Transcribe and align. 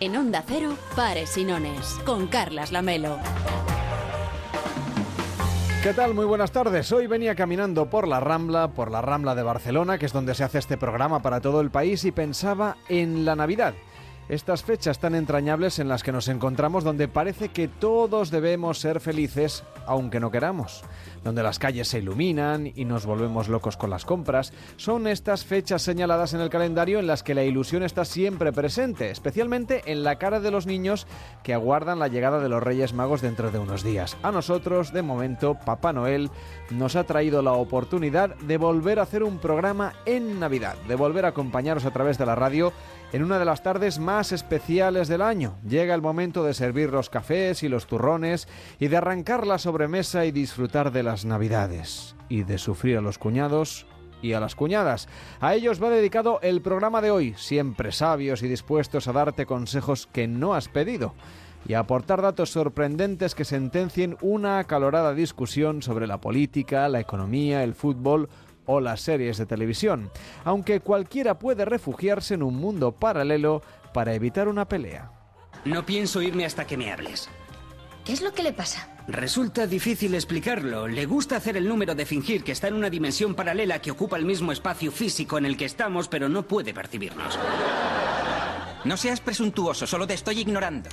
En 0.00 0.16
Onda 0.16 0.42
Cero, 0.46 0.74
Pares 0.96 1.36
y 1.36 1.44
Nones, 1.44 2.00
con 2.06 2.26
Carlas 2.26 2.72
Lamelo. 2.72 3.18
¿Qué 5.82 5.92
tal? 5.92 6.14
Muy 6.14 6.24
buenas 6.24 6.52
tardes. 6.52 6.90
Hoy 6.90 7.06
venía 7.06 7.34
caminando 7.34 7.90
por 7.90 8.08
la 8.08 8.18
Rambla, 8.18 8.68
por 8.68 8.90
la 8.90 9.02
Rambla 9.02 9.34
de 9.34 9.42
Barcelona, 9.42 9.98
que 9.98 10.06
es 10.06 10.12
donde 10.12 10.34
se 10.34 10.44
hace 10.44 10.58
este 10.58 10.78
programa 10.78 11.20
para 11.20 11.40
todo 11.40 11.60
el 11.60 11.70
país, 11.70 12.04
y 12.04 12.12
pensaba 12.12 12.78
en 12.88 13.26
la 13.26 13.36
Navidad. 13.36 13.74
Estas 14.30 14.62
fechas 14.62 15.00
tan 15.00 15.16
entrañables 15.16 15.80
en 15.80 15.88
las 15.88 16.04
que 16.04 16.12
nos 16.12 16.28
encontramos 16.28 16.84
donde 16.84 17.08
parece 17.08 17.48
que 17.48 17.66
todos 17.66 18.30
debemos 18.30 18.78
ser 18.78 19.00
felices 19.00 19.64
aunque 19.86 20.20
no 20.20 20.30
queramos, 20.30 20.84
donde 21.24 21.42
las 21.42 21.58
calles 21.58 21.88
se 21.88 21.98
iluminan 21.98 22.70
y 22.72 22.84
nos 22.84 23.06
volvemos 23.06 23.48
locos 23.48 23.76
con 23.76 23.90
las 23.90 24.04
compras, 24.04 24.52
son 24.76 25.08
estas 25.08 25.44
fechas 25.44 25.82
señaladas 25.82 26.32
en 26.32 26.40
el 26.40 26.48
calendario 26.48 27.00
en 27.00 27.08
las 27.08 27.24
que 27.24 27.34
la 27.34 27.42
ilusión 27.42 27.82
está 27.82 28.04
siempre 28.04 28.52
presente, 28.52 29.10
especialmente 29.10 29.82
en 29.86 30.04
la 30.04 30.16
cara 30.16 30.38
de 30.38 30.52
los 30.52 30.64
niños 30.64 31.08
que 31.42 31.52
aguardan 31.52 31.98
la 31.98 32.06
llegada 32.06 32.38
de 32.38 32.48
los 32.48 32.62
Reyes 32.62 32.92
Magos 32.92 33.22
dentro 33.22 33.50
de 33.50 33.58
unos 33.58 33.82
días. 33.82 34.16
A 34.22 34.30
nosotros, 34.30 34.92
de 34.92 35.02
momento, 35.02 35.54
Papá 35.54 35.92
Noel 35.92 36.30
nos 36.70 36.94
ha 36.94 37.02
traído 37.02 37.42
la 37.42 37.54
oportunidad 37.54 38.36
de 38.36 38.58
volver 38.58 39.00
a 39.00 39.02
hacer 39.02 39.24
un 39.24 39.38
programa 39.38 39.94
en 40.06 40.38
Navidad, 40.38 40.76
de 40.86 40.94
volver 40.94 41.24
a 41.24 41.30
acompañaros 41.30 41.84
a 41.84 41.90
través 41.90 42.16
de 42.16 42.26
la 42.26 42.36
radio 42.36 42.72
en 43.12 43.24
una 43.24 43.38
de 43.38 43.44
las 43.44 43.62
tardes 43.62 43.98
más 43.98 44.32
especiales 44.32 45.08
del 45.08 45.22
año. 45.22 45.56
Llega 45.66 45.94
el 45.94 46.02
momento 46.02 46.44
de 46.44 46.54
servir 46.54 46.90
los 46.90 47.10
cafés 47.10 47.62
y 47.62 47.68
los 47.68 47.86
turrones 47.86 48.48
y 48.78 48.88
de 48.88 48.96
arrancar 48.96 49.46
la 49.46 49.58
sobremesa 49.58 50.24
y 50.24 50.30
disfrutar 50.30 50.92
de 50.92 51.02
las 51.02 51.24
navidades 51.24 52.14
y 52.28 52.44
de 52.44 52.58
sufrir 52.58 52.98
a 52.98 53.00
los 53.00 53.18
cuñados 53.18 53.86
y 54.22 54.34
a 54.34 54.40
las 54.40 54.54
cuñadas. 54.54 55.08
A 55.40 55.54
ellos 55.54 55.82
va 55.82 55.90
dedicado 55.90 56.38
el 56.42 56.60
programa 56.60 57.00
de 57.00 57.10
hoy, 57.10 57.34
siempre 57.36 57.92
sabios 57.92 58.42
y 58.42 58.48
dispuestos 58.48 59.08
a 59.08 59.12
darte 59.12 59.46
consejos 59.46 60.08
que 60.12 60.28
no 60.28 60.54
has 60.54 60.68
pedido 60.68 61.14
y 61.66 61.74
a 61.74 61.80
aportar 61.80 62.22
datos 62.22 62.50
sorprendentes 62.50 63.34
que 63.34 63.44
sentencien 63.44 64.16
una 64.22 64.58
acalorada 64.58 65.14
discusión 65.14 65.82
sobre 65.82 66.06
la 66.06 66.20
política, 66.20 66.88
la 66.88 67.00
economía, 67.00 67.64
el 67.64 67.74
fútbol 67.74 68.28
o 68.72 68.80
las 68.80 69.00
series 69.00 69.36
de 69.36 69.46
televisión, 69.46 70.12
aunque 70.44 70.78
cualquiera 70.78 71.40
puede 71.40 71.64
refugiarse 71.64 72.34
en 72.34 72.44
un 72.44 72.54
mundo 72.54 72.92
paralelo 72.92 73.62
para 73.92 74.14
evitar 74.14 74.46
una 74.46 74.68
pelea. 74.68 75.10
No 75.64 75.84
pienso 75.84 76.22
irme 76.22 76.44
hasta 76.44 76.68
que 76.68 76.76
me 76.76 76.92
hables. 76.92 77.28
¿Qué 78.04 78.12
es 78.12 78.22
lo 78.22 78.32
que 78.32 78.44
le 78.44 78.52
pasa? 78.52 78.88
Resulta 79.08 79.66
difícil 79.66 80.14
explicarlo. 80.14 80.86
Le 80.86 81.04
gusta 81.04 81.36
hacer 81.36 81.56
el 81.56 81.68
número 81.68 81.96
de 81.96 82.06
fingir 82.06 82.44
que 82.44 82.52
está 82.52 82.68
en 82.68 82.74
una 82.74 82.88
dimensión 82.88 83.34
paralela 83.34 83.80
que 83.80 83.90
ocupa 83.90 84.16
el 84.16 84.24
mismo 84.24 84.52
espacio 84.52 84.92
físico 84.92 85.36
en 85.36 85.46
el 85.46 85.56
que 85.56 85.64
estamos, 85.64 86.06
pero 86.06 86.28
no 86.28 86.44
puede 86.44 86.72
percibirnos. 86.72 87.38
No 88.84 88.96
seas 88.96 89.20
presuntuoso, 89.20 89.84
solo 89.84 90.06
te 90.06 90.14
estoy 90.14 90.38
ignorando. 90.38 90.88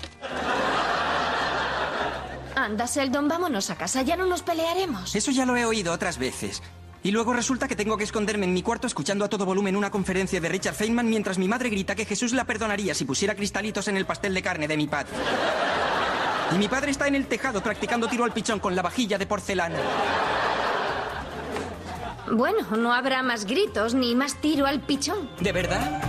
Anda, 2.56 2.88
Seldon, 2.88 3.28
vámonos 3.28 3.70
a 3.70 3.76
casa, 3.76 4.02
ya 4.02 4.18
no 4.18 4.26
nos 4.26 4.42
pelearemos. 4.42 5.16
Eso 5.16 5.30
ya 5.30 5.46
lo 5.46 5.56
he 5.56 5.64
oído 5.64 5.94
otras 5.94 6.18
veces. 6.18 6.64
Y 7.04 7.12
luego 7.12 7.34
resulta 7.34 7.68
que 7.68 7.76
tengo 7.76 7.98
que 7.98 8.04
esconderme 8.04 8.46
en 8.46 8.54
mi 8.54 8.64
cuarto 8.64 8.88
escuchando 8.88 9.24
a 9.24 9.30
todo 9.30 9.46
volumen 9.46 9.76
una 9.76 9.92
conferencia 9.92 10.42
de 10.42 10.50
Richard 10.50 10.76
Feynman 10.76 11.10
mientras 11.10 11.38
mi 11.38 11.48
madre 11.48 11.70
grita 11.70 11.96
que 11.96 12.06
Jesús 12.06 12.34
la 12.34 12.46
perdonaría 12.46 12.94
si 12.94 13.06
pusiera 13.06 13.36
cristalitos 13.36 13.88
en 13.88 13.98
el 13.98 14.06
pastel 14.06 14.34
de 14.34 14.42
carne 14.42 14.68
de 14.68 14.78
mi 14.78 14.88
padre. 14.88 15.14
Y 16.54 16.58
mi 16.58 16.68
padre 16.68 16.92
está 16.92 17.08
en 17.08 17.16
el 17.16 17.28
tejado 17.28 17.62
practicando 17.62 18.08
tiro 18.08 18.24
al 18.24 18.34
pichón 18.34 18.60
con 18.60 18.76
la 18.76 18.82
vajilla 18.82 19.18
de 19.18 19.26
porcelana. 19.26 19.80
Bueno, 22.32 22.76
no 22.78 22.94
habrá 22.94 23.24
más 23.24 23.46
gritos 23.46 23.94
ni 23.94 24.16
más 24.16 24.36
tiro 24.42 24.66
al 24.66 24.82
pichón. 24.82 25.30
¿De 25.40 25.52
verdad? 25.52 26.02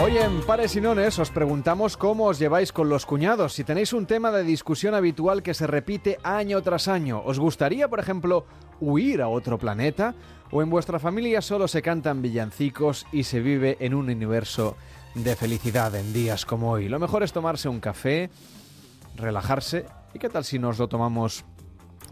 Hoy 0.00 0.18
en 0.18 0.40
Pares 0.42 0.74
y 0.74 0.80
Nones 0.80 1.18
os 1.20 1.30
preguntamos 1.30 1.96
cómo 1.96 2.26
os 2.26 2.38
lleváis 2.38 2.72
con 2.72 2.88
los 2.88 3.06
cuñados, 3.06 3.52
si 3.52 3.62
tenéis 3.62 3.92
un 3.92 4.06
tema 4.06 4.32
de 4.32 4.42
discusión 4.42 4.94
habitual 4.94 5.44
que 5.44 5.54
se 5.54 5.66
repite 5.66 6.18
año 6.24 6.60
tras 6.60 6.88
año. 6.88 7.22
¿Os 7.24 7.38
gustaría, 7.38 7.88
por 7.88 8.00
ejemplo, 8.00 8.46
huir 8.82 9.22
a 9.22 9.28
otro 9.28 9.58
planeta? 9.58 10.14
¿O 10.50 10.60
en 10.60 10.68
vuestra 10.68 10.98
familia 10.98 11.40
solo 11.40 11.66
se 11.66 11.80
cantan 11.80 12.20
villancicos 12.20 13.06
y 13.10 13.22
se 13.22 13.40
vive 13.40 13.78
en 13.80 13.94
un 13.94 14.10
universo 14.10 14.76
de 15.14 15.34
felicidad 15.34 15.94
en 15.94 16.12
días 16.12 16.44
como 16.44 16.72
hoy? 16.72 16.88
Lo 16.88 16.98
mejor 16.98 17.22
es 17.22 17.32
tomarse 17.32 17.68
un 17.68 17.80
café, 17.80 18.28
relajarse. 19.16 19.86
¿Y 20.12 20.18
qué 20.18 20.28
tal 20.28 20.44
si 20.44 20.58
nos 20.58 20.78
lo 20.78 20.88
tomamos, 20.88 21.44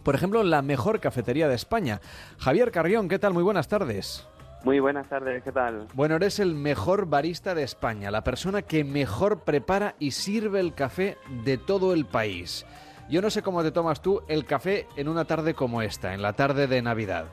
por 0.03 0.15
ejemplo, 0.15 0.41
en 0.41 0.49
la 0.49 0.63
mejor 0.63 1.01
cafetería 1.01 1.49
de 1.49 1.57
España? 1.57 2.01
Javier 2.39 2.71
Carrión, 2.71 3.09
¿qué 3.09 3.19
tal? 3.19 3.35
Muy 3.35 3.43
buenas 3.43 3.69
tardes. 3.69 4.27
Muy 4.63 4.79
buenas 4.79 5.09
tardes, 5.09 5.43
¿qué 5.43 5.53
tal? 5.53 5.87
Bueno, 5.95 6.17
eres 6.17 6.39
el 6.39 6.55
mejor 6.55 7.07
barista 7.07 7.55
de 7.55 7.63
España, 7.63 8.11
la 8.11 8.23
persona 8.23 8.63
que 8.63 8.85
mejor 8.85 9.41
prepara 9.41 9.97
y 9.99 10.13
sirve 10.13 10.61
el 10.61 10.75
café 10.75 11.17
de 11.45 11.59
todo 11.59 11.95
el 11.95 12.05
país. 12.07 12.67
Yo 13.11 13.21
no 13.21 13.29
sé 13.29 13.43
cómo 13.43 13.65
te 13.65 13.73
tomas 13.73 14.01
tú 14.01 14.23
el 14.29 14.45
café 14.45 14.87
en 14.95 15.09
una 15.09 15.25
tarde 15.25 15.53
como 15.53 15.83
esta, 15.83 16.15
en 16.15 16.23
la 16.23 16.33
tarde 16.35 16.69
de 16.69 16.81
Navidad. 16.81 17.25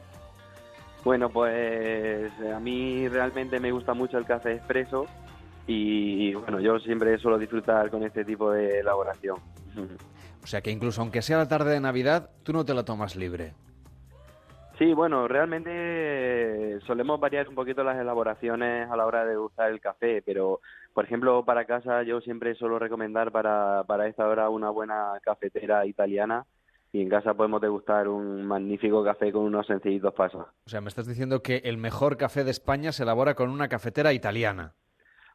Bueno, 1.03 1.29
pues 1.29 2.31
a 2.51 2.59
mí 2.59 3.07
realmente 3.07 3.59
me 3.59 3.71
gusta 3.71 3.93
mucho 3.93 4.17
el 4.17 4.25
café 4.25 4.53
expreso 4.53 5.05
y 5.67 6.33
bueno, 6.33 6.59
yo 6.59 6.79
siempre 6.79 7.15
suelo 7.19 7.37
disfrutar 7.37 7.91
con 7.91 8.01
este 8.01 8.25
tipo 8.25 8.51
de 8.51 8.79
elaboración. 8.79 9.37
O 10.43 10.47
sea 10.47 10.61
que 10.61 10.71
incluso 10.71 11.01
aunque 11.01 11.21
sea 11.21 11.37
la 11.37 11.47
tarde 11.47 11.73
de 11.73 11.79
Navidad, 11.79 12.31
tú 12.41 12.53
no 12.53 12.65
te 12.65 12.73
la 12.73 12.83
tomas 12.83 13.15
libre. 13.15 13.53
Sí, 14.79 14.93
bueno, 14.93 15.27
realmente 15.27 16.79
solemos 16.87 17.19
variar 17.19 17.49
un 17.49 17.55
poquito 17.55 17.83
las 17.83 17.99
elaboraciones 17.99 18.89
a 18.89 18.95
la 18.95 19.05
hora 19.05 19.25
de 19.25 19.37
usar 19.37 19.71
el 19.71 19.79
café, 19.79 20.23
pero 20.23 20.59
por 20.97 21.05
ejemplo 21.05 21.45
para 21.45 21.65
casa 21.65 22.01
yo 22.01 22.21
siempre 22.21 22.55
suelo 22.55 22.79
recomendar 22.79 23.31
para, 23.31 23.83
para 23.83 24.07
esta 24.07 24.27
hora 24.27 24.49
una 24.49 24.71
buena 24.71 25.11
cafetera 25.21 25.85
italiana 25.85 26.47
y 26.91 27.03
en 27.03 27.07
casa 27.07 27.35
podemos 27.35 27.61
degustar 27.61 28.07
un 28.07 28.43
magnífico 28.47 29.03
café 29.03 29.31
con 29.31 29.43
unos 29.43 29.67
sencillitos 29.67 30.11
pasos. 30.15 30.47
O 30.65 30.69
sea, 30.69 30.81
me 30.81 30.87
estás 30.87 31.05
diciendo 31.05 31.43
que 31.43 31.57
el 31.65 31.77
mejor 31.77 32.17
café 32.17 32.43
de 32.43 32.49
España 32.49 32.91
se 32.93 33.03
elabora 33.03 33.35
con 33.35 33.51
una 33.51 33.67
cafetera 33.67 34.11
italiana. 34.11 34.73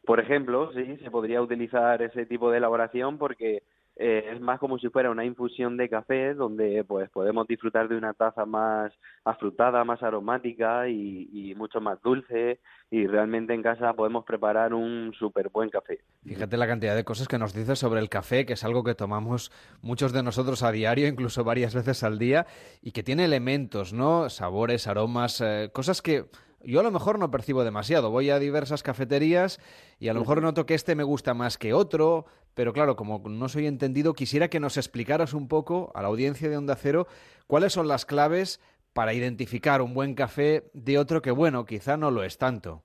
Por 0.05 0.19
ejemplo, 0.19 0.73
sí, 0.73 0.97
se 0.97 1.12
podría 1.12 1.41
utilizar 1.41 2.03
ese 2.03 2.27
tipo 2.27 2.50
de 2.50 2.59
elaboración 2.59 3.17
porque 3.17 3.62
eh, 4.05 4.33
es 4.33 4.41
más 4.41 4.59
como 4.59 4.79
si 4.79 4.89
fuera 4.89 5.13
una 5.13 5.25
infusión 5.25 5.77
de 5.77 5.89
café 5.89 6.35
donde 6.35 6.83
pues 6.83 7.09
podemos 7.11 7.47
disfrutar 7.47 7.89
de 7.89 7.97
una 7.97 8.15
taza 8.15 8.45
más 8.45 8.93
afrutada, 9.25 9.85
más 9.85 10.03
aromática 10.03 10.89
y, 10.89 11.29
y 11.33 11.55
mucho 11.55 11.81
más 11.81 12.03
dulce 12.03 12.59
y 12.91 13.07
realmente 13.07 13.55
en 13.55 13.62
casa 13.62 13.95
podemos 13.95 14.25
preparar 14.25 14.75
un 14.75 15.15
súper 15.19 15.51
buen 15.51 15.71
café. 15.71 16.01
Fíjate 16.27 16.57
la 16.57 16.67
cantidad 16.67 16.97
de 16.97 17.05
cosas 17.05 17.29
que 17.29 17.39
nos 17.39 17.55
dices 17.55 17.79
sobre 17.79 18.01
el 18.01 18.09
café, 18.09 18.45
que 18.45 18.55
es 18.55 18.65
algo 18.65 18.83
que 18.83 18.97
tomamos 18.97 19.53
muchos 19.83 20.12
de 20.12 20.25
nosotros 20.25 20.65
a 20.65 20.73
diario, 20.73 21.07
incluso 21.09 21.45
varias 21.45 21.73
veces 21.73 22.03
al 22.03 22.19
día, 22.19 22.47
y 22.83 22.91
que 22.91 23.05
tiene 23.05 23.25
elementos, 23.25 23.93
¿no? 23.93 24.29
Sabores, 24.29 24.89
aromas, 24.89 25.41
eh, 25.41 25.71
cosas 25.73 26.03
que 26.03 26.27
yo 26.65 26.81
a 26.81 26.83
lo 26.83 26.91
mejor 26.91 27.19
no 27.19 27.31
percibo 27.31 27.65
demasiado. 27.65 28.11
Voy 28.11 28.31
a 28.31 28.39
diversas 28.39 28.83
cafeterías 28.83 29.59
y 29.99 30.09
a 30.09 30.15
lo 30.15 30.21
mejor 30.21 30.43
noto 30.43 30.67
que 30.67 30.75
este 30.75 30.95
me 30.95 31.03
gusta 31.03 31.35
más 31.35 31.59
que 31.59 31.73
otro, 31.73 32.27
pero 32.55 32.73
claro, 32.73 32.97
como 32.97 33.23
no 33.29 33.49
soy 33.49 33.67
entendido, 33.67 34.15
quisiera 34.15 34.49
que 34.49 34.61
nos 34.61 34.77
explicaras 34.77 35.35
un 35.35 35.49
poco 35.49 35.93
a 35.95 36.03
la 36.03 36.09
audiencia 36.09 36.49
de 36.49 36.57
Onda 36.57 36.77
Cero 36.77 37.07
cuáles 37.47 37.73
son 37.73 37.89
las 37.89 38.05
claves 38.05 38.61
para 38.93 39.15
identificar 39.15 39.81
un 39.81 39.95
buen 39.95 40.15
café 40.15 40.71
de 40.75 40.99
otro 40.99 41.23
que, 41.23 41.31
bueno, 41.31 41.65
quizá 41.65 41.97
no 41.97 42.11
lo 42.11 42.25
es 42.25 42.39
tanto. 42.39 42.83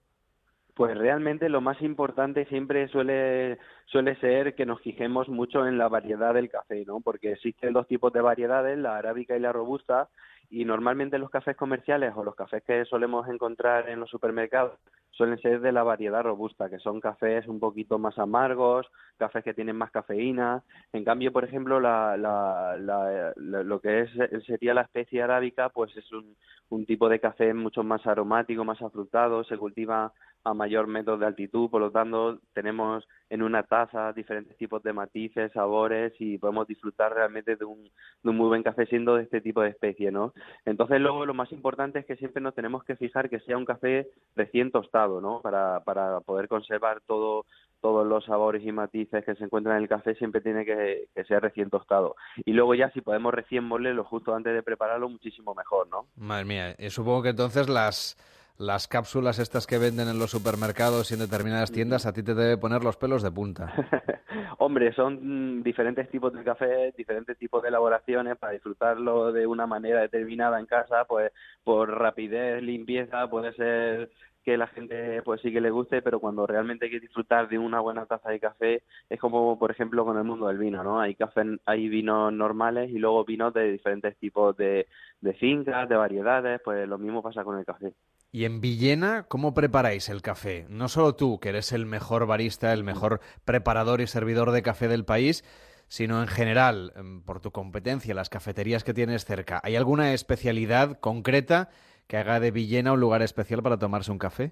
Pues 0.73 0.95
realmente 0.95 1.49
lo 1.49 1.59
más 1.59 1.81
importante 1.81 2.45
siempre 2.45 2.87
suele, 2.89 3.57
suele 3.87 4.15
ser 4.17 4.53
que 4.53 4.65
nos 4.65 4.79
fijemos 4.81 5.27
mucho 5.27 5.65
en 5.65 5.77
la 5.77 5.87
variedad 5.87 6.35
del 6.35 6.49
café, 6.49 6.85
¿no? 6.85 7.01
Porque 7.01 7.31
existen 7.31 7.73
dos 7.73 7.87
tipos 7.87 8.13
de 8.13 8.21
variedades, 8.21 8.77
la 8.77 8.95
arábica 8.95 9.35
y 9.35 9.39
la 9.39 9.51
robusta, 9.51 10.07
y 10.49 10.65
normalmente 10.65 11.17
los 11.17 11.31
cafés 11.31 11.57
comerciales 11.57 12.13
o 12.15 12.23
los 12.23 12.35
cafés 12.35 12.63
que 12.63 12.85
solemos 12.85 13.27
encontrar 13.27 13.89
en 13.89 13.99
los 13.99 14.09
supermercados 14.09 14.73
suelen 15.17 15.39
ser 15.39 15.61
de 15.61 15.71
la 15.71 15.81
variedad 15.81 16.21
robusta, 16.21 16.69
que 16.69 16.77
son 16.77 17.01
cafés 17.01 17.47
un 17.47 17.59
poquito 17.59 17.97
más 17.97 18.17
amargos, 18.19 18.85
cafés 19.17 19.43
que 19.43 19.55
tienen 19.55 19.75
más 19.75 19.89
cafeína. 19.89 20.63
En 20.93 21.03
cambio, 21.03 21.33
por 21.33 21.43
ejemplo, 21.43 21.79
la, 21.79 22.15
la, 22.15 23.33
lo 23.35 23.81
que 23.81 24.01
es 24.01 24.11
sería 24.45 24.75
la 24.75 24.83
especie 24.83 25.23
arábica, 25.23 25.69
pues 25.69 25.95
es 25.97 26.11
un, 26.13 26.35
un 26.69 26.85
tipo 26.85 27.09
de 27.09 27.19
café 27.19 27.53
mucho 27.53 27.83
más 27.83 28.05
aromático, 28.05 28.63
más 28.63 28.81
afrutado, 28.81 29.43
se 29.43 29.57
cultiva 29.57 30.13
a 30.47 30.53
mayor 30.53 30.87
metro 30.87 31.17
de 31.17 31.25
altitud, 31.25 31.69
por 31.69 31.81
lo 31.81 31.91
tanto 31.91 32.39
tenemos 32.53 33.05
en 33.29 33.43
una 33.43 33.63
taza 33.63 34.13
diferentes 34.13 34.55
tipos 34.55 34.81
de 34.81 34.93
matices, 34.93 35.51
sabores 35.51 36.13
y 36.19 36.37
podemos 36.37 36.65
disfrutar 36.67 37.13
realmente 37.13 37.57
de 37.57 37.65
un, 37.65 37.83
de 37.83 38.29
un 38.29 38.37
muy 38.37 38.47
buen 38.47 38.63
café 38.63 38.85
siendo 38.85 39.15
de 39.15 39.23
este 39.23 39.41
tipo 39.41 39.61
de 39.61 39.69
especie, 39.69 40.09
¿no? 40.09 40.33
Entonces 40.65 41.01
luego 41.01 41.25
lo 41.25 41.33
más 41.33 41.51
importante 41.51 41.99
es 41.99 42.05
que 42.05 42.15
siempre 42.15 42.41
nos 42.41 42.55
tenemos 42.55 42.85
que 42.85 42.95
fijar 42.95 43.29
que 43.29 43.41
sea 43.41 43.57
un 43.57 43.65
café 43.65 44.07
recién 44.37 44.71
tostado, 44.71 45.19
¿no? 45.19 45.41
Para, 45.41 45.81
para 45.81 46.21
poder 46.21 46.47
conservar 46.47 47.01
todo 47.05 47.45
todos 47.81 48.07
los 48.07 48.25
sabores 48.25 48.63
y 48.65 48.71
matices 48.71 49.23
que 49.23 49.35
se 49.35 49.43
encuentran 49.43 49.77
en 49.77 49.83
el 49.83 49.89
café 49.89 50.15
siempre 50.15 50.41
tiene 50.41 50.65
que, 50.65 51.07
ser 51.27 51.41
recién 51.41 51.69
tostado. 51.69 52.15
Y 52.45 52.53
luego 52.53 52.73
ya 52.73 52.89
si 52.91 53.01
podemos 53.01 53.33
recién 53.33 53.63
molerlo 53.63 54.03
justo 54.03 54.33
antes 54.33 54.53
de 54.53 54.63
prepararlo, 54.63 55.09
muchísimo 55.09 55.53
mejor, 55.53 55.87
¿no? 55.89 56.07
Madre 56.15 56.45
mía, 56.45 56.75
y 56.77 56.89
supongo 56.89 57.23
que 57.23 57.29
entonces 57.29 57.69
las 57.69 58.17
las 58.57 58.87
cápsulas 58.87 59.39
estas 59.39 59.67
que 59.67 59.77
venden 59.77 60.07
en 60.07 60.19
los 60.19 60.31
supermercados 60.31 61.11
y 61.11 61.13
en 61.13 61.19
determinadas 61.19 61.71
tiendas, 61.71 62.05
a 62.05 62.13
ti 62.13 62.23
te 62.23 62.33
debe 62.33 62.57
poner 62.57 62.83
los 62.83 62.97
pelos 62.97 63.21
de 63.21 63.31
punta. 63.31 63.73
Hombre, 64.57 64.93
son 64.93 65.61
diferentes 65.63 66.09
tipos 66.09 66.33
de 66.33 66.43
café, 66.43 66.91
diferentes 66.97 67.37
tipos 67.37 67.61
de 67.61 67.69
elaboraciones 67.69 68.37
para 68.37 68.53
disfrutarlo 68.53 69.31
de 69.31 69.45
una 69.45 69.67
manera 69.67 70.01
determinada 70.01 70.59
en 70.59 70.65
casa, 70.65 71.05
pues 71.05 71.31
por 71.63 71.89
rapidez, 71.89 72.63
limpieza, 72.63 73.29
puede 73.29 73.53
ser 73.53 74.09
que 74.43 74.57
la 74.57 74.67
gente 74.67 75.21
pues 75.23 75.41
sí 75.41 75.51
que 75.51 75.59
le 75.59 75.69
guste, 75.69 76.01
pero 76.01 76.21
cuando 76.21 76.47
realmente 76.47 76.85
hay 76.85 76.91
que 76.91 77.01
disfrutar 77.01 77.49
de 77.49 77.59
una 77.59 77.81
buena 77.81 78.05
taza 78.05 78.29
de 78.29 78.39
café 78.39 78.81
es 79.09 79.19
como 79.19 79.59
por 79.59 79.71
ejemplo 79.71 80.05
con 80.05 80.17
el 80.17 80.23
mundo 80.23 80.47
del 80.47 80.57
vino, 80.57 80.83
¿no? 80.83 81.01
Hay 81.01 81.15
café, 81.15 81.41
hay 81.65 81.89
vinos 81.89 82.31
normales 82.31 82.89
y 82.89 82.97
luego 82.97 83.25
vinos 83.25 83.53
de 83.53 83.73
diferentes 83.73 84.15
tipos 84.17 84.55
de, 84.55 84.87
de 85.19 85.33
fincas, 85.33 85.89
de 85.89 85.97
variedades, 85.97 86.61
pues 86.63 86.87
lo 86.87 86.97
mismo 86.97 87.21
pasa 87.21 87.43
con 87.43 87.59
el 87.59 87.65
café. 87.65 87.93
Y 88.37 88.45
en 88.45 88.61
Villena, 88.61 89.25
¿cómo 89.27 89.55
preparáis 89.55 90.09
el 90.09 90.21
café? 90.21 90.67
No 90.69 90.89
solo 90.89 91.15
tú, 91.15 91.39
que 91.39 91.49
eres 91.49 91.73
el 91.73 91.87
mejor 91.87 92.27
barista, 92.27 92.71
el 92.71 92.83
mejor 92.83 93.19
preparador 93.45 93.99
y 93.99 94.05
servidor 94.05 94.51
de 94.51 94.61
café 94.61 94.87
del 94.87 95.05
país, 95.05 95.43
sino 95.87 96.21
en 96.21 96.27
general, 96.27 96.93
em, 96.95 97.23
por 97.23 97.39
tu 97.39 97.49
competencia, 97.49 98.13
las 98.13 98.29
cafeterías 98.29 98.83
que 98.83 98.93
tienes 98.93 99.25
cerca. 99.25 99.59
¿Hay 99.63 99.75
alguna 99.75 100.13
especialidad 100.13 100.99
concreta 100.99 101.69
que 102.05 102.17
haga 102.17 102.39
de 102.39 102.51
Villena 102.51 102.93
un 102.93 102.99
lugar 102.99 103.23
especial 103.23 103.63
para 103.63 103.79
tomarse 103.79 104.11
un 104.11 104.19
café? 104.19 104.51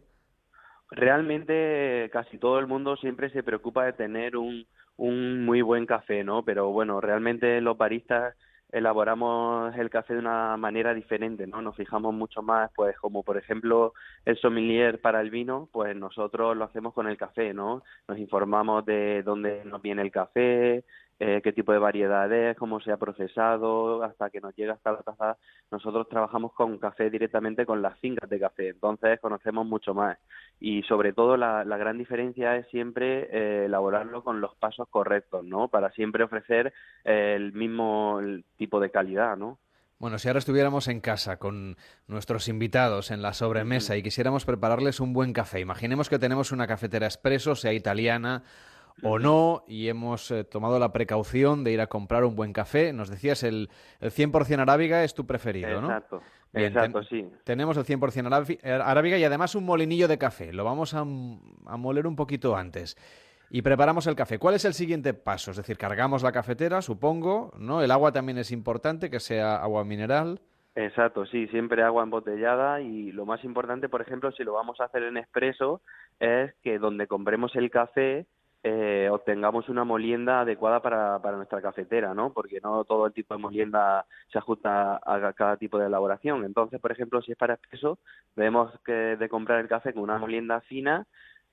Realmente 0.89 2.09
casi 2.11 2.39
todo 2.39 2.57
el 2.57 2.65
mundo 2.65 2.97
siempre 2.97 3.29
se 3.29 3.43
preocupa 3.43 3.85
de 3.85 3.93
tener 3.93 4.35
un, 4.35 4.65
un 4.97 5.45
muy 5.45 5.61
buen 5.61 5.85
café, 5.85 6.23
¿no? 6.23 6.43
Pero 6.43 6.71
bueno, 6.71 7.01
realmente 7.01 7.61
los 7.61 7.77
baristas 7.77 8.33
elaboramos 8.71 9.75
el 9.77 9.89
café 9.89 10.13
de 10.13 10.19
una 10.19 10.57
manera 10.57 10.93
diferente, 10.93 11.47
¿no? 11.47 11.61
Nos 11.61 11.75
fijamos 11.75 12.13
mucho 12.13 12.41
más, 12.41 12.71
pues 12.75 12.97
como 12.97 13.23
por 13.23 13.37
ejemplo 13.37 13.93
el 14.25 14.37
sommelier 14.37 14.99
para 14.99 15.21
el 15.21 15.29
vino, 15.29 15.69
pues 15.71 15.95
nosotros 15.95 16.57
lo 16.57 16.65
hacemos 16.65 16.93
con 16.93 17.07
el 17.07 17.17
café, 17.17 17.53
¿no? 17.53 17.83
Nos 18.07 18.17
informamos 18.17 18.85
de 18.85 19.23
dónde 19.23 19.63
nos 19.65 19.81
viene 19.81 20.01
el 20.01 20.11
café, 20.11 20.83
eh, 21.19 21.39
qué 21.41 21.53
tipo 21.53 21.71
de 21.71 21.79
variedad 21.79 22.31
es, 22.31 22.57
cómo 22.57 22.81
se 22.81 22.91
ha 22.91 22.97
procesado, 22.97 24.03
hasta 24.03 24.29
que 24.29 24.41
nos 24.41 24.55
llega 24.55 24.73
hasta 24.73 24.91
la 24.91 25.01
taza. 25.01 25.37
Nosotros 25.71 26.09
trabajamos 26.09 26.51
con 26.53 26.77
café 26.77 27.09
directamente 27.09 27.65
con 27.65 27.81
las 27.81 27.97
fincas 27.99 28.29
de 28.29 28.39
café, 28.39 28.69
entonces 28.69 29.19
conocemos 29.21 29.65
mucho 29.65 29.93
más. 29.93 30.17
Y 30.59 30.83
sobre 30.83 31.13
todo 31.13 31.37
la, 31.37 31.63
gran 31.63 31.97
diferencia 31.97 32.57
es 32.57 32.67
siempre 32.67 33.29
eh, 33.31 33.65
elaborarlo 33.65 34.23
con 34.23 34.41
los 34.41 34.55
pasos 34.55 34.89
correctos, 34.89 35.45
¿no? 35.45 35.69
Para 35.69 35.91
siempre 35.91 36.23
ofrecer 36.23 36.73
el 37.03 37.53
mismo 37.53 38.19
tipo 38.57 38.79
de 38.79 38.91
calidad, 38.91 39.37
¿no? 39.37 39.57
Bueno, 39.97 40.19
si 40.19 40.27
ahora 40.27 40.39
estuviéramos 40.39 40.89
en 40.89 40.99
casa 40.99 41.39
con 41.39 41.77
nuestros 42.07 42.49
invitados 42.49 43.11
en 43.11 43.21
la 43.21 43.31
sobremesa 43.31 43.95
y 43.95 44.03
quisiéramos 44.03 44.43
prepararles 44.43 44.99
un 44.99 45.13
buen 45.13 45.31
café, 45.31 45.61
imaginemos 45.61 46.09
que 46.09 46.19
tenemos 46.19 46.51
una 46.51 46.67
cafetera 46.67 47.05
expreso, 47.05 47.55
sea 47.55 47.71
italiana 47.71 48.43
o 49.03 49.19
no, 49.19 49.63
y 49.67 49.89
hemos 49.89 50.31
eh, 50.31 50.43
tomado 50.43 50.79
la 50.79 50.91
precaución 50.91 51.63
de 51.63 51.71
ir 51.71 51.81
a 51.81 51.87
comprar 51.87 52.23
un 52.23 52.35
buen 52.35 52.53
café. 52.53 52.93
Nos 52.93 53.09
decías, 53.09 53.43
el, 53.43 53.69
el 53.99 54.11
100% 54.11 54.59
arábiga 54.59 55.03
es 55.03 55.13
tu 55.13 55.25
preferido, 55.25 55.81
¿no? 55.81 55.87
Exacto, 55.87 56.21
exacto, 56.53 57.03
sí. 57.03 57.27
Tenemos 57.43 57.77
el 57.77 57.83
100% 57.85 58.59
eh, 58.63 58.71
arábiga 58.71 59.17
y 59.17 59.23
además 59.23 59.55
un 59.55 59.65
molinillo 59.65 60.07
de 60.07 60.17
café. 60.17 60.53
Lo 60.53 60.63
vamos 60.63 60.93
a, 60.93 61.01
a 61.01 61.77
moler 61.77 62.07
un 62.07 62.15
poquito 62.15 62.55
antes. 62.55 62.97
Y 63.49 63.61
preparamos 63.61 64.07
el 64.07 64.15
café. 64.15 64.39
¿Cuál 64.39 64.55
es 64.55 64.65
el 64.65 64.73
siguiente 64.73 65.13
paso? 65.13 65.51
Es 65.51 65.57
decir, 65.57 65.77
cargamos 65.77 66.23
la 66.23 66.31
cafetera, 66.31 66.81
supongo, 66.81 67.53
¿no? 67.57 67.81
El 67.81 67.91
agua 67.91 68.11
también 68.11 68.37
es 68.37 68.51
importante, 68.51 69.09
que 69.09 69.19
sea 69.19 69.57
agua 69.57 69.83
mineral. 69.83 70.41
Exacto, 70.75 71.25
sí, 71.25 71.47
siempre 71.47 71.83
agua 71.83 72.03
embotellada 72.03 72.81
y 72.81 73.13
lo 73.13 73.25
más 73.25 73.43
importante, 73.45 73.87
por 73.87 74.01
ejemplo, 74.01 74.31
si 74.33 74.43
lo 74.43 74.53
vamos 74.53 74.81
a 74.81 74.85
hacer 74.85 75.03
en 75.03 75.15
expreso, 75.15 75.81
es 76.19 76.53
que 76.63 76.79
donde 76.79 77.07
compremos 77.07 77.55
el 77.55 77.69
café 77.69 78.25
eh, 78.67 79.09
obtengamos 79.11 79.69
una 79.69 79.83
molienda 79.83 80.41
adecuada 80.41 80.81
para, 80.81 81.19
para 81.19 81.37
nuestra 81.37 81.61
cafetera, 81.61 82.15
¿no? 82.15 82.33
Porque 82.33 82.59
no 82.63 82.83
todo 82.83 83.05
el 83.05 83.13
tipo 83.13 83.35
de 83.35 83.39
molienda 83.39 84.07
se 84.31 84.39
ajusta 84.39 84.99
a 85.05 85.33
cada 85.33 85.55
tipo 85.57 85.77
de 85.77 85.85
elaboración. 85.85 86.43
Entonces, 86.43 86.81
por 86.81 86.91
ejemplo, 86.91 87.21
si 87.21 87.31
es 87.31 87.37
para 87.37 87.53
expreso, 87.53 87.99
debemos 88.35 88.73
que, 88.83 88.91
de 88.91 89.29
comprar 89.29 89.59
el 89.59 89.67
café 89.67 89.93
con 89.93 90.01
una 90.01 90.17
molienda 90.17 90.61
fina, 90.61 91.05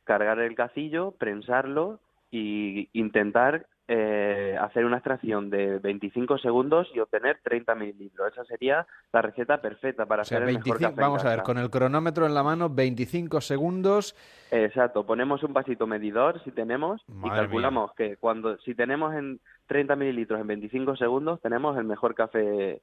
cargar 0.04 0.38
el 0.38 0.54
cacillo, 0.54 1.10
prensarlo 1.10 2.00
y 2.30 2.88
intentar 2.94 3.66
eh, 3.88 4.56
hacer 4.60 4.84
una 4.84 4.98
extracción 4.98 5.50
de 5.50 5.78
25 5.78 6.38
segundos 6.38 6.88
y 6.94 7.00
obtener 7.00 7.40
30 7.42 7.74
mililitros. 7.74 8.32
Esa 8.32 8.44
sería 8.44 8.86
la 9.12 9.22
receta 9.22 9.60
perfecta 9.60 10.06
para 10.06 10.22
hacer 10.22 10.42
el 10.42 10.54
mejor 10.54 10.78
café 10.78 11.00
Vamos 11.00 11.24
a 11.24 11.30
ver, 11.30 11.42
con 11.42 11.58
el 11.58 11.68
cronómetro 11.68 12.26
en 12.26 12.34
la 12.34 12.42
mano, 12.42 12.70
25 12.70 13.40
segundos. 13.40 14.14
Exacto, 14.50 15.04
ponemos 15.04 15.42
un 15.42 15.52
vasito 15.52 15.86
medidor 15.86 16.42
si 16.44 16.52
tenemos 16.52 17.02
y 17.24 17.28
calculamos 17.28 17.92
que 17.94 18.16
cuando 18.16 18.56
si 18.58 18.74
tenemos 18.74 19.14
en 19.14 19.40
30 19.66 19.96
mililitros 19.96 20.40
en 20.40 20.46
25 20.46 20.96
segundos 20.96 21.40
tenemos 21.40 21.76
el 21.76 21.84
mejor 21.84 22.14
café 22.14 22.80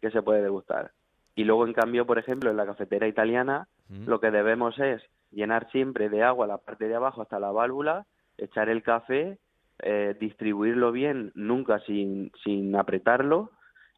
que 0.00 0.10
se 0.10 0.22
puede 0.22 0.42
degustar. 0.42 0.92
Y 1.36 1.44
luego, 1.44 1.66
en 1.66 1.72
cambio, 1.72 2.06
por 2.06 2.18
ejemplo, 2.18 2.50
en 2.50 2.56
la 2.56 2.66
cafetera 2.66 3.08
italiana, 3.08 3.66
lo 4.06 4.20
que 4.20 4.30
debemos 4.30 4.78
es 4.78 5.02
llenar 5.32 5.70
siempre 5.70 6.08
de 6.08 6.22
agua 6.22 6.46
la 6.46 6.58
parte 6.58 6.86
de 6.86 6.94
abajo 6.94 7.22
hasta 7.22 7.40
la 7.40 7.50
válvula, 7.50 8.06
echar 8.38 8.68
el 8.68 8.82
café 8.82 9.38
eh, 9.82 10.16
distribuirlo 10.20 10.92
bien, 10.92 11.32
nunca 11.34 11.80
sin, 11.80 12.30
sin 12.42 12.76
apretarlo, 12.76 13.50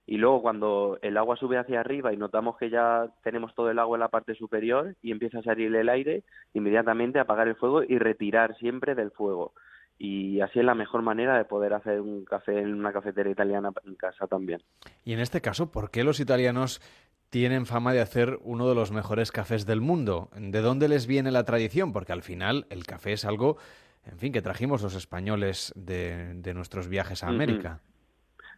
y 0.07 0.19
luego 0.19 0.41
cuando 0.41 0.99
el 1.03 1.17
agua 1.17 1.37
sube 1.37 1.59
hacia 1.59 1.81
arriba 1.81 2.13
y 2.13 2.17
notamos 2.17 2.57
que 2.57 2.71
ya 2.71 3.09
tenemos 3.25 3.55
todo 3.57 3.71
el 3.71 3.79
agua 3.81 3.97
en 3.97 4.01
la 4.01 4.09
parte 4.09 4.37
superior 4.37 4.95
y 5.03 5.11
empieza 5.11 5.41
a 5.41 5.43
salir 5.43 5.75
el 5.75 5.89
aire, 5.89 6.23
inmediatamente 6.55 7.19
apagar 7.19 7.49
el 7.49 7.57
fuego 7.57 7.83
y 7.83 7.99
retirar 7.99 8.57
siempre 8.57 8.95
del 8.95 9.11
fuego. 9.11 9.53
Y 9.99 10.41
así 10.41 10.61
es 10.61 10.65
la 10.65 10.75
mejor 10.75 11.03
manera 11.03 11.37
de 11.37 11.45
poder 11.45 11.75
hacer 11.75 12.01
un 12.01 12.25
café 12.25 12.61
en 12.61 12.75
una 12.75 12.93
cafetera 12.93 13.31
italiana 13.31 13.73
en 13.85 13.97
casa 13.97 14.29
también. 14.29 14.63
Y 15.05 15.13
en 15.13 15.19
este 15.19 15.41
caso, 15.41 15.73
¿por 15.73 15.91
qué 15.91 16.05
los 16.05 16.21
italianos 16.21 16.81
tienen 17.31 17.67
fama 17.67 17.93
de 17.93 18.01
hacer 18.01 18.39
uno 18.43 18.69
de 18.69 18.77
los 18.77 18.93
mejores 18.93 19.33
cafés 19.33 19.67
del 19.67 19.81
mundo? 19.81 20.29
¿De 20.39 20.61
dónde 20.61 20.89
les 20.89 21.09
viene 21.09 21.33
la 21.33 21.45
tradición? 21.45 21.93
Porque 21.93 22.13
al 22.13 22.23
final 22.23 22.67
el 22.71 22.85
café 22.85 23.15
es 23.15 23.25
algo 23.25 23.57
en 24.11 24.19
fin, 24.19 24.33
que 24.33 24.43
trajimos 24.43 24.83
los 24.83 24.95
españoles 24.95 25.73
de, 25.77 26.53
nuestros 26.55 26.89
viajes 26.89 27.25
a 27.25 27.29
América. 27.29 27.81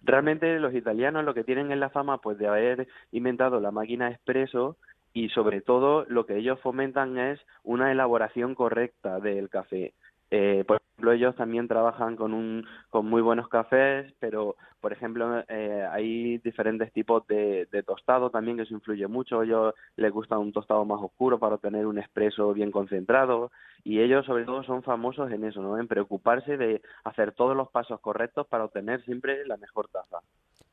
Realmente 0.02 0.58
los 0.61 0.75
italianos 0.75 1.25
lo 1.25 1.34
que 1.34 1.44
tienen 1.44 1.73
es 1.73 1.78
la 1.78 1.90
fama 1.90 2.18
pues 2.18 2.38
de 2.38 2.46
haber 2.46 2.88
inventado 3.11 3.61
la 3.61 3.70
máquina 3.70 4.11
expreso 4.11 4.76
y 5.12 5.30
sobre 5.30 5.61
todo 5.61 6.04
lo 6.08 6.26
que 6.26 6.37
ellos 6.37 6.61
fomentan 6.61 7.18
es 7.18 7.40
una 7.64 7.90
elaboración 7.90 8.54
correcta 8.54 9.18
del 9.20 9.49
café. 9.49 9.94
Eh, 10.30 10.64
por 10.66 10.80
ejemplo, 10.80 11.12
ellos 11.12 11.34
también 11.37 11.68
trabajan 11.68 12.16
con, 12.16 12.34
un, 12.34 12.66
con 12.90 13.06
muy 13.06 13.23
buenos 13.23 13.49
cafés, 13.49 14.12
pero, 14.20 14.56
por 14.80 14.92
ejemplo, 14.92 15.44
eh, 15.49 15.87
hay 15.90 16.38
diferentes 16.38 16.92
tipos 16.92 17.26
de, 17.26 17.66
de, 17.70 17.82
tostado 17.82 18.30
también 18.30 18.56
que 18.56 18.62
eso 18.62 18.75
influye 18.75 19.06
mucho. 19.06 19.40
A 19.40 19.44
ellos 19.44 19.75
les 19.97 20.12
gusta 20.12 20.38
un 20.38 20.52
tostado 20.52 20.85
más 20.85 21.00
oscuro 21.02 21.38
para 21.38 21.56
obtener 21.56 21.87
un 21.87 21.99
expreso 21.99 22.52
bien 22.52 22.70
concentrado 22.70 23.50
y 23.85 24.00
ellos, 24.00 24.26
sobre 24.26 24.44
todo, 24.44 24.62
son 24.64 24.82
famosos 24.82 25.30
en 25.30 25.44
eso, 25.44 25.62
¿no? 25.62 25.78
En 25.78 25.88
preocuparse 25.88 26.56
de 26.56 26.82
hacer 27.04 27.32
todos 27.32 27.56
los 27.56 27.68
pasos 27.70 28.00
correctos 28.00 28.47
para 28.47 28.64
obtener 28.64 29.04
siempre 29.04 29.47
la 29.47 29.56
mejor 29.56 29.88
taza. 29.88 30.18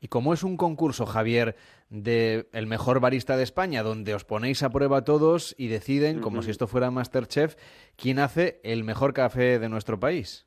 Y 0.00 0.08
como 0.08 0.34
es 0.34 0.42
un 0.42 0.56
concurso, 0.56 1.06
Javier, 1.06 1.56
de 1.88 2.48
el 2.52 2.66
mejor 2.66 3.00
barista 3.00 3.36
de 3.36 3.42
España, 3.42 3.82
donde 3.82 4.14
os 4.14 4.24
ponéis 4.24 4.62
a 4.62 4.70
prueba 4.70 5.04
todos 5.04 5.54
y 5.56 5.68
deciden, 5.68 6.20
como 6.20 6.42
si 6.42 6.50
esto 6.50 6.66
fuera 6.66 6.90
Masterchef, 6.90 7.56
quién 7.96 8.18
hace 8.18 8.60
el 8.62 8.84
mejor 8.84 9.14
café 9.14 9.58
de 9.58 9.68
nuestro 9.68 9.98
país. 9.98 10.46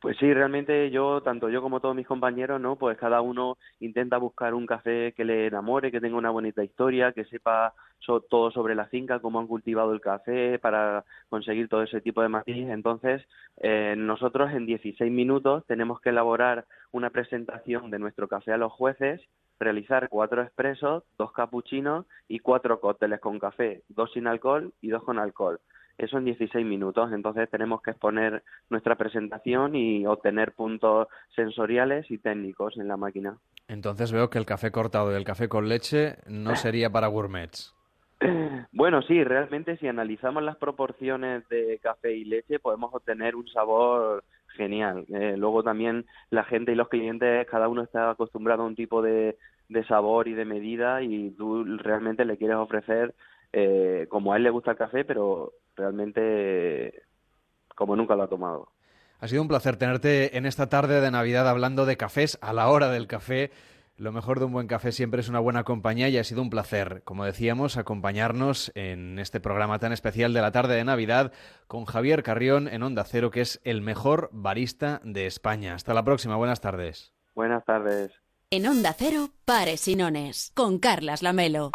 Pues 0.00 0.16
sí, 0.18 0.32
realmente 0.32 0.90
yo, 0.90 1.22
tanto 1.22 1.48
yo 1.48 1.62
como 1.62 1.80
todos 1.80 1.96
mis 1.96 2.06
compañeros, 2.06 2.60
¿no? 2.60 2.76
Pues 2.76 2.98
cada 2.98 3.22
uno 3.22 3.56
intenta 3.80 4.18
buscar 4.18 4.54
un 4.54 4.66
café 4.66 5.12
que 5.16 5.24
le 5.24 5.46
enamore, 5.46 5.90
que 5.90 6.00
tenga 6.00 6.16
una 6.18 6.30
bonita 6.30 6.62
historia, 6.62 7.12
que 7.12 7.24
sepa 7.24 7.74
todo 8.28 8.50
sobre 8.52 8.74
la 8.74 8.86
finca, 8.86 9.20
cómo 9.20 9.40
han 9.40 9.46
cultivado 9.48 9.92
el 9.92 10.00
café 10.00 10.58
para 10.60 11.04
conseguir 11.28 11.68
todo 11.68 11.82
ese 11.82 12.00
tipo 12.02 12.22
de 12.22 12.28
matiz. 12.28 12.68
Entonces, 12.68 13.22
eh, 13.56 13.94
nosotros 13.96 14.52
en 14.52 14.66
16 14.66 15.10
minutos 15.10 15.64
tenemos 15.66 16.00
que 16.00 16.10
elaborar 16.10 16.66
una 16.92 17.10
presentación 17.10 17.90
de 17.90 17.98
nuestro 17.98 18.28
café 18.28 18.52
a 18.52 18.58
los 18.58 18.72
jueces, 18.72 19.20
realizar 19.58 20.08
cuatro 20.08 20.42
expresos, 20.42 21.04
dos 21.18 21.32
capuchinos 21.32 22.06
y 22.28 22.38
cuatro 22.40 22.80
cócteles 22.80 23.18
con 23.20 23.38
café, 23.38 23.82
dos 23.88 24.12
sin 24.12 24.26
alcohol 24.26 24.72
y 24.82 24.88
dos 24.90 25.02
con 25.02 25.18
alcohol 25.18 25.58
eso 25.98 26.18
en 26.18 26.24
16 26.24 26.64
minutos. 26.66 27.12
Entonces 27.12 27.48
tenemos 27.50 27.82
que 27.82 27.92
exponer 27.92 28.42
nuestra 28.70 28.96
presentación 28.96 29.74
y 29.74 30.06
obtener 30.06 30.52
puntos 30.52 31.08
sensoriales 31.34 32.10
y 32.10 32.18
técnicos 32.18 32.76
en 32.78 32.88
la 32.88 32.96
máquina. 32.96 33.38
Entonces 33.68 34.12
veo 34.12 34.30
que 34.30 34.38
el 34.38 34.46
café 34.46 34.70
cortado 34.70 35.12
y 35.12 35.16
el 35.16 35.24
café 35.24 35.48
con 35.48 35.68
leche 35.68 36.16
no 36.26 36.56
sería 36.56 36.90
para 36.90 37.08
gourmets. 37.08 37.74
Bueno, 38.72 39.00
sí, 39.02 39.24
realmente 39.24 39.76
si 39.78 39.88
analizamos 39.88 40.42
las 40.42 40.56
proporciones 40.56 41.48
de 41.48 41.78
café 41.82 42.14
y 42.14 42.24
leche 42.24 42.58
podemos 42.58 42.92
obtener 42.92 43.36
un 43.36 43.48
sabor 43.48 44.22
genial. 44.48 45.06
Eh, 45.08 45.34
luego 45.36 45.62
también 45.62 46.04
la 46.30 46.44
gente 46.44 46.72
y 46.72 46.74
los 46.74 46.88
clientes, 46.88 47.46
cada 47.46 47.68
uno 47.68 47.82
está 47.82 48.10
acostumbrado 48.10 48.62
a 48.62 48.66
un 48.66 48.76
tipo 48.76 49.00
de, 49.02 49.36
de 49.68 49.84
sabor 49.84 50.28
y 50.28 50.34
de 50.34 50.44
medida 50.44 51.02
y 51.02 51.30
tú 51.30 51.64
realmente 51.78 52.24
le 52.24 52.36
quieres 52.36 52.56
ofrecer 52.56 53.14
eh, 53.52 54.06
como 54.08 54.32
a 54.32 54.36
él 54.36 54.42
le 54.42 54.50
gusta 54.50 54.72
el 54.72 54.76
café, 54.76 55.04
pero 55.04 55.52
realmente 55.76 57.02
como 57.74 57.94
nunca 57.94 58.16
lo 58.16 58.24
ha 58.24 58.28
tomado. 58.28 58.72
Ha 59.20 59.28
sido 59.28 59.42
un 59.42 59.48
placer 59.48 59.76
tenerte 59.76 60.36
en 60.36 60.46
esta 60.46 60.68
tarde 60.68 61.00
de 61.00 61.10
Navidad 61.10 61.48
hablando 61.48 61.86
de 61.86 61.96
cafés 61.96 62.38
a 62.42 62.52
la 62.52 62.68
hora 62.68 62.90
del 62.90 63.06
café. 63.06 63.50
Lo 63.96 64.12
mejor 64.12 64.38
de 64.38 64.44
un 64.44 64.52
buen 64.52 64.66
café 64.66 64.92
siempre 64.92 65.20
es 65.20 65.28
una 65.30 65.40
buena 65.40 65.64
compañía 65.64 66.10
y 66.10 66.18
ha 66.18 66.24
sido 66.24 66.42
un 66.42 66.50
placer, 66.50 67.02
como 67.04 67.24
decíamos, 67.24 67.78
acompañarnos 67.78 68.70
en 68.74 69.18
este 69.18 69.40
programa 69.40 69.78
tan 69.78 69.92
especial 69.92 70.34
de 70.34 70.42
la 70.42 70.52
tarde 70.52 70.74
de 70.74 70.84
Navidad 70.84 71.32
con 71.66 71.86
Javier 71.86 72.22
Carrión 72.22 72.68
en 72.68 72.82
Onda 72.82 73.04
Cero, 73.04 73.30
que 73.30 73.40
es 73.40 73.60
el 73.64 73.80
mejor 73.80 74.28
barista 74.32 75.00
de 75.02 75.24
España. 75.26 75.74
Hasta 75.74 75.94
la 75.94 76.04
próxima, 76.04 76.36
buenas 76.36 76.60
tardes. 76.60 77.14
Buenas 77.34 77.64
tardes. 77.64 78.12
En 78.50 78.66
Onda 78.66 78.92
Cero, 78.92 79.30
Pares 79.46 79.80
Sinones, 79.80 80.52
con 80.54 80.78
Carlas 80.78 81.22
Lamelo. 81.22 81.70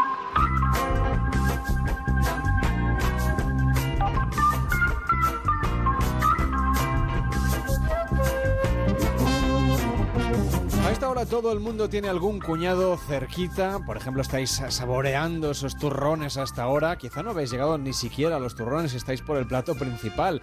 Todo 11.30 11.54
el 11.54 11.60
mundo 11.60 11.88
tiene 11.88 12.10
algún 12.10 12.40
cuñado 12.40 12.98
cerquita. 12.98 13.80
Por 13.86 13.96
ejemplo, 13.96 14.22
estáis 14.22 14.62
saboreando 14.70 15.52
esos 15.52 15.78
turrones 15.78 16.36
hasta 16.38 16.64
ahora. 16.64 16.98
Quizá 16.98 17.22
no 17.22 17.30
habéis 17.30 17.52
llegado 17.52 17.78
ni 17.78 17.94
siquiera 17.94 18.38
a 18.38 18.40
los 18.40 18.56
turrones, 18.56 18.94
estáis 18.94 19.22
por 19.22 19.38
el 19.38 19.46
plato 19.46 19.76
principal. 19.76 20.42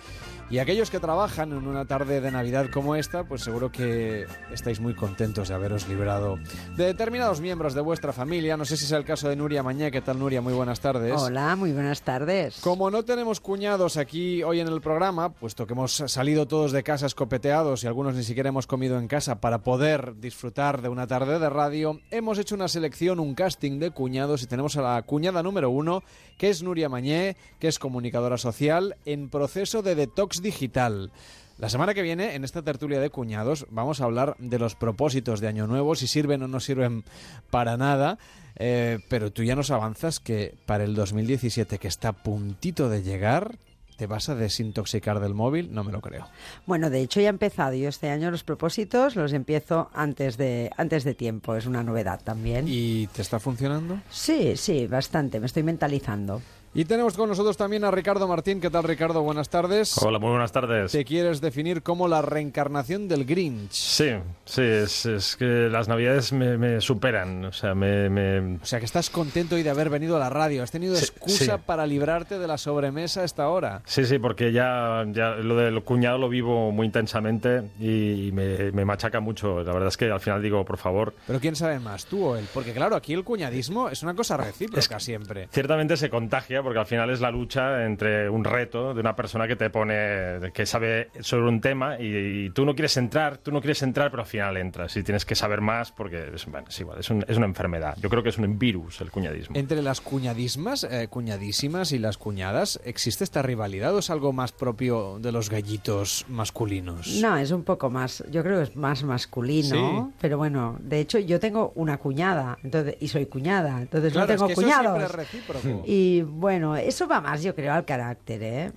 Y 0.50 0.60
aquellos 0.60 0.88
que 0.90 0.98
trabajan 0.98 1.52
en 1.52 1.66
una 1.66 1.84
tarde 1.84 2.22
de 2.22 2.30
Navidad 2.30 2.70
como 2.72 2.96
esta, 2.96 3.24
pues 3.24 3.42
seguro 3.42 3.70
que 3.70 4.26
estáis 4.50 4.80
muy 4.80 4.94
contentos 4.94 5.48
de 5.48 5.54
haberos 5.54 5.86
librado 5.88 6.38
de 6.74 6.86
determinados 6.86 7.42
miembros 7.42 7.74
de 7.74 7.82
vuestra 7.82 8.14
familia. 8.14 8.56
No 8.56 8.64
sé 8.64 8.78
si 8.78 8.86
es 8.86 8.92
el 8.92 9.04
caso 9.04 9.28
de 9.28 9.36
Nuria 9.36 9.62
Mañé. 9.62 9.90
¿Qué 9.90 10.00
tal, 10.00 10.18
Nuria? 10.18 10.40
Muy 10.40 10.54
buenas 10.54 10.80
tardes. 10.80 11.20
Hola, 11.20 11.54
muy 11.56 11.72
buenas 11.72 12.00
tardes. 12.00 12.60
Como 12.60 12.90
no 12.90 13.04
tenemos 13.04 13.40
cuñados 13.40 13.98
aquí 13.98 14.42
hoy 14.42 14.60
en 14.60 14.68
el 14.68 14.80
programa, 14.80 15.34
puesto 15.34 15.66
que 15.66 15.74
hemos 15.74 15.92
salido 15.92 16.48
todos 16.48 16.72
de 16.72 16.82
casa 16.82 17.04
escopeteados 17.04 17.84
y 17.84 17.86
algunos 17.86 18.14
ni 18.14 18.22
siquiera 18.22 18.48
hemos 18.48 18.66
comido 18.66 18.98
en 18.98 19.06
casa 19.06 19.40
para 19.40 19.58
poder 19.58 20.18
disfrutar 20.18 20.67
de 20.76 20.90
una 20.90 21.06
tarde 21.06 21.38
de 21.38 21.48
radio, 21.48 22.00
hemos 22.10 22.38
hecho 22.38 22.54
una 22.54 22.68
selección, 22.68 23.20
un 23.20 23.34
casting 23.34 23.78
de 23.78 23.90
cuñados 23.90 24.42
y 24.42 24.46
tenemos 24.46 24.76
a 24.76 24.82
la 24.82 25.02
cuñada 25.02 25.42
número 25.42 25.70
uno, 25.70 26.02
que 26.36 26.50
es 26.50 26.62
Nuria 26.62 26.90
Mañé, 26.90 27.36
que 27.58 27.68
es 27.68 27.78
comunicadora 27.78 28.36
social 28.36 28.96
en 29.06 29.30
proceso 29.30 29.80
de 29.80 29.94
detox 29.94 30.42
digital. 30.42 31.10
La 31.56 31.70
semana 31.70 31.94
que 31.94 32.02
viene, 32.02 32.34
en 32.34 32.44
esta 32.44 32.62
tertulia 32.62 33.00
de 33.00 33.08
cuñados, 33.08 33.66
vamos 33.70 34.00
a 34.00 34.04
hablar 34.04 34.36
de 34.38 34.58
los 34.58 34.74
propósitos 34.74 35.40
de 35.40 35.48
Año 35.48 35.66
Nuevo, 35.66 35.94
si 35.94 36.06
sirven 36.06 36.42
o 36.42 36.48
no 36.48 36.60
sirven 36.60 37.02
para 37.50 37.78
nada. 37.78 38.18
Eh, 38.56 38.98
pero 39.08 39.32
tú 39.32 39.42
ya 39.42 39.56
nos 39.56 39.70
avanzas 39.70 40.20
que 40.20 40.54
para 40.66 40.84
el 40.84 40.94
2017, 40.94 41.78
que 41.78 41.88
está 41.88 42.08
a 42.08 42.12
puntito 42.12 42.90
de 42.90 43.02
llegar, 43.02 43.56
¿te 43.98 44.06
vas 44.06 44.28
a 44.28 44.36
desintoxicar 44.36 45.18
del 45.18 45.34
móvil? 45.34 45.74
No 45.74 45.82
me 45.82 45.90
lo 45.90 46.00
creo. 46.00 46.28
Bueno, 46.66 46.88
de 46.88 47.00
hecho 47.00 47.20
ya 47.20 47.26
he 47.26 47.30
empezado. 47.30 47.74
Yo 47.74 47.88
este 47.88 48.08
año 48.08 48.30
los 48.30 48.44
propósitos 48.44 49.16
los 49.16 49.32
empiezo 49.32 49.90
antes 49.92 50.36
de, 50.36 50.70
antes 50.76 51.02
de 51.02 51.14
tiempo. 51.14 51.56
Es 51.56 51.66
una 51.66 51.82
novedad 51.82 52.20
también. 52.22 52.66
¿Y 52.68 53.08
te 53.08 53.22
está 53.22 53.40
funcionando? 53.40 54.00
Sí, 54.08 54.56
sí, 54.56 54.86
bastante. 54.86 55.40
Me 55.40 55.46
estoy 55.46 55.64
mentalizando. 55.64 56.40
Y 56.78 56.84
tenemos 56.84 57.16
con 57.16 57.28
nosotros 57.28 57.56
también 57.56 57.82
a 57.82 57.90
Ricardo 57.90 58.28
Martín. 58.28 58.60
¿Qué 58.60 58.70
tal, 58.70 58.84
Ricardo? 58.84 59.20
Buenas 59.22 59.48
tardes. 59.48 59.98
Hola, 60.00 60.20
muy 60.20 60.30
buenas 60.30 60.52
tardes. 60.52 60.92
Te 60.92 61.04
quieres 61.04 61.40
definir 61.40 61.82
como 61.82 62.06
la 62.06 62.22
reencarnación 62.22 63.08
del 63.08 63.24
Grinch. 63.24 63.72
Sí, 63.72 64.10
sí, 64.44 64.62
es, 64.62 65.04
es 65.04 65.34
que 65.34 65.44
las 65.72 65.88
navidades 65.88 66.32
me, 66.32 66.56
me 66.56 66.80
superan. 66.80 67.46
O 67.46 67.52
sea, 67.52 67.74
me, 67.74 68.08
me- 68.08 68.58
O 68.62 68.64
sea, 68.64 68.78
que 68.78 68.84
estás 68.84 69.10
contento 69.10 69.56
hoy 69.56 69.64
de 69.64 69.70
haber 69.70 69.90
venido 69.90 70.14
a 70.14 70.20
la 70.20 70.30
radio. 70.30 70.62
Has 70.62 70.70
tenido 70.70 70.94
Sí, 70.94 71.06
excusa 71.06 71.56
sí. 71.56 71.62
para 71.66 71.84
librarte 71.84 72.38
de 72.38 72.46
la 72.46 72.56
sobremesa 72.56 73.22
a 73.22 73.24
esta 73.24 73.48
hora. 73.48 73.82
Sí, 73.84 74.04
sí, 74.04 74.20
porque 74.20 74.52
ya, 74.52 75.04
ya 75.08 75.30
lo 75.30 75.56
del 75.56 75.82
cuñado 75.82 76.18
lo 76.18 76.28
vivo 76.28 76.70
muy 76.70 76.86
intensamente 76.86 77.72
y, 77.80 78.30
me, 78.32 78.70
me 78.70 78.84
machaca 78.84 79.18
mucho. 79.18 79.64
La 79.64 79.72
verdad 79.72 79.88
es 79.88 79.96
que 79.96 80.08
al 80.12 80.20
final 80.20 80.40
digo, 80.40 80.64
por 80.64 80.78
favor, 80.78 81.12
Pero 81.26 81.40
¿quién 81.40 81.56
sabe 81.56 81.80
más, 81.80 82.06
tú 82.06 82.24
o 82.24 82.36
él? 82.36 82.46
Porque 82.54 82.72
claro, 82.72 82.94
aquí 82.94 83.14
el 83.14 83.24
cuñadismo 83.24 83.88
es 83.88 84.04
una 84.04 84.14
cosa 84.14 84.36
recíproca 84.36 85.00
siempre. 85.00 85.48
ciertamente 85.50 85.96
se 85.96 86.08
contagia 86.08 86.62
porque 86.68 86.80
al 86.80 86.86
final 86.86 87.08
es 87.10 87.20
la 87.20 87.30
lucha 87.30 87.84
entre 87.86 88.28
un 88.28 88.44
reto 88.44 88.92
de 88.94 89.00
una 89.00 89.16
persona 89.16 89.48
que 89.48 89.56
te 89.56 89.70
pone, 89.70 90.50
que 90.52 90.66
sabe 90.66 91.08
sobre 91.20 91.48
un 91.48 91.60
tema 91.62 91.98
y, 91.98 92.44
y 92.46 92.50
tú 92.50 92.64
no 92.66 92.74
quieres 92.74 92.96
entrar, 92.98 93.38
tú 93.38 93.50
no 93.52 93.60
quieres 93.60 93.82
entrar, 93.82 94.10
pero 94.10 94.22
al 94.22 94.28
final 94.28 94.56
entras 94.58 94.96
y 94.96 95.02
tienes 95.02 95.24
que 95.24 95.34
saber 95.34 95.60
más 95.62 95.92
porque 95.92 96.32
es, 96.34 96.44
bueno, 96.46 96.66
es 96.68 96.78
igual, 96.80 96.98
es, 97.00 97.08
un- 97.10 97.24
es 97.26 97.36
una 97.38 97.46
enfermedad. 97.46 97.96
Yo 98.00 98.10
creo 98.10 98.22
que 98.22 98.28
es 98.28 98.38
un 98.38 98.58
virus 98.58 99.00
el 99.00 99.10
cuñadismo. 99.10 99.56
Entre 99.56 99.80
las 99.82 100.00
cuñadismas, 100.00 100.84
eh, 100.84 101.08
cuñadísimas 101.08 101.92
y 101.92 101.98
las 101.98 102.18
cuñadas, 102.18 102.80
¿existe 102.84 103.24
esta 103.24 103.40
rivalidad 103.42 103.94
o 103.94 104.00
es 104.00 104.10
algo 104.10 104.32
más 104.32 104.52
propio 104.52 105.18
de 105.20 105.32
los 105.32 105.48
gallitos 105.50 106.26
masculinos? 106.28 107.06
No, 107.22 107.36
es 107.38 107.50
un 107.50 107.64
poco 107.64 107.88
más, 107.90 108.22
yo 108.30 108.42
creo 108.42 108.58
que 108.58 108.64
es 108.64 108.76
más 108.76 109.02
masculino, 109.04 109.68
Sí. 110.10 110.14
pero 110.20 110.36
bueno, 110.38 110.76
de 110.80 111.00
hecho 111.00 111.18
yo 111.18 111.40
tengo 111.40 111.72
una 111.76 111.96
cuñada, 111.98 112.58
entonces 112.62 112.96
y 113.00 113.08
soy 113.08 113.26
cuñada, 113.26 113.80
entonces 113.80 114.12
Claro, 114.12 114.26
no 114.28 114.32
tengo 114.34 114.46
es 114.46 114.48
que 114.48 114.60
eso 114.60 114.62
siempre 114.70 114.88
cuñados. 114.90 115.02
es 115.10 115.14
recíproco. 115.16 115.82
Y 115.86 116.22
bueno, 116.22 116.47
eso 116.50 117.06
va 117.08 117.20
más, 117.20 117.42
yo 117.42 117.54
creo, 117.54 117.72
al 117.72 117.84
carácter, 117.84 118.42
¿eh? 118.42 118.72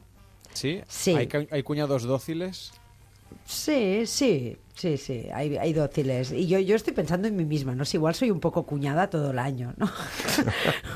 ¿Sí? 0.53 0.81
Sí. 0.87 1.15
¿Hay, 1.15 1.27
cu- 1.27 1.47
hay 1.49 1.63
cuñados 1.63 2.03
dóciles? 2.03 2.71
Sí, 3.45 4.05
sí, 4.05 4.57
sí, 4.75 4.97
sí, 4.97 5.27
hay, 5.33 5.57
hay 5.57 5.73
dóciles. 5.73 6.31
Y 6.31 6.47
yo, 6.47 6.59
yo 6.59 6.75
estoy 6.75 6.93
pensando 6.93 7.27
en 7.27 7.35
mí 7.35 7.45
misma, 7.45 7.75
¿no? 7.75 7.85
Si 7.85 7.97
igual 7.97 8.13
soy 8.15 8.29
un 8.31 8.39
poco 8.41 8.65
cuñada 8.65 9.09
todo 9.09 9.31
el 9.31 9.39
año, 9.39 9.73
¿no? 9.77 9.89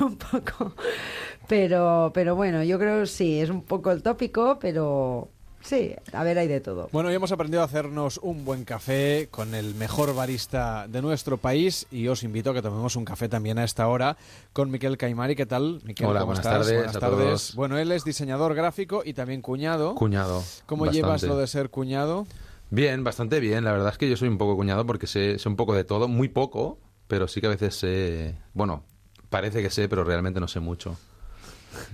un 0.00 0.16
poco. 0.16 0.74
Pero, 1.48 2.10
pero 2.14 2.34
bueno, 2.36 2.62
yo 2.64 2.78
creo 2.78 3.06
sí, 3.06 3.40
es 3.40 3.50
un 3.50 3.62
poco 3.62 3.90
el 3.90 4.02
tópico, 4.02 4.58
pero 4.60 5.30
sí, 5.66 5.94
a 6.12 6.24
ver, 6.24 6.38
hay 6.38 6.48
de 6.48 6.60
todo. 6.60 6.88
Bueno, 6.92 7.08
hoy 7.10 7.14
hemos 7.14 7.32
aprendido 7.32 7.60
a 7.62 7.64
hacernos 7.64 8.18
un 8.22 8.44
buen 8.44 8.64
café 8.64 9.28
con 9.30 9.54
el 9.54 9.74
mejor 9.74 10.14
barista 10.14 10.86
de 10.88 11.02
nuestro 11.02 11.36
país 11.36 11.86
y 11.90 12.08
os 12.08 12.22
invito 12.22 12.50
a 12.50 12.54
que 12.54 12.62
tomemos 12.62 12.96
un 12.96 13.04
café 13.04 13.28
también 13.28 13.58
a 13.58 13.64
esta 13.64 13.88
hora 13.88 14.16
con 14.52 14.70
Miquel 14.70 14.96
Caimari. 14.96 15.36
¿Qué 15.36 15.46
tal, 15.46 15.80
Miquel? 15.84 16.06
Hola, 16.06 16.20
¿Cómo 16.20 16.32
buenas 16.34 16.46
estás? 16.46 16.60
tardes 16.60 16.74
Buenas 16.76 16.96
a 16.96 17.00
tardes. 17.00 17.18
todos. 17.18 17.54
Bueno, 17.56 17.78
él 17.78 17.92
es 17.92 18.04
diseñador 18.04 18.54
gráfico 18.54 19.02
y 19.04 19.12
también 19.12 19.42
cuñado. 19.42 19.94
Cuñado. 19.94 20.42
¿Cómo 20.66 20.84
bastante. 20.84 21.02
llevas 21.06 21.22
lo 21.24 21.36
de 21.36 21.46
ser 21.46 21.70
cuñado? 21.70 22.26
Bien, 22.70 23.04
bastante 23.04 23.40
bien. 23.40 23.64
La 23.64 23.72
verdad 23.72 23.90
es 23.92 23.98
que 23.98 24.08
yo 24.08 24.16
soy 24.16 24.28
un 24.28 24.38
poco 24.38 24.56
cuñado 24.56 24.86
porque 24.86 25.06
sé, 25.06 25.38
sé 25.38 25.48
un 25.48 25.56
poco 25.56 25.74
de 25.74 25.84
todo, 25.84 26.08
muy 26.08 26.28
poco, 26.28 26.78
pero 27.06 27.28
sí 27.28 27.40
que 27.40 27.46
a 27.46 27.50
veces 27.50 27.76
sé. 27.76 28.34
Bueno, 28.54 28.84
parece 29.30 29.62
que 29.62 29.70
sé, 29.70 29.88
pero 29.88 30.04
realmente 30.04 30.40
no 30.40 30.48
sé 30.48 30.60
mucho. 30.60 30.96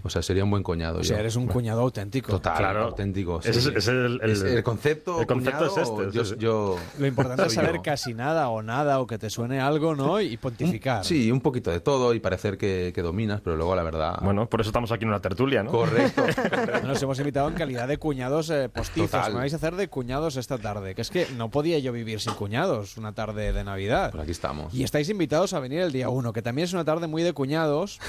O 0.02 0.10
sea, 0.10 0.22
sería 0.22 0.44
un 0.44 0.50
buen 0.50 0.62
cuñado. 0.62 1.00
O 1.00 1.04
sea, 1.04 1.16
yo. 1.16 1.20
eres 1.20 1.36
un 1.36 1.44
Bueno, 1.44 1.52
cuñado 1.54 1.80
auténtico. 1.82 2.32
Total, 2.32 2.56
Claro. 2.56 2.84
auténtico. 2.84 3.40
sí. 3.42 3.50
Es- 3.50 3.66
es 3.66 3.88
el- 3.88 4.20
el- 4.22 4.30
Es 4.30 4.42
el 4.42 4.62
concepto. 4.62 5.20
el 5.20 5.26
concepto 5.26 5.66
es 5.66 5.72
cuñado, 5.72 6.02
este, 6.08 6.16
Yo, 6.16 6.36
yo- 6.36 6.76
Lo 6.98 7.06
importante 7.06 7.46
es 7.46 7.54
saber 7.54 7.76
yo. 7.76 7.82
casi 7.82 8.14
nada 8.14 8.48
o 8.48 8.62
nada 8.62 9.00
o 9.00 9.06
que 9.06 9.18
te 9.18 9.30
suene 9.30 9.60
algo, 9.60 9.94
¿no? 9.94 10.20
Y 10.20 10.36
pontificar. 10.36 11.04
Sí, 11.04 11.30
un 11.30 11.40
poquito 11.40 11.70
de 11.70 11.80
todo 11.80 12.14
y 12.14 12.20
parecer 12.20 12.56
que, 12.58 12.92
que 12.94 13.02
dominas, 13.02 13.40
pero 13.40 13.56
luego 13.56 13.74
la 13.76 13.82
verdad. 13.82 14.18
Bueno, 14.22 14.48
por 14.48 14.60
eso 14.60 14.70
estamos 14.70 14.90
aquí 14.92 15.04
en 15.04 15.08
una 15.10 15.20
tertulia, 15.20 15.62
¿no? 15.62 15.70
Correcto. 15.70 16.22
Nos 16.86 17.02
hemos 17.02 17.18
invitado 17.18 17.48
en 17.48 17.54
calidad 17.54 17.88
de 17.88 17.98
cuñados 17.98 18.50
eh, 18.50 18.68
postizos. 18.68 19.10
Total. 19.10 19.32
Me 19.32 19.38
vais 19.40 19.52
a 19.52 19.56
hacer 19.56 19.74
de 19.76 19.88
cuñados 19.88 20.36
esta 20.36 20.58
tarde. 20.58 20.94
Que 20.94 21.02
es 21.02 21.10
que 21.10 21.26
no 21.36 21.50
podía 21.50 21.78
yo 21.78 21.92
vivir 21.92 22.20
sin 22.20 22.34
cuñados 22.34 22.96
una 22.96 23.12
tarde 23.14 23.52
de 23.52 23.64
Navidad. 23.64 24.10
Pues 24.10 24.22
aquí 24.22 24.32
estamos. 24.32 24.72
Y 24.74 24.82
estáis 24.84 25.08
invitados 25.08 25.52
a 25.54 25.60
venir 25.60 25.80
el 25.80 25.92
día 25.92 26.08
1, 26.08 26.32
que 26.32 26.42
también 26.42 26.64
es 26.64 26.72
una 26.72 26.84
tarde 26.84 27.06
muy 27.06 27.22
de 27.22 27.32
cuñados. 27.32 28.00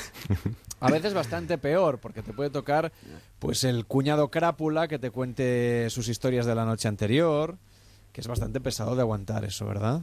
A 0.79 0.91
veces 0.91 1.13
bastante 1.13 1.57
peor, 1.63 1.97
porque 1.99 2.21
te 2.21 2.33
puede 2.33 2.49
tocar 2.51 2.91
pues 3.39 3.63
el 3.63 3.85
cuñado 3.85 4.29
crápula 4.29 4.87
que 4.87 4.99
te 4.99 5.09
cuente 5.09 5.89
sus 5.89 6.07
historias 6.09 6.45
de 6.45 6.53
la 6.55 6.65
noche 6.65 6.87
anterior, 6.87 7.57
que 8.11 8.21
es 8.21 8.27
bastante 8.27 8.59
pesado 8.61 8.95
de 8.95 9.01
aguantar 9.01 9.45
eso, 9.45 9.65
¿verdad? 9.65 10.01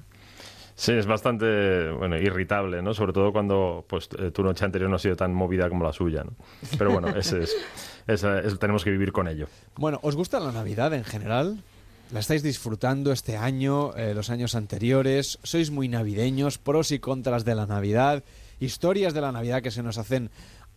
Sí, 0.75 0.93
es 0.93 1.05
bastante 1.05 1.91
bueno, 1.91 2.17
irritable, 2.17 2.81
¿no? 2.81 2.95
Sobre 2.95 3.13
todo 3.13 3.33
cuando 3.33 3.85
pues, 3.87 4.09
eh, 4.19 4.31
tu 4.31 4.43
noche 4.43 4.65
anterior 4.65 4.89
no 4.89 4.97
ha 4.97 4.99
sido 4.99 5.15
tan 5.15 5.35
movida 5.35 5.69
como 5.69 5.85
la 5.85 5.93
suya, 5.93 6.25
¿no? 6.25 6.33
Pero 6.79 6.91
bueno, 6.93 7.09
ese 7.09 7.43
es, 7.43 7.55
ese 8.07 8.39
es- 8.47 8.59
tenemos 8.59 8.83
que 8.83 8.91
vivir 8.91 9.13
con 9.13 9.29
ello. 9.29 9.47
Bueno, 9.77 9.99
¿os 10.03 10.17
gusta 10.17 10.41
la 10.41 10.53
Navidad 10.53 10.95
en 10.95 11.05
general? 11.05 11.63
¿La 12.13 12.21
estáis 12.21 12.43
disfrutando 12.43 13.13
este 13.13 13.37
año, 13.37 13.95
eh, 13.95 14.15
los 14.15 14.31
años 14.31 14.55
anteriores? 14.55 15.39
¿Sois 15.45 15.71
muy 15.71 15.87
navideños? 15.89 16.57
¿Pros 16.59 16.91
y 16.93 16.99
contras 16.99 17.45
de 17.45 17.55
la 17.55 17.67
Navidad? 17.67 18.25
¿Historias 18.59 19.15
de 19.15 19.21
la 19.21 19.31
Navidad 19.33 19.63
que 19.63 19.71
se 19.71 19.83
nos 19.83 19.97
hacen 19.99 20.31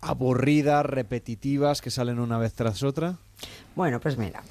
aburridas, 0.05 0.85
repetitivas, 0.85 1.81
que 1.81 1.91
salen 1.91 2.19
una 2.19 2.37
vez 2.37 2.53
tras 2.53 2.83
otra? 2.83 3.17
Bueno, 3.75 3.99
pues 3.99 4.17
mira, 4.17 4.41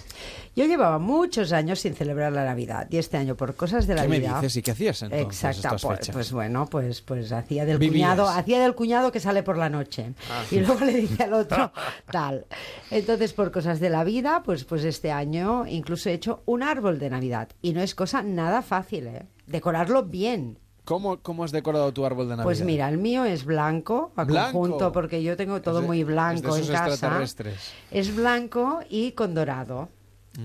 yo 0.56 0.66
llevaba 0.66 0.98
muchos 0.98 1.52
años 1.52 1.78
sin 1.80 1.94
celebrar 1.94 2.32
la 2.32 2.44
Navidad 2.44 2.88
y 2.90 2.98
este 2.98 3.16
año 3.16 3.36
por 3.36 3.54
cosas 3.54 3.86
de 3.86 3.94
la 3.94 4.02
¿Qué 4.02 4.08
me 4.08 4.18
vida. 4.18 4.34
dices 4.34 4.56
y 4.56 4.62
qué 4.62 4.72
hacías 4.72 5.00
entonces 5.02 5.44
Exacto, 5.44 5.86
pues, 5.88 6.10
pues 6.10 6.32
bueno, 6.32 6.66
pues 6.66 7.00
pues 7.00 7.30
hacía 7.32 7.64
del 7.64 7.78
Vivías. 7.78 8.10
cuñado, 8.16 8.28
hacía 8.28 8.60
del 8.60 8.74
cuñado 8.74 9.12
que 9.12 9.20
sale 9.20 9.42
por 9.44 9.56
la 9.56 9.70
noche 9.70 10.12
Ah. 10.30 10.42
y 10.50 10.58
luego 10.60 10.84
le 10.84 10.92
dice 10.94 11.22
al 11.22 11.34
otro 11.34 11.72
tal. 12.10 12.44
Entonces, 12.90 13.32
por 13.32 13.50
cosas 13.52 13.78
de 13.80 13.88
la 13.90 14.02
vida, 14.04 14.42
pues 14.44 14.64
pues 14.64 14.84
este 14.84 15.12
año 15.12 15.66
incluso 15.66 16.10
he 16.10 16.14
hecho 16.14 16.42
un 16.44 16.62
árbol 16.64 16.98
de 16.98 17.08
Navidad 17.10 17.48
y 17.62 17.72
no 17.72 17.80
es 17.80 17.94
cosa 17.94 18.22
nada 18.22 18.60
fácil, 18.62 19.06
¿eh? 19.06 19.22
Decorarlo 19.46 20.02
bien. 20.02 20.58
¿Cómo, 20.84 21.18
¿Cómo 21.20 21.44
has 21.44 21.52
decorado 21.52 21.92
tu 21.92 22.04
árbol 22.04 22.24
de 22.26 22.30
Navidad? 22.30 22.44
Pues 22.44 22.62
mira, 22.64 22.88
el 22.88 22.98
mío 22.98 23.24
es 23.24 23.44
blanco, 23.44 24.12
a 24.16 24.24
¿Blanco? 24.24 24.58
conjunto, 24.58 24.90
porque 24.92 25.22
yo 25.22 25.36
tengo 25.36 25.62
todo 25.62 25.80
de- 25.80 25.86
muy 25.86 26.00
es 26.00 26.06
de 26.06 26.12
blanco 26.12 26.56
en 26.56 26.62
esos 26.64 26.70
casa. 26.76 26.90
Es 27.92 28.14
blanco 28.16 28.80
y 28.90 29.12
con 29.12 29.32
dorado. 29.34 29.88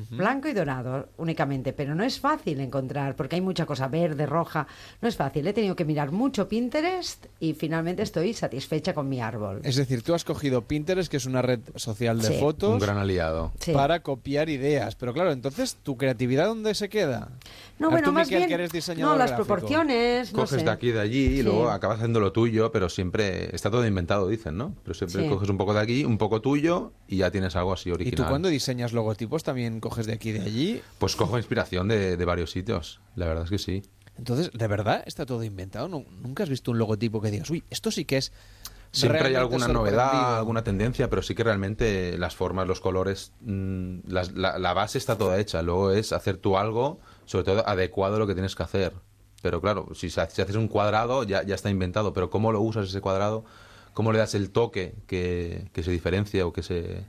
Blanco 0.10 0.48
y 0.50 0.54
dorado 0.54 1.10
únicamente, 1.18 1.72
pero 1.74 1.96
no 1.96 2.04
es 2.04 2.20
fácil 2.20 2.60
encontrar 2.60 3.16
porque 3.16 3.36
hay 3.36 3.42
mucha 3.42 3.66
cosa 3.66 3.88
verde, 3.88 4.26
roja. 4.26 4.68
No 5.02 5.08
es 5.08 5.16
fácil. 5.16 5.48
He 5.48 5.54
tenido 5.54 5.76
que 5.76 5.86
mirar 5.86 6.12
mucho 6.12 6.48
Pinterest 6.50 7.26
y 7.40 7.54
finalmente 7.54 8.04
estoy 8.04 8.34
satisfecha 8.34 8.94
con 8.94 9.08
mi 9.08 9.22
árbol. 9.22 9.62
Es 9.64 9.76
decir, 9.78 10.02
tú 10.04 10.14
has 10.14 10.26
cogido 10.26 10.64
Pinterest, 10.64 11.10
que 11.10 11.18
es 11.18 11.26
una 11.26 11.42
red 11.42 11.60
social 11.76 12.20
de 12.22 12.28
Sí. 12.28 12.40
fotos, 12.40 12.74
Un 12.74 12.80
gran 12.80 12.98
aliado. 12.98 13.54
Sí. 13.60 13.72
para 13.72 14.02
copiar 14.02 14.50
ideas. 14.50 14.96
Pero 14.96 15.14
claro, 15.14 15.32
entonces, 15.32 15.76
¿tu 15.84 15.96
creatividad 15.98 16.48
dónde 16.48 16.76
se 16.76 16.90
queda? 16.90 17.30
No, 17.80 17.88
A 17.88 17.90
ver, 17.92 18.00
bueno, 18.00 18.08
tú, 18.08 18.12
más 18.14 18.28
Miquel, 18.28 18.40
bien 18.40 18.48
que 18.50 18.54
eres 18.56 18.72
diseñador 18.72 19.14
no 19.14 19.18
las 19.20 19.30
gráfico. 19.32 19.48
proporciones, 19.48 20.34
no 20.34 20.40
Coges 20.40 20.60
sé. 20.60 20.66
de 20.66 20.72
aquí 20.72 20.90
y 20.90 20.92
de 20.92 21.00
allí 21.00 21.26
y 21.26 21.38
Sí. 21.38 21.44
luego 21.44 21.70
acabas 21.70 21.98
haciendo 21.98 22.20
lo 22.20 22.32
tuyo, 22.32 22.72
pero 22.72 22.90
siempre 22.90 23.56
está 23.56 23.70
todo 23.70 23.86
inventado, 23.86 24.28
dicen, 24.28 24.58
¿no? 24.58 24.74
Pero 24.84 24.94
siempre 24.96 25.24
Sí. 25.24 25.30
coges 25.30 25.50
un 25.50 25.58
poco 25.58 25.74
de 25.74 25.80
aquí, 25.82 26.04
un 26.04 26.18
poco 26.18 26.42
tuyo 26.42 26.92
y 27.08 27.18
ya 27.18 27.32
tienes 27.32 27.56
algo 27.56 27.74
así 27.74 27.90
¿Y 27.90 27.94
original. 27.94 28.16
tú 28.26 28.30
cuando 28.30 28.50
diseñas 28.50 28.94
logotipos 28.94 29.44
también 29.44 29.77
coges 29.80 30.06
de 30.08 30.14
aquí 30.14 30.30
y 30.30 30.34
de 30.34 30.42
allí? 30.42 30.82
Pues 31.00 31.16
cojo 31.16 31.38
inspiración 31.38 31.88
de, 31.88 32.18
de 32.18 32.26
varios 32.26 32.52
sitios, 32.52 33.00
la 33.16 33.26
verdad 33.28 33.44
es 33.46 33.50
que 33.50 33.58
sí. 33.60 33.84
Entonces, 34.18 34.50
¿de 34.54 34.68
verdad 34.68 35.04
está 35.06 35.26
todo 35.26 35.44
inventado? 35.44 35.88
¿Nu- 35.88 36.06
¿Nunca 36.24 36.44
has 36.44 36.50
visto 36.50 36.72
un 36.72 36.80
logotipo 36.80 37.22
que 37.22 37.30
digas, 37.32 37.50
uy, 37.50 37.64
esto 37.70 37.92
sí 37.92 38.06
que 38.06 38.18
es 38.18 38.32
Siempre 38.92 39.28
hay 39.28 39.36
alguna 39.36 39.66
sorprendido"? 39.68 39.98
novedad, 39.98 40.38
alguna 40.38 40.64
tendencia, 40.64 41.10
pero 41.10 41.22
sí 41.22 41.36
que 41.36 41.44
realmente 41.44 42.18
las 42.18 42.36
formas, 42.36 42.68
los 42.68 42.80
colores, 42.80 43.32
mm, 43.42 44.00
la, 44.08 44.58
la 44.58 44.74
base 44.74 44.98
está 44.98 45.18
toda 45.18 45.38
hecha. 45.40 45.62
Luego 45.62 45.92
es 45.92 46.14
hacer 46.14 46.38
tú 46.38 46.58
algo, 46.58 47.00
sobre 47.26 47.44
todo 47.46 47.68
adecuado 47.68 48.16
a 48.16 48.20
lo 48.20 48.26
que 48.28 48.34
tienes 48.34 48.56
que 48.56 48.64
hacer. 48.64 48.94
Pero 49.44 49.62
claro, 49.62 49.90
si, 49.94 50.10
si 50.10 50.20
haces 50.20 50.56
un 50.56 50.68
cuadrado 50.68 51.24
ya, 51.24 51.44
ya 51.44 51.54
está 51.54 51.70
inventado, 51.70 52.12
pero 52.14 52.30
cómo 52.32 52.52
lo 52.52 52.60
usas 52.62 52.88
ese 52.90 53.02
cuadrado, 53.02 53.46
cómo 53.94 54.12
le 54.14 54.18
das 54.20 54.34
el 54.34 54.50
toque 54.50 54.96
que, 55.06 55.70
que 55.74 55.84
se 55.84 55.92
diferencia 55.92 56.48
o 56.48 56.54
que 56.54 56.64
se, 56.64 57.06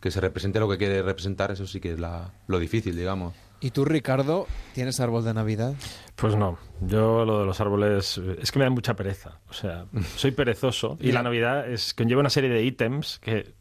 que 0.00 0.10
se 0.10 0.20
represente 0.20 0.60
lo 0.60 0.68
que 0.68 0.78
quiere 0.78 1.02
representar, 1.02 1.50
eso 1.50 1.66
sí 1.66 1.80
que 1.80 1.92
es 1.92 1.98
la- 2.00 2.32
lo 2.46 2.58
difícil, 2.58 2.96
digamos. 2.96 3.34
¿Y 3.60 3.72
tú, 3.72 3.84
Ricardo, 3.84 4.46
tienes 4.74 5.00
árbol 5.00 5.24
de 5.24 5.34
Navidad? 5.34 5.74
Pues 6.14 6.36
no, 6.36 6.58
yo 6.80 7.24
lo 7.24 7.40
de 7.40 7.46
los 7.46 7.60
árboles 7.60 8.20
es 8.40 8.52
que 8.52 8.58
me 8.60 8.64
da 8.64 8.70
mucha 8.70 8.94
pereza. 8.94 9.40
O 9.48 9.52
sea, 9.52 9.86
soy 10.16 10.30
perezoso 10.30 10.96
y 11.00 11.10
la 11.10 11.22
Navidad 11.24 11.68
es 11.68 11.92
que 11.92 12.04
conlleva 12.04 12.20
una 12.20 12.30
serie 12.30 12.50
de 12.50 12.62
ítems 12.62 13.18
que, 13.18 13.54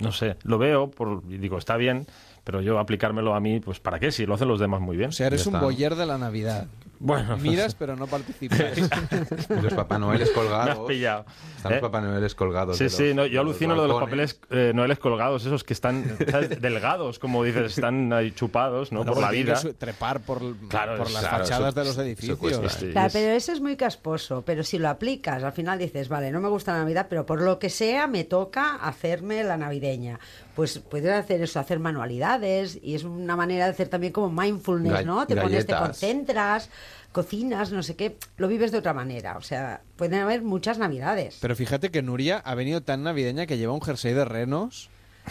no 0.00 0.10
sé, 0.12 0.36
lo 0.42 0.58
veo 0.58 0.90
por, 0.90 1.22
y 1.28 1.38
digo, 1.38 1.56
está 1.58 1.76
bien, 1.76 2.06
pero 2.42 2.60
yo 2.60 2.78
aplicármelo 2.80 3.34
a 3.34 3.40
mí, 3.40 3.60
pues 3.60 3.78
¿para 3.80 4.00
qué? 4.00 4.10
Si 4.10 4.26
lo 4.26 4.34
hacen 4.34 4.48
los 4.48 4.58
demás 4.60 4.80
muy 4.80 4.96
bien. 4.96 5.10
O 5.10 5.12
sea, 5.12 5.28
eres 5.28 5.46
un 5.46 5.52
boyer 5.60 5.94
de 5.94 6.06
la 6.06 6.18
Navidad. 6.18 6.66
Bueno, 6.98 7.36
Miras, 7.36 7.74
pero 7.74 7.94
no 7.96 8.06
participas. 8.06 8.60
Los 9.62 9.74
Papá 9.74 9.98
Noeles 9.98 10.28
me 10.28 10.32
has 10.32 10.38
colgados. 10.38 10.86
pillado. 10.88 11.24
Están 11.56 11.72
los 11.72 11.78
¿eh? 11.78 11.82
Papá 11.82 12.00
Noeles 12.00 12.34
colgados. 12.34 12.76
Sí, 12.78 12.84
de 12.84 12.90
sí, 12.90 13.06
los- 13.08 13.14
no, 13.16 13.26
yo 13.26 13.42
los 13.42 13.50
alucino 13.52 13.74
lo 13.74 13.82
de 13.82 13.88
los 13.88 14.00
papeles 14.02 14.40
eh, 14.50 14.72
noeles 14.74 14.98
colgados, 14.98 15.44
esos 15.44 15.62
que 15.64 15.72
están 15.74 16.16
¿sabes? 16.30 16.48
delgados, 16.60 17.18
como 17.18 17.44
dices, 17.44 17.72
están 17.76 18.12
ahí 18.12 18.32
chupados, 18.32 18.92
¿no? 18.92 18.98
Bueno, 19.00 19.12
por 19.14 19.22
la 19.22 19.30
vida. 19.30 19.60
trepar 19.78 20.20
por, 20.20 20.40
Claro, 20.68 20.96
por 20.96 21.10
las 21.10 21.20
claro, 21.22 21.44
fachadas 21.44 21.68
eso- 21.70 21.80
de 21.80 21.84
los 21.84 21.92
eso 21.94 22.02
edificios. 22.02 22.38
cuesta. 22.38 22.68
Sí, 22.70 22.90
Claro, 22.92 23.06
es- 23.08 23.12
pero 23.12 23.32
eso 23.32 23.52
es 23.52 23.60
muy 23.60 23.76
casposo. 23.76 24.42
Pero 24.46 24.62
si 24.64 24.78
lo 24.78 24.88
aplicas, 24.88 25.42
al 25.42 25.52
final 25.52 25.78
dices, 25.78 26.08
vale, 26.08 26.30
no 26.32 26.40
me 26.40 26.48
gusta 26.48 26.72
la 26.72 26.78
Navidad, 26.80 27.06
pero 27.10 27.26
por 27.26 27.40
lo 27.42 27.58
que 27.58 27.70
sea 27.70 28.06
me 28.06 28.24
toca 28.24 28.76
hacerme 28.76 29.44
la 29.44 29.56
navideña. 29.56 30.18
Pues 30.54 30.78
puedes 30.78 31.12
hacer 31.12 31.42
eso, 31.42 31.60
hacer 31.60 31.78
manualidades 31.78 32.78
y 32.82 32.94
es 32.94 33.04
una 33.04 33.36
manera 33.36 33.66
de 33.66 33.72
hacer 33.72 33.88
también 33.88 34.12
como 34.14 34.30
mindfulness, 34.30 35.04
¿no? 35.04 35.26
Te 35.26 35.36
pones, 35.36 35.66
te 35.66 35.72
galletas. 35.72 35.80
concentras, 35.98 36.70
cocinas, 37.16 37.72
no 37.72 37.82
sé 37.82 37.96
qué, 37.96 38.18
lo 38.36 38.46
vives 38.46 38.72
de 38.72 38.78
otra 38.78 38.92
manera. 38.92 39.38
O 39.38 39.42
sea, 39.42 39.80
pueden 39.96 40.20
haber 40.20 40.42
muchas 40.42 40.76
Navidades. 40.78 41.38
Pero 41.40 41.56
fíjate 41.56 41.90
que 41.90 42.02
Nuria 42.02 42.36
ha 42.44 42.54
venido 42.54 42.82
tan 42.82 43.02
navideña 43.04 43.46
que 43.46 43.56
lleva 43.56 43.72
un 43.72 43.80
jersey 43.80 44.12
de 44.12 44.26
renos 44.26 44.90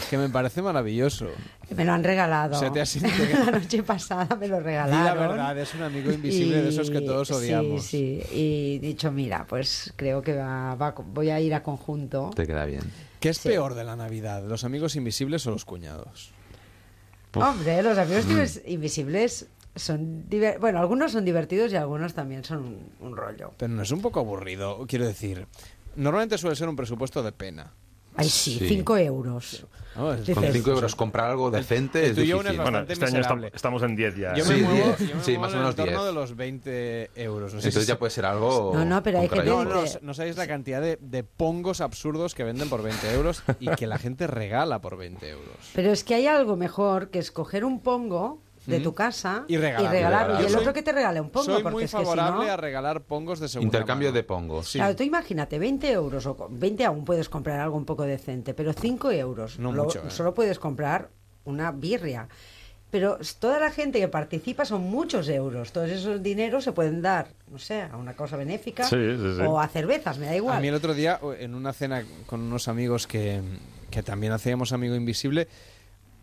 que 0.09 0.17
me 0.17 0.27
parece 0.27 0.63
maravilloso. 0.63 1.27
Me 1.69 1.85
lo 1.85 1.93
han 1.93 2.03
regalado. 2.03 2.57
O 2.57 2.59
sea, 2.59 2.71
te 2.71 2.81
has- 2.81 2.95
la 3.45 3.51
noche 3.51 3.83
pasada 3.83 4.35
me 4.35 4.47
lo 4.47 4.59
regalaron. 4.59 5.05
la 5.05 5.13
verdad, 5.27 5.57
es 5.59 5.75
un 5.75 5.83
amigo 5.83 6.11
invisible 6.11 6.63
de 6.63 6.69
esos 6.69 6.89
que 6.89 7.01
todos 7.01 7.29
Y- 7.29 7.33
odiamos. 7.33 7.85
Sí, 7.85 8.21
sí. 8.27 8.35
Y 8.35 8.79
dicho, 8.79 9.11
mira, 9.11 9.45
pues 9.47 9.93
creo 9.95 10.23
que 10.23 10.33
va, 10.33 10.73
va- 10.75 10.95
voy 10.97 11.29
a 11.29 11.39
ir 11.39 11.53
a 11.53 11.61
conjunto. 11.61 12.31
Te 12.35 12.47
queda 12.47 12.65
bien. 12.65 12.81
¿Qué 13.19 13.29
es 13.29 13.37
Sí. 13.37 13.49
peor 13.49 13.75
de 13.75 13.83
la 13.83 13.95
Navidad, 13.95 14.43
los 14.43 14.63
amigos 14.63 14.95
invisibles 14.95 15.45
o 15.47 15.51
los 15.51 15.63
cuñados? 15.65 16.31
Hombre, 17.35 17.83
los 17.83 17.97
amigos 17.97 18.25
Mm. 18.27 18.69
invisibles 18.71 19.47
son... 19.75 20.25
Bueno, 20.59 20.79
algunos 20.79 21.11
son 21.11 21.25
divertidos 21.25 21.71
y 21.71 21.75
algunos 21.75 22.13
también 22.13 22.43
son 22.43 22.59
un, 22.59 22.89
un 23.01 23.15
rollo. 23.17 23.51
Pero 23.57 23.73
no 23.73 23.81
es 23.83 23.91
un 23.91 24.01
poco 24.01 24.19
aburrido, 24.19 24.85
quiero 24.87 25.05
decir. 25.05 25.47
Normalmente 25.95 26.37
suele 26.37 26.55
ser 26.55 26.67
un 26.69 26.75
presupuesto 26.75 27.23
de 27.23 27.31
pena. 27.31 27.71
Ay, 28.17 28.29
sí, 28.29 28.59
Sí. 28.59 28.67
cinco 28.69 28.95
euros. 28.97 29.65
¿no? 29.97 30.13
Es- 30.13 30.29
Con 30.29 30.43
5 30.45 30.71
euros 30.71 30.95
comprar 30.95 31.31
algo 31.31 31.51
decente 31.51 31.99
el 31.99 32.11
es 32.11 32.15
difícil. 32.15 32.47
es 32.47 32.57
Bueno, 32.57 32.85
este 32.87 33.05
año 33.05 33.21
estamos 33.53 33.83
en 33.83 33.95
10 33.95 34.15
ya. 34.15 34.33
Yo 34.35 34.45
me 34.45 34.55
Sí, 34.55 34.61
muevo, 34.61 34.75
diez. 34.97 34.99
yo 35.09 35.15
me 35.17 35.23
Sí, 35.23 35.31
muevo 35.31 35.41
más 35.41 35.49
o 35.49 35.53
en 35.53 35.57
el 35.57 35.59
menos 35.63 35.69
entorno 35.71 35.91
diez. 36.03 36.05
de 36.05 36.13
los 36.13 36.35
20 36.37 37.11
euros. 37.15 37.53
No 37.53 37.59
sé 37.61 37.67
Entonces 37.67 37.83
si- 37.83 37.89
ya 37.91 37.99
puede 37.99 38.11
ser 38.11 38.25
algo. 38.25 38.71
No, 38.73 38.85
no, 38.85 39.03
pero 39.03 39.19
hay 39.19 39.27
gente- 39.29 39.45
No, 39.45 39.63
no, 39.65 39.83
no 40.01 40.13
sabéis 40.13 40.37
la 40.37 40.47
cantidad 40.47 40.81
de, 40.81 40.97
de 41.01 41.23
pongos 41.25 41.81
absurdos 41.81 42.35
que 42.35 42.43
venden 42.45 42.69
por 42.69 42.83
20 42.83 43.13
euros 43.13 43.43
y 43.59 43.67
que 43.75 43.85
la 43.87 43.97
gente 43.97 44.27
regala 44.27 44.79
por 44.79 44.95
20 44.97 45.29
euros. 45.29 45.55
Pero 45.73 45.91
es 45.91 46.03
que 46.05 46.15
hay 46.15 46.27
algo 46.27 46.55
mejor 46.55 47.09
que 47.09 47.19
escoger 47.19 47.65
un 47.65 47.81
pongo 47.81 48.39
de 48.65 48.79
tu 48.79 48.93
casa 48.93 49.43
Y 49.47 49.57
regalarlo. 49.57 49.87
y, 49.87 49.91
regalarlo. 49.91 50.39
Y 50.39 50.41
y 50.41 50.45
el 50.45 50.51
soy- 50.51 50.59
otro 50.61 50.73
que 50.73 50.83
te 50.83 50.91
regale 50.91 51.21
un 51.21 51.29
pongo, 51.29 51.45
Soy 51.45 51.63
porque 51.63 51.73
muy 51.75 51.83
es 51.83 51.91
que 51.91 51.97
si 51.97 52.03
favorable 52.03 52.45
no... 52.47 52.51
a 52.51 52.57
regalar 52.57 53.01
pongos 53.01 53.39
de 53.39 53.47
segunda 53.47 53.77
Intercambio 53.77 54.09
mano. 54.09 54.15
de 54.15 54.23
pongos. 54.23 54.69
Sí. 54.71 54.79
Claro, 54.79 54.95
tú 54.95 55.03
imagínate, 55.03 55.59
20 55.59 55.91
euros, 55.91 56.25
o 56.25 56.35
con 56.35 56.59
20 56.59 56.85
aún 56.85 57.05
puedes 57.05 57.29
comprar 57.29 57.59
algo 57.59 57.77
un 57.77 57.85
poco 57.85 58.03
decente, 58.03 58.53
pero 58.53 58.73
5 58.73 59.11
euros 59.11 59.59
No 59.59 59.71
lo- 59.71 59.85
mucho, 59.85 59.99
¿eh? 59.99 60.09
solo 60.11 60.33
puedes 60.33 60.59
comprar 60.59 61.09
una 61.45 61.71
birria. 61.71 62.27
Pero 62.91 63.19
s- 63.19 63.35
toda 63.39 63.59
la 63.59 63.71
gente 63.71 63.99
que 63.99 64.07
participa 64.07 64.63
son 64.63 64.81
muchos 64.83 65.27
euros. 65.27 65.71
Todos 65.73 65.89
esos 65.89 66.23
dineros 66.23 66.63
se 66.63 66.71
pueden 66.71 67.01
dar, 67.01 67.27
no 67.51 67.57
sé, 67.57 67.81
a 67.81 67.97
una 67.97 68.13
cosa 68.13 68.37
benéfica 68.37 68.83
Sí, 68.85 68.95
sí, 68.95 69.35
sí. 69.35 69.41
o 69.41 69.59
a 69.59 69.67
cervezas, 69.67 70.17
me 70.17 70.27
da 70.27 70.35
igual. 70.35 70.55
A 70.57 70.59
mí 70.61 70.67
el 70.69 70.75
otro 70.75 70.93
día, 70.93 71.19
en 71.39 71.55
una 71.55 71.73
cena 71.73 72.05
con 72.25 72.41
unos 72.41 72.67
amigos 72.67 73.05
que, 73.05 73.41
que 73.89 74.01
también 74.01 74.31
hacíamos 74.33 74.71
Amigo 74.71 74.95
Invisible, 74.95 75.47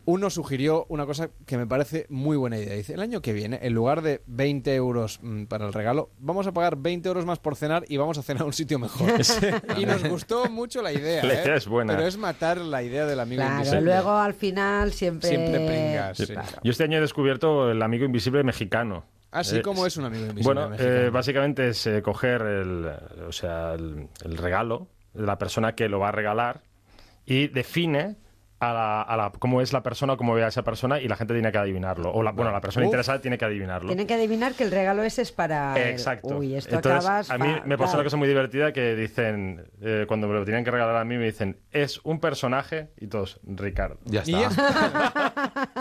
uno 0.05 0.31
sugirió 0.31 0.87
una 0.89 1.07
cosa 1.07 1.31
que 1.47 1.57
me 1.57 1.67
parece 1.67 2.07
muy 2.09 2.37
buena 2.37 2.59
idea. 2.59 2.75
Dice, 2.75 2.95
el 2.95 3.01
año 3.01 3.23
que 3.23 3.33
viene, 3.33 3.59
en 3.63 3.73
lugar 3.73 4.03
de 4.03 4.23
20 4.27 4.75
euros 4.75 5.21
mm, 5.23 5.45
para 5.45 5.67
el 5.67 5.73
regalo, 5.73 6.11
vamos 6.19 6.47
a 6.47 6.53
pagar 6.53 6.77
20 6.77 7.09
euros 7.09 7.25
más 7.25 7.39
por 7.39 7.57
cenar 7.57 7.85
y 7.89 7.97
vamos 7.97 8.19
a 8.19 8.23
cenar 8.23 8.43
a 8.43 8.47
un 8.47 8.53
sitio 8.53 8.79
mejor. 8.79 9.13
y 9.79 9.87
nos 9.87 10.03
gustó 10.09 10.51
mucho 10.51 10.83
la 10.83 10.93
idea. 10.93 11.25
La 11.25 11.35
¿eh? 11.35 11.43
idea 11.45 11.55
es 11.57 11.67
buena. 11.67 11.95
Pero 11.95 12.07
es 12.07 12.17
matar 12.17 12.59
la 12.59 12.83
idea 12.83 13.07
del 13.07 13.21
Amigo 13.21 13.43
Claro, 13.43 13.57
Invisible. 13.59 13.81
luego 13.83 14.11
al 14.13 14.35
final 14.35 14.93
siempre... 14.93 15.29
Siempre 15.29 15.67
pringas, 15.67 16.17
sí. 16.19 16.27
Claro. 16.27 16.49
Yo 16.63 16.71
este 16.71 16.85
año 16.85 16.99
he 16.99 17.01
descubierto 17.01 17.71
el 17.71 17.81
amigo 17.83 18.05
invisible 18.05 18.43
mexicano. 18.43 19.05
Así 19.31 19.59
Eh, 19.59 19.63
como 19.63 19.87
es 19.87 19.97
un 19.97 20.05
Amigo 20.05 20.27
Invisible 20.27 20.61
Bueno, 20.63 20.77
eh, 20.79 21.11
básicamente 21.11 21.69
es 21.69 21.87
eh, 21.87 22.03
coger 22.03 22.43
el, 22.43 22.87
o 23.27 23.33
sea, 23.33 23.75
el, 23.75 24.09
el 24.25 24.37
regalo 24.37 24.89
de 25.15 25.27
la 25.27 25.39
persona 25.39 25.75
que 25.75 25.89
lo 25.89 25.99
va 26.01 26.09
a 26.09 26.13
regalar 26.13 26.63
y 27.25 27.49
define 27.49 28.17
a 28.63 28.73
la, 28.73 29.03
a 29.03 29.17
la- 29.17 29.33
cómo 29.39 29.61
es 29.61 29.73
la 29.73 29.83
persona 29.83 30.13
o 30.13 30.17
cómo 30.17 30.35
ve 30.35 30.45
a 30.45 30.49
esa 30.49 30.63
persona 30.63 31.01
y 31.01 31.09
la 31.09 31.17
gente 31.17 31.35
tiene 31.35 31.51
que 31.51 31.59
adivinarlo. 31.59 32.13
O 32.13 32.23
la, 32.23 32.31
bueno, 32.31 32.53
la 32.53 32.61
persona 32.61 32.87
Uf. 32.87 32.91
interesada 32.91 33.21
tiene 33.21 33.37
que 33.37 33.45
adivinarlo. 33.45 33.89
Tienen 33.89 34.07
que 34.07 34.15
adivinar 34.15 34.55
que 34.55 34.63
el 34.65 34.71
regalo 34.71 35.03
ese 35.03 35.23
es 35.23 35.33
para... 35.33 35.75
el- 35.77 35.89
Exacto. 35.91 36.37
Uy, 36.39 36.55
esto 36.55 36.77
Entonces, 36.77 37.05
acabas... 37.05 37.31
a 37.31 37.39
mí 37.39 37.49
me 37.65 37.77
pasó 37.77 37.89
fatal. 37.89 37.97
una 38.01 38.05
cosa 38.05 38.17
muy 38.19 38.29
divertida 38.29 38.73
que 38.73 38.95
dicen, 38.95 39.65
eh, 39.81 40.05
cuando 40.07 40.29
me 40.29 40.35
lo 40.35 40.45
tienen 40.45 40.65
que 40.65 40.71
regalar 40.71 40.95
a 40.97 41.05
mí, 41.05 41.17
me 41.17 41.25
dicen, 41.25 41.59
es 41.73 42.01
un 42.05 42.21
personaje 42.21 42.91
y 42.99 43.09
todos, 43.09 43.41
Ricardo. 43.45 43.99
Ya 44.05 44.23
Y 44.27 44.35
está. 44.35 45.23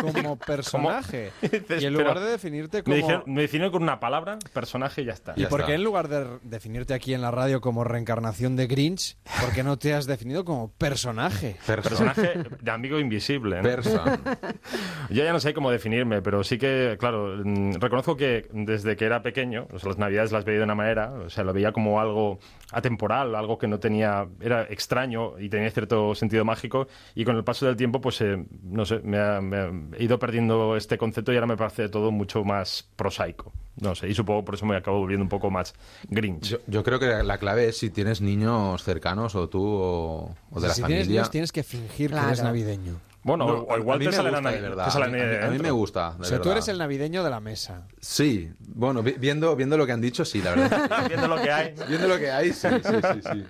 es 0.06 0.14
como 0.14 0.38
personaje. 0.38 1.32
Dices, 1.42 1.82
y 1.84 1.86
en 1.86 1.94
lugar 1.94 2.20
de 2.20 2.32
definirte 2.32 2.78
Me, 2.78 2.84
como... 2.84 2.96
dijeron- 2.96 3.24
me 3.28 3.42
definieron 3.42 3.72
con 3.72 3.84
una 3.84 4.00
palabra, 4.00 4.40
personaje 4.54 5.02
y 5.04 5.06
ya 5.06 5.14
está. 5.14 5.34
¿Y 5.36 5.42
Ya 5.42 5.50
por 5.50 5.60
está. 5.62 5.68
qué 5.70 5.76
en 5.76 5.84
lugar 5.84 6.08
de 6.08 6.26
definirte 6.44 6.94
aquí 6.94 7.14
en 7.14 7.22
la 7.22 7.32
radio 7.32 7.62
como 7.62 7.84
reencarnación 7.84 8.56
de 8.56 8.68
Grinch, 8.68 9.18
por 9.40 9.52
qué 9.54 9.64
no 9.64 9.78
te 9.78 9.94
has 9.94 10.06
definido 10.08 10.44
como 10.46 10.72
personaje? 10.74 11.58
Personaje, 11.66 12.34
amigo 12.74 13.00
invisible. 13.00 13.58
¿no? 13.58 13.64
Persa. 13.64 14.20
Yo 15.10 15.24
ya 15.24 15.32
no 15.34 15.40
sé 15.40 15.54
cómo 15.54 15.72
definirme, 15.72 16.22
pero 16.22 16.44
sí 16.44 16.58
que, 16.58 16.96
claro, 17.00 17.36
mm, 17.44 17.74
reconozco 17.80 18.16
que 18.16 18.48
desde 18.52 18.96
que 18.96 19.06
era 19.06 19.22
pequeño, 19.22 19.68
o 19.72 19.80
sea, 19.80 19.90
las 19.90 19.98
navidades 19.98 20.32
las 20.32 20.46
veía 20.46 20.60
de 20.60 20.64
una 20.66 20.76
manera, 20.76 21.12
o 21.26 21.30
sea, 21.30 21.44
lo 21.44 21.54
veía 21.54 21.72
como 21.72 22.00
algo 22.00 22.40
atemporal, 22.72 23.36
algo 23.36 23.58
que 23.58 23.68
no 23.68 23.80
tenía, 23.80 24.28
era 24.40 24.64
extraño 24.64 25.38
y 25.40 25.50
tenía 25.50 25.70
cierto 25.72 26.16
sentido 26.16 26.46
mágico, 26.46 26.88
y 27.16 27.26
con 27.26 27.36
el 27.36 27.44
paso 27.44 27.66
del 27.66 27.76
tiempo, 27.76 28.00
pues, 28.02 28.22
eh, 28.22 28.44
no 28.64 28.86
sé, 28.86 29.00
me, 29.04 29.18
ha- 29.20 29.42
me 29.42 29.58
ha- 29.58 29.72
he 29.98 30.04
ido 30.04 30.18
perdiendo 30.20 30.76
este 30.78 30.98
concepto 30.98 31.32
y 31.34 31.36
ahora 31.36 31.48
me 31.48 31.58
parece 31.58 31.90
todo 31.90 32.12
mucho 32.12 32.44
más 32.44 32.90
prosaico. 32.96 33.52
No 33.82 33.96
sé, 33.96 34.08
y 34.08 34.14
supongo 34.14 34.46
por 34.46 34.56
eso 34.56 34.66
me 34.66 34.78
acabo 34.78 35.00
volviendo 35.00 35.24
un 35.24 35.30
poco 35.30 35.50
más 35.52 35.74
grinch. 36.10 36.44
Yo, 36.52 36.58
yo 36.68 36.84
creo 36.84 37.00
que 37.00 37.08
la 37.24 37.38
clave 37.38 37.68
es 37.68 37.78
si 37.78 37.90
tienes 37.90 38.22
niños 38.22 38.84
cercanos 38.84 39.36
o 39.36 39.50
tú 39.50 39.62
o, 39.66 40.36
o 40.52 40.60
de 40.62 40.68
la 40.70 40.74
si 40.74 40.82
familia. 40.82 40.98
tienes 41.02 41.08
niños, 41.10 41.30
tienes 41.32 41.52
que 41.52 41.64
fingir 41.64 42.12
que 42.12 42.18
eres 42.18 42.44
navideño. 42.44 42.94
bueno, 43.24 43.48
No, 43.48 43.54
o, 43.64 43.78
igual 43.78 43.98
te 44.00 44.12
sale 44.12 44.30
la 44.32 44.38
de 44.40 44.44
navi- 44.44 44.62
verdad. 44.62 44.86
te 44.86 44.92
sale 44.92 45.06
A 45.06 45.08
la 45.10 45.50
mí- 45.50 45.58
a 45.58 45.64
me 45.64 45.72
gusta. 45.72 46.12
de 46.12 46.22
O 46.22 46.24
sea, 46.26 46.40
tú 46.42 46.52
eres 46.52 46.68
el 46.68 46.78
navideño 46.78 47.24
de 47.24 47.30
la 47.32 47.40
mesa. 47.40 47.88
Sí, 48.00 48.52
bueno, 48.60 49.02
vi- 49.04 49.16
viendo, 49.18 49.56
viendo 49.56 49.78
lo 49.78 49.86
que 49.88 49.92
han 49.94 50.02
dicho, 50.02 50.24
sí, 50.26 50.42
la 50.44 50.52
verdad. 50.56 51.08
Viendo 51.10 51.28
lo 51.28 51.42
que 51.42 51.52
hay. 51.52 51.74
viendo 51.88 52.08
lo 52.08 52.18
que 52.20 52.30
hay, 52.32 52.54
sí, 52.54 52.68
sí, 52.70 52.94
sí. 53.14 53.22
sí. 53.34 53.46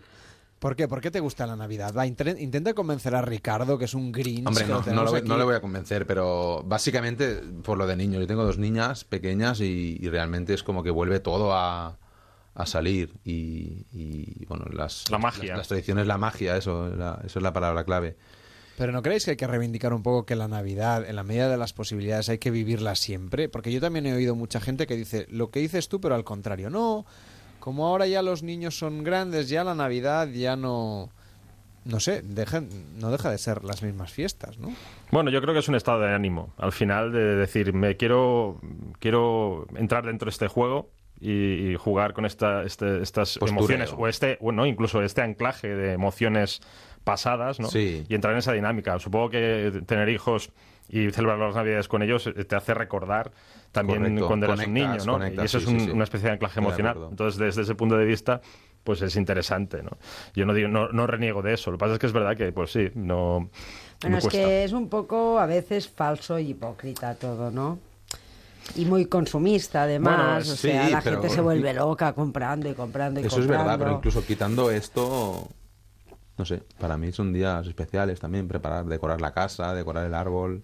¿Por 0.61 0.75
qué? 0.75 0.87
¿Por 0.87 1.01
qué 1.01 1.09
te 1.09 1.19
gusta 1.19 1.47
la 1.47 1.55
Navidad? 1.55 1.91
Va, 1.97 2.05
intenta 2.05 2.75
convencer 2.75 3.15
a 3.15 3.23
Ricardo, 3.23 3.79
que 3.79 3.85
es 3.85 3.95
un 3.95 4.11
Grinch. 4.11 4.45
Hombre, 4.45 4.67
no, 4.67 4.79
no, 4.93 5.03
lo- 5.03 5.37
le 5.39 5.43
voy 5.43 5.55
a 5.55 5.59
convencer, 5.59 6.05
pero 6.05 6.61
básicamente 6.63 7.37
por 7.63 7.79
lo 7.79 7.87
de 7.87 7.95
niños. 7.95 8.21
Yo 8.21 8.27
tengo 8.27 8.43
dos 8.45 8.59
niñas 8.59 9.03
pequeñas 9.03 9.59
y, 9.59 9.97
y 9.99 10.07
realmente 10.09 10.53
es 10.53 10.61
como 10.61 10.83
que 10.83 10.91
vuelve 10.91 11.19
todo 11.19 11.53
a, 11.55 11.97
a 12.53 12.65
salir. 12.67 13.11
Y, 13.25 13.87
y, 13.91 14.45
bueno, 14.45 14.65
las, 14.71 15.09
La 15.09 15.17
magia. 15.17 15.49
Las, 15.49 15.57
las 15.57 15.67
tradiciones, 15.69 16.05
la 16.05 16.19
magia, 16.19 16.55
eso, 16.55 16.89
la- 16.95 17.19
eso 17.25 17.39
es 17.39 17.43
la 17.43 17.53
palabra 17.53 17.83
clave. 17.83 18.15
Pero 18.77 18.91
¿no 18.91 19.01
creéis 19.01 19.25
que 19.25 19.31
hay 19.31 19.37
que 19.37 19.47
reivindicar 19.47 19.93
un 19.95 20.03
poco 20.03 20.27
que 20.27 20.35
la 20.35 20.47
Navidad, 20.47 21.09
en 21.09 21.15
la 21.15 21.23
medida 21.23 21.49
de 21.49 21.57
las 21.57 21.73
posibilidades, 21.73 22.29
hay 22.29 22.37
que 22.37 22.51
vivirla 22.51 22.93
siempre? 22.93 23.49
Porque 23.49 23.71
yo 23.71 23.81
también 23.81 24.05
he 24.05 24.13
oído 24.13 24.35
mucha 24.35 24.59
gente 24.61 24.85
que 24.85 24.95
dice 24.95 25.25
lo 25.31 25.49
que 25.49 25.59
dices 25.59 25.89
tú, 25.89 25.99
pero 25.99 26.13
al 26.13 26.23
contrario. 26.23 26.69
No, 26.69 27.05
como 27.61 27.87
ahora 27.87 28.05
ya 28.07 28.21
los 28.21 28.43
niños 28.43 28.77
son 28.77 29.05
grandes, 29.05 29.47
ya 29.47 29.63
la 29.63 29.73
Navidad 29.75 30.27
ya 30.27 30.57
no... 30.57 31.09
No 31.83 31.99
sé, 31.99 32.21
deja- 32.21 32.61
no 32.99 33.09
deja 33.09 33.31
de 33.31 33.37
ser 33.39 33.63
las 33.63 33.81
mismas 33.81 34.11
fiestas, 34.11 34.59
¿no? 34.59 34.71
Bueno, 35.09 35.31
yo 35.31 35.41
creo 35.41 35.53
que 35.55 35.61
es 35.61 35.67
un 35.67 35.73
estado 35.73 36.01
de 36.01 36.13
ánimo. 36.13 36.53
Al 36.57 36.71
final, 36.73 37.11
de 37.11 37.35
decir, 37.37 37.73
me 37.73 37.97
quiero, 37.97 38.59
quiero 38.99 39.65
entrar 39.75 40.05
dentro 40.05 40.27
de 40.27 40.29
este 40.29 40.47
juego 40.47 40.91
y, 41.19 41.71
y 41.71 41.75
jugar 41.77 42.13
con 42.13 42.25
esta, 42.27 42.61
este- 42.63 43.01
estas 43.01 43.39
Postureo. 43.39 43.55
emociones, 43.57 43.93
o 43.97 44.07
este, 44.07 44.37
bueno, 44.41 44.67
incluso 44.67 45.01
este 45.01 45.21
anclaje 45.23 45.69
de 45.69 45.93
emociones 45.93 46.61
pasadas, 47.03 47.59
¿no? 47.59 47.67
Sí. 47.69 48.05
Y 48.07 48.13
entrar 48.13 48.33
en 48.33 48.39
esa 48.39 48.53
dinámica. 48.53 48.99
Supongo 48.99 49.31
que 49.31 49.81
tener 49.87 50.07
hijos 50.09 50.51
y 50.87 51.09
celebrar 51.09 51.39
las 51.39 51.55
navidades 51.55 51.87
con 51.87 52.03
ellos 52.03 52.29
te 52.47 52.55
hace 52.55 52.75
recordar 52.75 53.31
también 53.71 53.99
Correcto. 53.99 54.27
cuando 54.27 54.45
eras 54.47 54.59
un 54.59 54.65
Conectas, 54.65 54.91
niño, 54.97 55.05
¿no? 55.05 55.13
conectas, 55.13 55.43
y 55.43 55.45
eso 55.45 55.59
sí, 55.59 55.65
es 55.65 55.71
un- 55.71 55.79
sí, 55.79 55.85
sí. 55.85 55.91
una 55.91 56.03
especie 56.03 56.27
de 56.27 56.33
anclaje 56.33 56.59
de 56.59 56.65
emocional. 56.65 56.97
Entonces, 57.09 57.39
desde 57.39 57.61
ese 57.61 57.75
punto 57.75 57.97
de 57.97 58.05
vista, 58.05 58.41
pues 58.83 59.01
es 59.01 59.15
interesante, 59.15 59.81
¿no? 59.83 59.91
Yo 60.35 60.45
no 60.45 60.53
digo, 60.53 60.67
no, 60.67 60.89
no 60.89 61.07
reniego 61.07 61.41
de 61.41 61.53
eso. 61.53 61.71
Lo 61.71 61.77
que 61.77 61.81
pasa 61.81 61.93
es 61.93 61.99
que 61.99 62.07
es 62.07 62.13
verdad 62.13 62.35
que, 62.35 62.51
pues 62.51 62.71
sí, 62.71 62.89
no. 62.95 63.49
Bueno, 64.01 64.15
me 64.15 64.17
es 64.17 64.23
cuesta. 64.23 64.29
que 64.39 64.63
es 64.63 64.71
un 64.73 64.89
poco 64.89 65.39
a 65.39 65.45
veces 65.45 65.87
falso 65.87 66.39
y 66.39 66.49
hipócrita 66.49 67.13
todo, 67.15 67.51
¿no? 67.51 67.77
Y 68.75 68.85
muy 68.85 69.05
consumista, 69.05 69.83
además. 69.83 70.17
Bueno, 70.17 70.53
o 70.53 70.55
sí, 70.55 70.69
sea, 70.69 70.89
la 70.89 71.01
pero- 71.01 71.21
gente 71.21 71.33
se 71.35 71.41
vuelve 71.41 71.73
loca 71.73 72.13
comprando 72.13 72.69
y 72.69 72.73
comprando 72.73 73.19
y 73.19 73.23
Eso 73.25 73.35
es 73.35 73.41
comprando. 73.41 73.63
verdad, 73.65 73.79
pero 73.85 73.97
incluso 73.97 74.25
quitando 74.25 74.69
esto, 74.71 75.47
no 76.37 76.45
sé, 76.45 76.63
para 76.79 76.97
mí 76.97 77.11
son 77.11 77.33
días 77.33 77.65
especiales 77.67 78.19
también, 78.19 78.47
preparar, 78.47 78.85
decorar 78.85 79.21
la 79.21 79.31
casa, 79.33 79.73
decorar 79.73 80.05
el 80.05 80.13
árbol. 80.13 80.63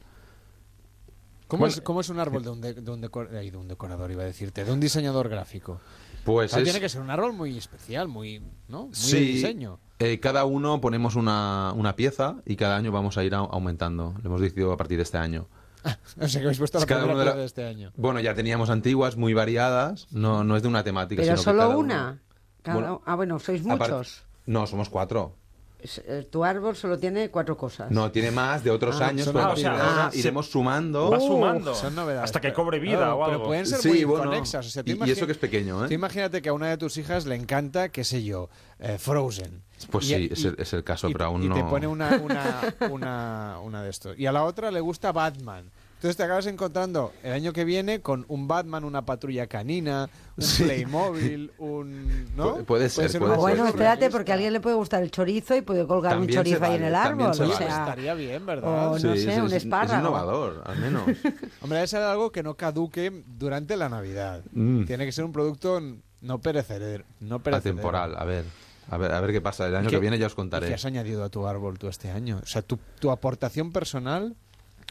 ¿Cómo, 1.47 1.61
Bueno, 1.61 1.73
es, 1.75 1.81
cómo 1.81 2.01
es 2.01 2.09
un 2.09 2.19
árbol 2.19 2.43
de 2.43 2.49
un, 2.49 2.61
de, 2.61 2.73
de 2.73 2.91
un 2.91 2.99
de 3.01 3.57
un 3.57 3.67
decorador, 3.67 4.11
iba 4.11 4.23
a 4.23 4.25
decirte, 4.25 4.65
de 4.65 4.71
un 4.71 4.79
diseñador 4.79 5.29
gráfico? 5.29 5.79
Pues 6.25 6.49
Claro, 6.51 6.63
es- 6.63 6.71
Tiene 6.71 6.81
que 6.81 6.89
ser 6.89 6.99
un 7.01 7.09
árbol 7.09 7.31
muy 7.33 7.57
especial, 7.57 8.07
muy, 8.09 8.41
¿no? 8.67 8.81
Muy 8.87 8.89
de 8.89 8.95
Sí, 8.95 9.19
diseño. 9.19 9.79
eh, 9.99 10.19
cada 10.19 10.43
uno 10.43 10.81
ponemos 10.81 11.15
una, 11.15 11.71
una 11.73 11.95
pieza 11.95 12.35
y 12.45 12.57
cada 12.57 12.75
año 12.75 12.91
vamos 12.91 13.17
a 13.17 13.23
ir 13.23 13.33
a- 13.33 13.37
aumentando. 13.39 14.13
Lo 14.21 14.29
hemos 14.29 14.41
decidido 14.41 14.73
a 14.73 14.77
partir 14.77 14.97
de 14.97 15.03
este 15.03 15.17
año. 15.17 15.47
O 16.19 16.27
sea, 16.27 16.41
que 16.41 16.47
habéis 16.47 16.57
puesto 16.59 16.79
la 16.79 16.85
Cada 16.85 17.01
primera 17.01 17.13
uno 17.15 17.19
de 17.19 17.25
la- 17.25 17.31
pieza 17.31 17.39
de 17.39 17.45
este 17.45 17.65
año. 17.65 17.93
Bueno, 17.95 18.19
ya 18.19 18.33
teníamos 18.33 18.69
antiguas, 18.69 19.15
muy 19.15 19.33
variadas, 19.33 20.07
no, 20.11 20.43
no 20.43 20.57
es 20.57 20.63
de 20.63 20.67
una 20.67 20.83
temática. 20.83 21.21
Pero 21.21 21.37
sino 21.37 21.53
que 21.53 21.59
solo 21.61 21.69
uno- 21.69 21.79
una. 21.79 22.21
Cada- 22.61 22.77
Bueno, 22.77 23.01
Ah, 23.05 23.15
bueno, 23.15 23.39
sois 23.39 23.65
aparte- 23.65 23.93
muchos. 23.93 24.23
No, 24.47 24.67
somos 24.67 24.89
cuatro. 24.89 25.33
Eh, 25.79 26.27
Tu 26.31 26.43
árbol 26.43 26.75
solo 26.75 26.97
tiene 26.97 27.29
cuatro 27.29 27.55
cosas. 27.55 27.91
No, 27.91 28.11
tiene 28.11 28.31
más 28.31 28.63
de 28.63 28.71
otros 28.71 28.99
Ah, 28.99 29.07
años, 29.09 29.27
pero 29.31 29.53
Ah, 29.79 30.09
se- 30.11 30.17
iremos 30.19 30.49
sumando. 30.49 31.11
Va 31.11 31.19
sumando. 31.19 31.75
Son 31.75 31.93
novedades. 31.93 32.23
Hasta 32.25 32.41
que 32.41 32.51
cobre 32.51 32.79
vida 32.79 32.97
claro, 32.97 33.17
o 33.17 33.23
algo. 33.23 33.37
Pero 33.37 33.45
pueden 33.45 33.65
ser 33.67 33.79
Sí, 33.79 33.89
muy 33.89 34.03
bueno. 34.05 34.25
conexas. 34.25 34.65
O 34.65 34.69
sea, 34.69 34.83
tú 34.83 34.91
Y- 35.05 35.11
eso 35.11 35.25
que 35.27 35.33
es 35.33 35.37
pequeño, 35.37 35.85
¿eh? 35.85 35.87
Tú 35.87 35.93
imagínate 35.93 36.41
que 36.41 36.49
a 36.49 36.53
una 36.53 36.69
de 36.69 36.77
tus 36.77 36.97
hijas 36.97 37.25
le 37.27 37.35
encanta, 37.35 37.89
qué 37.89 38.03
sé 38.03 38.23
yo, 38.23 38.49
eh, 38.79 38.97
Frozen. 38.97 39.61
Pues 39.91 40.05
Y- 40.09 40.15
sí, 40.15 40.29
es 40.31 40.45
el- 40.45 40.55
es 40.57 40.73
el 40.73 40.83
caso, 40.83 41.09
y- 41.09 41.13
pero 41.13 41.25
aún 41.25 41.43
y 41.43 41.49
te 41.49 41.59
no- 41.59 41.69
pone 41.69 41.85
una, 41.85 42.19
una, 42.23 42.61
una, 42.91 43.59
una 43.61 43.83
de 43.83 43.89
estos. 43.91 44.17
Y 44.17 44.25
a 44.25 44.31
la 44.31 44.43
otra 44.43 44.71
le 44.71 44.79
gusta 44.81 45.11
Batman. 45.11 45.69
Entonces 45.97 46.15
te 46.15 46.23
acabas 46.23 46.45
encontrando 46.45 47.11
el 47.23 47.33
año 47.33 47.53
que 47.53 47.65
viene 47.65 48.01
con 48.01 48.23
un 48.27 48.47
Batman, 48.47 48.83
una 48.83 49.03
patrulla 49.03 49.47
canina, 49.47 50.07
un 50.37 50.45
Playmobil, 50.65 51.51
un... 51.57 52.27
¿no? 52.35 52.57
Pu- 52.59 52.65
puede 52.65 52.87
ser, 52.89 53.05
puede 53.17 53.31
ser. 53.31 53.39
bueno, 53.39 53.65
espérate, 53.67 54.11
porque 54.11 54.31
a 54.31 54.35
alguien 54.35 54.53
le 54.53 54.59
puede 54.59 54.75
gustar 54.75 55.01
el 55.01 55.09
chorizo 55.09 55.55
y 55.55 55.61
puede 55.61 55.87
colgar 55.87 56.13
un 56.13 56.27
También 56.27 56.37
chorizo 56.37 56.63
ahí 56.63 56.75
en 56.75 56.83
el 56.83 56.93
árbol. 56.95 57.33
se 57.33 57.43
O 57.43 57.47
vale. 57.49 57.57
sea, 57.57 57.79
Estaría 57.79 58.13
bien, 58.13 58.45
¿verdad? 58.45 58.89
o 58.89 58.91
no 58.93 58.99
Sí, 58.99 59.23
sé, 59.23 59.33
es- 59.33 59.39
un 59.39 59.47
es- 59.47 59.53
espárrago. 59.53 59.93
Es 59.93 59.99
innovador, 59.99 60.63
al 60.67 60.77
menos. 60.77 61.01
Hombre, 61.61 61.77
debe 61.77 61.87
ser 61.87 62.03
algo 62.03 62.31
que 62.31 62.43
no 62.43 62.53
caduque 62.55 63.23
durante 63.25 63.75
la 63.75 63.89
Navidad. 63.89 64.43
Mm. 64.51 64.85
Tiene 64.85 65.03
que 65.05 65.11
ser 65.11 65.23
un 65.25 65.31
producto 65.31 65.81
no 66.21 66.39
perecedero. 66.41 67.05
No 67.21 67.39
perecedero. 67.39 67.73
Atemporal, 67.79 68.15
a 68.17 68.23
ver. 68.23 68.45
A 68.89 68.97
ver, 68.97 69.11
a 69.11 69.19
ver 69.19 69.31
qué 69.31 69.41
pasa. 69.41 69.65
El 69.67 69.75
año 69.75 69.89
¿Qué- 69.89 69.95
que 69.95 69.99
viene 69.99 70.19
ya 70.19 70.27
os 70.27 70.33
¿Y 70.33 70.35
contaré. 70.35 70.67
¿Qué 70.67 70.75
has 70.75 70.85
añadido 70.85 71.23
a 71.23 71.29
tu 71.29 71.45
árbol 71.47 71.79
tú 71.79 71.87
este 71.87 72.11
año? 72.11 72.39
O 72.43 72.45
sea, 72.45 72.61
tu, 72.61 72.77
tu 72.99 73.09
aportación 73.09 73.71
personal. 73.71 74.35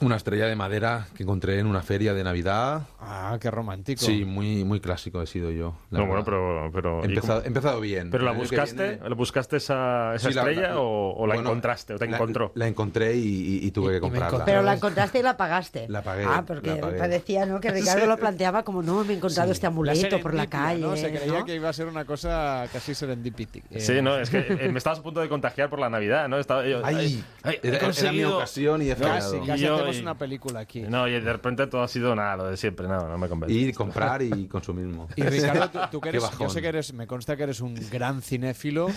Una 0.02 0.16
estrella 0.16 0.44
de 0.46 0.54
madera 0.56 1.06
que 1.16 1.22
encontré 1.22 1.58
en 1.58 1.66
una 1.66 1.80
feria 1.80 2.12
de 2.12 2.22
Navidad. 2.22 2.82
Ah, 3.00 3.38
qué 3.40 3.50
romántico. 3.50 4.04
Sí, 4.04 4.26
muy, 4.26 4.62
muy 4.62 4.78
clásico 4.78 5.22
he 5.22 5.26
sido 5.26 5.50
yo. 5.50 5.74
No, 5.90 6.04
bueno, 6.04 6.22
pero... 6.22 6.70
pero 6.70 7.02
He 7.02 7.06
¿y 7.06 7.08
empezado, 7.14 7.42
he 7.42 7.46
empezado 7.46 7.80
bien. 7.80 8.10
¿Pero 8.10 8.24
la 8.24 8.32
buscaste? 8.32 8.88
viene- 8.90 9.08
¿La 9.08 9.14
buscaste 9.14 9.56
esa, 9.56 10.14
esa 10.14 10.30
Sí, 10.30 10.36
estrella 10.36 10.68
la- 10.74 10.78
o, 10.80 11.14
o 11.16 11.26
la 11.26 11.36
bueno, 11.36 11.48
encontraste 11.48 11.94
o 11.94 11.98
te 11.98 12.04
encontró? 12.04 12.52
La 12.56 12.66
encontré 12.68 13.16
y, 13.16 13.20
y- 13.62 13.66
y 13.66 13.70
tuve 13.70 13.92
Y- 13.92 13.94
que 13.94 14.00
comprarla. 14.02 14.28
encontré. 14.28 14.52
Pero 14.52 14.62
la 14.62 14.74
encontraste 14.74 15.18
y 15.20 15.22
la 15.22 15.36
pagaste. 15.38 15.86
La 15.88 16.02
pagué, 16.02 16.24
Ah, 16.28 16.44
porque 16.46 16.74
pagué. 16.76 16.98
parecía, 16.98 17.46
¿no? 17.46 17.58
Que 17.60 17.70
Ricardo 17.70 18.04
lo 18.04 18.18
planteaba 18.18 18.64
como, 18.64 18.82
no, 18.82 19.02
me 19.02 19.14
he 19.14 19.16
encontrado 19.16 19.50
este 19.50 19.66
amuleto 19.66 20.20
por 20.20 20.34
la 20.34 20.46
calle. 20.46 20.82
¿no? 20.82 20.94
Se 20.94 21.08
creía 21.10 21.38
¿no? 21.38 21.44
que 21.46 21.54
iba 21.54 21.70
a 21.70 21.72
ser 21.72 21.86
una 21.86 22.04
cosa 22.04 22.66
casi 22.70 22.94
serendipity. 22.94 23.62
Eh, 23.70 23.80
Sí, 23.80 24.02
no, 24.02 24.18
es 24.18 24.28
que 24.28 24.40
eh, 24.46 24.68
me 24.70 24.76
estabas 24.76 24.98
a 24.98 25.02
punto 25.02 25.20
de 25.20 25.28
contagiar 25.30 25.70
por 25.70 25.78
la 25.78 25.88
Navidad, 25.88 26.28
¿no? 26.28 26.38
Estaba 26.38 26.66
yo, 26.66 26.84
Ay, 26.84 27.24
ay, 27.44 27.60
he 27.62 27.68
era, 27.68 27.78
era 27.78 28.12
mi 28.12 28.24
ocasión 28.24 28.82
y 28.82 28.90
he 28.90 28.94
Casi, 28.94 29.38
fallado. 29.38 29.46
casi 29.46 29.66
y- 29.94 30.00
una 30.00 30.16
película 30.18 30.60
aquí. 30.60 30.80
No, 30.82 31.06
y 31.08 31.12
de 31.12 31.32
repente 31.32 31.66
todo 31.66 31.82
ha 31.82 31.88
sido 31.88 32.14
nada, 32.14 32.36
lo 32.36 32.50
de 32.50 32.56
siempre, 32.56 32.88
no, 32.88 33.08
no 33.08 33.18
me 33.18 33.28
convence. 33.28 33.54
Y 33.54 33.72
comprar 33.72 34.22
y 34.22 34.46
consumismo. 34.48 35.08
Y 35.16 35.22
Ricardo, 35.22 35.70
tú, 35.70 35.78
tú 35.92 36.00
que 36.00 36.10
Qué 36.10 36.16
eres, 36.18 36.30
yo 36.38 36.48
sé 36.48 36.60
que 36.62 36.68
eres, 36.68 36.92
me 36.92 37.06
consta 37.06 37.36
que 37.36 37.42
eres 37.44 37.60
un 37.60 37.74
gran 37.90 38.22
cinéfilo. 38.22 38.88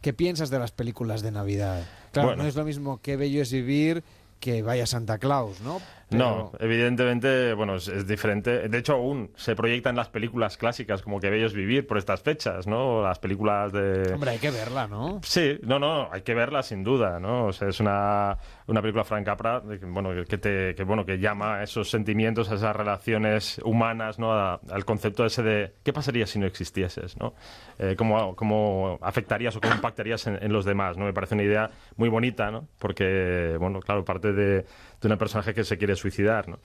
¿Qué 0.00 0.12
piensas 0.12 0.50
de 0.50 0.58
las 0.58 0.72
películas 0.72 1.22
de 1.22 1.30
Navidad? 1.32 1.84
Claro, 2.12 2.28
Bueno. 2.30 2.42
no 2.42 2.48
es 2.48 2.56
lo 2.56 2.64
mismo 2.64 3.00
que 3.00 3.16
bello 3.16 3.42
es 3.42 3.52
vivir 3.52 4.02
que 4.40 4.62
vaya 4.62 4.86
Santa 4.86 5.18
Claus, 5.18 5.60
¿no? 5.60 5.80
No, 6.18 6.52
evidentemente, 6.58 7.54
bueno, 7.54 7.76
es, 7.76 7.88
es 7.88 8.06
diferente. 8.06 8.68
De 8.68 8.78
hecho, 8.78 8.94
aún 8.94 9.30
se 9.36 9.54
proyectan 9.56 9.96
las 9.96 10.08
películas 10.08 10.56
clásicas 10.56 11.02
como 11.02 11.20
que 11.20 11.30
bello 11.30 11.46
es 11.46 11.54
vivir 11.54 11.86
por 11.86 11.98
estas 11.98 12.22
fechas, 12.22 12.66
¿no? 12.66 13.02
Las 13.02 13.18
películas 13.18 13.72
de... 13.72 14.12
Hombre, 14.14 14.30
hay 14.30 14.38
que 14.38 14.50
verla, 14.50 14.86
¿no? 14.86 15.20
Sí, 15.22 15.58
no, 15.62 15.78
no, 15.78 16.08
hay 16.12 16.22
que 16.22 16.34
verla 16.34 16.62
sin 16.62 16.82
duda, 16.84 17.18
¿no? 17.20 17.46
O 17.46 17.52
sea, 17.52 17.68
es 17.68 17.80
una, 17.80 18.36
una 18.66 18.80
película 18.80 19.04
Frank 19.04 19.24
Capra 19.24 19.62
que, 19.62 19.86
bueno, 19.86 20.10
que, 20.26 20.38
te, 20.38 20.74
que, 20.74 20.84
bueno, 20.84 21.04
que 21.06 21.18
llama 21.18 21.56
a 21.56 21.62
esos 21.62 21.88
sentimientos, 21.90 22.50
a 22.50 22.54
esas 22.54 22.74
relaciones 22.76 23.60
humanas, 23.64 24.18
¿no? 24.18 24.32
A- 24.32 24.60
al 24.70 24.84
concepto 24.84 25.24
ese 25.24 25.42
de 25.42 25.74
¿qué 25.82 25.92
pasaría 25.92 26.26
si 26.26 26.38
no 26.38 26.46
existieses, 26.46 27.16
¿no? 27.18 27.34
Eh, 27.78 27.94
¿cómo, 27.96 28.34
cómo 28.36 28.98
afectarías 29.02 29.56
o 29.56 29.60
cómo 29.60 29.74
impactarías 29.74 30.26
en, 30.26 30.38
en 30.42 30.52
los 30.52 30.64
demás, 30.64 30.96
¿no? 30.96 31.04
Me 31.04 31.12
parece 31.12 31.34
una 31.34 31.44
idea 31.44 31.70
muy 31.96 32.08
bonita, 32.08 32.50
¿no? 32.50 32.68
Porque, 32.78 33.56
bueno, 33.58 33.80
claro, 33.80 34.04
parte 34.04 34.32
de, 34.32 34.64
de 35.08 35.14
un 35.14 35.18
personaje 35.18 35.54
que 35.54 35.64
se 35.64 35.76
quiere 35.76 35.96
suicidar, 35.96 36.48
¿no? 36.48 36.58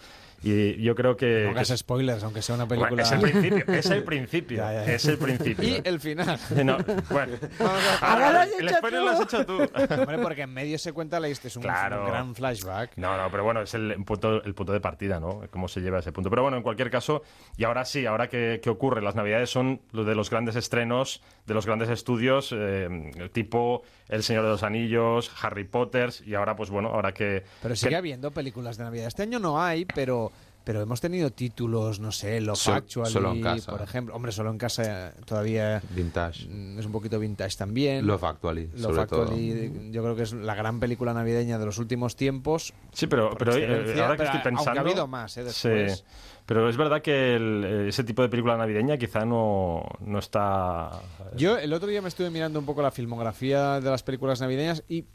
Y 0.43 0.82
yo 0.84 0.93
creo 0.95 1.17
que... 1.17 1.43
No 1.45 1.52
hagas 1.52 1.73
spoilers, 1.76 2.23
aunque 2.23 2.41
sea 2.43 2.56
una 2.56 2.65
Bueno, 2.65 2.84
película. 2.84 3.04
es 3.04 3.12
el 3.12 3.19
principio, 3.21 3.73
es 3.73 3.86
el 3.89 4.04
principio, 4.06 4.58
Ya, 4.58 4.71
ya, 4.73 4.86
ya. 4.86 4.93
es 4.93 5.06
el 5.06 5.17
principio. 5.17 5.67
Y 5.67 5.82
el 5.84 6.00
final. 6.00 6.39
No, 6.63 6.78
bueno. 7.10 7.38
Ahora 8.02 8.32
lo 8.32 8.39
has 8.39 8.52
el 8.60 8.67
hecho 8.67 8.78
spoiler 8.78 9.00
tú. 9.00 9.06
lo 9.06 9.12
has 9.12 9.21
hecho 9.21 9.45
tú. 9.45 9.54
Hombre, 10.00 10.17
porque 10.19 10.41
en 10.43 10.54
medio 10.54 10.78
se 10.78 10.93
cuenta 10.93 11.19
la 11.19 11.30
historia, 11.30 11.47
es 11.50 11.56
un, 11.58 11.63
Claro. 11.63 12.02
un 12.04 12.08
gran 12.10 12.36
flashback. 12.36 12.91
No, 12.97 13.17
no, 13.17 13.32
pero 13.32 13.43
bueno, 13.43 13.62
es 13.62 13.73
el 13.73 13.95
punto, 14.06 14.43
el 14.43 14.54
punto 14.54 14.73
de 14.73 14.80
partida, 14.80 15.19
¿no? 15.19 15.41
Cómo 15.50 15.67
se 15.67 15.82
lleva 15.82 15.97
a 15.97 16.00
ese 16.02 16.12
punto. 16.12 16.30
Pero 16.30 16.43
bueno, 16.43 16.58
en 16.58 16.63
cualquier 16.63 16.89
caso, 16.91 17.23
y 17.58 17.63
ahora 17.63 17.84
sí, 17.86 18.06
ahora 18.06 18.28
que, 18.30 18.60
que 18.62 18.69
ocurre, 18.69 19.02
las 19.02 19.15
navidades 19.15 19.50
son 19.50 19.82
de 19.91 20.13
los 20.15 20.30
grandes 20.30 20.56
estrenos, 20.56 21.21
de 21.45 21.54
los 21.54 21.65
grandes 21.65 21.89
estudios, 21.89 22.54
eh, 22.56 23.30
tipo 23.34 23.82
El 24.08 24.21
Señor 24.23 24.43
de 24.43 24.50
los 24.50 24.63
Anillos, 24.63 25.32
Harry 25.41 25.63
Potter, 25.63 26.12
y 26.26 26.34
ahora, 26.36 26.56
pues 26.56 26.69
bueno, 26.69 26.89
ahora 26.89 27.13
que... 27.13 27.43
Pero 27.62 27.76
sigue 27.76 27.89
que- 27.91 27.95
habiendo 27.95 28.32
películas 28.32 28.78
de 28.78 28.84
Navidad. 28.84 29.08
Este 29.08 29.23
año 29.23 29.39
no 29.39 29.62
hay, 29.62 29.86
pero 29.86 30.26
pero 30.67 30.82
hemos 30.82 30.99
tenido 30.99 31.30
títulos, 31.32 32.01
no 32.01 32.12
sé, 32.12 32.39
Actually, 32.45 33.10
Solo 33.10 33.32
en 33.32 33.41
casa. 33.41 33.71
por 33.71 33.82
ejemplo. 33.82 34.13
Hombre, 34.13 34.34
solo 34.34 34.49
en 34.49 34.58
casa 34.58 35.08
eh, 35.08 35.12
todavía 35.23 35.82
Vintage. 35.91 36.45
mm, 36.49 36.77
es 36.80 36.86
un 36.86 36.91
poquito 36.91 37.17
vintage 37.19 37.56
también. 37.56 38.06
Love 38.06 38.25
Actually, 38.25 38.65
Love 38.73 38.82
sobre 38.82 39.01
Actually, 39.03 39.91
yo 39.91 40.03
creo 40.03 40.17
que 40.17 40.23
es 40.23 40.34
la 40.34 40.56
gran 40.56 40.82
película 40.82 41.13
navideña 41.13 41.58
de 41.58 41.65
los 41.65 41.77
últimos 41.77 42.17
tiempos. 42.17 42.73
Sí, 42.91 43.08
pero, 43.08 43.30
pero 43.39 43.56
eh, 43.56 43.93
ahora 44.01 44.17
que 44.17 44.23
pero 44.23 44.23
estoy 44.25 44.41
pensando... 44.41 44.77
Ha 44.82 44.84
habido 44.84 45.08
más, 45.08 45.38
¿eh? 45.38 45.45
Después. 45.45 45.99
Sí, 45.99 46.03
pero 46.45 46.67
es 46.67 46.75
verdad 46.75 47.01
que 47.01 47.36
el- 47.38 47.63
eh, 47.65 47.88
ese 47.88 48.03
tipo 48.03 48.21
de 48.21 48.27
película 48.27 48.58
navideña 48.58 48.97
quizá 48.97 49.23
no, 49.23 49.86
no 50.01 50.19
está... 50.19 50.91
Yo 51.38 51.58
el 51.58 51.71
otro 51.71 51.88
día 51.88 52.01
me 52.01 52.10
estuve 52.10 52.30
mirando 52.30 52.60
un 52.60 52.65
poco 52.65 52.82
la 52.82 52.91
filmografía 52.91 53.80
de 53.80 53.89
las 53.89 54.03
películas 54.03 54.41
navideñas 54.41 54.84
y 54.89 55.06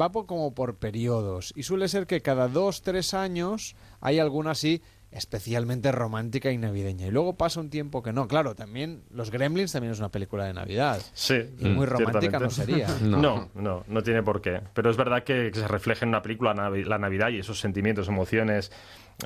va 0.00 0.10
por- 0.12 0.26
como 0.26 0.54
por 0.54 0.76
periodos. 0.76 1.52
Y 1.56 1.62
suele 1.64 1.88
ser 1.88 2.06
que 2.06 2.22
cada 2.22 2.48
dos, 2.48 2.82
tres 2.82 3.14
años 3.14 3.76
hay 4.00 4.18
alguna 4.18 4.52
así 4.52 4.82
especialmente 5.12 5.92
romántica 5.92 6.50
y 6.50 6.58
navideña. 6.58 7.06
Y 7.06 7.10
luego 7.10 7.36
pasa 7.36 7.60
un 7.60 7.70
tiempo 7.70 8.02
que 8.02 8.12
no. 8.12 8.26
Claro, 8.28 8.54
también 8.54 9.02
Los 9.10 9.30
Gremlins 9.30 9.72
también 9.72 9.92
es 9.92 9.98
una 9.98 10.10
película 10.10 10.44
de 10.46 10.54
Navidad. 10.54 11.00
Sí, 11.14 11.40
Y 11.58 11.68
muy 11.68 11.86
romántica 11.86 12.38
no 12.38 12.50
sería. 12.50 12.88
No. 13.02 13.18
No. 13.20 13.50
no, 13.54 13.84
no, 13.86 14.02
tiene 14.02 14.22
por 14.22 14.40
qué. 14.40 14.60
Pero 14.74 14.90
es 14.90 14.96
verdad 14.96 15.22
que, 15.24 15.50
que 15.52 15.60
se 15.60 15.68
refleja 15.68 16.04
en 16.04 16.10
una 16.10 16.22
película 16.22 16.54
navi- 16.54 16.84
la 16.84 16.98
Navidad 16.98 17.28
y 17.30 17.38
esos 17.38 17.60
sentimientos, 17.60 18.08
emociones 18.08 18.72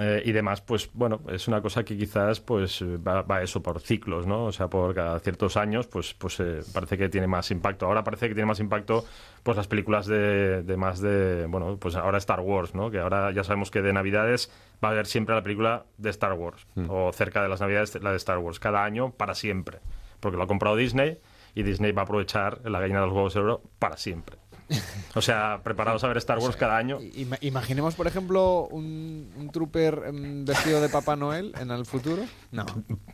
eh, 0.00 0.22
y 0.24 0.32
demás, 0.32 0.60
pues 0.60 0.90
bueno, 0.92 1.20
es 1.30 1.46
una 1.48 1.62
cosa 1.62 1.84
que 1.84 1.96
quizás 1.96 2.40
pues 2.40 2.82
va, 2.82 3.22
va 3.22 3.42
eso 3.42 3.62
por 3.62 3.80
ciclos, 3.80 4.26
¿no? 4.26 4.46
O 4.46 4.52
sea, 4.52 4.68
por 4.68 4.94
cada 4.94 5.18
ciertos 5.20 5.56
años, 5.56 5.86
pues, 5.86 6.14
pues 6.14 6.40
eh, 6.40 6.60
parece 6.72 6.98
que 6.98 7.08
tiene 7.08 7.26
más 7.28 7.50
impacto. 7.50 7.86
Ahora 7.86 8.02
parece 8.02 8.28
que 8.28 8.34
tiene 8.34 8.46
más 8.48 8.60
impacto 8.60 9.04
pues 9.42 9.56
las 9.56 9.68
películas 9.68 10.06
de, 10.06 10.62
de 10.64 10.76
más 10.76 11.00
de, 11.00 11.46
bueno, 11.46 11.76
pues 11.78 11.94
ahora 11.94 12.18
Star 12.18 12.40
Wars, 12.40 12.74
¿no? 12.74 12.90
Que 12.90 12.98
ahora 12.98 13.30
ya 13.32 13.44
sabemos 13.44 13.70
que 13.70 13.80
de 13.80 13.92
Navidades 13.92 14.50
va 14.84 14.88
a 14.88 14.92
haber 14.92 15.06
siempre 15.06 15.34
la 15.34 15.42
película 15.42 15.86
de 15.98 16.10
Star 16.10 16.32
Wars 16.34 16.66
o 16.88 17.12
cerca 17.12 17.42
de 17.42 17.48
las 17.48 17.60
Navidades 17.60 18.00
la 18.02 18.10
de 18.10 18.16
Star 18.16 18.38
Wars, 18.38 18.58
cada 18.58 18.84
año 18.84 19.10
para 19.12 19.34
siempre, 19.34 19.80
porque 20.20 20.36
lo 20.36 20.44
ha 20.44 20.46
comprado 20.46 20.76
Disney 20.76 21.18
y 21.54 21.62
Disney 21.62 21.92
va 21.92 22.02
a 22.02 22.04
aprovechar 22.04 22.60
la 22.64 22.80
gallina 22.80 23.00
de 23.00 23.06
los 23.06 23.14
huevos 23.14 23.34
de 23.34 23.40
oro 23.40 23.62
para 23.78 23.96
siempre. 23.96 24.36
O 25.14 25.22
sea, 25.22 25.60
preparados 25.62 26.02
a 26.04 26.08
ver 26.08 26.16
Star 26.18 26.38
Wars 26.38 26.56
cada 26.56 26.76
año. 26.76 26.98
Ima- 27.00 27.38
imaginemos, 27.40 27.94
por 27.94 28.06
ejemplo, 28.06 28.66
un, 28.70 29.30
un 29.36 29.50
trooper 29.50 30.02
em, 30.06 30.44
vestido 30.44 30.80
de 30.80 30.88
Papá 30.88 31.16
Noel 31.16 31.52
en 31.60 31.70
el 31.70 31.86
futuro. 31.86 32.22
No. 32.50 32.66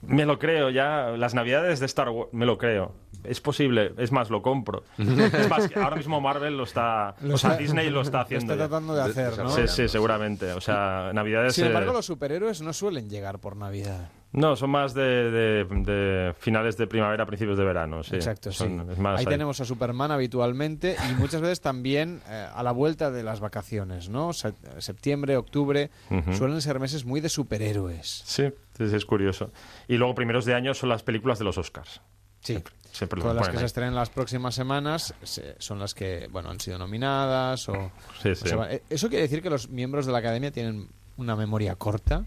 Me 0.03 0.25
lo 0.27 0.39
creo 0.39 0.71
ya, 0.71 1.09
las 1.17 1.35
navidades 1.35 1.79
de 1.81 1.87
Star 1.87 2.09
Wars, 2.09 2.31
me 2.33 2.47
lo 2.47 2.59
creo. 2.59 2.95
Es 3.25 3.41
posible, 3.41 3.93
es 3.99 4.11
más, 4.11 4.31
lo 4.31 4.43
compro. 4.43 4.83
Es 4.99 5.49
más, 5.49 5.71
ahora 5.77 5.97
mismo 5.97 6.21
Marvel 6.21 6.57
lo 6.57 6.65
está, 6.65 7.15
Lo 7.21 7.35
o 7.35 7.39
sea, 7.39 7.51
está- 7.51 7.63
Disney 7.63 7.91
lo 7.91 8.01
está 8.01 8.19
lo 8.19 8.23
haciendo. 8.25 8.53
está 8.53 8.65
ya. 8.65 8.69
tratando 8.69 8.95
de 8.95 9.03
hacer, 9.03 9.39
¿no? 9.39 9.51
Sí, 9.51 9.63
sí, 9.69 9.89
seguramente. 9.89 10.53
O 10.55 10.61
sea, 10.61 11.11
navidades... 11.15 11.55
Sin 11.55 11.67
embargo, 11.67 11.91
eh, 11.91 11.95
los 11.95 12.07
superhéroes 12.07 12.63
no 12.63 12.73
suelen 12.73 13.09
llegar 13.09 13.39
por 13.39 13.57
Navidad. 13.57 14.11
No, 14.33 14.57
son 14.57 14.71
más 14.71 14.95
de, 14.95 15.31
de- 15.31 15.65
de 15.65 16.35
finales 16.39 16.77
de 16.79 16.87
primavera, 16.87 17.27
principios 17.27 17.59
de 17.59 17.65
verano. 17.65 18.03
Sí. 18.03 18.15
Exacto, 18.17 18.51
sí. 18.51 18.59
Son- 18.59 18.91
es 18.91 18.99
más 18.99 19.19
ahí 19.19 19.27
ahí. 19.27 19.31
tenemos 19.31 19.61
a 19.61 19.65
Superman 19.67 20.11
habitualmente 20.11 20.97
y 21.11 21.15
muchas 21.15 21.41
veces 21.43 21.61
también 21.61 22.23
eh, 22.29 22.47
a 22.55 22.63
la 22.63 22.73
vuelta 22.73 23.11
de 23.11 23.23
las 23.23 23.41
vacaciones, 23.41 24.09
¿no? 24.09 24.33
Se- 24.33 24.55
septiembre, 24.79 25.37
octubre, 25.37 25.91
suelen 26.37 26.61
ser 26.63 26.81
meses 26.81 27.05
muy 27.05 27.21
de 27.21 27.29
superhéroes. 27.29 28.23
Sí, 28.25 28.45
sí, 28.79 28.85
es 28.85 29.05
curioso. 29.05 29.51
Y 29.87 29.97
luego, 29.97 30.15
primeros 30.15 30.45
de 30.47 30.55
año, 30.55 30.73
son 30.75 30.89
las 30.89 31.03
películas 31.03 31.39
de 31.39 31.45
los 31.45 31.59
Oscars. 31.59 32.01
Sí. 32.41 32.59
Siempre 32.91 33.19
lo 33.19 33.23
Todas 33.25 33.37
las 33.37 33.49
que 33.49 33.55
se 33.55 33.61
ahí. 33.61 33.67
estrenen 33.67 33.95
las 33.95 34.11
próximas 34.11 34.55
semanas 34.55 35.15
se- 35.23 35.55
son 35.59 35.79
las 35.79 35.95
que, 35.95 36.29
bueno, 36.31 36.51
han 36.51 36.59
sido 36.61 36.77
nominadas 36.79 37.69
o... 37.69 37.91
Sí, 38.23 38.35
sí. 38.35 38.49
se 38.49 38.55
eh, 38.55 38.83
Eso 38.91 39.09
quiere 39.09 39.23
decir 39.23 39.41
que 39.43 39.49
los 39.49 39.69
miembros 39.71 40.05
de 40.07 40.13
la 40.13 40.19
academia 40.19 40.51
tienen 40.51 40.89
una 41.17 41.37
memoria 41.37 41.75
corta 41.77 42.25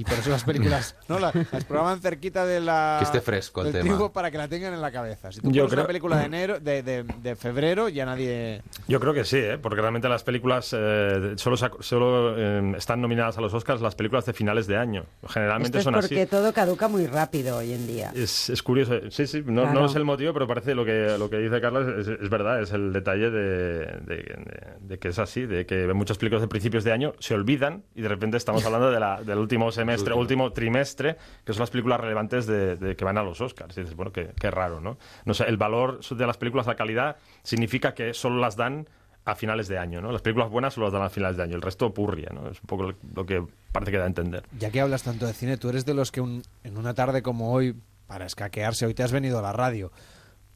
y 0.00 0.04
por 0.04 0.14
eso 0.14 0.30
las 0.30 0.44
películas 0.44 0.96
no 1.08 1.18
La- 1.18 1.32
las 1.52 1.64
programan 1.64 2.00
cerquita 2.00 2.46
de 2.46 2.60
la 2.60 2.96
Que 3.00 3.04
esté 3.06 3.20
fresco 3.20 3.62
el 3.62 3.72
del 3.72 3.82
tema. 3.84 4.12
para 4.12 4.30
que 4.30 4.38
la 4.38 4.48
tengan 4.48 4.72
en 4.74 4.80
la 4.80 4.90
cabeza. 4.92 5.32
Si 5.32 5.40
tú 5.40 5.50
Yo 5.50 5.62
pones 5.64 5.72
una 5.72 5.82
creo- 5.82 5.86
película 5.86 6.16
de 6.18 6.24
enero 6.24 6.60
de, 6.60 6.82
de- 6.82 7.02
de 7.02 7.36
febrero 7.36 7.88
ya 7.88 8.06
nadie 8.06 8.62
Yo 8.86 9.00
creo 9.00 9.12
que 9.14 9.24
sí, 9.24 9.38
¿eh? 9.38 9.58
porque 9.58 9.80
realmente 9.80 10.08
las 10.08 10.22
películas 10.22 10.74
eh, 10.76 11.32
solo, 11.36 11.56
sac- 11.56 11.80
solo 11.82 12.34
eh, 12.38 12.74
están 12.76 13.00
nominadas 13.00 13.36
a 13.38 13.40
los 13.40 13.52
Oscars 13.54 13.80
las 13.80 13.94
películas 13.94 14.24
de 14.26 14.32
finales 14.32 14.66
de 14.66 14.76
año. 14.76 15.04
Generalmente 15.28 15.78
Esto 15.78 15.78
es 15.78 15.84
son 15.84 15.94
porque 15.94 16.22
así. 16.22 16.30
todo 16.30 16.52
caduca 16.52 16.88
muy 16.88 17.06
rápido 17.06 17.56
hoy 17.58 17.72
en 17.72 17.86
día. 17.86 18.12
Es, 18.14 18.50
es 18.50 18.62
curioso, 18.62 18.94
sí, 19.10 19.26
sí, 19.26 19.42
no, 19.44 19.62
Claro. 19.62 19.80
no 19.80 19.86
es 19.86 19.94
el 19.96 20.04
motivo, 20.04 20.32
pero 20.32 20.46
parece 20.46 20.74
lo 20.74 20.84
que, 20.84 21.16
lo 21.18 21.28
que 21.30 21.38
dice 21.38 21.60
Carlos 21.60 21.86
es, 21.98 22.08
es 22.08 22.30
verdad, 22.30 22.62
es 22.62 22.72
el 22.72 22.92
detalle 22.92 23.30
de, 23.30 23.40
de- 23.86 24.16
de- 24.16 24.68
de 24.80 24.98
que 24.98 25.08
es 25.08 25.18
así, 25.18 25.46
de 25.46 25.66
que 25.66 25.92
muchas 25.94 26.18
películas 26.18 26.42
de 26.42 26.48
principios 26.48 26.84
de 26.84 26.92
año 26.92 27.14
se 27.18 27.34
olvidan 27.34 27.82
y 27.94 28.02
de 28.02 28.08
repente 28.08 28.36
estamos 28.36 28.64
hablando 28.64 28.90
de 28.90 29.00
la- 29.00 29.22
del 29.22 29.38
último 29.38 29.70
último 30.16 30.52
trimestre, 30.52 31.16
que 31.44 31.52
son 31.52 31.60
las 31.60 31.70
películas 31.70 32.00
relevantes 32.00 32.46
de, 32.46 32.76
de 32.76 32.96
que 32.96 33.04
van 33.04 33.18
a 33.18 33.22
los 33.22 33.40
Oscars. 33.40 33.76
Y 33.76 33.80
dices, 33.80 33.96
bueno, 33.96 34.12
qué, 34.12 34.30
qué 34.38 34.50
raro, 34.50 34.80
¿no? 34.80 34.98
No 35.24 35.34
sé, 35.34 35.44
el 35.44 35.56
valor 35.56 36.00
de 36.00 36.26
las 36.26 36.36
películas, 36.36 36.66
la 36.66 36.76
calidad, 36.76 37.16
significa 37.42 37.94
que 37.94 38.14
solo 38.14 38.38
las 38.38 38.56
dan 38.56 38.88
a 39.24 39.34
finales 39.34 39.68
de 39.68 39.76
año, 39.78 40.00
¿no? 40.00 40.10
Las 40.10 40.22
películas 40.22 40.48
buenas 40.50 40.72
solo 40.74 40.86
las 40.86 40.92
dan 40.94 41.02
a 41.02 41.10
finales 41.10 41.36
de 41.36 41.42
año, 41.42 41.54
el 41.56 41.62
resto 41.62 41.92
purria, 41.92 42.30
¿no? 42.32 42.48
Es 42.48 42.60
un 42.60 42.66
poco 42.66 42.92
lo- 43.14 43.26
que 43.26 43.44
parece 43.72 43.90
que 43.92 43.98
da 43.98 44.04
a 44.04 44.06
entender. 44.06 44.42
Ya 44.58 44.70
que 44.70 44.80
hablas 44.80 45.02
tanto 45.02 45.26
de 45.26 45.34
cine, 45.34 45.58
tú 45.58 45.68
eres 45.68 45.84
de 45.84 45.92
los 45.94 46.10
que 46.10 46.20
un- 46.22 46.42
en 46.64 46.78
una 46.78 46.94
tarde 46.94 47.20
como 47.22 47.52
hoy, 47.52 47.74
para 48.06 48.24
escaquearse, 48.24 48.86
hoy 48.86 48.94
te 48.94 49.02
has 49.02 49.12
venido 49.12 49.38
a 49.38 49.42
la 49.42 49.52
radio, 49.52 49.92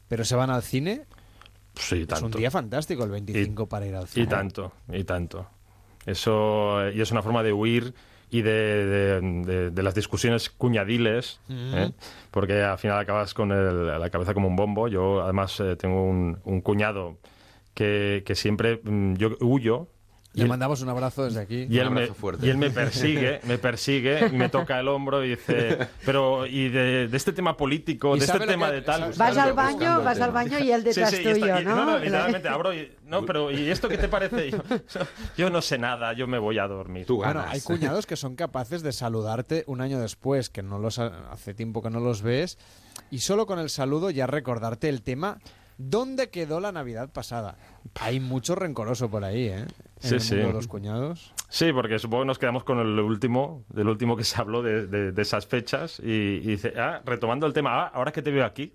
pero 0.07 0.25
se 0.25 0.35
van 0.35 0.49
al 0.49 0.63
cine, 0.63 1.05
Sí, 1.75 2.01
es 2.01 2.07
tanto. 2.07 2.25
un 2.25 2.31
día 2.31 2.49
fantástico 2.49 3.03
el 3.03 3.11
25 3.11 3.67
para 3.67 3.85
ir 3.85 3.95
al 3.95 4.07
cine. 4.07 4.25
Y 4.25 4.27
tanto, 4.27 4.71
y 4.91 5.03
tanto. 5.03 5.47
Eso, 6.05 6.89
y 6.89 6.99
es 7.01 7.11
una 7.11 7.21
forma 7.21 7.43
de 7.43 7.53
huir 7.53 7.93
y 8.33 8.41
de, 8.41 8.85
de- 8.85 9.21
de- 9.45 9.69
de 9.71 9.83
las 9.83 9.93
discusiones 9.93 10.49
cuñadiles, 10.49 11.39
¿eh? 11.49 11.91
porque 12.31 12.61
al 12.63 12.77
final 12.79 12.97
acabas 12.99 13.33
con 13.35 13.51
el- 13.51 13.87
la 13.99 14.09
cabeza 14.09 14.33
como 14.33 14.47
un 14.47 14.55
bombo. 14.55 14.87
Yo 14.87 15.21
además 15.21 15.59
eh, 15.59 15.75
tengo 15.75 16.03
un, 16.03 16.39
un 16.43 16.61
cuñado 16.61 17.17
que, 17.75 18.23
que 18.25 18.33
siempre 18.35 18.81
mm, 18.83 19.13
yo 19.15 19.37
huyo. 19.39 19.87
Le 20.33 20.45
mandamos 20.45 20.81
un 20.81 20.89
abrazo 20.89 21.25
desde 21.25 21.41
aquí. 21.41 21.67
y 21.69 21.77
él, 21.77 21.91
me, 21.91 22.01
abrazo 22.01 22.13
fuerte. 22.15 22.45
y 22.45 22.49
él 22.49 22.57
me 22.57 22.71
persigue, 22.71 23.39
me 23.43 23.57
persigue, 23.59 24.29
me 24.29 24.49
toca 24.49 24.79
el 24.79 24.87
hombro 24.87 25.23
y 25.23 25.29
dice, 25.29 25.77
pero 26.05 26.47
y 26.47 26.69
de, 26.69 27.07
de 27.07 27.17
este 27.17 27.33
tema 27.33 27.55
político, 27.55 28.15
de 28.17 28.25
este 28.25 28.39
tema 28.39 28.67
que- 28.69 28.73
de 28.73 28.81
tal. 28.81 29.13
Vas 29.15 29.37
al 29.37 29.53
baño, 29.53 30.01
vas 30.03 30.19
al 30.19 30.31
baño 30.31 30.57
y 30.59 30.71
él 30.71 30.83
detrás 30.83 31.11
Sí, 31.11 31.17
sí, 31.17 31.21
y 31.23 31.27
está- 31.27 31.39
tuyo, 31.57 31.59
y- 31.61 31.65
¿no? 31.65 31.85
no, 31.85 31.99
literalmente 31.99 32.47
abro 32.49 32.73
y, 32.73 32.91
no, 33.05 33.25
pero 33.25 33.51
¿y 33.51 33.69
esto 33.69 33.87
qué 33.87 33.97
te 33.97 34.07
parece? 34.07 34.49
Yo, 34.51 34.59
yo 35.37 35.49
no 35.51 35.61
sé 35.61 35.77
nada, 35.77 36.13
yo 36.13 36.25
me 36.25 36.39
voy 36.39 36.57
a 36.57 36.67
dormir. 36.67 37.05
Tú 37.05 37.17
Bueno, 37.17 37.43
hay 37.47 37.61
cuñados 37.61 38.05
que 38.07 38.15
son 38.15 38.35
capaces 38.35 38.81
de 38.81 38.91
saludarte 38.91 39.63
un 39.67 39.81
año 39.81 39.99
después, 39.99 40.49
que 40.49 40.63
no 40.63 40.79
los 40.79 40.97
ha- 40.97 41.29
hace 41.31 41.53
tiempo 41.53 41.81
que 41.83 41.91
no 41.91 41.99
los 41.99 42.23
ves, 42.23 42.57
y 43.11 43.19
solo 43.19 43.45
con 43.45 43.59
el 43.59 43.69
saludo 43.69 44.09
ya 44.09 44.25
recordarte 44.25 44.89
el 44.89 45.03
tema 45.03 45.37
¿Dónde 45.79 46.29
quedó 46.29 46.59
la 46.59 46.71
Navidad 46.71 47.09
pasada? 47.11 47.55
Hay 47.99 48.19
mucho 48.19 48.53
rencoroso 48.53 49.09
por 49.09 49.23
ahí, 49.23 49.47
¿eh? 49.47 49.65
En 50.03 50.09
Sí, 50.09 50.15
el 50.15 50.21
sí. 50.21 50.35
de 50.35 50.51
los 50.53 50.67
cuñados. 50.67 51.33
Sí, 51.49 51.71
porque 51.73 51.97
supongo 51.99 52.23
que 52.23 52.27
nos 52.27 52.39
quedamos 52.39 52.63
con 52.63 52.79
el 52.79 52.99
último, 52.99 53.63
del 53.69 53.87
último 53.87 54.15
que 54.17 54.23
se 54.23 54.39
habló 54.41 54.61
de, 54.61 54.85
de- 54.87 55.11
de 55.11 55.21
esas 55.21 55.47
fechas 55.47 55.99
y, 56.03 56.11
y 56.11 56.39
dice, 56.41 56.73
ah, 56.77 57.01
retomando 57.05 57.45
el 57.47 57.53
tema, 57.53 57.83
ah, 57.85 57.91
ahora 57.93 58.11
que 58.11 58.21
te 58.21 58.31
veo 58.31 58.45
aquí, 58.45 58.73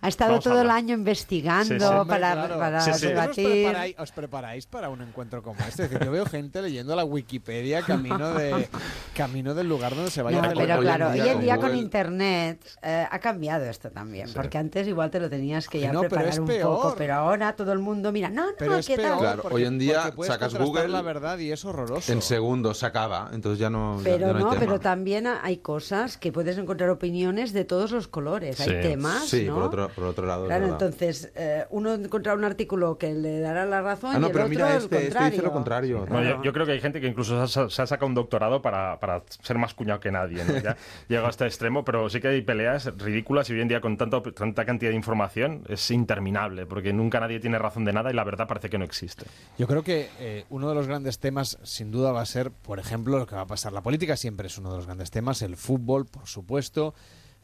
Ha 0.00 0.08
estado 0.08 0.32
Vamos 0.32 0.44
todo 0.44 0.60
el 0.60 0.70
año 0.70 0.94
investigando 0.94 1.64
Sí, 1.74 1.80
sí. 1.80 1.84
Hombre, 1.86 2.06
para, 2.20 2.32
claro. 2.32 2.58
para 2.58 2.80
Sí, 2.80 2.90
sí. 2.92 3.06
¿Vosotros 3.06 3.20
Os 3.30 3.36
debatir. 3.36 3.62
preparáis, 3.64 3.98
os 3.98 4.12
preparáis 4.12 4.66
para 4.66 4.88
un 4.90 5.00
encuentro 5.02 5.42
como 5.42 5.58
este? 5.60 5.84
Es 5.84 5.90
decir, 5.90 6.04
yo 6.04 6.12
veo 6.12 6.26
gente 6.26 6.60
leyendo 6.60 6.94
la 6.94 7.04
Wikipedia 7.04 7.80
camino, 7.82 8.34
de, 8.34 8.68
camino 9.16 9.54
del 9.54 9.68
lugar 9.68 9.94
donde 9.94 10.10
se 10.10 10.20
vaya 10.22 10.42
No, 10.42 10.48
a 10.48 10.50
celebrar. 10.50 10.78
pero 10.78 10.80
hoy 10.80 10.86
en 10.86 10.94
claro, 10.96 11.12
hoy 11.12 11.20
día 11.20 11.24
en 11.26 11.32
con 11.32 11.42
día 11.42 11.56
con 11.56 11.64
Google- 11.66 11.78
internet 11.82 12.64
eh, 12.82 13.06
ha 13.10 13.18
cambiado 13.18 13.64
esto 13.64 13.90
también, 13.90 14.28
porque 14.34 14.58
antes 14.58 14.86
igual 14.88 15.10
te 15.10 15.20
lo 15.20 15.30
tenías 15.30 15.68
que 15.68 15.80
ya 15.80 15.92
No, 15.92 16.00
pero 16.00 16.10
preparar 16.10 16.32
es 16.34 16.38
un 16.38 16.46
peor. 16.46 16.62
poco, 16.76 16.94
pero 16.98 17.14
ahora 17.14 17.56
todo 17.56 17.72
el 17.72 17.78
mundo 17.78 18.12
mira, 18.12 18.28
no, 18.28 18.46
no, 18.46 18.52
Pero 18.58 18.76
es 18.76 18.86
¿qué 18.86 18.96
tal? 18.96 19.04
peor. 19.06 19.18
Claro, 19.20 19.42
porque- 19.42 19.54
hoy 19.56 19.64
en 19.64 19.78
día 19.78 20.12
sacas 20.26 20.54
Google, 20.54 20.88
la 20.88 21.00
verdad 21.02 21.38
y 21.38 21.50
es 21.50 21.64
horroroso. 21.64 22.12
En 22.12 22.20
segundos 22.20 22.78
se 22.78 22.86
acaba, 22.86 23.30
entonces 23.32 23.58
ya 23.58 23.70
no, 23.70 23.98
Pero 24.04 24.18
ya 24.26 24.32
no 24.32 24.38
hay 24.38 24.44
no, 24.44 24.50
tema. 24.50 24.60
pero 24.60 24.80
también 24.80 25.26
hay 25.26 25.58
cosas 25.58 26.18
que 26.18 26.30
puedes 26.32 26.58
encontrar 26.58 26.90
opiniones 26.90 27.52
de 27.54 27.64
todos 27.64 27.90
los 27.92 28.06
colores. 28.08 28.56
Sí. 28.58 28.70
Hay 28.70 28.82
temas, 28.82 29.24
Sí, 29.28 29.44
¿no? 29.46 29.54
por 29.54 29.62
otro, 29.64 29.90
por 29.94 30.04
otro 30.04 30.26
lado. 30.26 30.46
Claro, 30.46 30.66
entonces 30.66 31.32
eh, 31.34 31.64
uno 31.70 31.94
encontrará 31.94 32.36
un 32.36 32.44
artículo 32.44 32.98
que 32.98 33.14
le 33.14 33.40
dará 33.40 33.64
la 33.66 33.82
razón 33.82 34.10
Ah, 34.14 34.18
no, 34.18 34.26
y 34.26 34.30
el 34.30 34.32
pero 34.32 34.44
otro 34.44 34.50
mira, 34.50 34.76
el 34.76 34.82
este, 34.82 35.06
este 35.08 35.30
dice 35.30 35.42
lo 35.42 35.52
contrario. 35.52 36.06
Bueno, 36.08 36.28
yo, 36.28 36.42
yo 36.42 36.52
creo 36.52 36.66
que 36.66 36.72
hay 36.72 36.80
gente 36.80 37.00
que 37.00 37.06
incluso 37.06 37.46
se 37.46 37.60
ha, 37.60 37.68
se 37.70 37.82
ha 37.82 37.86
sacado 37.86 38.06
un 38.06 38.14
doctorado 38.14 38.62
para, 38.62 38.98
para 39.00 39.22
ser 39.42 39.58
más 39.58 39.74
cuñado 39.74 40.00
que 40.00 40.10
nadie. 40.10 40.44
¿no? 40.44 40.58
Ya 40.58 40.76
llega 41.08 41.26
a 41.26 41.30
este 41.30 41.46
extremo, 41.46 41.84
pero 41.84 42.08
sí 42.10 42.20
que 42.20 42.28
hay 42.28 42.42
peleas 42.42 42.86
ridículas 42.96 43.48
y 43.50 43.54
hoy 43.54 43.60
en 43.60 43.68
día 43.68 43.80
con 43.80 43.96
tanto, 43.96 44.22
tanta 44.22 44.64
cantidad 44.64 44.90
de 44.90 44.96
información 44.96 45.64
es 45.68 45.90
interminable, 45.90 46.66
porque 46.66 46.92
nunca 46.92 47.20
nadie 47.20 47.40
tiene 47.40 47.58
razón 47.58 47.84
de 47.84 47.92
nada 47.92 48.10
y 48.10 48.14
la 48.14 48.24
verdad 48.24 48.46
parece 48.46 48.70
que 48.70 48.78
no 48.78 48.84
existe. 48.84 49.24
Yo 49.58 49.66
creo 49.66 49.82
que 49.82 50.08
eh, 50.18 50.44
uno 50.50 50.68
de 50.68 50.74
los 50.74 50.86
grandes 50.86 51.18
temas, 51.18 51.58
sin 51.62 51.90
duda, 51.90 52.12
va 52.12 52.20
a 52.20 52.26
ser, 52.26 52.50
por 52.50 52.78
ejemplo, 52.78 53.18
lo 53.18 53.26
que 53.26 53.34
va 53.34 53.42
a 53.42 53.46
pasar. 53.46 53.72
La 53.72 53.82
política 53.82 54.16
siempre 54.16 54.46
es 54.46 54.58
uno 54.58 54.70
de 54.70 54.76
los 54.76 54.86
grandes 54.86 55.10
temas, 55.10 55.42
el 55.42 55.56
fútbol, 55.56 56.06
por 56.06 56.26
supuesto, 56.26 56.94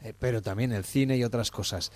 eh, 0.01 0.13
pero 0.17 0.41
también 0.41 0.71
el 0.71 0.83
cine 0.83 1.17
y 1.17 1.23
otras 1.23 1.51
cosas. 1.51 1.91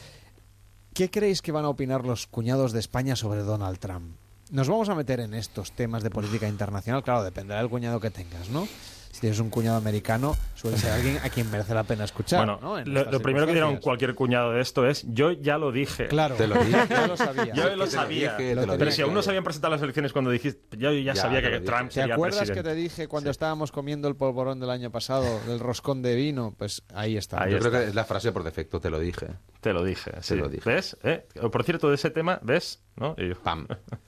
¿Qué 0.96 1.12
creéis 1.12 1.42
que 1.42 1.52
van 1.52 1.66
a 1.66 1.70
opinar 1.70 2.06
los 2.06 2.26
cuñados 2.26 2.72
de 2.72 2.80
España 2.80 3.18
sobre 3.18 3.42
Donald 3.42 3.80
Trump? 3.80 4.16
Nos 4.50 4.70
vamos 4.70 4.88
a 4.88 4.96
meter 4.96 5.20
en 5.20 5.34
estos 5.34 5.74
temas 5.74 6.04
de 6.04 6.10
política 6.10 6.48
internacional, 6.48 7.04
claro, 7.04 7.22
dependerá 7.22 7.60
del 7.60 7.70
cuñado 7.70 8.00
que 8.00 8.12
tengas, 8.12 8.48
¿no? 8.48 8.66
Si 9.16 9.22
tienes 9.22 9.40
un 9.40 9.50
cuñado 9.50 9.78
americano, 9.78 10.36
suele 10.56 10.78
ser 10.78 10.92
alguien 10.92 11.18
a 11.24 11.30
quien 11.30 11.50
merece 11.50 11.74
la 11.74 11.86
pena 11.86 12.04
escuchar. 12.04 12.40
bueno, 12.46 12.60
¿no? 12.62 12.78
En 12.78 12.94
lo, 12.94 13.06
primero 13.22 13.46
que 13.46 13.54
circunstancias. 13.54 13.80
cualquier 13.82 14.14
cuñado 14.14 14.52
de 14.52 14.60
esto 14.60 14.86
es, 14.86 15.06
yo 15.08 15.32
ya 15.32 15.58
lo 15.58 15.72
dije. 15.72 16.08
Claro, 16.08 16.36
Te 16.36 16.48
lo 16.48 16.62
dije. 16.62 16.78
yo 16.90 17.08
lo 17.08 17.16
sabía. 17.16 17.54
Yo 17.54 17.64
lo 17.64 17.70
Te 17.70 17.76
lo 17.78 17.88
sabía. 17.88 18.36
dije, 18.36 18.56
te 18.56 18.66
lo 18.68 18.78
pero 18.78 18.92
si 18.92 19.02
aún 19.04 19.14
no 19.14 19.22
se 19.22 19.30
habían 19.30 19.46
presentado 19.46 19.72
las 19.74 19.82
elecciones 19.82 20.12
cuando 20.12 20.32
dijiste, 20.32 20.76
yo 20.78 20.92
ya, 20.92 21.14
Ya, 21.14 21.22
sabía 21.22 21.42
te 21.42 21.50
que. 21.50 21.60
Trump 21.62 21.88
¿Te 21.88 21.94
sería 22.02 22.16
acuerdas 22.16 22.40
que 22.42 22.46
presidente. 22.48 22.70
te 22.72 22.76
dije 22.76 23.08
cuando 23.08 23.30
estábamos 23.30 23.72
comiendo 23.72 24.10
el 24.10 24.18
polvorón 24.18 24.60
del 24.60 24.70
año 24.70 24.92
pasado, 24.92 25.40
del 25.48 25.62
roscón 25.62 26.02
de 26.02 26.14
vino? 26.14 26.54
Pues 26.58 26.84
ahí 26.94 27.16
está. 27.16 27.42
Ahí 27.42 27.52
Yo 27.52 27.58
está. 27.60 27.70
creo 27.70 27.82
que 27.84 27.88
es 27.88 27.96
la 27.96 28.04
frase 28.04 28.34
por 28.34 28.44
defecto, 28.44 28.82
te 28.82 28.90
lo 28.90 29.00
dije. 29.00 29.28
Te 29.62 29.72
lo 29.72 29.86
dije, 29.86 30.12
sí. 30.20 30.36
lo 30.36 30.50
dije. 30.50 30.70
¿Ves? 30.70 30.98
¿Eh? 31.04 31.26
Por 31.50 31.64
cierto, 31.64 31.88
de 31.88 31.96
ese 31.96 32.10
tema, 32.10 32.38
¿ves? 32.44 32.84
¿No? 32.98 33.16
Y 33.18 33.30
yo, 33.30 33.36
Pam. 33.42 33.66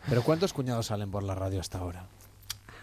Pero 0.10 0.22
¿cuántos 0.22 0.52
cuñados 0.52 0.88
salen 0.88 1.12
por 1.12 1.24
la 1.24 1.34
radio 1.34 1.62
hasta 1.62 1.78
ahora? 1.78 2.08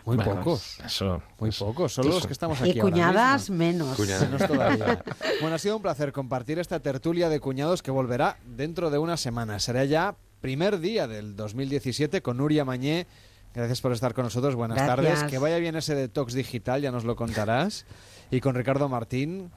Muy 0.04 0.16
bueno, 0.16 0.36
pocos. 0.36 0.78
Eso. 0.84 1.22
Muy 1.38 1.50
pocos. 1.50 1.94
Solo 1.94 2.10
los 2.10 2.26
que 2.26 2.32
estamos 2.32 2.60
aquí 2.60 2.70
Y 2.72 2.78
ahora 2.80 2.90
cuñadas 2.92 3.50
mismo. 3.50 3.56
menos. 3.56 3.96
Cuñadas. 3.96 4.30
Menos 4.30 4.46
todavía. 4.48 5.02
Bueno, 5.40 5.56
ha 5.56 5.58
sido 5.58 5.76
un 5.76 5.82
placer 5.82 6.12
compartir 6.12 6.58
esta 6.58 6.80
tertulia 6.80 7.28
de 7.28 7.40
cuñados 7.40 7.82
que 7.82 7.90
volverá 7.90 8.38
dentro 8.44 8.90
de 8.90 8.98
una 8.98 9.16
semana. 9.16 9.58
Será 9.58 9.84
ya 9.84 10.16
primer 10.40 10.78
día 10.80 11.06
del 11.08 11.36
2017 11.36 12.20
con 12.22 12.36
Nuria 12.36 12.64
Mañé. 12.64 13.06
Gracias 13.54 13.80
por 13.80 13.92
estar 13.92 14.14
con 14.14 14.24
nosotros. 14.24 14.54
Buenas 14.54 14.76
Gracias. 14.76 14.96
tardes. 15.20 15.30
Que 15.30 15.38
vaya 15.38 15.58
bien 15.58 15.76
ese 15.76 15.94
detox 15.94 16.34
digital, 16.34 16.82
ya 16.82 16.90
nos 16.90 17.04
lo 17.04 17.16
contarás. 17.16 17.86
Y 18.30 18.40
con 18.40 18.54
Ricardo 18.54 18.88
Martín. 18.88 19.50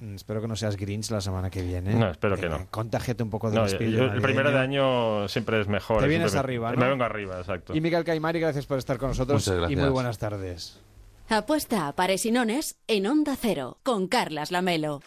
Mm, 0.00 0.14
Espero 0.14 0.40
que 0.40 0.48
no 0.48 0.56
seas 0.56 0.76
Grinch 0.76 1.10
la 1.10 1.20
semana 1.20 1.50
que 1.50 1.62
viene. 1.62 1.94
No, 1.94 2.10
espero 2.10 2.36
que 2.36 2.48
no. 2.48 2.66
Contágiate 2.70 3.22
un 3.22 3.30
poco 3.30 3.50
del 3.50 3.56
No, 3.60 3.66
yo- 3.66 3.72
espíritu 3.72 3.98
yo 3.98 4.04
el 4.04 4.20
primero 4.22 4.50
de 4.50 4.58
año 4.58 5.28
siempre 5.28 5.60
es 5.60 5.68
mejor. 5.68 6.00
Te 6.00 6.06
eh, 6.06 6.08
vienes 6.08 6.34
arriba, 6.34 6.70
Me 6.70 6.76
¿no? 6.76 6.88
vengo 6.90 7.04
arriba, 7.04 7.38
exacto. 7.38 7.74
Y 7.74 7.80
Miguel 7.80 8.04
Caimari, 8.04 8.40
gracias 8.40 8.66
por 8.66 8.78
estar 8.78 8.98
con 8.98 9.08
nosotros. 9.08 9.42
Muchas 9.46 9.58
gracias. 9.58 9.78
Y 9.78 9.80
muy 9.82 9.90
buenas 9.90 10.18
tardes. 10.18 10.80
Apuesta 11.30 11.88
a 11.88 11.92
pares 11.94 12.24
y 12.24 12.30
nones 12.30 12.76
en 12.86 13.06
Onda 13.06 13.36
Cero 13.38 13.78
con 13.82 14.08
Carlas 14.08 14.50
Lamelo. 14.50 15.02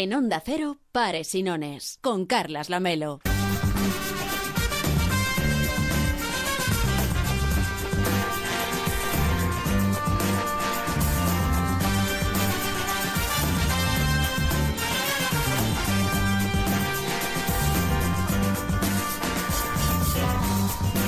En 0.00 0.14
Onda 0.14 0.40
Cero, 0.46 0.76
Pares 0.92 1.34
y 1.34 1.42
Nones, 1.42 1.98
con 2.00 2.24
Carlas 2.24 2.70
Lamelo. 2.70 3.18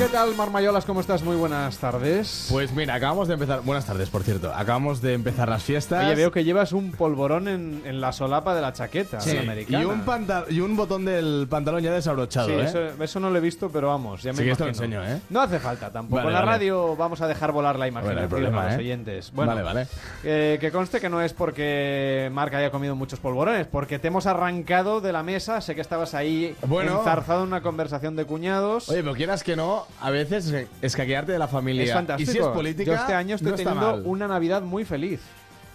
¿Qué 0.00 0.08
tal, 0.08 0.34
Marmayolas? 0.34 0.86
¿Cómo 0.86 1.02
estás? 1.02 1.22
Muy 1.22 1.36
buenas 1.36 1.76
tardes. 1.76 2.46
Pues 2.50 2.72
mira, 2.72 2.94
acabamos 2.94 3.28
de 3.28 3.34
empezar. 3.34 3.60
Buenas 3.60 3.84
tardes, 3.84 4.08
por 4.08 4.22
cierto. 4.22 4.50
Acabamos 4.54 5.02
de 5.02 5.12
empezar 5.12 5.50
las 5.50 5.62
fiestas. 5.62 6.02
Oye, 6.06 6.14
veo 6.14 6.32
que 6.32 6.42
llevas 6.42 6.72
un 6.72 6.90
polvorón 6.92 7.48
en, 7.48 7.82
en 7.84 8.00
la 8.00 8.10
solapa 8.12 8.54
de 8.54 8.62
la 8.62 8.72
chaqueta 8.72 9.20
Sí, 9.20 9.36
americana. 9.36 9.82
y 9.82 9.84
un, 9.84 10.02
y 10.56 10.60
un 10.60 10.74
botón 10.74 11.04
del 11.04 11.46
pantalón 11.50 11.82
ya 11.82 11.92
desabrochado, 11.92 12.48
Sí, 12.48 12.54
¿eh? 12.54 12.64
eso, 12.64 13.02
eso 13.02 13.20
no 13.20 13.28
lo 13.28 13.36
he 13.36 13.40
visto, 13.42 13.68
pero 13.70 13.88
vamos, 13.88 14.22
ya 14.22 14.32
me 14.32 14.38
Sí 14.38 14.44
que 14.44 14.50
esto 14.52 14.64
lo 14.64 14.70
imagino. 14.70 15.02
enseño, 15.02 15.16
¿eh? 15.18 15.20
No 15.28 15.42
hace 15.42 15.58
falta 15.60 15.90
tampoco. 15.92 16.16
Vale, 16.16 16.28
en 16.28 16.32
la 16.34 16.40
vale. 16.40 16.52
radio 16.52 16.96
vamos 16.96 17.20
a 17.20 17.28
dejar 17.28 17.52
volar 17.52 17.78
la 17.78 17.86
imaginación 17.86 18.14
Bueno, 18.14 18.20
no 18.20 18.24
hay 18.24 18.42
problema, 18.42 18.62
de 18.62 18.70
los 18.70 18.76
¿eh? 18.76 18.80
oyentes. 18.82 19.32
Bueno, 19.34 19.52
Vale, 19.52 19.62
vale. 19.62 19.86
Eh, 20.24 20.58
que 20.60 20.70
conste 20.70 21.00
que 21.00 21.08
no 21.08 21.22
es 21.22 21.32
porque 21.32 22.28
Marc 22.32 22.52
haya 22.54 22.70
comido 22.70 22.94
muchos 22.94 23.20
polvorones, 23.20 23.66
porque 23.66 23.98
te 23.98 24.08
hemos 24.08 24.26
arrancado 24.26 25.00
de 25.00 25.12
la 25.12 25.22
mesa. 25.22 25.60
Sé 25.60 25.74
que 25.74 25.80
estabas 25.80 26.14
ahí 26.14 26.54
Bueno. 26.66 26.98
enzarzado 26.98 27.42
en 27.42 27.48
una 27.48 27.62
conversación 27.62 28.16
de 28.16 28.24
cuñados. 28.24 28.88
Oye, 28.88 29.02
pero 29.02 29.14
quieras 29.14 29.42
que 29.42 29.56
no, 29.56 29.86
a 30.00 30.10
veces 30.10 30.52
escaquearte 30.82 31.32
de 31.32 31.38
la 31.38 31.48
familia. 31.48 31.84
es 31.84 31.92
fantástico. 31.92 32.30
Y 32.30 32.34
si 32.34 32.38
es 32.40 32.46
política, 32.48 32.92
Yo 32.92 32.96
este 32.98 33.14
año 33.14 33.36
estoy 33.36 33.50
no 33.52 33.56
teniendo 33.56 33.80
mal. 33.80 34.02
una 34.04 34.28
Navidad 34.28 34.62
muy 34.62 34.84
feliz. 34.84 35.20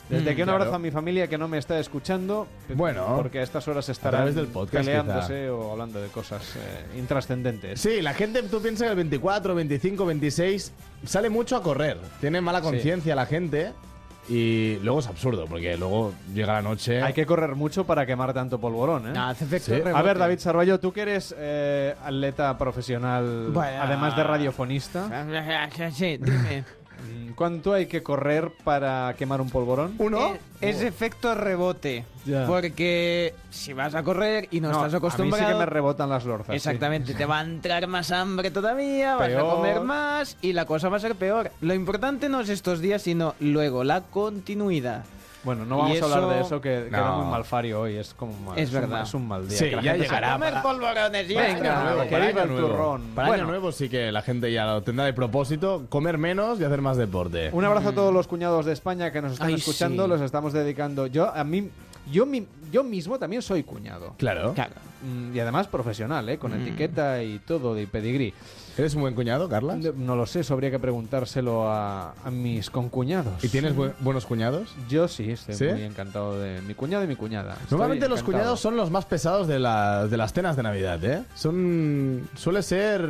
Desde 0.08 0.34
Mm, 0.34 0.36
que 0.36 0.42
un 0.44 0.46
claro. 0.46 0.52
abrazo 0.60 0.76
a 0.76 0.80
mi 0.80 0.92
familia 0.92 1.28
que 1.28 1.36
no 1.40 1.48
me 1.48 1.58
está 1.58 1.80
escuchando, 1.80 2.46
Bueno, 2.70 3.14
porque 3.16 3.40
a 3.40 3.42
estas 3.42 3.68
horas 3.68 3.90
estarán 3.90 4.36
del 4.36 4.46
podcast, 4.46 4.86
peleándose 4.86 5.50
o 5.50 5.72
hablando 5.72 6.00
de 6.00 6.10
cosas 6.10 6.44
eh, 6.58 7.00
intrascendentes. 7.00 7.82
Sí, 7.82 8.04
la 8.04 8.14
gente, 8.14 8.44
tú 8.44 8.62
piensas 8.62 8.84
que 8.86 8.90
el 8.92 8.96
24, 8.98 9.56
25, 9.56 10.06
26 10.06 10.74
sale 11.08 11.32
mucho 11.32 11.56
a 11.56 11.64
correr. 11.64 11.98
Tiene 12.22 12.40
mala 12.40 12.60
Sí. 12.60 12.66
conciencia 12.66 13.16
la 13.16 13.26
gente 13.26 13.72
y 14.28 14.78
luego 14.84 15.00
es 15.00 15.08
absurdo 15.08 15.46
porque 15.46 15.78
luego 15.78 16.14
llega 16.34 16.54
la 16.54 16.62
noche. 16.62 17.02
Hay 17.02 17.14
que 17.14 17.26
correr 17.26 17.56
mucho 17.56 17.86
para 17.86 18.06
quemar 18.06 18.34
tanto 18.34 18.60
polvorón, 18.60 19.08
¿eh? 19.08 19.12
No, 19.14 19.28
hace 19.28 19.46
efecto 19.46 19.66
Sí. 19.68 19.72
rebote. 19.74 19.96
A 19.98 20.02
ver, 20.02 20.18
David 20.18 20.40
Sarballo, 20.40 20.80
tú 20.80 20.92
que 20.92 21.02
eres 21.02 21.36
eh, 21.38 21.94
atleta 22.04 22.58
profesional, 22.58 23.50
Bueno. 23.52 23.82
además 23.84 24.16
de 24.16 24.24
radiofonista, 24.24 25.26
Sí, 25.92 26.18
dime. 26.18 26.64
Mm, 26.98 27.32
¿cuánto 27.34 27.74
hay 27.74 27.86
que 27.88 28.02
correr 28.04 28.52
para 28.64 29.14
quemar 29.18 29.42
un 29.42 29.50
polvorón? 29.50 29.96
¿Uno? 29.98 30.38
Es 30.62 30.82
efecto 30.82 31.36
rebote. 31.36 32.06
Ya. 32.26 32.46
Porque 32.48 33.34
si 33.52 33.74
vas 33.74 33.94
a 33.96 34.04
correr 34.04 34.48
y 34.52 34.60
no, 34.62 34.72
estás 34.72 34.94
A 34.94 34.98
acostumbrado... 34.98 35.44
mí 35.44 35.48
sí 35.48 35.54
que 35.54 35.60
me 35.60 35.66
rebotan 35.66 36.10
las 36.10 36.26
lorzas. 36.26 36.48
sí. 36.48 36.56
Exactamente, 36.56 37.14
te 37.14 37.26
va 37.26 37.40
a 37.40 37.44
entrar 37.44 37.86
más 37.88 38.12
hambre 38.12 38.52
todavía, 38.52 39.16
vas 39.16 39.32
a 39.34 39.40
comer 39.42 39.82
más 39.82 40.38
y 40.42 40.54
la 40.54 40.66
cosa 40.66 40.90
va 40.90 40.98
a 40.98 41.00
ser 41.02 41.16
peor. 41.16 41.52
Lo 41.62 41.74
importante 41.74 42.30
no 42.30 42.42
es 42.42 42.50
estos 42.50 42.80
días, 42.80 43.02
sino 43.04 43.36
luego 43.40 43.84
la 43.84 44.02
continuidad. 44.02 45.04
Bueno, 45.46 45.64
no 45.66 45.78
vamos 45.78 46.02
a 46.02 46.06
hablar 46.06 46.28
de 46.36 46.42
eso- 46.42 46.60
que 46.60 46.88
queda 46.90 47.08
No. 47.08 47.18
muy 47.20 47.32
malfario 47.32 47.82
hoy. 47.82 47.96
Es 47.96 48.14
como 48.14 48.34
mal- 48.40 48.58
Es 48.60 48.70
un- 48.74 48.82
verdad. 48.82 49.04
es 49.04 49.14
un 49.14 49.28
mal 49.28 49.48
día. 49.48 49.58
Sí, 49.58 49.66
que 49.70 49.82
ya 49.82 49.96
llegará. 49.96 50.34
comer 50.34 50.50
para- 50.50 50.62
polvorones 50.64 51.30
y 51.30 51.36
Venga, 51.36 51.64
ya 51.64 51.80
año 51.80 51.84
nuevo, 51.86 52.04
que 52.04 52.10
para 52.10 52.26
viva 52.28 52.42
año 52.42 52.52
el 52.52 52.58
nuevo. 52.60 52.68
turrón. 52.76 53.02
Para 53.16 53.28
Bueno. 53.28 53.44
año 53.44 53.52
nuevo 53.52 53.72
sí 53.72 53.88
que 53.90 54.12
la 54.12 54.22
gente 54.24 54.52
ya 54.52 54.66
lo 54.66 54.82
tendrá 54.84 55.06
de 55.06 55.14
propósito 55.14 55.84
comer 55.90 56.18
menos 56.18 56.60
y 56.60 56.64
hacer 56.64 56.82
más 56.82 56.98
deporte. 56.98 57.50
Un 57.54 57.64
abrazo 57.64 57.90
a 57.90 57.92
todos 57.94 58.14
los 58.14 58.28
cuñados 58.28 58.66
de 58.66 58.74
España 58.74 59.12
que 59.12 59.22
nos 59.22 59.34
están 59.34 59.48
Ay, 59.48 59.54
escuchando. 59.56 60.04
sí. 60.04 60.10
Los 60.10 60.22
estamos 60.22 60.52
dedicando. 60.52 61.08
Yo 61.08 61.30
a 61.34 61.44
mí, 61.44 61.70
yo, 62.12 62.26
mi- 62.26 62.48
yo 62.72 62.84
mismo 62.84 63.18
también 63.20 63.42
soy 63.42 63.64
cuñado. 63.64 64.16
Claro. 64.18 64.54
Claro. 64.54 64.74
Mm, 65.04 65.36
Y 65.36 65.40
además 65.40 65.68
profesional, 65.68 66.28
¿eh? 66.30 66.38
con 66.38 66.52
Mm. 66.52 66.62
etiqueta 66.62 67.22
y 67.24 67.40
todo 67.40 67.74
de 67.76 67.88
pedigrí. 67.88 68.34
¿Eres 68.78 68.94
un 68.96 69.02
buen 69.02 69.14
cuñado, 69.16 69.48
Carla? 69.48 69.76
No 69.78 70.16
lo 70.18 70.26
sé, 70.26 70.42
eso 70.42 70.54
habría 70.54 70.70
que 70.70 70.80
preguntárselo 70.80 71.70
a, 71.70 72.12
a 72.24 72.32
mis 72.32 72.70
concuñados. 72.70 73.42
¿Y 73.44 73.48
tienes 73.48 73.74
bu- 73.76 73.94
buenos 74.02 74.26
cuñados? 74.26 74.76
Yo 74.90 75.08
sí, 75.08 75.32
estoy 75.32 75.56
¿Sí? 75.56 75.66
muy 75.66 75.84
encantado 75.84 76.38
de 76.40 76.62
mi 76.62 76.74
cuñado 76.74 77.04
y 77.04 77.08
mi 77.08 77.16
cuñada. 77.16 77.54
Estoy 77.54 77.68
Normalmente 77.78 78.10
los 78.10 78.22
cuñados 78.24 78.60
son 78.60 78.76
los 78.76 78.92
más 78.92 79.06
pesados 79.06 79.48
de, 79.48 79.60
la- 79.60 80.08
de 80.08 80.18
las 80.18 80.34
cenas 80.34 80.58
de 80.58 80.64
Navidad, 80.64 81.04
¿eh? 81.06 81.24
Son... 81.36 82.28
Suele 82.36 82.62
ser 82.64 83.08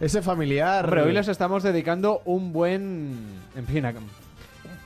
ese 0.00 0.22
familiar... 0.22 0.84
Hombre, 0.84 1.02
hoy 1.02 1.12
les 1.12 1.26
estamos 1.28 1.62
dedicando 1.64 2.22
un 2.24 2.52
buen. 2.52 3.16
En 3.56 3.66
fin, 3.66 3.84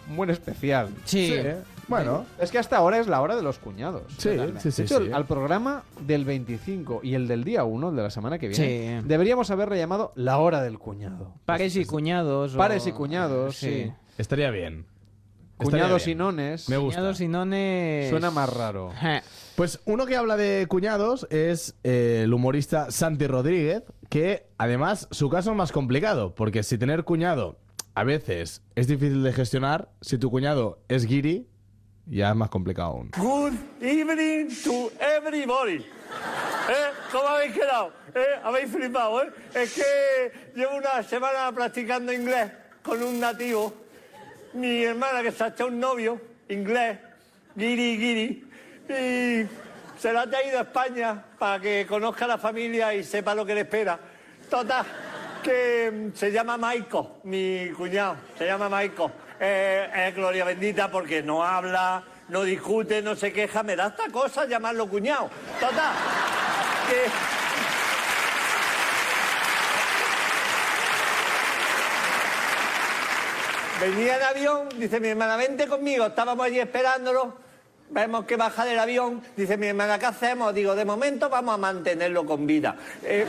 un 0.09 0.17
buen 0.17 0.31
especial. 0.31 0.89
Sí. 1.05 1.29
Sí, 1.29 1.43
bueno. 1.89 2.25
Es 2.39 2.51
que 2.51 2.59
hasta 2.59 2.77
ahora 2.77 2.99
es 2.99 3.07
la 3.09 3.21
hora 3.21 3.35
de 3.37 3.43
los 3.43 3.59
cuñados. 3.59 4.03
Sí, 4.19 4.31
sí, 4.61 4.71
sí, 4.71 4.83
de 4.83 4.87
hecho, 4.87 5.05
sí. 5.07 5.13
al 5.13 5.27
programa 5.27 5.83
del 6.07 6.25
25 6.25 7.01
y 7.03 7.15
el 7.15 7.27
del 7.29 7.45
día 7.45 7.65
1, 7.65 7.89
el 7.91 7.97
de 7.97 8.03
la 8.03 8.11
semana 8.11 8.39
que 8.39 8.49
viene, 8.49 9.01
Sí. 9.03 9.07
deberíamos 9.09 9.51
haberle 9.51 9.79
llamado 9.79 10.13
la 10.15 10.39
hora 10.39 10.63
del 10.63 10.79
cuñado. 10.79 11.35
Pares 11.45 11.75
y 11.77 11.85
cuñados. 11.85 12.55
o- 12.55 12.59
Pares 12.59 12.87
y 12.87 12.93
cuñados, 12.93 13.57
sí. 13.57 13.93
Estaría 14.19 14.51
bien. 14.51 14.87
Cuñados 15.57 16.07
y 16.07 16.15
nones. 16.15 16.69
Me 16.69 16.77
gusta. 16.77 17.01
Cuñados 17.01 17.21
y 17.21 17.27
nones. 17.29 18.11
Suena 18.11 18.31
más 18.31 18.53
raro. 18.53 18.91
Pues 19.57 19.81
uno 19.87 20.07
que 20.07 20.15
habla 20.15 20.37
de 20.37 20.67
cuñados 20.69 21.27
es 21.31 21.75
eh, 21.83 22.21
el 22.23 22.33
humorista 22.33 22.93
Santi 22.93 23.27
Rodríguez, 23.27 23.83
que 24.09 24.47
además 24.57 25.09
su 25.11 25.29
caso 25.31 25.51
es 25.51 25.57
más 25.57 25.73
complicado, 25.73 26.33
porque 26.37 26.63
si 26.63 26.79
tener 26.79 27.03
cuñado 27.03 27.59
a 27.97 28.05
veces 28.05 28.63
es 28.77 28.87
difícil 28.87 29.25
de 29.25 29.33
gestionar, 29.33 29.91
si 30.01 30.17
tu 30.17 30.31
cuñado 30.31 30.79
es 30.87 31.07
guiri, 31.07 31.49
ya 32.11 32.31
es 32.31 32.37
más 32.37 32.49
complicado 32.49 32.89
aún. 32.89 33.11
Good 33.17 33.55
evening 33.81 34.49
to 34.65 34.91
everybody. 34.99 35.77
¿Eh? 35.77 36.91
¿Cómo 37.13 37.29
habéis 37.29 37.53
quedado? 37.53 37.93
¿Eh? 38.15 38.41
¿Habéis 38.43 38.71
flipado? 38.71 39.23
¿eh? 39.23 39.31
Es 39.55 39.75
que 39.75 40.51
llevo 40.55 40.77
una 40.77 41.03
semana 41.03 41.53
practicando 41.53 42.13
inglés 42.13 42.51
con 42.83 43.03
un 43.03 43.21
nativo. 43.21 43.73
Mi 44.55 44.85
hermana 44.85 45.23
que 45.23 45.33
se 45.33 45.45
ha 45.45 45.49
echado 45.49 45.69
un 45.69 45.79
novio, 45.79 46.21
inglés, 46.49 46.99
guiri, 47.55 47.99
guiri, 47.99 48.49
y 48.89 49.47
se 49.99 50.13
la 50.13 50.23
ha 50.23 50.31
traído 50.31 50.59
a 50.59 50.63
España 50.63 51.23
para 51.39 51.61
que 51.61 51.87
conozca 51.87 52.25
a 52.25 52.29
la 52.29 52.39
familia 52.39 52.95
y 52.95 53.05
sepa 53.05 53.35
lo 53.35 53.45
que 53.45 53.55
le 53.55 53.61
espera. 53.61 53.99
Total, 54.49 54.87
que 55.43 56.11
se 56.15 56.33
llama 56.33 56.57
Maiko, 56.57 57.21
mi 57.25 57.69
cuñado, 57.77 58.17
se 58.39 58.47
llama 58.47 58.71
Maiko. 58.71 59.13
Eh, 59.41 60.09
es 60.09 60.15
gloria 60.15 60.45
bendita 60.45 60.91
porque 60.91 61.23
no 61.23 61.45
habla, 61.45 62.03
no 62.29 62.43
discute, 62.43 63.03
no 63.03 63.15
se 63.15 63.33
queja, 63.33 63.63
me 63.63 63.77
da 63.77 63.89
esta 63.89 64.09
cosa 64.11 64.47
llamarlo 64.47 64.89
cuñado. 64.89 65.31
Total. 65.61 65.93
Venía 73.81 74.17
en 74.17 74.23
avión, 74.25 74.69
dice 74.77 74.99
mi 74.99 75.09
hermana, 75.09 75.37
vente 75.37 75.69
conmigo, 75.69 76.07
estábamos 76.07 76.45
allí 76.45 76.59
esperándolo, 76.59 77.37
vemos 77.91 78.25
que 78.25 78.37
baja 78.37 78.65
del 78.65 78.77
avión, 78.77 79.23
dice 79.37 79.57
mi 79.57 79.69
hermana, 79.69 80.01
¿qué 80.01 80.07
hacemos? 80.07 80.53
Digo, 80.53 80.75
de 80.75 80.85
momento 80.85 81.29
vamos 81.29 81.55
a 81.55 81.59
mantenerlo 81.59 82.27
con 82.27 82.45
vida. 82.45 82.75
Eh, 83.05 83.25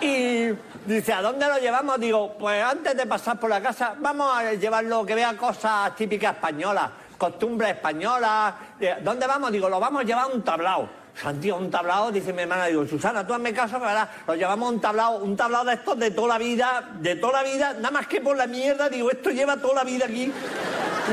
y 0.00 0.48
dice, 0.86 1.12
¿a 1.12 1.22
dónde 1.22 1.46
lo 1.46 1.58
llevamos? 1.58 1.98
Digo, 2.00 2.36
pues 2.38 2.62
antes 2.62 2.96
de 2.96 3.06
pasar 3.06 3.38
por 3.38 3.50
la 3.50 3.60
casa, 3.60 3.94
vamos 3.98 4.36
a 4.36 4.52
llevarlo 4.54 5.04
que 5.04 5.14
vea 5.14 5.36
cosas 5.36 5.94
típicas 5.96 6.34
españolas, 6.34 6.90
costumbres 7.18 7.70
españolas. 7.70 8.54
¿Dónde 9.02 9.26
vamos? 9.26 9.52
Digo, 9.52 9.68
lo 9.68 9.78
vamos 9.80 10.02
a 10.02 10.04
llevar 10.04 10.24
a 10.24 10.28
un 10.28 10.42
tablao. 10.42 11.00
Santiago, 11.20 11.58
un 11.58 11.70
tablao, 11.70 12.10
dice 12.10 12.32
mi 12.32 12.42
hermana, 12.42 12.66
digo, 12.66 12.86
Susana, 12.86 13.26
tú 13.26 13.34
hazme 13.34 13.52
caso, 13.52 13.78
¿verdad? 13.80 14.08
Lo 14.26 14.34
llevamos 14.36 14.68
a 14.68 14.72
un 14.72 14.80
tablao, 14.80 15.16
un 15.16 15.36
tablao 15.36 15.64
de 15.64 15.74
estos 15.74 15.98
de 15.98 16.12
toda 16.12 16.28
la 16.28 16.38
vida, 16.38 16.88
de 16.94 17.16
toda 17.16 17.42
la 17.42 17.42
vida, 17.42 17.74
nada 17.74 17.90
más 17.90 18.06
que 18.06 18.20
por 18.20 18.36
la 18.36 18.46
mierda, 18.46 18.88
digo, 18.88 19.10
esto 19.10 19.30
lleva 19.30 19.56
toda 19.56 19.74
la 19.74 19.84
vida 19.84 20.06
aquí. 20.06 20.32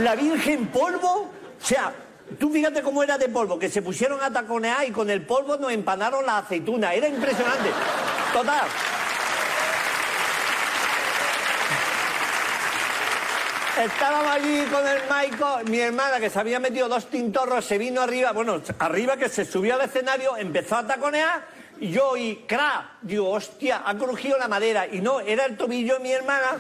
La 0.02 0.16
Virgen 0.16 0.68
polvo, 0.68 1.32
o 1.60 1.66
sea, 1.66 1.92
tú 2.40 2.52
fíjate 2.52 2.84
cómo 2.84 3.04
era 3.04 3.18
de 3.18 3.28
polvo, 3.28 3.58
que 3.58 3.70
se 3.70 3.82
pusieron 3.82 4.22
a 4.22 4.32
taconear 4.32 4.88
y 4.88 4.92
con 4.92 5.10
el 5.10 5.26
polvo 5.26 5.58
nos 5.58 5.72
empanaron 5.72 6.26
las 6.26 6.46
aceitunas, 6.46 6.94
era 6.94 7.08
impresionante. 7.08 7.72
Total. 8.32 8.68
Estábamos 13.78 14.32
allí 14.32 14.64
con 14.72 14.88
el 14.88 15.08
Maico, 15.08 15.60
mi 15.66 15.80
hermana 15.80 16.20
que 16.20 16.32
se 16.32 16.40
había 16.40 16.60
metido 16.60 16.90
dos 16.90 17.12
tintorros, 17.12 17.64
se 17.64 17.78
vino 17.78 18.02
arriba, 18.02 18.32
bueno, 18.32 18.60
arriba 18.80 19.18
que 19.18 19.30
se 19.30 19.46
subió 19.46 19.76
al 19.76 19.82
escenario, 19.82 20.36
empezó 20.36 20.78
a 20.78 20.88
taconear 20.88 21.46
y 21.80 21.92
yo 21.92 22.18
y 22.18 22.38
cra, 22.48 22.98
digo, 23.04 23.30
hostia, 23.30 23.84
ha 23.86 23.94
crujido 23.94 24.36
la 24.40 24.48
madera 24.48 24.88
y 24.88 25.00
no, 25.00 25.20
era 25.20 25.46
el 25.46 25.58
tobillo 25.58 25.94
de 25.94 26.00
mi 26.00 26.12
hermana, 26.12 26.58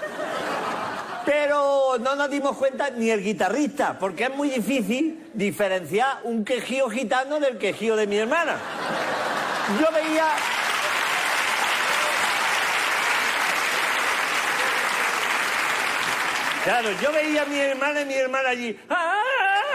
pero 1.25 1.97
no 1.99 2.15
nos 2.15 2.29
dimos 2.29 2.55
cuenta 2.55 2.91
ni 2.91 3.09
el 3.09 3.23
guitarrista, 3.23 3.97
porque 3.99 4.25
es 4.25 4.35
muy 4.35 4.49
difícil 4.51 5.31
diferenciar 5.33 6.19
un 6.23 6.45
quejío 6.45 6.87
gitano 6.87 7.39
del 7.39 7.57
quejío 7.57 7.95
de 7.95 8.05
mi 8.05 8.17
hermana. 8.17 8.57
Yo 9.81 9.91
veía... 9.91 10.27
Claro, 16.67 16.89
yo 17.01 17.13
veía 17.13 17.43
a 17.43 17.45
mi 17.45 17.57
hermana 17.59 18.01
y 18.01 18.05
mi 18.05 18.13
hermana 18.15 18.49
allí. 18.49 18.77
¡ah, 18.89 19.13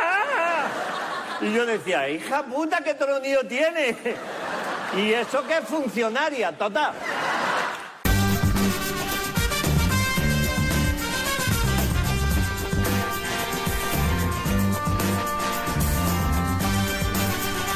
ah, 0.04 0.24
ah! 0.36 1.40
Y 1.40 1.50
yo 1.50 1.64
decía, 1.64 2.06
hija 2.10 2.42
puta, 2.42 2.84
qué 2.84 2.92
tronillo 2.92 3.46
tiene. 3.46 3.96
Y 4.94 5.10
eso 5.14 5.42
que 5.46 5.56
es 5.56 5.64
funcionaria, 5.64 6.52
total. 6.52 6.92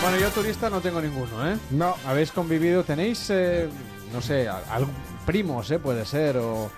Bueno, 0.03 0.19
yo 0.19 0.31
turista 0.31 0.71
no 0.71 0.81
tengo 0.81 1.01
ninguno, 1.01 1.51
¿eh? 1.51 1.57
No. 1.71 1.97
¿Habéis 2.07 2.31
convivido? 2.31 2.85
¿Tenéis, 2.85 3.29
eh, 3.31 3.69
no 4.13 4.21
sé, 4.21 4.49
algún- 4.49 4.95
primos, 5.25 5.71
¿eh? 5.73 5.79
Puede 5.81 6.05
ser, 6.05 6.37
o 6.37 6.71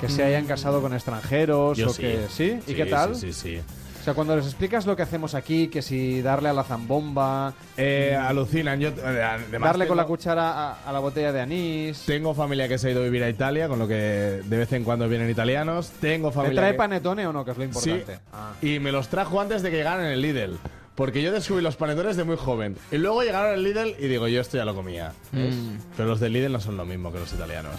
que 0.00 0.08
se 0.08 0.22
hayan 0.24 0.46
casado 0.46 0.80
con 0.80 0.94
extranjeros, 0.94 1.76
Yo 1.78 1.88
o 1.88 1.92
sí. 1.92 2.02
que... 2.02 2.26
¿Sí? 2.30 2.58
¿Y 2.66 2.70
Sí, 2.70 2.74
qué 2.74 2.86
tal? 2.86 3.14
Sí, 3.16 3.32
sí, 3.32 3.56
sí. 3.56 3.60
O 4.00 4.04
sea, 4.08 4.14
cuando 4.14 4.36
les 4.36 4.46
explicas 4.46 4.86
lo 4.86 4.96
que 4.96 5.02
hacemos 5.02 5.34
aquí, 5.34 5.68
que 5.68 5.82
si 5.82 6.22
darle 6.22 6.48
a 6.48 6.52
la 6.54 6.64
zambomba, 6.64 7.52
Eh, 7.76 8.16
alucinan. 8.18 8.80
Yo, 8.80 8.88
eh, 8.90 9.22
además 9.22 9.68
darle 9.70 9.86
con 9.86 9.96
la 9.96 10.04
tengo- 10.04 10.16
cuchara 10.16 10.50
a, 10.70 10.88
a 10.88 10.92
la 10.92 10.98
botella 11.00 11.32
de 11.32 11.40
anís... 11.42 12.04
Tengo 12.06 12.32
familia 12.34 12.68
que 12.68 12.78
se 12.78 12.88
ha 12.88 12.90
ido 12.92 13.00
a 13.02 13.04
vivir 13.04 13.22
a 13.24 13.28
Italia, 13.28 13.68
con 13.68 13.78
lo 13.78 13.86
que 13.88 13.94
de 13.94 14.56
vez 14.56 14.72
en 14.72 14.84
cuando 14.84 15.08
vienen 15.08 15.28
italianos. 15.28 15.90
Tengo 16.00 16.28
¿Te 16.30 16.34
familia 16.36 16.60
trae 16.62 16.72
que- 16.72 16.78
panetone 16.78 17.26
o 17.26 17.32
no? 17.32 17.44
Que 17.44 17.50
es 17.50 17.58
lo 17.58 17.64
Sí, 17.64 17.90
importante. 17.90 18.22
Ah. 18.32 18.52
y 18.62 18.78
me 18.78 18.92
los 18.92 19.08
trajo 19.08 19.40
antes 19.40 19.62
de 19.62 19.70
que 19.70 19.76
llegaran 19.78 20.06
en 20.06 20.12
el 20.12 20.22
Lidl. 20.22 20.58
Porque 20.94 21.20
yo 21.22 21.30
descubrí 21.30 21.62
los 21.62 21.76
panetones 21.76 22.16
de 22.16 22.24
muy 22.24 22.36
joven. 22.36 22.76
Y 22.90 22.96
luego 22.96 23.22
llegaron 23.22 23.52
al 23.52 23.62
Lidl 23.62 23.94
y 24.00 24.08
digo, 24.08 24.26
yo 24.26 24.40
esto 24.40 24.56
ya 24.56 24.64
lo 24.64 24.74
comía. 24.74 25.12
Mm. 25.32 25.76
Pero 25.96 26.08
los 26.08 26.18
del 26.18 26.32
Lidl 26.32 26.50
no 26.52 26.60
son 26.60 26.76
lo 26.76 26.84
mismo 26.86 27.12
que 27.12 27.18
los 27.18 27.32
italianos. 27.32 27.74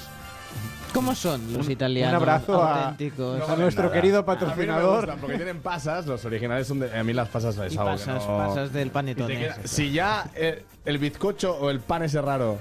¿Cómo 0.94 1.14
son 1.16 1.54
los 1.54 1.70
italianos? 1.70 2.22
un 2.22 2.28
abrazo 2.30 2.64
a- 2.64 2.96
nuestro 3.58 3.92
querido 3.92 4.20
A 4.20 4.22
mí 4.22 4.28
no 4.28 4.34
me 4.34 4.40
patrocinador. 4.40 4.98
gustan 5.02 5.20
porque 5.20 5.36
tienen 5.36 5.62
pasas, 5.62 6.06
los 6.06 6.24
originales 6.26 6.68
son 6.68 6.80
de... 6.80 6.98
A 6.98 7.04
mí 7.04 7.14
las 7.14 7.30
pasas 7.30 7.58
es 7.58 7.74
Y 7.74 7.78
algo 7.78 7.92
pasas, 7.92 8.24
que 8.24 8.28
no... 8.32 8.38
pasas 8.38 8.74
del 8.74 8.92
panetone. 8.92 9.40
queda- 9.40 9.58
si 9.66 9.92
ya 9.92 10.30
eh, 10.36 10.64
el 10.86 10.98
bizcocho 10.98 11.56
o 11.58 11.70
el 11.70 11.80
pan 11.80 12.04
ese 12.04 12.22
raro 12.22 12.58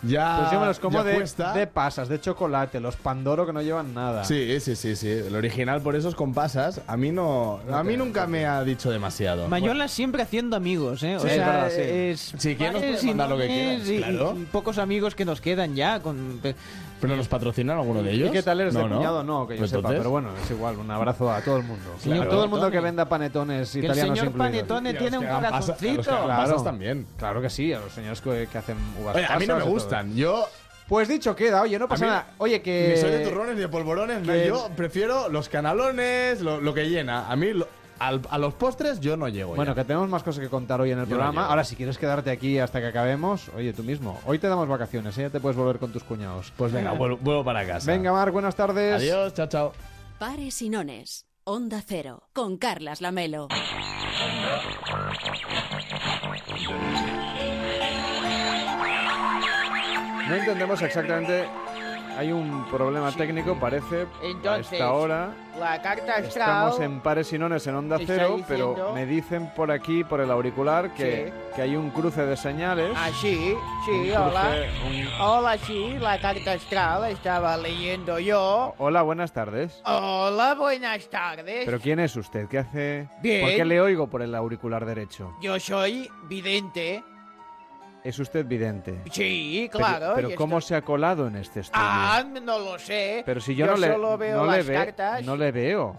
ya 0.00 0.36
Pues 0.38 0.52
yo 0.52 0.60
me 0.60 0.66
los 0.66 0.78
como 0.78 1.02
de, 1.02 1.66
pasas, 1.66 2.08
de 2.08 2.20
chocolate, 2.20 2.78
los 2.78 2.94
Pandoro 2.94 3.44
que 3.46 3.52
no 3.52 3.60
llevan 3.62 3.94
nada. 3.94 4.22
Sí, 4.24 4.60
sí, 4.60 4.76
sí, 4.76 4.94
sí. 4.94 5.08
El 5.10 5.34
original 5.34 5.80
por 5.82 5.96
esos 5.96 6.14
con 6.14 6.32
pasas, 6.32 6.80
a 6.86 6.96
mí 6.96 7.10
no, 7.10 7.58
a 7.72 7.82
mí 7.82 7.96
nunca 7.96 8.28
me 8.28 8.46
ha 8.46 8.62
dicho 8.62 8.92
demasiado. 8.92 9.48
Mayola 9.48 9.88
siempre 9.88 10.22
haciendo 10.22 10.54
amigos, 10.54 11.02
¿eh? 11.02 11.16
O 11.16 11.20
Sí, 11.20 11.28
sea, 11.30 11.34
es 11.34 11.46
verdad, 11.46 11.70
sí. 11.70 11.80
es 11.82 12.20
Sí, 12.38 12.54
¿quién 12.54 12.72
nos 12.74 12.80
puede 12.80 12.92
panes 12.92 13.02
y 13.02 13.06
mandar 13.08 13.28
lo 13.30 13.38
que 13.38 13.46
quieras? 13.48 13.88
y- 13.88 13.96
Claro. 13.98 14.36
y 14.40 14.44
pocos 14.44 14.78
amigos 14.78 15.16
que 15.16 15.24
nos 15.24 15.40
quedan 15.40 15.74
ya 15.74 15.98
con 16.00 16.40
¿Pero 17.00 17.16
nos 17.16 17.28
patrocinan 17.28 17.78
alguno 17.78 18.02
de 18.02 18.12
ellos? 18.12 18.28
¿Y 18.28 18.32
qué 18.32 18.42
tal 18.42 18.60
eres 18.60 18.74
No, 18.74 18.80
de 18.80 18.88
no. 18.88 18.96
cuñado? 18.96 19.22
No, 19.24 19.46
que 19.46 19.56
yo 19.56 19.66
sepa, 19.66 19.78
Entonces, 19.78 19.98
pero 20.00 20.10
bueno, 20.10 20.30
es 20.42 20.50
igual. 20.50 20.76
Un 20.78 20.90
abrazo 20.90 21.30
a 21.32 21.40
todo 21.40 21.56
el 21.58 21.62
mundo. 21.64 21.84
Señor 21.98 22.28
todo 22.28 22.44
el 22.44 22.50
mundo 22.50 22.70
que 22.70 22.80
venda 22.80 23.08
panetones 23.08 23.72
Que 23.72 23.78
el 23.80 23.84
italianos 23.86 24.18
señor 24.18 24.32
incluidos. 24.32 24.52
Panetone 24.52 24.90
a 24.90 24.98
tiene 24.98 25.18
un 25.18 25.26
a 25.26 25.34
corazoncito. 25.34 26.02
pasas 26.26 26.64
también. 26.64 27.06
Claro 27.16 27.40
que 27.40 27.50
sí, 27.50 27.72
a 27.72 27.80
los 27.80 27.92
señores 27.92 28.20
que, 28.20 28.48
que 28.50 28.58
hacen 28.58 28.76
uvas 29.00 29.16
Oye, 29.16 29.26
a 29.28 29.38
mí 29.38 29.46
no 29.46 29.56
me 29.56 29.62
gustan. 29.64 30.14
Yo 30.16 30.46
Pues 30.88 31.06
dicho 31.06 31.36
queda, 31.36 31.60
oye, 31.62 31.78
no 31.78 31.86
pasa 31.86 32.04
A 32.04 32.06
mí- 32.08 32.10
nada. 32.12 32.26
Oye, 32.38 32.62
que... 32.62 32.92
ni 32.94 33.00
soy 33.00 33.10
de 33.10 33.18
turrones 33.28 33.54
ni 33.56 33.60
de 33.60 33.68
polvorones. 33.68 34.22
no, 34.26 34.34
Yo 34.34 34.70
prefiero 34.74 35.28
los 35.28 35.48
canalones, 35.50 36.40
lo, 36.40 36.60
lo 36.60 36.72
que 36.74 36.88
llena. 36.88 37.30
A 37.30 37.36
mí, 37.36 37.52
lo- 37.52 37.68
al- 37.98 38.20
a 38.30 38.38
los 38.38 38.54
postres 38.54 39.00
yo 39.00 39.16
no 39.16 39.28
llego. 39.28 39.54
Bueno, 39.54 39.72
ya. 39.72 39.82
que 39.82 39.86
tenemos 39.86 40.08
más 40.08 40.22
cosas 40.22 40.42
que 40.42 40.48
contar 40.48 40.80
hoy 40.80 40.90
en 40.92 40.98
el 40.98 41.04
Yo 41.06 41.10
programa. 41.10 41.46
Ahora, 41.46 41.64
si 41.64 41.76
quieres 41.76 41.98
quedarte 41.98 42.30
aquí 42.30 42.58
hasta 42.58 42.80
que 42.80 42.86
acabemos, 42.86 43.48
oye, 43.56 43.72
tú 43.72 43.82
mismo. 43.82 44.18
Hoy 44.26 44.38
te 44.38 44.48
damos 44.48 44.68
vacaciones, 44.68 45.16
¿eh? 45.18 45.22
ya 45.22 45.30
te 45.30 45.40
puedes 45.40 45.56
volver 45.56 45.78
con 45.78 45.92
tus 45.92 46.04
cuñados. 46.04 46.52
Pues 46.56 46.72
venga, 46.72 46.92
vuelvo, 46.92 47.18
vuelvo 47.20 47.44
para 47.44 47.66
casa. 47.66 47.90
Venga, 47.90 48.12
Mar, 48.12 48.30
buenas 48.30 48.54
tardes. 48.56 48.94
Adiós, 48.96 49.34
chao, 49.34 49.46
chao. 49.48 49.72
Pares 50.18 50.60
y 50.62 50.68
nones. 50.68 51.26
Onda 51.44 51.82
Cero. 51.86 52.28
Con 52.34 52.58
Carlas 52.58 53.00
Lamelo. 53.00 53.48
No 60.28 60.34
entendemos 60.34 60.82
exactamente. 60.82 61.48
Hay 62.18 62.32
un 62.32 62.64
problema 62.68 63.12
técnico, 63.12 63.54
parece, 63.60 64.00
a 64.02 64.26
Entonces, 64.26 64.72
esta 64.72 64.90
hora. 64.92 65.30
La 65.56 65.80
carta 65.80 66.16
astral. 66.16 66.26
Estamos 66.26 66.80
en 66.80 66.98
pares 67.00 67.32
y 67.32 67.38
nones 67.38 67.64
en 67.68 67.76
Onda 67.76 67.96
Cero, 68.04 68.40
pero 68.48 68.92
me 68.92 69.06
dicen 69.06 69.52
por 69.54 69.70
aquí, 69.70 70.02
por 70.02 70.20
el 70.20 70.28
auricular, 70.32 70.92
que, 70.94 71.26
Sí. 71.26 71.52
que 71.54 71.62
hay 71.62 71.76
un 71.76 71.90
cruce 71.90 72.26
de 72.26 72.36
señales. 72.36 72.90
Ah, 72.96 73.10
sí, 73.20 73.54
sí, 73.86 74.10
hola. 74.10 74.50
un- 74.84 75.08
Hola, 75.20 75.58
sí, 75.58 75.96
la 76.00 76.20
carta 76.20 76.52
astral 76.54 77.04
estaba 77.12 77.56
leyendo 77.56 78.18
yo. 78.18 78.74
Hola, 78.78 79.02
buenas 79.02 79.32
tardes. 79.32 79.80
Hola, 79.84 80.56
buenas 80.56 81.08
tardes. 81.08 81.66
¿Pero 81.66 81.78
quién 81.78 82.00
es 82.00 82.16
usted? 82.16 82.48
¿Qué 82.48 82.58
hace? 82.58 83.08
Bien. 83.22 83.42
¿Por 83.46 83.54
qué 83.54 83.64
le 83.64 83.80
oigo 83.80 84.08
por 84.08 84.22
el 84.22 84.34
auricular 84.34 84.84
derecho? 84.84 85.36
Yo 85.40 85.60
soy 85.60 86.10
vidente. 86.28 87.04
¿Es 88.08 88.18
usted 88.18 88.46
vidente? 88.46 89.02
Sí, 89.12 89.68
claro. 89.70 90.12
Pero, 90.14 90.30
¿cómo 90.34 90.62
se 90.62 90.74
ha 90.74 90.80
colado 90.80 91.26
en 91.26 91.36
este 91.36 91.60
estudio? 91.60 91.82
Ah, 91.84 92.24
no 92.42 92.58
lo 92.58 92.78
sé. 92.78 93.22
pero 93.26 93.38
si 93.38 93.54
yo, 93.54 93.66
no, 93.66 93.76
le, 93.76 93.86
solo 93.92 94.16
veo 94.16 94.36
no 94.38 94.46
las 94.46 94.56
le 94.56 94.62
ve- 94.72 94.74
cartas. 94.86 95.24
no 95.26 95.36
le 95.36 95.52
veo. 95.52 95.94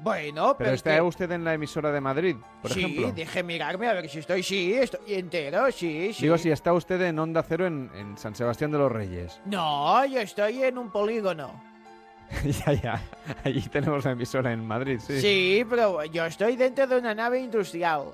Bueno, 0.00 0.56
Pero 0.58 0.58
pero 0.58 0.70
está 0.72 1.00
usted 1.04 1.30
en 1.30 1.44
la 1.44 1.54
emisora 1.54 1.92
de 1.92 2.00
Madrid, 2.00 2.34
por 2.60 2.72
sí, 2.72 2.80
ejemplo. 2.80 3.12
deje 3.12 3.42
mirarme 3.44 3.86
a 3.88 3.92
ver 3.92 4.08
si 4.10 4.18
estoy. 4.18 4.42
Sí, 4.42 4.74
estoy 4.74 5.14
entero, 5.14 5.70
sí, 5.70 6.12
sí. 6.12 6.22
Digo, 6.24 6.36
si 6.36 6.50
está 6.50 6.72
usted 6.72 7.00
en 7.02 7.18
Onda 7.20 7.44
Cero 7.44 7.68
en, 7.68 7.88
en 7.94 8.18
San 8.18 8.34
Sebastián 8.34 8.72
de 8.72 8.78
los 8.78 8.90
Reyes. 8.90 9.40
No, 9.44 10.04
yo 10.06 10.18
estoy 10.20 10.60
en 10.64 10.76
un 10.76 10.90
polígono. 10.90 11.62
ya, 12.66 12.72
ya. 12.72 13.02
Allí 13.44 13.60
tenemos 13.68 14.04
la 14.04 14.10
emisora 14.10 14.52
en 14.52 14.66
Madrid, 14.66 14.98
sí. 14.98 15.20
Sí, 15.20 15.64
pero 15.70 16.02
yo 16.06 16.24
estoy 16.26 16.56
dentro 16.56 16.88
de 16.88 16.98
una 16.98 17.14
nave 17.14 17.38
industrial. 17.40 18.06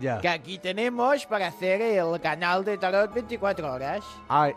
Ya. 0.00 0.20
Que 0.20 0.28
aquí 0.28 0.58
tenemos 0.58 1.24
para 1.26 1.46
hacer 1.46 1.80
el 1.80 2.20
canal 2.20 2.64
de 2.64 2.76
tarot 2.78 3.12
24 3.12 3.72
horas. 3.72 4.04
Ah, 4.28 4.50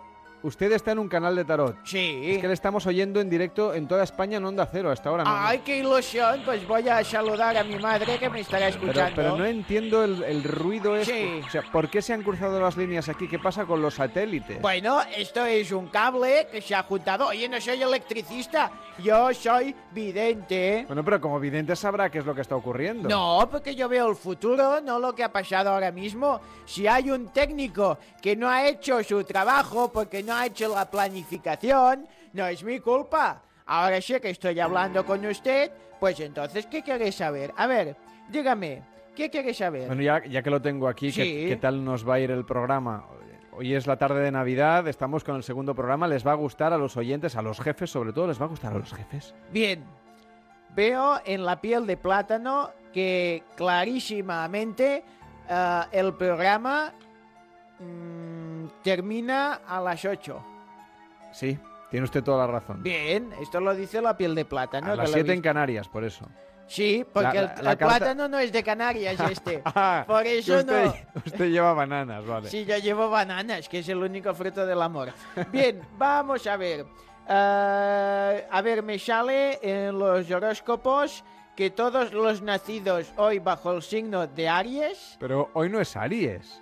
usted 0.44 0.72
está 0.72 0.92
en 0.92 1.00
un 1.00 1.08
canal 1.08 1.36
de 1.36 1.46
tarot. 1.46 1.76
Sí. 1.84 2.22
Es 2.32 2.40
que 2.42 2.48
le 2.48 2.54
estamos 2.54 2.86
oyendo 2.86 3.20
en 3.20 3.30
directo 3.30 3.74
en 3.74 3.88
toda 3.88 4.04
España 4.04 4.38
en 4.38 4.46
Onda 4.46 4.68
Cero 4.72 4.92
hasta 4.92 5.10
ahora. 5.10 5.24
no. 5.24 5.30
Ay, 5.34 5.60
qué 5.66 5.78
ilusión. 5.78 6.42
Pues 6.46 6.68
voy 6.68 6.88
a 6.90 7.04
saludar 7.04 7.58
a 7.58 7.64
mi 7.64 7.78
madre 7.78 8.18
que 8.18 8.30
me 8.30 8.42
estará 8.42 8.68
Pero, 8.68 8.78
escuchando. 8.80 9.16
pero 9.16 9.38
no 9.38 9.46
entiendo 9.46 10.04
el, 10.04 10.24
el 10.24 10.44
ruido 10.44 10.96
este. 10.96 11.42
Sí. 11.42 11.46
O 11.48 11.50
sea, 11.50 11.62
¿por 11.72 11.90
qué 11.90 12.02
se 12.02 12.14
han 12.14 12.24
cruzado 12.24 12.60
las 12.60 12.78
líneas 12.78 13.10
aquí? 13.10 13.28
¿Qué 13.28 13.40
pasa 13.40 13.66
con 13.66 13.82
los 13.82 13.96
satélites? 13.96 14.62
Bueno, 14.62 15.02
esto 15.16 15.46
es 15.46 15.72
un 15.72 15.88
cable 15.88 16.48
que 16.52 16.62
se 16.62 16.76
ha 16.76 16.84
juntado. 16.84 17.28
Oye, 17.28 17.48
no 17.50 17.60
soy 17.60 17.82
electricista, 17.82 18.72
yo 19.04 19.34
soy 19.34 19.76
vidente. 19.92 20.84
Bueno, 20.88 21.04
pero 21.04 21.20
como 21.22 21.40
vidente 21.40 21.76
sabrá 21.76 22.10
qué 22.10 22.20
es 22.20 22.26
lo 22.26 22.34
que 22.34 22.42
está 22.42 22.56
ocurriendo. 22.56 23.10
No, 23.10 23.48
porque 23.52 23.76
yo 23.76 23.88
veo 23.90 24.10
el 24.10 24.16
futuro, 24.16 24.82
no 24.82 25.00
lo 25.00 25.14
que 25.14 25.24
ha 25.24 25.32
pasado 25.32 25.70
ahora 25.72 25.92
mismo. 25.92 26.40
Si 26.66 26.88
hay 26.88 27.12
un 27.12 27.30
técnico 27.30 27.98
que 28.22 28.36
no 28.36 28.50
ha 28.50 28.68
hecho 28.68 29.04
su 29.04 29.24
trabajo 29.24 29.92
porque 29.92 30.24
no 30.24 30.36
ha 30.38 30.46
hecho 30.46 30.74
la 30.74 30.90
planificación, 30.90 32.08
no 32.34 32.46
es 32.48 32.64
mi 32.64 32.80
culpa. 32.80 33.42
Ahora 33.66 34.00
sí 34.02 34.20
que 34.20 34.30
estoy 34.30 34.60
hablando 34.60 35.06
con 35.06 35.26
usted, 35.26 35.72
pues 36.00 36.20
entonces, 36.20 36.66
¿qué 36.68 36.82
quiere 36.84 37.12
saber? 37.12 37.54
A 37.58 37.68
ver, 37.68 37.96
dígame, 38.30 38.84
¿qué 39.16 39.30
quiere 39.30 39.54
saber? 39.54 39.88
Bueno, 39.88 40.02
ya, 40.02 40.24
ya 40.26 40.42
que 40.42 40.50
lo 40.50 40.62
tengo 40.62 40.88
aquí, 40.88 41.08
¿qué, 41.12 41.24
Sí. 41.24 41.46
qué 41.50 41.58
tal 41.58 41.84
nos 41.84 42.08
va 42.08 42.16
a 42.16 42.20
ir 42.20 42.32
el 42.32 42.46
programa? 42.46 43.06
Hoy 43.52 43.74
es 43.74 43.88
la 43.88 43.98
tarde 43.98 44.22
de 44.22 44.32
Navidad, 44.32 44.88
estamos 44.88 45.24
con 45.24 45.36
el 45.36 45.42
segundo 45.44 45.74
programa. 45.74 46.08
¿Les 46.08 46.26
va 46.26 46.32
a 46.34 46.36
gustar 46.36 46.74
a 46.74 46.78
los 46.78 46.96
oyentes, 46.96 47.36
a 47.36 47.42
los 47.42 47.60
jefes 47.60 47.90
sobre 47.90 48.14
todo? 48.14 48.28
¿Les 48.28 48.40
va 48.40 48.46
a 48.46 48.50
gustar 48.50 48.72
a 48.72 48.78
los 48.78 48.94
jefes? 48.94 49.34
Bien, 49.52 49.84
veo 50.76 51.20
en 51.26 51.44
la 51.44 51.60
piel 51.60 51.88
de 51.88 51.98
plátano 51.98 52.70
que 52.94 53.44
clarísimamente 53.56 55.04
eh, 55.50 55.82
el 55.92 56.14
programa 56.14 56.94
mm, 57.80 58.37
termina 58.84 59.62
a 59.68 59.80
las 59.82 60.04
8. 60.06 60.44
Sí, 61.34 61.58
tiene 61.92 62.04
usted 62.06 62.24
toda 62.24 62.46
la 62.46 62.54
razón. 62.54 62.82
Bien, 62.84 63.32
esto 63.42 63.60
lo 63.60 63.74
dice 63.76 64.02
la 64.02 64.16
piel 64.18 64.34
de 64.36 64.46
plátano. 64.46 64.88
a 64.94 64.96
las 64.96 65.10
lo 65.10 65.18
he 65.18 65.20
7 65.22 65.34
en. 65.34 65.42
Canarias, 65.42 65.88
por 65.88 66.04
eso. 66.04 66.28
Sí, 66.68 67.06
porque 67.14 67.34
La- 67.36 67.40
el, 67.42 67.46
la- 67.48 67.62
la 67.62 67.72
el 67.72 67.78
carta- 67.78 67.98
plátano 67.98 68.28
no 68.28 68.40
es 68.40 68.52
de 68.52 68.62
Canarias 68.64 69.18
este. 69.32 69.62
Ah, 69.64 70.04
Por 70.06 70.26
eso 70.28 70.58
usted, 70.58 70.86
no. 70.86 70.94
usted 71.26 71.46
lleva 71.50 71.74
bananas, 71.74 72.26
vale. 72.26 72.50
Sí, 72.50 72.66
yo 72.66 72.78
llevo 72.78 73.10
bananas, 73.10 73.70
que 73.70 73.80
es 73.80 73.88
el 73.90 74.00
único 74.00 74.34
fruto 74.34 74.66
del 74.66 74.82
amor. 74.82 75.14
Bien, 75.52 75.82
vamos 75.98 76.46
a 76.46 76.58
ver. 76.58 76.86
Ah, 77.30 78.34
a 78.52 78.62
ver, 78.62 78.84
me 78.84 78.98
sale 79.00 79.60
en 79.62 79.98
los 79.98 80.30
horóscopos 80.32 81.24
que 81.56 81.70
todos 81.72 82.12
los 82.14 82.42
nacidos 82.42 83.12
hoy 83.18 83.40
bajo 83.40 83.72
el 83.74 83.82
signo 83.82 84.28
de 84.28 84.48
Aries, 84.50 85.18
Pero 85.20 85.50
hoy 85.54 85.70
no 85.70 85.80
es 85.82 85.96
Aries. 85.96 86.62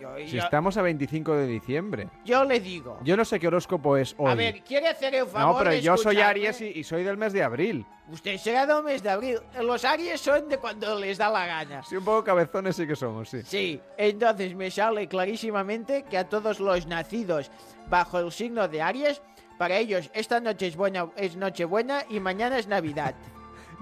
Yo, 0.00 0.16
Si 0.18 0.36
yo- 0.36 0.42
estamos 0.42 0.76
a 0.76 0.82
25 0.82 1.34
de 1.36 1.46
diciembre. 1.46 2.08
yo 2.24 2.44
le 2.44 2.60
digo. 2.60 2.98
Yo 3.04 3.16
no 3.16 3.24
sé 3.24 3.38
qué 3.38 3.48
horóscopo 3.48 3.96
es 3.96 4.14
hoy. 4.18 4.30
A 4.30 4.34
ver, 4.34 4.62
¿quiere 4.62 4.88
hacer 4.88 5.14
el 5.14 5.26
favor 5.26 5.52
no, 5.54 5.58
pero 5.58 5.70
de 5.70 5.80
yo 5.82 5.96
soy? 5.96 6.20
Aries 6.20 6.60
y, 6.60 6.66
y 6.68 6.84
soy 6.84 7.04
del 7.04 7.16
mes 7.16 7.32
de 7.32 7.42
abril. 7.42 7.84
Usted 8.10 8.36
será 8.38 8.66
del 8.66 8.82
mes 8.82 9.02
de 9.02 9.10
abril. 9.10 9.38
Los 9.62 9.84
Aries 9.84 10.20
son 10.20 10.48
de 10.48 10.58
cuando 10.58 10.98
les 10.98 11.18
da 11.18 11.30
la 11.30 11.46
gana. 11.46 11.82
Sí, 11.84 11.96
un 11.96 12.04
poco 12.04 12.24
cabezones 12.24 12.74
sí 12.74 12.84
que 12.86 12.96
somos, 12.96 13.28
sí. 13.28 13.42
Sí, 13.44 13.80
entonces 13.96 14.54
me 14.56 14.68
sale 14.70 15.06
clarísimamente 15.06 16.02
que 16.10 16.18
a 16.18 16.28
todos 16.28 16.58
los 16.58 16.86
nacidos 16.86 17.50
bajo 17.88 18.18
el 18.18 18.32
signo 18.32 18.66
de 18.66 18.82
Aries, 18.82 19.22
para 19.58 19.76
ellos 19.76 20.10
esta 20.14 20.40
noche 20.40 20.66
es, 20.66 20.76
buena, 20.76 21.08
es 21.16 21.36
Nochebuena 21.36 22.02
y 22.08 22.18
mañana 22.18 22.58
es 22.58 22.66
Navidad. 22.66 23.14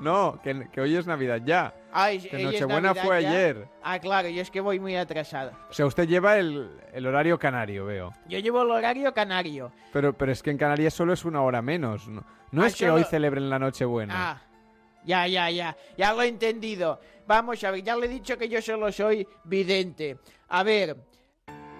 No, 0.00 0.40
que, 0.42 0.68
que 0.70 0.80
hoy 0.80 0.94
es 0.96 1.06
Navidad 1.06 1.40
ya. 1.44 1.74
Ay, 1.92 2.20
Que 2.20 2.42
Nochebuena 2.42 2.94
fue 2.94 3.22
ya. 3.22 3.28
ayer. 3.30 3.68
Ah, 3.82 3.98
claro, 3.98 4.28
yo 4.28 4.40
es 4.42 4.50
que 4.50 4.60
voy 4.60 4.78
muy 4.78 4.94
atrasado. 4.96 5.52
O 5.70 5.72
sea, 5.72 5.86
usted 5.86 6.06
lleva 6.06 6.36
el, 6.38 6.70
el 6.92 7.06
horario 7.06 7.38
canario, 7.38 7.84
veo. 7.86 8.12
Yo 8.28 8.38
llevo 8.38 8.62
el 8.62 8.70
horario 8.70 9.12
canario. 9.12 9.72
Pero, 9.92 10.12
pero 10.12 10.30
es 10.30 10.42
que 10.42 10.50
en 10.50 10.58
Canarias 10.58 10.94
solo 10.94 11.12
es 11.12 11.24
una 11.24 11.42
hora 11.42 11.62
menos. 11.62 12.06
No, 12.08 12.22
no 12.52 12.62
Ah, 12.62 12.66
es 12.68 12.74
que 12.76 12.84
solo- 12.86 12.94
hoy 12.94 13.04
celebren 13.04 13.50
la 13.50 13.58
Nochebuena. 13.58 14.14
Ah, 14.16 14.42
ya, 15.04 15.26
ya, 15.26 15.50
ya. 15.50 15.76
Ya 15.96 16.12
lo 16.12 16.22
he 16.22 16.28
entendido. 16.28 17.00
Vamos 17.26 17.62
a 17.64 17.70
ver, 17.72 17.82
ya 17.82 17.96
le 17.96 18.06
he 18.06 18.08
dicho 18.08 18.38
que 18.38 18.48
yo 18.48 18.62
solo 18.62 18.92
soy 18.92 19.26
vidente. 19.44 20.18
A 20.48 20.62
ver, 20.62 20.96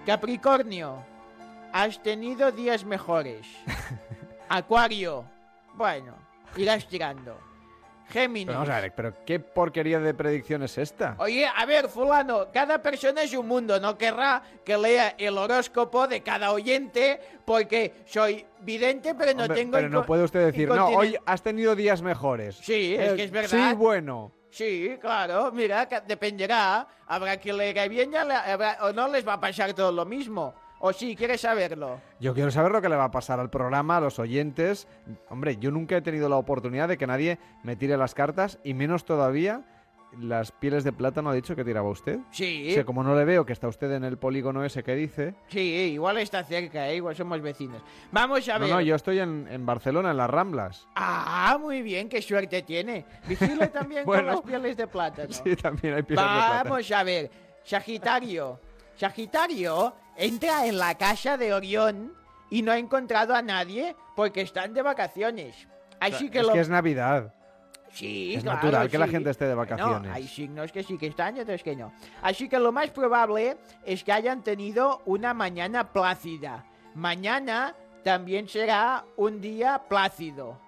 Capricornio, 0.05 1.03
has 1.71 2.01
tenido 2.03 2.51
días 2.51 2.83
mejores. 2.83 3.47
Acuario, 4.49 5.25
bueno, 5.75 6.15
irás 6.57 6.87
tirando. 6.87 7.37
Géminis. 8.09 8.47
Pero 8.47 8.59
vamos 8.59 8.73
a 8.73 8.81
ver, 8.81 8.93
pero 8.95 9.13
¿qué 9.25 9.39
porquería 9.39 9.99
de 9.99 10.13
predicción 10.13 10.63
es 10.63 10.77
esta? 10.77 11.15
Oye, 11.19 11.45
a 11.45 11.65
ver, 11.65 11.87
fulano, 11.89 12.47
cada 12.51 12.81
persona 12.81 13.21
es 13.23 13.33
un 13.33 13.47
mundo. 13.47 13.79
No 13.79 13.97
querrá 13.97 14.41
que 14.65 14.77
lea 14.77 15.15
el 15.17 15.37
horóscopo 15.37 16.07
de 16.07 16.21
cada 16.21 16.51
oyente 16.51 17.19
porque 17.45 17.93
soy 18.05 18.45
vidente, 18.61 19.15
pero 19.15 19.33
no 19.33 19.43
Hombre, 19.43 19.55
tengo... 19.57 19.71
pero 19.73 19.89
no 19.89 20.05
puede 20.05 20.23
usted 20.23 20.45
decir, 20.47 20.67
no, 20.69 20.87
hoy 20.87 21.15
has 21.25 21.41
tenido 21.41 21.75
días 21.75 22.01
mejores. 22.01 22.55
Sí, 22.57 22.95
es 22.95 23.11
Eh, 23.11 23.15
que 23.15 23.23
es 23.25 23.31
verdad. 23.31 23.69
Sí, 23.69 23.75
bueno. 23.75 24.31
Sí, 24.51 24.97
claro, 24.99 25.51
mira, 25.51 25.87
dependerá. 26.07 26.87
Habrá 27.07 27.37
que 27.37 27.53
leer 27.53 27.87
bien 27.87 28.11
ya 28.11 28.25
le- 28.25 28.33
habrá- 28.33 28.77
o 28.81 28.91
no 28.91 29.07
les 29.07 29.27
va 29.27 29.33
a 29.33 29.39
pasar 29.39 29.73
todo 29.73 29.91
lo 29.91 30.05
mismo. 30.05 30.55
O 30.79 30.93
sí, 30.93 31.15
¿quieres 31.15 31.41
saberlo? 31.41 31.99
Yo 32.19 32.33
quiero 32.33 32.51
saber 32.51 32.71
lo 32.71 32.81
que 32.81 32.89
le 32.89 32.95
va 32.95 33.05
a 33.05 33.11
pasar 33.11 33.39
al 33.39 33.49
programa, 33.49 33.97
a 33.97 34.01
los 34.01 34.17
oyentes. 34.19 34.87
Hombre, 35.29 35.57
yo 35.57 35.71
nunca 35.71 35.97
he 35.97 36.01
tenido 36.01 36.29
la 36.29 36.37
oportunidad 36.37 36.87
de 36.87 36.97
que 36.97 37.05
nadie 37.07 37.37
me 37.63 37.75
tire 37.75 37.97
las 37.97 38.13
cartas 38.15 38.59
y 38.63 38.73
menos 38.73 39.03
todavía 39.05 39.65
las 40.19 40.51
pieles 40.51 40.83
de 40.83 40.91
plátano 40.91 41.29
ha 41.29 41.33
dicho 41.35 41.55
que 41.55 41.63
tiraba 41.63 41.87
usted. 41.87 42.17
Sí. 42.31 42.69
O 42.71 42.73
sea, 42.73 42.83
como 42.83 43.03
no 43.03 43.13
le 43.13 43.25
veo 43.25 43.45
que 43.45 43.53
está 43.53 43.67
usted 43.67 43.91
en 43.91 44.03
el 44.03 44.17
polígono 44.17 44.63
ese 44.65 44.81
que 44.81 44.95
dice. 44.95 45.35
Sí, 45.49 45.59
igual 45.93 46.17
está 46.17 46.43
cerca, 46.43 46.87
¿eh? 46.89 46.95
igual 46.95 47.15
somos 47.15 47.39
vecinos. 47.41 47.83
Vamos 48.11 48.49
a 48.49 48.53
No, 48.57 48.65
ver. 48.65 48.73
no, 48.73 48.81
yo 48.81 48.95
estoy 48.95 49.19
en, 49.19 49.47
en 49.51 49.65
Barcelona, 49.67 50.09
en 50.09 50.17
las 50.17 50.29
Ramblas. 50.29 50.87
Ah, 50.95 51.57
muy 51.61 51.83
bien, 51.83 52.09
qué 52.09 52.23
suerte 52.23 52.63
tiene. 52.63 53.05
Vigile 53.27 53.67
también 53.73 54.03
Bueno. 54.05 54.23
con 54.23 54.35
las 54.37 54.41
pieles 54.41 54.77
de 54.77 54.87
plátano. 54.87 55.31
Sí, 55.31 55.55
también 55.55 55.93
hay 55.93 56.01
pieles 56.01 56.25
de 56.25 56.31
plátano. 56.31 56.69
Vamos 56.71 56.91
a 56.91 57.03
ver, 57.03 57.29
Sagitario. 57.63 58.59
Sagitario 58.95 59.93
entra 60.19 60.67
en 60.67 60.77
la 60.77 60.95
casa 60.97 61.37
de 61.37 61.53
Orión 61.53 62.13
y 62.51 62.61
no 62.61 62.71
ha 62.71 62.77
encontrado 62.77 63.33
a 63.33 63.41
nadie 63.41 63.95
porque 64.15 64.41
están 64.41 64.73
de 64.73 64.81
vacaciones. 64.81 65.67
Así 65.99 66.29
que 66.29 66.39
es 66.39 66.45
lo... 66.47 66.53
que 66.53 66.59
es 66.59 66.69
Navidad. 66.69 67.33
Sí, 67.91 68.35
Es 68.35 68.43
claro, 68.43 68.57
natural 68.57 68.89
que 68.89 68.97
la 68.99 69.05
sí. 69.05 69.11
gente 69.11 69.29
esté 69.31 69.45
de 69.45 69.55
vacaciones. 69.55 70.11
hay 70.13 70.27
signos 70.27 70.71
que 70.71 70.83
sí 70.83 70.97
que 70.97 71.07
están 71.07 71.37
y 71.37 71.39
otros 71.39 71.63
que 71.63 71.75
no. 71.75 71.91
Así 72.21 72.47
que 72.47 72.59
lo 72.59 72.71
más 72.71 72.91
probable 72.91 73.57
es 73.83 74.03
que 74.03 74.11
hayan 74.11 74.43
tenido 74.43 75.01
una 75.05 75.33
mañana 75.33 75.91
plácida. 75.91 76.65
Mañana 76.93 77.73
también 78.03 78.47
será 78.47 79.03
un 79.17 79.41
día 79.41 79.81
plácido. 79.89 80.59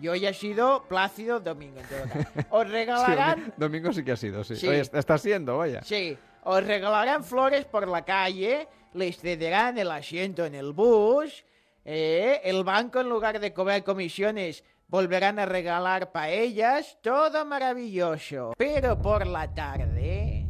Y 0.00 0.08
hoy 0.08 0.24
ha 0.26 0.32
sido 0.32 0.84
plácido 0.88 1.40
domingo, 1.40 1.78
en 1.80 1.86
todo 1.86 2.08
caso. 2.08 2.46
Os 2.50 2.64
Sí, 2.64 2.70
regalarán... 2.72 3.44
domi- 3.44 3.52
domingo 3.58 3.92
sí 3.92 4.02
que 4.02 4.12
ha 4.12 4.16
sido, 4.16 4.42
sí. 4.42 4.56
Sí. 4.56 4.68
Está 4.68 5.18
siendo, 5.18 5.58
vaya. 5.58 5.82
Sí, 5.82 6.16
os 6.44 6.64
regalarán 6.64 7.24
flores 7.24 7.64
por 7.64 7.88
la 7.88 8.04
calle, 8.04 8.68
les 8.94 9.18
cederán 9.18 9.78
el 9.78 9.90
asiento 9.90 10.44
en 10.44 10.54
el 10.54 10.72
bus, 10.72 11.44
eh, 11.84 12.40
el 12.44 12.64
banco 12.64 13.00
en 13.00 13.08
lugar 13.08 13.40
de 13.40 13.52
cobrar 13.52 13.84
comisiones 13.84 14.64
volverán 14.88 15.38
a 15.38 15.46
regalar 15.46 16.10
paellas, 16.10 16.98
todo 17.00 17.44
maravilloso. 17.46 18.54
Pero 18.58 19.00
por 19.00 19.26
la 19.26 19.54
tarde 19.54 20.46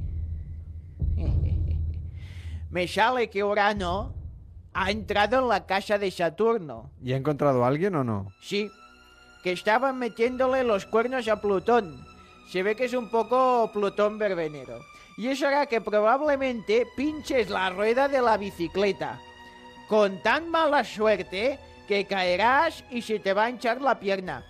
me 2.71 2.89
sale 2.89 3.29
que 3.29 3.45
Urano 3.45 4.15
ha 4.73 4.91
entrado 4.91 5.41
en 5.41 5.49
la 5.49 5.67
casa 5.67 5.99
de 5.99 6.11
Saturno. 6.11 6.91
¿Y 7.03 7.13
ha 7.13 7.17
encontrado 7.17 7.65
a 7.65 7.69
alguien 7.69 7.95
o 7.97 8.05
no? 8.05 8.29
Sí, 8.41 8.71
que 9.43 9.53
estaban 9.53 9.99
metiéndole 9.99 10.65
los 10.65 10.87
cuernos 10.87 11.29
a 11.29 11.41
Plutón. 11.41 12.07
Se 12.49 12.63
ve 12.63 12.75
que 12.75 12.87
es 12.87 12.95
un 12.95 13.11
poco 13.11 13.71
Plutón 13.73 14.19
verbenero. 14.19 14.81
Y 15.21 15.29
eso 15.29 15.47
hará 15.47 15.67
que 15.67 15.83
probablemente 15.83 16.87
pinches 16.97 17.51
la 17.51 17.69
rueda 17.69 18.09
de 18.09 18.23
la 18.23 18.39
bicicleta. 18.39 19.21
Con 19.87 20.23
tan 20.23 20.49
mala 20.49 20.83
suerte 20.83 21.59
que 21.87 22.07
caerás 22.07 22.83
y 22.89 23.03
se 23.03 23.19
te 23.19 23.35
va 23.35 23.45
a 23.45 23.51
hinchar 23.51 23.83
la 23.83 24.01
pierna. 24.01 24.43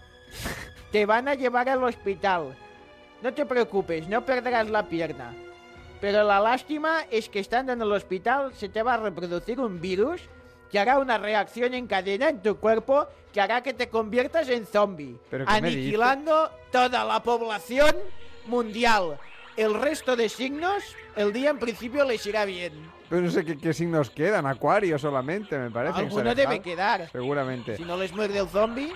Te 0.93 1.07
van 1.07 1.27
a 1.27 1.35
llevar 1.35 1.69
al 1.69 1.83
hospital. 1.83 2.57
No 3.21 3.35
te 3.35 3.47
preocupes, 3.47 4.07
no 4.07 4.25
perderás 4.25 4.71
la 4.71 4.89
pierna. 4.89 5.35
Pero 6.01 6.23
la 6.23 6.39
lástima 6.39 7.01
es 7.11 7.29
que 7.29 7.41
estando 7.41 7.73
en 7.73 7.83
el 7.83 7.91
hospital 7.91 8.55
se 8.55 8.69
te 8.69 8.83
va 8.85 8.95
a 8.95 8.99
reproducir 8.99 9.59
un 9.59 9.81
virus 9.81 10.23
que 10.71 10.79
hará 10.79 10.99
una 11.01 11.19
reacción 11.19 11.75
en 11.75 11.89
cadena 11.89 12.29
en 12.29 12.43
tu 12.43 12.57
cuerpo 12.59 13.09
que 13.33 13.41
hará 13.41 13.61
que 13.63 13.75
te 13.75 13.89
conviertas 13.89 14.49
en 14.49 14.67
zombie, 14.67 15.17
¿Pero 15.31 15.47
qué 15.47 15.61
me 15.61 15.69
aniquilando 15.69 16.51
toda 16.71 17.05
la 17.05 17.23
población 17.23 17.95
mundial. 18.47 19.19
El 19.57 19.75
resto 19.75 20.17
de 20.17 20.29
signos, 20.29 20.83
el 21.17 21.33
día 21.33 21.51
en 21.51 21.59
principio 21.59 22.05
les 22.05 22.25
irá 22.27 22.45
bien. 22.45 22.73
Pero 23.09 23.23
no 23.23 23.31
sé 23.31 23.45
qué, 23.45 23.59
qué 23.59 23.73
signos 23.75 24.11
quedan. 24.11 24.47
Acuario 24.47 24.99
solamente, 24.99 25.59
me 25.59 25.71
parece. 25.71 26.01
Alguno 26.01 26.35
debe 26.35 26.61
quedar. 26.61 27.11
Seguramente. 27.11 27.77
Si 27.77 27.83
no 27.85 27.97
les 27.97 28.13
muerde 28.15 28.39
el 28.39 28.49
zombie. 28.49 28.93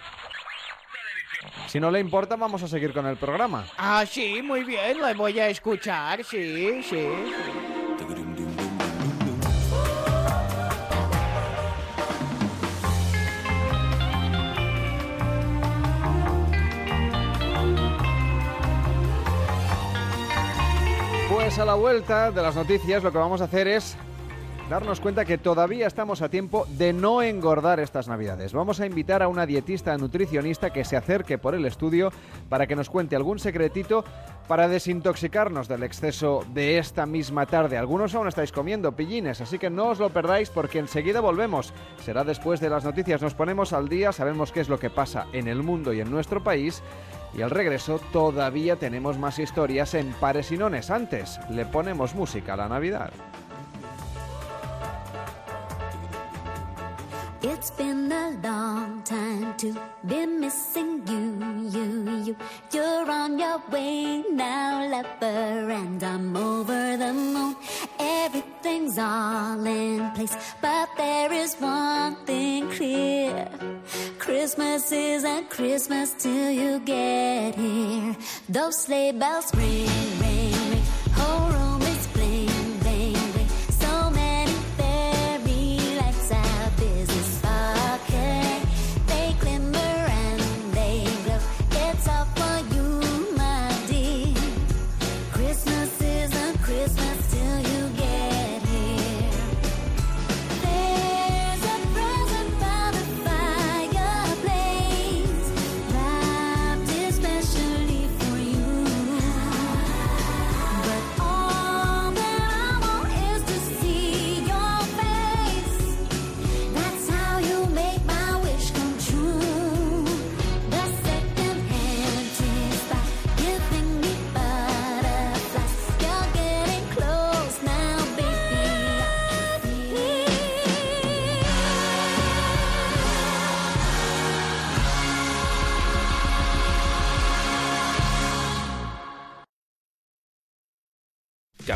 Si 1.66 1.80
no 1.80 1.90
le 1.90 2.00
importa, 2.00 2.36
vamos 2.36 2.62
a 2.62 2.68
seguir 2.68 2.92
con 2.92 3.06
el 3.06 3.16
programa. 3.16 3.66
Ah, 3.76 4.04
sí, 4.06 4.40
muy 4.42 4.64
bien, 4.64 5.02
le 5.02 5.14
voy 5.14 5.38
a 5.40 5.48
escuchar, 5.48 6.22
sí, 6.24 6.82
sí. 6.82 7.08
Pues 21.44 21.58
a 21.58 21.66
la 21.66 21.74
vuelta 21.74 22.30
de 22.30 22.40
las 22.40 22.54
noticias. 22.54 23.02
Lo 23.02 23.12
que 23.12 23.18
vamos 23.18 23.42
a 23.42 23.44
hacer 23.44 23.68
es 23.68 23.98
darnos 24.68 25.00
cuenta 25.00 25.24
que 25.24 25.38
todavía 25.38 25.86
estamos 25.86 26.22
a 26.22 26.28
tiempo 26.28 26.66
de 26.70 26.92
no 26.92 27.22
engordar 27.22 27.80
estas 27.80 28.08
navidades. 28.08 28.52
Vamos 28.52 28.80
a 28.80 28.86
invitar 28.86 29.22
a 29.22 29.28
una 29.28 29.46
dietista 29.46 29.96
nutricionista 29.98 30.70
que 30.70 30.84
se 30.84 30.96
acerque 30.96 31.38
por 31.38 31.54
el 31.54 31.66
estudio 31.66 32.10
para 32.48 32.66
que 32.66 32.76
nos 32.76 32.88
cuente 32.88 33.16
algún 33.16 33.38
secretito 33.38 34.04
para 34.48 34.68
desintoxicarnos 34.68 35.68
del 35.68 35.82
exceso 35.82 36.44
de 36.52 36.78
esta 36.78 37.06
misma 37.06 37.46
tarde. 37.46 37.76
Algunos 37.76 38.14
aún 38.14 38.28
estáis 38.28 38.52
comiendo 38.52 38.92
pillines, 38.92 39.40
así 39.40 39.58
que 39.58 39.70
no 39.70 39.88
os 39.88 39.98
lo 39.98 40.10
perdáis 40.10 40.50
porque 40.50 40.78
enseguida 40.78 41.20
volvemos. 41.20 41.72
Será 42.02 42.24
después 42.24 42.60
de 42.60 42.70
las 42.70 42.84
noticias. 42.84 43.22
Nos 43.22 43.34
ponemos 43.34 43.72
al 43.72 43.88
día, 43.88 44.12
sabemos 44.12 44.52
qué 44.52 44.60
es 44.60 44.68
lo 44.68 44.78
que 44.78 44.90
pasa 44.90 45.26
en 45.32 45.48
el 45.48 45.62
mundo 45.62 45.92
y 45.92 46.00
en 46.00 46.10
nuestro 46.10 46.42
país. 46.42 46.82
Y 47.36 47.42
al 47.42 47.50
regreso 47.50 48.00
todavía 48.12 48.76
tenemos 48.76 49.18
más 49.18 49.38
historias 49.38 49.94
en 49.94 50.12
Pares 50.12 50.52
y 50.52 50.56
Nones. 50.56 50.90
Antes 50.90 51.40
le 51.50 51.66
ponemos 51.66 52.14
música 52.14 52.54
a 52.54 52.56
la 52.56 52.68
Navidad. 52.68 53.12
It's 57.46 57.70
been 57.72 58.10
a 58.10 58.30
long 58.42 59.02
time 59.02 59.54
to 59.58 59.76
be 60.06 60.24
missing 60.24 61.02
you, 61.06 61.24
you, 61.76 62.22
you. 62.24 62.36
You're 62.72 63.10
on 63.10 63.38
your 63.38 63.60
way 63.70 64.24
now, 64.30 64.88
lover, 64.88 65.70
and 65.70 66.02
I'm 66.02 66.34
over 66.34 66.96
the 66.96 67.12
moon. 67.12 67.54
Everything's 68.00 68.96
all 68.96 69.62
in 69.66 70.10
place, 70.12 70.34
but 70.62 70.88
there 70.96 71.30
is 71.34 71.54
one 71.56 72.16
thing 72.24 72.70
clear. 72.70 73.50
Christmas 74.18 74.90
isn't 74.90 75.50
Christmas 75.50 76.14
till 76.14 76.50
you 76.50 76.78
get 76.80 77.56
here. 77.56 78.16
Those 78.48 78.84
sleigh 78.84 79.12
bells 79.12 79.54
ring, 79.54 79.86
ring, 80.18 80.70
ring. 80.70 80.82
Whole 81.12 81.73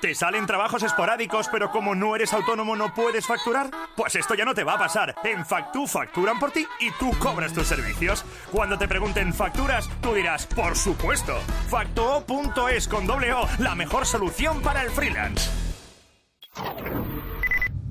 ¿Te 0.00 0.14
salen 0.14 0.46
trabajos 0.46 0.82
esporádicos, 0.82 1.48
pero 1.50 1.70
como 1.70 1.94
no 1.94 2.14
eres 2.14 2.32
autónomo 2.32 2.76
no 2.76 2.92
puedes 2.94 3.26
facturar? 3.26 3.70
Pues 3.96 4.14
esto 4.14 4.34
ya 4.34 4.44
no 4.44 4.54
te 4.54 4.64
va 4.64 4.74
a 4.74 4.78
pasar. 4.78 5.14
En 5.24 5.44
Factu 5.44 5.86
facturan 5.86 6.38
por 6.38 6.52
ti 6.52 6.66
y 6.80 6.90
tú 6.92 7.10
cobras 7.18 7.52
tus 7.52 7.66
servicios. 7.66 8.24
Cuando 8.52 8.78
te 8.78 8.88
pregunten 8.88 9.32
facturas, 9.32 9.88
tú 10.00 10.14
dirás, 10.14 10.46
por 10.46 10.76
supuesto. 10.76 11.38
Factuo.es 11.68 12.88
con 12.88 13.06
doble 13.06 13.32
O, 13.32 13.48
la 13.58 13.74
mejor 13.74 14.06
solución 14.06 14.60
para 14.62 14.82
el 14.82 14.90
freelance. 14.90 15.50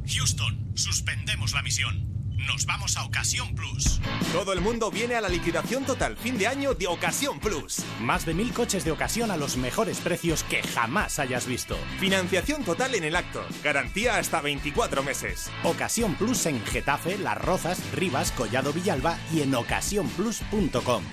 Houston, 0.07 0.71
suspendemos 0.75 1.53
la 1.53 1.61
misión. 1.61 2.14
Nos 2.45 2.65
vamos 2.65 2.95
a 2.97 3.03
Ocasión 3.05 3.55
Plus. 3.55 3.99
Todo 4.31 4.53
el 4.53 4.61
mundo 4.61 4.91
viene 4.91 5.15
a 5.15 5.21
la 5.21 5.29
liquidación 5.29 5.83
total 5.83 6.15
fin 6.15 6.37
de 6.37 6.47
año 6.47 6.73
de 6.73 6.87
Ocasión 6.87 7.39
Plus. 7.39 7.79
Más 7.99 8.25
de 8.25 8.33
mil 8.33 8.53
coches 8.53 8.85
de 8.85 8.91
ocasión 8.91 9.31
a 9.31 9.37
los 9.37 9.57
mejores 9.57 9.99
precios 9.99 10.43
que 10.43 10.61
jamás 10.61 11.19
hayas 11.19 11.47
visto. 11.47 11.75
Financiación 11.99 12.63
total 12.63 12.95
en 12.95 13.03
el 13.03 13.15
acto. 13.15 13.43
Garantía 13.63 14.17
hasta 14.17 14.41
24 14.41 15.03
meses. 15.03 15.49
Ocasión 15.63 16.15
Plus 16.15 16.45
en 16.45 16.63
Getafe, 16.65 17.17
Las 17.17 17.37
Rozas, 17.37 17.79
Rivas, 17.93 18.31
Collado 18.31 18.73
Villalba 18.73 19.17
y 19.33 19.41
en 19.41 19.55
ocasiónplus.com. 19.55 21.03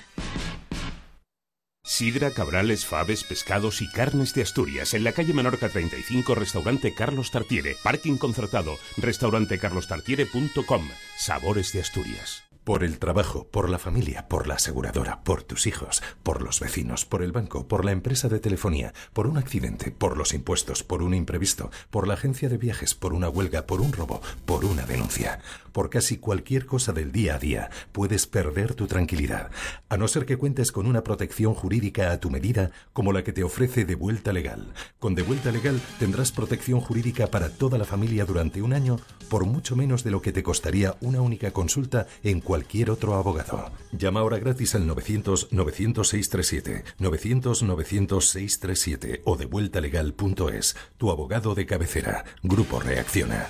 Sidra, 1.85 2.31
cabrales, 2.31 2.85
faves, 2.85 3.25
pescados 3.25 3.81
y 3.81 3.89
carnes 3.89 4.33
de 4.33 4.41
Asturias. 4.41 4.93
En 4.93 5.03
la 5.03 5.11
calle 5.11 5.33
Menorca 5.33 5.67
35, 5.67 6.33
restaurante 6.33 6.93
Carlos 6.93 7.29
Tartiere. 7.29 7.75
Parking 7.83 8.15
concertado, 8.15 8.79
restaurantecarlostartiere.com. 8.95 10.89
Sabores 11.17 11.73
de 11.73 11.81
Asturias. 11.81 12.43
Por 12.63 12.85
el 12.85 12.97
trabajo, 12.97 13.45
por 13.51 13.69
la 13.69 13.77
familia, 13.77 14.29
por 14.29 14.47
la 14.47 14.55
aseguradora, 14.55 15.21
por 15.25 15.43
tus 15.43 15.67
hijos, 15.67 16.01
por 16.23 16.41
los 16.41 16.61
vecinos, 16.61 17.03
por 17.03 17.21
el 17.21 17.33
banco, 17.33 17.67
por 17.67 17.83
la 17.83 17.91
empresa 17.91 18.29
de 18.29 18.39
telefonía, 18.39 18.93
por 19.11 19.27
un 19.27 19.37
accidente, 19.37 19.91
por 19.91 20.15
los 20.15 20.33
impuestos, 20.33 20.81
por 20.81 21.03
un 21.03 21.13
imprevisto, 21.13 21.71
por 21.89 22.07
la 22.07 22.13
agencia 22.13 22.47
de 22.47 22.57
viajes, 22.57 22.95
por 22.95 23.13
una 23.13 23.27
huelga, 23.27 23.67
por 23.67 23.81
un 23.81 23.91
robo, 23.91 24.21
por 24.45 24.63
una 24.63 24.85
denuncia. 24.85 25.41
Por 25.73 25.89
casi 25.89 26.17
cualquier 26.17 26.65
cosa 26.65 26.93
del 26.93 27.11
día 27.11 27.35
a 27.35 27.39
día 27.39 27.69
puedes 27.91 28.27
perder 28.27 28.75
tu 28.75 28.87
tranquilidad, 28.87 29.51
a 29.89 29.97
no 29.97 30.07
ser 30.07 30.25
que 30.25 30.37
cuentes 30.37 30.71
con 30.71 30.85
una 30.85 31.03
protección 31.03 31.53
jurídica 31.55 32.11
a 32.11 32.19
tu 32.21 32.29
medida 32.29 32.71
como 32.93 33.11
la 33.11 33.25
que 33.25 33.33
te 33.33 33.43
ofrece 33.43 33.83
De 33.83 33.95
Vuelta 33.95 34.31
Legal. 34.31 34.73
Con 34.99 35.15
De 35.15 35.23
Vuelta 35.23 35.51
Legal 35.51 35.81
tendrás 35.99 36.31
protección 36.31 36.79
jurídica 36.79 37.27
para 37.27 37.49
toda 37.49 37.77
la 37.77 37.85
familia 37.85 38.23
durante 38.23 38.61
un 38.61 38.71
año 38.71 38.99
por 39.27 39.45
mucho 39.45 39.75
menos 39.75 40.03
de 40.03 40.11
lo 40.11 40.21
que 40.21 40.31
te 40.31 40.43
costaría 40.43 40.95
una 41.01 41.19
única 41.21 41.51
consulta 41.51 42.07
en 42.23 42.39
cualquier 42.39 42.52
otro 42.89 43.15
abogado. 43.15 43.69
Llama 43.91 44.21
ahora 44.21 44.39
gratis 44.39 44.75
al 44.75 44.87
900-900-637, 44.87 46.83
900-900-637 46.99 49.21
o 49.25 49.35
devueltalegal.es. 49.37 50.75
Tu 50.97 51.11
abogado 51.11 51.55
de 51.55 51.65
cabecera. 51.65 52.23
Grupo 52.43 52.79
Reacciona. 52.79 53.49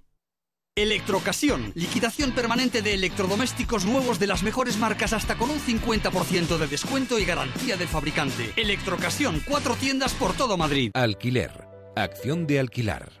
Electrocasión, 0.77 1.73
liquidación 1.75 2.31
permanente 2.31 2.81
de 2.81 2.93
electrodomésticos 2.93 3.83
nuevos 3.83 4.19
de 4.19 4.27
las 4.27 4.41
mejores 4.41 4.77
marcas 4.77 5.11
hasta 5.11 5.35
con 5.35 5.49
un 5.49 5.59
50% 5.59 6.57
de 6.57 6.67
descuento 6.67 7.19
y 7.19 7.25
garantía 7.25 7.75
del 7.75 7.89
fabricante. 7.89 8.53
Electrocasión, 8.55 9.43
cuatro 9.45 9.75
tiendas 9.75 10.13
por 10.13 10.31
todo 10.31 10.55
Madrid. 10.55 10.91
Alquiler. 10.93 11.51
Acción 11.97 12.47
de 12.47 12.61
alquilar. 12.61 13.20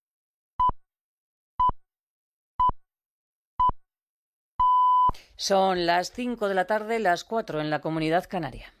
Son 5.41 5.87
las 5.87 6.11
5 6.11 6.49
de 6.49 6.53
la 6.53 6.65
tarde, 6.65 6.99
las 6.99 7.23
4 7.23 7.61
en 7.61 7.71
la 7.71 7.81
comunidad 7.81 8.25
canaria. 8.29 8.75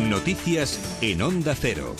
Noticias 0.00 0.98
en 1.02 1.20
Onda 1.20 1.54
Cero. 1.54 1.94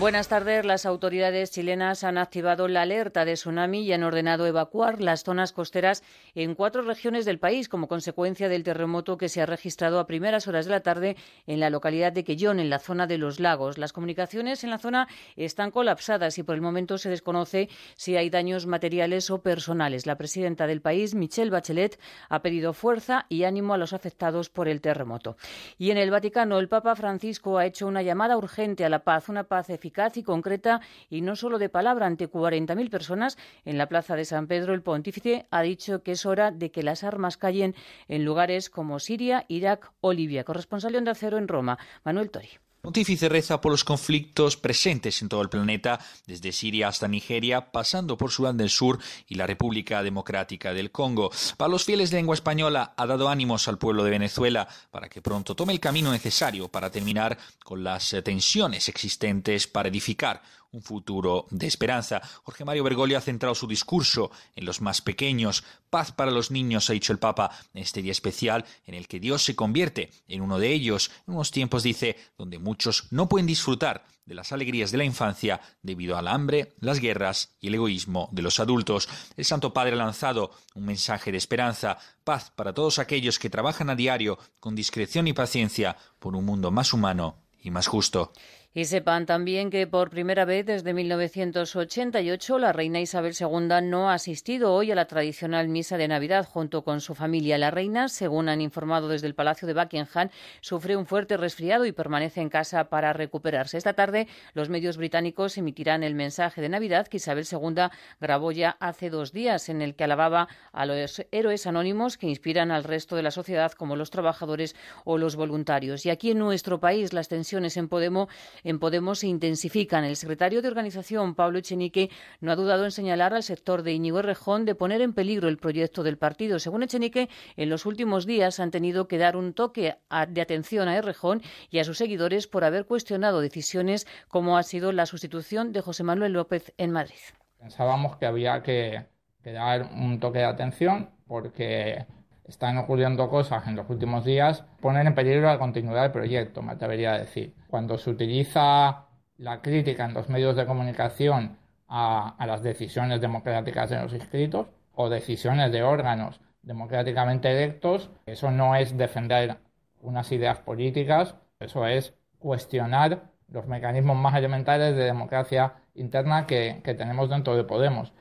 Buenas 0.00 0.28
tardes. 0.28 0.64
Las 0.64 0.86
autoridades 0.86 1.50
chilenas 1.50 2.04
han 2.04 2.16
activado 2.16 2.68
la 2.68 2.80
alerta 2.80 3.26
de 3.26 3.34
tsunami 3.34 3.82
y 3.82 3.92
han 3.92 4.02
ordenado 4.02 4.46
evacuar 4.46 5.02
las 5.02 5.24
zonas 5.24 5.52
costeras 5.52 6.02
en 6.34 6.54
cuatro 6.54 6.80
regiones 6.80 7.26
del 7.26 7.38
país 7.38 7.68
como 7.68 7.86
consecuencia 7.86 8.48
del 8.48 8.64
terremoto 8.64 9.18
que 9.18 9.28
se 9.28 9.42
ha 9.42 9.46
registrado 9.46 10.00
a 10.00 10.06
primeras 10.06 10.48
horas 10.48 10.64
de 10.64 10.70
la 10.70 10.80
tarde 10.80 11.16
en 11.46 11.60
la 11.60 11.68
localidad 11.68 12.12
de 12.12 12.24
Quellón, 12.24 12.60
en 12.60 12.70
la 12.70 12.78
zona 12.78 13.06
de 13.06 13.18
los 13.18 13.40
lagos. 13.40 13.76
Las 13.76 13.92
comunicaciones 13.92 14.64
en 14.64 14.70
la 14.70 14.78
zona 14.78 15.06
están 15.36 15.70
colapsadas 15.70 16.38
y 16.38 16.44
por 16.44 16.54
el 16.54 16.62
momento 16.62 16.96
se 16.96 17.10
desconoce 17.10 17.68
si 17.94 18.16
hay 18.16 18.30
daños 18.30 18.64
materiales 18.64 19.28
o 19.30 19.42
personales. 19.42 20.06
La 20.06 20.16
presidenta 20.16 20.66
del 20.66 20.80
país, 20.80 21.14
Michelle 21.14 21.50
Bachelet, 21.50 22.00
ha 22.30 22.40
pedido 22.40 22.72
fuerza 22.72 23.26
y 23.28 23.44
ánimo 23.44 23.74
a 23.74 23.78
los 23.78 23.92
afectados 23.92 24.48
por 24.48 24.66
el 24.66 24.80
terremoto. 24.80 25.36
Y 25.76 25.90
en 25.90 25.98
el 25.98 26.10
Vaticano, 26.10 26.58
el 26.58 26.68
Papa 26.70 26.96
Francisco 26.96 27.58
ha 27.58 27.66
hecho 27.66 27.86
una 27.86 28.00
llamada 28.00 28.38
urgente 28.38 28.86
a 28.86 28.88
la 28.88 29.00
paz, 29.00 29.28
una 29.28 29.44
paz 29.44 29.68
eficaz 29.68 29.89
y 30.14 30.22
concreta 30.22 30.80
y 31.08 31.20
no 31.20 31.36
solo 31.36 31.58
de 31.58 31.68
palabra 31.68 32.06
ante 32.06 32.30
40.000 32.30 32.90
personas 32.90 33.36
en 33.64 33.76
la 33.76 33.88
Plaza 33.88 34.16
de 34.16 34.24
San 34.24 34.46
Pedro. 34.46 34.72
El 34.72 34.82
pontífice 34.82 35.46
ha 35.50 35.62
dicho 35.62 36.02
que 36.02 36.12
es 36.12 36.26
hora 36.26 36.50
de 36.50 36.70
que 36.70 36.82
las 36.82 37.04
armas 37.04 37.36
callen 37.36 37.74
en 38.08 38.24
lugares 38.24 38.70
como 38.70 38.98
Siria, 38.98 39.44
Irak 39.48 39.92
o 40.00 40.12
Libia. 40.12 40.44
Corresponsal 40.44 40.92
de 40.92 40.98
Onda 40.98 41.14
Cero 41.14 41.38
en 41.38 41.48
Roma, 41.48 41.78
Manuel 42.04 42.30
Tori. 42.30 42.69
Pontífice 42.80 43.28
reza 43.28 43.60
por 43.60 43.72
los 43.72 43.84
conflictos 43.84 44.56
presentes 44.56 45.20
en 45.20 45.28
todo 45.28 45.42
el 45.42 45.50
planeta, 45.50 46.00
desde 46.26 46.50
Siria 46.50 46.88
hasta 46.88 47.08
Nigeria, 47.08 47.72
pasando 47.72 48.16
por 48.16 48.30
Sudán 48.30 48.56
del 48.56 48.70
Sur 48.70 48.98
y 49.28 49.34
la 49.34 49.46
República 49.46 50.02
Democrática 50.02 50.72
del 50.72 50.90
Congo. 50.90 51.30
Para 51.58 51.70
los 51.70 51.84
fieles 51.84 52.10
de 52.10 52.16
lengua 52.16 52.34
española, 52.34 52.94
ha 52.96 53.06
dado 53.06 53.28
ánimos 53.28 53.68
al 53.68 53.76
pueblo 53.76 54.02
de 54.02 54.10
Venezuela 54.10 54.66
para 54.90 55.10
que 55.10 55.20
pronto 55.20 55.54
tome 55.54 55.74
el 55.74 55.80
camino 55.80 56.10
necesario 56.10 56.68
para 56.68 56.90
terminar 56.90 57.36
con 57.62 57.84
las 57.84 58.16
tensiones 58.24 58.88
existentes 58.88 59.66
para 59.66 59.90
edificar 59.90 60.40
un 60.72 60.82
futuro 60.82 61.46
de 61.50 61.66
esperanza. 61.66 62.20
Jorge 62.42 62.64
Mario 62.64 62.84
Bergoglio 62.84 63.18
ha 63.18 63.22
centrado 63.22 63.54
su 63.54 63.66
discurso 63.66 64.30
en 64.54 64.64
los 64.64 64.80
más 64.80 65.02
pequeños. 65.02 65.64
Paz 65.90 66.12
para 66.12 66.30
los 66.30 66.50
niños, 66.50 66.88
ha 66.90 66.92
dicho 66.92 67.12
el 67.12 67.18
Papa, 67.18 67.50
en 67.74 67.82
este 67.82 68.02
día 68.02 68.12
especial 68.12 68.64
en 68.86 68.94
el 68.94 69.08
que 69.08 69.20
Dios 69.20 69.42
se 69.42 69.56
convierte 69.56 70.10
en 70.28 70.42
uno 70.42 70.58
de 70.58 70.72
ellos, 70.72 71.10
en 71.26 71.34
unos 71.34 71.50
tiempos, 71.50 71.82
dice, 71.82 72.16
donde 72.38 72.58
muchos 72.58 73.06
no 73.10 73.28
pueden 73.28 73.46
disfrutar 73.46 74.04
de 74.30 74.34
las 74.36 74.52
alegrías 74.52 74.92
de 74.92 74.98
la 74.98 75.04
infancia 75.04 75.60
debido 75.82 76.16
al 76.16 76.28
hambre, 76.28 76.74
las 76.78 77.00
guerras 77.00 77.56
y 77.60 77.66
el 77.66 77.74
egoísmo 77.74 78.28
de 78.30 78.42
los 78.42 78.60
adultos. 78.60 79.08
El 79.36 79.44
Santo 79.44 79.72
Padre 79.72 79.94
ha 79.94 79.96
lanzado 79.96 80.52
un 80.74 80.84
mensaje 80.84 81.32
de 81.32 81.38
esperanza, 81.38 81.98
paz 82.22 82.52
para 82.54 82.72
todos 82.72 83.00
aquellos 83.00 83.40
que 83.40 83.50
trabajan 83.50 83.90
a 83.90 83.96
diario 83.96 84.38
con 84.60 84.76
discreción 84.76 85.26
y 85.26 85.32
paciencia 85.32 85.96
por 86.20 86.36
un 86.36 86.44
mundo 86.44 86.70
más 86.70 86.92
humano 86.92 87.38
y 87.60 87.72
más 87.72 87.88
justo. 87.88 88.32
Y 88.72 88.84
sepan 88.84 89.26
también 89.26 89.68
que 89.68 89.88
por 89.88 90.10
primera 90.10 90.44
vez 90.44 90.64
desde 90.64 90.94
1988 90.94 92.56
la 92.60 92.72
reina 92.72 93.00
Isabel 93.00 93.34
II 93.36 93.82
no 93.82 94.10
ha 94.10 94.14
asistido 94.14 94.72
hoy 94.72 94.92
a 94.92 94.94
la 94.94 95.06
tradicional 95.06 95.66
misa 95.66 95.96
de 95.96 96.06
Navidad 96.06 96.46
junto 96.48 96.84
con 96.84 97.00
su 97.00 97.16
familia. 97.16 97.58
La 97.58 97.72
reina, 97.72 98.08
según 98.08 98.48
han 98.48 98.60
informado 98.60 99.08
desde 99.08 99.26
el 99.26 99.34
Palacio 99.34 99.66
de 99.66 99.74
Buckingham, 99.74 100.28
sufre 100.60 100.96
un 100.96 101.06
fuerte 101.06 101.36
resfriado 101.36 101.84
y 101.84 101.90
permanece 101.90 102.42
en 102.42 102.48
casa 102.48 102.84
para 102.90 103.12
recuperarse. 103.12 103.76
Esta 103.76 103.94
tarde 103.94 104.28
los 104.54 104.68
medios 104.68 104.98
británicos 104.98 105.58
emitirán 105.58 106.04
el 106.04 106.14
mensaje 106.14 106.60
de 106.60 106.68
Navidad 106.68 107.08
que 107.08 107.16
Isabel 107.16 107.48
II 107.50 107.88
grabó 108.20 108.52
ya 108.52 108.76
hace 108.78 109.10
dos 109.10 109.32
días 109.32 109.68
en 109.68 109.82
el 109.82 109.96
que 109.96 110.04
alababa 110.04 110.46
a 110.70 110.86
los 110.86 111.26
héroes 111.32 111.66
anónimos 111.66 112.16
que 112.16 112.28
inspiran 112.28 112.70
al 112.70 112.84
resto 112.84 113.16
de 113.16 113.24
la 113.24 113.32
sociedad 113.32 113.72
como 113.72 113.96
los 113.96 114.10
trabajadores 114.10 114.76
o 115.04 115.18
los 115.18 115.34
voluntarios. 115.34 116.06
Y 116.06 116.10
aquí 116.10 116.30
en 116.30 116.38
nuestro 116.38 116.78
país 116.78 117.12
las 117.12 117.26
tensiones 117.26 117.76
en 117.76 117.88
Podemos 117.88 118.28
en 118.64 118.78
Podemos 118.78 119.20
se 119.20 119.26
intensifican. 119.26 120.04
El 120.04 120.16
secretario 120.16 120.62
de 120.62 120.68
organización, 120.68 121.34
Pablo 121.34 121.58
Echenique, 121.58 122.10
no 122.40 122.52
ha 122.52 122.56
dudado 122.56 122.84
en 122.84 122.90
señalar 122.90 123.34
al 123.34 123.42
sector 123.42 123.82
de 123.82 123.92
Íñigo 123.92 124.18
Errejón 124.18 124.64
de 124.64 124.74
poner 124.74 125.00
en 125.00 125.12
peligro 125.12 125.48
el 125.48 125.58
proyecto 125.58 126.02
del 126.02 126.18
partido. 126.18 126.58
Según 126.58 126.82
Echenique, 126.82 127.28
en 127.56 127.70
los 127.70 127.86
últimos 127.86 128.26
días 128.26 128.60
han 128.60 128.70
tenido 128.70 129.08
que 129.08 129.18
dar 129.18 129.36
un 129.36 129.54
toque 129.54 129.96
de 130.28 130.40
atención 130.40 130.88
a 130.88 130.96
Errejón 130.96 131.42
y 131.70 131.78
a 131.78 131.84
sus 131.84 131.98
seguidores 131.98 132.46
por 132.46 132.64
haber 132.64 132.86
cuestionado 132.86 133.40
decisiones 133.40 134.06
como 134.28 134.56
ha 134.56 134.62
sido 134.62 134.92
la 134.92 135.06
sustitución 135.06 135.72
de 135.72 135.80
José 135.80 136.04
Manuel 136.04 136.32
López 136.32 136.72
en 136.78 136.90
Madrid. 136.90 137.16
Pensábamos 137.58 138.16
que 138.16 138.26
había 138.26 138.62
que 138.62 139.06
dar 139.44 139.90
un 139.94 140.20
toque 140.20 140.38
de 140.38 140.44
atención 140.44 141.10
porque 141.26 142.06
están 142.50 142.76
ocurriendo 142.78 143.30
cosas 143.30 143.66
en 143.68 143.76
los 143.76 143.88
últimos 143.88 144.24
días, 144.24 144.64
ponen 144.80 145.06
en 145.06 145.14
peligro 145.14 145.46
la 145.46 145.58
continuidad 145.58 146.02
del 146.02 146.10
proyecto, 146.10 146.62
me 146.62 146.72
atrevería 146.72 147.12
a 147.12 147.18
decir. 147.18 147.54
Cuando 147.68 147.96
se 147.96 148.10
utiliza 148.10 149.06
la 149.38 149.62
crítica 149.62 150.04
en 150.04 150.14
los 150.14 150.28
medios 150.28 150.56
de 150.56 150.66
comunicación 150.66 151.58
a, 151.88 152.34
las 152.46 152.62
decisiones 152.62 153.20
democráticas 153.20 153.90
de 153.90 154.02
los 154.02 154.12
inscritos 154.12 154.66
o 154.94 155.08
decisiones 155.08 155.70
de 155.70 155.84
órganos 155.84 156.40
democráticamente 156.62 157.50
electos, 157.50 158.10
eso 158.26 158.50
no 158.50 158.74
es 158.74 158.96
defender 158.96 159.58
unas 160.02 160.30
ideas 160.32 160.58
políticas, 160.58 161.36
eso 161.60 161.86
es 161.86 162.14
cuestionar 162.40 163.30
los 163.48 163.66
mecanismos 163.66 164.16
más 164.16 164.34
elementales 164.34 164.96
de 164.96 165.04
democracia 165.04 165.74
interna 165.94 166.46
que, 166.46 166.80
que 166.82 166.94
tenemos 166.94 167.30
dentro 167.30 167.56
de 167.56 167.62
Podemos. 167.62 168.12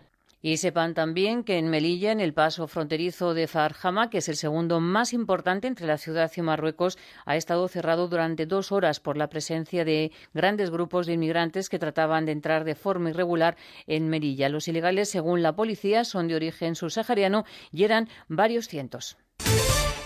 Y 0.42 0.58
sepan 0.58 0.94
también 0.94 1.44
que 1.44 1.58
en 1.58 1.70
Melilla, 1.70 2.12
en 2.14 2.22
el 2.22 2.34
paso 2.34 2.68
fronterizo 2.68 3.34
de 3.34 3.48
Farjama, 3.48 4.10
que 4.10 4.20
es 4.20 4.30
el 4.30 4.38
segundo 4.38 4.80
más 4.80 5.12
importante 5.12 5.68
entre 5.68 5.86
la 5.86 5.98
ciudad 5.98 6.32
y 6.36 6.42
Marruecos, 6.42 6.98
ha 7.26 7.36
estado 7.36 7.68
cerrado 7.68 8.08
durante 8.08 8.46
dos 8.46 8.72
horas 8.72 9.02
por 9.02 9.18
la 9.18 9.30
presencia 9.30 9.84
de 9.84 10.12
grandes 10.34 10.72
grupos 10.72 11.08
de 11.08 11.14
inmigrantes 11.14 11.68
que 11.68 11.80
trataban 11.80 12.26
de 12.26 12.32
entrar 12.32 12.64
de 12.64 12.76
forma 12.76 13.10
irregular 13.10 13.58
en 13.86 14.08
Melilla. 14.08 14.48
Los 14.48 14.70
ilegales, 14.70 15.10
según 15.10 15.44
la 15.44 15.56
policía, 15.56 16.06
son 16.06 16.30
de 16.30 16.36
origen 16.36 16.76
subsahariano 16.76 17.44
y 17.72 17.84
eran 17.84 18.08
varios 18.30 18.68
cientos. 18.68 19.18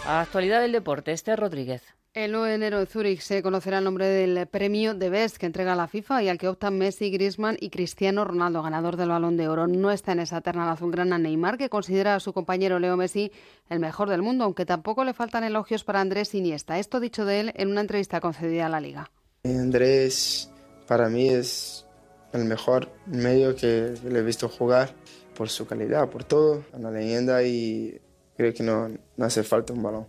Actualidad 0.06 0.62
del 0.62 0.72
deporte, 0.72 1.12
Esther 1.12 1.40
Rodríguez. 1.40 1.96
El 2.16 2.32
9 2.32 2.50
de 2.50 2.54
enero 2.54 2.80
en 2.80 2.86
Zúrich 2.86 3.22
se 3.22 3.42
conocerá 3.42 3.80
el 3.80 3.86
nombre 3.86 4.06
del 4.06 4.46
premio 4.46 4.94
de 4.94 5.10
Best 5.10 5.38
que 5.38 5.48
entrega 5.48 5.76
la 5.76 5.88
FIFA 5.88 6.22
y 6.22 6.30
al 6.30 6.38
que 6.38 6.48
optan 6.48 6.78
Messi, 6.78 7.10
Griezmann 7.10 7.58
y 7.60 7.72
Cristiano 7.72 8.24
Ronaldo, 8.24 8.62
ganador 8.62 8.98
del 8.98 9.10
Balón 9.10 9.36
de 9.36 9.48
Oro. 9.48 9.66
No 9.66 9.90
está 9.90 10.12
en 10.12 10.20
esa 10.20 10.40
terna 10.42 10.68
la 10.68 10.74
azulgrana 10.74 11.18
Neymar, 11.18 11.58
que 11.58 11.70
considera 11.70 12.14
a 12.14 12.20
su 12.20 12.32
compañero 12.32 12.78
Leo 12.78 12.96
Messi 12.98 13.32
el 13.68 13.80
mejor 13.80 14.12
del 14.12 14.22
mundo, 14.22 14.44
aunque 14.44 14.64
tampoco 14.64 15.04
le 15.04 15.16
faltan 15.16 15.44
elogios 15.44 15.84
para 15.84 16.02
Andrés 16.02 16.36
Iniesta. 16.36 16.78
Esto 16.78 17.00
dicho 17.00 17.26
de 17.26 17.40
él 17.40 17.54
en 17.56 17.70
una 17.72 17.82
entrevista 17.82 18.22
concedida 18.22 18.68
a 18.68 18.70
la 18.70 18.80
Liga. 18.80 19.10
Andrés 19.44 20.52
para 20.88 21.10
mí 21.10 21.30
es 21.30 21.88
el 22.32 22.46
mejor 22.46 22.92
medio 23.08 23.56
que 23.56 23.96
le 24.08 24.20
he 24.20 24.24
visto 24.24 24.50
jugar 24.50 24.94
por 25.36 25.50
su 25.50 25.66
calidad, 25.66 26.08
por 26.12 26.26
todo. 26.26 26.64
Una 26.74 26.92
leyenda 26.92 27.42
y 27.42 28.00
creo 28.38 28.54
que 28.54 28.62
no, 28.62 28.88
no 28.88 29.26
hace 29.26 29.42
falta 29.42 29.74
un 29.74 29.82
balón. 29.82 30.06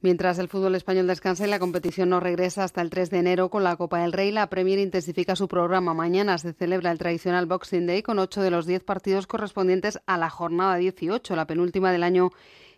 Mientras 0.00 0.38
el 0.38 0.46
fútbol 0.46 0.76
español 0.76 1.08
descansa 1.08 1.44
y 1.44 1.50
la 1.50 1.58
competición 1.58 2.10
no 2.10 2.20
regresa 2.20 2.62
hasta 2.62 2.82
el 2.82 2.90
3 2.90 3.10
de 3.10 3.18
enero 3.18 3.48
con 3.48 3.64
la 3.64 3.74
Copa 3.74 3.98
del 3.98 4.12
Rey, 4.12 4.30
la 4.30 4.48
Premier 4.48 4.78
intensifica 4.78 5.34
su 5.34 5.48
programa. 5.48 5.92
Mañana 5.92 6.38
se 6.38 6.52
celebra 6.52 6.92
el 6.92 6.98
tradicional 6.98 7.46
Boxing 7.46 7.88
Day 7.88 8.02
con 8.02 8.20
ocho 8.20 8.40
de 8.40 8.52
los 8.52 8.64
diez 8.64 8.84
partidos 8.84 9.26
correspondientes 9.26 10.00
a 10.06 10.16
la 10.16 10.30
jornada 10.30 10.76
18, 10.76 11.34
la 11.34 11.48
penúltima 11.48 11.90
del 11.90 12.04
año 12.04 12.30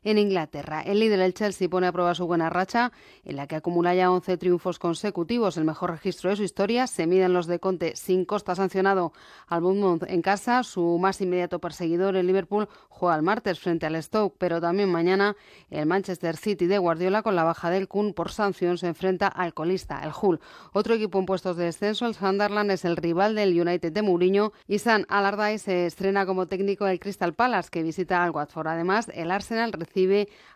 en 0.05 0.19
Inglaterra. 0.19 0.83
El 0.83 1.01
líder 1.01 1.19
del 1.19 1.35
Chelsea 1.35 1.69
pone 1.69 1.87
a 1.87 1.93
prueba 1.93 2.15
su 2.15 2.27
buena 2.27 2.51
racha, 2.51 2.93
en 3.25 3.37
la 3.37 3.47
que 3.47 3.57
acumula 3.57 3.95
ya 3.95 4.11
11 4.11 4.37
triunfos 4.37 4.79
consecutivos, 4.79 5.57
el 5.57 5.65
mejor 5.65 5.91
registro 5.91 6.31
de 6.31 6.37
su 6.37 6.43
historia. 6.43 6.87
Se 6.87 7.07
miden 7.07 7.33
los 7.33 7.47
de 7.47 7.59
Conte 7.59 7.97
sin 7.97 8.25
costa 8.25 8.55
sancionado 8.55 9.13
al 9.47 9.61
Bournemouth 9.61 10.05
en 10.09 10.23
casa. 10.23 10.63
Su 10.63 10.99
más 10.99 11.21
inmediato 11.21 11.59
perseguidor, 11.59 12.17
el 12.17 12.27
Liverpool, 12.27 12.69
juega 12.89 13.17
el 13.17 13.23
martes 13.23 13.61
frente 13.61 13.87
al 13.87 14.03
Stoke, 14.03 14.37
pero 14.39 14.61
también 14.61 14.91
mañana 14.91 15.37
el 15.71 15.87
Manchester 15.87 16.37
City 16.37 16.67
de 16.67 16.79
Guardiola, 16.79 17.23
con 17.23 17.37
la 17.37 17.45
baja 17.45 17.71
del 17.71 17.89
Kun 17.89 18.15
por 18.15 18.31
sanción, 18.31 18.79
se 18.79 18.87
enfrenta 18.87 19.29
al 19.29 19.55
colista, 19.55 20.01
el 20.03 20.13
Hull. 20.21 20.41
Otro 20.73 20.95
equipo 20.95 21.19
en 21.19 21.27
puestos 21.27 21.57
de 21.57 21.65
descenso, 21.65 22.07
el 22.07 22.15
Sunderland, 22.15 22.71
es 22.71 22.85
el 22.85 22.97
rival 22.97 23.35
del 23.35 23.61
United 23.61 23.93
de 23.93 24.03
Mourinho 24.03 24.53
y 24.67 24.79
San 24.79 25.05
Allardyce 25.09 25.59
se 25.59 25.87
estrena 25.87 26.27
como 26.27 26.47
técnico 26.47 26.85
del 26.85 27.01
Crystal 27.01 27.35
Palace, 27.35 27.69
que 27.71 27.83
visita 27.83 28.23
al 28.25 28.31
Watford. 28.31 28.69
Además, 28.69 29.11
el 29.15 29.31
Arsenal 29.31 29.73
recibe 29.73 29.90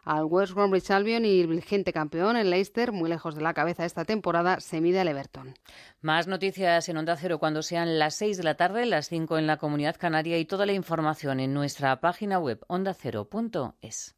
al 0.04 0.24
West 0.24 0.54
Bromwich 0.54 0.90
Albion 0.90 1.24
y 1.24 1.40
el 1.40 1.48
vigente 1.48 1.92
campeón, 1.92 2.36
el 2.36 2.50
Leicester, 2.50 2.92
muy 2.92 3.08
lejos 3.08 3.34
de 3.34 3.42
la 3.42 3.54
cabeza 3.54 3.84
esta 3.84 4.04
temporada, 4.04 4.60
se 4.60 4.80
mide 4.80 5.00
al 5.00 5.08
Everton. 5.08 5.54
Más 6.00 6.26
noticias 6.26 6.88
en 6.88 6.96
Onda 6.96 7.16
Cero 7.16 7.38
cuando 7.38 7.62
sean 7.62 7.98
las 7.98 8.14
6 8.16 8.36
de 8.36 8.44
la 8.44 8.56
tarde, 8.56 8.86
las 8.86 9.08
5 9.08 9.38
en 9.38 9.46
la 9.46 9.56
Comunidad 9.56 9.96
Canaria 9.98 10.38
y 10.38 10.44
toda 10.44 10.66
la 10.66 10.72
información 10.72 11.40
en 11.40 11.54
nuestra 11.54 12.00
página 12.00 12.38
web 12.38 12.64
ondacero.es. 12.68 14.14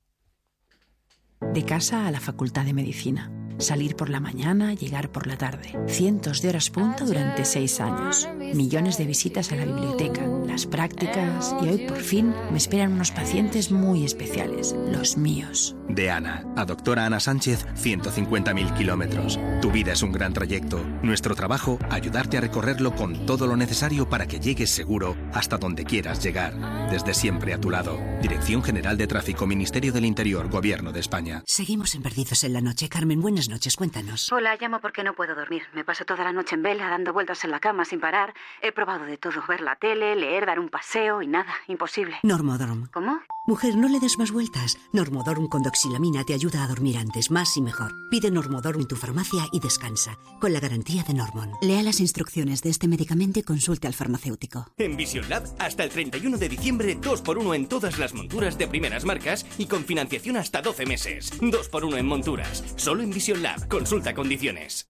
De 1.40 1.64
casa 1.64 2.06
a 2.06 2.10
la 2.10 2.20
Facultad 2.20 2.64
de 2.64 2.72
Medicina. 2.72 3.45
Salir 3.58 3.96
por 3.96 4.10
la 4.10 4.20
mañana, 4.20 4.74
llegar 4.74 5.10
por 5.10 5.26
la 5.26 5.38
tarde. 5.38 5.78
Cientos 5.88 6.42
de 6.42 6.50
horas 6.50 6.70
punta 6.70 7.04
durante 7.04 7.44
seis 7.44 7.80
años. 7.80 8.28
Millones 8.54 8.98
de 8.98 9.06
visitas 9.06 9.50
a 9.52 9.56
la 9.56 9.64
biblioteca, 9.64 10.26
las 10.46 10.66
prácticas 10.66 11.54
y 11.62 11.68
hoy 11.68 11.86
por 11.86 11.98
fin 11.98 12.34
me 12.50 12.58
esperan 12.58 12.92
unos 12.92 13.10
pacientes 13.10 13.70
muy 13.70 14.04
especiales, 14.04 14.74
los 14.90 15.16
míos. 15.16 15.74
De 15.88 16.10
Ana 16.10 16.44
a 16.56 16.64
doctora 16.64 17.06
Ana 17.06 17.20
Sánchez, 17.20 17.66
150.000 17.76 18.76
kilómetros. 18.76 19.38
Tu 19.62 19.70
vida 19.70 19.92
es 19.92 20.02
un 20.02 20.12
gran 20.12 20.32
trayecto. 20.32 20.82
Nuestro 21.02 21.34
trabajo, 21.34 21.78
ayudarte 21.90 22.38
a 22.38 22.40
recorrerlo 22.40 22.94
con 22.94 23.26
todo 23.26 23.46
lo 23.46 23.56
necesario 23.56 24.08
para 24.08 24.26
que 24.26 24.40
llegues 24.40 24.70
seguro 24.70 25.16
hasta 25.32 25.58
donde 25.58 25.84
quieras 25.84 26.22
llegar. 26.22 26.54
Desde 26.90 27.14
siempre 27.14 27.54
a 27.54 27.60
tu 27.60 27.70
lado. 27.70 27.98
Dirección 28.20 28.62
General 28.62 28.96
de 28.96 29.06
Tráfico, 29.06 29.46
Ministerio 29.46 29.92
del 29.92 30.04
Interior, 30.04 30.48
Gobierno 30.48 30.92
de 30.92 31.00
España. 31.00 31.42
Seguimos 31.46 31.94
en 31.94 32.02
Perdidos 32.02 32.44
en 32.44 32.52
la 32.52 32.60
Noche. 32.60 32.88
Carmen, 32.88 33.20
buenas 33.20 33.45
noches, 33.48 33.76
cuéntanos. 33.76 34.30
Hola, 34.32 34.56
llamo 34.56 34.80
porque 34.80 35.02
no 35.04 35.14
puedo 35.14 35.34
dormir. 35.34 35.62
Me 35.72 35.84
paso 35.84 36.04
toda 36.04 36.24
la 36.24 36.32
noche 36.32 36.54
en 36.54 36.62
vela, 36.62 36.88
dando 36.88 37.12
vueltas 37.12 37.44
en 37.44 37.50
la 37.50 37.60
cama 37.60 37.84
sin 37.84 38.00
parar. 38.00 38.34
He 38.62 38.72
probado 38.72 39.04
de 39.04 39.18
todo, 39.18 39.42
ver 39.48 39.60
la 39.60 39.76
tele, 39.76 40.16
leer, 40.16 40.46
dar 40.46 40.58
un 40.58 40.68
paseo 40.68 41.22
y 41.22 41.26
nada, 41.26 41.54
imposible. 41.66 42.18
Normodorm. 42.22 42.88
¿Cómo? 42.92 43.20
Mujer, 43.46 43.76
no 43.76 43.88
le 43.88 44.00
des 44.00 44.18
más 44.18 44.32
vueltas. 44.32 44.76
Normodorm 44.92 45.46
con 45.46 45.62
doxilamina 45.62 46.24
te 46.24 46.34
ayuda 46.34 46.64
a 46.64 46.66
dormir 46.66 46.96
antes, 46.96 47.30
más 47.30 47.56
y 47.56 47.62
mejor. 47.62 47.94
Pide 48.10 48.28
Normodorm 48.28 48.80
en 48.80 48.88
tu 48.88 48.96
farmacia 48.96 49.46
y 49.52 49.60
descansa, 49.60 50.18
con 50.40 50.52
la 50.52 50.58
garantía 50.58 51.04
de 51.04 51.14
Normon. 51.14 51.52
Lea 51.62 51.82
las 51.84 52.00
instrucciones 52.00 52.62
de 52.62 52.70
este 52.70 52.88
medicamento 52.88 53.38
y 53.38 53.44
consulte 53.44 53.86
al 53.86 53.94
farmacéutico. 53.94 54.66
En 54.78 54.96
Vision 54.96 55.28
Lab, 55.28 55.44
hasta 55.60 55.84
el 55.84 55.90
31 55.90 56.38
de 56.38 56.48
diciembre, 56.48 57.00
2x1 57.00 57.54
en 57.54 57.68
todas 57.68 57.98
las 58.00 58.14
monturas 58.14 58.58
de 58.58 58.66
primeras 58.66 59.04
marcas 59.04 59.46
y 59.58 59.66
con 59.66 59.84
financiación 59.84 60.36
hasta 60.36 60.60
12 60.60 60.84
meses. 60.84 61.32
2x1 61.40 61.98
en 61.98 62.06
monturas. 62.06 62.64
Solo 62.74 63.04
en 63.04 63.10
Vision 63.10 63.44
Lab. 63.44 63.68
Consulta 63.68 64.12
condiciones. 64.12 64.88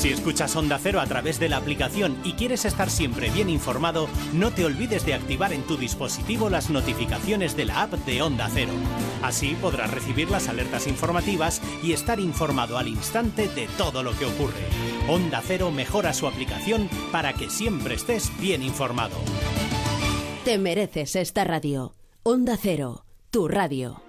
Si 0.00 0.08
escuchas 0.08 0.56
Onda 0.56 0.78
Cero 0.82 0.98
a 0.98 1.04
través 1.04 1.38
de 1.38 1.50
la 1.50 1.58
aplicación 1.58 2.16
y 2.24 2.32
quieres 2.32 2.64
estar 2.64 2.88
siempre 2.88 3.28
bien 3.28 3.50
informado, 3.50 4.08
no 4.32 4.50
te 4.50 4.64
olvides 4.64 5.04
de 5.04 5.12
activar 5.12 5.52
en 5.52 5.62
tu 5.62 5.76
dispositivo 5.76 6.48
las 6.48 6.70
notificaciones 6.70 7.54
de 7.54 7.66
la 7.66 7.82
app 7.82 7.92
de 7.92 8.22
Onda 8.22 8.48
Cero. 8.50 8.72
Así 9.22 9.54
podrás 9.60 9.90
recibir 9.90 10.30
las 10.30 10.48
alertas 10.48 10.86
informativas 10.86 11.60
y 11.82 11.92
estar 11.92 12.18
informado 12.18 12.78
al 12.78 12.88
instante 12.88 13.46
de 13.48 13.68
todo 13.76 14.02
lo 14.02 14.16
que 14.16 14.24
ocurre. 14.24 14.64
Onda 15.06 15.42
Cero 15.46 15.70
mejora 15.70 16.14
su 16.14 16.26
aplicación 16.26 16.88
para 17.12 17.34
que 17.34 17.50
siempre 17.50 17.96
estés 17.96 18.32
bien 18.40 18.62
informado. 18.62 19.18
Te 20.46 20.56
mereces 20.56 21.14
esta 21.14 21.44
radio. 21.44 21.92
Onda 22.22 22.56
Cero, 22.56 23.04
tu 23.30 23.48
radio. 23.48 24.00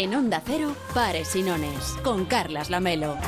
En 0.00 0.14
Onda 0.14 0.42
Cero, 0.42 0.74
Pares 0.94 1.36
y 1.36 1.42
Nones, 1.42 1.98
con 2.02 2.24
Carlas 2.24 2.70
Lamelo. 2.70 3.18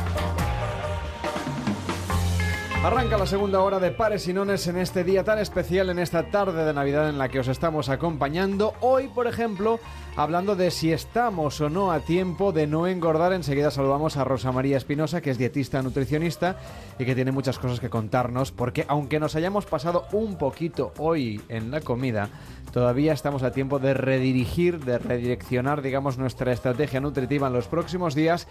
Arranca 2.84 3.16
la 3.16 3.26
segunda 3.26 3.60
hora 3.60 3.78
de 3.78 3.92
Pares 3.92 4.26
y 4.26 4.32
Nones 4.32 4.66
en 4.66 4.76
este 4.76 5.04
día 5.04 5.22
tan 5.22 5.38
especial, 5.38 5.88
en 5.90 6.00
esta 6.00 6.24
tarde 6.24 6.64
de 6.64 6.74
Navidad 6.74 7.08
en 7.08 7.16
la 7.16 7.28
que 7.28 7.38
os 7.38 7.46
estamos 7.46 7.88
acompañando. 7.88 8.74
Hoy, 8.80 9.06
por 9.06 9.28
ejemplo, 9.28 9.78
hablando 10.16 10.56
de 10.56 10.72
si 10.72 10.90
estamos 10.90 11.60
o 11.60 11.70
no 11.70 11.92
a 11.92 12.00
tiempo 12.00 12.50
de 12.50 12.66
no 12.66 12.88
engordar. 12.88 13.34
Enseguida 13.34 13.70
saludamos 13.70 14.16
a 14.16 14.24
Rosa 14.24 14.50
María 14.50 14.78
Espinosa, 14.78 15.20
que 15.20 15.30
es 15.30 15.38
dietista 15.38 15.80
nutricionista 15.80 16.56
y 16.98 17.04
que 17.04 17.14
tiene 17.14 17.30
muchas 17.30 17.60
cosas 17.60 17.78
que 17.78 17.88
contarnos, 17.88 18.50
porque 18.50 18.84
aunque 18.88 19.20
nos 19.20 19.36
hayamos 19.36 19.64
pasado 19.64 20.06
un 20.10 20.36
poquito 20.36 20.92
hoy 20.98 21.40
en 21.48 21.70
la 21.70 21.82
comida, 21.82 22.30
todavía 22.72 23.12
estamos 23.12 23.44
a 23.44 23.52
tiempo 23.52 23.78
de 23.78 23.94
redirigir, 23.94 24.84
de 24.84 24.98
redireccionar, 24.98 25.82
digamos, 25.82 26.18
nuestra 26.18 26.50
estrategia 26.50 27.00
nutritiva 27.00 27.46
en 27.46 27.52
los 27.52 27.68
próximos 27.68 28.16
días 28.16 28.48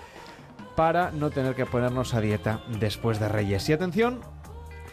para 0.76 1.12
no 1.12 1.30
tener 1.30 1.56
que 1.56 1.66
ponernos 1.66 2.14
a 2.14 2.22
dieta 2.22 2.62
después 2.80 3.20
de 3.20 3.28
Reyes. 3.30 3.68
Y 3.70 3.74
atención, 3.74 4.20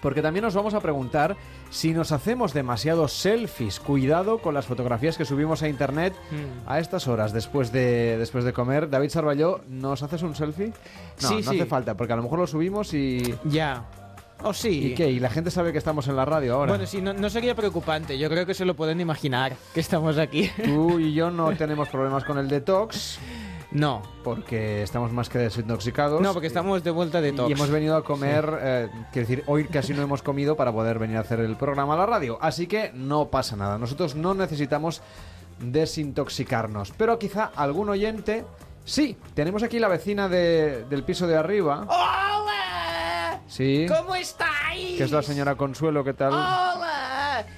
porque 0.01 0.23
también 0.23 0.45
nos 0.45 0.55
vamos 0.55 0.75
a 0.75 0.81
preguntar 0.81 1.37
si 1.71 1.93
nos 1.93 2.13
hacemos 2.13 2.55
demasiados 2.55 3.13
selfies. 3.13 3.81
Cuidado 3.81 4.39
con 4.39 4.55
las 4.55 4.67
fotografías 4.67 5.17
que 5.19 5.25
subimos 5.25 5.63
a 5.63 5.69
internet 5.69 6.15
Mm. 6.31 6.69
a 6.69 6.79
estas 6.79 7.09
horas 7.09 7.33
después 7.33 7.73
de, 7.73 8.17
después 8.19 8.45
de 8.45 8.53
comer. 8.53 8.89
David 8.91 9.11
Sarballó, 9.11 9.61
¿nos 9.69 10.03
haces 10.03 10.23
un 10.23 10.35
selfie? 10.35 10.69
No, 11.23 11.29
Sí, 11.29 11.35
no 11.45 11.51
sí. 11.51 11.57
hace 11.61 11.67
falta, 11.67 11.97
porque 11.97 12.13
a 12.13 12.17
lo 12.17 12.23
mejor 12.23 12.39
lo 12.39 12.47
subimos 12.47 12.95
y... 12.95 13.35
Ya. 13.45 13.85
O 14.45 14.53
sí. 14.55 14.93
¿Y 14.93 14.95
qué? 14.95 15.11
¿Y 15.11 15.19
la 15.19 15.31
gente 15.31 15.51
sabe 15.51 15.73
que 15.73 15.79
estamos 15.79 16.07
en 16.07 16.15
la 16.15 16.25
radio 16.25 16.55
ahora? 16.55 16.71
Bueno, 16.71 16.87
sí, 16.87 17.03
no, 17.03 17.13
no 17.13 17.29
sería 17.29 17.57
preocupante. 17.57 18.17
Yo 18.21 18.29
creo 18.31 18.47
que 18.47 18.55
se 18.55 18.65
lo 18.65 18.75
pueden 18.77 19.01
imaginar 19.01 19.57
que 19.75 19.81
estamos 19.81 20.17
aquí. 20.17 20.49
Tú 20.65 21.01
y 21.01 21.13
yo 21.13 21.29
no 21.33 21.51
tenemos 21.57 21.89
problemas 21.89 22.23
con 22.25 22.39
el 22.39 22.47
detox. 22.47 23.19
No. 23.71 24.03
Porque 24.25 24.83
estamos 24.83 25.13
más 25.13 25.29
que 25.29 25.39
desintoxicados. 25.39 26.21
No, 26.23 26.33
porque 26.33 26.47
estamos 26.47 26.83
de 26.83 26.91
vuelta 26.91 27.21
de 27.21 27.33
tox. 27.33 27.51
Y 27.51 27.53
hemos 27.53 27.71
venido 27.71 27.97
a 27.97 28.03
comer, 28.05 28.51
eh, 28.63 28.89
quiero 29.13 29.29
decir, 29.29 29.45
hoy 29.47 29.65
casi 29.67 29.93
no 29.93 30.03
hemos 30.03 30.23
comido 30.23 30.57
para 30.57 30.73
poder 30.73 30.99
venir 30.99 31.19
a 31.19 31.21
hacer 31.21 31.41
el 31.41 31.57
programa 31.57 31.95
a 31.95 31.99
la 31.99 32.07
radio. 32.07 32.39
Así 32.41 32.67
que 32.67 32.91
no 32.95 33.29
pasa 33.29 33.57
nada. 33.57 33.77
Nosotros 33.79 34.15
no 34.15 34.33
necesitamos 34.35 35.03
desintoxicarnos. 35.61 36.93
Pero 36.97 37.19
quizá 37.19 37.51
algún 37.57 37.89
oyente... 37.89 38.45
Sí, 38.85 39.19
tenemos 39.35 39.63
aquí 39.63 39.79
la 39.79 39.89
vecina 39.89 40.29
de- 40.31 40.85
del 40.89 41.03
piso 41.05 41.27
de 41.27 41.37
arriba. 41.37 41.85
¡Hola! 41.89 43.41
Sí. 43.47 43.85
¿Cómo 43.87 44.15
estáis? 44.15 44.97
Que 44.97 45.05
es 45.05 45.11
la 45.13 45.23
señora 45.23 45.57
Consuelo, 45.57 46.03
¿qué 46.05 46.15
tal? 46.15 46.33
¡Hola! 46.33 46.98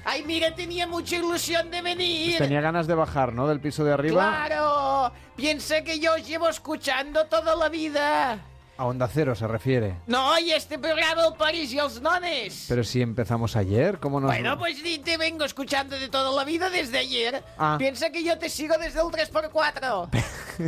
Ay, 0.05 0.22
mira, 0.26 0.55
tenía 0.55 0.87
mucha 0.87 1.16
ilusión 1.16 1.70
de 1.70 1.83
venir. 1.83 2.39
Tenía 2.39 2.61
ganas 2.61 2.87
de 2.87 2.95
bajar, 2.95 3.33
¿no? 3.33 3.47
Del 3.49 3.61
piso 3.61 3.85
de 3.85 3.93
arriba. 3.93 4.47
¡Claro! 4.47 5.12
Piensa 5.37 5.83
que 5.83 5.99
yo 5.99 6.14
os 6.14 6.26
llevo 6.26 6.49
escuchando 6.49 7.26
toda 7.26 7.55
la 7.57 7.68
vida. 7.68 8.39
A 8.76 8.87
Onda 8.87 9.09
Cero 9.09 9.35
se 9.35 9.47
refiere. 9.47 9.97
No, 10.07 10.39
y 10.39 10.53
este 10.53 10.78
programa 10.78 11.26
El 11.26 11.35
París 11.35 11.70
y 11.70 11.76
los 11.76 12.01
Nones. 12.01 12.64
Pero 12.66 12.83
si 12.83 13.03
empezamos 13.03 13.55
ayer, 13.55 13.99
¿cómo 13.99 14.20
nos...? 14.20 14.31
Bueno, 14.31 14.59
pues 14.59 14.83
te 15.05 15.18
vengo 15.18 15.45
escuchando 15.45 15.99
de 15.99 16.09
toda 16.09 16.35
la 16.35 16.45
vida 16.45 16.70
desde 16.70 16.97
ayer. 16.99 17.45
Ah. 17.59 17.76
Piensa 17.78 18.09
que 18.11 18.24
yo 18.24 18.39
te 18.39 18.49
sigo 18.49 18.74
desde 18.78 19.01
el 19.01 19.09
3x4. 19.09 20.09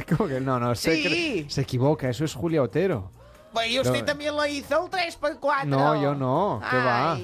¿Cómo 0.16 0.28
que 0.28 0.40
no? 0.42 0.60
No, 0.60 0.74
se, 0.74 0.94
Sí. 0.96 1.04
cre- 1.04 1.48
se 1.50 1.62
equivoca, 1.62 2.10
eso 2.10 2.24
es 2.26 2.34
Julia 2.34 2.62
Otero. 2.62 3.10
Bueno, 3.54 3.70
y 3.72 3.80
usted 3.80 4.00
No. 4.00 4.04
también 4.04 4.36
lo 4.36 4.44
hizo 4.46 4.84
el 4.84 4.90
3x4. 4.90 5.64
No, 5.64 6.02
yo 6.02 6.14
no, 6.14 6.60
¿qué 6.70 6.76
va? 6.76 7.18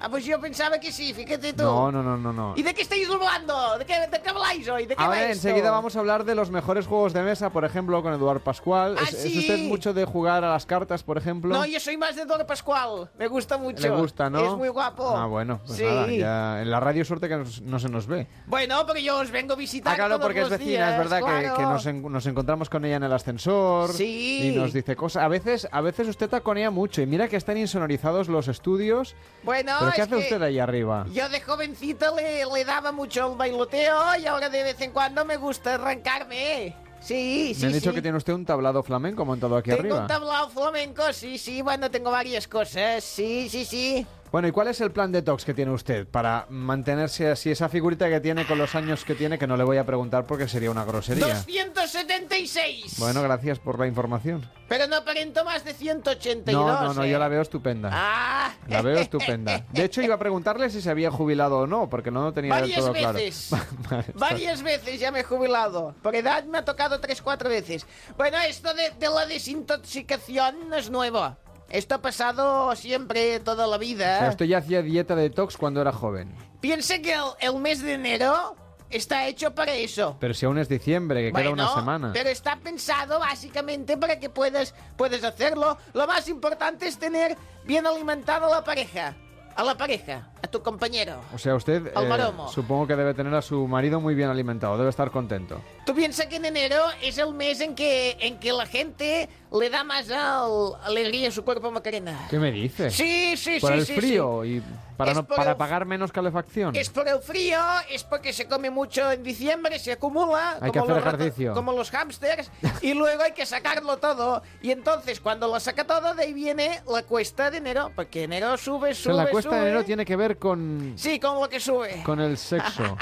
Ah, 0.00 0.08
pues 0.08 0.24
yo 0.24 0.40
pensaba 0.40 0.78
que 0.78 0.92
sí, 0.92 1.12
fíjate 1.12 1.52
tú. 1.52 1.62
No, 1.64 1.90
no, 1.90 2.02
no, 2.02 2.16
no, 2.16 2.32
no. 2.32 2.54
¿Y 2.56 2.62
de 2.62 2.72
qué 2.74 2.82
estáis 2.82 3.08
hablando? 3.10 3.78
¿De 3.78 3.84
qué, 3.84 4.06
de 4.06 4.20
qué 4.22 4.28
habláis 4.30 4.68
hoy? 4.68 4.86
¿De 4.86 4.94
qué 4.94 5.02
va 5.06 5.18
esto? 5.20 5.32
enseguida 5.48 5.70
vamos 5.70 5.96
a 5.96 5.98
hablar 6.00 6.24
de 6.24 6.34
los 6.34 6.50
mejores 6.50 6.86
juegos 6.86 7.12
de 7.12 7.22
mesa, 7.22 7.50
por 7.50 7.64
ejemplo, 7.64 8.02
con 8.02 8.12
Eduard 8.14 8.40
Pascual. 8.40 8.96
¿Ah, 8.98 9.02
¿Es, 9.04 9.14
es 9.14 9.22
sí? 9.32 9.38
usted 9.40 9.58
mucho 9.68 9.92
de 9.94 10.04
jugar 10.04 10.44
a 10.44 10.50
las 10.50 10.66
cartas, 10.66 11.02
por 11.02 11.18
ejemplo? 11.18 11.52
No, 11.54 11.64
yo 11.66 11.80
soy 11.80 11.96
más 11.96 12.14
de 12.16 12.24
Dor 12.24 12.46
Pascual. 12.46 13.10
Me 13.18 13.26
gusta 13.26 13.58
mucho. 13.58 13.82
Le 13.82 13.90
gusta, 13.90 14.30
¿no? 14.30 14.38
Es 14.52 14.56
muy 14.56 14.68
guapo. 14.68 15.16
Ah, 15.16 15.26
bueno, 15.26 15.60
pues 15.66 15.78
sí. 15.78 15.84
nada, 15.84 16.06
ya 16.08 16.62
en 16.62 16.70
la 16.70 16.80
radio 16.80 17.04
suerte 17.04 17.28
que 17.28 17.36
nos- 17.36 17.60
no 17.62 17.78
se 17.78 17.88
nos 17.88 18.06
ve. 18.06 18.26
Bueno, 18.46 18.86
porque 18.86 19.02
yo 19.02 19.18
os 19.18 19.30
vengo 19.30 19.54
a 19.54 19.56
visitar 19.56 19.92
Ah, 19.94 19.96
claro, 19.96 20.14
todos 20.16 20.26
porque 20.26 20.40
es 20.42 20.50
los 20.50 20.58
vecina, 20.58 20.70
días, 20.70 20.92
es 20.92 20.98
verdad 20.98 21.18
que- 21.18 21.24
claro. 21.42 21.56
que, 21.56 21.62
nos, 21.64 21.86
en- 21.86 22.12
nos 22.12 22.26
encontramos 22.26 22.70
con 22.70 22.84
ella 22.84 22.96
en 22.96 23.02
el 23.02 23.12
ascensor 23.12 23.92
Sí. 23.92 24.52
y 24.52 24.56
nos 24.56 24.72
dice 24.72 24.94
cosas. 24.96 25.22
A 25.24 25.28
veces, 25.28 25.68
a 25.72 25.80
veces 25.80 26.06
usted 26.08 26.28
taconea 26.28 26.70
mucho 26.70 27.02
y 27.02 27.06
mira 27.06 27.26
que 27.28 27.36
están 27.36 27.56
insonorizados 27.58 28.28
los 28.28 28.48
estudios. 28.48 29.14
Bueno, 29.42 29.72
¿Pero 29.80 29.87
qué 29.94 30.02
hace 30.02 30.16
usted 30.16 30.42
ahí 30.42 30.58
arriba? 30.58 31.06
Yo 31.12 31.28
de 31.28 31.40
jovencita 31.40 32.10
le, 32.14 32.44
le 32.46 32.64
daba 32.64 32.92
mucho 32.92 33.30
el 33.32 33.36
bailoteo 33.36 34.16
y 34.20 34.26
ahora 34.26 34.48
de 34.48 34.62
vez 34.62 34.80
en 34.80 34.92
cuando 34.92 35.24
me 35.24 35.36
gusta 35.36 35.74
arrancarme. 35.74 36.74
Sí, 37.00 37.54
sí, 37.54 37.60
Me 37.60 37.66
han 37.68 37.72
dicho 37.74 37.90
sí. 37.90 37.94
que 37.94 38.02
tiene 38.02 38.18
usted 38.18 38.32
un 38.32 38.44
tablado 38.44 38.82
flamenco 38.82 39.24
montado 39.24 39.56
aquí 39.56 39.70
Tengo 39.70 39.80
arriba. 39.82 40.00
un 40.00 40.06
tablao 40.08 40.50
flamenco, 40.50 41.12
sí, 41.12 41.38
sí, 41.38 41.62
bueno, 41.62 41.90
tengo 41.90 42.10
varias 42.10 42.48
cosas, 42.48 43.04
sí, 43.04 43.48
sí, 43.48 43.64
sí. 43.64 44.04
Bueno, 44.30 44.48
¿y 44.48 44.52
cuál 44.52 44.68
es 44.68 44.80
el 44.80 44.90
plan 44.90 45.10
detox 45.10 45.44
que 45.44 45.54
tiene 45.54 45.70
usted 45.72 46.06
para 46.06 46.46
mantenerse 46.50 47.30
así? 47.30 47.50
Esa 47.50 47.68
figurita 47.68 48.08
que 48.08 48.20
tiene 48.20 48.46
con 48.46 48.58
los 48.58 48.74
años 48.74 49.04
que 49.04 49.14
tiene, 49.14 49.38
que 49.38 49.46
no 49.46 49.56
le 49.56 49.64
voy 49.64 49.78
a 49.78 49.86
preguntar 49.86 50.26
porque 50.26 50.48
sería 50.48 50.70
una 50.70 50.84
grosería. 50.84 51.42
276. 51.74 52.98
Bueno, 52.98 53.22
gracias 53.22 53.58
por 53.58 53.78
la 53.78 53.86
información. 53.86 54.48
Pero 54.68 54.86
no 54.86 54.96
aparento 54.96 55.44
más 55.44 55.64
de 55.64 55.72
182. 55.72 56.52
No, 56.66 56.82
no, 56.82 56.94
no, 56.94 57.04
¿eh? 57.04 57.10
yo 57.10 57.18
la 57.18 57.28
veo 57.28 57.40
estupenda. 57.40 57.90
Ah. 57.92 58.52
La 58.68 58.82
veo 58.82 58.98
estupenda. 58.98 59.64
De 59.72 59.84
hecho, 59.84 60.02
iba 60.02 60.16
a 60.16 60.18
preguntarle 60.18 60.68
si 60.70 60.82
se 60.82 60.90
había 60.90 61.10
jubilado 61.10 61.60
o 61.60 61.66
no, 61.66 61.88
porque 61.88 62.10
no 62.10 62.22
lo 62.22 62.32
tenía 62.32 62.54
del 62.56 62.62
Varias 62.62 62.80
todo 62.80 62.92
veces. 62.92 63.50
claro. 63.88 64.04
Está- 64.06 64.18
Varias 64.18 64.62
veces 64.62 65.00
ya 65.00 65.10
me 65.10 65.20
he 65.20 65.24
jubilado. 65.24 65.94
Por 66.02 66.14
edad 66.14 66.44
me 66.44 66.58
ha 66.58 66.64
tocado 66.64 67.00
tres, 67.00 67.22
cuatro 67.22 67.48
veces. 67.48 67.86
Bueno, 68.16 68.36
esto 68.46 68.74
de, 68.74 68.90
de 68.98 69.08
la 69.08 69.24
desintoxicación 69.26 70.68
no 70.68 70.76
es 70.76 70.90
nuevo. 70.90 71.36
Esto 71.68 71.96
ha 71.96 72.02
pasado 72.02 72.74
siempre, 72.76 73.40
toda 73.40 73.66
la 73.66 73.76
O 73.76 73.78
vida. 73.78 74.18
sea, 74.18 74.28
usted 74.30 74.46
ya 74.46 74.58
hacía 74.58 74.82
dieta 74.82 75.14
detox 75.14 75.56
cuando 75.56 75.80
era 75.80 75.92
joven. 75.92 76.34
Piense 76.60 77.02
que 77.02 77.12
el, 77.12 77.24
el 77.40 77.56
mes 77.60 77.82
de 77.82 77.92
enero 77.94 78.56
está 78.90 79.26
hecho 79.26 79.54
para 79.54 79.74
eso. 79.74 80.16
Pero 80.18 80.32
si 80.32 80.46
aún 80.46 80.58
es 80.58 80.68
diciembre, 80.68 81.26
que 81.26 81.32
queda 81.38 81.50
una 81.50 81.74
semana. 81.74 82.10
Pero 82.14 82.30
está 82.30 82.56
pensado 82.56 83.18
básicamente 83.20 83.96
para 83.98 84.18
que 84.18 84.30
puedas, 84.30 84.74
puedas 84.96 85.22
hacerlo. 85.24 85.76
Lo 85.92 86.06
más 86.06 86.26
importante 86.28 86.88
es 86.88 86.98
tener 86.98 87.36
bien 87.64 87.86
alimentada 87.86 88.48
la 88.48 88.64
pareja. 88.64 89.14
A 89.58 89.64
la 89.64 89.76
pareja, 89.76 90.28
a 90.40 90.46
tu 90.46 90.62
compañero. 90.62 91.20
O 91.34 91.38
sea, 91.38 91.56
usted 91.56 91.90
Al 91.96 92.06
eh, 92.06 92.32
supongo 92.54 92.86
que 92.86 92.94
debe 92.94 93.12
tener 93.12 93.34
a 93.34 93.42
su 93.42 93.66
marido 93.66 94.00
muy 94.00 94.14
bien 94.14 94.28
alimentado, 94.28 94.78
debe 94.78 94.88
estar 94.88 95.10
contento. 95.10 95.60
Tú 95.84 95.96
piensas 95.96 96.26
que 96.26 96.36
en 96.36 96.44
enero 96.44 96.76
es 97.02 97.18
el 97.18 97.34
mes 97.34 97.60
en 97.60 97.74
que, 97.74 98.16
en 98.20 98.38
que 98.38 98.52
la 98.52 98.66
gente 98.66 99.28
le 99.50 99.68
da 99.68 99.82
más 99.82 100.08
al- 100.12 100.74
alegría 100.84 101.30
a 101.30 101.32
su 101.32 101.44
cuerpo 101.44 101.72
Macarena. 101.72 102.28
¿Qué 102.30 102.38
me 102.38 102.52
dice? 102.52 102.88
Sí, 102.92 103.36
sí, 103.36 103.58
Por 103.60 103.72
sí, 103.72 103.78
el 103.80 103.86
sí, 103.86 103.94
frío 103.96 104.44
y 104.44 104.62
para, 104.96 105.14
no, 105.14 105.26
para 105.26 105.52
el- 105.52 105.56
pagar 105.56 105.86
menos 105.86 106.12
calefacción. 106.12 106.76
Es 106.76 106.90
por 106.90 107.08
el 107.08 107.18
frío, 107.20 107.58
es 107.90 108.04
porque 108.04 108.32
se 108.32 108.46
come 108.46 108.70
mucho 108.70 109.10
en 109.10 109.24
diciembre, 109.24 109.78
se 109.80 109.92
acumula. 109.92 110.58
Hay 110.60 110.70
que 110.70 110.78
como 110.78 110.92
hacer 110.92 111.04
los 111.04 111.14
ejercicio. 111.14 111.54
como 111.54 111.72
los 111.72 111.90
hámsters, 111.90 112.50
y 112.82 112.94
luego 112.94 113.22
hay 113.24 113.32
que 113.32 113.46
sacarlo 113.46 113.96
todo. 113.96 114.42
Y 114.62 114.70
entonces, 114.70 115.18
cuando 115.20 115.48
lo 115.48 115.58
saca 115.58 115.84
todo, 115.84 116.14
de 116.14 116.24
ahí 116.24 116.32
viene 116.32 116.80
la 116.88 117.02
cuesta 117.02 117.50
de 117.50 117.56
enero, 117.58 117.90
porque 117.96 118.24
enero 118.24 118.56
sube, 118.56 118.94
sube, 118.94 119.14
sube. 119.42 119.47
De 119.54 119.62
enero 119.62 119.84
tiene 119.84 120.04
que 120.04 120.16
ver 120.16 120.38
con, 120.38 120.94
Sí, 120.96 121.18
con 121.20 121.40
lo 121.40 121.48
que 121.48 121.60
sube. 121.60 122.02
con 122.04 122.20
el 122.20 122.36
sexo. 122.38 122.96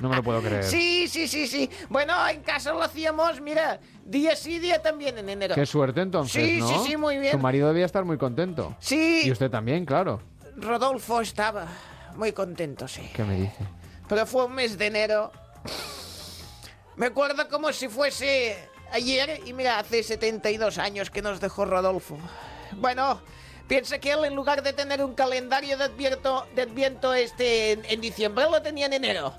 No 0.00 0.08
me 0.08 0.16
lo 0.16 0.22
puedo 0.22 0.40
creer. 0.40 0.64
Sí, 0.64 1.08
sí, 1.08 1.28
sí, 1.28 1.46
sí. 1.46 1.68
Bueno, 1.88 2.14
en 2.28 2.42
casa 2.42 2.72
lo 2.72 2.82
hacíamos, 2.82 3.40
mira, 3.40 3.80
día 4.04 4.34
sí, 4.36 4.58
día 4.58 4.80
también 4.82 5.18
en 5.18 5.28
enero. 5.28 5.54
Qué 5.54 5.66
suerte 5.66 6.00
entonces, 6.00 6.42
Sí, 6.44 6.58
¿no? 6.60 6.68
sí, 6.68 6.74
sí, 6.90 6.96
muy 6.96 7.18
bien. 7.18 7.32
Su 7.32 7.38
marido 7.38 7.68
debía 7.68 7.86
estar 7.86 8.04
muy 8.04 8.16
contento. 8.18 8.74
Sí. 8.80 9.22
Y 9.24 9.30
usted 9.30 9.50
también, 9.50 9.84
claro. 9.84 10.20
Rodolfo 10.56 11.20
estaba 11.20 11.66
muy 12.16 12.32
contento, 12.32 12.86
sí. 12.88 13.10
¿Qué 13.14 13.24
me 13.24 13.34
dice? 13.36 13.64
Pero 14.08 14.26
fue 14.26 14.44
un 14.46 14.54
mes 14.54 14.76
de 14.76 14.86
enero. 14.86 15.30
Me 16.96 17.06
acuerdo 17.06 17.48
como 17.48 17.72
si 17.72 17.88
fuese 17.88 18.68
ayer 18.92 19.40
y 19.46 19.52
mira, 19.52 19.78
hace 19.78 20.02
72 20.02 20.78
años 20.78 21.10
que 21.10 21.22
nos 21.22 21.40
dejó 21.40 21.64
Rodolfo. 21.64 22.18
Bueno, 22.72 23.20
piensa 23.70 24.00
que 24.00 24.10
él 24.10 24.24
en 24.24 24.34
lugar 24.34 24.64
de 24.64 24.72
tener 24.72 25.02
un 25.04 25.14
calendario 25.14 25.78
de 25.78 25.84
adviento, 25.84 26.44
de 26.56 26.62
adviento 26.62 27.14
este 27.14 27.70
en, 27.72 27.84
en 27.88 28.00
diciembre, 28.00 28.46
lo 28.50 28.60
tenía 28.60 28.86
en 28.86 28.94
enero. 28.94 29.32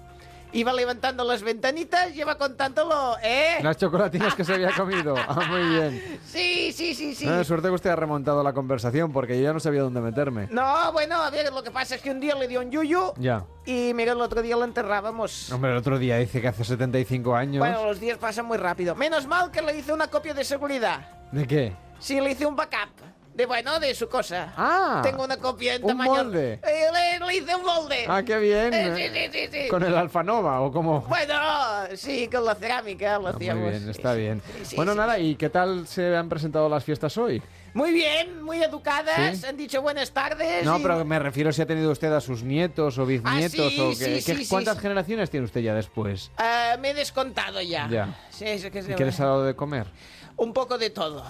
Iba 0.54 0.72
levantando 0.74 1.24
las 1.26 1.44
ventanitas, 1.44 2.14
lleva 2.14 2.38
contándolo, 2.38 3.18
¿eh? 3.24 3.58
Las 3.62 3.76
chocolatinas 3.78 4.34
que 4.36 4.44
se 4.46 4.54
había 4.54 4.72
comido. 4.72 5.16
Ah, 5.18 5.46
muy 5.50 5.62
bien. 5.70 6.20
Sí, 6.26 6.72
sí, 6.72 6.96
sí, 6.96 7.14
sí. 7.14 7.26
No, 7.26 7.44
suerte 7.44 7.68
que 7.68 7.74
usted 7.74 7.90
ha 7.90 7.96
remontado 7.98 8.42
la 8.42 8.54
conversación 8.54 9.12
porque 9.12 9.38
yo 9.38 9.44
ya 9.44 9.54
no 9.54 9.60
sabía 9.60 9.82
dónde 9.82 10.00
meterme. 10.00 10.48
No, 10.50 10.92
bueno, 10.94 11.22
a 11.22 11.30
ver, 11.30 11.52
lo 11.52 11.62
que 11.64 11.72
pasa 11.72 11.96
es 11.96 12.02
que 12.02 12.10
un 12.12 12.22
día 12.22 12.36
le 12.36 12.48
dio 12.48 12.62
un 12.62 12.72
yuyu 12.72 13.14
Ya. 13.18 13.46
y 13.66 13.94
mira, 13.94 14.14
el 14.14 14.22
otro 14.22 14.42
día 14.42 14.56
lo 14.56 14.64
enterrábamos. 14.64 15.52
Hombre, 15.52 15.72
el 15.72 15.78
otro 15.78 16.00
día 16.00 16.18
dice 16.18 16.40
que 16.42 16.48
hace 16.48 16.64
75 16.64 17.36
años. 17.36 17.60
Bueno, 17.60 17.86
los 17.86 18.00
días 18.00 18.18
pasan 18.18 18.46
muy 18.46 18.58
rápido. 18.58 18.96
Menos 18.96 19.28
mal 19.28 19.52
que 19.52 19.62
le 19.62 19.78
hice 19.78 19.92
una 19.94 20.08
copia 20.08 20.34
de 20.34 20.46
seguridad. 20.46 21.02
¿De 21.34 21.46
qué? 21.48 21.74
Sí, 22.00 22.20
le 22.22 22.32
hice 22.32 22.46
un 22.46 22.56
backup. 22.56 22.90
De 23.34 23.46
bueno, 23.46 23.80
de 23.80 23.96
su 23.96 24.10
cosa. 24.10 24.54
Ah, 24.58 25.00
Tengo 25.04 25.24
una 25.24 25.38
copia 25.38 25.76
en 25.76 25.84
un 25.84 25.88
tamaño. 25.88 26.12
molde. 26.12 26.60
Eh, 26.64 26.88
le, 27.20 27.26
le 27.26 27.36
hice 27.38 27.56
un 27.56 27.64
molde. 27.64 28.06
Ah, 28.08 28.22
qué 28.24 28.38
bien. 28.40 28.74
Eh, 28.74 28.94
sí, 28.94 29.04
sí, 29.14 29.30
sí, 29.32 29.50
sí. 29.64 29.68
Con 29.70 29.84
el 29.84 29.96
Alfanova 29.96 30.60
o 30.60 30.70
como... 30.72 31.00
Bueno, 31.02 31.34
sí, 31.96 32.28
con 32.30 32.44
la 32.44 32.56
cerámica 32.56 33.18
lo 33.20 33.30
Ah, 33.30 33.32
Muy 33.32 33.36
hacíamos. 33.38 33.70
bien, 33.72 33.90
está 33.90 34.14
bien. 34.16 34.42
sí, 34.64 34.76
bueno, 34.76 34.94
nada, 34.96 35.18
¿y 35.18 35.36
qué 35.36 35.50
tal 35.50 35.88
se 35.88 36.14
han 36.16 36.28
presentado 36.28 36.68
las 36.68 36.84
fiestas 36.84 37.18
hoy? 37.18 37.42
Muy 37.74 37.94
bien, 37.94 38.42
muy 38.44 38.62
educadas, 38.62 39.38
¿Sí? 39.38 39.46
han 39.46 39.56
dicho 39.56 39.82
buenas 39.82 40.12
tardes. 40.12 40.66
No, 40.66 40.78
y- 40.78 40.82
pero 40.84 41.06
me 41.06 41.18
refiero 41.18 41.54
si 41.54 41.62
ha 41.62 41.66
tenido 41.66 41.90
usted 41.90 42.12
a 42.12 42.20
sus 42.20 42.44
nietos 42.44 42.98
o 42.98 43.06
bisnietos 43.06 43.54
Ah, 43.66 43.70
sí, 43.72 43.80
o 43.80 43.94
sí, 43.94 44.22
sí, 44.22 44.46
¿Cuántas 44.50 44.78
generaciones 44.78 45.30
tiene 45.30 45.46
usted 45.46 45.62
ya 45.62 45.74
después? 45.74 46.32
Ah, 46.38 46.76
me 46.82 46.90
he 46.90 46.94
descontado 46.94 47.62
ya. 47.62 47.88
Ya. 47.90 48.14
Que 48.38 48.56
¿Y 48.56 48.60
se- 48.60 48.70
qué 48.72 49.06
les 49.06 49.20
ha 49.22 49.24
dado 49.26 49.46
de 49.46 49.56
comer? 49.56 49.88
Un 50.36 50.52
poco 50.52 50.78
de 50.78 50.90
todo. 50.90 51.24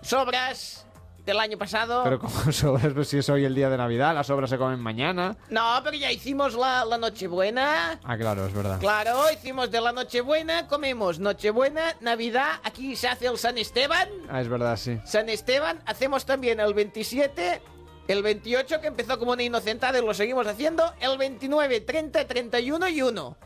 Sobras 0.00 0.86
del 1.24 1.40
año 1.40 1.56
pasado. 1.56 2.02
Pero 2.04 2.18
como 2.18 2.52
sobras, 2.52 2.92
pues 2.92 3.08
si 3.08 3.18
es 3.18 3.28
hoy 3.28 3.44
el 3.44 3.54
día 3.54 3.70
de 3.70 3.76
Navidad, 3.76 4.14
las 4.14 4.26
sobras 4.26 4.50
se 4.50 4.58
comen 4.58 4.80
mañana. 4.80 5.36
No, 5.50 5.80
pero 5.82 5.96
ya 5.96 6.12
hicimos 6.12 6.54
la, 6.54 6.84
la 6.84 6.98
Nochebuena. 6.98 7.98
Ah, 8.04 8.16
claro, 8.16 8.46
es 8.46 8.52
verdad. 8.52 8.78
Claro, 8.80 9.24
hicimos 9.32 9.70
de 9.70 9.80
la 9.80 9.92
Nochebuena, 9.92 10.66
comemos 10.68 11.18
Nochebuena, 11.18 11.94
Navidad, 12.00 12.60
aquí 12.62 12.96
se 12.96 13.08
hace 13.08 13.26
el 13.26 13.38
San 13.38 13.58
Esteban. 13.58 14.08
Ah, 14.28 14.40
es 14.40 14.48
verdad, 14.48 14.76
sí. 14.76 14.98
San 15.04 15.28
Esteban, 15.28 15.80
hacemos 15.86 16.26
también 16.26 16.60
el 16.60 16.74
27, 16.74 17.62
el 18.08 18.22
28 18.22 18.80
que 18.80 18.86
empezó 18.86 19.18
como 19.18 19.32
una 19.32 19.42
inocentada 19.42 19.98
y 19.98 20.04
lo 20.04 20.12
seguimos 20.12 20.46
haciendo, 20.46 20.92
el 21.00 21.16
29, 21.16 21.80
30, 21.80 22.26
31 22.26 22.88
y 22.88 23.02
1. 23.02 23.36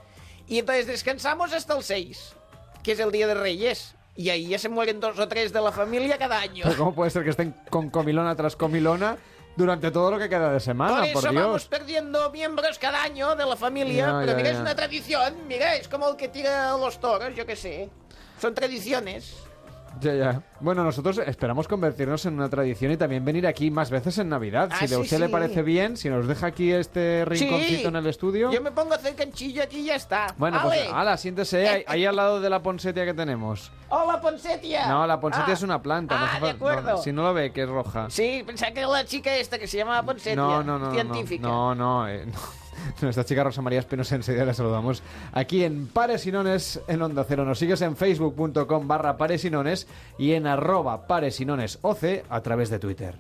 Y 0.48 0.58
entonces 0.58 0.86
descansamos 0.86 1.52
hasta 1.52 1.76
el 1.76 1.84
6, 1.84 2.34
que 2.82 2.92
es 2.92 2.98
el 3.00 3.12
Día 3.12 3.26
de 3.26 3.34
Reyes. 3.34 3.94
Y 4.18 4.30
ahí 4.30 4.48
ya 4.48 4.58
se 4.58 4.68
mueren 4.68 4.98
dos 4.98 5.16
o 5.16 5.28
tres 5.28 5.52
de 5.52 5.60
la 5.60 5.70
familia 5.70 6.18
cada 6.18 6.40
año. 6.40 6.64
Pero 6.64 6.76
¿Cómo 6.76 6.92
puede 6.92 7.08
ser 7.08 7.22
que 7.22 7.30
estén 7.30 7.54
con 7.70 7.88
comilona 7.88 8.34
tras 8.34 8.56
comilona 8.56 9.16
durante 9.54 9.92
todo 9.92 10.10
lo 10.10 10.18
que 10.18 10.28
queda 10.28 10.52
de 10.52 10.58
semana? 10.58 11.02
Por 11.02 11.12
Por, 11.12 11.24
eso 11.24 11.32
vamos 11.32 11.62
Dios. 11.62 11.68
perdiendo 11.68 12.28
miembros 12.32 12.80
cada 12.80 13.00
año 13.00 13.36
de 13.36 13.46
la 13.46 13.54
familia. 13.54 14.16
Pero 14.18 14.32
ya, 14.32 14.36
mira, 14.36 14.50
ya. 14.50 14.56
es 14.56 14.60
una 14.60 14.74
tradición. 14.74 15.46
Mira, 15.46 15.76
es 15.76 15.86
como 15.86 16.08
el 16.08 16.16
que 16.16 16.26
tira 16.26 16.76
los 16.76 16.98
toros, 16.98 17.32
yo 17.36 17.46
qué 17.46 17.54
sé. 17.54 17.90
Son 18.40 18.52
tradiciones. 18.54 19.36
Ya, 20.00 20.14
ya. 20.14 20.42
Bueno, 20.60 20.84
nosotros 20.84 21.18
esperamos 21.18 21.66
convertirnos 21.66 22.24
en 22.26 22.34
una 22.34 22.48
tradición 22.48 22.92
y 22.92 22.96
también 22.96 23.24
venir 23.24 23.46
aquí 23.46 23.70
más 23.70 23.90
veces 23.90 24.18
en 24.18 24.28
Navidad. 24.28 24.68
Ah, 24.72 24.76
si 24.78 24.86
de 24.86 24.94
sí, 24.96 25.00
usted 25.00 25.18
le 25.18 25.28
parece 25.28 25.62
bien, 25.62 25.96
si 25.96 26.08
nos 26.08 26.26
deja 26.28 26.46
aquí 26.48 26.72
este 26.72 27.24
rinconcito 27.24 27.80
Sí. 27.82 27.86
en 27.86 27.96
el 27.96 28.06
estudio. 28.06 28.52
Yo 28.52 28.60
me 28.60 28.70
pongo 28.70 28.92
a 28.92 28.96
hacer 28.96 29.14
canchillo 29.16 29.62
aquí 29.62 29.78
y 29.80 29.84
ya 29.86 29.96
está. 29.96 30.34
Bueno, 30.36 30.58
Ale. 30.60 30.68
pues 30.68 30.92
ala, 30.92 31.16
siéntese 31.16 31.68
ahí, 31.68 31.84
ahí 31.86 32.04
al 32.06 32.16
lado 32.16 32.40
de 32.40 32.48
la 32.50 32.62
ponsetia 32.62 33.04
que 33.04 33.14
tenemos. 33.14 33.72
Hola, 33.90 34.20
Ponsetia. 34.20 34.86
No, 34.88 35.06
la 35.06 35.18
ponsetia 35.18 35.50
Ah. 35.50 35.54
es 35.54 35.62
una 35.62 35.80
planta. 35.82 36.18
no 36.18 36.24
Ah, 36.26 36.30
hace 36.34 36.44
de 36.44 36.50
acuerdo. 36.50 36.90
no, 36.90 36.96
si 36.98 37.12
no 37.12 37.22
lo 37.22 37.32
ve, 37.34 37.52
que 37.52 37.62
es 37.62 37.68
roja. 37.68 38.06
Sí, 38.10 38.42
pensaba 38.46 38.72
que 38.72 38.80
era 38.80 38.88
la 38.88 39.04
chica 39.04 39.34
esta 39.36 39.58
que 39.58 39.66
se 39.66 39.78
llamaba 39.78 40.02
Ponsetia. 40.04 40.36
No, 40.36 40.62
no, 40.62 40.78
no, 40.78 40.86
no, 40.88 40.92
Científica. 40.92 41.42
No, 41.46 41.74
no, 41.74 42.06
eh, 42.08 42.26
no. 42.26 42.32
Nuestra 43.02 43.24
chica 43.24 43.44
Rosa 43.44 43.62
María 43.62 43.80
Espinosa 43.80 44.16
enseguida 44.16 44.44
la 44.44 44.54
saludamos 44.54 45.02
aquí 45.32 45.64
en 45.64 45.86
Pares 45.86 46.26
y 46.26 46.32
Nones 46.32 46.80
en 46.88 47.02
Onda 47.02 47.24
Cero. 47.26 47.44
Nos 47.44 47.58
sigues 47.58 47.80
en 47.82 47.96
facebook.com 47.96 48.88
barra 48.88 49.16
Pares 49.16 49.44
y 50.18 50.32
en 50.32 50.46
arroba 50.46 51.06
Pares 51.06 51.40
y 51.40 51.44
Nones 51.44 51.78
OC 51.82 52.24
a 52.28 52.40
través 52.40 52.70
de 52.70 52.78
Twitter. 52.78 53.14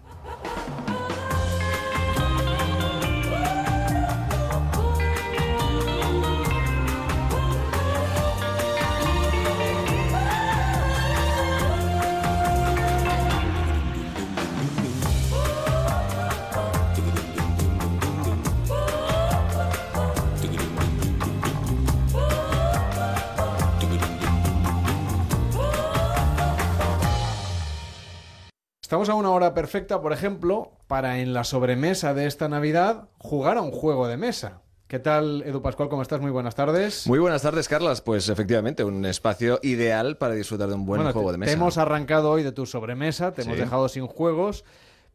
Estamos 29.08 29.24
a 29.24 29.26
una 29.26 29.34
hora 29.34 29.54
perfecta, 29.54 30.02
por 30.02 30.12
ejemplo, 30.12 30.72
para 30.86 31.20
en 31.20 31.32
la 31.32 31.42
sobremesa 31.42 32.12
de 32.12 32.26
esta 32.26 32.46
Navidad 32.50 33.08
jugar 33.16 33.56
a 33.56 33.62
un 33.62 33.70
juego 33.70 34.06
de 34.06 34.18
mesa. 34.18 34.60
¿Qué 34.86 34.98
tal, 34.98 35.42
Edu 35.46 35.62
Pascual? 35.62 35.88
¿Cómo 35.88 36.02
estás? 36.02 36.20
Muy 36.20 36.30
buenas 36.30 36.54
tardes. 36.54 37.06
Muy 37.06 37.18
buenas 37.18 37.40
tardes, 37.40 37.68
Carlas. 37.68 38.02
Pues 38.02 38.28
efectivamente, 38.28 38.84
un 38.84 39.06
espacio 39.06 39.60
ideal 39.62 40.18
para 40.18 40.34
disfrutar 40.34 40.68
de 40.68 40.74
un 40.74 40.84
buen 40.84 40.98
Bueno, 40.98 41.14
juego 41.14 41.32
de 41.32 41.36
te 41.36 41.38
mesa. 41.38 41.52
hemos 41.52 41.78
arrancado 41.78 42.30
hoy 42.30 42.42
de 42.42 42.52
tu 42.52 42.66
sobremesa, 42.66 43.32
te 43.32 43.40
hemos 43.44 43.56
dejado 43.56 43.88
sin 43.88 44.06
juegos, 44.06 44.66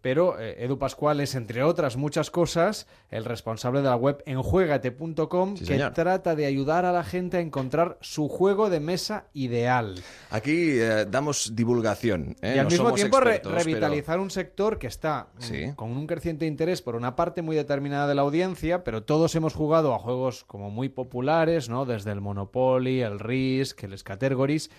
pero 0.04 0.38
eh, 0.38 0.58
Edu 0.66 0.78
Pascual 0.78 1.22
es, 1.22 1.34
entre 1.34 1.64
otras 1.64 1.96
muchas 1.96 2.30
cosas, 2.30 2.88
el 3.10 3.24
responsable 3.24 3.80
de 3.82 3.88
la 3.88 3.96
web 3.96 4.22
enjuegate.com, 4.26 5.54
Sí, 5.56 5.62
que 5.62 5.66
señor. 5.66 5.94
trata 5.94 6.36
de 6.36 6.46
ayudar 6.46 6.84
a 6.84 6.92
la 6.92 7.06
gente 7.06 7.38
a 7.38 7.40
encontrar 7.40 7.98
su 8.02 8.28
juego 8.28 8.70
de 8.70 8.82
mesa 8.82 9.28
ideal. 9.34 9.96
Aquí 10.30 10.72
eh, 10.80 11.06
damos 11.10 11.56
divulgación. 11.56 12.36
¿eh? 12.42 12.54
Y 12.56 12.60
al 12.60 12.66
No 12.66 12.70
mismo 12.72 12.92
tiempo 12.94 13.20
re- 13.22 13.36
expertos, 13.38 13.54
pero- 13.54 13.64
revitalizar 13.64 14.20
un 14.20 14.30
sector 14.30 14.78
que 14.78 14.88
está 14.88 15.28
mm, 15.38 15.42
Sí. 15.42 15.72
con 15.78 15.92
un 15.92 16.06
creciente 16.06 16.46
interés 16.46 16.82
por 16.82 16.96
una 16.96 17.16
parte 17.16 17.42
muy 17.42 17.56
determinada 17.56 18.06
de 18.08 18.16
la 18.16 18.24
audiencia, 18.24 18.84
pero 18.84 19.04
todos 19.04 19.34
hemos 19.36 19.54
jugado 19.54 19.94
a 19.96 20.00
juegos 20.00 20.44
como 20.44 20.70
muy 20.70 20.90
populares, 20.90 21.70
¿no? 21.70 21.86
Desde 21.86 22.12
el 22.12 22.20
Monopoly, 22.20 23.02
el 23.02 23.20
Risk, 23.20 23.84
el 23.86 23.98
Scattergories. 23.98 24.70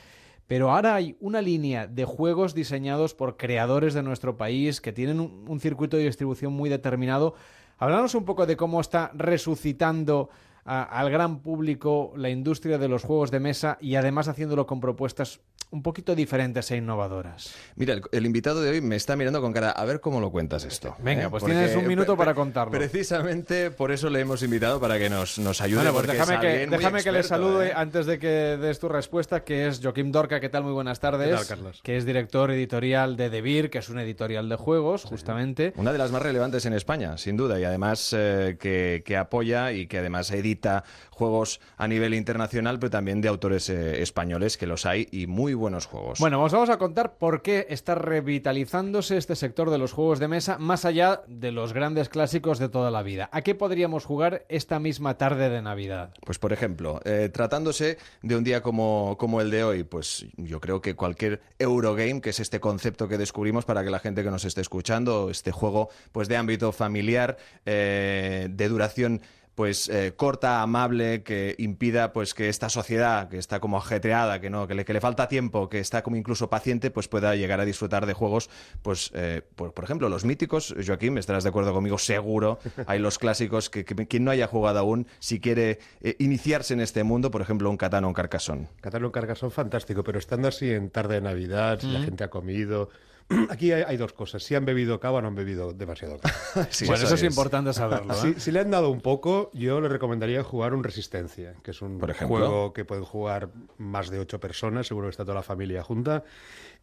Pero 0.47 0.70
ahora 0.70 0.95
hay 0.95 1.16
una 1.20 1.40
línea 1.40 1.86
de 1.86 2.05
juegos 2.05 2.55
diseñados 2.55 3.14
por 3.14 3.36
creadores 3.36 3.95
de 3.95 4.03
nuestro 4.03 4.36
país 4.36 4.80
que 4.80 4.92
tienen 4.92 5.20
un, 5.20 5.61
circuito 5.61 5.97
de 5.97 6.05
distribución 6.05 6.53
muy 6.53 6.68
determinado. 6.68 7.34
Háblanos 7.78 8.14
un 8.14 8.24
poco 8.24 8.47
de 8.47 8.57
cómo 8.57 8.80
está 8.80 9.11
resucitando 9.14 10.28
a- 10.64 10.82
al 10.82 11.10
gran 11.10 11.40
público 11.40 12.12
la 12.16 12.30
industria 12.30 12.78
de 12.78 12.88
los 12.88 13.02
juegos 13.04 13.30
de 13.30 13.40
mesa 13.40 13.78
y 13.80 13.96
además 13.96 14.28
haciéndolo 14.28 14.66
con 14.66 14.80
propuestas 14.80 15.40
un 15.70 15.82
poquito 15.82 16.14
diferentes 16.14 16.70
e 16.70 16.76
innovadoras. 16.76 17.52
Mira, 17.74 17.94
el, 17.94 18.02
el 18.12 18.26
invitado 18.26 18.62
de 18.62 18.70
hoy 18.70 18.80
me 18.80 18.94
está 18.94 19.16
mirando 19.16 19.40
con 19.40 19.52
cara 19.52 19.70
a 19.70 19.84
ver 19.84 20.00
cómo 20.00 20.20
lo 20.20 20.30
cuentas 20.30 20.64
esto. 20.64 20.94
Venga, 21.00 21.24
¿eh? 21.24 21.28
pues 21.30 21.40
Porque 21.42 21.56
tienes 21.56 21.74
un 21.74 21.88
minuto 21.88 22.16
para 22.16 22.32
contarlo. 22.32 22.70
Precisamente 22.70 23.72
por 23.72 23.90
eso 23.90 24.08
le 24.08 24.20
hemos 24.20 24.40
invitado 24.44 24.78
para 24.80 24.98
que 24.98 25.10
nos, 25.10 25.36
nos 25.40 25.60
ayude. 25.60 25.78
Bueno, 25.90 25.94
pues 25.94 26.06
déjame, 26.06 26.38
que, 26.38 26.66
déjame 26.68 27.02
que 27.02 27.10
le 27.10 27.22
salude 27.24 27.68
¿eh? 27.70 27.72
antes 27.74 28.06
de 28.06 28.20
que 28.20 28.28
des 28.56 28.78
tu 28.78 28.88
respuesta, 28.88 29.42
que 29.42 29.66
es 29.66 29.80
Joaquim 29.82 30.12
Dorca. 30.12 30.38
¿Qué 30.38 30.48
tal? 30.48 30.62
Muy 30.62 30.72
buenas 30.72 31.00
tardes. 31.00 31.28
¿Qué 31.30 31.34
tal, 31.36 31.46
Carlos? 31.46 31.80
Que 31.82 31.96
es 31.96 32.04
director 32.06 32.52
editorial 32.52 33.16
de 33.16 33.28
Debir, 33.30 33.68
que 33.68 33.78
es 33.78 33.88
un 33.88 33.98
editorial 33.98 34.48
de 34.48 34.54
juegos, 34.54 35.02
justamente. 35.04 35.72
Una 35.76 35.90
de 35.92 35.98
las 35.98 36.12
más 36.12 36.22
relevantes 36.22 36.66
en 36.66 36.74
España, 36.74 37.18
sin 37.18 37.36
duda, 37.36 37.58
y 37.58 37.64
además 37.64 38.14
eh, 38.16 38.56
que, 38.60 39.02
que 39.04 39.16
apoya 39.16 39.72
y 39.72 39.88
que 39.88 39.98
además 39.98 40.30
edita 40.55 40.84
juegos 41.11 41.61
a 41.76 41.86
nivel 41.88 42.14
internacional, 42.14 42.78
pero 42.78 42.90
también 42.90 43.20
de 43.20 43.28
autores 43.28 43.68
eh, 43.68 44.02
españoles, 44.02 44.57
que 44.57 44.66
los 44.66 44.86
hay, 44.86 45.09
y 45.11 45.26
muy 45.26 45.55
buenos 45.55 45.86
juegos. 45.86 46.18
Bueno, 46.18 46.42
os 46.42 46.52
vamos 46.52 46.70
a 46.70 46.78
contar 46.78 47.16
por 47.18 47.42
qué 47.42 47.66
está 47.68 47.94
revitalizándose 47.94 49.16
este 49.16 49.36
sector 49.36 49.70
de 49.70 49.78
los 49.78 49.92
juegos 49.92 50.18
de 50.18 50.28
mesa, 50.28 50.59
más 50.59 50.84
allá 50.84 51.22
de 51.26 51.52
los 51.52 51.72
grandes 51.72 52.09
clásicos 52.09 52.59
de 52.59 52.68
toda 52.68 52.90
la 52.90 53.02
vida. 53.02 53.28
¿A 53.32 53.42
qué 53.42 53.55
podríamos 53.55 54.05
jugar 54.05 54.44
esta 54.48 54.78
misma 54.78 55.18
tarde 55.18 55.50
de 55.50 55.62
Navidad? 55.62 56.14
Pues 56.24 56.38
por 56.38 56.52
ejemplo, 56.52 57.00
eh, 57.05 57.30
tratándose 57.32 57.98
de 58.22 58.36
un 58.36 58.44
día 58.44 58.62
como, 58.62 59.16
como 59.18 59.40
el 59.40 59.50
de 59.50 59.64
hoy, 59.64 59.84
pues 59.84 60.26
yo 60.36 60.61
creo 60.61 60.80
que 60.80 60.94
cualquier 60.94 61.40
Eurogame, 61.59 62.20
que 62.20 62.30
es 62.30 62.40
este 62.40 62.61
concepto 62.61 63.09
que 63.09 63.18
descubrimos 63.18 63.64
para 63.64 63.84
que 63.84 63.90
la 63.90 63.98
gente 63.98 64.22
que 64.22 64.30
nos 64.30 64.44
esté 64.44 64.61
escuchando, 64.61 65.30
este 65.30 65.52
juego 65.52 65.88
pues 66.12 66.28
de 66.28 66.36
ámbito 66.36 66.72
familiar, 66.72 67.36
eh, 67.66 68.48
de 68.50 68.68
duración 68.68 69.20
pues 69.55 69.88
eh, 69.88 70.12
corta, 70.16 70.62
amable, 70.62 71.22
que 71.22 71.55
impida 71.59 72.12
pues 72.12 72.35
que 72.35 72.48
esta 72.48 72.68
sociedad 72.68 73.28
que 73.28 73.39
está 73.39 73.60
como 73.60 73.76
ajetreada, 73.78 74.40
que 74.40 74.51
no, 74.51 74.66
que 74.66 74.74
le, 74.74 74.85
que 74.85 74.93
le 74.93 75.01
falta 75.01 75.28
tiempo, 75.28 75.68
que 75.68 75.78
está 75.78 76.02
como 76.02 76.16
incluso 76.16 76.51
paciente, 76.51 76.90
pues 76.90 77.06
pueda 77.09 77.36
llegar 77.36 77.60
a 77.60 77.64
disfrutar 77.64 78.06
de 78.06 78.14
juegos, 78.14 78.51
pues 78.82 79.10
eh, 79.14 79.43
por, 79.55 79.72
por 79.72 79.85
ejemplo 79.85 80.09
los 80.09 80.24
míticos, 80.24 80.74
Joaquín, 80.85 81.18
estarás 81.18 81.44
de 81.44 81.51
acuerdo 81.51 81.72
conmigo, 81.72 81.98
seguro, 81.98 82.59
hay 82.86 82.98
los 82.98 83.18
clásicos 83.18 83.70
que, 83.70 83.85
que 83.85 83.94
quien 84.09 84.24
no 84.24 84.31
haya 84.32 84.47
jugado 84.48 84.81
aún, 84.81 85.06
si 85.20 85.39
quiere 85.40 85.78
eh, 86.01 86.16
iniciarse 86.18 86.74
en 86.74 86.81
este 86.81 87.05
mundo, 87.05 87.31
por 87.31 87.40
ejemplo 87.43 87.70
un 87.70 87.76
Catán 87.76 88.05
o 88.05 88.09
un 88.09 88.14
Carcassonne. 88.14 88.68
Catán 88.81 89.05
o 89.05 89.06
un 89.06 89.12
Carcassonne, 89.12 89.52
fantástico, 89.52 90.02
pero 90.02 90.18
estando 90.18 90.48
así 90.48 90.70
en 90.70 90.90
tarde 90.90 91.14
de 91.14 91.20
Navidad, 91.20 91.78
si 91.81 91.86
la 91.93 92.01
Mm. 92.01 92.05
gente 92.05 92.24
ha 92.24 92.28
comido... 92.31 92.90
Aquí 93.51 93.72
hay, 93.72 93.82
hay 93.86 93.96
dos 93.96 94.12
cosas, 94.12 94.42
si 94.42 94.55
han 94.55 94.64
bebido 94.64 95.01
cava 95.01 95.18
o 95.18 95.22
no 95.22 95.28
han 95.28 95.34
bebido 95.34 95.72
demasiado 95.72 96.18
cava. 96.18 96.34
Sí, 96.70 96.84
Bueno, 96.86 96.98
eso 97.05 97.06
eso 97.06 97.14
es 97.14 97.22
es. 97.22 97.30
importante 97.30 97.72
saberlo, 97.72 98.12
¿eh? 98.24 98.34
Si, 98.34 98.40
si 98.40 98.51
le 98.52 98.60
han 98.60 98.70
dado 98.70 98.90
un 98.90 99.01
poco, 99.01 99.51
yo 99.55 99.80
le 99.80 99.88
recomendaría 99.88 100.42
jugar 100.42 100.74
un 100.74 100.84
Resistencia, 100.84 101.55
que 101.62 101.70
es 101.70 101.82
un 101.82 101.98
Por 101.98 102.12
juego 102.14 102.72
que 102.72 102.84
pueden 102.84 103.05
jugar 103.05 103.48
más 103.78 104.10
de 104.10 104.18
ocho 104.18 104.40
personas, 104.40 104.86
seguro 104.86 105.06
que 105.06 105.12
está 105.12 105.24
toda 105.24 105.36
la 105.36 105.42
familia 105.42 105.82
junta. 105.82 106.24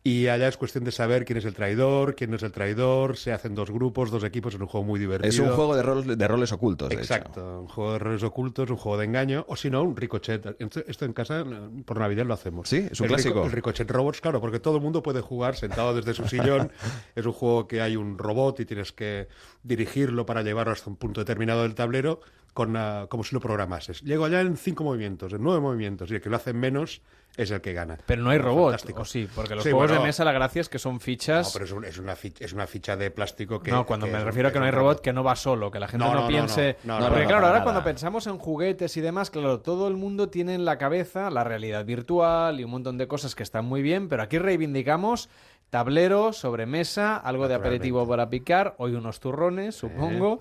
Y 0.03 0.27
allá 0.29 0.47
es 0.47 0.57
cuestión 0.57 0.83
de 0.83 0.91
saber 0.91 1.25
quién 1.25 1.37
es 1.37 1.45
el 1.45 1.53
traidor, 1.53 2.15
quién 2.15 2.31
no 2.31 2.35
es 2.37 2.41
el 2.41 2.51
traidor. 2.51 3.17
Se 3.17 3.31
hacen 3.31 3.53
dos 3.53 3.69
grupos, 3.69 4.09
dos 4.09 4.23
equipos. 4.23 4.55
Es 4.55 4.59
un 4.59 4.65
juego 4.65 4.83
muy 4.83 4.99
divertido. 4.99 5.29
Es 5.29 5.37
un 5.37 5.49
juego 5.55 5.75
de, 5.75 5.83
rol- 5.83 6.15
de 6.17 6.27
roles 6.27 6.51
ocultos. 6.51 6.89
de 6.89 6.95
hecho. 6.95 7.03
Exacto, 7.03 7.59
un 7.61 7.67
juego 7.67 7.93
de 7.93 7.99
roles 7.99 8.23
ocultos, 8.23 8.69
un 8.71 8.77
juego 8.77 8.97
de 8.97 9.05
engaño, 9.05 9.45
o 9.47 9.55
si 9.55 9.69
no, 9.69 9.83
un 9.83 9.95
ricochet. 9.95 10.55
Esto, 10.57 10.81
esto 10.87 11.05
en 11.05 11.13
casa 11.13 11.45
por 11.85 11.99
Navidad 11.99 12.25
lo 12.25 12.33
hacemos. 12.33 12.67
Sí, 12.67 12.87
es 12.89 12.99
un 12.99 13.05
el 13.05 13.09
rico- 13.11 13.15
clásico. 13.21 13.45
el 13.45 13.51
ricochet 13.51 13.91
robots, 13.91 14.21
claro, 14.21 14.41
porque 14.41 14.59
todo 14.59 14.77
el 14.77 14.81
mundo 14.81 15.03
puede 15.03 15.21
jugar 15.21 15.55
sentado 15.55 15.93
desde 15.93 16.15
su 16.15 16.27
sillón. 16.27 16.71
es 17.15 17.23
un 17.25 17.33
juego 17.33 17.67
que 17.67 17.81
hay 17.81 17.95
un 17.95 18.17
robot 18.17 18.59
y 18.61 18.65
tienes 18.65 18.91
que 18.91 19.27
dirigirlo 19.61 20.25
para 20.25 20.41
llevarlo 20.41 20.73
hasta 20.73 20.89
un 20.89 20.95
punto 20.95 21.21
determinado 21.21 21.61
del 21.61 21.75
tablero, 21.75 22.21
con, 22.53 22.75
ah, 22.75 23.05
como 23.09 23.23
si 23.23 23.33
lo 23.35 23.39
programases. 23.41 24.01
Llego 24.01 24.25
allá 24.25 24.41
en 24.41 24.57
cinco 24.57 24.83
movimientos, 24.83 25.31
en 25.33 25.41
nueve 25.43 25.61
movimientos, 25.61 26.11
y 26.11 26.15
el 26.15 26.21
que 26.21 26.29
lo 26.29 26.35
hace 26.35 26.49
en 26.51 26.59
menos 26.59 27.01
es 27.37 27.49
el 27.49 27.61
que 27.61 27.71
gana. 27.71 27.97
Pero 28.05 28.23
no 28.23 28.29
hay 28.29 28.39
robot, 28.39 28.71
Fantástico. 28.71 29.03
¿o 29.03 29.05
sí? 29.05 29.25
Porque 29.33 29.55
los 29.55 29.63
Sí, 29.63 29.69
juegos 29.71 29.87
bueno, 29.89 30.01
de 30.01 30.07
mesa 30.09 30.25
la 30.25 30.33
gracia 30.33 30.59
es 30.59 30.67
que 30.67 30.79
son 30.79 30.99
fichas... 30.99 31.47
No, 31.47 31.53
pero 31.53 31.63
es, 31.63 31.71
un- 31.71 31.85
es 31.85 31.97
una 31.97 32.17
ficha, 32.17 32.43
es 32.43 32.51
una 32.51 32.67
ficha 32.67 32.97
de 32.97 33.09
plástico 33.09 33.61
que... 33.61 33.71
no, 33.71 33.85
cuando 33.85 34.05
que 34.05 34.11
me 34.11 34.19
un- 34.19 34.25
refiero 34.25 34.49
a 34.49 34.51
que 34.51 34.59
no 34.59 34.65
hay 34.65 34.71
robot 34.71 34.99
que 34.99 35.13
no 35.13 35.23
va 35.23 35.37
solo, 35.37 35.71
que 35.71 35.79
la 35.79 35.87
gente 35.87 36.05
No, 36.05 36.13
no, 36.13 36.21
no, 36.23 36.27
piense... 36.27 36.75
no, 36.83 36.95
no, 36.99 37.05
no, 37.05 37.09
Porque 37.09 37.25
claro, 37.27 37.47
ahora 37.47 37.63
cuando 37.63 37.83
pensamos 37.85 38.27
en 38.27 38.37
juguetes 38.37 38.97
y 38.97 39.01
demás, 39.01 39.29
claro, 39.31 39.61
todo 39.61 39.87
el 39.87 39.95
mundo 39.95 40.27
tiene 40.27 40.55
en 40.55 40.65
la 40.65 40.77
cabeza 40.77 41.29
la 41.29 41.45
realidad 41.45 41.85
virtual 41.85 42.59
y 42.59 42.65
un 42.65 42.71
montón 42.71 42.97
de 42.97 43.07
cosas 43.07 43.33
que 43.33 43.43
están 43.43 43.63
muy 43.63 43.81
bien, 43.81 44.09
pero 44.09 44.23
aquí 44.23 44.37
reivindicamos 44.37 45.29
tablero, 45.69 46.33
sobremesa, 46.33 47.15
algo 47.15 47.47
de 47.47 47.53
aperitivo 47.55 48.05
para 48.05 48.29
picar, 48.29 48.75
hoy 48.77 48.93
unos 48.93 49.21
turrones, 49.21 49.73
supongo. 49.75 50.39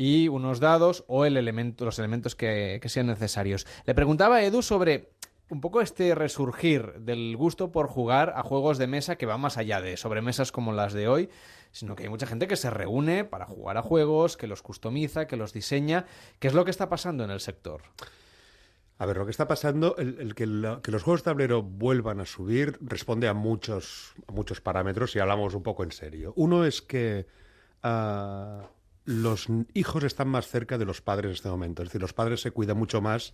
Y 0.00 0.28
unos 0.28 0.60
dados 0.60 1.02
o 1.08 1.24
los 1.26 1.98
elementos 1.98 2.36
que, 2.36 2.80
sean 2.86 3.08
necesarios. 3.08 3.66
Le 3.84 3.96
preguntaba 3.96 4.36
a 4.36 4.44
Edu 4.44 4.62
sobre 4.62 5.10
un 5.50 5.60
poco 5.60 5.80
este 5.80 6.14
resurgir 6.14 7.00
del 7.00 7.36
gusto 7.36 7.72
por 7.72 7.88
jugar 7.88 8.32
a 8.36 8.44
juegos 8.44 8.78
de 8.78 8.86
mesa 8.86 9.16
que 9.16 9.26
va 9.26 9.38
más 9.38 9.58
allá 9.58 9.80
de 9.80 9.96
sobremesas 9.96 10.52
como 10.52 10.70
las 10.70 10.92
de 10.92 11.08
hoy, 11.08 11.30
sino 11.72 11.96
que 11.96 12.04
hay 12.04 12.10
mucha 12.10 12.28
gente 12.28 12.46
que 12.46 12.54
se 12.54 12.70
reúne 12.70 13.24
para 13.24 13.44
jugar 13.44 13.76
a 13.76 13.82
juegos, 13.82 14.36
que 14.36 14.46
los 14.46 14.62
customiza, 14.62 15.26
que 15.26 15.36
los 15.36 15.52
diseña. 15.52 16.06
¿Qué 16.38 16.46
es 16.46 16.54
lo 16.54 16.64
que 16.64 16.70
está 16.70 16.88
pasando 16.88 17.24
en 17.24 17.32
el 17.32 17.40
sector? 17.40 17.82
A 18.98 19.06
ver, 19.06 19.16
lo 19.16 19.24
que 19.24 19.32
está 19.32 19.48
pasando, 19.48 19.96
el, 19.96 20.36
que 20.36 20.46
los 20.46 21.02
juegos 21.02 21.22
de 21.22 21.24
tablero 21.24 21.64
vuelvan 21.64 22.20
a 22.20 22.24
subir 22.24 22.78
responde 22.80 23.26
a 23.26 23.34
muchos, 23.34 24.14
a 24.28 24.32
muchos 24.32 24.60
parámetros 24.60 25.16
y 25.16 25.18
hablamos 25.18 25.54
un 25.54 25.64
poco 25.64 25.82
en 25.82 25.90
serio. 25.90 26.32
Uno 26.36 26.64
es 26.64 26.82
que 26.82 27.26
ah, 27.82 28.68
los 29.08 29.46
hijos 29.72 30.04
están 30.04 30.28
más 30.28 30.48
cerca 30.48 30.76
de 30.76 30.84
los 30.84 31.00
padres 31.00 31.30
en 31.30 31.32
este 31.32 31.48
momento. 31.48 31.82
Es 31.82 31.88
decir, 31.88 32.02
los 32.02 32.12
padres 32.12 32.42
se 32.42 32.50
cuidan 32.50 32.76
mucho 32.76 33.00
más 33.00 33.32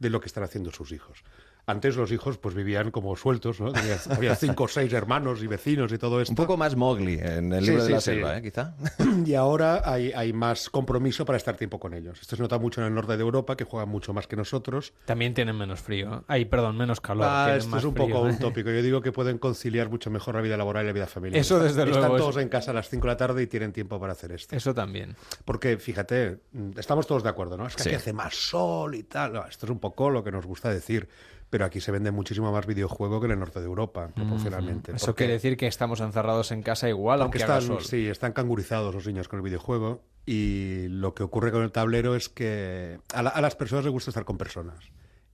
de 0.00 0.10
lo 0.10 0.20
que 0.20 0.26
están 0.26 0.42
haciendo 0.42 0.72
sus 0.72 0.90
hijos. 0.90 1.22
Antes 1.64 1.94
los 1.96 2.10
hijos 2.10 2.38
pues 2.38 2.56
vivían 2.56 2.90
como 2.90 3.14
sueltos, 3.14 3.60
¿no? 3.60 3.72
Tenía- 3.72 3.96
había 4.10 4.34
cinco 4.34 4.64
o 4.64 4.68
seis 4.68 4.92
hermanos 4.92 5.42
y 5.42 5.46
vecinos 5.46 5.92
y 5.92 5.98
todo 5.98 6.20
esto. 6.20 6.32
Un 6.32 6.36
poco 6.36 6.56
más 6.56 6.74
Mowgli 6.74 7.20
en 7.22 7.52
el 7.52 7.60
Sí, 7.64 7.70
libro 7.70 7.82
de 7.84 7.86
sí, 7.88 7.92
la 7.94 8.00
sí. 8.00 8.04
selva, 8.06 8.36
¿eh? 8.38 8.42
quizá. 8.42 8.74
Y 9.24 9.34
ahora 9.34 9.82
hay, 9.84 10.10
hay 10.12 10.32
más 10.32 10.68
compromiso 10.70 11.24
para 11.24 11.36
estar 11.36 11.56
tiempo 11.56 11.78
con 11.78 11.94
ellos. 11.94 12.20
Esto 12.20 12.34
se 12.34 12.42
nota 12.42 12.58
mucho 12.58 12.80
en 12.80 12.88
el 12.88 12.94
norte 12.94 13.16
de 13.16 13.22
Europa, 13.22 13.56
que 13.56 13.62
juegan 13.64 13.88
mucho 13.88 14.12
más 14.12 14.26
que 14.26 14.34
nosotros. 14.34 14.92
También 15.04 15.34
tienen 15.34 15.56
menos 15.56 15.80
frío. 15.80 16.24
Ay, 16.26 16.46
perdón, 16.46 16.76
menos 16.76 17.00
calor. 17.00 17.26
Ah, 17.28 17.54
esto 17.56 17.70
más 17.70 17.80
es 17.80 17.84
un 17.84 17.94
frío. 17.94 18.08
poco 18.08 18.22
un 18.22 18.38
tópico. 18.38 18.70
Yo 18.70 18.82
digo 18.82 19.00
que 19.00 19.12
pueden 19.12 19.38
conciliar 19.38 19.88
mucho 19.88 20.10
mejor 20.10 20.34
la 20.34 20.40
vida 20.40 20.56
laboral 20.56 20.82
y 20.84 20.86
la 20.88 20.92
vida 20.92 21.06
familiar. 21.06 21.40
Eso, 21.40 21.60
desde 21.60 21.82
Están 21.84 22.00
luego, 22.00 22.16
todos 22.16 22.30
eso- 22.30 22.40
en 22.40 22.48
casa 22.48 22.72
a 22.72 22.74
las 22.74 22.88
5 22.88 23.06
de 23.06 23.12
la 23.12 23.16
tarde 23.16 23.40
y 23.42 23.46
tienen 23.46 23.72
tiempo 23.72 24.00
para 24.00 24.12
hacer 24.14 24.32
esto. 24.32 24.56
Eso 24.56 24.74
también. 24.74 25.14
Porque, 25.44 25.76
fíjate, 25.78 26.38
mm, 26.52 26.70
estamos 26.78 27.06
todos 27.06 27.22
de 27.22 27.28
acuerdo, 27.28 27.56
¿no? 27.56 27.66
Es 27.68 27.76
que 27.76 27.84
Sí. 27.84 27.88
aquí 27.90 27.96
hace 27.96 28.12
más 28.12 28.34
sol 28.34 28.94
y 28.96 29.04
tal. 29.04 29.32
No, 29.34 29.46
esto 29.46 29.66
es 29.66 29.70
un 29.70 29.78
poco 29.78 30.10
lo 30.10 30.24
que 30.24 30.32
nos 30.32 30.44
gusta 30.46 30.70
decir. 30.70 31.08
Pero 31.52 31.66
aquí 31.66 31.82
se 31.82 31.92
vende 31.92 32.10
muchísimo 32.10 32.50
más 32.50 32.64
videojuego 32.64 33.20
que 33.20 33.26
en 33.26 33.32
el 33.32 33.38
norte 33.38 33.60
de 33.60 33.66
Europa, 33.66 34.08
proporcionalmente. 34.14 34.92
Ujú. 34.92 34.96
Eso 34.96 35.06
Porque- 35.08 35.18
quiere 35.24 35.32
decir 35.34 35.58
que 35.58 35.66
estamos 35.66 36.00
encerrados 36.00 36.50
en 36.50 36.62
casa 36.62 36.88
igual, 36.88 37.20
aunque 37.20 37.42
haga 37.44 37.58
están, 37.58 37.76
sol. 37.76 37.84
sí, 37.84 38.06
están 38.08 38.32
cangurizados 38.32 38.94
los 38.94 39.06
niños 39.06 39.28
con 39.28 39.38
el 39.38 39.42
videojuego 39.44 40.00
y 40.24 40.86
lo 40.88 41.12
que 41.14 41.22
ocurre 41.22 41.52
con 41.52 41.62
el 41.62 41.70
tablero 41.70 42.16
es 42.16 42.30
que 42.30 43.00
a, 43.12 43.22
la- 43.22 43.28
a 43.28 43.42
las 43.42 43.54
personas 43.54 43.84
les 43.84 43.92
gusta 43.92 44.08
estar 44.10 44.24
con 44.24 44.38
personas. 44.38 44.78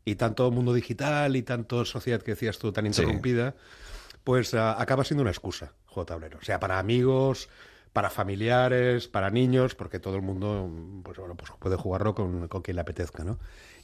Y 0.04 0.16
tanto 0.16 0.50
mundo 0.50 0.72
digital 0.74 1.36
y 1.36 1.42
tanto 1.42 1.84
sociedad 1.84 2.20
que 2.20 2.32
decías 2.32 2.58
tú 2.58 2.72
tan 2.72 2.82
Sí. 2.84 2.88
interrumpida, 2.88 3.54
pues 4.24 4.54
ah, 4.54 4.74
acaba 4.82 5.04
siendo 5.04 5.22
una 5.22 5.30
excusa 5.30 5.74
juego 5.86 6.06
tablero. 6.06 6.38
O 6.42 6.44
sea, 6.44 6.58
para 6.58 6.80
amigos, 6.80 7.48
para 7.92 8.10
familiares, 8.10 9.06
para 9.06 9.30
niños, 9.30 9.76
porque 9.76 10.00
todo 10.00 10.16
el 10.16 10.22
mundo 10.22 10.66
mm, 10.68 11.02
pues, 11.02 11.16
bueno, 11.18 11.36
pues 11.36 11.52
puede 11.60 11.76
jugarlo 11.76 12.16
con, 12.16 12.48
con 12.48 12.62
quien 12.62 12.74
le 12.74 12.80
apetezca, 12.80 13.22
¿no? 13.22 13.38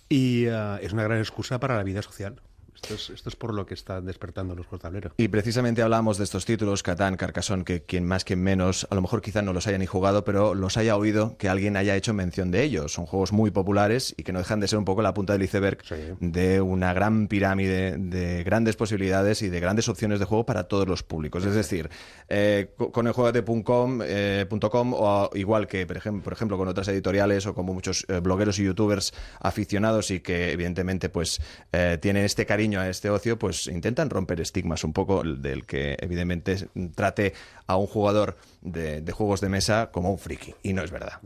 Y 0.08 0.46
ah, 0.46 0.78
es 0.82 0.92
una 0.92 1.04
gran 1.04 1.18
excusa 1.18 1.58
para 1.60 1.76
la 1.76 1.82
vida 1.82 2.02
social. 2.02 2.40
Esto 2.84 2.94
es, 2.94 3.10
esto 3.10 3.28
es 3.28 3.36
por 3.36 3.54
lo 3.54 3.66
que 3.66 3.74
están 3.74 4.04
despertando 4.06 4.54
los 4.54 4.66
juegos 4.66 4.80
de 4.80 4.82
tablero. 4.88 5.10
Y 5.16 5.28
precisamente 5.28 5.82
hablamos 5.82 6.18
de 6.18 6.24
estos 6.24 6.44
títulos, 6.44 6.82
Catán, 6.82 7.16
Carcassonne, 7.16 7.64
que 7.64 7.82
quien 7.82 8.04
más, 8.06 8.24
quien 8.24 8.42
menos, 8.42 8.86
a 8.90 8.94
lo 8.94 9.00
mejor 9.02 9.22
quizá 9.22 9.42
no 9.42 9.52
los 9.52 9.66
haya 9.66 9.78
ni 9.78 9.86
jugado, 9.86 10.24
pero 10.24 10.54
los 10.54 10.76
haya 10.76 10.96
oído 10.96 11.36
que 11.38 11.48
alguien 11.48 11.76
haya 11.76 11.96
hecho 11.96 12.12
mención 12.14 12.50
de 12.50 12.62
ellos. 12.62 12.92
Son 12.92 13.06
juegos 13.06 13.32
muy 13.32 13.50
populares 13.50 14.14
y 14.16 14.22
que 14.22 14.32
no 14.32 14.38
dejan 14.38 14.60
de 14.60 14.68
ser 14.68 14.78
un 14.78 14.84
poco 14.84 15.02
la 15.02 15.14
punta 15.14 15.32
del 15.32 15.42
iceberg 15.42 15.78
de 16.20 16.60
una 16.60 16.92
gran 16.92 17.26
pirámide 17.28 17.96
de 17.98 18.42
grandes 18.44 18.76
posibilidades 18.76 19.42
y 19.42 19.48
de 19.48 19.60
grandes 19.60 19.88
opciones 19.88 20.18
de 20.20 20.26
juego 20.26 20.44
para 20.46 20.64
todos 20.64 20.86
los 20.86 21.02
públicos. 21.02 21.44
Es 21.44 21.54
decir, 21.54 21.88
eh, 22.28 22.70
co- 22.76 22.92
con 22.92 23.06
el 23.06 23.12
juegate.com 23.12 24.00
eh, 24.04 24.46
punto 24.48 24.70
com, 24.70 24.92
o 24.94 25.30
igual 25.34 25.66
que, 25.66 25.86
por 25.86 25.96
ejemplo, 25.96 26.22
por 26.24 26.32
ejemplo, 26.32 26.58
con 26.58 26.68
otras 26.68 26.88
editoriales 26.88 27.46
o 27.46 27.54
como 27.54 27.72
muchos 27.74 28.04
eh, 28.08 28.20
blogueros 28.20 28.58
y 28.58 28.64
youtubers 28.64 29.12
aficionados 29.40 30.10
y 30.10 30.20
que 30.20 30.52
evidentemente 30.52 31.08
pues 31.08 31.40
eh, 31.72 31.98
tienen 32.00 32.24
este 32.24 32.46
cariño 32.46 32.73
a 32.80 32.88
este 32.88 33.10
ocio, 33.10 33.38
pues 33.38 33.66
intentan 33.66 34.10
romper 34.10 34.40
estigmas 34.40 34.84
un 34.84 34.92
poco 34.92 35.22
del 35.22 35.66
que 35.66 35.96
evidentemente 36.00 36.68
trate 36.94 37.32
a 37.66 37.76
un 37.76 37.86
jugador 37.86 38.36
de, 38.62 39.00
de 39.00 39.12
juegos 39.12 39.40
de 39.40 39.48
mesa 39.48 39.90
como 39.92 40.10
un 40.10 40.18
friki. 40.18 40.54
Y 40.62 40.72
no 40.72 40.82
es 40.82 40.90
verdad. 40.90 41.20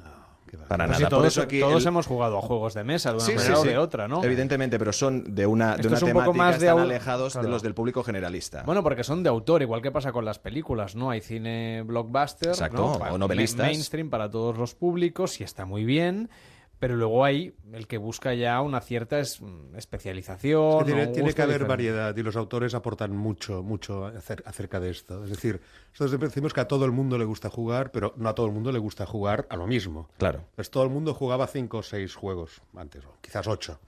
Para 0.67 0.87
Pues 0.87 0.89
nada. 0.89 0.95
sí, 0.97 1.03
Por 1.03 1.11
todos 1.11 1.27
eso 1.27 1.43
aquí 1.43 1.61
todos 1.61 1.83
el- 1.83 1.89
hemos 1.89 2.07
jugado 2.07 2.39
a 2.39 2.41
juegos 2.41 2.73
de 2.73 2.83
mesa 2.83 3.11
de 3.11 3.17
una 3.17 3.25
Sí, 3.27 3.35
manera 3.35 3.55
sí, 3.57 3.61
o 3.61 3.65
de 3.71 3.77
otra, 3.79 4.09
¿no? 4.09 4.25
Evidentemente, 4.25 4.79
pero 4.79 4.95
son 4.95 5.35
de 5.35 5.45
una, 5.47 5.77
de 5.77 5.89
una 5.89 5.99
un 5.99 6.05
temática, 6.07 6.33
más 6.33 6.59
de 6.59 6.67
están 6.69 6.79
au- 6.79 6.83
alejados 6.85 7.33
claro. 7.35 7.47
de 7.47 7.53
los 7.53 7.63
del 7.63 7.75
público 7.75 8.03
generalista. 8.03 8.63
Bueno, 8.65 8.83
porque 8.83 9.05
son 9.05 9.23
de 9.23 9.29
autor, 9.29 9.61
igual 9.61 9.83
que 9.83 9.91
pasa 9.91 10.11
con 10.11 10.25
las 10.25 10.39
películas, 10.39 10.97
¿no? 10.97 11.11
Hay 11.11 11.21
cine 11.21 11.83
blockbuster, 11.85 12.49
Exacto, 12.49 12.79
¿no? 12.79 12.93
o 13.15 13.19
novelistas. 13.19 13.59
ma- 13.59 13.73
mainstream 13.73 14.09
para 14.09 14.31
todos 14.31 14.57
los 14.57 14.75
públicos 14.75 15.39
y 15.41 15.45
está 15.45 15.67
muy 15.67 15.85
bien, 15.85 16.31
pero 16.79 16.97
luego 16.97 17.25
hay 17.25 17.55
el 17.73 17.87
que 17.87 17.99
busca 17.99 18.35
ya 18.35 18.61
una 18.61 18.81
cierta 18.81 19.19
es- 19.19 19.41
especialización. 19.77 20.81
Es 20.81 20.85
que 20.95 21.07
tiene, 21.09 21.35
que 21.35 21.43
haber 21.43 21.55
diferente. 21.61 21.65
variedad 21.69 22.17
y 22.17 22.23
los 22.23 22.37
autores 22.37 22.75
aportan 22.75 23.17
mucho, 23.17 23.63
mucho 23.63 24.07
acer- 24.07 24.43
acerca 24.47 24.79
de 24.81 24.91
esto. 24.91 25.25
Es 25.25 25.31
decir, 25.31 25.61
nosotros 25.99 26.21
decimos 26.21 26.53
que 26.55 26.61
a 26.61 26.69
todo 26.69 26.85
el 26.85 26.93
mundo 26.93 27.19
le 27.19 27.25
gusta 27.25 27.51
jugar, 27.51 27.91
pero 27.91 28.15
no 28.17 28.29
a 28.29 28.35
todo 28.35 28.47
el 28.47 28.53
mundo 28.53 28.71
le 28.73 28.79
gusta 28.79 29.07
jugar 29.07 29.47
a 29.51 29.57
lo 29.57 29.67
mismo. 29.67 30.09
Claro. 30.19 30.45
Pues 30.55 30.71
todo 30.71 30.85
el 30.85 30.91
mundo 30.91 31.15
jugaba 31.15 31.47
cinco 31.47 31.79
o 31.79 31.83
seis 31.83 32.15
juegos 32.15 32.63
antes, 32.77 33.05
o 33.05 33.15
quizás 33.21 33.47
ocho. 33.47 33.79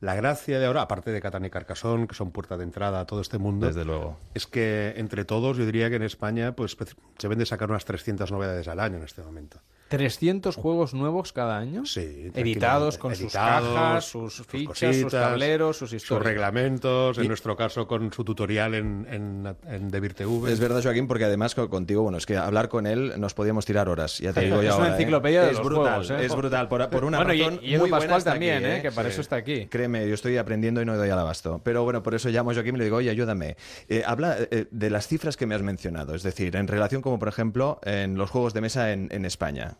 La 0.00 0.14
gracia 0.14 0.58
de 0.58 0.64
ahora, 0.64 0.80
aparte 0.82 1.10
de 1.10 1.20
Catán 1.20 1.44
y 1.44 1.50
Carcassonne, 1.50 2.06
que 2.06 2.14
son 2.14 2.30
puerta 2.30 2.56
de 2.56 2.64
entrada 2.64 3.00
a 3.00 3.06
todo 3.06 3.20
este 3.20 3.36
mundo, 3.36 3.66
Desde 3.66 3.84
luego. 3.84 4.16
es 4.32 4.46
que 4.46 4.94
entre 4.96 5.26
todos 5.26 5.58
yo 5.58 5.66
diría 5.66 5.90
que 5.90 5.96
en 5.96 6.02
España 6.04 6.56
pues 6.56 6.74
se 7.18 7.28
ven 7.28 7.38
de 7.38 7.44
sacar 7.44 7.68
unas 7.70 7.84
300 7.84 8.32
novedades 8.32 8.66
al 8.68 8.80
año 8.80 8.96
en 8.96 9.04
este 9.04 9.20
momento. 9.22 9.58
300 9.90 10.54
juegos 10.54 10.94
nuevos 10.94 11.32
cada 11.32 11.58
año. 11.58 11.84
Sí, 11.84 12.30
Editados 12.32 12.96
con 12.96 13.14
sus 13.16 13.32
cajas, 13.32 14.04
sus 14.04 14.32
sus 14.34 14.46
fichas, 14.46 14.78
sus 14.78 14.86
cositas, 14.88 15.10
tableros, 15.10 15.76
sus 15.76 15.90
sus 15.90 15.96
historias. 16.02 16.26
reglamentos, 16.28 17.18
en 17.18 17.24
Y- 17.24 17.28
nuestro 17.28 17.56
caso 17.56 17.88
con 17.88 18.12
su 18.12 18.22
tutorial 18.24 18.74
en, 18.76 19.06
en, 19.10 19.56
en 19.68 19.88
Debir 19.90 20.14
TV. 20.14 20.52
Es 20.52 20.60
verdad, 20.60 20.80
Joaquín, 20.80 21.08
porque 21.08 21.24
además 21.24 21.56
co- 21.56 21.68
contigo, 21.68 22.02
bueno, 22.02 22.18
es 22.18 22.24
que 22.26 22.36
hablar 22.36 22.68
con 22.68 22.86
él 22.86 23.14
nos 23.18 23.34
podíamos 23.34 23.66
tirar 23.66 23.88
horas, 23.88 24.18
ya 24.18 24.32
te 24.32 24.42
digo 24.42 24.62
yo 24.62 24.68
es 24.68 24.68
una 24.68 24.74
ahora, 24.76 24.88
¿eh? 24.88 24.92
enciclopedia 24.92 25.42
de 25.42 25.50
Es 25.50 25.56
los 25.58 25.66
brutal, 25.66 26.04
juegos, 26.04 26.10
¿eh? 26.10 26.24
es 26.24 26.36
brutal, 26.36 26.68
por, 26.68 26.88
por 26.88 27.04
una 27.04 27.18
Bueno, 27.18 27.34
y- 27.34 27.40
razón 27.40 27.58
y 27.60 27.74
Edu 27.74 27.80
muy 27.80 27.90
buena 27.90 28.20
también, 28.20 28.64
aquí, 28.64 28.74
¿eh? 28.76 28.82
que 28.82 28.92
para 28.92 29.08
eso 29.08 29.20
está 29.20 29.36
aquí. 29.36 29.66
Créeme, 29.66 30.06
yo 30.06 30.14
estoy 30.14 30.36
aprendiendo 30.36 30.80
y 30.80 30.84
no 30.84 30.96
doy 30.96 31.10
al 31.10 31.18
abasto. 31.18 31.60
Pero 31.64 31.82
bueno, 31.82 32.02
por 32.04 32.14
eso 32.14 32.28
llamo 32.28 32.52
a 32.52 32.54
Joaquín 32.54 32.76
y 32.76 32.78
le 32.78 32.84
digo, 32.84 32.98
oye, 32.98 33.10
ayúdame. 33.10 33.56
Eh, 33.88 34.04
habla 34.06 34.36
eh, 34.38 34.66
de 34.70 34.88
las 34.90 35.08
cifras 35.08 35.36
que 35.36 35.46
me 35.46 35.56
has 35.56 35.62
mencionado, 35.62 36.14
es 36.14 36.22
decir, 36.22 36.54
en 36.54 36.68
relación 36.68 37.02
como, 37.02 37.18
por 37.18 37.26
ejemplo, 37.26 37.80
en 37.82 38.16
los 38.16 38.30
juegos 38.30 38.54
de 38.54 38.60
mesa 38.60 38.92
en, 38.92 39.08
en 39.10 39.24
España. 39.24 39.78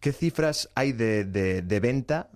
¿Qué 0.00 0.12
cifras 0.12 0.70
hay 0.74 0.92
de, 0.92 1.24
de- 1.24 1.62
de 1.62 1.80
venta 1.80 2.30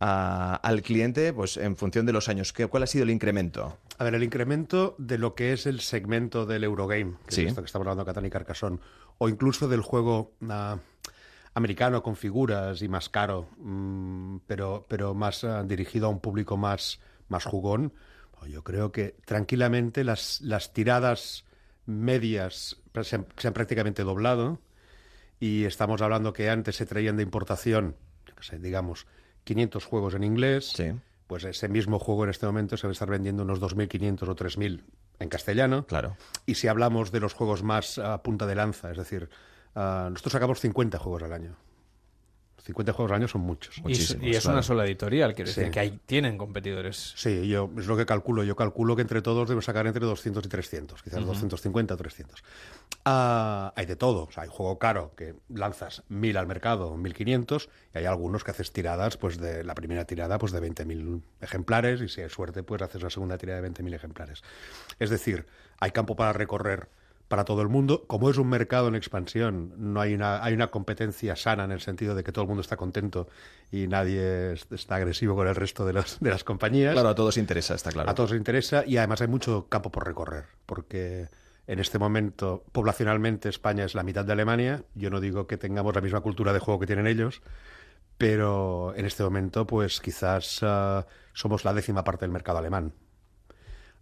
a- 0.00 0.54
al 0.56 0.82
cliente 0.82 1.32
pues, 1.32 1.56
en 1.56 1.76
función 1.76 2.06
de 2.06 2.12
los 2.12 2.28
años? 2.28 2.52
¿Qué- 2.52 2.66
¿Cuál 2.66 2.84
ha 2.84 2.86
sido 2.86 3.04
el 3.04 3.10
incremento? 3.10 3.76
A 3.98 4.04
ver, 4.04 4.14
el 4.14 4.22
incremento 4.22 4.94
de 4.98 5.18
lo 5.18 5.34
que 5.34 5.52
es 5.52 5.66
el 5.66 5.80
segmento 5.80 6.46
del 6.46 6.62
Eurogame, 6.64 7.14
que 7.26 7.34
Sí. 7.34 7.42
es 7.42 7.48
esto 7.48 7.62
que 7.62 7.66
estamos 7.66 7.84
hablando 7.86 8.04
de 8.04 8.06
Catán 8.10 8.26
y 8.26 8.30
Carcassonne, 8.30 8.78
o 9.18 9.28
incluso 9.28 9.66
del 9.68 9.80
juego 9.82 10.32
ah, 10.48 10.78
americano 11.54 12.02
con 12.04 12.14
figuras 12.14 12.80
y 12.82 12.88
más 12.88 13.08
caro, 13.08 13.48
mm, 13.58 14.36
pero, 14.46 14.86
pero 14.88 15.14
más 15.14 15.42
ah, 15.42 15.64
dirigido 15.64 16.06
a 16.06 16.10
un 16.10 16.20
público 16.20 16.56
más, 16.56 17.00
más 17.28 17.44
jugón, 17.44 17.92
pues 18.38 18.52
yo 18.52 18.62
creo 18.62 18.92
que 18.92 19.16
tranquilamente 19.24 20.04
las, 20.04 20.40
las 20.42 20.72
tiradas 20.72 21.44
medias 21.86 22.76
se 23.02 23.16
han, 23.16 23.26
se 23.36 23.48
han 23.48 23.54
prácticamente 23.54 24.04
doblado 24.04 24.60
y 25.40 25.64
estamos 25.64 26.02
hablando 26.02 26.32
que 26.32 26.50
antes 26.50 26.76
se 26.76 26.86
traían 26.86 27.16
de 27.16 27.22
importación, 27.22 27.96
digamos, 28.58 29.06
500 29.44 29.84
juegos 29.84 30.14
en 30.14 30.24
inglés. 30.24 30.74
Pues 31.26 31.44
ese 31.44 31.68
mismo 31.68 31.98
juego 31.98 32.24
en 32.24 32.30
este 32.30 32.46
momento 32.46 32.76
se 32.78 32.86
va 32.86 32.90
a 32.90 32.92
estar 32.92 33.10
vendiendo 33.10 33.42
unos 33.42 33.60
2.500 33.60 34.22
o 34.28 34.34
3.000 34.34 34.82
en 35.18 35.28
castellano. 35.28 35.86
Claro. 35.86 36.16
Y 36.46 36.54
si 36.54 36.68
hablamos 36.68 37.12
de 37.12 37.20
los 37.20 37.34
juegos 37.34 37.62
más 37.62 37.98
a 37.98 38.22
punta 38.22 38.46
de 38.46 38.54
lanza, 38.54 38.90
es 38.90 38.96
decir, 38.96 39.28
ah, 39.74 40.08
nosotros 40.10 40.32
sacamos 40.32 40.60
50 40.60 40.98
juegos 40.98 41.22
al 41.22 41.32
año. 41.32 41.56
50 42.68 42.92
juegos 42.92 43.12
al 43.12 43.16
año 43.16 43.28
son 43.28 43.40
muchos. 43.40 43.78
Y, 43.86 44.26
y 44.26 44.36
es 44.36 44.44
una 44.44 44.62
sola 44.62 44.84
editorial, 44.84 45.34
quiere 45.34 45.48
decir 45.48 45.64
Sí. 45.64 45.70
que 45.70 45.80
hay, 45.80 45.98
tienen 46.04 46.36
competidores. 46.36 47.14
Sí, 47.16 47.48
yo 47.48 47.70
es 47.78 47.86
lo 47.86 47.96
que 47.96 48.04
calculo. 48.04 48.44
Yo 48.44 48.56
calculo 48.56 48.94
que 48.94 49.00
entre 49.00 49.22
todos 49.22 49.48
debemos 49.48 49.64
sacar 49.64 49.86
entre 49.86 50.04
200 50.04 50.44
y 50.44 50.48
300, 50.50 51.02
quizás 51.02 51.20
Ujú. 51.20 51.28
250 51.28 51.94
o 51.94 51.96
300. 51.96 52.44
Ah, 53.06 53.72
hay 53.74 53.86
de 53.86 53.96
todo. 53.96 54.24
O 54.24 54.30
sea, 54.30 54.42
hay 54.42 54.50
juego 54.50 54.78
caro 54.78 55.12
que 55.16 55.34
lanzas 55.48 56.02
1000 56.10 56.36
al 56.36 56.46
mercado, 56.46 56.94
1500, 56.98 57.70
y 57.94 57.98
hay 57.98 58.04
algunos 58.04 58.44
que 58.44 58.50
haces 58.50 58.70
tiradas, 58.70 59.16
pues 59.16 59.38
de 59.38 59.64
la 59.64 59.74
primera 59.74 60.04
tirada, 60.04 60.36
pues 60.38 60.52
de 60.52 60.60
20.000 60.60 61.22
ejemplares, 61.40 62.02
y 62.02 62.08
si 62.08 62.20
hay 62.20 62.28
suerte, 62.28 62.62
pues 62.62 62.82
haces 62.82 63.02
la 63.02 63.08
segunda 63.08 63.38
tirada 63.38 63.62
de 63.62 63.70
20.000 63.70 63.94
ejemplares. 63.94 64.42
Es 64.98 65.08
decir, 65.08 65.46
hay 65.80 65.90
campo 65.92 66.16
para 66.16 66.34
recorrer 66.34 66.88
para 67.28 67.44
todo 67.44 67.60
el 67.62 67.68
mundo. 67.68 68.04
Como 68.06 68.30
es 68.30 68.38
un 68.38 68.48
mercado 68.48 68.88
en 68.88 68.94
expansión, 68.94 69.74
no 69.76 70.00
hay 70.00 70.14
una, 70.14 70.42
hay 70.42 70.54
una 70.54 70.68
competencia 70.68 71.36
sana 71.36 71.64
en 71.64 71.72
el 71.72 71.80
sentido 71.80 72.14
de 72.14 72.24
que 72.24 72.32
todo 72.32 72.42
el 72.42 72.48
mundo 72.48 72.62
está 72.62 72.76
contento 72.76 73.28
y 73.70 73.86
nadie 73.86 74.52
es- 74.52 74.66
está 74.70 74.96
agresivo 74.96 75.34
con 75.36 75.46
el 75.46 75.54
resto 75.54 75.84
de, 75.86 75.92
los- 75.92 76.18
de 76.20 76.30
las 76.30 76.42
compañías. 76.44 76.94
Claro, 76.94 77.10
a 77.10 77.14
todos 77.14 77.36
interesa, 77.36 77.74
está 77.74 77.92
claro. 77.92 78.10
A 78.10 78.14
todos 78.14 78.32
interesa 78.32 78.84
y 78.86 78.96
además 78.96 79.20
hay 79.20 79.28
mucho 79.28 79.66
campo 79.68 79.90
por 79.90 80.06
recorrer, 80.06 80.46
porque 80.66 81.28
en 81.66 81.78
este 81.80 81.98
momento, 81.98 82.64
poblacionalmente, 82.72 83.50
España 83.50 83.84
es 83.84 83.94
la 83.94 84.02
mitad 84.02 84.24
de 84.24 84.32
Alemania. 84.32 84.84
Yo 84.94 85.10
no 85.10 85.20
digo 85.20 85.46
que 85.46 85.58
tengamos 85.58 85.94
la 85.94 86.00
misma 86.00 86.22
cultura 86.22 86.54
de 86.54 86.60
juego 86.60 86.80
que 86.80 86.86
tienen 86.86 87.06
ellos, 87.06 87.42
pero 88.16 88.94
en 88.96 89.04
este 89.04 89.22
momento, 89.22 89.66
pues 89.66 90.00
quizás 90.00 90.60
ah, 90.62 91.06
somos 91.34 91.64
la 91.64 91.74
décima 91.74 92.04
parte 92.04 92.24
del 92.24 92.32
mercado 92.32 92.58
alemán. 92.58 92.92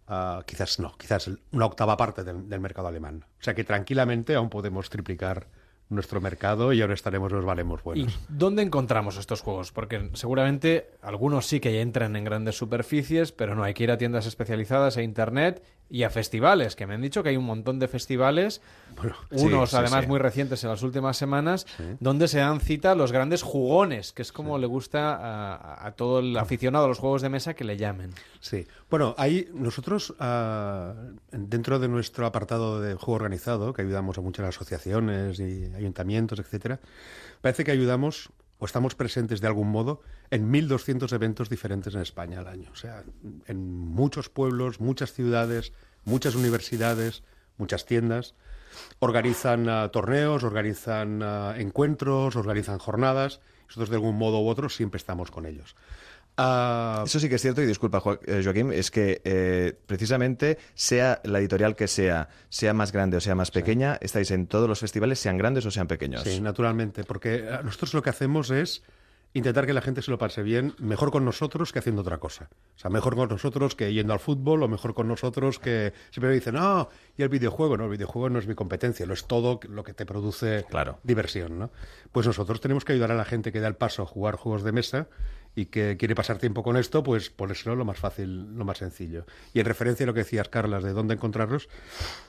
Ah, 0.07 0.41
quizás 0.45 0.79
no, 0.79 0.97
quizás 0.97 1.29
una 1.51 1.65
octava 1.65 1.97
parte 1.97 2.23
del, 2.23 2.47
del 2.47 2.59
mercado 2.61 2.87
alemán. 2.87 3.25
O 3.39 3.43
sea 3.43 3.53
que 3.53 3.63
tranquilamente 3.63 4.35
aún 4.35 4.49
podemos 4.49 4.89
triplicar 4.89 5.47
nuestro 5.89 6.19
mercado 6.19 6.73
y 6.73 6.81
ahora 6.81 6.93
estaremos 6.93 7.31
nos 7.31 7.45
valemos 7.45 7.79
¿Y 7.79 7.83
buenos. 7.83 8.19
dónde 8.27 8.61
encontramos 8.61 9.17
estos 9.17 9.41
juegos? 9.41 9.71
Porque 9.71 10.09
seguramente 10.13 10.91
algunos 11.01 11.45
sí 11.45 11.59
que 11.59 11.73
ya 11.73 11.81
entran 11.81 12.15
en 12.15 12.23
grandes 12.25 12.57
superficies, 12.57 13.31
pero 13.31 13.55
no, 13.55 13.63
hay 13.63 13.73
que 13.73 13.83
ir 13.83 13.91
a 13.91 13.97
tiendas 13.97 14.25
especializadas, 14.25 14.97
a 14.97 15.01
internet 15.01 15.63
y 15.89 16.03
a 16.03 16.09
festivales, 16.09 16.75
que 16.75 16.85
me 16.85 16.95
han 16.95 17.01
dicho 17.01 17.23
que 17.23 17.29
hay 17.29 17.37
un 17.37 17.45
montón 17.45 17.79
de 17.79 17.87
festivales, 17.87 18.61
unos 19.31 19.69
sí, 19.69 19.75
sí, 19.75 19.81
además 19.81 20.03
sí. 20.03 20.07
muy 20.09 20.19
recientes 20.19 20.63
en 20.63 20.69
las 20.69 20.83
últimas 20.83 21.17
semanas, 21.17 21.65
donde 21.99 22.27
se 22.27 22.39
dan 22.39 22.59
cita 22.59 22.95
los 22.95 23.11
grandes 23.11 23.41
jugones, 23.43 24.11
que 24.11 24.21
es 24.21 24.31
como 24.31 24.57
le 24.57 24.67
gusta 24.67 25.15
a, 25.15 25.87
a 25.87 25.91
todo 25.91 26.19
el 26.19 26.35
aficionado 26.37 26.85
a 26.85 26.87
los 26.87 26.99
juegos 26.99 27.21
de 27.21 27.29
mesa 27.29 27.53
que 27.53 27.63
le 27.63 27.77
llamen. 27.77 28.11
Sí. 28.39 28.67
Bueno, 28.89 29.15
ahí 29.17 29.49
nosotros, 29.53 30.13
ah, 30.19 30.93
dentro 31.31 31.79
de 31.79 31.87
nuestro 31.87 32.25
apartado 32.25 32.81
de 32.81 32.95
juego 32.95 33.13
organizado, 33.13 33.73
que 33.73 33.81
ayudamos 33.81 34.17
a 34.17 34.21
muchas 34.21 34.47
asociaciones 34.47 35.39
y 35.39 35.71
ayuntamientos, 35.75 36.39
etcétera, 36.39 36.79
parece 37.41 37.63
que 37.63 37.71
ayudamos 37.71 38.29
o 38.59 38.65
estamos 38.65 38.95
presentes 38.95 39.41
de 39.41 39.47
algún 39.47 39.69
modo 39.69 40.01
en 40.31 40.51
1.200 40.51 41.11
eventos 41.13 41.49
diferentes 41.49 41.93
en 41.93 42.01
España 42.01 42.39
al 42.39 42.47
año. 42.47 42.69
O 42.71 42.75
sea, 42.75 43.03
en 43.45 43.69
muchos 43.69 44.29
pueblos, 44.29 44.79
muchas 44.79 45.13
ciudades, 45.13 45.73
muchas 46.05 46.35
universidades, 46.35 47.23
muchas 47.57 47.85
tiendas. 47.85 48.35
Organizan 48.99 49.69
ah, 49.69 49.89
torneos, 49.89 50.43
organizan 50.43 51.21
ah, 51.23 51.55
encuentros, 51.57 52.35
organizan 52.35 52.79
jornadas. 52.79 53.41
Nosotros 53.67 53.89
de 53.89 53.95
algún 53.95 54.17
modo 54.17 54.39
u 54.39 54.47
otro 54.47 54.69
siempre 54.69 54.97
estamos 54.97 55.29
con 55.29 55.45
ellos. 55.45 55.75
Ah, 56.37 57.01
Eso 57.05 57.19
sí 57.19 57.29
que 57.29 57.35
es 57.35 57.41
cierto, 57.41 57.61
y 57.61 57.65
disculpa, 57.65 57.99
Jo- 57.99 58.19
eh, 58.25 58.41
Joaquín, 58.43 58.71
es 58.71 58.91
que 58.91 59.21
eh, 59.23 59.73
precisamente 59.87 60.57
sea 60.75 61.19
la 61.23 61.39
editorial 61.39 61.75
que 61.75 61.87
sea, 61.87 62.29
sea 62.49 62.73
más 62.73 62.91
grande 62.91 63.17
o 63.17 63.21
sea 63.21 63.33
más 63.35 63.49
pequeña, 63.51 63.97
estáis 64.01 64.29
en 64.31 64.45
todos 64.47 64.69
los 64.69 64.79
festivales, 64.79 65.17
sean 65.19 65.37
grandes 65.37 65.65
o 65.65 65.71
sean 65.71 65.87
pequeños. 65.87 66.21
Sí, 66.23 66.39
naturalmente, 66.39 67.03
porque 67.03 67.35
eh, 67.37 67.59
nosotros 67.63 67.93
lo 67.95 68.03
que 68.03 68.11
hacemos 68.11 68.51
es 68.51 68.83
intentar 69.33 69.65
que 69.65 69.73
la 69.73 69.81
gente 69.81 70.01
se 70.01 70.09
lo 70.09 70.17
pase 70.17 70.41
bien, 70.41 70.73
mejor 70.79 71.11
con 71.11 71.25
nosotros 71.25 71.71
que 71.73 71.79
haciendo 71.79 72.01
otra 72.01 72.17
cosa. 72.17 72.49
O 72.75 72.79
sea, 72.79 72.89
mejor 72.89 73.15
con 73.15 73.29
nosotros 73.29 73.75
que 73.75 73.91
yendo 73.93 74.13
al 74.13 74.19
fútbol 74.19 74.63
o 74.63 74.67
mejor 74.67 74.93
con 74.93 75.07
nosotros 75.07 75.59
que 75.59 75.93
siempre 76.11 76.29
me 76.29 76.35
dicen, 76.35 76.55
no, 76.55 76.89
y 77.17 77.23
el 77.23 77.29
videojuego, 77.29 77.77
no, 77.77 77.83
el 77.85 77.91
videojuego 77.91 78.29
no 78.29 78.39
es 78.39 78.47
mi 78.47 78.55
competencia, 78.55 79.05
lo 79.05 79.13
es 79.13 79.25
todo 79.25 79.59
lo 79.69 79.83
que 79.83 79.93
te 79.93 80.05
produce 80.05 80.65
diversión, 81.03 81.59
¿no? 81.59 81.71
Pues 82.11 82.25
nosotros 82.25 82.61
tenemos 82.61 82.85
que 82.85 82.93
ayudar 82.93 83.11
a 83.11 83.15
la 83.15 83.25
gente 83.25 83.51
que 83.51 83.59
da 83.59 83.67
el 83.67 83.75
paso 83.75 84.01
a 84.03 84.05
jugar 84.05 84.35
juegos 84.37 84.63
de 84.63 84.71
mesa 84.71 85.07
y 85.57 85.65
que 85.65 85.97
quiere 85.97 86.13
pasar 86.13 86.37
tiempo 86.37 86.61
con 86.61 86.77
esto, 86.77 87.01
pues 87.01 87.31
ponérselo 87.31 87.75
lo 87.75 87.83
más 87.83 87.97
fácil, 87.97 88.55
lo 88.55 88.63
más 88.63 88.77
sencillo. 88.77 89.25
Y 89.55 89.59
en 89.59 89.65
referencia 89.65 90.03
a 90.03 90.07
lo 90.07 90.13
que 90.13 90.19
decías, 90.19 90.49
Carlas, 90.49 90.83
de 90.83 90.93
dónde 90.93 91.15
encontrarlos, 91.15 91.67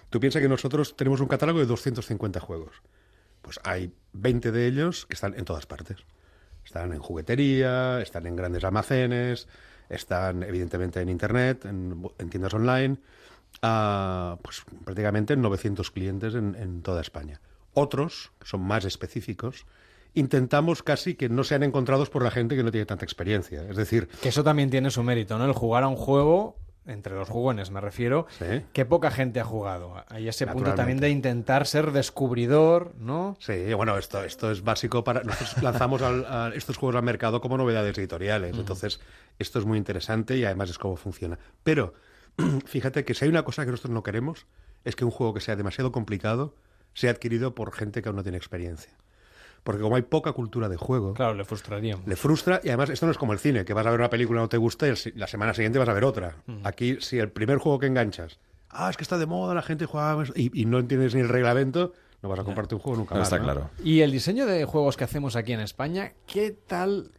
tú 0.09 0.19
piensas 0.19 0.41
que 0.41 0.49
nosotros 0.49 0.97
tenemos 0.97 1.21
un 1.21 1.29
catálogo 1.29 1.59
de 1.59 1.67
250 1.67 2.41
juegos. 2.41 2.81
Pues 3.43 3.61
hay 3.65 3.93
20 4.15 4.51
de 4.51 4.67
ellos 4.67 5.05
que 5.05 5.13
están 5.13 5.35
en 5.35 5.45
todas 5.45 5.67
partes. 5.67 5.99
Están 6.65 6.95
en 6.95 7.01
juguetería, 7.01 8.01
están 8.01 8.25
en 8.25 8.35
grandes 8.35 8.65
almacenes, 8.65 9.47
están 9.91 10.43
evidentemente 10.43 10.99
en 11.03 11.11
Internet, 11.11 11.67
en, 11.67 12.11
en 12.17 12.31
tiendas 12.31 12.55
online, 12.55 12.97
ah, 13.61 14.39
pues 14.41 14.63
prácticamente 14.87 15.35
en 15.35 15.43
900 15.43 15.91
clientes 15.91 16.35
en, 16.35 16.55
en 16.55 16.81
toda 16.81 17.03
España. 17.03 17.43
Otros, 17.75 18.33
que 18.41 18.47
son 18.47 18.63
más 18.63 18.87
específicos, 18.87 19.67
intentamos 20.15 20.83
casi 20.83 21.15
que 21.15 21.29
no 21.29 21.45
sean 21.45 21.63
encontrados 21.63 22.11
por 22.11 22.23
la 22.23 22.31
gente 22.31 22.57
que 22.57 22.63
no 22.63 22.71
tiene 22.71 22.87
tanta 22.87 23.05
experiencia. 23.05 23.63
Es 23.69 23.77
decir, 23.77 24.09
Que 24.23 24.29
eso 24.31 24.43
también 24.45 24.71
tiene 24.71 24.91
su 24.91 25.03
mérito, 25.03 25.39
¿no? 25.39 25.45
El 25.45 25.53
jugar 25.53 25.83
a 25.85 25.89
un 25.89 25.97
juego, 25.97 26.57
entre 26.87 27.15
los 27.15 27.29
jugones 27.29 27.71
me 27.71 27.81
refiero, 27.83 28.27
que 28.73 28.85
poca 28.87 29.11
gente 29.11 29.41
ha 29.41 29.45
jugado. 29.45 29.95
Hay 30.09 30.27
ese 30.29 30.47
punto 30.47 30.71
también 30.75 30.99
de 31.01 31.11
intentar 31.11 31.67
ser 31.67 31.93
descubridor, 31.93 32.95
¿no? 32.99 33.37
Sí, 33.41 33.75
bueno, 33.75 33.97
esto, 33.99 34.25
esto 34.25 34.51
es 34.51 34.63
básico 34.63 35.05
para... 35.05 35.23
Nosotros 35.23 35.63
lanzamos 35.63 36.01
al- 36.03 36.25
a 36.27 36.51
estos 36.55 36.77
juegos 36.79 36.97
al 36.97 37.03
mercado 37.03 37.41
como 37.41 37.59
novedades 37.59 37.97
editoriales, 37.99 38.57
entonces 38.57 39.01
esto 39.39 39.59
es 39.59 39.67
muy 39.67 39.77
interesante 39.79 40.37
y 40.37 40.45
además 40.45 40.71
es 40.71 40.79
cómo 40.79 40.97
funciona. 40.97 41.39
Pero 41.63 41.93
fíjate 42.67 43.05
que 43.05 43.15
si 43.15 43.25
hay 43.27 43.31
una 43.31 43.45
cosa 43.45 43.65
que 43.65 43.71
nosotros 43.71 43.93
no 43.93 44.03
queremos, 44.03 44.47
es 44.85 44.97
que 44.97 45.05
un 45.05 45.11
juego 45.11 45.35
que 45.35 45.41
sea 45.41 45.57
demasiado 45.57 45.93
complicado 45.93 46.55
sea 46.95 47.11
adquirido 47.11 47.55
por 47.55 47.73
gente 47.73 48.01
que 48.03 48.09
aún 48.09 48.17
no 48.17 48.23
tiene 48.23 48.39
experiencia. 48.39 48.93
Porque 49.63 49.83
como 49.83 49.97
hay 49.97 50.03
poca 50.03 50.33
cultura 50.33 50.69
de 50.69 50.77
juego... 50.77 51.15
Claro, 51.15 51.35
le 51.35 51.45
frustraría. 51.45 51.97
Le 52.07 52.17
frustra 52.17 52.61
y 52.63 52.69
además 52.69 52.91
esto 52.91 53.07
no 53.07 53.13
es 53.13 53.19
como 53.19 53.33
el 53.33 53.39
cine, 53.39 53.65
que 53.65 53.75
vas 53.75 53.87
a 53.87 53.91
ver 53.91 54.01
una 54.01 54.11
película 54.11 54.41
y 54.41 54.43
no 54.43 54.49
te 54.49 54.57
gusta 54.57 54.87
y 54.89 54.95
la 55.17 55.27
semana 55.27 55.53
siguiente 55.55 55.79
vas 55.79 55.89
a 55.89 55.93
ver 55.93 56.05
otra. 56.05 56.37
Ujú. 56.47 56.59
Aquí, 56.65 56.99
si 57.01 57.19
el 57.19 57.31
primer 57.31 57.59
juego 57.59 57.79
que 57.79 57.87
enganchas, 57.87 58.39
ah, 58.71 58.89
es 58.91 58.97
que 58.97 59.03
está 59.03 59.19
de 59.19 59.27
moda, 59.27 59.55
la 59.55 59.63
gente 59.63 59.87
juega 59.87 60.25
y, 60.35 60.63
y 60.63 60.65
no 60.65 60.79
entiendes 60.79 61.15
ni 61.15 61.21
el 61.21 61.29
reglamento, 61.29 61.93
no 62.23 62.29
vas 62.29 62.39
a 62.39 62.45
comprarte 62.45 62.75
un 62.75 62.81
juego 62.81 62.99
nunca 62.99 63.15
No, 63.15 63.21
más. 63.21 63.29
está 63.29 63.39
¿no? 63.39 63.45
claro. 63.45 63.71
Y 63.85 64.01
el 64.01 64.11
diseño 64.11 64.47
de 64.47 64.65
juegos 64.65 64.97
que 64.97 65.05
hacemos 65.05 65.37
aquí 65.37 65.53
en 65.53 65.61
España, 65.61 66.13
¿qué 66.27 66.51
tal 66.51 67.11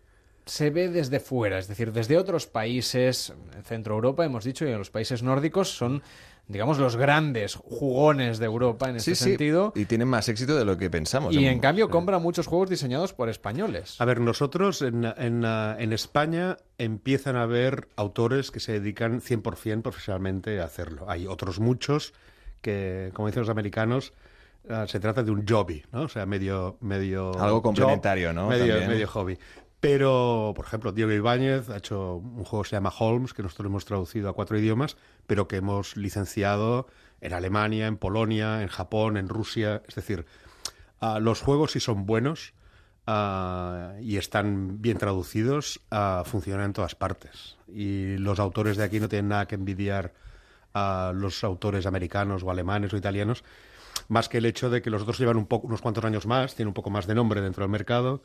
se 0.45 0.71
ve 0.71 0.89
desde 0.89 1.19
fuera? 1.19 1.59
Es 1.59 1.67
decir, 1.67 1.91
desde 1.93 2.17
otros 2.17 2.47
países, 2.47 3.33
en 3.55 3.63
Centro 3.63 3.93
Europa, 3.95 4.25
hemos 4.25 4.43
dicho, 4.43 4.65
y 4.65 4.71
en 4.71 4.77
los 4.79 4.89
países 4.89 5.21
nórdicos 5.23 5.69
son, 5.69 6.01
digamos, 6.49 6.79
los 6.79 6.97
grandes 6.97 7.55
jugones 7.55 8.39
de 8.39 8.45
Europa 8.47 8.89
en 8.89 8.99
Sí, 8.99 9.11
ese 9.11 9.23
sí, 9.23 9.29
sentido. 9.29 9.71
y 9.75 9.85
tienen 9.85 10.07
más 10.07 10.27
éxito 10.29 10.57
de 10.57 10.65
lo 10.65 10.77
que 10.77 10.89
pensamos. 10.89 11.33
Y 11.33 11.45
en 11.45 11.59
cambio 11.59 11.89
compran 11.89 12.21
muchos 12.21 12.47
juegos 12.47 12.69
diseñados 12.69 13.13
por 13.13 13.29
españoles. 13.29 13.95
A 14.01 14.05
ver, 14.05 14.19
nosotros 14.19 14.81
en, 14.81 15.05
en, 15.05 15.45
ah, 15.45 15.75
en 15.79 15.93
España 15.93 16.57
empiezan 16.79 17.35
a 17.35 17.43
haber 17.43 17.87
autores 17.95 18.49
que 18.51 18.59
se 18.59 18.73
dedican 18.73 19.21
100% 19.21 19.83
profesionalmente 19.83 20.59
a 20.59 20.65
hacerlo. 20.65 21.05
Hay 21.07 21.27
otros 21.27 21.59
muchos 21.59 22.13
que, 22.61 23.11
como 23.13 23.27
dicen 23.27 23.41
los 23.43 23.49
americanos, 23.49 24.13
ah, 24.69 24.85
se 24.87 24.99
trata 24.99 25.21
de 25.21 25.29
un 25.31 25.45
hobby, 25.47 25.83
¿no? 25.91 26.01
O 26.01 26.09
sea, 26.09 26.25
medio... 26.25 26.77
medio 26.81 27.31
Algo 27.39 27.57
job, 27.57 27.61
complementario, 27.63 28.33
¿no? 28.33 28.49
Medio, 28.49 28.75
medio 28.87 29.07
hobby. 29.07 29.37
Pero, 29.79 30.53
por 30.55 30.65
ejemplo, 30.65 30.91
Diego 30.91 31.11
Ibáñez 31.11 31.69
ha 31.69 31.77
hecho 31.77 32.15
un 32.15 32.43
juego 32.43 32.63
que 32.63 32.69
se 32.69 32.75
llama 32.75 32.93
Holmes, 32.97 33.33
que 33.33 33.43
nosotros 33.43 33.67
hemos 33.67 33.85
traducido 33.85 34.29
a 34.29 34.33
cuatro 34.33 34.57
idiomas, 34.57 34.97
pero 35.25 35.47
que 35.47 35.55
hemos 35.55 35.95
licenciado 35.95 36.87
en 37.21 37.33
Alemania, 37.33 37.87
en 37.87 37.97
Polonia, 37.97 38.61
en 38.61 38.67
Japón, 38.67 39.15
en 39.15 39.29
Rusia. 39.29 39.81
Es 39.87 39.95
decir, 39.95 40.25
ah, 40.99 41.19
los 41.19 41.41
juegos, 41.41 41.71
si 41.71 41.79
son 41.79 42.05
buenos 42.05 42.53
ah, 43.07 43.93
y 44.01 44.17
están 44.17 44.81
bien 44.81 44.97
traducidos, 44.97 45.79
ah, 45.91 46.23
funcionan 46.25 46.65
en 46.65 46.73
todas 46.73 46.95
partes. 46.95 47.55
Y 47.69 48.17
los 48.17 48.39
autores 48.39 48.75
de 48.75 48.83
aquí 48.83 48.99
no 48.99 49.07
tienen 49.07 49.29
nada 49.29 49.47
que 49.47 49.55
envidiar 49.55 50.13
a 50.73 51.13
los 51.15 51.41
autores 51.45 51.85
americanos 51.85 52.43
o 52.43 52.51
alemanes 52.51 52.93
o 52.93 52.97
italianos, 52.97 53.45
más 54.09 54.27
que 54.27 54.39
el 54.39 54.45
hecho 54.45 54.69
de 54.69 54.81
que 54.81 54.89
los 54.89 55.03
otros 55.03 55.19
llevan 55.19 55.47
unos 55.49 55.81
cuantos 55.81 56.03
años 56.03 56.25
más, 56.25 56.55
tienen 56.55 56.69
un 56.69 56.73
poco 56.73 56.89
más 56.89 57.07
de 57.07 57.15
nombre 57.15 57.39
dentro 57.41 57.63
del 57.63 57.71
mercado 57.71 58.21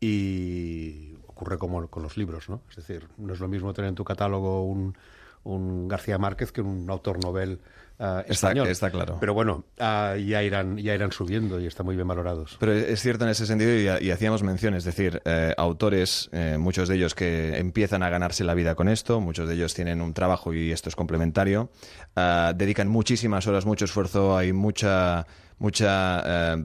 y 0.00 1.14
ocurre 1.26 1.58
como 1.58 1.88
con 1.88 2.02
los 2.02 2.16
libros, 2.16 2.48
¿no? 2.48 2.62
Es 2.70 2.76
decir, 2.76 3.08
no 3.18 3.32
es 3.34 3.40
lo 3.40 3.48
mismo 3.48 3.72
tener 3.72 3.88
en 3.88 3.94
tu 3.94 4.04
catálogo 4.04 4.64
un, 4.64 4.96
un 5.44 5.88
García 5.88 6.18
Márquez 6.18 6.52
que 6.52 6.60
un 6.60 6.88
autor 6.90 7.22
novel 7.22 7.60
uh, 7.98 8.20
está, 8.26 8.52
está, 8.52 8.90
claro. 8.90 9.18
Pero 9.20 9.34
bueno, 9.34 9.64
uh, 9.78 10.16
ya, 10.16 10.42
irán, 10.42 10.76
ya 10.78 10.94
irán 10.94 11.12
subiendo 11.12 11.60
y 11.60 11.66
están 11.66 11.86
muy 11.86 11.94
bien 11.94 12.08
valorados. 12.08 12.56
Pero 12.58 12.72
es 12.72 13.00
cierto 13.00 13.24
en 13.24 13.30
ese 13.30 13.46
sentido 13.46 13.74
y, 13.74 14.06
y 14.06 14.10
hacíamos 14.10 14.42
mención, 14.42 14.74
es 14.74 14.84
decir, 14.84 15.22
eh, 15.24 15.54
autores, 15.56 16.28
eh, 16.32 16.56
muchos 16.58 16.88
de 16.88 16.96
ellos 16.96 17.14
que 17.14 17.58
empiezan 17.58 18.02
a 18.02 18.08
ganarse 18.08 18.44
la 18.44 18.54
vida 18.54 18.74
con 18.74 18.88
esto, 18.88 19.20
muchos 19.20 19.48
de 19.48 19.54
ellos 19.54 19.74
tienen 19.74 20.00
un 20.00 20.14
trabajo 20.14 20.52
y 20.54 20.72
esto 20.72 20.88
es 20.88 20.96
complementario, 20.96 21.70
uh, 22.16 22.54
dedican 22.54 22.88
muchísimas 22.88 23.46
horas, 23.46 23.66
mucho 23.66 23.84
esfuerzo, 23.84 24.36
hay 24.36 24.52
mucha... 24.52 25.26
mucha 25.58 26.56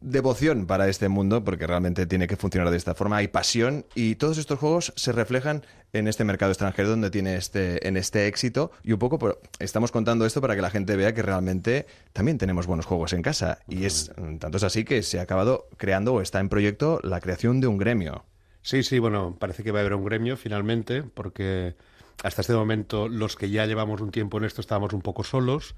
devoción 0.00 0.66
para 0.66 0.88
este 0.88 1.08
mundo, 1.08 1.44
porque 1.44 1.66
realmente 1.66 2.06
tiene 2.06 2.26
que 2.26 2.36
funcionar 2.36 2.70
de 2.70 2.76
esta 2.76 2.94
forma. 2.94 3.16
Hay 3.16 3.28
pasión 3.28 3.84
y 3.94 4.14
todos 4.14 4.38
estos 4.38 4.58
juegos 4.58 4.92
se 4.96 5.12
reflejan 5.12 5.64
en 5.92 6.06
este 6.06 6.24
mercado 6.24 6.52
extranjero 6.52 6.88
donde 6.88 7.10
tiene 7.10 7.36
este, 7.36 7.86
en 7.86 7.96
este 7.96 8.26
éxito. 8.26 8.70
Y 8.82 8.92
un 8.92 8.98
poco 8.98 9.18
por, 9.18 9.40
estamos 9.58 9.90
contando 9.90 10.26
esto 10.26 10.40
para 10.40 10.54
que 10.54 10.62
la 10.62 10.70
gente 10.70 10.96
vea 10.96 11.14
que 11.14 11.22
realmente 11.22 11.86
también 12.12 12.38
tenemos 12.38 12.66
buenos 12.66 12.86
juegos 12.86 13.12
en 13.12 13.22
casa. 13.22 13.58
Y 13.68 13.84
es 13.84 14.12
tanto 14.38 14.56
es 14.58 14.62
así 14.62 14.84
que 14.84 15.02
se 15.02 15.18
ha 15.18 15.22
acabado 15.22 15.68
creando 15.76 16.14
o 16.14 16.20
está 16.20 16.40
en 16.40 16.48
proyecto 16.48 17.00
la 17.02 17.20
creación 17.20 17.60
de 17.60 17.66
un 17.66 17.78
gremio. 17.78 18.24
Sí, 18.62 18.82
sí, 18.82 18.98
bueno, 18.98 19.36
parece 19.38 19.62
que 19.62 19.72
va 19.72 19.78
a 19.78 19.80
haber 19.80 19.94
un 19.94 20.04
gremio 20.04 20.36
finalmente, 20.36 21.02
porque 21.02 21.74
hasta 22.22 22.42
este 22.42 22.52
momento 22.52 23.08
los 23.08 23.36
que 23.36 23.50
ya 23.50 23.66
llevamos 23.66 24.00
un 24.00 24.10
tiempo 24.10 24.38
en 24.38 24.44
esto 24.44 24.60
estábamos 24.60 24.92
un 24.92 25.00
poco 25.00 25.24
solos 25.24 25.74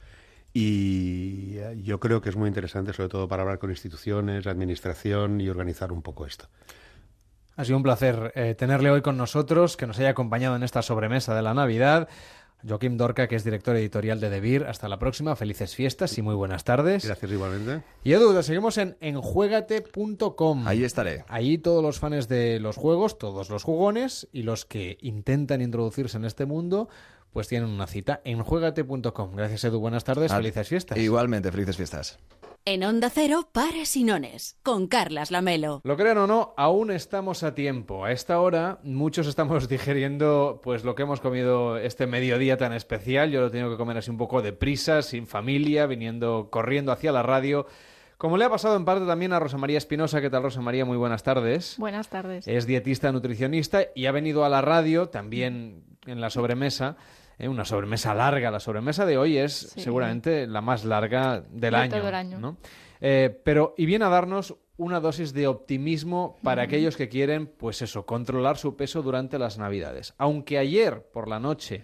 y 0.53 1.55
yo 1.83 2.01
creo 2.01 2.21
que 2.21 2.29
es 2.29 2.37
muy 2.37 2.49
interesante, 2.49 2.93
sobre 2.93 3.09
todo 3.09 3.29
para 3.29 3.43
hablar 3.43 3.59
con 3.59 3.71
instituciones, 3.71 4.47
administración 4.47 5.41
y 5.41 5.49
organizar 5.49 5.93
un 5.93 6.03
poco 6.03 6.27
esto. 6.27 6.47
Ha 7.57 7.65
sido 7.65 7.77
un 7.77 7.83
placer 7.83 8.33
eh, 8.35 8.55
tenerle 8.55 8.91
hoy 8.91 9.03
con 9.03 9.17
nosotros, 9.17 9.77
que 9.77 9.87
nos 9.87 9.99
haya 9.99 10.11
acompañado 10.11 10.57
en 10.57 10.63
esta 10.63 10.83
sobremesa 10.83 11.35
de 11.35 11.43
la 11.43 11.53
Navidad. 11.53 12.09
Joaquim 12.67 12.97
Dorca, 12.97 13.27
que 13.27 13.37
es 13.37 13.45
director 13.45 13.77
editorial 13.77 14.21
de 14.21 14.31
Debir. 14.31 14.65
Hasta 14.65 14.89
la 14.89 14.99
próxima, 14.99 15.37
felices 15.37 15.75
fiestas 15.75 16.17
y 16.19 16.23
muy 16.23 16.35
buenas 16.35 16.65
tardes. 16.65 17.05
Gracias 17.05 17.31
igualmente. 17.31 17.83
Y 18.05 18.13
Edu, 18.13 18.43
seguimos 18.43 18.79
en 18.79 18.97
enjuegate.com. 19.01 20.67
Ahí 20.67 20.85
estaré. 20.85 21.25
Ahí 21.29 21.59
todos 21.59 21.83
los 21.83 21.99
fans 21.99 22.29
de 22.29 22.61
los 22.61 22.77
juegos, 22.77 23.19
todos 23.19 23.51
los 23.51 23.63
jugones 23.63 24.29
y 24.33 24.43
los 24.43 24.65
que 24.65 24.99
intentan 25.01 25.63
introducirse 25.63 26.17
en 26.17 26.25
este 26.25 26.47
mundo, 26.47 26.89
pues 27.33 27.49
tienen 27.49 27.69
una 27.69 27.87
cita 27.87 28.21
en 28.25 28.43
juegate.com. 28.43 29.37
Gracias 29.37 29.65
Edu, 29.65 29.79
buenas 29.81 30.05
tardes, 30.05 30.33
Ah, 30.33 30.37
felices 30.37 30.69
fiestas. 30.69 30.99
Igualmente, 30.99 31.51
felices 31.53 31.77
fiestas. 31.77 32.19
En 32.67 32.85
Onda 32.85 33.09
Cero, 33.09 33.49
Pares 33.53 33.97
y 33.97 34.05
Nones, 34.05 34.59
con 34.63 34.87
Carlas 34.87 35.31
Lamelo. 35.31 35.81
Lo 35.83 35.97
crean 35.97 36.19
o 36.19 36.27
no, 36.27 36.53
aún 36.59 36.91
estamos 36.91 37.43
a 37.43 37.55
tiempo. 37.55 38.05
A 38.05 38.13
esta 38.13 38.39
hora, 38.39 38.81
muchos 38.83 39.27
estamos 39.27 39.67
digeriendo 39.71 40.61
pues 40.63 40.85
lo 40.85 40.95
que 40.95 41.03
hemos 41.05 41.21
comido 41.23 41.79
este 41.79 42.07
mediodía 42.07 42.59
tan 42.59 42.75
especial. 42.75 43.31
Yo 43.31 43.41
lo 43.41 43.47
he 43.47 43.51
tenido 43.51 43.71
que 43.71 43.79
comer 43.79 43.97
así 43.97 44.11
un 44.11 44.19
poco 44.19 44.43
deprisa, 44.43 45.01
sin 45.01 45.27
familia, 45.27 45.87
viniendo 45.87 46.49
corriendo 46.51 46.93
hacia 46.93 47.13
la 47.13 47.23
radio. 47.23 47.67
Como 48.19 48.37
le 48.37 48.45
ha 48.45 48.51
pasado 48.51 48.77
en 48.77 48.85
parte 48.85 49.07
también 49.07 49.33
a 49.33 49.41
Rosa 49.41 49.57
María 49.57 49.79
Espinosa. 49.79 50.21
¿Qué 50.21 50.29
tal, 50.29 50.43
Rosa 50.43 50.61
María? 50.61 50.85
Muy 50.85 50.99
buenas 50.99 51.23
tardes. 51.23 51.77
Buenas 51.79 52.09
tardes. 52.11 52.47
Es 52.47 52.67
dietista 52.67 53.11
nutricionista 53.11 53.85
y 53.95 54.05
ha 54.05 54.13
venido 54.13 54.45
a 54.45 54.51
la 54.51 54.61
radio 54.61 55.09
también 55.09 55.85
en 56.07 56.21
la 56.21 56.29
sobremesa. 56.29 56.99
Eh, 57.41 57.49
una 57.49 57.65
sobremesa 57.65 58.15
larga. 58.15 58.51
La 58.51 58.61
sobremesa 58.61 59.05
de 59.07 59.19
hoy 59.19 59.37
es 59.39 59.53
Sí. 59.75 59.81
seguramente 59.81 60.47
la 60.47 60.61
más 60.61 60.85
larga 60.85 61.41
del 61.41 61.73
De 61.73 61.77
año. 61.77 61.97
todo 61.99 62.09
el 62.09 62.15
año. 62.15 62.39
¿no? 62.39 62.57
Eh, 63.01 63.41
pero, 63.45 63.75
y 63.77 63.87
viene 63.87 64.05
a 64.05 64.09
darnos 64.09 64.55
una 64.77 65.01
dosis 65.01 65.33
de 65.35 65.47
optimismo 65.47 66.39
para 66.43 66.63
aquellos 66.63 66.97
que 66.97 67.09
quieren, 67.11 67.47
pues 67.47 67.83
eso, 67.83 68.07
controlar 68.07 68.57
su 68.57 68.77
peso 68.77 69.03
durante 69.03 69.39
las 69.39 69.59
Navidades. 69.59 70.15
Aunque 70.17 70.57
ayer 70.59 71.03
por 71.13 71.29
la 71.29 71.39
noche 71.39 71.83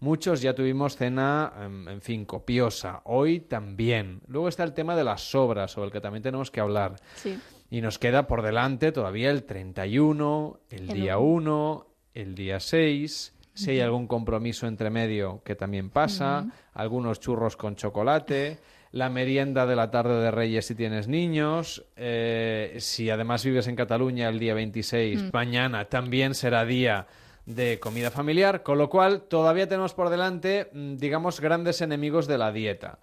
muchos 0.00 0.42
ya 0.42 0.54
tuvimos 0.54 0.96
cena, 0.96 1.52
em, 1.62 1.88
en 1.88 2.00
fin, 2.02 2.26
copiosa. 2.26 3.00
Hoy 3.04 3.40
también. 3.40 4.20
Luego 4.26 4.48
está 4.48 4.64
el 4.64 4.74
tema 4.74 4.94
de 4.96 5.04
las 5.04 5.22
sobras, 5.30 5.70
sobre 5.72 5.86
el 5.86 5.92
que 5.92 6.00
también 6.02 6.22
tenemos 6.22 6.50
que 6.50 6.60
hablar. 6.60 6.96
Sí. 7.14 7.38
Y 7.70 7.80
nos 7.80 7.98
queda 7.98 8.26
por 8.26 8.42
delante 8.42 8.92
todavía 8.92 9.30
el 9.30 9.44
31, 9.44 10.60
el, 10.70 10.80
El 10.80 10.88
día 10.88 11.18
1, 11.18 11.86
el 12.14 12.34
día 12.34 12.60
6. 12.60 13.34
Si 13.56 13.70
hay 13.70 13.80
algún 13.80 14.06
compromiso 14.06 14.66
entre 14.66 14.90
medio 14.90 15.42
que 15.44 15.54
también 15.56 15.90
pasa, 15.90 16.46
algunos 16.74 17.18
churros 17.20 17.56
con 17.56 17.74
chocolate, 17.74 18.58
la 18.92 19.08
merienda 19.08 19.66
de 19.66 19.74
la 19.76 19.90
tarde 19.90 20.20
de 20.20 20.30
Reyes 20.30 20.66
si 20.66 20.74
tienes 20.74 21.08
niños, 21.08 21.84
eh, 21.96 22.76
si 22.78 23.10
además 23.10 23.44
vives 23.44 23.66
en 23.66 23.76
Cataluña 23.76 24.28
el 24.28 24.38
día 24.38 24.54
26, 24.54 25.22
Mm. 25.24 25.30
mañana 25.32 25.84
también 25.86 26.34
será 26.34 26.64
día 26.64 27.06
de 27.46 27.78
comida 27.80 28.10
familiar, 28.10 28.62
con 28.62 28.76
lo 28.78 28.88
cual 28.88 29.22
todavía 29.22 29.68
tenemos 29.68 29.94
por 29.94 30.10
delante, 30.10 30.68
mm, 30.72 30.96
digamos, 30.96 31.40
grandes 31.40 31.80
enemigos 31.80 32.26
de 32.26 32.38
la 32.38 32.52
dieta 32.52 32.98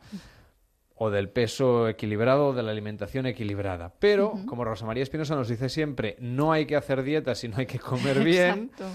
o 0.96 1.10
del 1.10 1.30
peso 1.30 1.88
equilibrado 1.88 2.48
o 2.48 2.54
de 2.54 2.62
la 2.62 2.72
alimentación 2.72 3.26
equilibrada. 3.26 3.92
Pero, 4.00 4.34
como 4.46 4.64
Rosa 4.64 4.86
María 4.86 5.04
Espinosa 5.04 5.36
nos 5.36 5.48
dice 5.48 5.68
siempre, 5.70 6.16
no 6.20 6.52
hay 6.52 6.66
que 6.66 6.76
hacer 6.76 7.04
dieta 7.04 7.34
si 7.34 7.48
no 7.48 7.58
hay 7.58 7.66
que 7.66 7.80
comer 7.80 8.20
bien. 8.24 8.70
Exacto. 8.72 8.86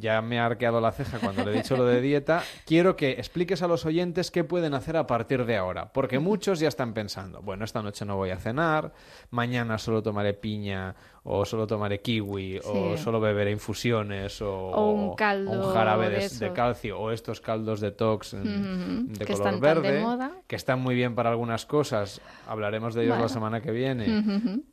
Ya 0.00 0.20
me 0.20 0.40
ha 0.40 0.46
arqueado 0.46 0.80
la 0.80 0.90
ceja 0.90 1.18
cuando 1.18 1.44
le 1.44 1.52
he 1.52 1.54
dicho 1.54 1.76
lo 1.76 1.84
de 1.84 2.00
dieta. 2.00 2.42
Quiero 2.66 2.96
que 2.96 3.12
expliques 3.12 3.62
a 3.62 3.68
los 3.68 3.86
oyentes 3.86 4.30
qué 4.30 4.42
pueden 4.42 4.74
hacer 4.74 4.96
a 4.96 5.06
partir 5.06 5.44
de 5.46 5.56
ahora. 5.56 5.92
Porque 5.92 6.18
muchos 6.18 6.58
ya 6.58 6.68
están 6.68 6.92
pensando, 6.92 7.40
bueno, 7.40 7.64
esta 7.64 7.82
noche 7.82 8.04
no 8.04 8.16
voy 8.16 8.30
a 8.30 8.38
cenar, 8.38 8.92
mañana 9.30 9.78
solo 9.78 10.02
tomaré 10.02 10.34
piña, 10.34 10.96
o 11.24 11.44
solo 11.44 11.66
tomaré 11.66 12.00
kiwi, 12.00 12.60
o 12.64 12.96
solo 12.96 13.20
beberé 13.20 13.50
infusiones, 13.50 14.40
o, 14.42 14.70
O 14.70 14.90
un 14.92 15.08
o 15.10 15.16
caldo 15.16 15.50
un 15.50 15.72
jarabe 15.72 16.10
de 16.10 16.52
calcio, 16.52 16.98
o 16.98 17.10
estos 17.10 17.40
caldos 17.40 17.80
detox 17.80 18.34
mm, 18.34 19.12
de 19.12 19.24
que 19.24 19.32
color 19.32 19.48
están 19.48 19.60
tan 19.60 19.60
de 19.60 19.90
verde, 19.90 20.00
moda. 20.00 20.32
que 20.46 20.56
están 20.56 20.80
muy 20.80 20.94
bien 20.94 21.14
para 21.14 21.30
algunas 21.30 21.66
cosas. 21.66 22.20
Hablaremos 22.46 22.94
de 22.94 23.04
ellos 23.04 23.18
la 23.18 23.28
semana 23.28 23.60
que 23.60 23.70
viene 23.70 23.88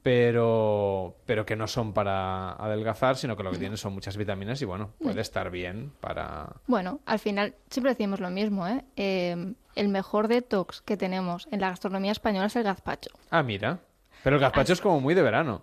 pero, 0.03 1.15
pero 1.25 1.45
que 1.45 1.55
no 1.55 1.67
son 1.67 1.93
para 1.93 2.53
adelgazar, 2.53 3.17
sino 3.17 3.35
que 3.35 3.43
lo 3.43 3.51
que 3.51 3.57
tienen 3.57 3.77
son 3.77 3.93
muchas 3.93 4.17
vitaminas 4.17 4.61
y 4.61 4.65
bueno, 4.65 4.91
puede 5.01 5.21
estar 5.21 5.49
bien 5.49 5.91
para... 5.99 6.47
Bueno, 6.67 6.99
al 7.05 7.19
final 7.19 7.55
siempre 7.69 7.91
decimos 7.91 8.19
lo 8.19 8.29
mismo, 8.29 8.67
¿eh? 8.67 8.83
Eh, 8.95 9.53
el 9.75 9.89
mejor 9.89 10.27
detox 10.27 10.81
que 10.81 10.97
tenemos 10.97 11.47
en 11.51 11.61
la 11.61 11.69
gastronomía 11.69 12.11
española 12.11 12.47
es 12.47 12.55
el 12.55 12.63
gazpacho. 12.63 13.09
Ah, 13.29 13.43
mira. 13.43 13.79
Pero 14.23 14.37
el 14.37 14.41
gazpacho 14.41 14.73
es 14.73 14.81
como 14.81 14.99
muy 14.99 15.13
de 15.13 15.21
verano. 15.21 15.61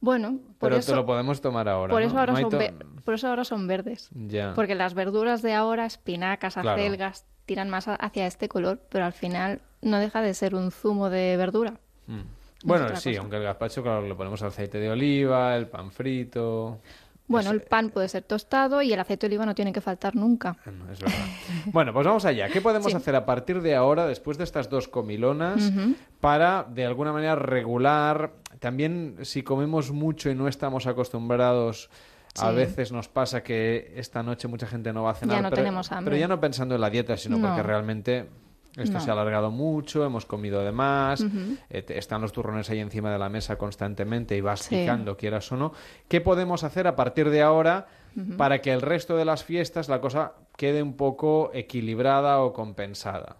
Bueno, 0.00 0.38
por 0.58 0.70
Pero 0.70 0.76
eso, 0.76 0.92
te 0.92 0.96
lo 0.96 1.04
podemos 1.06 1.40
tomar 1.40 1.68
ahora. 1.68 1.92
por 1.92 2.00
¿no? 2.00 2.06
eso 2.08 2.18
ahora 2.18 2.32
No 2.32 2.40
son 2.50 2.60
por 3.04 3.14
eso 3.14 3.28
ahora 3.28 3.44
son 3.44 3.66
verdes. 3.66 4.08
Ya. 4.14 4.52
Porque 4.54 4.74
las 4.74 4.94
verduras 4.94 5.42
de 5.42 5.52
ahora, 5.54 5.84
espinacas, 5.86 6.54
Claro. 6.54 6.70
acelgas, 6.70 7.26
tiran 7.46 7.68
más 7.68 7.86
hacia 7.88 8.26
este 8.26 8.48
color, 8.48 8.80
pero 8.88 9.04
al 9.04 9.12
final 9.12 9.60
no 9.82 9.98
deja 9.98 10.22
de 10.22 10.32
ser 10.34 10.54
un 10.54 10.70
zumo 10.70 11.10
de 11.10 11.36
verdura. 11.36 11.74
Mm. 12.06 12.20
Bueno, 12.64 12.88
sí, 12.96 13.10
cosa. 13.10 13.20
aunque 13.20 13.36
el 13.36 13.42
gazpacho, 13.42 13.82
claro, 13.82 14.06
le 14.06 14.14
ponemos 14.14 14.42
aceite 14.42 14.78
de 14.78 14.90
oliva, 14.90 15.56
el 15.56 15.66
pan 15.66 15.90
frito... 15.90 16.78
Bueno, 17.26 17.52
el 17.52 17.60
pan 17.62 17.90
puede 17.90 18.08
ser 18.08 18.24
tostado 18.24 18.82
y 18.82 18.92
el 18.92 18.98
aceite 18.98 19.28
de 19.28 19.34
oliva 19.34 19.46
no 19.46 19.54
tiene 19.54 19.72
que 19.72 19.80
faltar 19.80 20.16
nunca. 20.16 20.56
No, 20.66 20.90
es 20.92 20.98
verdad. 21.00 21.16
bueno, 21.66 21.92
pues 21.92 22.04
vamos 22.04 22.24
allá. 22.24 22.48
¿Qué 22.48 22.60
podemos 22.60 22.90
Sí. 22.90 22.96
hacer 22.96 23.14
a 23.14 23.24
partir 23.24 23.62
de 23.62 23.76
ahora, 23.76 24.06
después 24.06 24.36
de 24.36 24.42
estas 24.44 24.68
dos 24.68 24.88
comilonas, 24.88 25.72
para 26.20 26.64
de 26.64 26.84
alguna 26.84 27.12
manera 27.12 27.36
regular? 27.36 28.32
También 28.60 29.16
si 29.22 29.42
comemos 29.42 29.90
mucho 29.90 30.30
y 30.30 30.34
no 30.34 30.46
estamos 30.48 30.86
acostumbrados, 30.86 31.90
a 32.38 32.50
veces 32.52 32.92
nos 32.92 33.08
pasa 33.08 33.42
que 33.42 33.92
esta 33.96 34.22
noche 34.22 34.46
mucha 34.48 34.66
gente 34.66 34.92
no 34.92 35.02
va 35.02 35.10
a 35.10 35.14
cenar. 35.14 35.36
Ya 35.38 35.42
no 35.42 35.50
pero, 35.50 35.62
tenemos 35.62 35.90
hambre. 35.90 36.12
Pero 36.12 36.20
ya 36.20 36.28
no 36.28 36.38
pensando 36.40 36.74
en 36.76 36.80
la 36.80 36.90
dieta, 36.90 37.16
sino 37.16 37.38
No. 37.38 37.48
porque 37.48 37.62
realmente 37.62 38.28
esto 38.76 38.92
No. 38.98 39.00
se 39.00 39.10
ha 39.10 39.14
alargado 39.14 39.50
mucho, 39.50 40.04
hemos 40.04 40.26
comido 40.26 40.62
de 40.62 40.70
más, 40.70 41.24
eh, 41.70 41.84
están 41.88 42.20
los 42.20 42.32
turrones 42.32 42.70
ahí 42.70 42.78
encima 42.78 43.10
de 43.10 43.18
la 43.18 43.28
mesa 43.28 43.56
constantemente 43.58 44.36
y 44.36 44.40
vas 44.42 44.60
Sí. 44.60 44.76
picando, 44.76 45.16
quieras 45.16 45.50
o 45.50 45.56
no. 45.56 45.72
¿Qué 46.06 46.20
podemos 46.20 46.62
hacer 46.62 46.86
a 46.86 46.94
partir 46.94 47.30
de 47.30 47.42
ahora 47.42 47.88
para 48.36 48.60
que 48.60 48.72
el 48.72 48.80
resto 48.82 49.16
de 49.16 49.24
las 49.24 49.42
fiestas 49.42 49.88
la 49.88 50.00
cosa 50.00 50.34
quede 50.56 50.82
un 50.82 50.94
poco 50.94 51.50
equilibrada 51.54 52.40
o 52.40 52.52
compensada? 52.52 53.36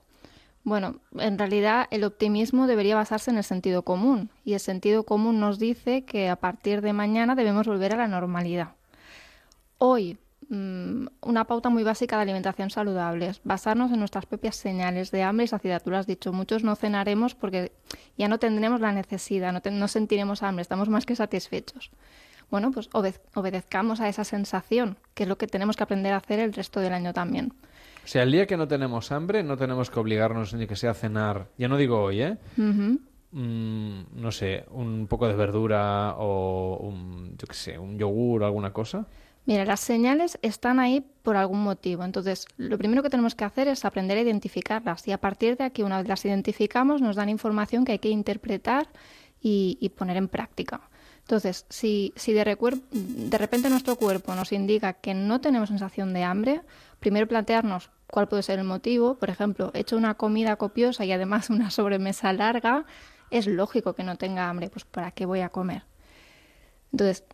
Bueno, 0.70 1.00
en 1.18 1.36
realidad 1.36 1.88
el 1.90 2.04
optimismo 2.04 2.68
debería 2.68 2.94
basarse 2.94 3.32
en 3.32 3.38
el 3.38 3.42
sentido 3.42 3.82
común 3.82 4.30
y 4.44 4.52
el 4.54 4.60
sentido 4.60 5.02
común 5.02 5.40
nos 5.40 5.58
dice 5.58 6.04
que 6.04 6.28
a 6.28 6.36
partir 6.36 6.80
de 6.80 6.92
mañana 6.92 7.34
debemos 7.34 7.66
volver 7.66 7.92
a 7.92 7.96
la 7.96 8.06
normalidad. 8.06 8.68
Hoy, 9.78 10.16
mm, 10.48 11.06
una 11.22 11.44
pauta 11.44 11.70
muy 11.70 11.82
básica 11.82 12.14
de 12.14 12.22
alimentación 12.22 12.70
saludable 12.70 13.26
es 13.30 13.40
basarnos 13.42 13.90
en 13.90 13.98
nuestras 13.98 14.26
propias 14.26 14.54
señales 14.54 15.10
de 15.10 15.24
hambre 15.24 15.46
y 15.46 15.48
saciedad. 15.48 15.82
Tú 15.82 15.90
lo 15.90 15.96
has 15.98 16.06
dicho, 16.06 16.32
muchos 16.32 16.62
no 16.62 16.76
cenaremos 16.76 17.34
porque 17.34 17.72
ya 18.16 18.28
no 18.28 18.38
tendremos 18.38 18.80
la 18.80 18.92
necesidad, 18.92 19.52
no, 19.52 19.62
te- 19.62 19.72
no 19.72 19.88
sentiremos 19.88 20.44
hambre, 20.44 20.62
estamos 20.62 20.88
más 20.88 21.04
que 21.04 21.16
satisfechos. 21.16 21.90
Bueno, 22.48 22.70
pues 22.70 22.88
obed- 22.90 23.18
obedezcamos 23.34 24.00
a 24.00 24.08
esa 24.08 24.22
sensación, 24.22 24.98
que 25.14 25.24
es 25.24 25.28
lo 25.28 25.36
que 25.36 25.48
tenemos 25.48 25.74
que 25.76 25.82
aprender 25.82 26.12
a 26.12 26.18
hacer 26.18 26.38
el 26.38 26.52
resto 26.52 26.78
del 26.78 26.92
año 26.92 27.12
también. 27.12 27.52
O 28.04 28.08
sea, 28.08 28.22
el 28.22 28.32
día 28.32 28.46
que 28.46 28.56
no 28.56 28.66
tenemos 28.66 29.12
hambre, 29.12 29.42
no 29.42 29.56
tenemos 29.56 29.90
que 29.90 30.00
obligarnos 30.00 30.54
ni 30.54 30.66
que 30.66 30.76
sea 30.76 30.92
a 30.92 30.94
cenar. 30.94 31.48
Ya 31.58 31.68
no 31.68 31.76
digo 31.76 32.02
hoy, 32.02 32.22
¿eh? 32.22 32.36
Mm, 33.32 34.00
no 34.12 34.32
sé, 34.32 34.64
un 34.70 35.06
poco 35.06 35.28
de 35.28 35.34
verdura 35.34 36.16
o 36.18 36.78
un, 36.78 37.36
yo 37.38 37.46
qué 37.46 37.54
sé, 37.54 37.78
un 37.78 37.98
yogur 37.98 38.42
o 38.42 38.46
alguna 38.46 38.72
cosa. 38.72 39.06
Mira, 39.46 39.64
las 39.64 39.80
señales 39.80 40.38
están 40.42 40.80
ahí 40.80 41.04
por 41.22 41.36
algún 41.36 41.62
motivo. 41.62 42.04
Entonces, 42.04 42.46
lo 42.56 42.76
primero 42.76 43.02
que 43.02 43.10
tenemos 43.10 43.34
que 43.34 43.44
hacer 43.44 43.68
es 43.68 43.84
aprender 43.84 44.18
a 44.18 44.20
identificarlas 44.20 45.06
y 45.08 45.12
a 45.12 45.18
partir 45.18 45.56
de 45.56 45.64
aquí, 45.64 45.82
una 45.82 45.98
vez 45.98 46.08
las 46.08 46.24
identificamos, 46.24 47.00
nos 47.00 47.16
dan 47.16 47.28
información 47.28 47.84
que 47.84 47.92
hay 47.92 47.98
que 47.98 48.10
interpretar 48.10 48.88
y, 49.40 49.90
poner 49.96 50.16
en 50.18 50.28
práctica. 50.28 50.82
Entonces, 51.20 51.64
si, 51.68 52.12
si 52.16 52.32
de, 52.32 52.44
de 52.90 53.38
repente 53.38 53.70
nuestro 53.70 53.96
cuerpo 53.96 54.34
nos 54.34 54.52
indica 54.52 54.94
que 54.94 55.14
no 55.14 55.40
tenemos 55.40 55.68
sensación 55.68 56.12
de 56.12 56.24
hambre, 56.24 56.60
primero 57.00 57.26
plantearnos 57.26 57.90
cuál 58.06 58.28
puede 58.28 58.42
ser 58.42 58.58
el 58.58 58.64
motivo. 58.64 59.16
Por 59.16 59.30
ejemplo, 59.30 59.70
he 59.74 59.80
hecho 59.80 59.96
una 59.96 60.14
comida 60.14 60.56
copiosa 60.56 61.04
y 61.04 61.12
además 61.12 61.50
una 61.50 61.70
sobremesa 61.70 62.32
larga, 62.32 62.84
es 63.30 63.46
lógico 63.46 63.94
que 63.94 64.04
no 64.04 64.16
tenga 64.16 64.48
hambre, 64.48 64.70
pues 64.70 64.84
¿para 64.84 65.10
qué 65.10 65.26
voy 65.26 65.40
a 65.40 65.48
comer? 65.48 65.84
Entonces, 66.92 67.24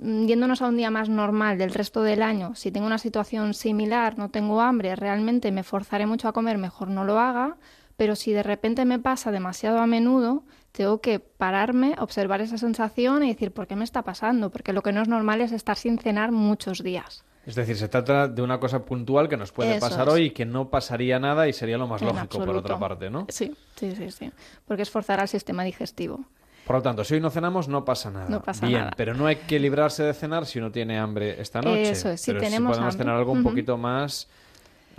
yéndonos 0.00 0.62
a 0.62 0.68
un 0.68 0.76
día 0.76 0.90
más 0.90 1.08
normal 1.08 1.58
del 1.58 1.72
resto 1.72 2.02
del 2.02 2.22
año, 2.22 2.54
si 2.54 2.72
tengo 2.72 2.86
una 2.86 2.98
situación 2.98 3.54
similar, 3.54 4.18
no 4.18 4.30
tengo 4.30 4.60
hambre, 4.60 4.96
realmente 4.96 5.52
me 5.52 5.62
forzaré 5.62 6.06
mucho 6.06 6.28
a 6.28 6.32
comer, 6.32 6.58
mejor 6.58 6.88
no 6.88 7.04
lo 7.04 7.18
haga, 7.20 7.56
pero 7.96 8.16
si 8.16 8.32
de 8.32 8.42
repente 8.42 8.84
me 8.84 8.98
pasa 8.98 9.30
demasiado 9.30 9.78
a 9.78 9.86
menudo, 9.86 10.44
tengo 10.72 11.00
que 11.00 11.20
pararme, 11.20 11.94
observar 11.98 12.40
esa 12.40 12.58
sensación 12.58 13.22
y 13.22 13.28
decir, 13.28 13.52
¿por 13.52 13.68
qué 13.68 13.76
me 13.76 13.84
está 13.84 14.02
pasando? 14.02 14.50
Porque 14.50 14.72
lo 14.72 14.82
que 14.82 14.92
no 14.92 15.00
es 15.00 15.08
normal 15.08 15.40
es 15.40 15.52
estar 15.52 15.76
sin 15.76 15.98
cenar 15.98 16.32
muchos 16.32 16.82
días. 16.82 17.24
Es 17.46 17.54
decir, 17.54 17.76
se 17.76 17.88
trata 17.88 18.26
de 18.26 18.40
una 18.40 18.58
cosa 18.58 18.84
puntual 18.84 19.28
que 19.28 19.36
nos 19.36 19.52
puede 19.52 19.78
pasar 19.78 20.08
hoy 20.08 20.26
y 20.26 20.30
que 20.30 20.46
no 20.46 20.70
pasaría 20.70 21.18
nada 21.18 21.46
y 21.46 21.52
sería 21.52 21.76
lo 21.76 21.86
más 21.86 22.00
lógico 22.00 22.44
por 22.44 22.56
otra 22.56 22.78
parte, 22.78 23.10
¿no? 23.10 23.26
Sí, 23.28 23.54
sí, 23.76 23.94
sí, 23.96 24.10
sí. 24.10 24.30
Porque 24.66 24.82
es 24.82 24.90
forzar 24.90 25.20
al 25.20 25.28
sistema 25.28 25.62
digestivo. 25.62 26.24
Por 26.66 26.76
lo 26.76 26.82
tanto, 26.82 27.04
si 27.04 27.14
hoy 27.14 27.20
no 27.20 27.28
cenamos, 27.28 27.68
no 27.68 27.84
pasa 27.84 28.10
nada. 28.10 28.26
No 28.28 28.42
pasa 28.42 28.66
Bien, 28.66 28.88
pero 28.96 29.12
no 29.14 29.26
hay 29.26 29.36
que 29.36 29.58
librarse 29.58 30.02
de 30.02 30.14
cenar 30.14 30.46
si 30.46 30.58
uno 30.58 30.72
tiene 30.72 30.98
hambre 30.98 31.40
esta 31.40 31.60
noche. 31.60 31.90
Eso 31.90 32.08
es, 32.08 32.22
si 32.22 32.30
pero 32.30 32.40
tenemos 32.40 32.74
si 32.74 32.80
podemos 32.80 32.94
hambre. 32.94 33.04
tener 33.04 33.18
algo 33.18 33.32
un 33.32 33.42
poquito 33.42 33.76
más, 33.76 34.28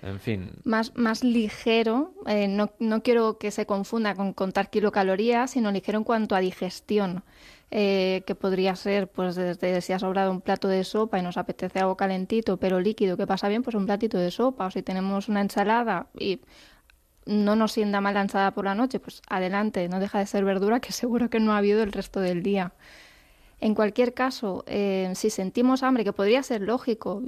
en 0.04 0.20
fin. 0.20 0.52
Más, 0.64 0.96
más 0.96 1.24
ligero, 1.24 2.14
eh, 2.28 2.48
no, 2.48 2.70
no 2.78 3.02
quiero 3.02 3.40
que 3.40 3.50
se 3.50 3.66
confunda 3.66 4.14
con 4.14 4.34
contar 4.34 4.70
kilocalorías, 4.70 5.52
sino 5.52 5.72
ligero 5.72 5.98
en 5.98 6.04
cuanto 6.04 6.36
a 6.36 6.40
digestión. 6.40 7.24
Eh, 7.72 8.24
que 8.28 8.36
podría 8.36 8.76
ser, 8.76 9.08
pues 9.08 9.36
desde 9.36 9.82
si 9.82 9.92
ha 9.92 10.00
sobrado 10.00 10.32
un 10.32 10.40
plato 10.42 10.68
de 10.68 10.84
sopa 10.84 11.20
y 11.20 11.24
nos 11.24 11.36
apetece 11.36 11.80
algo 11.80 11.98
calentito 11.98 12.58
pero 12.58 12.80
líquido 12.80 13.18
que 13.18 13.26
pasa 13.26 13.50
bien, 13.50 13.64
pues 13.64 13.76
un 13.76 13.86
platito 13.86 14.18
de 14.18 14.32
sopa. 14.32 14.68
O 14.68 14.72
si 14.72 14.82
tenemos 14.84 15.28
una 15.30 15.42
ensalada 15.42 16.08
y 16.18 16.42
no 17.26 17.56
nos 17.56 17.72
sienta 17.74 18.02
mal 18.02 18.14
la 18.14 18.22
ensalada 18.22 18.52
por 18.52 18.66
la 18.66 18.76
noche, 18.76 19.00
pues 19.00 19.22
adelante, 19.28 19.90
no 19.90 20.00
deja 20.00 20.20
de 20.20 20.28
ser 20.28 20.46
verdura 20.46 20.80
que 20.80 20.92
seguro 20.94 21.30
que 21.30 21.40
no 21.40 21.54
ha 21.54 21.58
habido 21.58 21.84
el 21.84 21.92
resto 21.92 22.20
del 22.20 22.44
día. 22.44 22.74
En 23.62 23.74
cualquier 23.74 24.14
caso, 24.14 24.64
eh, 24.68 25.12
si 25.16 25.30
sentimos 25.30 25.82
hambre, 25.82 26.04
que 26.04 26.14
podría 26.14 26.44
ser 26.44 26.62
lógico, 26.62 27.24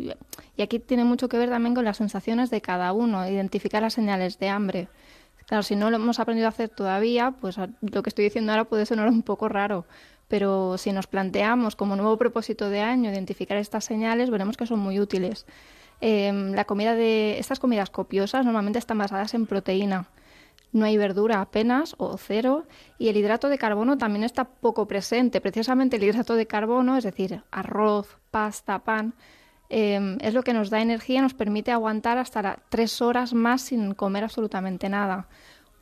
y 0.56 0.62
aquí 0.62 0.78
tiene 0.80 1.06
mucho 1.06 1.30
que 1.30 1.38
ver 1.38 1.50
también 1.50 1.74
con 1.74 1.86
las 1.86 1.98
sensaciones 1.98 2.50
de 2.50 2.62
cada 2.62 2.92
uno, 2.92 3.28
identificar 3.28 3.82
las 3.82 3.94
señales 3.94 4.38
de 4.38 4.50
hambre. 4.50 4.90
Claro, 5.48 5.64
si 5.64 5.78
no 5.78 5.90
lo 5.90 5.96
hemos 5.96 6.20
aprendido 6.20 6.48
a 6.48 6.50
hacer 6.50 6.68
todavía, 6.68 7.32
pues 7.32 7.58
lo 7.58 8.04
que 8.04 8.10
estoy 8.10 8.26
diciendo 8.26 8.52
ahora 8.52 8.66
puede 8.66 8.86
sonar 8.86 9.08
un 9.08 9.24
poco 9.24 9.48
raro, 9.48 9.86
pero 10.28 10.78
si 10.78 10.92
nos 10.92 11.08
planteamos 11.08 11.76
como 11.76 11.96
nuevo 11.96 12.18
propósito 12.18 12.70
de 12.70 12.82
año 12.82 13.12
identificar 13.12 13.58
estas 13.58 13.86
señales, 13.86 14.30
veremos 14.30 14.58
que 14.58 14.66
son 14.66 14.80
muy 14.80 15.00
útiles. 15.00 15.46
Em, 16.00 16.54
la 16.54 16.66
comida 16.66 16.96
de 16.96 17.40
estas 17.40 17.60
comidas 17.60 17.90
copiosas 17.90 18.46
normalmente 18.46 18.80
están 18.80 18.98
basadas 18.98 19.34
en 19.34 19.48
proteína. 19.48 20.08
No 20.74 20.86
hay 20.86 20.98
verdura 20.98 21.42
apenas 21.42 21.96
o 21.98 22.18
cero 22.18 22.66
y 23.00 23.08
el 23.08 23.18
hidrato 23.18 23.50
de 23.50 23.58
carbono 23.58 23.98
también 23.98 24.24
está 24.24 24.46
poco 24.46 24.88
presente. 24.88 25.42
Precisamente 25.42 25.96
el 25.96 26.04
hidrato 26.04 26.36
de 26.36 26.46
carbono, 26.46 26.98
es 26.98 27.04
decir, 27.04 27.42
arroz, 27.52 28.18
pasta, 28.32 28.80
pan, 28.80 29.14
em, 29.70 30.18
es 30.22 30.34
lo 30.34 30.44
que 30.44 30.54
nos 30.54 30.70
da 30.70 30.82
energía 30.82 31.20
y 31.20 31.22
nos 31.22 31.34
permite 31.34 31.72
aguantar 31.72 32.18
hasta 32.18 32.60
tres 32.70 33.02
horas 33.02 33.34
más 33.34 33.62
sin 33.62 33.94
comer 33.94 34.26
absolutamente 34.26 34.90
nada. 34.90 35.28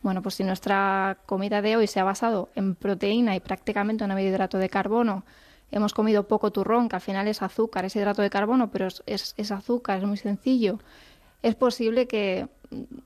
Bueno, 0.06 0.22
pues 0.22 0.36
si 0.36 0.44
nuestra 0.44 1.18
comida 1.26 1.64
de 1.64 1.77
hoy 1.77 1.88
se 1.88 1.99
ha 1.99 2.03
basado 2.03 2.49
en 2.53 2.76
proteína 2.76 3.36
y 3.36 3.40
prácticamente 3.40 4.03
habido 4.03 4.30
hidrato 4.30 4.60
de 4.60 4.69
carbono, 4.69 5.26
hemos 5.72 5.95
comido 5.95 6.27
poco 6.27 6.52
turrón, 6.52 6.90
que 6.90 6.98
al 6.98 7.02
final 7.02 7.27
es 7.27 7.41
azúcar, 7.41 7.86
es 7.86 7.95
hidrato 7.95 8.22
de 8.22 8.30
carbono, 8.30 8.69
pero 8.69 8.88
es, 9.07 9.52
azúcar, 9.52 9.98
es 9.98 10.03
muy 10.03 10.18
sencillo. 10.18 10.77
Es 11.41 11.56
posible 11.56 12.06
que 12.06 12.48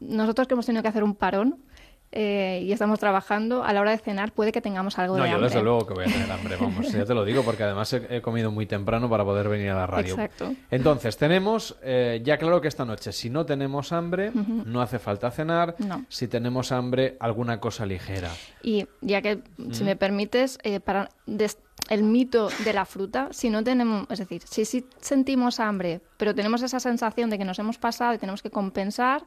nosotros 0.02 0.46
que 0.46 0.56
hemos 0.56 0.66
tenido 0.66 0.82
que 0.82 0.90
hacer 0.90 1.06
un 1.06 1.16
parón, 1.16 1.64
eh, 2.12 2.64
y 2.66 2.72
estamos 2.72 3.00
trabajando, 3.00 3.64
a 3.64 3.72
la 3.72 3.82
hora 3.82 3.92
de 3.92 4.00
cenar 4.00 4.32
puede 4.32 4.52
que 4.52 4.62
tengamos 4.62 4.98
algo 4.98 5.16
de 5.16 5.22
hambre. 5.22 5.34
No, 5.34 5.38
yo 5.38 5.44
desde 5.44 5.62
luego 5.62 5.86
que 5.86 5.94
voy 5.94 6.06
a 6.06 6.08
tener 6.08 6.32
hambre, 6.32 6.56
vamos, 6.60 6.92
ya 6.92 7.06
te 7.06 7.14
lo 7.14 7.24
digo, 7.24 7.44
porque 7.44 7.64
además 7.64 7.94
he, 7.94 8.22
comido 8.22 8.52
muy 8.52 8.66
temprano 8.66 9.10
para 9.10 9.24
poder 9.24 9.48
venir 9.48 9.70
a 9.70 9.76
la 9.76 9.88
radio. 9.88 10.14
Exacto. 10.16 10.54
Entonces, 10.72 11.18
tenemos, 11.18 11.78
eh, 11.84 12.22
ya 12.24 12.38
claro 12.38 12.62
que 12.62 12.68
esta 12.68 12.84
noche, 12.84 13.12
si 13.12 13.30
no 13.30 13.46
tenemos 13.46 13.92
hambre, 13.92 14.32
no 14.34 14.82
hace 14.82 14.98
falta 14.98 15.30
cenar. 15.30 15.76
Si 16.08 16.28
tenemos 16.28 16.72
hambre, 16.72 17.18
alguna 17.20 17.60
cosa 17.60 17.86
ligera. 17.86 18.30
Y 18.64 18.88
ya 19.02 19.22
que, 19.22 19.42
si 19.72 19.84
me 19.84 19.96
permites, 19.96 20.58
eh, 20.64 20.80
para 20.80 21.10
el 21.90 22.04
mito 22.04 22.50
de 22.64 22.74
la 22.74 22.86
fruta, 22.86 23.30
si 23.32 23.50
no 23.50 23.64
tenemos, 23.64 24.06
es 24.10 24.20
decir, 24.20 24.42
si, 24.46 24.66
si 24.66 24.86
sentimos 25.00 25.60
hambre, 25.60 26.02
pero 26.18 26.36
tenemos 26.36 26.62
esa 26.62 26.80
sensación 26.80 27.30
de 27.30 27.38
que 27.38 27.46
nos 27.46 27.58
hemos 27.60 27.78
pasado 27.78 28.14
y 28.14 28.18
tenemos 28.18 28.42
que 28.42 28.52
compensar, 28.52 29.24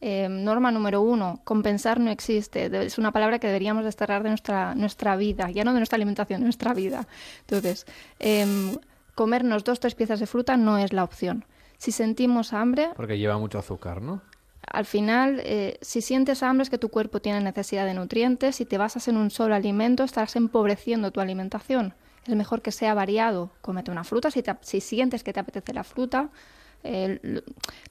eh, 0.00 0.28
norma 0.28 0.70
número 0.70 1.00
uno, 1.00 1.40
compensar 1.44 2.00
no 2.00 2.10
existe. 2.10 2.66
Es 2.84 2.98
una 2.98 3.12
palabra 3.12 3.38
que 3.38 3.46
deberíamos 3.46 3.84
desterrar 3.84 4.22
de 4.22 4.28
nuestra, 4.28 4.74
nuestra 4.74 5.16
vida, 5.16 5.50
ya 5.50 5.64
no 5.64 5.72
de 5.72 5.80
nuestra 5.80 5.96
alimentación, 5.96 6.40
de 6.40 6.44
nuestra 6.44 6.74
vida. 6.74 7.06
Entonces, 7.40 7.86
eh, 8.18 8.76
comernos 9.14 9.64
dos, 9.64 9.80
tres 9.80 9.94
piezas 9.94 10.20
de 10.20 10.26
fruta 10.26 10.56
no 10.56 10.78
es 10.78 10.92
la 10.92 11.04
opción. 11.04 11.44
Si 11.78 11.92
sentimos 11.92 12.52
hambre... 12.52 12.90
Porque 12.96 13.18
lleva 13.18 13.38
mucho 13.38 13.58
azúcar, 13.58 14.02
¿no? 14.02 14.20
Al 14.66 14.84
final, 14.84 15.40
eh, 15.44 15.78
si 15.80 16.00
sientes 16.00 16.42
hambre 16.42 16.64
es 16.64 16.70
que 16.70 16.78
tu 16.78 16.88
cuerpo 16.88 17.20
tiene 17.20 17.40
necesidad 17.40 17.86
de 17.86 17.94
nutrientes. 17.94 18.56
Si 18.56 18.64
te 18.64 18.78
basas 18.78 19.08
en 19.08 19.16
un 19.16 19.30
solo 19.30 19.54
alimento, 19.54 20.04
estarás 20.04 20.36
empobreciendo 20.36 21.12
tu 21.12 21.20
alimentación. 21.20 21.94
Es 22.26 22.34
mejor 22.34 22.62
que 22.62 22.72
sea 22.72 22.92
variado. 22.94 23.50
Cómete 23.60 23.90
una 23.90 24.04
fruta 24.04 24.30
si, 24.30 24.42
si 24.62 24.80
sientes 24.80 25.22
que 25.22 25.32
te 25.32 25.40
apetece 25.40 25.72
la 25.72 25.84
fruta 25.84 26.30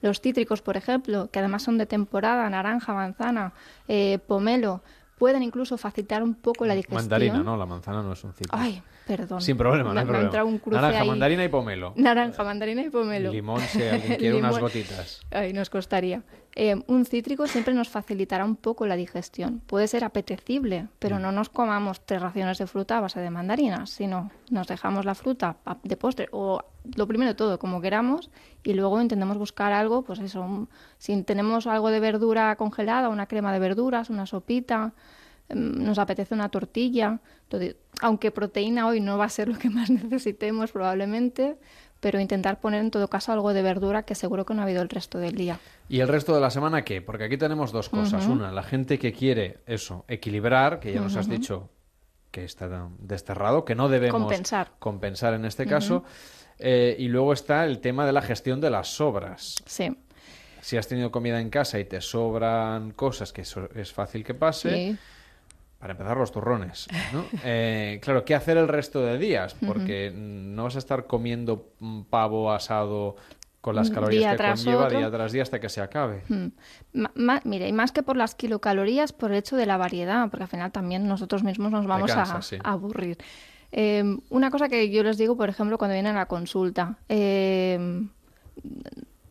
los 0.00 0.20
cítricos, 0.20 0.62
por 0.62 0.76
ejemplo, 0.76 1.30
que 1.30 1.38
además 1.38 1.62
son 1.62 1.78
de 1.78 1.86
temporada, 1.86 2.48
naranja, 2.50 2.94
manzana, 2.94 3.52
eh, 3.88 4.18
pomelo, 4.26 4.82
pueden 5.18 5.42
incluso 5.42 5.78
facilitar 5.78 6.22
un 6.22 6.34
poco 6.34 6.66
la 6.66 6.74
digestión. 6.74 7.02
Mandarina, 7.02 7.42
no, 7.42 7.56
la 7.56 7.66
manzana 7.66 8.02
no 8.02 8.12
es 8.12 8.24
un 8.24 8.32
cítrico. 8.32 8.56
Ay, 8.56 8.82
perdón. 9.06 9.40
Sin 9.40 9.56
problema, 9.56 9.94
no 9.94 10.00
hay 10.00 10.06
problema. 10.06 10.44
Un 10.44 10.60
Naranja, 10.66 11.04
mandarina 11.04 11.44
y 11.44 11.48
pomelo. 11.48 11.92
Naranja, 11.96 12.42
mandarina 12.42 12.82
y 12.82 12.90
pomelo. 12.90 13.30
Limón, 13.30 13.60
si 13.60 13.82
alguien 13.82 14.18
quiere 14.18 14.36
unas 14.36 14.58
gotitas. 14.58 15.20
Ay, 15.30 15.52
nos 15.52 15.70
costaría. 15.70 16.22
Eh, 16.56 16.74
un 16.86 17.04
cítrico 17.04 17.46
siempre 17.46 17.74
nos 17.74 17.88
facilitará 17.88 18.44
un 18.44 18.56
poco 18.56 18.86
la 18.86 18.96
digestión. 18.96 19.60
Puede 19.66 19.86
ser 19.86 20.04
apetecible, 20.04 20.88
pero 20.98 21.18
mm. 21.18 21.22
no 21.22 21.32
nos 21.32 21.48
comamos 21.50 22.00
tres 22.04 22.20
raciones 22.20 22.58
de 22.58 22.66
fruta 22.66 22.98
a 22.98 23.00
base 23.00 23.20
de 23.20 23.30
mandarinas, 23.30 23.90
sino 23.90 24.30
nos 24.50 24.66
dejamos 24.66 25.04
la 25.04 25.14
fruta 25.14 25.56
de 25.82 25.96
postre 25.96 26.28
o 26.32 26.62
lo 26.96 27.06
primero 27.06 27.30
de 27.30 27.34
todo, 27.34 27.58
como 27.58 27.80
queramos, 27.80 28.30
y 28.64 28.72
luego 28.74 29.00
intentemos 29.00 29.36
buscar 29.38 29.72
algo, 29.72 30.02
pues 30.02 30.18
eso, 30.20 30.68
si 30.98 31.22
tenemos 31.22 31.66
algo 31.66 31.90
de 31.90 32.00
verdura 32.00 32.56
congelada, 32.56 33.08
una 33.08 33.26
crema 33.26 33.52
de 33.52 33.58
verduras, 33.58 34.08
una 34.08 34.26
sopita, 34.26 34.94
nos 35.48 35.98
apetece 35.98 36.34
una 36.34 36.48
tortilla, 36.48 37.20
aunque 38.00 38.30
proteína 38.30 38.86
hoy 38.86 39.00
no 39.00 39.16
va 39.18 39.26
a 39.26 39.28
ser 39.28 39.48
lo 39.48 39.58
que 39.58 39.70
más 39.70 39.90
necesitemos 39.90 40.72
probablemente, 40.72 41.56
pero 42.00 42.20
intentar 42.20 42.60
poner 42.60 42.80
en 42.80 42.90
todo 42.90 43.08
caso 43.08 43.32
algo 43.32 43.52
de 43.52 43.62
verdura 43.62 44.02
que 44.02 44.14
seguro 44.14 44.44
que 44.44 44.54
no 44.54 44.60
ha 44.60 44.64
habido 44.64 44.82
el 44.82 44.88
resto 44.88 45.18
del 45.18 45.34
día. 45.34 45.58
¿Y 45.88 46.00
el 46.00 46.08
resto 46.08 46.34
de 46.34 46.40
la 46.40 46.50
semana 46.50 46.82
qué? 46.82 47.00
Porque 47.00 47.24
aquí 47.24 47.36
tenemos 47.36 47.72
dos 47.72 47.88
cosas. 47.88 48.26
Una, 48.26 48.52
la 48.52 48.62
gente 48.62 48.98
que 48.98 49.12
quiere 49.12 49.58
eso, 49.66 50.04
equilibrar, 50.08 50.80
que 50.80 50.92
ya 50.92 51.00
nos 51.00 51.16
has 51.16 51.28
dicho 51.28 51.70
que 52.30 52.44
está 52.44 52.68
desterrado, 52.98 53.64
que 53.64 53.74
no 53.74 53.88
debemos 53.88 54.20
compensar, 54.20 54.72
compensar 54.78 55.34
en 55.34 55.46
este 55.46 55.66
caso. 55.66 56.04
Eh, 56.58 56.96
y 56.98 57.08
luego 57.08 57.32
está 57.32 57.64
el 57.64 57.80
tema 57.80 58.06
de 58.06 58.12
la 58.12 58.22
gestión 58.22 58.60
de 58.60 58.70
las 58.70 58.88
sobras. 58.88 59.56
Sí. 59.66 59.96
Si 60.60 60.76
has 60.76 60.88
tenido 60.88 61.10
comida 61.10 61.40
en 61.40 61.50
casa 61.50 61.78
y 61.78 61.84
te 61.84 62.00
sobran 62.00 62.90
cosas, 62.92 63.32
que 63.32 63.42
eso 63.42 63.68
es 63.74 63.92
fácil 63.92 64.24
que 64.24 64.34
pase. 64.34 64.70
Sí. 64.70 64.98
Para 65.78 65.92
empezar, 65.92 66.16
los 66.16 66.32
turrones. 66.32 66.86
Eh, 67.44 68.00
claro, 68.02 68.24
¿qué 68.24 68.34
hacer 68.34 68.56
el 68.56 68.68
resto 68.68 69.02
de 69.02 69.18
días? 69.18 69.54
Porque 69.66 70.12
no 70.14 70.64
vas 70.64 70.76
a 70.76 70.78
estar 70.78 71.06
comiendo 71.06 71.70
pavo 72.10 72.50
asado 72.52 73.16
con 73.60 73.74
las 73.74 73.90
calorías 73.90 74.36
que 74.36 74.44
conlleva 74.44 74.88
día 74.88 75.10
tras 75.10 75.32
día 75.32 75.42
hasta 75.42 75.58
que 75.58 75.68
se 75.68 75.80
acabe. 75.80 76.22
mira, 77.44 77.66
y 77.66 77.72
más 77.72 77.90
que 77.90 78.04
por 78.04 78.16
las 78.16 78.36
kilocalorías, 78.36 79.12
por 79.12 79.32
el 79.32 79.38
hecho 79.38 79.56
de 79.56 79.66
la 79.66 79.76
variedad, 79.76 80.30
porque 80.30 80.44
al 80.44 80.48
final 80.48 80.70
también 80.70 81.08
nosotros 81.08 81.42
mismos 81.42 81.72
nos 81.72 81.86
vamos 81.86 82.12
a, 82.12 82.40
aburrir. 82.62 83.18
Em, 83.72 84.20
una 84.30 84.50
cosa 84.50 84.68
que 84.68 84.88
yo 84.90 85.02
les 85.02 85.18
digo, 85.18 85.36
por 85.36 85.48
ejemplo, 85.48 85.78
cuando 85.78 85.94
vienen 85.94 86.14
a 86.14 86.20
la 86.20 86.26
consulta, 86.26 86.98
eh, 87.08 88.06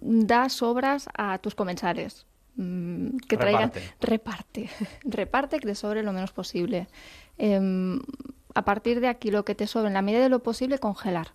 da 0.02 0.50
sobras 0.50 1.08
a 1.18 1.38
tus 1.40 1.56
comensales. 1.56 2.26
Mm, 2.58 3.18
que 3.28 3.36
traigan 3.36 3.72
reparte 4.00 4.70
reparte 5.04 5.60
que 5.60 5.68
te 5.68 5.76
sobre 5.76 6.04
lo 6.04 6.14
menos 6.14 6.32
posible 6.32 6.88
em, 7.38 8.00
a 8.54 8.64
partir 8.64 9.02
de 9.02 9.10
aquí 9.10 9.30
lo 9.30 9.44
que 9.44 9.56
te 9.56 9.68
sobre 9.68 9.88
en 9.88 9.94
la 9.94 10.02
medida 10.02 10.22
de 10.22 10.30
lo 10.30 10.42
posible 10.42 10.80
congelar 10.80 11.34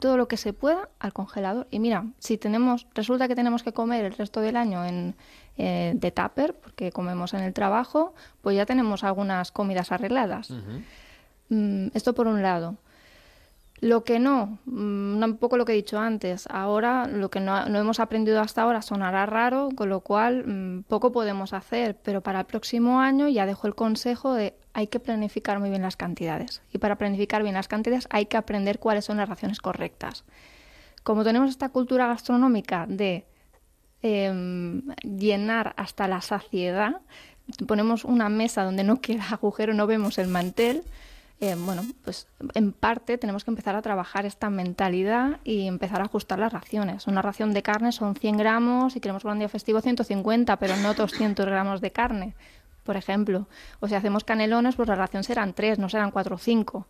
todo 0.00 0.16
lo 0.16 0.28
que 0.28 0.36
se 0.36 0.52
pueda 0.52 0.88
al 0.98 1.12
congelador. 1.12 1.66
Y 1.70 1.78
mira, 1.78 2.06
si 2.18 2.38
tenemos, 2.38 2.86
resulta 2.94 3.28
que 3.28 3.34
tenemos 3.34 3.62
que 3.62 3.72
comer 3.72 4.04
el 4.04 4.12
resto 4.12 4.40
del 4.40 4.56
año 4.56 4.84
en, 4.84 5.14
eh, 5.56 5.92
de 5.94 6.10
tupper, 6.10 6.54
porque 6.54 6.90
comemos 6.90 7.34
en 7.34 7.42
el 7.42 7.52
trabajo, 7.52 8.14
pues 8.42 8.56
ya 8.56 8.66
tenemos 8.66 9.04
algunas 9.04 9.52
comidas 9.52 9.92
arregladas. 9.92 10.50
Mm, 11.48 11.88
esto 11.94 12.14
por 12.14 12.26
un 12.26 12.42
lado. 12.42 12.76
Lo 13.80 14.04
que 14.04 14.18
no, 14.18 14.58
mm, 14.64 15.22
un 15.22 15.36
poco 15.36 15.58
lo 15.58 15.66
que 15.66 15.72
he 15.72 15.76
dicho 15.76 15.98
antes, 15.98 16.46
ahora 16.50 17.06
lo 17.06 17.30
que 17.30 17.40
no, 17.40 17.66
hemos 17.66 18.00
aprendido 18.00 18.40
hasta 18.40 18.62
ahora 18.62 18.80
sonará 18.80 19.26
raro, 19.26 19.68
con 19.74 19.90
lo 19.90 20.00
cual 20.00 20.46
mm, 20.46 20.82
poco 20.84 21.12
podemos 21.12 21.52
hacer, 21.52 21.96
pero 22.02 22.22
para 22.22 22.40
el 22.40 22.46
próximo 22.46 23.00
año 23.00 23.28
ya 23.28 23.44
dejo 23.44 23.66
el 23.66 23.74
consejo 23.74 24.32
de 24.32 24.54
hay 24.72 24.86
que 24.86 24.98
planificar 24.98 25.58
muy 25.58 25.68
bien 25.68 25.82
las 25.82 25.96
cantidades. 25.96 26.62
Y 26.72 26.78
para 26.78 26.96
planificar 26.96 27.42
bien 27.42 27.54
las 27.54 27.68
cantidades 27.68 28.06
hay 28.10 28.26
que 28.26 28.38
aprender 28.38 28.78
cuáles 28.78 29.04
son 29.04 29.18
las 29.18 29.28
raciones 29.28 29.60
correctas. 29.60 30.24
Como 31.02 31.22
tenemos 31.22 31.50
esta 31.50 31.68
cultura 31.68 32.06
gastronómica 32.06 32.86
de 32.88 33.26
em, 34.02 34.82
llenar 35.02 35.74
hasta 35.76 36.08
la 36.08 36.20
saciedad, 36.22 37.00
ponemos 37.66 38.04
una 38.04 38.28
mesa 38.28 38.64
donde 38.64 38.84
no 38.84 39.00
queda 39.02 39.28
agujero, 39.30 39.74
no 39.74 39.86
vemos 39.86 40.18
el 40.18 40.28
mantel, 40.28 40.82
eh, 41.38 41.54
bueno, 41.58 41.82
pues 42.02 42.28
en 42.54 42.72
parte 42.72 43.18
tenemos 43.18 43.44
que 43.44 43.50
empezar 43.50 43.76
a 43.76 43.82
trabajar 43.82 44.24
esta 44.24 44.48
mentalidad 44.48 45.38
y 45.44 45.66
empezar 45.66 46.00
a 46.00 46.04
ajustar 46.04 46.38
las 46.38 46.52
raciones. 46.52 47.06
Una 47.06 47.20
ración 47.20 47.52
de 47.52 47.62
carne 47.62 47.92
son 47.92 48.14
100 48.14 48.38
gramos 48.38 48.96
y 48.96 49.00
queremos 49.00 49.24
un 49.24 49.38
día 49.38 49.48
festivo 49.48 49.82
150, 49.82 50.56
pero 50.58 50.76
no 50.76 50.94
200 50.94 51.44
gramos 51.44 51.82
de 51.82 51.90
carne, 51.92 52.34
por 52.84 52.96
ejemplo. 52.96 53.46
O 53.80 53.88
si 53.88 53.94
hacemos 53.94 54.24
canelones, 54.24 54.76
pues 54.76 54.88
la 54.88 54.94
ración 54.94 55.24
serán 55.24 55.52
3, 55.52 55.78
no 55.78 55.90
serán 55.90 56.10
4 56.10 56.36
o 56.36 56.38
5. 56.38 56.86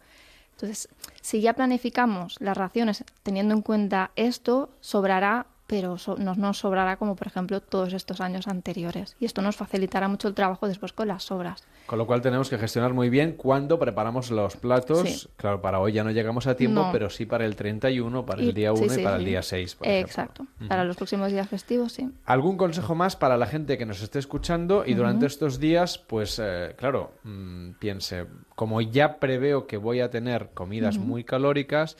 Entonces, 0.52 0.88
si 1.20 1.40
ya 1.40 1.52
planificamos 1.52 2.36
las 2.38 2.56
raciones 2.56 3.04
teniendo 3.24 3.52
en 3.52 3.62
cuenta 3.62 4.12
esto, 4.14 4.70
sobrará 4.80 5.46
pero 5.66 5.96
nos, 6.18 6.38
nos 6.38 6.58
sobrará 6.58 6.96
como 6.96 7.16
por 7.16 7.26
ejemplo 7.26 7.60
todos 7.60 7.92
estos 7.92 8.20
años 8.20 8.46
anteriores. 8.48 9.16
Y 9.18 9.24
esto 9.24 9.42
nos 9.42 9.56
facilitará 9.56 10.08
mucho 10.08 10.28
el 10.28 10.34
trabajo 10.34 10.68
después 10.68 10.92
con 10.92 11.08
las 11.08 11.24
sobras. 11.24 11.64
Con 11.86 11.98
lo 11.98 12.06
cual 12.06 12.20
tenemos 12.20 12.50
que 12.50 12.58
gestionar 12.58 12.92
muy 12.92 13.10
bien 13.10 13.32
cuando 13.32 13.78
preparamos 13.78 14.30
los 14.30 14.56
platos. 14.56 15.28
Claro, 15.36 15.62
para 15.62 15.78
hoy 15.78 15.92
ya 15.92 16.02
no 16.02 16.10
llegamos 16.10 16.46
a 16.46 16.56
tiempo, 16.56 16.88
pero 16.90 17.10
sí 17.10 17.26
para 17.26 17.46
el 17.46 17.54
31, 17.54 18.26
para 18.26 18.42
el 18.42 18.52
día 18.52 18.72
1 18.72 18.94
y 18.94 19.04
para 19.04 19.16
el 19.16 19.24
día 19.24 19.42
6. 19.42 19.78
Exacto, 19.82 20.46
para 20.68 20.84
los 20.84 20.96
próximos 20.96 21.30
días 21.30 21.48
festivos, 21.48 21.92
sí. 21.92 22.10
¿Algún 22.24 22.56
consejo 22.56 22.94
más 22.94 23.16
para 23.16 23.36
la 23.36 23.46
gente 23.46 23.78
que 23.78 23.86
nos 23.86 24.02
esté 24.02 24.18
escuchando 24.18 24.84
y 24.84 24.94
durante 24.94 25.26
estos 25.26 25.60
días, 25.60 25.98
pues 25.98 26.40
eh, 26.42 26.74
claro, 26.76 27.12
mm, 27.24 27.72
piense, 27.78 28.26
como 28.54 28.80
ya 28.80 29.18
preveo 29.18 29.66
que 29.66 29.76
voy 29.76 30.00
a 30.00 30.10
tener 30.10 30.50
comidas 30.54 30.98
muy 30.98 31.24
calóricas, 31.24 31.96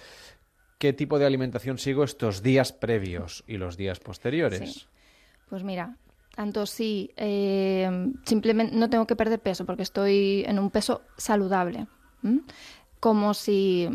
qué 0.79 0.93
tipo 0.93 1.19
de 1.19 1.27
alimentación 1.27 1.79
sigo 1.79 2.05
estos 2.05 2.43
días 2.43 2.73
previos 2.73 3.45
y 3.47 3.57
los 3.57 3.77
días 3.77 4.01
posteriores. 4.01 4.89
Pues 5.49 5.63
mira, 5.63 5.97
tanto 6.35 6.67
si 6.67 7.13
eh, 7.17 8.13
simplemente 8.25 8.77
no 8.77 8.91
tengo 8.91 9.07
que 9.07 9.17
perder 9.17 9.41
peso 9.41 9.65
porque 9.65 9.83
estoy 9.83 10.45
en 10.47 10.59
un 10.59 10.71
peso 10.71 11.03
saludable, 11.17 11.87
como 13.01 13.35
si 13.35 13.89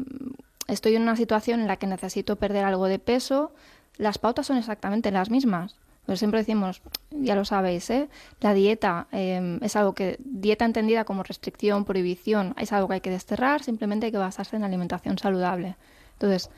estoy 0.68 0.96
en 0.96 1.04
una 1.04 1.16
situación 1.16 1.62
en 1.62 1.68
la 1.68 1.78
que 1.78 1.88
necesito 1.88 2.38
perder 2.38 2.64
algo 2.66 2.88
de 2.88 3.00
peso, 3.00 3.54
las 3.98 4.18
pautas 4.18 4.48
son 4.48 4.58
exactamente 4.58 5.12
las 5.12 5.30
mismas. 5.30 5.76
Pero 6.06 6.18
siempre 6.18 6.40
decimos, 6.40 6.82
ya 7.12 7.36
lo 7.36 7.46
sabéis, 7.46 7.90
¿eh? 7.92 8.10
la 8.40 8.56
dieta 8.56 9.08
eh, 9.12 9.60
es 9.62 9.76
algo 9.76 9.94
que, 9.94 10.18
dieta 10.20 10.66
entendida 10.66 11.06
como 11.06 11.22
restricción, 11.22 11.86
prohibición, 11.86 12.56
es 12.58 12.74
algo 12.74 12.88
que 12.88 12.96
hay 12.96 13.02
que 13.02 13.12
desterrar, 13.12 13.62
simplemente 13.62 14.08
hay 14.08 14.12
que 14.12 14.18
basarse 14.18 14.56
en 14.56 14.64
alimentación 14.64 15.20
saludable. 15.20 15.76
Entonces, 16.14 16.50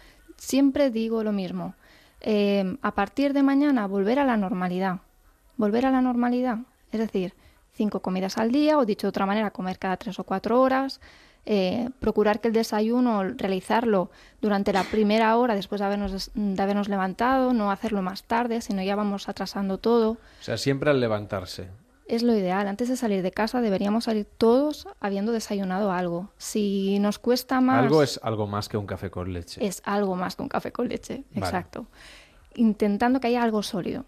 siempre 0.44 0.90
digo 0.90 1.24
lo 1.24 1.32
mismo. 1.32 1.74
Eh, 2.22 2.78
a 2.82 2.94
partir 2.94 3.34
de 3.34 3.44
mañana 3.44 3.88
volver 3.88 4.20
a 4.20 4.26
la 4.26 4.38
normalidad. 4.38 5.00
Volver 5.58 5.86
a 5.86 5.92
la 5.92 6.02
normalidad. 6.02 6.60
Es 6.92 7.00
decir, 7.00 7.34
cinco 7.74 8.02
comidas 8.02 8.38
al 8.38 8.52
día 8.52 8.78
o 8.78 8.86
dicho 8.86 9.08
de 9.08 9.10
otra 9.10 9.26
manera, 9.26 9.52
comer 9.52 9.80
cada 9.80 9.98
tres 9.98 10.20
o 10.20 10.24
cuatro 10.24 10.62
horas. 10.62 11.00
Eh, 11.46 11.90
procurar 12.00 12.40
que 12.40 12.48
el 12.48 12.54
desayuno, 12.54 13.24
realizarlo 13.24 14.10
durante 14.42 14.72
la 14.72 14.84
primera 14.84 15.36
hora 15.36 15.56
después 15.56 15.80
de 15.80 15.86
habernos, 15.86 16.32
de 16.34 16.62
habernos 16.62 16.88
levantado, 16.88 17.54
no 17.54 17.70
hacerlo 17.70 18.02
más 18.02 18.24
tarde, 18.24 18.62
sino 18.62 18.82
ya 18.82 18.96
vamos 18.96 19.28
atrasando 19.28 19.78
todo. 19.78 20.12
O 20.12 20.44
sea, 20.44 20.58
siempre 20.58 20.90
al 20.90 21.02
levantarse 21.02 21.68
es 22.08 22.24
lo 22.24 22.36
ideal. 22.36 22.68
Antes 22.68 22.90
de 22.90 22.98
salir 22.98 23.24
de 23.24 23.32
casa 23.32 23.62
deberíamos 23.62 24.06
salir 24.06 24.26
todos 24.26 24.88
habiendo 25.00 25.32
desayunado 25.32 25.92
algo. 25.92 26.30
Si 26.38 27.00
nos 27.00 27.20
cuesta 27.20 27.62
más... 27.62 27.84
Algo 27.84 28.04
es 28.04 28.20
algo 28.24 28.48
más 28.48 28.70
que 28.70 28.78
un 28.78 28.86
café 28.86 29.10
con 29.10 29.34
leche. 29.34 29.66
Es 29.66 29.82
algo 29.86 30.16
más 30.16 30.36
que 30.36 30.42
un 30.44 30.50
café 30.50 30.72
con 30.72 30.88
leche, 30.88 31.24
exacto. 31.34 31.88
Intentando 32.56 33.20
que 33.20 33.28
haya 33.28 33.44
algo 33.44 33.64
sólido. 33.64 34.06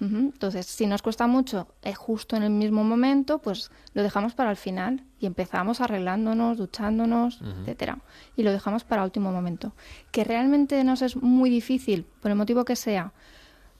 Entonces, 0.00 0.66
si 0.66 0.88
nos 0.88 1.00
cuesta 1.00 1.28
mucho, 1.28 1.68
es 1.80 1.96
justo 1.96 2.34
en 2.34 2.42
el 2.42 2.50
mismo 2.50 2.82
momento, 2.82 3.38
pues 3.38 3.70
lo 3.94 4.02
dejamos 4.02 4.34
para 4.34 4.50
el 4.50 4.56
final 4.56 5.04
y 5.20 5.26
empezamos 5.26 5.80
arreglándonos, 5.80 6.58
duchándonos, 6.58 7.40
etcétera. 7.40 7.98
Y 8.34 8.42
lo 8.42 8.50
dejamos 8.50 8.82
para 8.82 9.04
último 9.04 9.30
momento. 9.30 9.74
Que 10.10 10.24
realmente 10.24 10.82
nos 10.82 11.02
es 11.02 11.14
muy 11.14 11.50
difícil, 11.50 12.04
por 12.20 12.32
el 12.32 12.36
motivo 12.36 12.64
que 12.64 12.74
sea, 12.74 13.12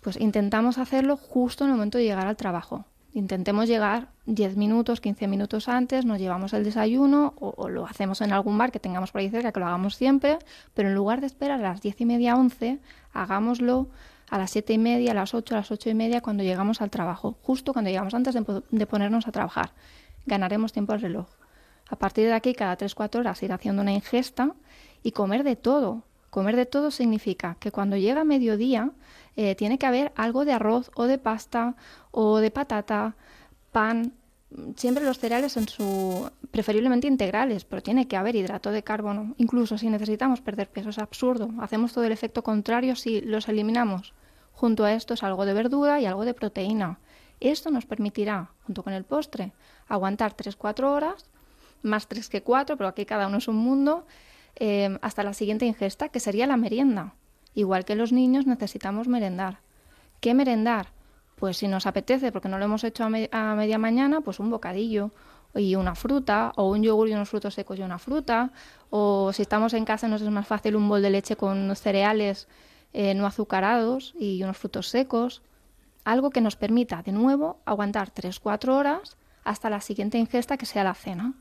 pues 0.01 0.17
intentamos 0.17 0.79
hacerlo 0.79 1.17
justo 1.17 1.65
en 1.65 1.71
el 1.71 1.77
momento 1.77 1.99
de 1.99 2.05
llegar 2.05 2.29
al 2.29 2.37
trabajo 2.37 2.85
Intentemos 3.15 3.69
llegar 3.69 4.09
10 4.25 4.57
minutos, 4.57 5.03
15 5.03 5.29
minutos 5.29 5.69
antes, 5.69 6.07
nos 6.07 6.19
llevamos 6.19 6.55
el 6.55 6.65
desayuno 6.65 7.35
o, 7.39 7.69
lo 7.69 7.85
hacemos 7.85 8.23
en 8.23 8.33
algún 8.33 8.57
bar 8.57 8.73
que 8.73 8.81
tengamos 8.81 9.13
por 9.13 9.21
ahí 9.21 9.29
cerca, 9.29 9.53
que 9.53 9.61
lo 9.61 9.67
hagamos 9.67 9.97
siempre, 9.97 10.39
pero 10.73 10.89
en 10.89 10.95
lugar 10.95 11.21
de 11.21 11.27
esperar 11.27 11.61
a 11.61 11.63
las 11.63 11.83
10 11.83 12.01
y 12.01 12.07
media, 12.07 12.37
11, 12.37 12.79
hagámoslo 13.13 13.89
a 14.31 14.39
las 14.39 14.51
7 14.53 14.73
y 14.73 14.79
media, 14.79 15.11
a 15.11 15.15
las 15.15 15.35
8, 15.35 15.55
a 15.55 15.59
las 15.59 15.71
8 15.71 15.91
y 15.91 15.95
media 15.95 16.23
cuando 16.23 16.43
llegamos 16.43 16.81
al 16.81 16.89
trabajo, 16.89 17.37
justo 17.43 17.75
cuando 17.75 17.91
llegamos 17.91 18.15
antes 18.15 18.35
de, 18.35 18.87
ponernos 18.87 19.29
a 19.29 19.33
trabajar. 19.33 19.73
Ganaremos 20.25 20.73
tiempo 20.73 20.95
al 20.95 21.03
reloj. 21.03 21.27
A 21.91 21.97
partir 21.97 22.25
de 22.25 22.33
aquí, 22.33 22.55
cada 22.55 22.79
3-4 22.79 23.19
horas 23.19 23.43
ir 23.43 23.53
haciendo 23.53 23.83
una 23.83 23.93
ingesta 23.93 24.55
y 25.03 25.13
comer 25.13 25.45
de 25.45 25.57
todo. 25.57 26.03
Comer 26.31 26.57
de 26.57 26.65
todo 26.65 26.91
significa 26.91 27.59
que 27.61 27.71
cuando 27.71 27.99
llega 27.99 28.25
mediodía 28.25 28.91
eh, 29.37 29.55
tiene 29.55 29.79
que 29.79 29.87
haber 29.87 30.13
algo 30.17 30.45
de 30.45 30.53
arroz 30.53 30.91
o 30.95 31.05
de 31.05 31.19
pasta 31.19 31.77
o 32.11 32.39
de 32.39 32.51
patata, 32.51 33.17
pan, 33.71 34.13
siempre 34.77 35.05
los 35.05 35.19
cereales 35.19 35.57
en 35.57 35.69
su 35.69 36.31
preferiblemente 36.51 37.07
integrales, 37.07 37.65
pero 37.65 37.83
tiene 37.83 38.07
que 38.09 38.17
haber 38.17 38.37
hidrato 38.37 38.71
de 38.71 38.83
carbono. 38.83 39.35
Incluso 39.39 39.79
si 39.79 39.89
necesitamos 39.89 40.41
perder 40.41 40.69
peso 40.69 40.91
es 40.91 40.99
absurdo. 40.99 41.51
Hacemos 41.61 41.93
todo 41.93 42.05
el 42.05 42.13
efecto 42.13 42.43
contrario 42.43 42.97
si 42.97 43.21
los 43.21 43.49
eliminamos. 43.49 44.13
Junto 44.53 44.85
a 44.85 44.93
esto 44.93 45.15
es 45.15 45.23
algo 45.23 45.47
de 45.47 45.55
verdura 45.55 46.01
y 46.01 46.07
algo 46.07 46.25
de 46.25 46.35
proteína. 46.35 46.99
Esto 47.41 47.71
nos 47.71 47.87
permitirá, 47.87 48.51
junto 48.65 48.85
con 48.85 48.93
el 48.93 49.05
postre, 49.05 49.53
aguantar 49.89 50.37
3-4 50.37 50.85
horas, 50.85 51.27
más 51.83 52.07
3 52.07 52.29
que 52.29 52.43
4, 52.43 52.77
pero 52.77 52.89
aquí 52.89 53.05
cada 53.05 53.27
uno 53.27 53.39
es 53.39 53.49
un 53.49 53.57
mundo, 53.57 54.07
eh, 54.57 54.97
hasta 55.03 55.25
la 55.25 55.35
siguiente 55.35 55.67
ingesta, 55.67 56.09
que 56.09 56.21
sería 56.21 56.47
la 56.47 56.57
merienda. 56.57 57.15
Igual 57.55 57.85
que 57.85 57.95
los 57.95 58.13
niños 58.13 58.47
necesitamos 58.47 59.09
merendar. 59.09 59.61
¿Qué 60.21 60.35
merendar? 60.35 60.89
Pues 61.37 61.59
si 61.59 61.69
nos 61.69 61.87
apetece, 61.87 62.33
porque 62.33 62.49
no 62.49 62.59
lo 62.59 62.65
hemos 62.65 62.85
hecho 62.85 63.05
a, 63.05 63.09
media 63.09 63.79
mañana, 63.79 64.21
pues 64.21 64.39
un 64.39 64.51
bocadillo 64.51 65.11
y 65.55 65.75
una 65.75 65.95
fruta, 65.95 66.53
o 66.57 66.71
un 66.71 66.83
yogur 66.83 67.09
y 67.09 67.13
unos 67.13 67.29
frutos 67.29 67.55
secos 67.55 67.79
y 67.79 67.83
una 67.83 67.99
fruta, 67.99 68.53
o 68.91 69.33
si 69.33 69.43
estamos 69.43 69.75
en 69.75 69.85
casa 69.85 70.09
nos 70.09 70.23
es 70.23 70.31
más 70.31 70.47
fácil 70.47 70.77
un 70.77 70.89
bol 70.89 71.03
de 71.03 71.11
leche 71.11 71.37
con 71.37 71.75
cereales 71.77 72.49
eh, 72.95 73.15
no 73.15 73.27
azucarados 73.27 74.15
y 74.19 74.43
unos 74.43 74.57
frutos 74.59 74.89
secos. 74.89 75.43
Algo 76.05 76.31
que 76.31 76.41
nos 76.41 76.57
permita, 76.57 77.03
de 77.03 77.13
nuevo, 77.13 77.59
aguantar 77.65 78.13
3-4 78.13 78.69
horas 78.69 79.17
hasta 79.45 79.71
la 79.71 79.81
siguiente 79.81 80.19
ingesta 80.19 80.57
que 80.57 80.67
sea 80.67 80.85
la 80.85 80.95
cena, 80.95 81.35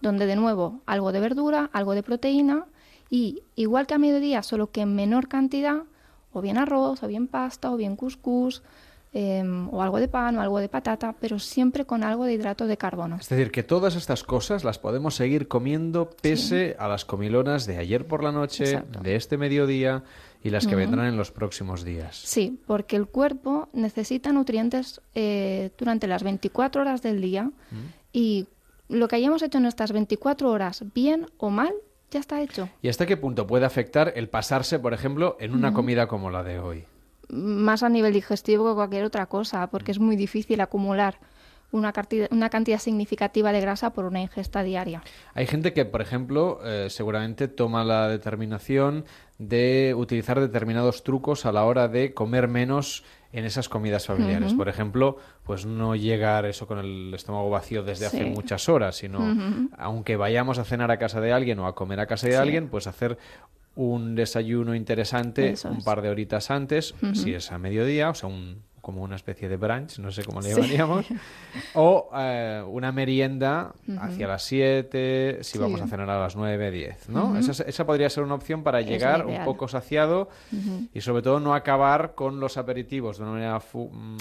donde 0.00 0.26
de 0.26 0.36
nuevo 0.36 0.80
algo 0.86 1.12
de 1.12 1.20
verdura, 1.20 1.70
algo 1.72 1.94
de 1.94 2.02
proteína 2.02 2.66
y 3.10 3.42
igual 3.56 3.86
que 3.86 3.94
a 3.94 3.98
mediodía, 3.98 4.42
solo 4.42 4.70
que 4.70 4.82
en 4.82 4.94
menor 4.94 5.28
cantidad, 5.28 5.84
o 6.32 6.40
bien 6.40 6.58
arroz, 6.58 7.02
o 7.02 7.08
bien 7.08 7.26
pasta, 7.26 7.72
o 7.72 7.76
bien 7.76 7.96
cuscús, 7.96 8.62
em, 9.12 9.68
o 9.72 9.82
algo 9.82 9.98
de 9.98 10.08
pan, 10.08 10.36
o 10.36 10.42
algo 10.42 10.58
de 10.58 10.68
patata, 10.68 11.14
pero 11.18 11.38
siempre 11.38 11.86
con 11.86 12.04
algo 12.04 12.26
de 12.26 12.34
hidrato 12.34 12.66
de 12.66 12.76
carbono. 12.76 13.16
Es 13.16 13.28
decir, 13.28 13.50
que 13.50 13.62
todas 13.62 13.96
estas 13.96 14.22
cosas 14.24 14.64
las 14.64 14.78
podemos 14.78 15.14
seguir 15.14 15.48
comiendo 15.48 16.10
pese 16.20 16.76
a 16.78 16.86
las 16.88 17.06
comilonas 17.06 17.66
de 17.66 17.78
ayer 17.78 18.06
por 18.06 18.22
la 18.22 18.32
noche, 18.32 18.82
de 19.02 19.16
este 19.16 19.38
mediodía 19.38 20.04
y 20.42 20.50
las 20.50 20.66
que 20.66 20.76
vendrán 20.76 21.06
en 21.06 21.16
los 21.16 21.32
próximos 21.32 21.84
días. 21.84 22.16
Sí, 22.16 22.60
porque 22.66 22.96
el 22.96 23.06
cuerpo 23.06 23.68
necesita 23.72 24.32
nutrientes 24.32 25.00
eh, 25.14 25.70
durante 25.78 26.06
las 26.06 26.22
24 26.22 26.82
horas 26.82 27.02
del 27.02 27.20
día 27.20 27.50
y 28.12 28.46
lo 28.88 29.08
que 29.08 29.16
hayamos 29.16 29.42
hecho 29.42 29.58
en 29.58 29.66
estas 29.66 29.92
24 29.92 30.50
horas, 30.50 30.84
bien 30.94 31.26
o 31.38 31.50
mal, 31.50 31.74
ya 32.10 32.20
está 32.20 32.40
hecho. 32.40 32.68
¿Y 32.82 32.88
hasta 32.88 33.06
qué 33.06 33.16
punto 33.16 33.46
puede 33.46 33.66
afectar 33.66 34.12
el 34.16 34.28
pasarse, 34.28 34.78
por 34.78 34.94
ejemplo, 34.94 35.36
en 35.40 35.54
una 35.54 35.72
comida 35.72 36.06
como 36.06 36.30
la 36.30 36.42
de 36.42 36.58
hoy? 36.58 36.84
Más 37.28 37.82
a 37.82 37.88
nivel 37.88 38.12
digestivo 38.12 38.68
que 38.68 38.74
cualquier 38.74 39.04
otra 39.04 39.26
cosa, 39.26 39.66
porque 39.68 39.92
es 39.92 39.98
muy 39.98 40.16
difícil 40.16 40.60
acumular 40.60 41.18
una, 41.70 41.92
cantidad, 41.92 42.28
una 42.30 42.48
cantidad 42.48 42.78
significativa 42.78 43.52
de 43.52 43.60
grasa 43.60 43.92
por 43.92 44.04
una 44.04 44.20
ingesta 44.20 44.62
diaria. 44.62 45.02
Hay 45.34 45.46
gente 45.46 45.72
que, 45.72 45.84
por 45.84 46.00
ejemplo, 46.00 46.60
eh, 46.64 46.88
seguramente 46.90 47.48
toma 47.48 47.84
la 47.84 48.08
determinación 48.08 49.04
de 49.38 49.94
utilizar 49.96 50.40
determinados 50.40 51.04
trucos 51.04 51.46
a 51.46 51.52
la 51.52 51.64
hora 51.64 51.88
de 51.88 52.14
comer 52.14 52.48
menos 52.48 53.04
en 53.32 53.44
esas 53.44 53.68
comidas 53.68 54.06
familiares. 54.06 54.54
Por 54.54 54.68
ejemplo, 54.68 55.18
pues 55.44 55.66
no 55.66 55.94
llegar 55.94 56.46
eso 56.46 56.66
con 56.66 56.78
el 56.78 57.12
estómago 57.14 57.50
vacío 57.50 57.82
desde 57.82 58.06
hace 58.06 58.24
muchas 58.24 58.68
horas, 58.68 58.96
sino 58.96 59.36
aunque 59.76 60.16
vayamos 60.16 60.58
a 60.58 60.64
cenar 60.64 60.90
a 60.90 60.98
casa 60.98 61.20
de 61.20 61.32
alguien 61.32 61.58
o 61.58 61.66
a 61.66 61.74
comer 61.74 62.00
a 62.00 62.06
casa 62.06 62.26
de 62.26 62.32
Sí. 62.34 62.38
alguien, 62.38 62.68
pues 62.68 62.86
hacer 62.86 63.18
un 63.74 64.14
desayuno 64.16 64.74
interesante 64.74 65.54
un 65.64 65.84
par 65.84 66.02
de 66.02 66.08
horitas 66.08 66.50
antes, 66.50 66.94
si 67.12 67.34
es 67.34 67.52
a 67.52 67.58
mediodía, 67.58 68.10
o 68.10 68.14
sea, 68.14 68.28
un, 68.28 68.62
como 68.88 69.02
una 69.02 69.16
especie 69.16 69.50
de 69.50 69.58
brunch, 69.58 69.98
no 69.98 70.10
sé 70.10 70.24
cómo 70.24 70.40
le 70.40 70.48
Sí. 70.48 70.54
llamaríamos, 70.54 71.04
o 71.74 72.08
eh, 72.16 72.64
una 72.66 72.90
merienda 72.90 73.74
hacia 74.00 74.26
las 74.26 74.42
7, 74.44 75.40
si 75.42 75.52
Sí. 75.52 75.58
vamos 75.58 75.82
a 75.82 75.86
cenar 75.88 76.08
a 76.08 76.18
las 76.18 76.36
9, 76.36 76.70
10, 76.70 77.10
¿no? 77.10 77.26
Ujú. 77.26 77.36
esa, 77.36 77.52
es- 77.52 77.60
esa 77.60 77.84
podría 77.84 78.08
ser 78.08 78.24
una 78.24 78.34
opción 78.36 78.62
para 78.62 78.80
llegar 78.80 79.26
un 79.26 79.44
poco 79.44 79.68
saciado 79.68 80.30
y 80.94 81.02
sobre 81.02 81.20
todo 81.20 81.38
no 81.38 81.54
acabar 81.54 82.14
con 82.14 82.40
los 82.40 82.56
aperitivos 82.56 83.18
de 83.18 83.24
una 83.24 83.32
manera, 83.32 83.58
mm, 83.58 84.16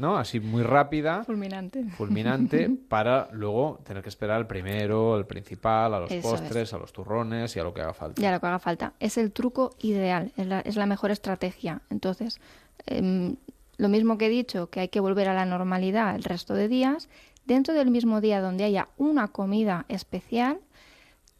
¿no? 0.00 0.16
Así 0.16 0.40
muy 0.40 0.62
rápida, 0.62 1.22
Fulminante. 1.24 1.84
fulminante, 1.98 2.70
para 2.88 3.28
luego 3.32 3.80
tener 3.84 4.02
que 4.02 4.08
esperar 4.08 4.36
al 4.38 4.46
primero, 4.46 5.14
al 5.14 5.26
principal, 5.26 5.92
a 5.92 6.00
los 6.00 6.10
Eso 6.10 6.30
postres, 6.30 6.72
a 6.72 6.78
los 6.78 6.90
turrones 6.90 7.54
y 7.54 7.60
a 7.60 7.64
lo 7.64 7.74
que 7.74 7.82
haga 7.82 7.92
falta. 7.92 8.22
Ya 8.22 8.32
lo 8.32 8.40
que 8.40 8.46
haga 8.46 8.58
falta. 8.60 8.94
Es 8.98 9.18
el 9.18 9.30
truco 9.32 9.74
ideal, 9.82 10.32
es 10.38 10.46
la, 10.46 10.60
es 10.60 10.76
la 10.76 10.86
mejor 10.86 11.10
estrategia. 11.10 11.82
Entonces, 11.90 12.40
em, 12.86 13.36
lo 13.78 13.88
mismo 13.88 14.18
que 14.18 14.26
he 14.26 14.30
dicho, 14.30 14.70
que 14.70 14.80
hay 14.80 14.88
que 14.88 15.00
volver 15.00 15.28
a 15.28 15.34
la 15.34 15.44
normalidad 15.46 16.14
el 16.16 16.24
resto 16.24 16.54
de 16.54 16.68
días, 16.68 17.08
dentro 17.44 17.74
del 17.74 17.90
mismo 17.90 18.20
día 18.20 18.40
donde 18.40 18.64
haya 18.64 18.88
una 18.96 19.28
comida 19.28 19.84
especial, 19.88 20.58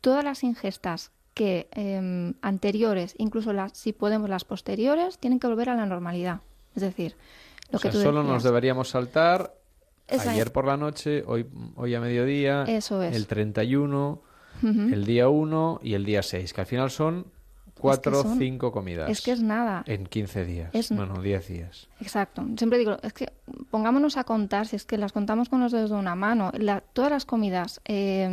todas 0.01 0.23
las 0.25 0.45
ingestas 0.45 1.11
que 1.35 1.69
em, 1.73 2.35
anteriores, 2.43 3.15
incluso 3.19 3.53
las, 3.53 3.73
si 3.77 3.93
podemos 3.93 4.31
las 4.31 4.45
posteriores, 4.45 5.19
tienen 5.19 5.39
que 5.41 5.47
volver 5.47 5.69
a 5.71 5.75
la 5.75 5.85
normalidad. 5.87 6.41
Es 6.75 6.83
decir, 6.83 7.17
lo 7.71 7.77
O 7.77 7.81
sea, 7.81 7.91
que 7.91 7.97
tú 7.97 8.03
solo 8.03 8.23
nos 8.23 8.43
deberíamos 8.43 8.89
saltar 8.91 9.55
Esa- 10.07 10.31
ayer 10.31 10.53
por 10.53 10.67
la 10.67 10.77
noche, 10.77 11.25
hoy, 11.27 11.47
hoy 11.75 11.95
a 11.95 12.01
mediodía, 12.01 12.65
Eso 12.69 13.03
es. 13.03 13.15
el 13.17 13.27
31, 13.27 14.23
Ujú. 14.63 14.69
el 14.71 15.05
día 15.05 15.29
1 15.29 15.81
y 15.83 15.95
el 15.95 16.05
día 16.05 16.23
6, 16.23 16.53
que 16.55 16.61
al 16.61 16.67
final 16.67 16.91
son 16.91 17.27
4 17.87 18.21
o 18.21 18.23
son- 18.23 18.39
5 18.39 18.73
comidas. 18.73 19.11
es 19.11 19.21
que 19.23 19.33
es 19.33 19.43
nada. 19.43 19.83
En 19.87 20.07
15 20.07 20.45
días. 20.45 20.71
Es- 20.73 20.91
Bueno, 20.95 21.21
10 21.23 21.49
días. 21.49 21.89
Exacto. 22.01 22.45
Siempre 22.57 22.79
digo, 22.79 22.97
es 23.03 23.13
que 23.13 23.33
pongámonos 23.71 24.17
a 24.17 24.25
contar, 24.25 24.67
si 24.67 24.77
es 24.77 24.85
que 24.85 24.99
las 24.99 25.13
contamos 25.13 25.49
con 25.49 25.61
los 25.61 25.73
dedos 25.73 25.91
de 25.91 25.97
una 25.97 26.15
mano, 26.15 26.53
la- 26.59 26.81
todas 26.81 27.11
las 27.11 27.25
comidas 27.25 27.81
eh, 27.85 28.29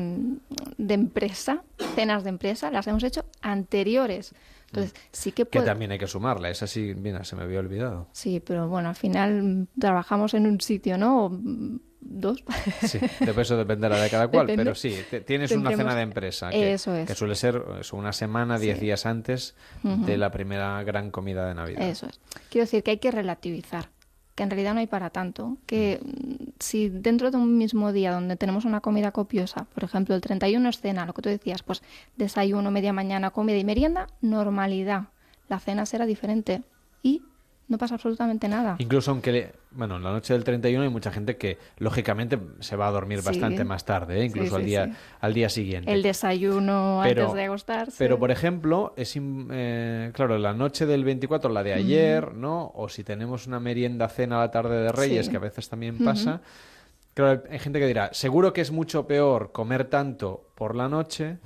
de 0.77 0.93
empresa, 0.93 1.63
cenas 1.95 2.23
de 2.23 2.29
empresa, 2.29 2.71
las 2.71 2.87
hemos 2.87 3.03
hecho 3.03 3.25
anteriores. 3.41 4.33
Entonces, 4.67 4.95
sí 5.11 5.31
que 5.31 5.43
Que 5.45 5.59
puede... 5.59 5.65
también 5.67 5.91
hay 5.91 5.99
que 5.99 6.07
sumarla. 6.07 6.49
Esa 6.49 6.65
sí, 6.65 6.95
mira, 6.95 7.23
se 7.23 7.35
me 7.35 7.43
había 7.43 7.59
olvidado. 7.59 8.07
Sí, 8.11 8.39
pero 8.43 8.67
bueno, 8.67 8.89
al 8.89 8.95
final 8.95 9.43
mm, 9.43 9.67
trabajamos 9.79 10.33
en 10.33 10.47
un 10.47 10.59
sitio, 10.61 10.97
¿no? 10.97 11.25
O, 11.25 11.29
mm, 11.29 11.79
Dos. 12.05 12.43
Sí, 12.81 12.99
de 12.99 13.41
eso 13.41 13.55
dependerá 13.57 13.97
de 13.97 14.09
cada 14.09 14.27
cual, 14.29 14.47
Depende. 14.47 14.63
pero 14.65 14.75
sí, 14.75 14.95
te- 15.09 15.21
tienes 15.21 15.51
una 15.51 15.69
Tendremos- 15.71 15.77
cena 15.77 15.95
de 15.95 16.01
empresa 16.01 16.49
que, 16.49 16.73
Eso 16.73 16.93
es. 16.95 17.07
que 17.07 17.15
suele 17.15 17.35
ser 17.35 17.63
eso, 17.79 17.95
una 17.95 18.11
semana, 18.13 18.59
10 18.59 18.77
Sí. 18.77 18.85
días 18.85 19.05
antes 19.05 19.55
Ujú. 19.83 20.05
de 20.05 20.17
la 20.17 20.29
primera 20.31 20.83
gran 20.83 21.11
comida 21.11 21.47
de 21.47 21.55
Navidad. 21.55 21.81
Eso 21.87 22.07
es. 22.07 22.19
Quiero 22.49 22.63
decir 22.65 22.83
que 22.83 22.91
hay 22.91 22.97
que 22.97 23.09
relativizar, 23.11 23.89
que 24.35 24.43
en 24.43 24.49
realidad 24.49 24.73
no 24.73 24.81
hay 24.81 24.87
para 24.87 25.11
tanto, 25.11 25.57
que 25.65 25.99
mm, 26.03 26.49
si 26.59 26.89
dentro 26.89 27.31
de 27.31 27.37
un 27.37 27.57
mismo 27.57 27.91
día 27.93 28.11
donde 28.11 28.35
tenemos 28.35 28.65
una 28.65 28.81
comida 28.81 29.11
copiosa, 29.11 29.65
por 29.73 29.83
ejemplo, 29.83 30.13
el 30.15 30.21
31 30.21 30.69
es 30.69 30.79
cena, 30.81 31.05
lo 31.05 31.13
que 31.13 31.21
tú 31.21 31.29
decías, 31.29 31.63
pues 31.63 31.81
desayuno, 32.17 32.69
media 32.69 32.91
mañana, 32.93 33.29
comida 33.31 33.57
y 33.57 33.63
merienda, 33.63 34.07
normalidad. 34.21 35.03
La 35.49 35.59
cena 35.59 35.85
será 35.85 36.05
diferente 36.05 36.63
y 37.01 37.21
no 37.67 37.77
pasa 37.77 37.95
absolutamente 37.95 38.47
nada. 38.47 38.75
Incluso 38.79 39.11
aunque, 39.11 39.31
le- 39.31 39.51
bueno, 39.71 39.95
en 39.97 40.03
la 40.03 40.11
noche 40.11 40.33
del 40.33 40.43
31 40.43 40.83
hay 40.83 40.89
mucha 40.89 41.11
gente 41.11 41.37
que 41.37 41.57
lógicamente 41.77 42.37
se 42.59 42.75
va 42.75 42.87
a 42.87 42.91
dormir 42.91 43.21
Sí. 43.21 43.25
bastante 43.27 43.63
más 43.63 43.85
tarde, 43.85 44.21
¿eh? 44.21 44.25
incluso 44.25 44.49
Sí, 44.51 44.55
al, 44.55 44.65
día, 44.65 44.91
al 45.21 45.33
día 45.33 45.49
siguiente. 45.49 45.91
El 45.91 46.03
desayuno 46.03 47.01
Pero- 47.03 47.21
antes 47.23 47.35
de 47.35 47.43
acostarse. 47.45 47.95
Pero, 47.97 48.19
por 48.19 48.31
ejemplo, 48.31 48.93
es 48.97 49.13
eh, 49.17 50.11
claro, 50.13 50.37
la 50.37 50.53
noche 50.53 50.85
del 50.85 51.03
24, 51.03 51.51
la 51.51 51.63
de 51.63 51.73
ayer, 51.73 52.33
¿no? 52.33 52.71
O 52.75 52.89
si 52.89 53.03
tenemos 53.03 53.47
una 53.47 53.59
merienda 53.59 54.07
cena 54.09 54.37
a 54.37 54.39
la 54.41 54.51
tarde 54.51 54.77
de 54.83 54.91
Reyes, 54.91 55.29
que 55.29 55.37
a 55.37 55.39
veces 55.39 55.69
también 55.69 55.97
pasa. 56.03 56.41
Claro, 57.13 57.43
hay 57.49 57.59
gente 57.59 57.79
que 57.79 57.85
dirá, 57.85 58.09
seguro 58.11 58.53
que 58.53 58.61
es 58.61 58.71
mucho 58.71 59.05
peor 59.05 59.51
comer 59.51 59.85
tanto 59.85 60.49
por 60.55 60.75
la 60.75 60.89
noche 60.89 61.37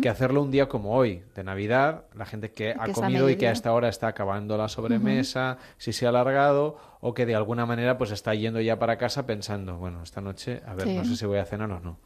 que 0.00 0.08
hacerlo 0.08 0.40
un 0.42 0.50
día 0.52 0.68
como 0.68 0.94
hoy, 0.94 1.24
de 1.34 1.42
Navidad, 1.42 2.04
la 2.14 2.26
gente 2.26 2.52
que 2.52 2.70
ha 2.78 2.84
Que 2.84 2.92
comido 2.92 3.28
y 3.28 3.36
que 3.36 3.48
a 3.48 3.50
esta 3.52 3.72
hora 3.72 3.88
está 3.88 4.06
acabando 4.08 4.56
la 4.56 4.68
sobremesa, 4.68 5.58
si 5.78 5.92
se 5.92 6.06
ha 6.06 6.10
alargado, 6.10 6.76
o 7.00 7.12
que 7.12 7.26
de 7.26 7.34
alguna 7.34 7.66
manera 7.66 7.98
pues 7.98 8.12
está 8.12 8.34
yendo 8.34 8.60
ya 8.60 8.78
para 8.78 8.98
casa 8.98 9.26
pensando, 9.26 9.78
bueno, 9.78 10.02
esta 10.04 10.20
noche, 10.20 10.62
a 10.64 10.74
ver, 10.74 10.86
Sí. 10.86 10.94
no 10.94 11.04
sé 11.04 11.16
si 11.16 11.26
voy 11.26 11.38
a 11.38 11.44
cenar 11.44 11.70
o 11.72 11.80
no. 11.80 11.98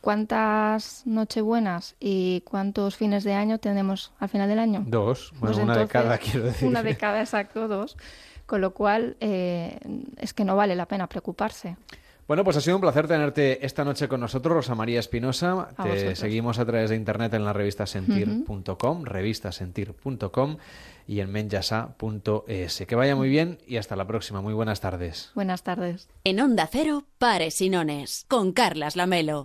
¿Cuántas 0.00 1.02
nochebuenas 1.04 1.96
y 2.00 2.40
cuántos 2.42 2.96
fines 2.96 3.24
de 3.24 3.34
año 3.34 3.58
tenemos 3.58 4.12
al 4.20 4.28
final 4.28 4.48
del 4.48 4.60
año? 4.60 4.84
Dos, 4.86 5.32
bueno, 5.40 5.54
Pues 5.54 5.64
una 5.64 5.76
de 5.76 5.86
cada, 5.88 6.16
quiero 6.18 6.46
decir. 6.46 6.68
Una 6.68 6.82
de 6.82 6.96
cada, 6.96 7.20
exacto, 7.20 7.68
dos. 7.68 7.96
Con 8.46 8.60
lo 8.60 8.72
cual, 8.72 9.16
eh, 9.20 9.78
es 10.16 10.32
que 10.32 10.44
no 10.44 10.54
vale 10.54 10.76
la 10.76 10.86
pena 10.86 11.08
preocuparse. 11.08 11.76
Bueno, 12.26 12.42
pues 12.42 12.56
ha 12.56 12.60
sido 12.60 12.76
un 12.76 12.80
placer 12.80 13.06
tenerte 13.06 13.64
esta 13.64 13.84
noche 13.84 14.08
con 14.08 14.18
nosotros, 14.18 14.52
Rosa 14.52 14.74
María 14.74 14.98
Espinosa. 14.98 15.68
Te 15.80 15.88
vosotros. 15.88 16.18
seguimos 16.18 16.58
a 16.58 16.66
través 16.66 16.90
de 16.90 16.96
internet 16.96 17.32
en 17.34 17.44
la 17.44 17.52
revista 17.52 17.86
sentir.com, 17.86 19.04
revistasentir.com 19.04 20.56
y 21.06 21.20
en 21.20 21.30
menjasa.es. 21.30 22.84
Que 22.88 22.94
vaya 22.96 23.14
muy 23.14 23.28
bien 23.28 23.58
y 23.64 23.76
hasta 23.76 23.94
la 23.94 24.08
próxima. 24.08 24.40
Muy 24.40 24.54
buenas 24.54 24.80
tardes. 24.80 25.30
Buenas 25.36 25.62
tardes. 25.62 26.08
En 26.24 26.40
Onda 26.40 26.68
Cero, 26.70 27.04
Pares 27.18 27.60
y 27.62 27.68
Nones, 27.68 28.24
con 28.26 28.52
Carlas 28.52 28.96
Lamelo. 28.96 29.44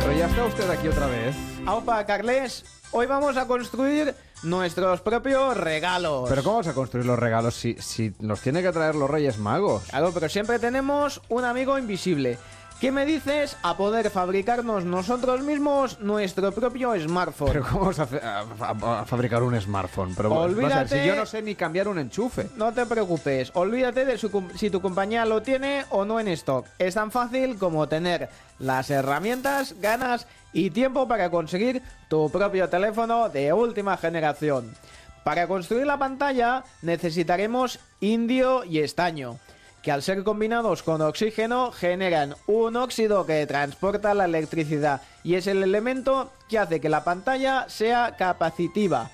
Pero 0.00 0.12
ya 0.12 0.26
está 0.26 0.44
usted 0.44 0.68
aquí 0.68 0.88
otra 0.88 1.06
vez. 1.06 1.51
Aupa, 1.64 2.04
Carles, 2.04 2.64
hoy 2.90 3.06
vamos 3.06 3.36
a 3.36 3.46
construir 3.46 4.14
nuestros 4.42 5.00
propios 5.00 5.56
regalos. 5.56 6.28
Pero 6.28 6.42
¿cómo 6.42 6.56
vas 6.56 6.66
a 6.66 6.74
construir 6.74 7.06
los 7.06 7.16
regalos 7.16 7.54
si, 7.54 7.74
si 7.74 8.12
los 8.18 8.40
tiene 8.40 8.62
que 8.62 8.72
traer 8.72 8.96
los 8.96 9.08
Reyes 9.08 9.38
Magos? 9.38 9.84
Claro, 9.84 10.10
pero 10.12 10.28
siempre 10.28 10.58
tenemos 10.58 11.22
un 11.28 11.44
amigo 11.44 11.78
invisible. 11.78 12.36
¿Qué 12.82 12.90
me 12.90 13.06
dices 13.06 13.56
a 13.62 13.76
poder 13.76 14.10
fabricarnos 14.10 14.84
nosotros 14.84 15.40
mismos 15.42 16.00
nuestro 16.00 16.50
propio 16.50 16.92
smartphone? 17.00 17.52
Pero 17.52 17.64
¿cómo 17.70 17.84
vas 17.86 18.00
a, 18.00 18.08
a- 18.40 19.04
fabricar 19.04 19.40
un 19.44 19.58
smartphone? 19.60 20.12
Pero 20.16 20.30
vas 20.30 20.38
a 20.40 20.46
ver, 20.48 20.56
Olvídate- 20.56 21.00
si 21.02 21.06
yo 21.06 21.14
no 21.14 21.24
sé 21.24 21.42
ni 21.42 21.54
cambiar 21.54 21.86
un 21.86 22.00
enchufe. 22.00 22.48
No 22.56 22.72
te 22.72 22.84
preocupes, 22.84 23.52
olvídate 23.54 24.04
de 24.04 24.18
su 24.18 24.48
si 24.56 24.68
tu 24.68 24.80
compañía 24.82 25.24
lo 25.24 25.42
tiene 25.42 25.84
o 25.90 26.04
no 26.04 26.18
en 26.18 26.26
stock. 26.26 26.66
Es 26.80 26.94
tan 26.94 27.12
fácil 27.12 27.56
como 27.56 27.86
tener 27.88 28.28
las 28.58 28.90
herramientas, 28.90 29.76
ganas 29.80 30.26
y 30.52 30.70
tiempo 30.70 31.06
para 31.06 31.30
conseguir 31.30 31.82
tu 32.08 32.30
propio 32.30 32.68
teléfono 32.68 33.28
de 33.28 33.52
última 33.52 33.96
generación. 33.96 34.74
Para 35.22 35.46
construir 35.46 35.86
la 35.86 35.98
pantalla 36.00 36.64
necesitaremos 36.82 37.78
indio 38.00 38.64
y 38.64 38.80
estaño, 38.80 39.38
que 39.82 39.90
al 39.92 40.02
ser 40.02 40.22
combinados 40.24 40.82
con 40.82 41.00
oxígeno 41.02 41.72
generan 41.72 42.34
un 42.46 42.76
óxido 42.76 43.26
que 43.26 43.46
transporta 43.46 44.14
la 44.14 44.24
electricidad 44.26 45.02
y 45.24 45.34
es 45.34 45.46
el 45.46 45.62
elemento 45.62 46.30
que 46.48 46.58
hace 46.58 46.80
que 46.80 46.88
la 46.88 47.04
pantalla 47.04 47.66
sea 47.68 48.14
capacitiva. 48.16 49.10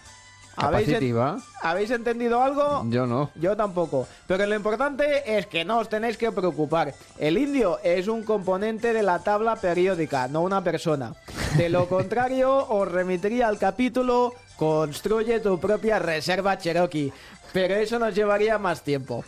¿Habéis 0.60 0.88
en- 0.88 0.94
¿Capacitiva? 0.94 1.38
¿Habéis 1.62 1.90
entendido 1.92 2.42
algo? 2.42 2.82
Yo 2.88 3.06
no. 3.06 3.30
Yo 3.36 3.56
tampoco. 3.56 4.08
Pero 4.26 4.44
lo 4.44 4.56
importante 4.56 5.38
es 5.38 5.46
que 5.46 5.64
no 5.64 5.78
os 5.78 5.88
tenéis 5.88 6.16
que 6.16 6.32
preocupar. 6.32 6.94
El 7.16 7.38
indio 7.38 7.78
es 7.84 8.08
un 8.08 8.24
componente 8.24 8.92
de 8.92 9.04
la 9.04 9.20
tabla 9.20 9.54
periódica, 9.56 10.26
no 10.26 10.42
una 10.42 10.64
persona. 10.64 11.14
De 11.56 11.68
lo 11.68 11.88
contrario, 11.88 12.56
os 12.68 12.90
remitiría 12.90 13.46
al 13.46 13.58
capítulo 13.58 14.34
Construye 14.56 15.38
tu 15.38 15.60
propia 15.60 16.00
reserva 16.00 16.58
Cherokee. 16.58 17.12
Pero 17.52 17.76
eso 17.76 18.00
nos 18.00 18.12
llevaría 18.12 18.58
más 18.58 18.82
tiempo. 18.82 19.24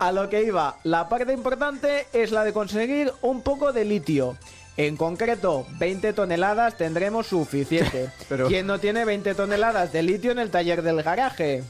A 0.00 0.12
lo 0.12 0.28
que 0.30 0.42
iba, 0.42 0.76
la 0.82 1.08
parte 1.08 1.32
importante 1.32 2.06
es 2.12 2.30
la 2.32 2.42
de 2.44 2.52
conseguir 2.52 3.12
un 3.20 3.42
poco 3.42 3.72
de 3.72 3.84
litio. 3.84 4.36
En 4.78 4.96
concreto, 4.96 5.66
20 5.78 6.14
toneladas 6.14 6.76
tendremos 6.78 7.26
suficiente. 7.26 8.08
Pero- 8.28 8.48
¿Quién 8.48 8.66
no 8.66 8.78
tiene 8.80 9.04
20 9.04 9.34
toneladas 9.34 9.92
de 9.92 10.02
litio 10.02 10.32
en 10.32 10.38
el 10.38 10.50
taller 10.50 10.80
del 10.82 11.02
garaje? 11.02 11.62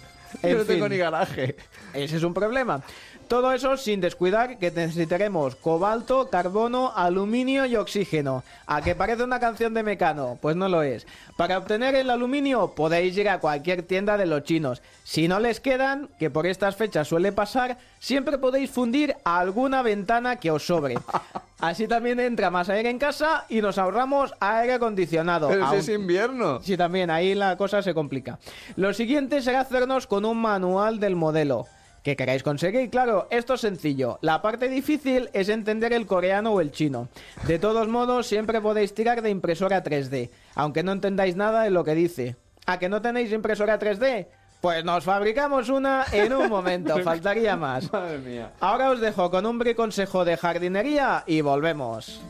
Yo 0.45 0.59
no 0.59 0.65
tengo 0.65 0.89
ni 0.89 0.97
garaje. 0.97 1.57
Ese 1.93 2.17
es 2.19 2.23
un 2.23 2.33
problema. 2.33 2.83
Todo 3.31 3.53
eso 3.53 3.77
sin 3.77 4.01
descuidar 4.01 4.59
que 4.59 4.73
necesitaremos 4.73 5.55
cobalto, 5.55 6.31
carbono, 6.31 6.93
aluminio 6.97 7.65
y 7.65 7.77
oxígeno. 7.77 8.43
¿A 8.67 8.83
que 8.83 8.97
parece 8.97 9.23
una 9.23 9.39
canción 9.39 9.73
de 9.73 9.85
Mecano? 9.85 10.37
Pues 10.43 10.57
no 10.57 10.69
lo 10.69 10.83
es. 10.83 11.07
Para 11.37 11.57
obtener 11.57 11.95
el 11.95 12.11
aluminio 12.11 12.73
podéis 12.75 13.17
ir 13.17 13.29
a 13.29 13.39
cualquier 13.39 13.85
tienda 13.85 14.17
de 14.17 14.27
los 14.27 14.43
chinos. 14.43 14.83
Si 15.05 15.29
no 15.29 15.39
les 15.39 15.61
quedan, 15.61 16.09
que 16.19 16.29
por 16.29 16.45
estas 16.45 16.75
fechas 16.75 17.07
suele 17.07 17.31
pasar, 17.31 17.79
siempre 18.01 18.37
podéis 18.37 18.69
fundir 18.69 19.15
alguna 19.23 19.83
ventana 19.83 20.35
que 20.35 20.51
os 20.51 20.67
sobre. 20.67 20.97
Así 21.61 21.87
también 21.87 22.19
entra 22.19 22.51
más 22.51 22.69
aire 22.69 22.91
en 22.91 22.99
casa 22.99 23.45
y 23.49 23.61
nos 23.61 23.79
ahorramos 23.79 24.35
aire 24.41 24.73
acondicionado. 24.73 25.47
Pero 25.47 25.71
si 25.71 25.77
es 25.77 25.89
invierno. 25.89 26.61
Sí, 26.65 26.77
también, 26.77 27.11
ahí 27.11 27.37
la 27.37 27.57
cosa 27.57 27.81
se 27.81 27.95
complica. 27.95 28.41
Lo 28.75 28.93
siguiente 28.93 29.41
será 29.41 29.61
hacernos 29.61 30.09
con 30.09 30.25
un 30.25 30.39
manual 30.39 30.99
del 30.99 31.15
modelo. 31.15 31.69
Que 32.03 32.17
queráis 32.17 32.43
conseguir. 32.43 32.91
Claro, 32.91 33.27
esto 33.31 33.55
es 33.55 33.61
sencillo. 33.61 34.19
La 34.23 34.43
parte 34.43 34.69
difícil 34.69 35.31
es 35.33 35.49
entender 35.49 35.93
el 35.93 36.07
coreano 36.07 36.53
o 36.53 36.61
el 36.61 36.73
chino. 36.73 37.09
De 37.47 37.59
todos 37.59 37.89
modos, 37.89 38.27
siempre 38.27 38.61
podéis 38.61 38.95
tirar 38.95 39.23
de 39.23 39.31
impresora 39.31 39.83
3D, 39.83 40.31
aunque 40.55 40.83
no 40.83 40.93
entendáis 40.93 41.37
nada 41.37 41.63
de 41.63 41.71
lo 41.71 41.85
que 41.85 41.95
dice. 41.95 42.37
¿A 42.67 42.79
que 42.79 42.89
no 42.89 43.03
tenéis 43.03 43.33
impresora 43.33 43.79
3D? 43.79 44.27
Pues 44.61 44.85
nos 44.85 45.05
fabricamos 45.05 45.71
una 45.71 46.05
en 46.13 46.35
un 46.35 46.49
momento, 46.49 46.99
faltaría 47.05 47.57
más. 47.57 47.91
Madre 47.93 48.19
mía. 48.19 48.53
Ahora 48.61 48.91
os 48.91 49.01
dejo 49.01 49.31
con 49.31 49.47
un 49.47 49.59
breve 49.59 49.75
consejo 49.75 50.25
de 50.25 50.37
jardinería 50.37 51.25
y 51.27 51.41
volvemos. 51.41 52.21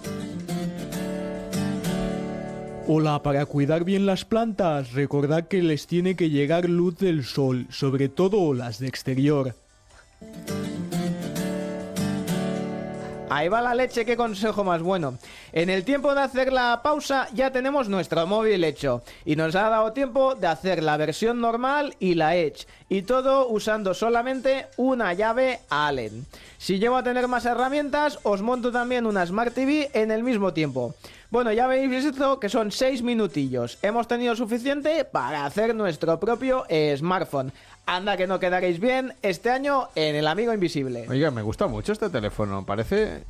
Hola, 2.93 3.23
para 3.23 3.47
cuidar 3.47 3.85
bien 3.85 4.05
las 4.05 4.25
plantas, 4.25 4.95
recordad 4.95 5.47
que 5.47 5.63
les 5.63 5.87
tiene 5.87 6.17
que 6.17 6.29
llegar 6.29 6.69
luz 6.69 6.99
del 6.99 7.25
sol, 7.25 7.69
sobre 7.71 8.09
todo 8.09 8.53
las 8.53 8.81
de 8.81 8.89
exterior. 8.89 9.55
Ahí 13.33 13.47
va 13.47 13.61
la 13.61 13.77
leche, 13.77 14.05
qué 14.05 14.17
consejo 14.17 14.65
más 14.65 14.83
bueno. 14.83 15.17
En 15.53 15.71
el 15.71 15.85
tiempo 15.85 16.17
de 16.17 16.23
hacer 16.23 16.53
la 16.53 16.81
pausa 16.83 17.29
ya 17.33 17.53
tenemos 17.53 17.89
nuestro 17.89 18.27
móvil 18.27 18.65
hecho 18.65 19.05
y 19.25 19.37
nos 19.37 19.55
ha 19.55 19.69
dado 19.69 19.93
tiempo 19.93 20.35
de 20.35 20.49
hacer 20.49 20.83
la 20.83 20.97
versión 20.97 21.41
normal 21.41 21.95
y 22.01 22.15
la 22.15 22.35
Edge 22.35 22.67
y 22.89 23.03
todo 23.03 23.47
usando 23.47 23.95
solamente 23.95 24.67
una 24.77 25.13
llave 25.13 25.61
Allen. 25.71 26.27
Si 26.59 26.81
llego 26.81 26.97
a 26.97 27.05
tener 27.05 27.29
más 27.29 27.47
herramientas 27.47 28.19
os 28.25 28.43
monto 28.43 28.73
también 28.73 29.07
una 29.07 29.25
Smart 29.25 29.55
TV 29.55 29.91
en 29.95 30.11
el 30.11 30.25
mismo 30.25 30.53
tiempo. 30.53 30.97
Bueno, 31.31 31.53
ya 31.53 31.67
habéis 31.67 31.89
visto 31.89 32.41
que 32.41 32.49
son 32.49 32.73
6 32.73 33.03
minutillos. 33.03 33.79
Hemos 33.83 34.09
tenido 34.09 34.35
suficiente 34.35 35.05
para 35.05 35.45
hacer 35.45 35.75
nuestro 35.77 36.19
propio 36.19 36.65
smartphone. 36.97 37.53
Anda 37.87 38.17
que 38.17 38.27
no 38.27 38.41
quedaréis 38.41 38.81
bien 38.81 39.15
este 39.23 39.51
año 39.51 39.89
en 39.95 40.17
el 40.17 40.27
amigo 40.27 40.53
invisible. 40.53 41.07
Oiga, 41.09 41.31
me 41.31 41.43
gusta 41.43 41.67
mucho 41.69 41.93
este 41.93 42.11
teléfono. 42.11 42.65
Parece. 42.67 43.25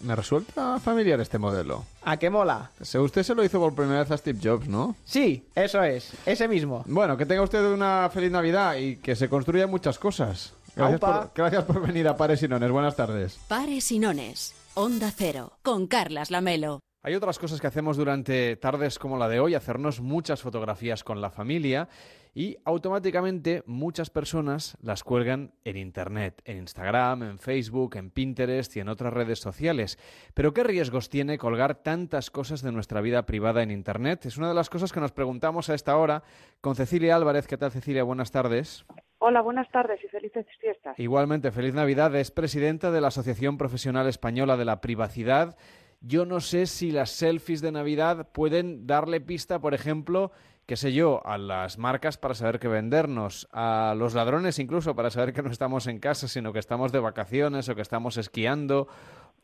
Me 0.00 0.14
resulta 0.14 0.78
familiar 0.80 1.18
este 1.20 1.38
modelo. 1.38 1.84
¿A 2.02 2.18
qué 2.18 2.28
mola? 2.28 2.70
Se- 2.82 2.98
Usted 2.98 3.22
se 3.22 3.34
lo 3.34 3.42
hizo 3.42 3.58
por 3.58 3.74
primera 3.74 4.00
vez 4.00 4.10
a 4.10 4.18
Steve 4.18 4.38
Jobs, 4.42 4.68
¿no? 4.68 4.96
Sí, 5.04 5.46
eso 5.54 5.82
es, 5.82 6.12
ese 6.26 6.46
mismo. 6.46 6.84
Bueno, 6.86 7.16
que 7.16 7.24
tenga 7.24 7.40
usted 7.40 7.64
una 7.72 8.10
feliz 8.12 8.30
Navidad 8.30 8.76
y 8.76 8.96
que 8.96 9.16
se 9.16 9.30
construyan 9.30 9.70
muchas 9.70 9.98
cosas. 9.98 10.52
Gracias, 10.76 11.02
Aupa. 11.02 11.20
por, 11.22 11.30
gracias 11.34 11.64
por 11.64 11.80
venir 11.86 12.06
a 12.06 12.16
Pares 12.18 12.42
y 12.42 12.48
Nones. 12.48 12.70
Buenas 12.70 12.96
tardes. 12.96 13.38
Pares 13.48 13.90
y 13.90 13.98
nones. 13.98 14.54
Onda 14.74 15.10
Cero. 15.16 15.52
Con 15.62 15.86
Carlas 15.86 16.30
Lamelo. 16.30 16.80
Hay 17.00 17.14
otras 17.14 17.38
cosas 17.38 17.60
que 17.60 17.66
hacemos 17.68 17.96
durante 17.96 18.56
tardes 18.56 18.98
como 18.98 19.18
la 19.18 19.28
de 19.28 19.38
hoy, 19.38 19.54
hacernos 19.54 20.00
muchas 20.00 20.42
fotografías 20.42 21.04
con 21.04 21.20
la 21.20 21.30
familia 21.30 21.88
y 22.34 22.56
automáticamente 22.64 23.62
muchas 23.66 24.10
personas 24.10 24.76
las 24.82 25.04
cuelgan 25.04 25.52
en 25.64 25.76
Internet, 25.76 26.42
en 26.44 26.58
Instagram, 26.58 27.22
en 27.22 27.38
Facebook, 27.38 27.94
en 27.96 28.10
Pinterest 28.10 28.76
y 28.76 28.80
en 28.80 28.88
otras 28.88 29.12
redes 29.12 29.38
sociales. 29.38 29.96
Pero 30.34 30.52
¿qué 30.52 30.64
riesgos 30.64 31.08
tiene 31.08 31.38
colgar 31.38 31.76
tantas 31.76 32.32
cosas 32.32 32.62
de 32.62 32.72
nuestra 32.72 33.00
vida 33.00 33.26
privada 33.26 33.62
en 33.62 33.70
Internet? 33.70 34.26
Es 34.26 34.36
una 34.36 34.48
de 34.48 34.54
las 34.54 34.68
cosas 34.68 34.92
que 34.92 35.00
nos 35.00 35.12
preguntamos 35.12 35.70
a 35.70 35.74
esta 35.74 35.96
hora 35.96 36.24
con 36.60 36.74
Cecilia 36.74 37.14
Álvarez. 37.14 37.46
¿Qué 37.46 37.56
tal 37.56 37.70
Cecilia? 37.70 38.02
Buenas 38.02 38.32
tardes. 38.32 38.84
Hola, 39.18 39.40
buenas 39.40 39.70
tardes 39.70 40.02
y 40.02 40.08
felices 40.08 40.46
fiestas. 40.60 40.98
Igualmente, 40.98 41.52
feliz 41.52 41.74
Navidad. 41.74 42.14
Es 42.16 42.32
presidenta 42.32 42.90
de 42.90 43.00
la 43.00 43.08
Asociación 43.08 43.56
Profesional 43.56 44.08
Española 44.08 44.56
de 44.56 44.64
la 44.64 44.80
Privacidad. 44.80 45.56
Yo 46.00 46.24
no 46.24 46.40
sé 46.40 46.66
si 46.66 46.92
las 46.92 47.10
selfies 47.10 47.60
de 47.60 47.72
Navidad 47.72 48.28
pueden 48.32 48.86
darle 48.86 49.20
pista, 49.20 49.60
por 49.60 49.74
ejemplo, 49.74 50.30
qué 50.66 50.76
sé 50.76 50.92
yo, 50.92 51.26
a 51.26 51.38
las 51.38 51.78
marcas 51.78 52.18
para 52.18 52.34
saber 52.34 52.60
qué 52.60 52.68
vendernos, 52.68 53.48
a 53.52 53.94
los 53.96 54.14
ladrones 54.14 54.58
incluso 54.58 54.94
para 54.94 55.10
saber 55.10 55.32
que 55.32 55.42
no 55.42 55.50
estamos 55.50 55.86
en 55.86 55.98
casa, 55.98 56.28
sino 56.28 56.52
que 56.52 56.60
estamos 56.60 56.92
de 56.92 57.00
vacaciones 57.00 57.68
o 57.68 57.74
que 57.74 57.82
estamos 57.82 58.16
esquiando 58.16 58.86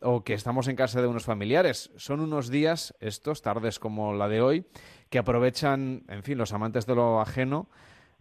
o 0.01 0.22
que 0.22 0.35
estamos 0.35 0.68
en 0.68 0.76
casa 0.76 1.01
de 1.01 1.09
unos 1.09 1.24
familiares. 1.24 1.90
Son 1.97 2.20
unos 2.20 2.51
días, 2.51 2.94
estos, 3.01 3.43
tardes 3.43 3.81
como 3.81 4.12
la 4.12 4.28
de 4.28 4.40
hoy, 4.40 4.64
que 5.10 5.18
aprovechan, 5.18 6.05
en 6.09 6.22
fin, 6.22 6.39
los 6.39 6.52
amantes 6.52 6.86
de 6.86 6.94
lo 6.94 7.20
ajeno 7.20 7.68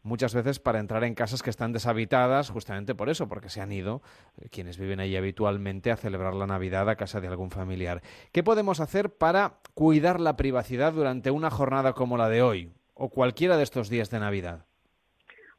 muchas 0.03 0.35
veces 0.35 0.59
para 0.59 0.79
entrar 0.79 1.03
en 1.03 1.15
casas 1.15 1.41
que 1.41 1.49
están 1.49 1.71
deshabitadas 1.71 2.49
justamente 2.49 2.93
por 2.93 3.09
eso, 3.09 3.27
porque 3.27 3.49
se 3.49 3.61
han 3.61 3.71
ido 3.71 4.01
eh, 4.39 4.49
quienes 4.49 4.77
viven 4.77 4.99
allí 4.99 5.15
habitualmente 5.15 5.91
a 5.91 5.97
celebrar 5.97 6.35
la 6.35 6.45
Navidad 6.45 6.89
a 6.89 6.95
casa 6.95 7.21
de 7.21 7.27
algún 7.27 7.49
familiar. 7.49 8.01
¿Qué 8.31 8.43
podemos 8.43 8.79
hacer 8.79 9.09
para 9.09 9.53
cuidar 9.73 10.19
la 10.19 10.35
privacidad 10.35 10.93
durante 10.93 11.31
una 11.31 11.49
jornada 11.49 11.93
como 11.93 12.17
la 12.17 12.29
de 12.29 12.41
hoy 12.41 12.71
o 12.93 13.09
cualquiera 13.09 13.57
de 13.57 13.63
estos 13.63 13.89
días 13.89 14.11
de 14.11 14.19
Navidad? 14.19 14.65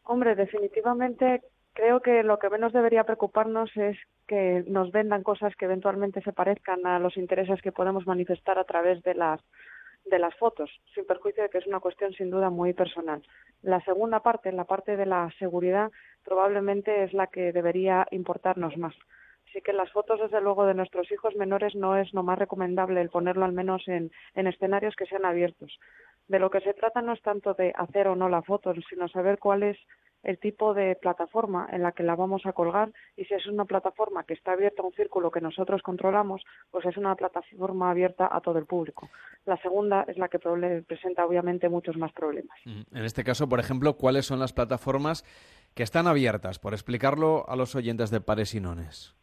Hombre, 0.05 0.35
definitivamente 0.35 1.43
creo 1.73 2.01
que 2.01 2.23
lo 2.23 2.39
que 2.39 2.51
menos 2.51 2.73
debería 2.73 3.05
preocuparnos 3.05 3.71
es 3.77 3.97
que 4.27 4.65
nos 4.69 4.93
vendan 4.93 5.23
cosas 5.23 5.55
que 5.57 5.65
eventualmente 5.65 6.23
se 6.23 6.33
parezcan 6.33 6.87
a 6.87 6.99
los 6.99 7.17
intereses 7.17 7.61
que 7.61 7.73
podemos 7.73 8.07
manifestar 8.07 8.59
a 8.59 8.65
través 8.65 9.03
de 9.03 9.15
las 9.15 9.41
de 10.05 10.19
las 10.19 10.35
fotos, 10.37 10.71
sin 10.95 11.07
perjuicio 11.07 11.43
de 11.43 11.49
que 11.49 11.59
es 11.59 11.67
una 11.67 11.81
cuestión 11.81 12.13
sin 12.13 12.31
duda 12.31 12.51
muy 12.51 12.73
personal. 12.73 13.23
La 13.63 13.81
segunda 13.85 14.21
parte, 14.21 14.53
la 14.53 14.65
parte 14.65 14.97
de 14.97 15.07
la 15.07 15.31
seguridad, 15.39 15.91
probablemente 16.25 17.05
es 17.05 17.13
la 17.13 17.29
que 17.29 17.53
debería 17.53 18.07
importarnos 18.11 18.77
más. 18.77 18.95
Así 19.49 19.63
que 19.63 19.73
las 19.73 19.91
fotos, 19.93 20.21
desde 20.21 20.41
luego, 20.41 20.67
de 20.67 20.75
nuestros 20.75 21.11
hijos 21.13 21.37
menores 21.37 21.75
no 21.75 21.97
es 21.97 22.13
lo 22.13 22.23
más 22.23 22.39
recomendable 22.39 23.01
el 23.01 23.11
ponerlo 23.11 23.45
al 23.45 23.53
menos 23.53 23.87
en, 23.87 24.11
en 24.35 24.47
escenarios 24.47 24.97
que 24.97 25.07
sean 25.07 25.25
abiertos. 25.25 25.79
De 26.27 26.39
lo 26.39 26.51
que 26.51 26.61
se 26.61 26.75
trata 26.75 27.03
no 27.03 27.13
es 27.13 27.23
tanto 27.23 27.55
de 27.55 27.73
hacer 27.77 28.09
o 28.09 28.17
no 28.17 28.29
la 28.29 28.43
foto, 28.43 28.75
sino 28.89 29.09
saber 29.09 29.39
cuál 29.39 29.63
es 29.63 29.79
el 30.25 30.39
tipo 30.39 30.75
de 30.75 30.97
plataforma 30.97 31.69
en 31.71 31.83
la 31.83 31.93
que 31.93 32.03
la 32.03 32.17
vamos 32.17 32.47
a 32.47 32.53
colgar 32.53 32.93
y 33.17 33.25
si 33.25 33.35
es 33.35 33.47
una 33.47 33.65
plataforma 33.65 34.25
que 34.25 34.35
está 34.35 34.53
abierta 34.53 34.83
a 34.83 34.87
un 34.87 34.93
círculo 34.93 35.31
que 35.31 35.41
nosotros 35.41 35.83
controlamos, 35.83 36.43
pues 36.71 36.85
es 36.87 36.97
una 36.97 37.15
plataforma 37.15 37.91
abierta 37.91 38.29
a 38.31 38.41
todo 38.41 38.59
el 38.59 38.67
público. 38.67 39.09
La 39.45 39.57
segunda 39.59 40.05
es 40.09 40.17
la 40.17 40.29
que 40.29 40.39
presenta 40.39 41.27
obviamente 41.27 41.69
muchos 41.69 41.97
más 41.97 42.13
problemas. 42.13 42.57
En 42.65 43.05
este 43.05 43.25
caso, 43.25 43.49
por 43.49 43.61
ejemplo, 43.61 43.97
¿cuáles 43.97 44.27
son 44.27 44.39
las 44.39 44.53
plataformas 44.53 45.25
que 45.75 45.83
están 45.83 46.07
abiertas? 46.07 46.59
Por 46.59 46.73
explicarlo 46.73 47.45
a 47.49 47.57
los 47.57 47.75
oyentes 47.75 48.11
de 48.11 48.21
Pares 48.21 48.55
y 48.55 48.61
Nones. 48.61 49.15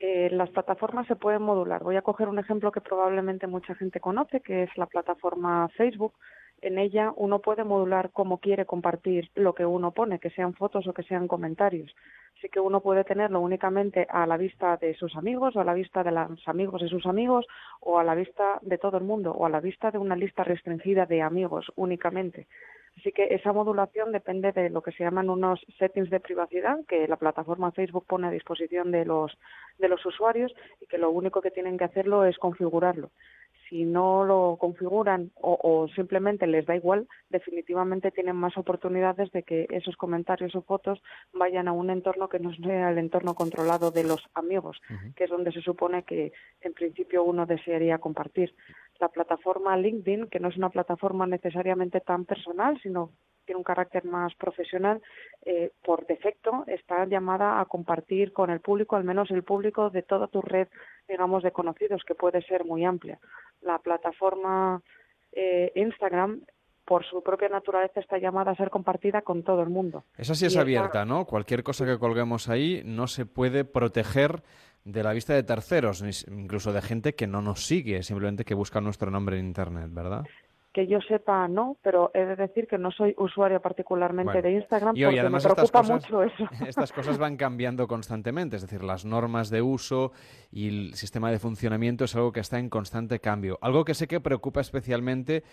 Eh, 0.00 0.28
las 0.30 0.50
plataformas 0.50 1.06
se 1.06 1.16
pueden 1.16 1.40
modular. 1.42 1.82
Voy 1.82 1.96
a 1.96 2.02
coger 2.02 2.28
un 2.28 2.38
ejemplo 2.38 2.70
que 2.70 2.82
probablemente 2.82 3.46
mucha 3.46 3.74
gente 3.74 4.00
conoce, 4.00 4.40
que 4.40 4.64
es 4.64 4.76
la 4.76 4.84
plataforma 4.84 5.68
Facebook. 5.76 6.12
En 6.60 6.78
ella 6.78 7.12
uno 7.16 7.40
puede 7.40 7.64
modular 7.64 8.10
cómo 8.10 8.38
quiere 8.38 8.64
compartir 8.64 9.30
lo 9.34 9.54
que 9.54 9.66
uno 9.66 9.92
pone, 9.92 10.18
que 10.18 10.30
sean 10.30 10.54
fotos 10.54 10.86
o 10.86 10.94
que 10.94 11.02
sean 11.02 11.28
comentarios. 11.28 11.94
Así 12.38 12.48
que 12.48 12.60
uno 12.60 12.80
puede 12.80 13.04
tenerlo 13.04 13.40
únicamente 13.40 14.06
a 14.08 14.26
la 14.26 14.36
vista 14.36 14.76
de 14.76 14.94
sus 14.94 15.14
amigos 15.16 15.56
o 15.56 15.60
a 15.60 15.64
la 15.64 15.74
vista 15.74 16.02
de 16.02 16.10
los 16.10 16.46
amigos 16.48 16.82
de 16.82 16.88
sus 16.88 17.06
amigos 17.06 17.46
o 17.80 17.98
a 17.98 18.04
la 18.04 18.14
vista 18.14 18.58
de 18.62 18.78
todo 18.78 18.98
el 18.98 19.04
mundo 19.04 19.32
o 19.32 19.46
a 19.46 19.50
la 19.50 19.60
vista 19.60 19.90
de 19.90 19.98
una 19.98 20.16
lista 20.16 20.44
restringida 20.44 21.06
de 21.06 21.22
amigos 21.22 21.70
únicamente. 21.76 22.46
Así 22.96 23.12
que 23.12 23.34
esa 23.34 23.52
modulación 23.52 24.12
depende 24.12 24.52
de 24.52 24.70
lo 24.70 24.82
que 24.82 24.92
se 24.92 25.04
llaman 25.04 25.28
unos 25.28 25.60
settings 25.78 26.10
de 26.10 26.20
privacidad 26.20 26.78
que 26.86 27.08
la 27.08 27.16
plataforma 27.16 27.72
Facebook 27.72 28.06
pone 28.06 28.28
a 28.28 28.30
disposición 28.30 28.92
de 28.92 29.04
los, 29.04 29.36
de 29.78 29.88
los 29.88 30.04
usuarios 30.06 30.54
y 30.80 30.86
que 30.86 30.98
lo 30.98 31.10
único 31.10 31.40
que 31.40 31.50
tienen 31.50 31.76
que 31.76 31.84
hacerlo 31.84 32.24
es 32.24 32.38
configurarlo. 32.38 33.10
Si 33.68 33.84
no 33.84 34.24
lo 34.24 34.56
configuran 34.60 35.30
o, 35.34 35.58
o 35.62 35.88
simplemente 35.88 36.46
les 36.46 36.66
da 36.66 36.76
igual, 36.76 37.08
definitivamente 37.30 38.10
tienen 38.10 38.36
más 38.36 38.56
oportunidades 38.56 39.30
de 39.32 39.42
que 39.42 39.66
esos 39.70 39.96
comentarios 39.96 40.54
o 40.54 40.62
fotos 40.62 41.02
vayan 41.32 41.68
a 41.68 41.72
un 41.72 41.90
entorno 41.90 42.28
que 42.28 42.38
no 42.38 42.54
sea 42.54 42.90
el 42.90 42.98
entorno 42.98 43.34
controlado 43.34 43.90
de 43.90 44.04
los 44.04 44.22
amigos, 44.34 44.80
que 45.16 45.24
es 45.24 45.30
donde 45.30 45.52
se 45.52 45.60
supone 45.60 46.04
que 46.04 46.32
en 46.60 46.72
principio 46.74 47.24
uno 47.24 47.46
desearía 47.46 47.98
compartir. 47.98 48.54
La 49.00 49.08
plataforma 49.08 49.76
LinkedIn, 49.76 50.28
que 50.28 50.40
no 50.40 50.48
es 50.48 50.56
una 50.56 50.70
plataforma 50.70 51.26
necesariamente 51.26 52.00
tan 52.00 52.24
personal, 52.24 52.80
sino 52.82 53.10
tiene 53.44 53.58
un 53.58 53.64
carácter 53.64 54.04
más 54.04 54.34
profesional, 54.34 55.00
eh, 55.44 55.70
por 55.84 56.06
defecto 56.06 56.64
está 56.66 57.04
llamada 57.06 57.60
a 57.60 57.64
compartir 57.66 58.32
con 58.32 58.50
el 58.50 58.60
público, 58.60 58.96
al 58.96 59.04
menos 59.04 59.30
el 59.30 59.42
público 59.44 59.90
de 59.90 60.02
toda 60.02 60.26
tu 60.28 60.40
red, 60.42 60.68
digamos, 61.08 61.42
de 61.42 61.52
conocidos, 61.52 62.02
que 62.06 62.14
puede 62.14 62.42
ser 62.42 62.64
muy 62.64 62.84
amplia. 62.84 63.18
La 63.62 63.78
plataforma 63.78 64.82
eh, 65.32 65.72
Instagram 65.74 66.40
por 66.84 67.04
su 67.06 67.22
propia 67.22 67.48
naturaleza 67.48 67.98
está 68.00 68.18
llamada 68.18 68.52
a 68.52 68.56
ser 68.56 68.68
compartida 68.70 69.22
con 69.22 69.42
todo 69.42 69.62
el 69.62 69.70
mundo. 69.70 70.04
Esa 70.18 70.34
sí 70.34 70.44
es 70.46 70.52
Y 70.52 70.56
esa- 70.56 70.60
abierta, 70.62 71.04
¿no? 71.04 71.24
Cualquier 71.24 71.62
cosa 71.62 71.86
que 71.86 71.98
colguemos 71.98 72.48
ahí 72.48 72.82
no 72.84 73.06
se 73.06 73.24
puede 73.26 73.64
proteger 73.64 74.42
de 74.84 75.02
la 75.02 75.14
vista 75.14 75.32
de 75.32 75.42
terceros, 75.42 76.02
incluso 76.28 76.70
de 76.74 76.82
gente 76.82 77.14
que 77.14 77.26
no 77.26 77.40
nos 77.40 77.64
sigue, 77.64 78.02
simplemente 78.02 78.44
que 78.44 78.52
busca 78.52 78.82
nuestro 78.82 79.10
nombre 79.10 79.38
en 79.38 79.46
Internet, 79.46 79.88
¿verdad? 79.90 80.24
Que 80.74 80.88
yo 80.88 80.98
sepa, 81.00 81.46
no, 81.48 81.78
pero 81.82 82.10
he 82.12 82.26
de 82.26 82.34
decir 82.34 82.66
que 82.66 82.76
no 82.76 82.90
soy 82.90 83.14
usuaria 83.16 83.60
particularmente 83.60 84.32
Bueno. 84.32 84.42
de 84.42 84.54
Instagram 84.56 84.96
Y 84.96 85.00
porque 85.00 85.06
oye, 85.06 85.20
además 85.20 85.44
me 85.44 85.50
estas 85.50 85.70
preocupa 85.70 85.94
cosas, 85.94 86.10
mucho 86.10 86.22
eso. 86.24 86.48
estas 86.66 86.92
cosas 86.92 87.16
van 87.16 87.36
cambiando 87.36 87.86
constantemente, 87.86 88.56
es 88.56 88.62
decir, 88.62 88.82
las 88.82 89.04
normas 89.04 89.50
de 89.50 89.62
uso 89.62 90.10
y 90.50 90.66
el 90.68 90.94
sistema 90.94 91.30
de 91.30 91.38
funcionamiento 91.38 92.04
es 92.04 92.16
algo 92.16 92.32
que 92.32 92.40
está 92.40 92.58
en 92.58 92.68
constante 92.68 93.20
cambio. 93.20 93.56
Algo 93.62 93.84
que 93.84 93.94
sé 93.94 94.08
que 94.08 94.20
preocupa 94.20 94.60
especialmente 94.60 95.44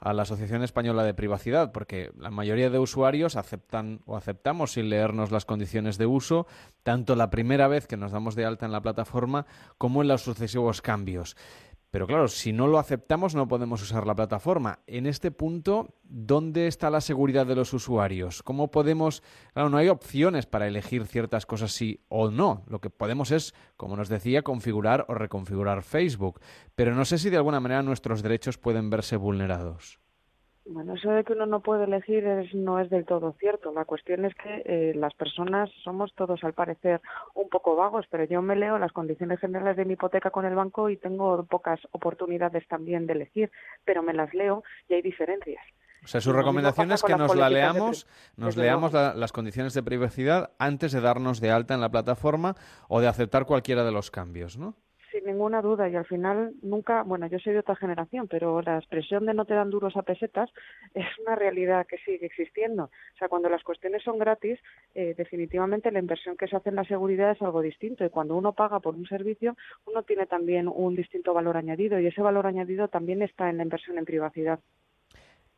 a 0.00 0.12
la 0.12 0.22
Asociación 0.22 0.62
Española 0.62 1.02
de 1.02 1.12
Privacidad, 1.12 1.72
porque 1.72 2.12
la 2.16 2.30
mayoría 2.30 2.70
de 2.70 2.78
usuarios 2.78 3.34
aceptan 3.34 4.00
o 4.06 4.16
aceptamos 4.16 4.72
sin 4.72 4.90
leernos 4.90 5.32
las 5.32 5.44
condiciones 5.44 5.98
de 5.98 6.06
uso, 6.06 6.46
tanto 6.84 7.16
la 7.16 7.30
primera 7.30 7.66
vez 7.66 7.88
que 7.88 7.96
nos 7.96 8.12
damos 8.12 8.36
de 8.36 8.44
alta 8.44 8.64
en 8.64 8.72
la 8.72 8.80
plataforma 8.80 9.46
como 9.76 10.02
en 10.02 10.08
los 10.08 10.22
sucesivos 10.22 10.82
cambios. 10.82 11.36
Pero 11.90 12.06
claro, 12.06 12.28
si 12.28 12.52
no 12.52 12.66
lo 12.66 12.78
aceptamos 12.78 13.34
no 13.34 13.48
podemos 13.48 13.82
usar 13.82 14.06
la 14.06 14.14
plataforma. 14.14 14.80
En 14.86 15.06
este 15.06 15.30
punto, 15.30 15.94
¿dónde 16.02 16.66
está 16.66 16.90
la 16.90 17.00
seguridad 17.00 17.46
de 17.46 17.54
los 17.54 17.72
usuarios? 17.72 18.42
¿Cómo 18.42 18.70
podemos...? 18.70 19.22
Claro, 19.54 19.70
no 19.70 19.78
hay 19.78 19.88
opciones 19.88 20.44
para 20.44 20.66
elegir 20.66 21.06
ciertas 21.06 21.46
cosas 21.46 21.72
sí 21.72 22.04
o 22.08 22.30
no. 22.30 22.64
Lo 22.66 22.80
que 22.80 22.90
podemos 22.90 23.30
es, 23.30 23.54
como 23.76 23.96
nos 23.96 24.08
decía, 24.08 24.42
configurar 24.42 25.06
o 25.08 25.14
reconfigurar 25.14 25.82
Facebook. 25.82 26.40
Pero 26.74 26.94
no 26.94 27.04
sé 27.06 27.16
si 27.16 27.30
de 27.30 27.38
alguna 27.38 27.60
manera 27.60 27.82
nuestros 27.82 28.22
derechos 28.22 28.58
pueden 28.58 28.90
verse 28.90 29.16
vulnerados. 29.16 29.98
Bueno, 30.70 30.94
eso 30.94 31.10
de 31.10 31.24
que 31.24 31.32
uno 31.32 31.46
no 31.46 31.60
puede 31.60 31.84
elegir 31.84 32.26
es- 32.26 32.54
no 32.54 32.78
es 32.78 32.90
del 32.90 33.06
todo 33.06 33.34
cierto. 33.40 33.72
La 33.72 33.86
cuestión 33.86 34.26
es 34.26 34.34
que 34.34 34.62
eh, 34.66 34.92
las 34.94 35.14
personas 35.14 35.70
somos 35.82 36.12
todos, 36.14 36.44
al 36.44 36.52
parecer, 36.52 37.00
un 37.34 37.48
poco 37.48 37.74
vagos, 37.74 38.04
pero 38.10 38.24
yo 38.24 38.42
me 38.42 38.54
leo 38.54 38.78
las 38.78 38.92
condiciones 38.92 39.40
generales 39.40 39.78
de 39.78 39.86
mi 39.86 39.94
hipoteca 39.94 40.30
con 40.30 40.44
el 40.44 40.54
banco 40.54 40.90
y 40.90 40.98
tengo 40.98 41.42
pocas 41.46 41.80
oportunidades 41.92 42.68
también 42.68 43.06
de 43.06 43.14
elegir, 43.14 43.50
pero 43.86 44.02
me 44.02 44.12
las 44.12 44.34
leo 44.34 44.62
y 44.88 44.94
hay 44.94 45.00
diferencias. 45.02 45.62
O 46.04 46.06
sea, 46.06 46.20
su 46.20 46.32
recomendación 46.32 46.92
es 46.92 47.02
que 47.02 47.12
nos 47.16 47.34
la 47.34 47.48
leamos, 47.50 48.06
nos 48.36 48.56
leamos 48.56 48.92
la- 48.92 49.14
las 49.14 49.32
condiciones 49.32 49.72
de 49.74 49.82
privacidad 49.82 50.50
antes 50.58 50.92
de 50.92 51.00
darnos 51.00 51.40
de 51.40 51.50
alta 51.50 51.74
en 51.74 51.80
la 51.80 51.88
plataforma 51.90 52.54
o 52.88 53.00
de 53.00 53.08
aceptar 53.08 53.46
cualquiera 53.46 53.84
de 53.84 53.92
los 53.92 54.10
cambios, 54.10 54.58
¿no? 54.58 54.74
Sin 55.18 55.26
ninguna 55.26 55.62
duda, 55.62 55.88
y 55.88 55.96
al 55.96 56.04
final 56.04 56.52
nunca, 56.62 57.02
bueno, 57.02 57.26
yo 57.26 57.40
soy 57.40 57.52
de 57.52 57.58
otra 57.58 57.74
generación, 57.74 58.28
pero 58.28 58.62
la 58.62 58.78
expresión 58.78 59.26
de 59.26 59.34
no 59.34 59.46
te 59.46 59.54
dan 59.54 59.68
duros 59.68 59.96
a 59.96 60.02
pesetas 60.02 60.48
es 60.94 61.06
una 61.18 61.34
realidad 61.34 61.88
que 61.88 61.98
sigue 61.98 62.26
existiendo. 62.26 62.84
O 62.84 63.18
sea, 63.18 63.28
cuando 63.28 63.48
las 63.48 63.64
cuestiones 63.64 64.04
son 64.04 64.20
gratis, 64.20 64.60
eh, 64.94 65.14
definitivamente 65.16 65.90
la 65.90 65.98
inversión 65.98 66.36
que 66.36 66.46
se 66.46 66.54
hace 66.54 66.68
en 66.68 66.76
la 66.76 66.84
seguridad 66.84 67.32
es 67.32 67.42
algo 67.42 67.62
distinto. 67.62 68.04
Y 68.04 68.10
cuando 68.10 68.36
uno 68.36 68.52
paga 68.52 68.78
por 68.78 68.94
un 68.94 69.08
servicio, 69.08 69.56
uno 69.86 70.04
tiene 70.04 70.26
también 70.26 70.68
un 70.68 70.94
distinto 70.94 71.34
valor 71.34 71.56
añadido, 71.56 71.98
y 71.98 72.06
ese 72.06 72.22
valor 72.22 72.46
añadido 72.46 72.86
también 72.86 73.20
está 73.22 73.50
en 73.50 73.56
la 73.56 73.64
inversión 73.64 73.98
en 73.98 74.04
privacidad. 74.04 74.60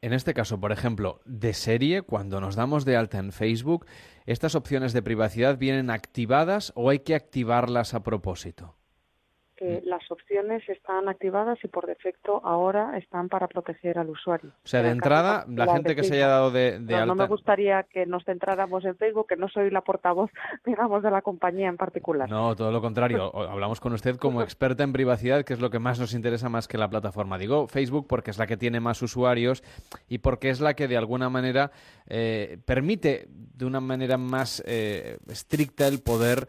En 0.01 0.15
este 0.15 0.33
caso, 0.33 0.59
por 0.59 0.73
ejemplo, 0.73 1.21
de 1.27 1.53
serie, 1.53 2.01
cuando 2.01 2.41
nos 2.41 2.57
damos 2.57 2.87
de 2.87 2.97
alta 2.97 3.19
en 3.19 3.33
Facebook, 3.33 3.85
¿estas 4.25 4.55
opciones 4.55 4.95
de 4.95 5.03
privacidad 5.03 5.59
vienen 5.59 5.91
activadas 5.91 6.73
o 6.77 6.89
hay 6.89 7.01
que 7.01 7.15
activarlas 7.15 7.93
a 7.93 8.03
propósito? 8.03 8.80
Que 9.61 9.83
las 9.85 10.11
opciones 10.11 10.67
están 10.71 11.07
activadas 11.11 11.59
y 11.63 11.69
por 11.69 11.87
defecto 11.87 12.41
ahora 12.45 12.97
están 12.97 13.29
para 13.29 13.47
proteger 13.47 13.99
al 13.99 14.09
usuario. 14.09 14.53
O 14.65 14.67
sea, 14.67 14.81
de 14.81 14.89
En 14.89 14.95
entrada, 14.95 15.45
la 15.49 15.71
gente 15.75 15.95
que 15.95 16.03
se 16.03 16.15
haya 16.15 16.29
dado 16.29 16.51
de, 16.51 16.81
de 16.81 16.95
No, 16.95 17.05
no 17.05 17.13
alta... 17.13 17.25
me 17.25 17.29
gustaría 17.29 17.83
que 17.83 18.07
nos 18.07 18.25
centráramos 18.25 18.87
en 18.87 18.97
Facebook, 18.97 19.27
que 19.29 19.37
no 19.37 19.49
soy 19.51 19.71
la 19.71 19.83
portavoz, 19.83 20.31
digamos, 20.65 21.03
de 21.03 21.11
la 21.11 21.21
compañía 21.21 21.69
en 21.69 21.77
particular. 21.77 22.31
No, 22.31 22.57
todo 22.57 22.73
lo 22.73 22.81
contrario. 22.81 23.31
Hablamos 23.51 23.81
con 23.81 23.93
usted 23.93 24.17
como 24.17 24.41
experta 24.41 24.83
en 24.83 24.95
privacidad, 24.95 25.45
que 25.45 25.53
es 25.53 25.61
lo 25.61 25.69
que 25.69 25.79
más 25.79 26.01
nos 26.01 26.15
interesa 26.15 26.49
más 26.49 26.67
que 26.67 26.79
la 26.79 26.89
plataforma. 26.89 27.37
Digo 27.37 27.69
Facebook 27.69 28.07
porque 28.09 28.31
es 28.31 28.39
la 28.39 28.47
que 28.47 28.57
tiene 28.57 28.81
más 28.81 29.03
usuarios 29.03 29.63
y 30.09 30.19
porque 30.19 30.49
es 30.49 30.61
la 30.61 30.73
que 30.73 30.89
de 30.89 30.97
alguna 30.97 31.29
manera 31.29 31.71
eh, 32.07 32.59
permite 32.65 33.29
de 33.29 33.67
una 33.67 33.81
manera 33.81 34.17
más 34.17 34.63
eh, 34.67 35.19
estricta 35.29 35.87
el 35.87 36.01
poder 36.01 36.49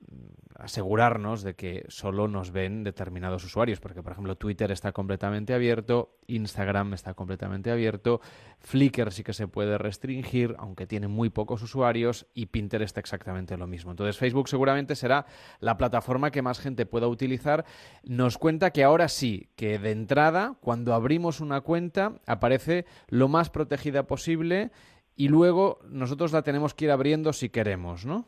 mm, 0.00 0.39
asegurarnos 0.60 1.42
de 1.42 1.54
que 1.54 1.84
solo 1.88 2.28
nos 2.28 2.52
ven 2.52 2.84
determinados 2.84 3.44
usuarios, 3.44 3.80
porque 3.80 4.02
por 4.02 4.12
ejemplo 4.12 4.36
Twitter 4.36 4.70
está 4.70 4.92
completamente 4.92 5.54
abierto, 5.54 6.18
Instagram 6.26 6.94
está 6.94 7.14
completamente 7.14 7.70
abierto, 7.70 8.20
Flickr 8.58 9.12
sí 9.12 9.24
que 9.24 9.32
se 9.32 9.48
puede 9.48 9.78
restringir, 9.78 10.54
aunque 10.58 10.86
tiene 10.86 11.08
muy 11.08 11.30
pocos 11.30 11.62
usuarios, 11.62 12.26
y 12.34 12.46
Pinterest 12.46 12.96
exactamente 12.98 13.56
lo 13.56 13.66
mismo. 13.66 13.90
Entonces 13.90 14.18
Facebook 14.18 14.48
seguramente 14.48 14.94
será 14.94 15.26
la 15.60 15.76
plataforma 15.76 16.30
que 16.30 16.42
más 16.42 16.58
gente 16.58 16.86
pueda 16.86 17.08
utilizar. 17.08 17.64
Nos 18.04 18.38
cuenta 18.38 18.70
que 18.70 18.84
ahora 18.84 19.08
sí, 19.08 19.48
que 19.56 19.78
de 19.78 19.90
entrada, 19.90 20.56
cuando 20.60 20.94
abrimos 20.94 21.40
una 21.40 21.62
cuenta, 21.62 22.20
aparece 22.26 22.84
lo 23.08 23.28
más 23.28 23.50
protegida 23.50 24.06
posible 24.06 24.70
y 25.16 25.28
luego 25.28 25.80
nosotros 25.88 26.32
la 26.32 26.42
tenemos 26.42 26.74
que 26.74 26.86
ir 26.86 26.90
abriendo 26.90 27.32
si 27.32 27.48
queremos, 27.48 28.06
¿no? 28.06 28.26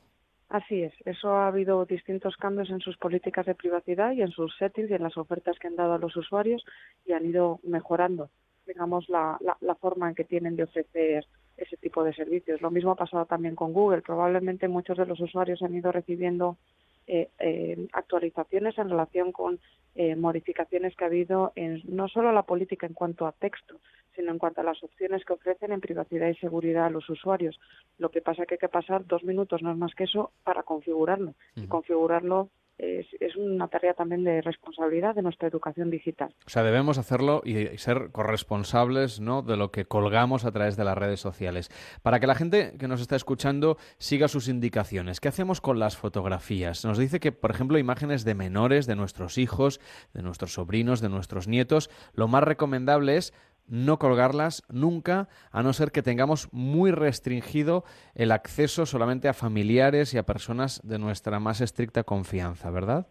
Así 0.52 0.82
es, 0.82 0.92
eso 1.06 1.30
ha 1.30 1.46
habido 1.46 1.86
distintos 1.86 2.36
cambios 2.36 2.68
en 2.68 2.80
sus 2.80 2.98
políticas 2.98 3.46
de 3.46 3.54
privacidad 3.54 4.12
y 4.12 4.20
en 4.20 4.30
sus 4.30 4.54
settings 4.58 4.90
y 4.90 4.92
en 4.92 5.02
las 5.02 5.16
ofertas 5.16 5.58
que 5.58 5.68
han 5.68 5.76
dado 5.76 5.94
a 5.94 5.98
los 5.98 6.14
usuarios 6.14 6.62
y 7.06 7.12
han 7.12 7.24
ido 7.24 7.58
mejorando, 7.62 8.28
digamos, 8.66 9.08
la, 9.08 9.38
la, 9.40 9.56
la 9.62 9.74
forma 9.76 10.10
en 10.10 10.14
que 10.14 10.24
tienen 10.24 10.54
de 10.54 10.64
ofrecer 10.64 11.26
ese 11.56 11.78
tipo 11.78 12.04
de 12.04 12.12
servicios. 12.12 12.60
Lo 12.60 12.70
mismo 12.70 12.90
ha 12.90 12.96
pasado 12.96 13.24
también 13.24 13.56
con 13.56 13.72
Google. 13.72 14.02
Probablemente 14.02 14.68
muchos 14.68 14.98
de 14.98 15.06
los 15.06 15.18
usuarios 15.20 15.62
han 15.62 15.74
ido 15.74 15.90
recibiendo 15.90 16.58
eh, 17.06 17.30
eh, 17.38 17.88
actualizaciones 17.92 18.78
en 18.78 18.90
relación 18.90 19.32
con 19.32 19.58
eh, 19.94 20.16
modificaciones 20.16 20.96
que 20.96 21.04
ha 21.04 21.08
habido 21.08 21.52
en 21.54 21.82
no 21.84 22.08
solo 22.08 22.32
la 22.32 22.44
política 22.44 22.86
en 22.86 22.94
cuanto 22.94 23.26
a 23.26 23.32
texto, 23.32 23.80
sino 24.14 24.30
en 24.30 24.38
cuanto 24.38 24.60
a 24.60 24.64
las 24.64 24.82
opciones 24.82 25.24
que 25.24 25.32
ofrecen 25.32 25.72
en 25.72 25.80
privacidad 25.80 26.28
y 26.28 26.34
seguridad 26.36 26.86
a 26.86 26.90
los 26.90 27.08
usuarios. 27.10 27.58
Lo 27.98 28.10
que 28.10 28.22
pasa 28.22 28.42
es 28.42 28.48
que 28.48 28.54
hay 28.54 28.58
que 28.58 28.68
pasar 28.68 29.06
dos 29.06 29.24
minutos, 29.24 29.62
no 29.62 29.70
es 29.70 29.76
más 29.76 29.94
que 29.94 30.04
eso, 30.04 30.32
para 30.44 30.62
configurarlo. 30.62 31.34
Y 31.56 31.66
configurarlo 31.66 32.48
es, 32.82 33.36
una 33.36 33.68
tarea 33.68 33.94
también 33.94 34.24
de 34.24 34.42
responsabilidad 34.42 35.14
de 35.14 35.22
nuestra 35.22 35.48
educación 35.48 35.90
digital. 35.90 36.34
O 36.46 36.50
sea, 36.50 36.62
debemos 36.62 36.98
hacerlo 36.98 37.42
y 37.44 37.78
ser 37.78 38.10
corresponsables 38.10 39.20
¿no? 39.20 39.42
de 39.42 39.56
lo 39.56 39.70
que 39.70 39.84
colgamos 39.84 40.44
a 40.44 40.52
través 40.52 40.76
de 40.76 40.84
las 40.84 40.98
redes 40.98 41.20
sociales. 41.20 41.70
Para 42.02 42.20
que 42.20 42.26
la 42.26 42.34
gente 42.34 42.74
que 42.78 42.88
nos 42.88 43.00
está 43.00 43.16
escuchando 43.16 43.76
siga 43.98 44.28
sus 44.28 44.48
indicaciones. 44.48 45.20
¿Qué 45.20 45.28
hacemos 45.28 45.60
con 45.60 45.78
las 45.78 45.96
fotografías? 45.96 46.84
Nos 46.84 46.98
dice 46.98 47.20
que, 47.20 47.32
por 47.32 47.50
ejemplo, 47.50 47.78
imágenes 47.78 48.24
de 48.24 48.34
menores, 48.34 48.86
de 48.86 48.96
nuestros 48.96 49.38
hijos, 49.38 49.80
de 50.12 50.22
nuestros 50.22 50.54
sobrinos, 50.54 51.00
de 51.00 51.08
nuestros 51.08 51.48
nietos, 51.48 51.90
lo 52.14 52.28
más 52.28 52.42
recomendable 52.42 53.16
es 53.16 53.32
no 53.66 53.98
colgarlas 53.98 54.62
nunca, 54.68 55.28
a 55.50 55.62
no 55.62 55.72
ser 55.72 55.92
que 55.92 56.02
tengamos 56.02 56.48
muy 56.52 56.90
restringido 56.90 57.84
el 58.14 58.32
acceso 58.32 58.86
solamente 58.86 59.28
a 59.28 59.34
familiares 59.34 60.14
y 60.14 60.18
a 60.18 60.26
personas 60.26 60.80
de 60.84 60.98
nuestra 60.98 61.40
más 61.40 61.60
estricta 61.60 62.04
confianza, 62.04 62.70
¿verdad? 62.70 63.06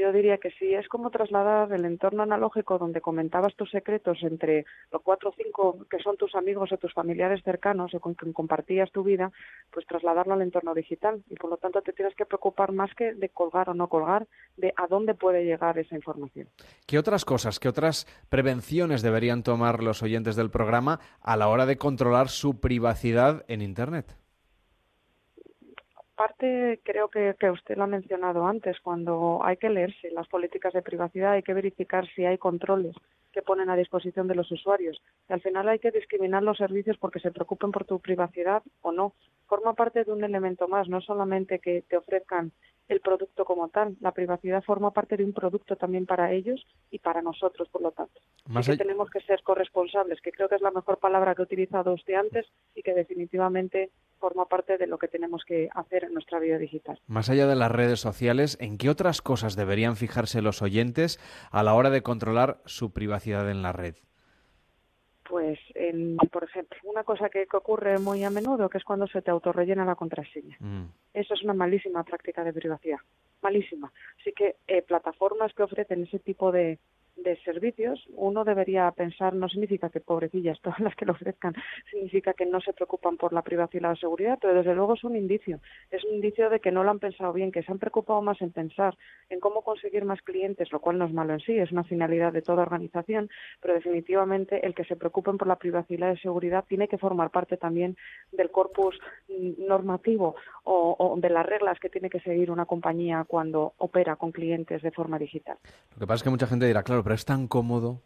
Yo 0.00 0.12
diría 0.12 0.38
que 0.38 0.50
sí, 0.52 0.72
es 0.72 0.88
como 0.88 1.10
trasladar 1.10 1.70
el 1.74 1.84
entorno 1.84 2.22
analógico 2.22 2.78
donde 2.78 3.02
comentabas 3.02 3.54
tus 3.54 3.70
secretos 3.70 4.16
entre 4.22 4.64
los 4.90 5.02
cuatro 5.02 5.28
o 5.28 5.34
cinco 5.36 5.84
que 5.90 5.98
son 5.98 6.16
tus 6.16 6.34
amigos 6.34 6.72
o 6.72 6.78
tus 6.78 6.94
familiares 6.94 7.42
cercanos 7.44 7.92
o 7.92 8.00
con 8.00 8.14
quien 8.14 8.32
compartías 8.32 8.90
tu 8.92 9.04
vida, 9.04 9.30
pues 9.70 9.86
trasladarlo 9.86 10.32
al 10.32 10.40
entorno 10.40 10.72
digital. 10.72 11.22
Y 11.28 11.34
por 11.34 11.50
lo 11.50 11.58
tanto 11.58 11.82
te 11.82 11.92
tienes 11.92 12.14
que 12.14 12.24
preocupar 12.24 12.72
más 12.72 12.94
que 12.94 13.12
de 13.12 13.28
colgar 13.28 13.68
o 13.68 13.74
no 13.74 13.88
colgar, 13.88 14.26
de 14.56 14.72
a 14.74 14.86
dónde 14.86 15.12
puede 15.12 15.44
llegar 15.44 15.76
esa 15.76 15.96
información. 15.96 16.48
¿Qué 16.86 16.98
otras 16.98 17.26
cosas, 17.26 17.60
qué 17.60 17.68
otras 17.68 18.06
prevenciones 18.30 19.02
deberían 19.02 19.42
tomar 19.42 19.82
los 19.82 20.02
oyentes 20.02 20.34
del 20.34 20.50
programa 20.50 21.00
a 21.20 21.36
la 21.36 21.48
hora 21.48 21.66
de 21.66 21.76
controlar 21.76 22.30
su 22.30 22.58
privacidad 22.58 23.44
en 23.48 23.60
Internet? 23.60 24.19
Parte 26.20 26.80
creo 26.84 27.08
que, 27.08 27.34
que, 27.40 27.50
usted 27.50 27.78
lo 27.78 27.84
ha 27.84 27.86
mencionado 27.86 28.46
antes, 28.46 28.78
cuando 28.80 29.40
hay 29.42 29.56
que 29.56 29.70
leerse 29.70 30.10
las 30.10 30.28
políticas 30.28 30.74
de 30.74 30.82
privacidad, 30.82 31.32
hay 31.32 31.42
que 31.42 31.54
verificar 31.54 32.06
si 32.14 32.26
hay 32.26 32.36
controles 32.36 32.94
que 33.32 33.42
ponen 33.42 33.70
a 33.70 33.76
disposición 33.76 34.28
de 34.28 34.34
los 34.34 34.50
usuarios. 34.50 35.00
Y 35.28 35.32
al 35.32 35.40
final 35.40 35.68
hay 35.68 35.78
que 35.78 35.90
discriminar 35.90 36.42
los 36.42 36.58
servicios 36.58 36.96
porque 36.98 37.20
se 37.20 37.30
preocupen 37.30 37.72
por 37.72 37.84
tu 37.84 38.00
privacidad 38.00 38.62
o 38.82 38.92
no. 38.92 39.14
Forma 39.46 39.74
parte 39.74 40.04
de 40.04 40.12
un 40.12 40.24
elemento 40.24 40.68
más, 40.68 40.88
no 40.88 41.00
solamente 41.00 41.58
que 41.58 41.82
te 41.88 41.96
ofrezcan 41.96 42.52
el 42.90 43.00
producto 43.00 43.44
como 43.44 43.68
tal. 43.68 43.96
La 44.00 44.12
privacidad 44.12 44.62
forma 44.62 44.90
parte 44.90 45.16
de 45.16 45.24
un 45.24 45.32
producto 45.32 45.76
también 45.76 46.06
para 46.06 46.32
ellos 46.32 46.66
y 46.90 46.98
para 46.98 47.22
nosotros, 47.22 47.68
por 47.68 47.82
lo 47.82 47.92
tanto. 47.92 48.20
Más 48.46 48.62
Así 48.62 48.72
hay... 48.72 48.78
que 48.78 48.84
tenemos 48.84 49.08
que 49.10 49.20
ser 49.20 49.42
corresponsables, 49.42 50.20
que 50.20 50.32
creo 50.32 50.48
que 50.48 50.56
es 50.56 50.62
la 50.62 50.72
mejor 50.72 50.98
palabra 50.98 51.34
que 51.34 51.42
he 51.42 51.44
utilizado 51.44 51.94
usted 51.94 52.14
antes 52.14 52.46
y 52.74 52.82
que 52.82 52.92
definitivamente 52.92 53.90
forma 54.18 54.46
parte 54.46 54.76
de 54.76 54.86
lo 54.86 54.98
que 54.98 55.08
tenemos 55.08 55.44
que 55.46 55.68
hacer 55.72 56.04
en 56.04 56.14
nuestra 56.14 56.38
vida 56.40 56.58
digital. 56.58 57.00
Más 57.06 57.30
allá 57.30 57.46
de 57.46 57.56
las 57.56 57.70
redes 57.70 58.00
sociales, 58.00 58.58
¿en 58.60 58.76
qué 58.76 58.90
otras 58.90 59.22
cosas 59.22 59.56
deberían 59.56 59.96
fijarse 59.96 60.42
los 60.42 60.60
oyentes 60.60 61.18
a 61.50 61.62
la 61.62 61.74
hora 61.74 61.90
de 61.90 62.02
controlar 62.02 62.60
su 62.66 62.92
privacidad 62.92 63.19
en 63.26 63.62
la 63.62 63.72
red? 63.72 63.94
Pues, 65.28 65.58
en, 65.74 66.16
por 66.16 66.42
ejemplo, 66.42 66.76
una 66.84 67.04
cosa 67.04 67.28
que, 67.28 67.46
que 67.46 67.56
ocurre 67.56 67.98
muy 67.98 68.24
a 68.24 68.30
menudo, 68.30 68.68
que 68.68 68.78
es 68.78 68.84
cuando 68.84 69.06
se 69.06 69.22
te 69.22 69.30
autorrellena 69.30 69.84
la 69.84 69.94
contraseña. 69.94 70.56
Mm. 70.58 70.86
Eso 71.14 71.34
es 71.34 71.42
una 71.42 71.54
malísima 71.54 72.02
práctica 72.02 72.42
de 72.42 72.52
privacidad, 72.52 72.98
malísima. 73.40 73.92
Así 74.20 74.32
que 74.32 74.56
eh, 74.66 74.82
plataformas 74.82 75.54
que 75.54 75.62
ofrecen 75.62 76.02
ese 76.02 76.18
tipo 76.18 76.50
de, 76.50 76.78
de 77.16 77.36
servicios, 77.42 78.04
uno 78.14 78.44
debería 78.44 78.90
pensar, 78.92 79.34
no 79.34 79.48
significa 79.48 79.90
que 79.90 80.00
pobrecillas 80.00 80.60
todas 80.62 80.80
las 80.80 80.94
que 80.96 81.06
lo 81.06 81.12
ofrezcan, 81.12 81.54
significa 81.90 82.32
que 82.32 82.46
no 82.46 82.60
se 82.60 82.72
preocupan 82.72 83.16
por 83.16 83.32
la 83.32 83.42
privacidad 83.42 83.60
y 83.72 83.80
la 83.80 83.96
seguridad, 83.96 84.38
pero 84.40 84.54
desde 84.54 84.74
luego 84.74 84.94
es 84.94 85.04
un 85.04 85.16
indicio. 85.16 85.60
Es 85.90 86.04
un 86.04 86.14
indicio 86.14 86.50
de 86.50 86.60
que 86.60 86.72
no 86.72 86.82
lo 86.82 86.90
han 86.90 86.98
pensado 86.98 87.32
bien, 87.32 87.52
que 87.52 87.62
se 87.62 87.70
han 87.70 87.78
preocupado 87.78 88.22
más 88.22 88.40
en 88.40 88.52
pensar 88.52 88.96
en 89.28 89.40
cómo 89.40 89.62
conseguir 89.62 90.04
más 90.04 90.20
clientes, 90.22 90.72
lo 90.72 90.80
cual 90.80 90.98
no 90.98 91.04
es 91.04 91.12
malo 91.12 91.34
en 91.34 91.40
sí, 91.40 91.56
es 91.58 91.72
una 91.72 91.84
finalidad 91.84 92.32
de 92.32 92.42
toda 92.42 92.62
organización, 92.62 93.28
pero 93.60 93.74
definitivamente 93.74 94.66
el 94.66 94.74
que 94.74 94.84
se 94.84 94.96
preocupen 94.96 95.38
por 95.38 95.48
la 95.48 95.56
privacidad 95.56 95.90
y 95.90 95.96
la 96.14 96.16
seguridad 96.16 96.64
tiene 96.68 96.88
que 96.88 96.98
formar 96.98 97.30
parte 97.30 97.56
también 97.56 97.96
del 98.32 98.50
corpus 98.50 98.98
normativo 99.58 100.36
o, 100.64 100.96
o 100.98 101.16
de 101.20 101.30
las 101.30 101.46
reglas 101.46 101.78
que 101.78 101.88
tiene 101.88 102.10
que 102.10 102.20
seguir 102.20 102.50
una 102.50 102.66
compañía 102.66 103.24
cuando 103.26 103.74
opera 103.78 104.16
con 104.16 104.32
clientes 104.32 104.82
de 104.82 104.90
forma 104.90 105.18
digital. 105.18 105.56
Lo 105.94 106.00
que 106.00 106.06
pasa 106.06 106.16
es 106.16 106.22
que 106.22 106.30
mucha 106.30 106.46
gente 106.46 106.66
dirá, 106.66 106.82
claro, 106.82 106.99
pero 107.02 107.14
es 107.14 107.24
tan 107.24 107.48
cómodo, 107.48 108.02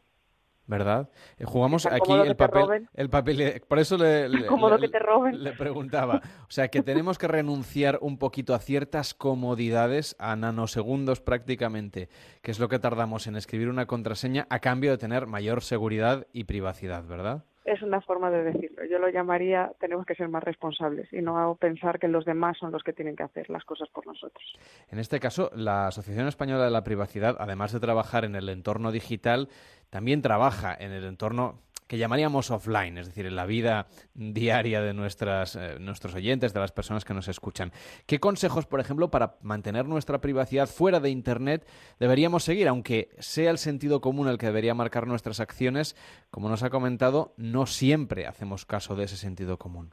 ¿verdad? 0.66 1.10
Eh, 1.38 1.44
jugamos 1.44 1.84
aquí 1.86 2.12
el 2.12 2.36
papel, 2.36 2.88
el 2.94 3.10
papel, 3.10 3.62
por 3.68 3.78
eso 3.78 3.98
le, 3.98 4.28
le- 4.30 4.46
cómodo 4.46 4.76
le- 4.78 4.86
que 4.86 4.88
te 4.92 4.98
roben. 4.98 5.42
le 5.44 5.52
preguntaba. 5.52 6.22
O 6.42 6.50
sea, 6.50 6.68
que 6.68 6.82
tenemos 6.82 7.18
que 7.18 7.28
renunciar 7.28 7.98
un 8.00 8.16
poquito 8.18 8.54
a 8.54 8.58
ciertas 8.58 9.12
comodidades, 9.12 10.16
a 10.18 10.36
nanosegundos 10.36 11.20
prácticamente, 11.20 12.08
que 12.42 12.50
es 12.50 12.58
lo 12.58 12.68
que 12.68 12.78
tardamos 12.78 13.26
en 13.26 13.36
escribir 13.36 13.68
una 13.68 13.86
contraseña 13.86 14.46
a 14.48 14.60
cambio 14.60 14.90
de 14.92 14.98
tener 14.98 15.26
mayor 15.26 15.62
seguridad 15.62 16.26
y 16.32 16.44
privacidad, 16.44 17.04
¿verdad? 17.04 17.44
Es 17.64 17.80
una 17.80 18.00
forma 18.02 18.30
de 18.30 18.44
decirlo. 18.44 18.84
Yo 18.84 18.98
lo 18.98 19.08
llamaría 19.08 19.72
tenemos 19.80 20.04
que 20.04 20.14
ser 20.14 20.28
más 20.28 20.44
responsables 20.44 21.10
y 21.12 21.22
no 21.22 21.56
pensar 21.58 21.98
que 21.98 22.08
los 22.08 22.24
demás 22.24 22.58
son 22.58 22.72
los 22.72 22.82
que 22.82 22.92
tienen 22.92 23.16
que 23.16 23.22
hacer 23.22 23.48
las 23.48 23.64
cosas 23.64 23.88
por 23.88 24.06
nosotros. 24.06 24.44
En 24.90 24.98
este 24.98 25.18
caso, 25.18 25.50
la 25.54 25.86
Asociación 25.86 26.28
Española 26.28 26.64
de 26.64 26.70
la 26.70 26.84
Privacidad, 26.84 27.36
además 27.38 27.72
de 27.72 27.80
trabajar 27.80 28.24
en 28.24 28.36
el 28.36 28.48
entorno 28.50 28.92
digital, 28.92 29.48
también 29.88 30.20
trabaja 30.20 30.76
en 30.78 30.92
el 30.92 31.04
entorno 31.04 31.58
que 31.86 31.98
llamaríamos 31.98 32.50
offline, 32.50 32.98
es 32.98 33.06
decir, 33.06 33.26
en 33.26 33.36
la 33.36 33.46
vida 33.46 33.86
diaria 34.14 34.80
de 34.80 34.94
nuestras, 34.94 35.56
eh, 35.56 35.78
nuestros 35.78 36.14
oyentes, 36.14 36.54
de 36.54 36.60
las 36.60 36.72
personas 36.72 37.04
que 37.04 37.14
nos 37.14 37.28
escuchan. 37.28 37.72
¿Qué 38.06 38.18
consejos, 38.20 38.66
por 38.66 38.80
ejemplo, 38.80 39.10
para 39.10 39.36
mantener 39.42 39.86
nuestra 39.86 40.20
privacidad 40.20 40.66
fuera 40.66 41.00
de 41.00 41.10
Internet 41.10 41.68
deberíamos 41.98 42.44
seguir? 42.44 42.68
Aunque 42.68 43.10
sea 43.18 43.50
el 43.50 43.58
sentido 43.58 44.00
común 44.00 44.28
el 44.28 44.38
que 44.38 44.46
debería 44.46 44.74
marcar 44.74 45.06
nuestras 45.06 45.40
acciones, 45.40 45.94
como 46.30 46.48
nos 46.48 46.62
ha 46.62 46.70
comentado, 46.70 47.34
no 47.36 47.66
siempre 47.66 48.26
hacemos 48.26 48.64
caso 48.64 48.96
de 48.96 49.04
ese 49.04 49.16
sentido 49.16 49.58
común. 49.58 49.92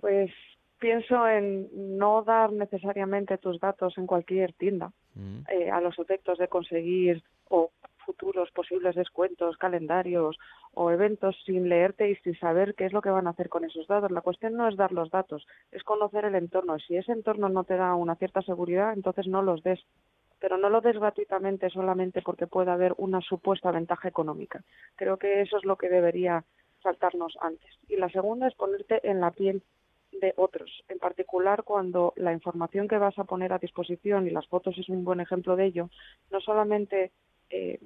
Pues 0.00 0.30
pienso 0.78 1.26
en 1.26 1.68
no 1.98 2.22
dar 2.22 2.52
necesariamente 2.52 3.38
tus 3.38 3.58
datos 3.58 3.96
en 3.96 4.06
cualquier 4.06 4.52
tienda 4.52 4.92
eh, 5.48 5.70
a 5.70 5.80
los 5.80 5.98
efectos 5.98 6.38
de 6.38 6.48
conseguir 6.48 7.22
o 7.48 7.70
futuros 8.04 8.50
posibles 8.50 8.94
descuentos, 8.94 9.56
calendarios 9.56 10.38
o 10.72 10.90
eventos 10.90 11.36
sin 11.44 11.68
leerte 11.68 12.10
y 12.10 12.16
sin 12.16 12.38
saber 12.38 12.74
qué 12.74 12.86
es 12.86 12.92
lo 12.92 13.02
que 13.02 13.10
van 13.10 13.26
a 13.26 13.30
hacer 13.30 13.48
con 13.48 13.64
esos 13.64 13.86
datos. 13.86 14.10
La 14.10 14.20
cuestión 14.20 14.54
no 14.54 14.68
es 14.68 14.76
dar 14.76 14.92
los 14.92 15.10
datos, 15.10 15.46
es 15.72 15.82
conocer 15.82 16.24
el 16.24 16.34
entorno. 16.34 16.78
Si 16.78 16.96
ese 16.96 17.12
entorno 17.12 17.48
no 17.48 17.64
te 17.64 17.76
da 17.76 17.94
una 17.94 18.16
cierta 18.16 18.42
seguridad, 18.42 18.92
entonces 18.92 19.26
no 19.26 19.42
los 19.42 19.62
des. 19.62 19.80
Pero 20.40 20.58
no 20.58 20.68
lo 20.68 20.80
des 20.80 20.98
gratuitamente 20.98 21.70
solamente 21.70 22.22
porque 22.22 22.46
pueda 22.46 22.74
haber 22.74 22.94
una 22.98 23.20
supuesta 23.20 23.70
ventaja 23.70 24.08
económica. 24.08 24.62
Creo 24.96 25.16
que 25.16 25.40
eso 25.40 25.56
es 25.56 25.64
lo 25.64 25.76
que 25.76 25.88
debería 25.88 26.44
saltarnos 26.82 27.36
antes. 27.40 27.70
Y 27.88 27.96
la 27.96 28.10
segunda 28.10 28.48
es 28.48 28.54
ponerte 28.54 29.00
en 29.08 29.20
la 29.20 29.30
piel 29.30 29.62
de 30.20 30.34
otros, 30.36 30.84
en 30.88 30.98
particular 30.98 31.64
cuando 31.64 32.12
la 32.16 32.32
información 32.32 32.88
que 32.88 32.98
vas 32.98 33.18
a 33.18 33.24
poner 33.24 33.52
a 33.52 33.58
disposición, 33.58 34.26
y 34.26 34.30
las 34.30 34.46
fotos 34.46 34.76
es 34.78 34.88
un 34.88 35.04
buen 35.04 35.20
ejemplo 35.20 35.56
de 35.56 35.66
ello, 35.66 35.90
no 36.30 36.40
solamente 36.40 37.12
eh, 37.50 37.78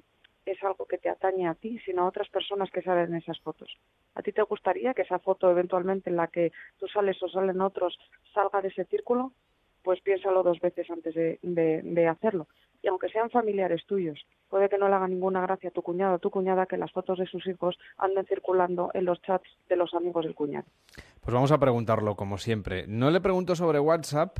es 0.45 0.63
algo 0.63 0.85
que 0.85 0.97
te 0.97 1.09
atañe 1.09 1.47
a 1.47 1.53
ti, 1.53 1.77
sino 1.85 2.03
a 2.03 2.07
otras 2.07 2.27
personas 2.29 2.71
que 2.71 2.81
salen 2.81 3.11
en 3.11 3.15
esas 3.17 3.39
fotos. 3.41 3.69
¿A 4.15 4.21
ti 4.23 4.31
te 4.31 4.41
gustaría 4.41 4.93
que 4.93 5.03
esa 5.03 5.19
foto 5.19 5.49
eventualmente 5.51 6.09
en 6.09 6.15
la 6.15 6.27
que 6.27 6.51
tú 6.79 6.87
sales 6.87 7.21
o 7.21 7.29
salen 7.29 7.61
otros 7.61 7.97
salga 8.33 8.61
de 8.61 8.69
ese 8.69 8.85
círculo? 8.85 9.31
Pues 9.83 10.01
piénsalo 10.01 10.41
dos 10.43 10.59
veces 10.59 10.89
antes 10.89 11.13
de, 11.13 11.39
de- 11.41 11.81
de 11.83 12.07
hacerlo. 12.07 12.47
Y 12.81 12.87
aunque 12.87 13.09
sean 13.09 13.29
familiares 13.29 13.85
tuyos, 13.85 14.25
puede 14.49 14.69
que 14.69 14.77
no 14.77 14.87
le 14.87 14.95
haga 14.95 15.07
ninguna 15.07 15.41
gracia 15.41 15.69
a 15.69 15.73
tu 15.73 15.81
cuñado 15.81 16.15
o 16.15 16.19
tu 16.19 16.31
cuñada 16.31 16.65
que 16.65 16.77
las 16.77 16.91
fotos 16.93 17.19
de 17.19 17.25
sus 17.27 17.45
hijos 17.45 17.77
anden 17.97 18.25
circulando 18.25 18.89
en 18.93 19.05
los 19.05 19.21
chats 19.21 19.49
de 19.67 19.75
los 19.75 19.93
amigos 19.93 20.23
del 20.25 20.33
cuñado. 20.35 20.65
Pues 21.21 21.33
vamos 21.33 21.51
a 21.51 21.59
preguntarlo 21.59 22.15
como 22.15 22.37
siempre. 22.37 22.85
No 22.87 23.11
le 23.11 23.19
pregunto 23.21 23.55
sobre 23.55 23.79
WhatsApp 23.79 24.37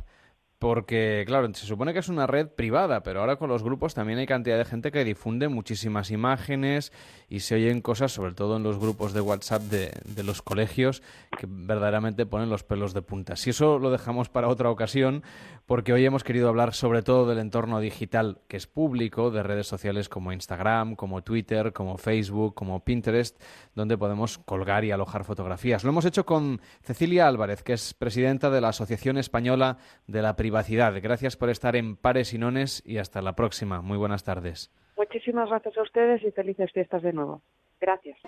porque, 0.60 1.24
claro, 1.26 1.52
se 1.54 1.64
supone 1.64 1.94
que 1.94 2.00
es 2.00 2.10
una 2.10 2.26
red 2.26 2.46
privada, 2.46 3.02
pero 3.02 3.20
ahora 3.20 3.36
con 3.36 3.48
los 3.48 3.62
grupos 3.62 3.94
también 3.94 4.18
hay 4.18 4.26
cantidad 4.26 4.58
de 4.58 4.66
gente 4.66 4.92
que 4.92 5.04
difunde 5.06 5.48
muchísimas 5.48 6.10
imágenes 6.10 6.92
y 7.30 7.40
se 7.40 7.54
oyen 7.54 7.80
cosas, 7.80 8.12
sobre 8.12 8.34
todo 8.34 8.58
en 8.58 8.62
los 8.62 8.78
grupos 8.78 9.14
de 9.14 9.22
WhatsApp 9.22 9.62
de, 9.62 9.90
de 10.04 10.22
los 10.22 10.42
colegios, 10.42 11.02
que 11.38 11.46
verdaderamente 11.48 12.26
ponen 12.26 12.50
los 12.50 12.62
pelos 12.62 12.92
de 12.92 13.00
punta. 13.00 13.36
Si 13.36 13.48
eso 13.48 13.78
lo 13.78 13.90
dejamos 13.90 14.28
para 14.28 14.48
otra 14.48 14.68
ocasión, 14.68 15.22
porque 15.64 15.94
hoy 15.94 16.04
hemos 16.04 16.24
querido 16.24 16.48
hablar 16.48 16.74
sobre 16.74 17.02
todo 17.02 17.26
del 17.26 17.38
entorno 17.38 17.80
digital 17.80 18.40
que 18.46 18.58
es 18.58 18.66
público, 18.66 19.30
de 19.30 19.42
redes 19.42 19.66
sociales 19.66 20.10
como 20.10 20.32
Instagram, 20.32 20.94
como 20.94 21.22
Twitter, 21.22 21.72
como 21.72 21.96
Facebook, 21.96 22.54
como 22.54 22.84
Pinterest, 22.84 23.40
donde 23.74 23.96
podemos 23.96 24.36
colgar 24.36 24.84
y 24.84 24.90
alojar 24.90 25.24
fotografías. 25.24 25.84
Lo 25.84 25.90
hemos 25.90 26.04
hecho 26.04 26.26
con 26.26 26.60
Cecilia 26.82 27.28
Álvarez, 27.28 27.62
que 27.62 27.72
es 27.72 27.94
presidenta 27.94 28.50
de 28.50 28.60
la 28.60 28.70
Asociación 28.70 29.16
Española 29.16 29.78
de 30.06 30.20
la 30.20 30.36
Privacidad. 30.50 31.00
Gracias 31.00 31.36
por 31.36 31.48
estar 31.48 31.76
en 31.76 31.94
Pares 31.94 32.34
y 32.34 32.38
Nones 32.38 32.82
y 32.84 32.98
hasta 32.98 33.22
la 33.22 33.36
próxima. 33.36 33.82
Muy 33.82 33.96
buenas 33.96 34.24
tardes. 34.24 34.72
Muchísimas 34.96 35.48
gracias 35.48 35.78
a 35.78 35.82
ustedes 35.82 36.24
y 36.24 36.32
felices 36.32 36.72
fiestas 36.72 37.02
de 37.02 37.12
nuevo. 37.12 37.40
Gracias. 37.80 38.18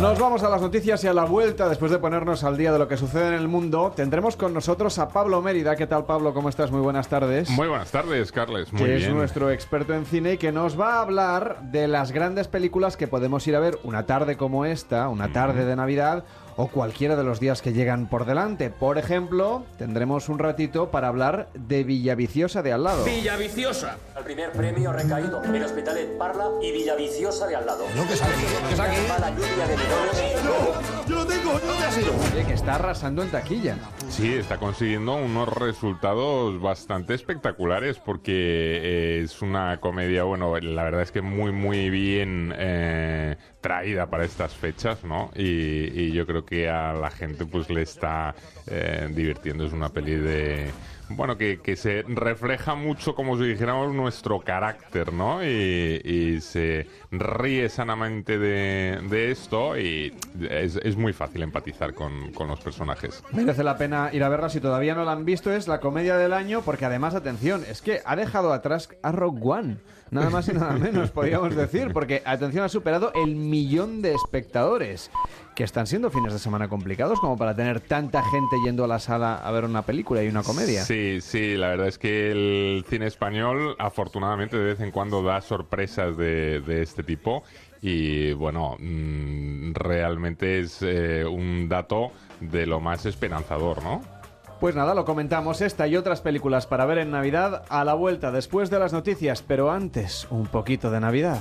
Nos 0.00 0.18
vamos 0.18 0.42
a 0.42 0.48
las 0.48 0.62
noticias 0.62 1.04
y 1.04 1.08
a 1.08 1.12
la 1.12 1.24
vuelta, 1.26 1.68
después 1.68 1.92
de 1.92 1.98
ponernos 1.98 2.42
al 2.42 2.56
día 2.56 2.72
de 2.72 2.78
lo 2.78 2.88
que 2.88 2.96
sucede 2.96 3.28
en 3.28 3.34
el 3.34 3.48
mundo, 3.48 3.92
tendremos 3.94 4.34
con 4.34 4.54
nosotros 4.54 4.98
a 4.98 5.10
Pablo 5.10 5.42
Mérida. 5.42 5.76
¿Qué 5.76 5.86
tal, 5.86 6.06
Pablo? 6.06 6.32
¿Cómo 6.32 6.48
estás? 6.48 6.70
Muy 6.70 6.80
buenas 6.80 7.08
tardes. 7.08 7.50
Muy 7.50 7.68
buenas 7.68 7.90
tardes, 7.90 8.32
Carles. 8.32 8.72
Muy 8.72 8.82
que 8.82 8.94
bien. 8.94 9.10
es 9.10 9.14
nuestro 9.14 9.50
experto 9.50 9.92
en 9.92 10.06
cine 10.06 10.32
y 10.32 10.38
que 10.38 10.52
nos 10.52 10.80
va 10.80 10.94
a 10.94 11.02
hablar 11.02 11.58
de 11.70 11.86
las 11.86 12.12
grandes 12.12 12.48
películas 12.48 12.96
que 12.96 13.08
podemos 13.08 13.46
ir 13.46 13.54
a 13.54 13.60
ver 13.60 13.78
una 13.84 14.06
tarde 14.06 14.38
como 14.38 14.64
esta, 14.64 15.06
una 15.10 15.34
tarde 15.34 15.66
de 15.66 15.76
Navidad 15.76 16.24
o 16.60 16.68
cualquiera 16.68 17.16
de 17.16 17.24
los 17.24 17.40
días 17.40 17.62
que 17.62 17.72
llegan 17.72 18.06
por 18.06 18.26
delante. 18.26 18.68
Por 18.68 18.98
ejemplo, 18.98 19.64
tendremos 19.78 20.28
un 20.28 20.38
ratito 20.38 20.90
para 20.90 21.08
hablar 21.08 21.48
de 21.54 21.84
Villaviciosa 21.84 22.60
de 22.62 22.72
al 22.74 22.84
lado. 22.84 23.02
Villaviciosa. 23.04 23.96
El 24.14 24.24
primer 24.24 24.52
premio 24.52 24.92
recaído 24.92 25.42
en 25.42 25.62
Hospitalet, 25.62 26.18
Parla 26.18 26.50
y 26.62 26.70
Villaviciosa 26.70 27.46
de 27.46 27.56
al 27.56 27.64
lado. 27.64 27.84
No, 27.96 28.06
que 28.06 28.12
es 28.12 28.22
aquí, 28.22 28.42
que 28.68 28.74
es 28.74 28.80
aquí. 28.80 28.96
Mala 29.08 29.30
lluvia 29.30 29.66
de 29.66 29.76
menores. 29.76 31.08
yo 31.08 31.14
lo 31.14 31.26
tengo, 31.26 31.52
yo 31.52 31.72
te 31.72 31.92
sido. 31.92 32.12
Oye, 32.34 32.44
que 32.46 32.52
está 32.52 32.74
arrasando 32.74 33.22
en 33.22 33.30
taquilla. 33.30 33.78
Sí, 34.10 34.34
está 34.34 34.58
consiguiendo 34.58 35.14
unos 35.14 35.48
resultados 35.48 36.60
bastante 36.60 37.14
espectaculares 37.14 37.98
porque 37.98 38.32
eh, 38.34 39.22
es 39.24 39.40
una 39.40 39.80
comedia, 39.80 40.24
bueno, 40.24 40.54
la 40.58 40.84
verdad 40.84 41.00
es 41.00 41.10
que 41.10 41.22
muy, 41.22 41.52
muy 41.52 41.88
bien 41.88 42.52
eh, 42.58 43.38
traída 43.60 44.06
para 44.06 44.24
estas 44.24 44.54
fechas, 44.54 45.04
¿no? 45.04 45.30
Y, 45.34 46.10
yo 46.12 46.26
creo 46.26 46.44
que 46.44 46.68
a 46.68 46.92
la 46.92 47.10
gente 47.10 47.46
pues 47.46 47.70
le 47.70 47.82
está 47.82 48.34
eh, 48.66 49.08
divirtiendo. 49.14 49.64
Es 49.64 49.72
una 49.72 49.90
peli 49.90 50.16
de... 50.16 50.70
Bueno, 51.12 51.36
que, 51.36 51.60
que 51.60 51.74
se 51.74 52.02
refleja 52.06 52.76
mucho, 52.76 53.16
como 53.16 53.36
si 53.36 53.42
dijéramos, 53.42 53.92
nuestro 53.92 54.40
carácter, 54.40 55.12
¿no? 55.12 55.44
Y, 55.44 56.00
y 56.04 56.40
se 56.40 56.86
ríe 57.10 57.68
sanamente 57.68 58.38
de, 58.38 59.00
de 59.10 59.32
esto 59.32 59.76
y 59.76 60.14
es, 60.48 60.76
es 60.76 60.96
muy 60.96 61.12
fácil 61.12 61.42
empatizar 61.42 61.94
con, 61.94 62.30
con 62.32 62.46
los 62.46 62.60
personajes. 62.60 63.24
Merece 63.32 63.64
la 63.64 63.76
pena 63.76 64.10
ir 64.12 64.22
a 64.22 64.28
verla 64.28 64.50
si 64.50 64.60
todavía 64.60 64.94
no 64.94 65.04
la 65.04 65.12
han 65.12 65.24
visto. 65.24 65.52
Es 65.52 65.66
la 65.66 65.80
comedia 65.80 66.16
del 66.16 66.32
año 66.32 66.62
porque 66.62 66.84
además, 66.84 67.16
atención, 67.16 67.64
es 67.68 67.82
que 67.82 68.02
ha 68.04 68.14
dejado 68.14 68.52
atrás 68.52 68.88
a 69.02 69.10
Rock 69.10 69.44
One. 69.44 69.78
Nada 70.10 70.30
más 70.30 70.48
y 70.48 70.52
nada 70.52 70.72
menos, 70.72 71.10
podríamos 71.12 71.54
decir, 71.54 71.92
porque, 71.92 72.22
atención, 72.24 72.64
ha 72.64 72.68
superado 72.68 73.12
el 73.14 73.36
millón 73.36 74.02
de 74.02 74.14
espectadores, 74.14 75.10
que 75.54 75.64
están 75.64 75.86
siendo 75.86 76.10
fines 76.10 76.32
de 76.32 76.38
semana 76.38 76.68
complicados 76.68 77.20
como 77.20 77.36
para 77.36 77.54
tener 77.54 77.80
tanta 77.80 78.22
gente 78.22 78.56
yendo 78.64 78.84
a 78.84 78.88
la 78.88 78.98
sala 78.98 79.36
a 79.36 79.50
ver 79.50 79.64
una 79.64 79.82
película 79.82 80.22
y 80.22 80.28
una 80.28 80.42
comedia. 80.42 80.84
Sí, 80.84 81.20
sí, 81.20 81.56
la 81.56 81.68
verdad 81.68 81.88
es 81.88 81.98
que 81.98 82.30
el 82.30 82.84
cine 82.88 83.06
español 83.06 83.76
afortunadamente 83.78 84.56
de 84.56 84.64
vez 84.64 84.80
en 84.80 84.90
cuando 84.90 85.22
da 85.22 85.40
sorpresas 85.40 86.16
de, 86.16 86.60
de 86.60 86.82
este 86.82 87.02
tipo 87.02 87.42
y 87.82 88.32
bueno, 88.32 88.76
mm, 88.78 89.72
realmente 89.74 90.60
es 90.60 90.78
eh, 90.82 91.24
un 91.24 91.68
dato 91.68 92.12
de 92.40 92.66
lo 92.66 92.80
más 92.80 93.06
esperanzador, 93.06 93.82
¿no? 93.82 94.19
Pues 94.60 94.74
nada, 94.74 94.94
lo 94.94 95.06
comentamos 95.06 95.62
esta 95.62 95.86
y 95.88 95.96
otras 95.96 96.20
películas 96.20 96.66
para 96.66 96.84
ver 96.84 96.98
en 96.98 97.10
Navidad 97.10 97.64
a 97.70 97.82
la 97.82 97.94
vuelta 97.94 98.30
después 98.30 98.68
de 98.68 98.78
las 98.78 98.92
noticias, 98.92 99.40
pero 99.42 99.70
antes 99.70 100.26
un 100.30 100.46
poquito 100.48 100.90
de 100.90 101.00
Navidad. 101.00 101.38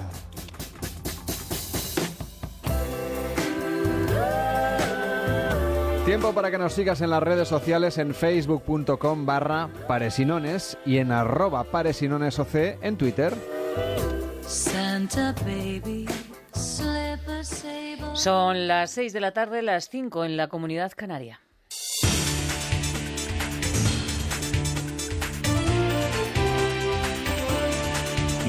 Tiempo 6.05 6.33
para 6.33 6.49
que 6.49 6.57
nos 6.57 6.71
sigas 6.71 7.01
en 7.01 7.09
las 7.09 7.21
redes 7.21 7.49
sociales 7.49 7.97
en 7.97 8.15
facebook.com 8.15 9.25
barra 9.25 9.69
paresinones 9.85 10.77
y 10.85 10.97
en 10.97 11.11
arroba 11.11 11.65
paresinonesoc 11.65 12.55
en 12.81 12.97
Twitter. 12.97 13.33
Son 18.13 18.67
las 18.67 18.91
6 18.91 19.13
de 19.13 19.19
la 19.19 19.33
tarde, 19.33 19.61
las 19.61 19.89
5 19.89 20.23
en 20.23 20.37
la 20.37 20.47
comunidad 20.47 20.93
canaria. 20.95 21.41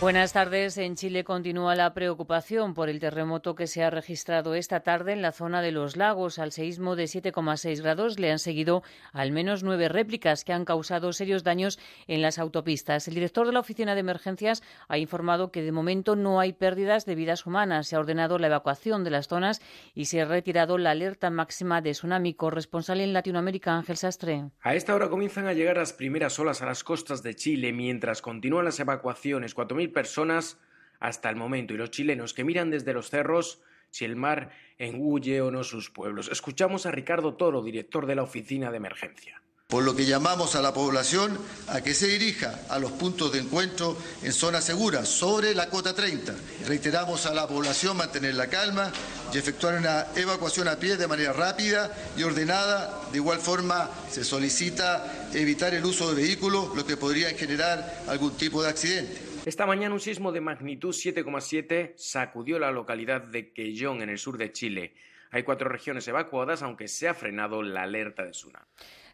Buenas 0.00 0.32
tardes. 0.32 0.78
En 0.78 0.96
Chile 0.96 1.24
continúa 1.24 1.74
la 1.74 1.92
preocupación 1.92 2.72
por 2.72 2.88
el 2.88 3.00
terremoto 3.00 3.54
que 3.54 3.66
se 3.66 3.84
ha 3.84 3.90
registrado 3.90 4.54
esta 4.54 4.80
tarde 4.80 5.12
en 5.12 5.20
la 5.20 5.30
zona 5.30 5.60
de 5.60 5.72
los 5.72 5.98
lagos. 5.98 6.38
Al 6.38 6.52
seísmo 6.52 6.96
de 6.96 7.04
7,6 7.04 7.82
grados 7.82 8.18
le 8.18 8.32
han 8.32 8.38
seguido 8.38 8.82
al 9.12 9.30
menos 9.30 9.62
nueve 9.62 9.90
réplicas 9.90 10.42
que 10.42 10.54
han 10.54 10.64
causado 10.64 11.12
serios 11.12 11.44
daños 11.44 11.78
en 12.06 12.22
las 12.22 12.38
autopistas. 12.38 13.08
El 13.08 13.14
director 13.14 13.46
de 13.46 13.52
la 13.52 13.60
Oficina 13.60 13.92
de 13.92 14.00
Emergencias 14.00 14.62
ha 14.88 14.96
informado 14.96 15.52
que 15.52 15.60
de 15.60 15.70
momento 15.70 16.16
no 16.16 16.40
hay 16.40 16.54
pérdidas 16.54 17.04
de 17.04 17.14
vidas 17.14 17.44
humanas. 17.44 17.86
Se 17.88 17.96
ha 17.96 18.00
ordenado 18.00 18.38
la 18.38 18.46
evacuación 18.46 19.04
de 19.04 19.10
las 19.10 19.28
zonas 19.28 19.60
y 19.94 20.06
se 20.06 20.22
ha 20.22 20.24
retirado 20.24 20.78
la 20.78 20.92
alerta 20.92 21.28
máxima 21.28 21.82
de 21.82 21.90
tsunami. 21.90 22.32
Corresponsal 22.32 23.02
en 23.02 23.12
Latinoamérica, 23.12 23.76
Ángel 23.76 23.98
Sastre. 23.98 24.44
A 24.62 24.74
esta 24.74 24.94
hora 24.94 25.10
comienzan 25.10 25.46
a 25.46 25.52
llegar 25.52 25.76
las 25.76 25.92
primeras 25.92 26.38
olas 26.38 26.62
a 26.62 26.66
las 26.66 26.84
costas 26.84 27.22
de 27.22 27.34
Chile 27.34 27.74
mientras 27.74 28.22
continúan 28.22 28.64
las 28.64 28.80
evacuaciones. 28.80 29.54
4.000 29.54 29.89
personas 29.90 30.58
hasta 30.98 31.30
el 31.30 31.36
momento 31.36 31.74
y 31.74 31.76
los 31.76 31.90
chilenos 31.90 32.34
que 32.34 32.44
miran 32.44 32.70
desde 32.70 32.92
los 32.92 33.10
cerros 33.10 33.60
si 33.90 34.04
el 34.04 34.16
mar 34.16 34.50
engulle 34.78 35.40
o 35.40 35.50
no 35.50 35.64
sus 35.64 35.90
pueblos. 35.90 36.28
Escuchamos 36.30 36.86
a 36.86 36.90
Ricardo 36.90 37.34
Toro, 37.34 37.62
director 37.62 38.06
de 38.06 38.14
la 38.14 38.22
Oficina 38.22 38.70
de 38.70 38.76
Emergencia. 38.76 39.42
Por 39.70 39.84
lo 39.84 39.94
que 39.94 40.04
llamamos 40.04 40.56
a 40.56 40.62
la 40.62 40.74
población 40.74 41.38
a 41.68 41.80
que 41.80 41.94
se 41.94 42.08
dirija 42.08 42.58
a 42.68 42.80
los 42.80 42.90
puntos 42.90 43.30
de 43.30 43.38
encuentro 43.38 43.96
en 44.24 44.32
zonas 44.32 44.64
seguras, 44.64 45.08
sobre 45.08 45.54
la 45.54 45.70
cota 45.70 45.94
30. 45.94 46.34
Reiteramos 46.66 47.24
a 47.26 47.34
la 47.34 47.46
población 47.46 47.96
mantener 47.96 48.34
la 48.34 48.48
calma 48.48 48.90
y 49.32 49.38
efectuar 49.38 49.78
una 49.78 50.08
evacuación 50.16 50.66
a 50.66 50.74
pie 50.74 50.96
de 50.96 51.06
manera 51.06 51.32
rápida 51.32 51.94
y 52.16 52.24
ordenada. 52.24 53.00
De 53.12 53.18
igual 53.18 53.38
forma, 53.38 53.88
se 54.10 54.24
solicita 54.24 55.28
evitar 55.32 55.72
el 55.72 55.84
uso 55.84 56.12
de 56.12 56.20
vehículos, 56.20 56.74
lo 56.74 56.84
que 56.84 56.96
podría 56.96 57.30
generar 57.30 58.02
algún 58.08 58.36
tipo 58.36 58.64
de 58.64 58.70
accidente. 58.70 59.29
Esta 59.50 59.66
mañana 59.66 59.92
un 59.92 60.00
sismo 60.00 60.30
de 60.30 60.40
magnitud 60.40 60.90
7,7 60.90 61.94
sacudió 61.96 62.60
la 62.60 62.70
localidad 62.70 63.20
de 63.20 63.52
Quellón 63.52 64.00
en 64.00 64.08
el 64.08 64.16
sur 64.16 64.38
de 64.38 64.52
Chile. 64.52 64.94
Hay 65.32 65.42
cuatro 65.42 65.68
regiones 65.68 66.06
evacuadas, 66.06 66.62
aunque 66.62 66.86
se 66.86 67.08
ha 67.08 67.14
frenado 67.14 67.60
la 67.60 67.82
alerta 67.82 68.22
de 68.22 68.30
tsunami. 68.30 68.64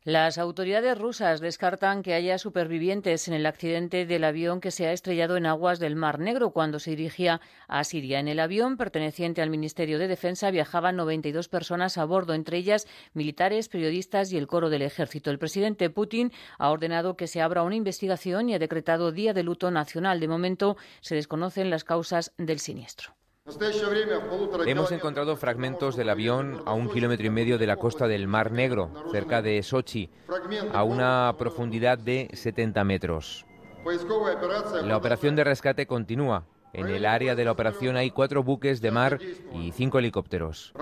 Las 0.07 0.39
autoridades 0.39 0.97
rusas 0.97 1.41
descartan 1.41 2.05
que 2.05 2.15
haya 2.15 2.39
supervivientes 2.39 3.27
en 3.27 3.35
el 3.35 3.45
accidente 3.45 4.07
del 4.07 4.23
avión 4.23 4.61
que 4.61 4.71
se 4.71 4.87
ha 4.87 4.93
estrellado 4.93 5.37
en 5.37 5.47
aguas 5.47 5.81
del 5.81 5.97
Mar 5.97 6.21
Negro 6.21 6.51
cuando 6.51 6.79
se 6.79 6.93
dirigía 6.93 7.41
a 7.67 7.83
Siria. 7.83 8.21
En 8.21 8.29
el 8.29 8.39
avión 8.39 8.77
perteneciente 8.77 9.43
al 9.43 9.51
Ministerio 9.51 9.99
de 9.99 10.07
Defensa 10.07 10.53
viajaban 10.53 10.95
92 10.95 11.49
personas 11.49 11.99
a 11.99 12.05
bordo, 12.05 12.35
entre 12.35 12.57
ellas 12.57 12.87
militares, 13.15 13.69
periodistas 13.69 14.31
y 14.31 14.39
el 14.39 14.47
coro 14.47 14.71
del 14.71 14.83
ejército. 14.83 15.33
El 15.33 15.41
presidente 15.41 15.91
Putin 15.91 16.31
ha 16.57 16.71
ordenado 16.71 17.17
que 17.17 17.27
se 17.27 17.43
abra 17.43 17.65
una 17.65 17.75
investigación 17.75 18.49
y 18.49 18.55
ha 18.55 18.61
decretado 18.61 19.11
día 19.11 19.35
de 19.35 19.43
luto 19.43 19.73
nacional. 19.73 20.21
De 20.21 20.29
momento 20.29 20.77
se 21.01 21.17
desconocen 21.17 21.69
las 21.69 21.83
causas 21.83 22.33
del 22.39 22.61
siniestro. 22.61 23.17
Hemos 24.67 24.91
encontrado 24.91 25.37
fragmentos 25.37 25.95
del 25.95 26.09
avión 26.09 26.63
a 26.67 26.75
un 26.75 26.91
kilómetro 26.91 27.27
y 27.27 27.31
medio 27.31 27.59
de 27.59 27.67
la 27.67 27.77
costa 27.77 28.09
del 28.09 28.27
Mar 28.27 28.51
Negro, 28.51 28.91
cerca 29.13 29.41
de 29.41 29.63
Sochi, 29.63 30.11
a 30.73 30.83
una 30.83 31.33
profundidad 31.39 31.97
de 31.97 32.29
70 32.33 32.83
metros. 32.83 33.47
La 34.83 34.97
operación 34.97 35.37
de 35.37 35.45
rescate 35.45 35.87
continúa. 35.87 36.45
En 36.73 36.89
el 36.89 37.07
área 37.07 37.37
de 37.37 37.45
la 37.45 37.53
operación 37.53 37.97
hay 37.97 38.11
cuatro 38.11 38.43
buques 38.43 38.81
de 38.81 38.91
mar 38.91 39.19
y 39.55 39.71
cinco 39.73 39.99
helicópteros. 39.99 40.75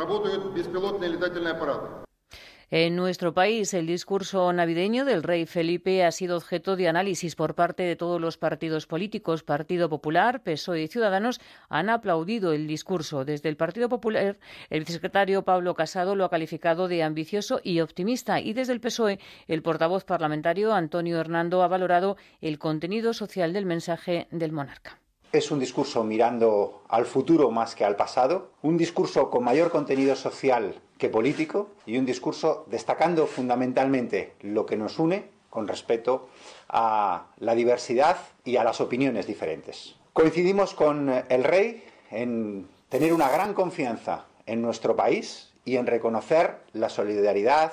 En 2.71 2.97
nuestro 2.97 3.35
país, 3.35 3.75
el 3.75 3.87
discurso 3.87 4.51
navideño 4.53 5.05
del 5.05 5.23
rey 5.23 5.45
Felipe 5.45 6.03
ha 6.03 6.11
sido 6.11 6.37
objeto 6.37 6.77
de 6.77 6.89
análisis 6.89 7.37
por 7.37 7.55
parte 7.55 7.83
de 7.83 7.95
todos 7.95 8.21
los 8.21 8.39
partidos 8.39 8.87
políticos. 8.87 9.43
Partido 9.43 9.91
Popular, 9.91 10.43
PSOE 10.43 10.83
y 10.83 10.89
Ciudadanos 10.89 11.41
han 11.69 11.91
aplaudido 11.91 12.53
el 12.53 12.67
discurso. 12.67 13.27
Desde 13.27 13.51
el 13.51 13.57
Partido 13.57 13.91
Popular, 13.91 14.39
el 14.71 14.81
vicesecretario 14.81 15.43
Pablo 15.43 15.75
Casado 15.75 16.17
lo 16.17 16.25
ha 16.25 16.31
calificado 16.31 16.89
de 16.89 17.03
ambicioso 17.03 17.61
y 17.63 17.81
optimista. 17.81 18.41
Y 18.41 18.55
desde 18.55 18.73
el 18.73 18.81
PSOE, 18.81 19.19
el 19.47 19.63
portavoz 19.63 20.05
parlamentario 20.05 20.73
Antonio 20.73 21.21
Hernando 21.21 21.63
ha 21.63 21.69
valorado 21.69 22.17
el 22.41 22.59
contenido 22.59 23.13
social 23.13 23.53
del 23.53 23.67
mensaje 23.67 24.27
del 24.31 24.53
monarca. 24.53 25.04
Es 25.35 25.51
un 25.51 25.59
discurso 25.59 26.05
mirando 26.05 26.85
al 26.89 27.07
futuro 27.07 27.51
más 27.51 27.75
que 27.75 27.85
al 27.85 27.97
pasado, 27.97 28.53
un 28.63 28.77
discurso 28.77 29.31
con 29.31 29.43
mayor 29.43 29.73
contenido 29.73 30.15
social 30.15 30.81
que 30.97 31.09
político 31.09 31.71
y 31.87 31.99
un 31.99 32.07
discurso 32.07 32.65
destacando 32.71 33.27
fundamentalmente 33.27 34.35
lo 34.43 34.65
que 34.65 34.77
nos 34.77 34.97
une 35.01 35.25
con 35.51 35.67
respecto 35.67 36.29
a 36.69 37.27
la 37.39 37.57
diversidad 37.57 38.17
y 38.45 38.59
a 38.59 38.63
las 38.63 38.81
opiniones 38.81 39.27
diferentes. 39.27 39.97
Coincidimos 40.13 40.73
con 40.73 41.11
el 41.29 41.43
rey 41.43 41.83
en 42.13 42.69
tener 42.89 43.13
una 43.13 43.29
gran 43.29 43.55
confianza 43.55 44.27
en 44.47 44.63
nuestro 44.63 44.95
país 44.95 45.53
y 45.65 45.79
en 45.79 45.89
reconocer 45.89 46.61
la 46.75 46.89
solidaridad 46.89 47.73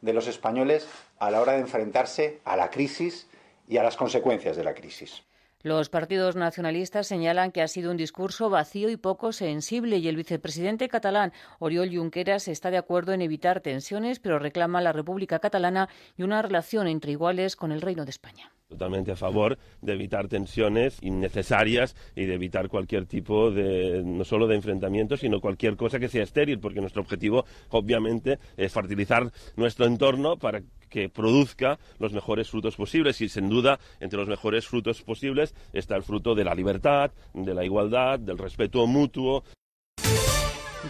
de 0.00 0.14
los 0.14 0.28
españoles 0.28 0.88
a 1.18 1.30
la 1.30 1.42
hora 1.42 1.52
de 1.52 1.60
enfrentarse 1.60 2.40
a 2.46 2.56
la 2.56 2.70
crisis 2.70 3.28
y 3.68 3.76
a 3.76 3.82
las 3.82 3.98
consecuencias 3.98 4.56
de 4.56 4.64
la 4.64 4.72
crisis. 4.72 5.22
Los 5.64 5.90
partidos 5.90 6.34
nacionalistas 6.34 7.06
señalan 7.06 7.52
que 7.52 7.62
ha 7.62 7.68
sido 7.68 7.92
un 7.92 7.96
discurso 7.96 8.50
vacío 8.50 8.90
y 8.90 8.96
poco 8.96 9.30
sensible 9.30 9.98
y 9.98 10.08
el 10.08 10.16
vicepresidente 10.16 10.88
catalán 10.88 11.32
Oriol 11.60 11.88
Junqueras 11.94 12.48
está 12.48 12.72
de 12.72 12.78
acuerdo 12.78 13.12
en 13.12 13.22
evitar 13.22 13.60
tensiones, 13.60 14.18
pero 14.18 14.40
reclama 14.40 14.80
la 14.80 14.90
República 14.90 15.38
Catalana 15.38 15.88
y 16.16 16.24
una 16.24 16.42
relación 16.42 16.88
entre 16.88 17.12
iguales 17.12 17.54
con 17.54 17.70
el 17.70 17.80
Reino 17.80 18.04
de 18.04 18.10
España. 18.10 18.50
Totalmente 18.66 19.12
a 19.12 19.16
favor 19.16 19.56
de 19.82 19.92
evitar 19.92 20.26
tensiones 20.26 20.98
innecesarias 21.00 21.94
y 22.16 22.24
de 22.24 22.34
evitar 22.34 22.68
cualquier 22.68 23.06
tipo 23.06 23.52
de, 23.52 24.02
no 24.04 24.24
solo 24.24 24.48
de 24.48 24.56
enfrentamiento, 24.56 25.16
sino 25.16 25.40
cualquier 25.40 25.76
cosa 25.76 26.00
que 26.00 26.08
sea 26.08 26.24
estéril, 26.24 26.58
porque 26.58 26.80
nuestro 26.80 27.02
objetivo, 27.02 27.44
obviamente, 27.68 28.40
es 28.56 28.72
fertilizar 28.72 29.30
nuestro 29.54 29.86
entorno 29.86 30.38
para 30.38 30.62
que 30.92 31.08
produzca 31.08 31.78
los 31.98 32.12
mejores 32.12 32.50
frutos 32.50 32.76
posibles 32.76 33.20
y 33.22 33.28
sin 33.28 33.48
duda 33.48 33.80
entre 33.98 34.18
los 34.18 34.28
mejores 34.28 34.68
frutos 34.68 35.00
posibles 35.02 35.54
está 35.72 35.96
el 35.96 36.02
fruto 36.02 36.34
de 36.34 36.44
la 36.44 36.54
libertad, 36.54 37.10
de 37.32 37.54
la 37.54 37.64
igualdad, 37.64 38.18
del 38.20 38.36
respeto 38.36 38.86
mutuo. 38.86 39.42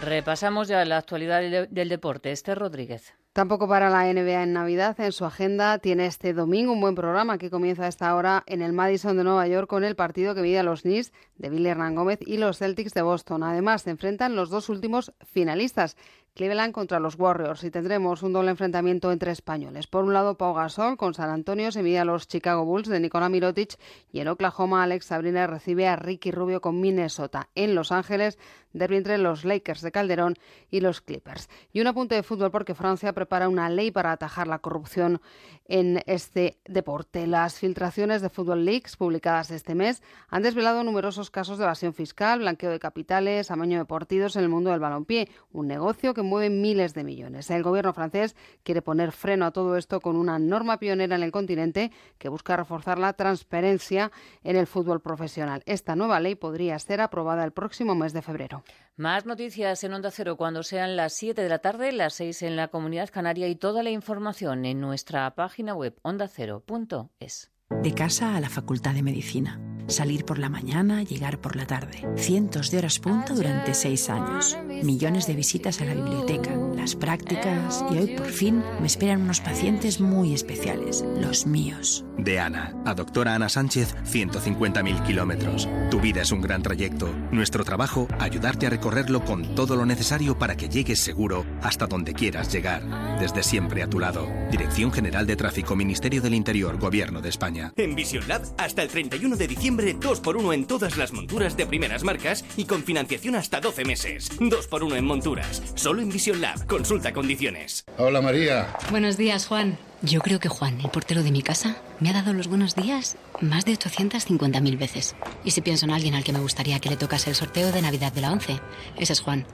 Repasamos 0.01 0.67
ya 0.67 0.83
la 0.85 0.97
actualidad 0.97 1.67
del 1.69 1.89
deporte. 1.89 2.31
Esther 2.31 2.57
Rodríguez. 2.57 3.13
Tampoco 3.31 3.67
para 3.67 3.89
la 3.89 4.11
NBA 4.11 4.43
en 4.43 4.53
Navidad. 4.53 4.99
En 4.99 5.11
su 5.11 5.25
agenda 5.25 5.79
tiene 5.79 6.05
este 6.05 6.33
domingo 6.33 6.73
un 6.73 6.81
buen 6.81 6.95
programa 6.95 7.37
que 7.37 7.49
comienza 7.49 7.85
a 7.85 7.87
esta 7.87 8.15
hora 8.15 8.43
en 8.45 8.61
el 8.61 8.73
Madison 8.73 9.17
de 9.17 9.23
Nueva 9.23 9.47
York 9.47 9.67
con 9.67 9.83
el 9.83 9.95
partido 9.95 10.35
que 10.35 10.41
mide 10.41 10.59
a 10.59 10.63
los 10.63 10.81
Knicks 10.81 11.13
de 11.37 11.49
Billy 11.49 11.69
Hernán 11.69 11.95
Gómez 11.95 12.19
y 12.25 12.37
los 12.37 12.57
Celtics 12.57 12.93
de 12.93 13.01
Boston. 13.01 13.43
Además, 13.43 13.83
se 13.83 13.91
enfrentan 13.91 14.35
los 14.35 14.49
dos 14.49 14.69
últimos 14.69 15.13
finalistas. 15.25 15.95
Cleveland 16.35 16.73
contra 16.73 16.99
los 16.99 17.15
Warriors 17.19 17.63
y 17.63 17.69
tendremos 17.69 18.23
un 18.23 18.33
doble 18.33 18.49
enfrentamiento 18.49 19.11
entre 19.11 19.31
españoles. 19.31 19.85
Por 19.85 20.03
un 20.03 20.13
lado, 20.13 20.35
Pau 20.35 20.55
Gasol 20.55 20.97
con 20.97 21.13
San 21.13 21.29
Antonio 21.29 21.71
se 21.71 21.83
mide 21.83 21.99
a 21.99 22.05
los 22.05 22.27
Chicago 22.27 22.65
Bulls 22.65 22.89
de 22.89 22.99
Nikola 22.99 23.29
Mirotic 23.29 23.77
y 24.11 24.19
en 24.19 24.27
Oklahoma 24.27 24.81
Alex 24.81 25.05
Sabrina 25.05 25.45
recibe 25.45 25.87
a 25.87 25.95
Ricky 25.95 26.31
Rubio 26.31 26.59
con 26.59 26.81
Minnesota. 26.81 27.49
En 27.53 27.75
Los 27.75 27.91
Ángeles, 27.91 28.39
derby 28.73 28.97
entre 28.97 29.19
los 29.19 29.45
Lakers 29.45 29.81
de 29.81 29.91
Calderón 29.91 30.35
y 30.69 30.79
los 30.81 31.01
Clippers. 31.01 31.49
Y 31.71 31.81
un 31.81 31.87
apunte 31.87 32.15
de 32.15 32.23
fútbol 32.23 32.49
porque 32.49 32.73
Francia 32.73 33.13
prepara 33.13 33.47
una 33.47 33.69
ley 33.69 33.91
para 33.91 34.11
atajar 34.11 34.47
la 34.47 34.59
corrupción 34.59 35.21
en 35.65 36.01
este 36.07 36.57
deporte. 36.65 37.27
Las 37.27 37.59
filtraciones 37.59 38.21
de 38.21 38.29
Football 38.29 38.65
Leaks 38.65 38.97
publicadas 38.97 39.51
este 39.51 39.75
mes 39.75 40.01
han 40.29 40.41
desvelado 40.41 40.83
numerosos 40.83 41.29
casos 41.29 41.57
de 41.57 41.63
evasión 41.63 41.93
fiscal, 41.93 42.39
blanqueo 42.39 42.71
de 42.71 42.79
capitales, 42.79 43.51
amaño 43.51 43.77
de 43.77 43.85
partidos 43.85 44.35
en 44.35 44.43
el 44.43 44.49
mundo 44.49 44.71
del 44.71 44.79
balompié, 44.79 45.29
un 45.51 45.67
negocio 45.67 46.13
que 46.13 46.22
mueve 46.23 46.49
miles 46.49 46.93
de 46.93 47.03
millones. 47.03 47.49
El 47.51 47.63
gobierno 47.63 47.93
francés 47.93 48.35
quiere 48.63 48.81
poner 48.81 49.11
freno 49.11 49.45
a 49.45 49.51
todo 49.51 49.77
esto 49.77 49.99
con 49.99 50.15
una 50.15 50.39
norma 50.39 50.79
pionera 50.79 51.15
en 51.15 51.23
el 51.23 51.31
continente 51.31 51.91
que 52.17 52.29
busca 52.29 52.57
reforzar 52.57 52.97
la 52.97 53.13
transparencia 53.13 54.11
en 54.43 54.55
el 54.55 54.67
fútbol 54.67 55.01
profesional. 55.01 55.63
Esta 55.65 55.95
nueva 55.95 56.19
ley 56.19 56.35
podría 56.35 56.79
ser 56.79 57.01
aprobada 57.01 57.43
el 57.43 57.51
próximo 57.51 57.95
mes 57.95 58.13
de 58.13 58.21
febrero. 58.21 58.63
Más 58.95 59.25
noticias 59.25 59.83
en 59.83 59.93
Onda 59.93 60.11
Cero 60.11 60.37
cuando 60.37 60.63
sean 60.63 60.95
las 60.95 61.13
7 61.13 61.41
de 61.41 61.49
la 61.49 61.59
tarde, 61.59 61.91
las 61.91 62.13
6 62.15 62.43
en 62.43 62.55
la 62.55 62.69
Comunidad 62.69 63.09
Canaria 63.09 63.47
y 63.47 63.55
toda 63.55 63.83
la 63.83 63.89
información 63.89 64.65
en 64.65 64.79
nuestra 64.79 65.33
página 65.35 65.73
web 65.75 65.95
ondacero.es. 66.03 67.52
De 67.81 67.93
casa 67.93 68.35
a 68.35 68.39
la 68.39 68.49
Facultad 68.49 68.93
de 68.93 69.03
Medicina. 69.03 69.59
Salir 69.87 70.23
por 70.23 70.39
la 70.39 70.49
mañana, 70.49 71.03
llegar 71.03 71.39
por 71.41 71.55
la 71.55 71.65
tarde. 71.65 72.07
Cientos 72.15 72.71
de 72.71 72.77
horas 72.77 72.99
punta 72.99 73.33
durante 73.33 73.73
seis 73.73 74.09
años. 74.09 74.57
Millones 74.81 75.27
de 75.27 75.35
visitas 75.35 75.81
a 75.81 75.85
la 75.85 75.93
biblioteca, 75.93 76.55
las 76.75 76.95
prácticas 76.95 77.83
y 77.91 77.97
hoy 77.97 78.15
por 78.15 78.27
fin 78.27 78.63
me 78.79 78.87
esperan 78.87 79.21
unos 79.21 79.41
pacientes 79.41 79.99
muy 79.99 80.33
especiales, 80.33 81.03
los 81.19 81.45
míos. 81.45 82.05
De 82.17 82.39
Ana, 82.39 82.73
a 82.85 82.93
doctora 82.93 83.35
Ana 83.35 83.49
Sánchez, 83.49 83.95
150.000 84.05 85.05
kilómetros. 85.05 85.67
Tu 85.91 85.99
vida 85.99 86.21
es 86.21 86.31
un 86.31 86.41
gran 86.41 86.63
trayecto. 86.63 87.13
Nuestro 87.31 87.63
trabajo, 87.63 88.07
ayudarte 88.19 88.67
a 88.67 88.69
recorrerlo 88.69 89.23
con 89.23 89.55
todo 89.55 89.75
lo 89.75 89.85
necesario 89.85 90.37
para 90.37 90.55
que 90.55 90.69
llegues 90.69 90.99
seguro 90.99 91.45
hasta 91.61 91.87
donde 91.87 92.13
quieras 92.13 92.51
llegar. 92.51 92.83
Desde 93.19 93.43
siempre 93.43 93.83
a 93.83 93.89
tu 93.89 93.99
lado. 93.99 94.27
Dirección 94.49 94.91
General 94.91 95.27
de 95.27 95.35
Tráfico, 95.35 95.75
Ministerio 95.75 96.21
del 96.21 96.33
Interior, 96.33 96.77
Gobierno 96.79 97.21
de 97.21 97.29
España. 97.29 97.62
En 97.77 97.95
Vision 97.95 98.27
Lab, 98.27 98.43
hasta 98.57 98.81
el 98.81 98.89
31 98.89 99.35
de 99.35 99.47
diciembre, 99.47 99.95
2x1 99.95 100.53
en 100.53 100.65
todas 100.65 100.97
las 100.97 101.13
monturas 101.13 101.55
de 101.55 101.65
primeras 101.65 102.03
marcas 102.03 102.43
y 102.57 102.65
con 102.65 102.83
financiación 102.83 103.35
hasta 103.35 103.61
12 103.61 103.85
meses. 103.85 104.31
2x1 104.39 104.97
en 104.97 105.05
monturas. 105.05 105.61
Solo 105.75 106.01
en 106.01 106.09
Vision 106.09 106.41
Lab. 106.41 106.65
Consulta 106.67 107.13
condiciones. 107.13 107.85
Hola 107.97 108.21
María. 108.21 108.75
Buenos 108.91 109.17
días, 109.17 109.47
Juan. 109.47 109.77
Yo 110.01 110.19
creo 110.19 110.39
que 110.39 110.49
Juan, 110.49 110.81
el 110.81 110.89
portero 110.89 111.23
de 111.23 111.31
mi 111.31 111.41
casa, 111.41 111.77
me 112.01 112.09
ha 112.09 112.13
dado 112.13 112.33
los 112.33 112.47
buenos 112.47 112.75
días 112.75 113.15
más 113.39 113.63
de 113.63 113.71
850.000 113.73 114.77
veces. 114.77 115.15
Y 115.45 115.51
si 115.51 115.61
pienso 115.61 115.85
en 115.85 115.91
alguien 115.91 116.13
al 116.13 116.25
que 116.25 116.33
me 116.33 116.39
gustaría 116.39 116.79
que 116.79 116.89
le 116.89 116.97
tocase 116.97 117.29
el 117.29 117.37
sorteo 117.37 117.71
de 117.71 117.81
Navidad 117.81 118.11
de 118.11 118.19
la 118.19 118.33
11, 118.33 118.59
ese 118.97 119.13
es 119.13 119.21
Juan. 119.21 119.45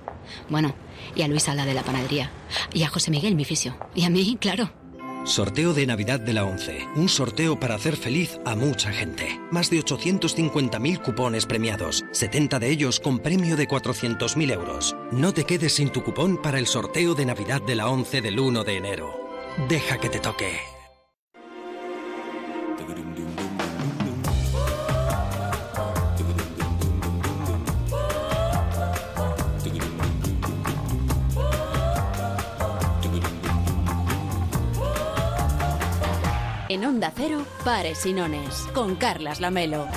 Bueno, 0.49 0.73
y 1.15 1.21
a 1.21 1.27
Luisa, 1.27 1.53
la 1.53 1.65
de 1.65 1.75
la 1.75 1.83
panadería. 1.83 2.31
Y 2.73 2.81
a 2.81 2.89
José 2.89 3.11
Miguel, 3.11 3.35
mi 3.35 3.45
fisio. 3.45 3.77
Y 3.93 4.05
a 4.05 4.09
mí, 4.09 4.37
claro. 4.39 4.71
Sorteo 5.25 5.73
de 5.73 5.85
Navidad 5.85 6.19
de 6.19 6.33
la 6.33 6.45
11. 6.45 6.87
Un 6.95 7.09
sorteo 7.09 7.59
para 7.59 7.75
hacer 7.75 7.95
feliz 7.95 8.39
a 8.45 8.55
mucha 8.55 8.91
gente. 8.91 9.39
Más 9.51 9.69
de 9.69 9.79
850.000 9.79 11.01
cupones 11.01 11.45
premiados. 11.45 12.05
70 12.11 12.59
de 12.59 12.69
ellos 12.69 12.99
con 12.99 13.19
premio 13.19 13.55
de 13.55 13.67
400.000 13.67 14.51
euros. 14.51 14.95
No 15.11 15.33
te 15.33 15.43
quedes 15.43 15.73
sin 15.73 15.89
tu 15.89 16.03
cupón 16.03 16.41
para 16.41 16.59
el 16.59 16.67
sorteo 16.67 17.15
de 17.15 17.25
Navidad 17.25 17.61
de 17.61 17.75
la 17.75 17.89
11 17.89 18.21
del 18.21 18.39
1 18.39 18.63
de 18.63 18.77
enero. 18.77 19.13
Deja 19.67 19.97
que 19.97 20.09
te 20.09 20.19
toque. 20.19 20.78
En 36.71 36.85
Onda 36.85 37.11
Cero, 37.15 37.41
Pares 37.65 38.05
y 38.05 38.13
Nones, 38.13 38.67
con 38.75 38.95
Carlas 38.95 39.39
Lamelo. 39.39 39.87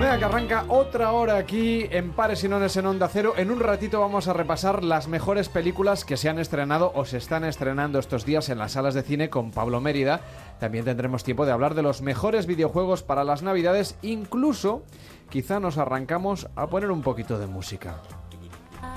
Venga, 0.00 0.18
que 0.18 0.24
arranca 0.24 0.64
otra 0.66 1.12
hora 1.12 1.36
aquí 1.36 1.86
en 1.92 2.10
Pares 2.10 2.42
y 2.42 2.48
Nones 2.48 2.76
en 2.76 2.86
Onda 2.86 3.06
Cero. 3.06 3.34
En 3.36 3.52
un 3.52 3.60
ratito 3.60 4.00
vamos 4.00 4.26
a 4.26 4.32
repasar 4.32 4.82
las 4.82 5.06
mejores 5.06 5.48
películas 5.48 6.04
que 6.04 6.16
se 6.16 6.28
han 6.28 6.40
estrenado 6.40 6.90
o 6.96 7.04
se 7.04 7.18
están 7.18 7.44
estrenando 7.44 8.00
estos 8.00 8.26
días 8.26 8.48
en 8.48 8.58
las 8.58 8.72
salas 8.72 8.94
de 8.94 9.02
cine 9.02 9.30
con 9.30 9.52
Pablo 9.52 9.80
Mérida. 9.80 10.22
También 10.58 10.84
tendremos 10.84 11.22
tiempo 11.22 11.46
de 11.46 11.52
hablar 11.52 11.76
de 11.76 11.82
los 11.82 12.02
mejores 12.02 12.46
videojuegos 12.46 13.04
para 13.04 13.22
las 13.22 13.44
Navidades. 13.44 13.96
Incluso, 14.02 14.82
quizá 15.30 15.60
nos 15.60 15.78
arrancamos 15.78 16.48
a 16.56 16.66
poner 16.66 16.90
un 16.90 17.02
poquito 17.02 17.38
de 17.38 17.46
música. 17.46 18.02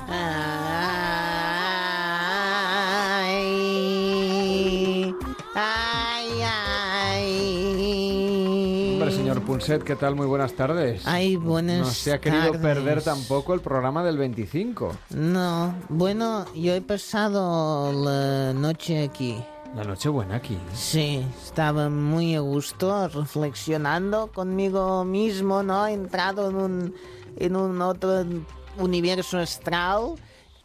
Ay, 0.08 1.05
ay, 5.56 6.30
ay. 7.56 8.90
Hombre, 8.94 9.12
señor 9.12 9.42
Punset, 9.42 9.84
¿qué 9.84 9.96
tal? 9.96 10.16
Muy 10.16 10.26
buenas 10.28 10.54
tardes. 10.54 11.06
Ay, 11.06 11.36
buenas 11.36 11.80
No 11.80 11.86
se 11.86 12.14
ha 12.14 12.20
querido 12.22 12.52
tardes. 12.52 12.62
perder 12.62 13.02
tampoco 13.04 13.54
el 13.54 13.62
programa 13.62 14.04
del 14.04 14.18
25. 14.18 14.96
No, 15.12 15.74
bueno, 15.90 16.46
yo 16.56 16.74
he 16.74 16.82
pasado 16.82 17.92
la 17.94 18.54
noche 18.54 19.04
aquí. 19.04 19.38
La 19.76 19.84
noche 19.84 20.08
buena 20.10 20.36
aquí. 20.38 20.58
Sí, 20.74 21.26
estaba 21.44 21.90
muy 21.90 22.36
a 22.36 22.40
gusto 22.40 23.08
reflexionando 23.10 24.32
conmigo 24.32 25.04
mismo, 25.04 25.64
¿no? 25.64 25.86
He 25.88 25.94
entrado 25.94 26.50
en 26.50 26.56
un, 26.56 26.94
en 27.38 27.56
un 27.58 27.82
otro 27.82 28.24
universo 28.78 29.38
astral 29.38 30.16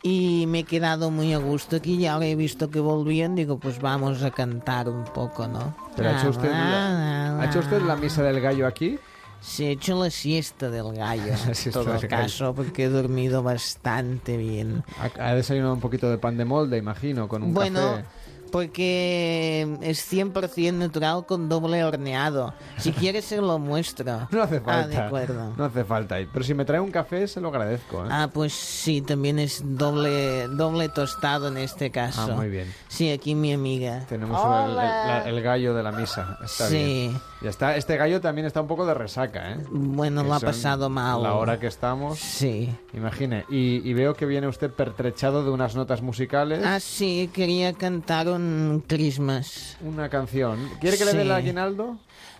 y 0.03 0.47
me 0.49 0.61
he 0.61 0.65
quedado 0.65 1.11
muy 1.11 1.35
a 1.35 1.39
gusto 1.39 1.77
aquí 1.77 1.95
y 1.95 2.07
ahora 2.07 2.27
he 2.27 2.37
visto 2.37 2.71
que 2.71 2.81
volvían, 2.81 3.35
digo, 3.35 3.59
pues 3.59 3.81
vamos 3.81 4.23
a 4.23 4.31
cantar 4.31 4.89
un 4.89 5.05
poco, 5.05 5.47
¿no? 5.47 5.75
¿Pero 5.97 6.09
ha 6.09 6.19
hecho 6.19 6.31
usted 6.31 6.51
la, 6.51 7.41
¿ha 7.41 7.45
hecho 7.47 7.59
usted 7.61 7.83
la 7.83 7.97
misa 7.97 8.23
del 8.23 8.41
gallo 8.41 8.67
aquí? 8.67 8.99
Sí, 9.43 9.65
he 9.65 9.71
hecho 9.73 10.03
la 10.03 10.11
siesta 10.11 10.69
del 10.71 10.93
gallo, 10.95 11.33
en 11.65 11.73
todo 11.73 11.85
del 11.85 12.01
gallo. 12.01 12.09
caso, 12.09 12.55
porque 12.55 12.85
he 12.85 12.89
dormido 12.89 13.43
bastante 13.43 14.37
bien. 14.37 14.85
Ha, 14.99 15.29
ha 15.31 15.35
desayunado 15.35 15.75
un 15.75 15.81
poquito 15.81 16.11
de 16.11 16.19
pan 16.19 16.37
de 16.37 16.45
molde, 16.45 16.77
imagino, 16.79 17.27
con 17.29 17.43
un 17.43 17.55
Bueno, 17.55 17.81
café. 17.81 18.05
Porque 18.51 19.79
es 19.81 20.13
100% 20.13 20.73
natural 20.75 21.25
con 21.27 21.49
doble 21.49 21.85
horneado. 21.85 22.53
Si 22.79 22.93
quieres 22.93 23.25
se 23.25 23.39
lo 23.39 23.59
muestro. 23.59 24.29
No 24.31 24.43
hace 24.43 24.57
Ah, 24.67 24.87
de 24.87 24.95
falta. 24.95 25.07
acuerdo. 25.07 25.55
No 25.57 25.65
hace 25.65 25.85
falta. 25.85 26.17
Pero 26.33 26.45
si 26.45 26.55
me 26.55 26.65
trae 26.65 26.81
un 26.81 26.91
café, 26.91 27.27
se 27.29 27.41
lo 27.41 27.49
agradezco. 27.49 28.05
¿eh? 28.05 28.09
Ah, 28.11 28.29
pues 28.33 28.53
sí, 28.53 29.01
también 29.03 29.39
es 29.39 29.63
doble, 29.65 30.49
doble 30.49 30.89
tostado 30.89 31.49
en 31.49 31.57
este 31.59 31.91
caso. 31.91 32.29
Ah, 32.31 32.35
muy 32.37 32.49
bien. 32.49 32.73
Sí, 32.89 33.11
aquí 33.11 33.35
mi 33.35 33.53
amiga. 33.53 34.05
Tenemos 34.09 34.41
el, 34.45 34.71
el- 34.71 34.77
la- 34.77 35.23
el 35.29 35.43
gallo 35.43 35.75
de 35.75 35.83
la 35.83 35.93
misa. 35.93 36.39
Está 36.45 36.67
Sí. 36.69 36.75
bien. 36.77 37.21
Ya 37.43 37.49
está. 37.49 37.75
Este 37.77 37.97
gallo 37.97 38.21
también 38.21 38.47
está 38.47 38.61
un 38.61 38.67
poco 38.67 38.85
de 38.85 38.93
resaca, 38.93 39.53
¿eh? 39.53 39.65
Bueno, 39.71 40.23
Que 40.23 40.29
lo 40.29 40.35
ha 40.35 40.41
pasado 40.41 40.91
mal. 40.91 41.23
La 41.23 41.35
hora 41.35 41.59
que 41.59 41.69
estamos. 41.69 42.19
Sí. 42.19 42.69
Imagine. 42.93 43.47
Y, 43.49 43.89
y 43.89 43.95
veo 43.95 44.13
que 44.15 44.27
viene 44.27 44.47
usted 44.47 44.71
pertrechado 44.71 45.43
de 45.43 45.51
unas 45.51 45.75
notas 45.75 46.03
musicales. 46.03 46.63
Ah, 46.65 46.81
sí, 46.81 47.31
quería 47.33 47.73
cantar 47.73 48.29
un 48.29 48.85
Christmas. 48.87 49.79
Una 49.81 50.11
canción. 50.11 50.69
¿Quiere 50.81 50.99
que 50.99 51.05
le 51.07 51.15
dé 51.15 51.23
el 51.23 51.33
aguinaldo? 51.33 51.97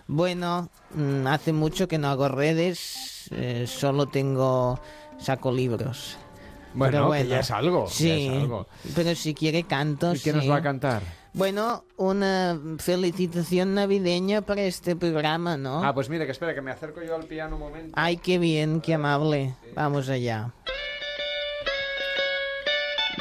Bueno, 0.07 0.69
mm, 0.93 1.25
hace 1.27 1.51
mucho 1.53 1.87
que 1.87 1.97
no 1.97 2.09
hago 2.09 2.27
redes, 2.27 3.27
eh, 3.31 3.65
solo 3.67 4.07
tengo 4.07 4.79
saco 5.17 5.51
libros. 5.51 6.17
Bueno, 6.73 7.11
que 7.11 7.27
ya 7.27 7.39
es 7.39 7.51
algo, 7.51 7.85
ya 7.87 7.91
Sí, 7.93 8.27
es 8.27 8.33
algo. 8.43 8.67
pero 8.95 9.15
si 9.15 9.33
quiere 9.33 9.63
canto. 9.63 10.11
¿Y 10.13 10.19
qué 10.19 10.31
sí. 10.31 10.37
nos 10.37 10.49
va 10.49 10.57
a 10.57 10.61
cantar? 10.61 11.01
Bueno, 11.33 11.85
una 11.95 12.59
felicitación 12.79 13.73
navideña 13.73 14.41
para 14.41 14.63
este 14.63 14.97
programa, 14.97 15.55
¿no? 15.55 15.83
Ah, 15.83 15.93
pues 15.93 16.09
mire, 16.09 16.25
que 16.25 16.33
espera, 16.33 16.53
que 16.53 16.61
me 16.61 16.71
acerco 16.71 17.01
yo 17.01 17.15
al 17.15 17.23
piano 17.23 17.55
un 17.55 17.61
momento. 17.61 17.93
Ay, 17.95 18.17
qué 18.17 18.37
bien, 18.37 18.81
qué 18.81 18.95
amable. 18.95 19.55
Vamos 19.73 20.09
allá. 20.09 20.53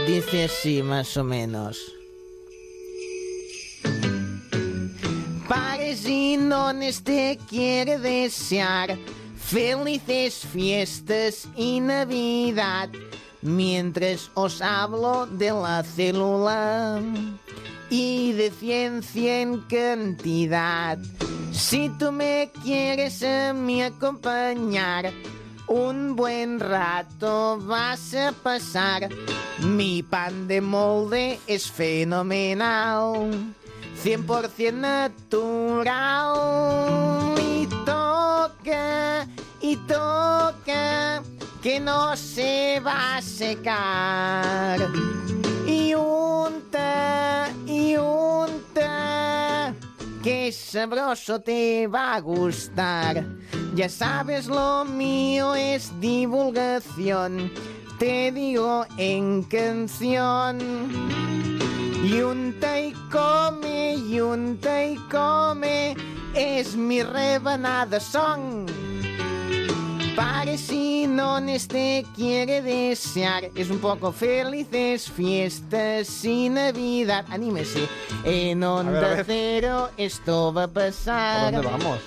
Dice 0.09 0.45
así, 0.45 0.83
más 0.83 1.17
o 1.17 1.23
menos. 1.23 1.79
Pares 5.49 6.05
y 6.09 6.37
nones 6.37 7.05
te 7.05 7.39
quiere 7.49 7.99
desear 7.99 8.99
felices 9.37 10.47
fiestas 10.53 11.49
y 11.57 11.81
Navidad. 11.81 12.89
Mientras 13.43 14.31
os 14.35 14.61
hablo 14.61 15.27
de 15.27 15.51
la 15.51 15.83
célula 15.85 17.01
y 17.91 18.33
de 18.33 18.51
ciencia 18.51 19.41
en 19.41 19.61
cantidad. 19.63 20.97
Si 21.53 21.91
tú 21.99 22.13
me 22.13 22.51
quieres 22.63 23.23
a 23.25 23.53
mí 23.53 23.83
acompañar, 23.83 25.13
un 25.67 26.17
buen 26.17 26.61
rato 26.61 27.59
vas 27.59 28.15
a 28.15 28.33
pasar. 28.33 29.09
Mi 29.59 30.03
pan 30.03 30.49
de 30.49 30.61
molde 30.61 31.39
es 31.47 31.71
fenomenal, 31.71 33.31
100% 34.03 34.73
natural. 34.73 36.35
Y 37.39 37.67
toca, 37.85 39.27
y 39.61 39.77
toca, 39.77 41.23
que 41.63 41.81
no 41.81 42.17
se 42.17 42.81
va 42.81 43.17
a 43.17 43.23
secar. 43.23 44.81
Y 45.71 45.95
unta, 45.95 47.49
y 47.65 47.95
que 50.21 50.51
sabroso 50.51 51.41
te 51.41 51.87
va 51.87 52.17
a 52.17 52.21
gustar. 52.21 53.25
Ya 53.77 53.89
sabes, 53.89 54.49
lo 54.49 54.85
mío 54.85 55.55
es 55.55 55.93
divulgación, 56.01 57.53
te 58.01 58.33
digo 58.33 58.85
en 58.99 59.45
canción. 59.45 60.59
Y 62.03 62.21
unta 62.21 62.81
y 62.81 62.93
come, 63.13 63.95
y 63.95 64.21
unta 64.21 64.85
y 64.85 64.97
come, 65.09 65.95
es 66.35 66.75
mi 66.75 67.03
rebanada 67.05 68.01
son. 68.01 68.67
Parecinones 70.21 71.67
te 71.67 72.05
quiere 72.15 72.61
desear. 72.61 73.45
Es 73.55 73.71
un 73.71 73.79
poco 73.79 74.13
felices 74.13 75.11
fiestas 75.11 76.23
y 76.27 76.51
Navidad. 76.51 77.25
Anímese. 77.31 77.89
En 78.25 78.61
ver, 78.61 78.69
a 78.69 78.73
Onda 78.75 79.01
ver. 79.01 79.25
Cero 79.25 79.89
esto 79.97 80.53
va 80.53 80.65
a 80.65 80.69
pasar. 80.69 81.55
¿Por 81.55 81.63
dónde 81.63 81.85
vamos? 81.85 82.01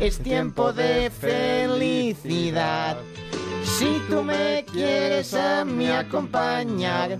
Es 0.00 0.18
tiempo 0.18 0.72
de 0.72 1.10
felicidad. 1.10 2.96
Si 3.64 4.00
tú 4.08 4.22
me 4.22 4.64
quieres 4.72 5.34
a 5.34 5.62
mí 5.66 5.88
acompañar, 5.90 7.18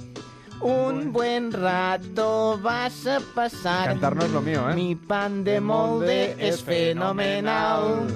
un 0.63 1.13
buen 1.13 1.53
rato 1.53 2.59
vas 2.63 3.07
a 3.07 3.21
pasar. 3.35 3.89
Cantar 3.89 4.17
no 4.17 4.25
es 4.25 4.31
lo 4.31 4.41
mío, 4.41 4.71
¿eh? 4.71 4.75
Mi 4.75 4.95
pan 4.95 5.45
de 5.45 5.61
molde 5.61 6.37
es 6.39 6.63
fenomenal. 6.63 8.07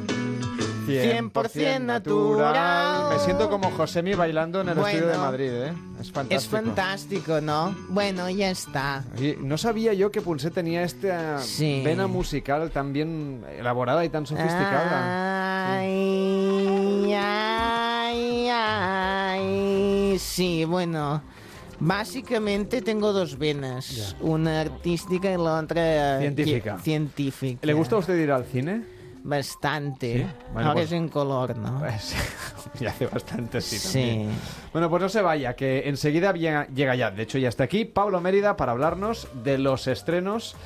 100% 0.86 1.80
natural. 1.80 3.12
Me 3.12 3.18
siento 3.20 3.48
como 3.50 3.70
Josemi 3.70 4.14
bailando 4.14 4.60
en 4.60 4.68
el 4.68 4.78
estudio 4.78 5.00
de 5.00 5.04
Bueno. 5.06 5.22
Madrid, 5.22 5.50
¿eh? 5.50 5.72
Es 6.00 6.10
fantástico. 6.12 6.34
Es 6.34 6.46
fantástico, 6.48 7.40
¿no? 7.40 7.74
Bueno, 7.88 8.28
ya 8.30 8.50
está. 8.50 9.04
Oye, 9.16 9.36
no 9.40 9.56
sabía 9.58 9.92
yo 9.94 10.10
que 10.10 10.20
Punset 10.20 10.52
tenía 10.54 10.82
esta 10.82 11.38
Sí. 11.38 11.82
vena 11.84 12.06
musical 12.06 12.70
tan 12.70 12.92
bien 12.92 13.44
elaborada 13.58 14.04
y 14.04 14.08
tan 14.08 14.26
sofisticada. 14.26 15.78
Ay, 15.78 17.12
ay, 17.14 18.48
ay. 18.50 20.18
Sí, 20.18 20.64
bueno. 20.64 21.22
Básicamente 21.84 22.80
tengo 22.80 23.12
dos 23.12 23.38
venas. 23.38 24.14
Una 24.20 24.60
artística 24.60 25.28
y 25.32 25.36
la 25.36 25.58
otra 25.58 26.20
Científica. 26.20 26.78
científica. 26.78 27.66
¿Le 27.66 27.72
gusta 27.72 27.96
a 27.96 27.98
usted 27.98 28.16
ir 28.18 28.30
al 28.30 28.44
cine? 28.44 28.84
Bastante. 29.24 30.18
Sí. 30.18 30.26
Bueno, 30.52 30.68
Ahora 30.68 30.80
pues- 30.80 30.86
es 30.86 30.92
en 30.92 31.08
color, 31.08 31.56
¿no? 31.56 31.78
Pues, 31.78 32.14
ya 32.80 32.90
hace 32.90 33.06
bastante 33.06 33.60
sí, 33.60 33.78
Sí. 33.78 34.28
Bueno, 34.72 34.90
pues 34.90 35.02
no 35.02 35.08
se 35.08 35.22
vaya, 35.22 35.54
que 35.54 35.88
enseguida 35.88 36.32
llega, 36.32 36.66
llega 36.68 36.94
ya. 36.94 37.10
De 37.10 37.22
hecho, 37.22 37.38
ya 37.38 37.48
está 37.48 37.64
aquí 37.64 37.84
Pablo 37.84 38.20
Mérida 38.20 38.56
para 38.56 38.72
hablarnos 38.72 39.28
de 39.44 39.58
los 39.58 39.86
estrenos 39.86 40.56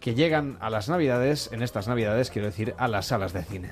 que 0.00 0.14
llegan 0.14 0.58
a 0.60 0.68
las 0.68 0.88
Navidades, 0.88 1.48
en 1.52 1.62
estas 1.62 1.86
Navidades, 1.88 2.30
quiero 2.30 2.46
decir, 2.48 2.74
a 2.76 2.88
las 2.88 3.06
salas 3.06 3.32
de 3.32 3.44
cine. 3.44 3.70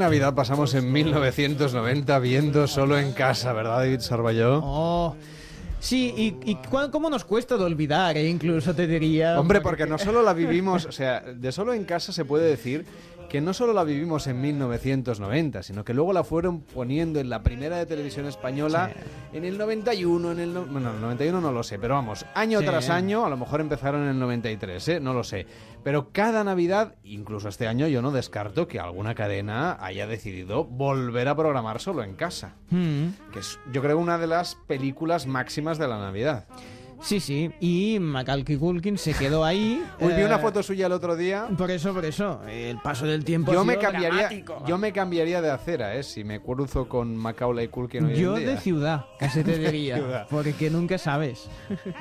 Navidad 0.00 0.34
pasamos 0.34 0.74
en 0.74 0.90
1990 0.90 2.18
viendo 2.18 2.66
solo 2.66 2.98
en 2.98 3.12
casa, 3.12 3.52
verdad, 3.52 3.76
David 3.78 4.00
Sarballó? 4.00 4.60
Oh, 4.64 5.14
sí, 5.78 6.14
y, 6.16 6.50
y 6.50 6.58
cómo 6.90 7.10
nos 7.10 7.24
cuesta 7.24 7.58
de 7.58 7.64
olvidar, 7.64 8.16
eh, 8.16 8.26
incluso 8.26 8.74
te 8.74 8.86
diría. 8.86 9.38
Hombre, 9.38 9.60
porque 9.60 9.86
no 9.86 9.98
solo 9.98 10.22
la 10.22 10.32
vivimos, 10.32 10.86
o 10.86 10.92
sea, 10.92 11.20
de 11.20 11.52
solo 11.52 11.74
en 11.74 11.84
casa 11.84 12.12
se 12.12 12.24
puede 12.24 12.48
decir 12.48 12.86
que 13.30 13.40
no 13.40 13.54
solo 13.54 13.72
la 13.72 13.84
vivimos 13.84 14.26
en 14.26 14.40
1990, 14.40 15.62
sino 15.62 15.84
que 15.84 15.94
luego 15.94 16.12
la 16.12 16.24
fueron 16.24 16.60
poniendo 16.62 17.20
en 17.20 17.30
la 17.30 17.42
primera 17.42 17.76
de 17.78 17.86
televisión 17.86 18.26
española 18.26 18.90
en 19.32 19.44
el 19.44 19.56
91, 19.56 20.32
en 20.32 20.40
el... 20.40 20.52
no- 20.52 20.66
Bueno, 20.66 20.90
el 20.92 21.00
91 21.00 21.40
no 21.40 21.52
lo 21.52 21.62
sé, 21.62 21.78
pero 21.78 21.94
vamos, 21.94 22.26
año 22.34 22.58
Sí. 22.58 22.66
tras 22.66 22.90
año, 22.90 23.24
a 23.24 23.30
lo 23.30 23.36
mejor 23.36 23.60
empezaron 23.60 24.02
en 24.02 24.08
el 24.08 24.18
93, 24.18 24.88
¿eh? 24.88 25.00
No 25.00 25.14
lo 25.14 25.22
sé. 25.24 25.46
Pero 25.84 26.10
cada 26.12 26.42
Navidad, 26.44 26.96
incluso 27.04 27.48
este 27.48 27.66
año, 27.68 27.86
yo 27.86 28.02
no 28.02 28.10
descarto 28.10 28.66
que 28.68 28.80
alguna 28.80 29.14
cadena 29.14 29.78
haya 29.80 30.06
decidido 30.06 30.64
volver 30.64 31.28
a 31.28 31.36
programar 31.36 31.80
solo 31.80 32.02
en 32.02 32.14
casa. 32.16 32.56
Mm. 32.70 33.30
Que 33.32 33.38
es, 33.38 33.58
yo 33.72 33.80
creo, 33.80 33.96
una 33.96 34.18
de 34.18 34.26
las 34.26 34.56
películas 34.66 35.26
máximas 35.26 35.78
de 35.78 35.88
la 35.88 35.98
Navidad. 35.98 36.46
Sí, 37.02 37.18
sí, 37.20 37.50
y 37.60 37.98
Macaulay 38.00 38.56
Culkin 38.56 38.98
se 38.98 39.14
quedó 39.14 39.44
ahí. 39.44 39.82
Uy, 40.00 40.12
vi 40.12 40.20
eh, 40.22 40.26
una 40.26 40.38
foto 40.38 40.62
suya 40.62 40.86
el 40.86 40.92
otro 40.92 41.16
día. 41.16 41.46
Por 41.56 41.70
eso, 41.70 41.92
por 41.94 42.04
eso, 42.04 42.40
el 42.48 42.78
paso 42.78 43.06
del 43.06 43.24
tiempo. 43.24 43.52
Yo 43.52 43.60
ha 43.60 43.64
me 43.64 43.78
cambiaría, 43.78 44.10
dramático. 44.28 44.62
yo 44.66 44.78
me 44.78 44.92
cambiaría 44.92 45.40
de 45.40 45.50
acera, 45.50 45.94
¿eh? 45.96 46.02
Si 46.02 46.24
me 46.24 46.40
cruzo 46.40 46.88
con 46.88 47.16
Macaulay 47.16 47.68
Culkin 47.68 48.04
hoy 48.04 48.12
en 48.14 48.18
Yo 48.20 48.34
día. 48.36 48.48
de 48.50 48.56
ciudad, 48.58 49.06
casi 49.18 49.42
te 49.42 49.56
diría. 49.58 50.26
Porque 50.30 50.68
nunca 50.70 50.98
sabes. 50.98 51.48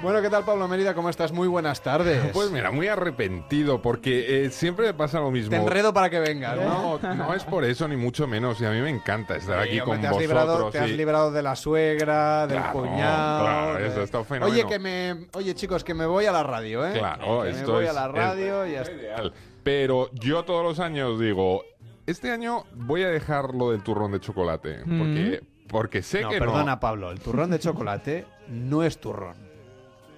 Bueno, 0.02 0.22
¿qué 0.22 0.30
tal, 0.30 0.44
Pablo 0.44 0.68
Mérida? 0.68 0.94
¿Cómo 0.94 1.10
estás? 1.10 1.32
Muy 1.32 1.48
buenas 1.48 1.82
tardes. 1.82 2.20
Pues 2.34 2.52
mira, 2.52 2.72
muy 2.72 2.88
arrepentido 2.88 3.82
porque 3.82 4.46
eh, 4.46 4.50
siempre 4.50 4.88
me 4.88 4.94
pasa 4.94 5.20
lo 5.20 5.32
mismo. 5.32 5.50
Te 5.52 5.56
enredo 5.58 5.94
para 5.94 6.10
que 6.10 6.20
vengas, 6.20 6.58
¿no? 6.58 7.00
No, 7.02 7.16
no 7.16 7.34
es 7.34 7.44
por 7.46 7.64
eso 7.64 7.88
ni 7.88 7.96
mucho 7.96 8.28
menos. 8.28 8.60
Y 8.62 8.66
a 8.66 8.72
mí 8.72 8.82
me 8.82 8.90
encanta 8.90 9.38
estar 9.38 9.64
Sí, 9.64 9.70
aquí 9.70 9.80
hombre, 9.80 9.86
con 9.86 10.02
te 10.02 10.08
has 10.08 10.14
vosotros. 10.14 10.30
librado, 10.40 10.70
te 10.72 10.80
has 10.80 10.90
librado 10.92 11.32
de 11.32 11.42
la 11.42 11.56
suegra, 11.56 12.48
del 12.48 12.58
Claro, 12.60 12.74
cuñado. 12.80 13.40
claro, 13.46 13.80
de- 13.80 13.88
eso 13.88 14.04
está 14.04 14.24
fenómeno. 14.24 14.52
Oye, 14.54 14.66
que 14.68 14.80
me, 14.80 14.89
oye, 15.34 15.56
chicos, 15.56 15.84
que 15.84 15.94
me 15.94 16.06
voy 16.06 16.26
a 16.26 16.32
la 16.32 16.44
radio, 16.44 16.86
¿eh? 16.88 16.94
Claro, 16.94 17.44
que 17.44 17.50
esto 17.52 17.68
me 17.68 17.74
voy 17.74 17.84
es 17.86 17.90
a 17.90 17.94
la 17.94 18.08
radio 18.08 18.66
y 18.68 18.72
ya 18.74 18.82
está. 18.82 18.94
ideal. 18.96 19.34
Pero 19.64 20.10
yo 20.14 20.44
todos 20.44 20.64
los 20.64 20.80
años 20.80 21.20
digo, 21.20 21.64
este 22.06 22.32
año 22.32 22.64
voy 22.74 23.04
a 23.04 23.10
dejar 23.10 23.54
lo 23.54 23.72
del 23.72 23.84
turrón 23.84 24.12
de 24.12 24.20
chocolate. 24.20 24.80
Porque, 24.86 25.42
porque 25.68 26.02
sé 26.02 26.22
No, 26.22 26.30
que 26.30 26.40
perdona, 26.40 26.74
no. 26.76 26.80
Pablo, 26.80 27.12
el 27.12 27.20
turrón 27.20 27.52
de 27.52 27.60
chocolate 27.60 28.26
no 28.48 28.84
es 28.84 29.00
turrón, 29.00 29.36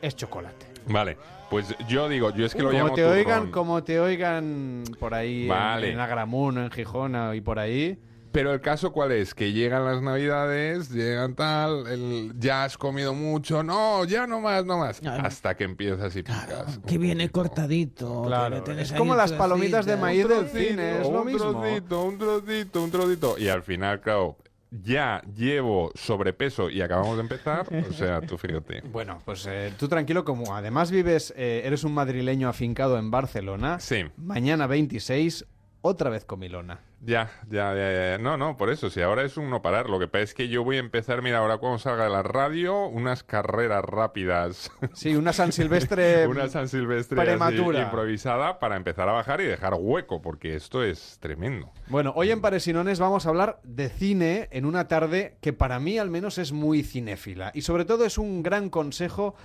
es 0.02 0.16
chocolate. 0.16 0.68
Vale, 0.88 1.18
pues 1.50 1.76
yo 1.88 2.08
digo, 2.10 2.32
yo 2.32 2.46
es 2.46 2.54
que 2.56 2.62
lo 2.64 2.70
como 2.70 2.78
llamo 2.84 2.96
te 2.96 3.02
turrón. 3.02 3.18
oigan, 3.18 3.52
como 3.52 3.84
te 3.84 4.00
oigan 4.00 4.84
por 5.00 5.14
ahí 5.14 5.50
en- 5.50 5.84
en, 5.84 6.00
Agramuno, 6.00 6.64
en 6.64 6.72
Gijona 6.72 7.36
y 7.36 7.42
por 7.42 7.60
ahí. 7.60 8.00
Pero 8.32 8.54
el 8.54 8.62
caso 8.62 8.92
cuál 8.92 9.12
es, 9.12 9.34
que 9.34 9.52
llegan 9.52 9.86
las 9.86 10.02
navidades, 10.02 10.90
llegan 10.90 11.36
tal, 11.36 11.88
el, 11.88 12.34
ya 12.40 12.64
has 12.64 12.78
comido 12.78 13.14
mucho, 13.14 13.62
no, 13.64 14.06
ya 14.06 14.26
no 14.28 14.40
más, 14.40 14.66
no 14.66 14.78
más, 14.78 15.02
hasta 15.06 15.56
que 15.56 15.66
empiezas 15.66 16.16
y 16.16 16.24
picas. 16.24 16.80
Que 16.88 16.98
viene 16.98 17.30
cortadito. 17.30 18.24
Claro, 18.26 18.64
que 18.64 18.82
es 18.82 18.94
como 18.94 19.16
las 19.16 19.34
palomitas 19.34 19.86
de 19.86 19.98
maíz 19.98 20.28
del 20.28 20.48
cine, 20.48 21.02
es 21.02 21.10
lo 21.10 21.22
un 21.22 21.28
mismo. 21.28 21.52
trocito, 21.52 22.04
un 22.04 22.18
trocito, 22.18 22.84
un 22.84 22.92
trocito. 22.92 23.38
Y 23.38 23.50
al 23.50 23.64
final, 23.64 24.00
claro, 24.00 24.38
ya 24.72 25.22
llevo 25.36 25.92
sobrepeso 25.96 26.70
y 26.70 26.82
acabamos 26.82 27.18
de 27.18 27.24
empezar, 27.24 27.68
o 27.90 27.94
sea, 27.94 28.22
tú 28.22 28.38
fíjate. 28.38 28.82
Bueno, 28.92 29.20
pues 29.26 29.46
eh, 29.50 29.74
tú 29.78 29.88
tranquilo, 29.88 30.24
como 30.24 30.56
además 30.56 30.92
vives, 30.92 31.34
eh, 31.36 31.64
eres 31.66 31.84
un 31.84 31.94
madrileño 31.94 32.48
afincado 32.48 32.98
en 32.98 33.12
Barcelona. 33.12 33.80
Sí. 33.80 34.06
Mañana 34.16 34.68
26, 34.68 35.46
otra 35.82 36.10
vez 36.10 36.26
comilona. 36.26 36.80
Ya, 37.04 37.32
ya, 37.50 37.74
ya, 37.74 37.92
ya. 37.92 38.18
No, 38.20 38.38
no, 38.38 38.58
por 38.58 38.70
eso, 38.70 38.92
si 38.92 39.02
ahora 39.02 39.24
es 39.24 39.36
un 39.36 39.50
no 39.50 39.62
parar. 39.64 39.90
Lo 39.90 39.98
que 39.98 40.08
pasa 40.08 40.24
es 40.24 40.34
que 40.36 40.48
yo 40.50 40.64
voy 40.64 40.76
a 40.76 40.80
empezar, 40.80 41.24
mira, 41.24 41.40
ahora 41.40 41.58
cuando 41.58 41.80
salga 41.80 42.04
de 42.04 42.12
la 42.12 42.22
radio, 42.22 42.86
unas 42.86 43.24
carreras 43.24 43.84
rápidas. 43.84 44.72
Sí, 44.94 45.16
una 45.16 45.34
San 45.34 45.52
Silvestre 45.52 46.28
una 46.28 46.48
San 46.50 46.68
Silvestre 46.68 47.20
así, 47.20 47.28
prematura. 47.30 47.82
improvisada 47.82 48.60
para 48.60 48.76
empezar 48.76 49.10
a 49.10 49.14
bajar 49.14 49.42
y 49.42 49.46
dejar 49.46 49.74
hueco, 49.74 50.22
porque 50.22 50.56
esto 50.56 50.84
es 50.84 51.18
tremendo. 51.20 51.72
Bueno, 51.88 52.14
hoy 52.16 52.30
en 52.30 52.42
Paresinones 52.42 53.00
vamos 53.00 53.26
a 53.26 53.30
hablar 53.30 53.60
de 53.64 53.90
cine 53.90 54.48
en 54.52 54.66
una 54.66 54.88
tarde 54.88 55.38
que 55.42 55.54
para 55.54 55.80
mí 55.80 55.98
al 55.98 56.12
menos 56.12 56.38
es 56.38 56.52
muy 56.52 56.84
cinéfila. 56.84 57.52
Y 57.56 57.64
sobre 57.64 57.86
todo 57.86 58.06
es 58.06 58.20
un 58.20 58.44
gran 58.44 58.70
consejo 58.70 59.36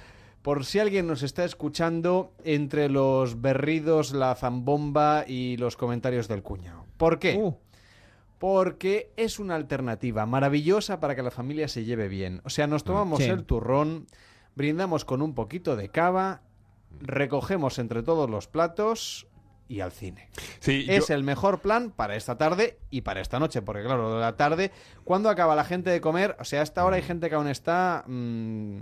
por 0.46 0.64
si 0.64 0.78
alguien 0.78 1.08
nos 1.08 1.24
está 1.24 1.44
escuchando 1.44 2.32
entre 2.44 2.88
los 2.88 3.40
berridos, 3.40 4.12
la 4.12 4.32
zambomba 4.36 5.24
y 5.26 5.56
los 5.56 5.76
comentarios 5.76 6.28
del 6.28 6.44
cuñado. 6.44 6.86
¿Por 6.96 7.18
qué? 7.18 7.34
Uh. 7.36 7.56
Porque 8.38 9.10
es 9.16 9.40
una 9.40 9.56
alternativa 9.56 10.24
maravillosa 10.24 11.00
para 11.00 11.16
que 11.16 11.24
la 11.24 11.32
familia 11.32 11.66
se 11.66 11.84
lleve 11.84 12.06
bien. 12.06 12.42
O 12.44 12.50
sea, 12.50 12.68
nos 12.68 12.84
tomamos 12.84 13.18
Sí. 13.24 13.28
el 13.28 13.42
turrón, 13.44 14.06
brindamos 14.54 15.04
con 15.04 15.20
un 15.20 15.34
poquito 15.34 15.74
de 15.74 15.88
cava, 15.88 16.42
recogemos 17.00 17.80
entre 17.80 18.04
todos 18.04 18.30
los 18.30 18.46
platos 18.46 19.26
y 19.66 19.80
al 19.80 19.90
cine. 19.90 20.30
Sí, 20.60 20.86
es 20.88 21.08
yo- 21.08 21.14
el 21.16 21.24
mejor 21.24 21.58
plan 21.60 21.90
para 21.90 22.14
esta 22.14 22.38
tarde 22.38 22.78
y 22.88 23.00
para 23.00 23.20
esta 23.20 23.40
noche, 23.40 23.62
porque 23.62 23.82
claro, 23.82 24.14
de 24.14 24.20
la 24.20 24.36
tarde, 24.36 24.70
cuando 25.02 25.28
acaba 25.28 25.56
la 25.56 25.64
gente 25.64 25.90
de 25.90 26.00
comer? 26.00 26.36
O 26.38 26.44
sea, 26.44 26.60
a 26.60 26.62
esta 26.62 26.84
hora 26.84 26.94
hay 26.96 27.02
gente 27.02 27.28
que 27.28 27.34
aún 27.34 27.48
está 27.48 28.04
mm, 28.06 28.78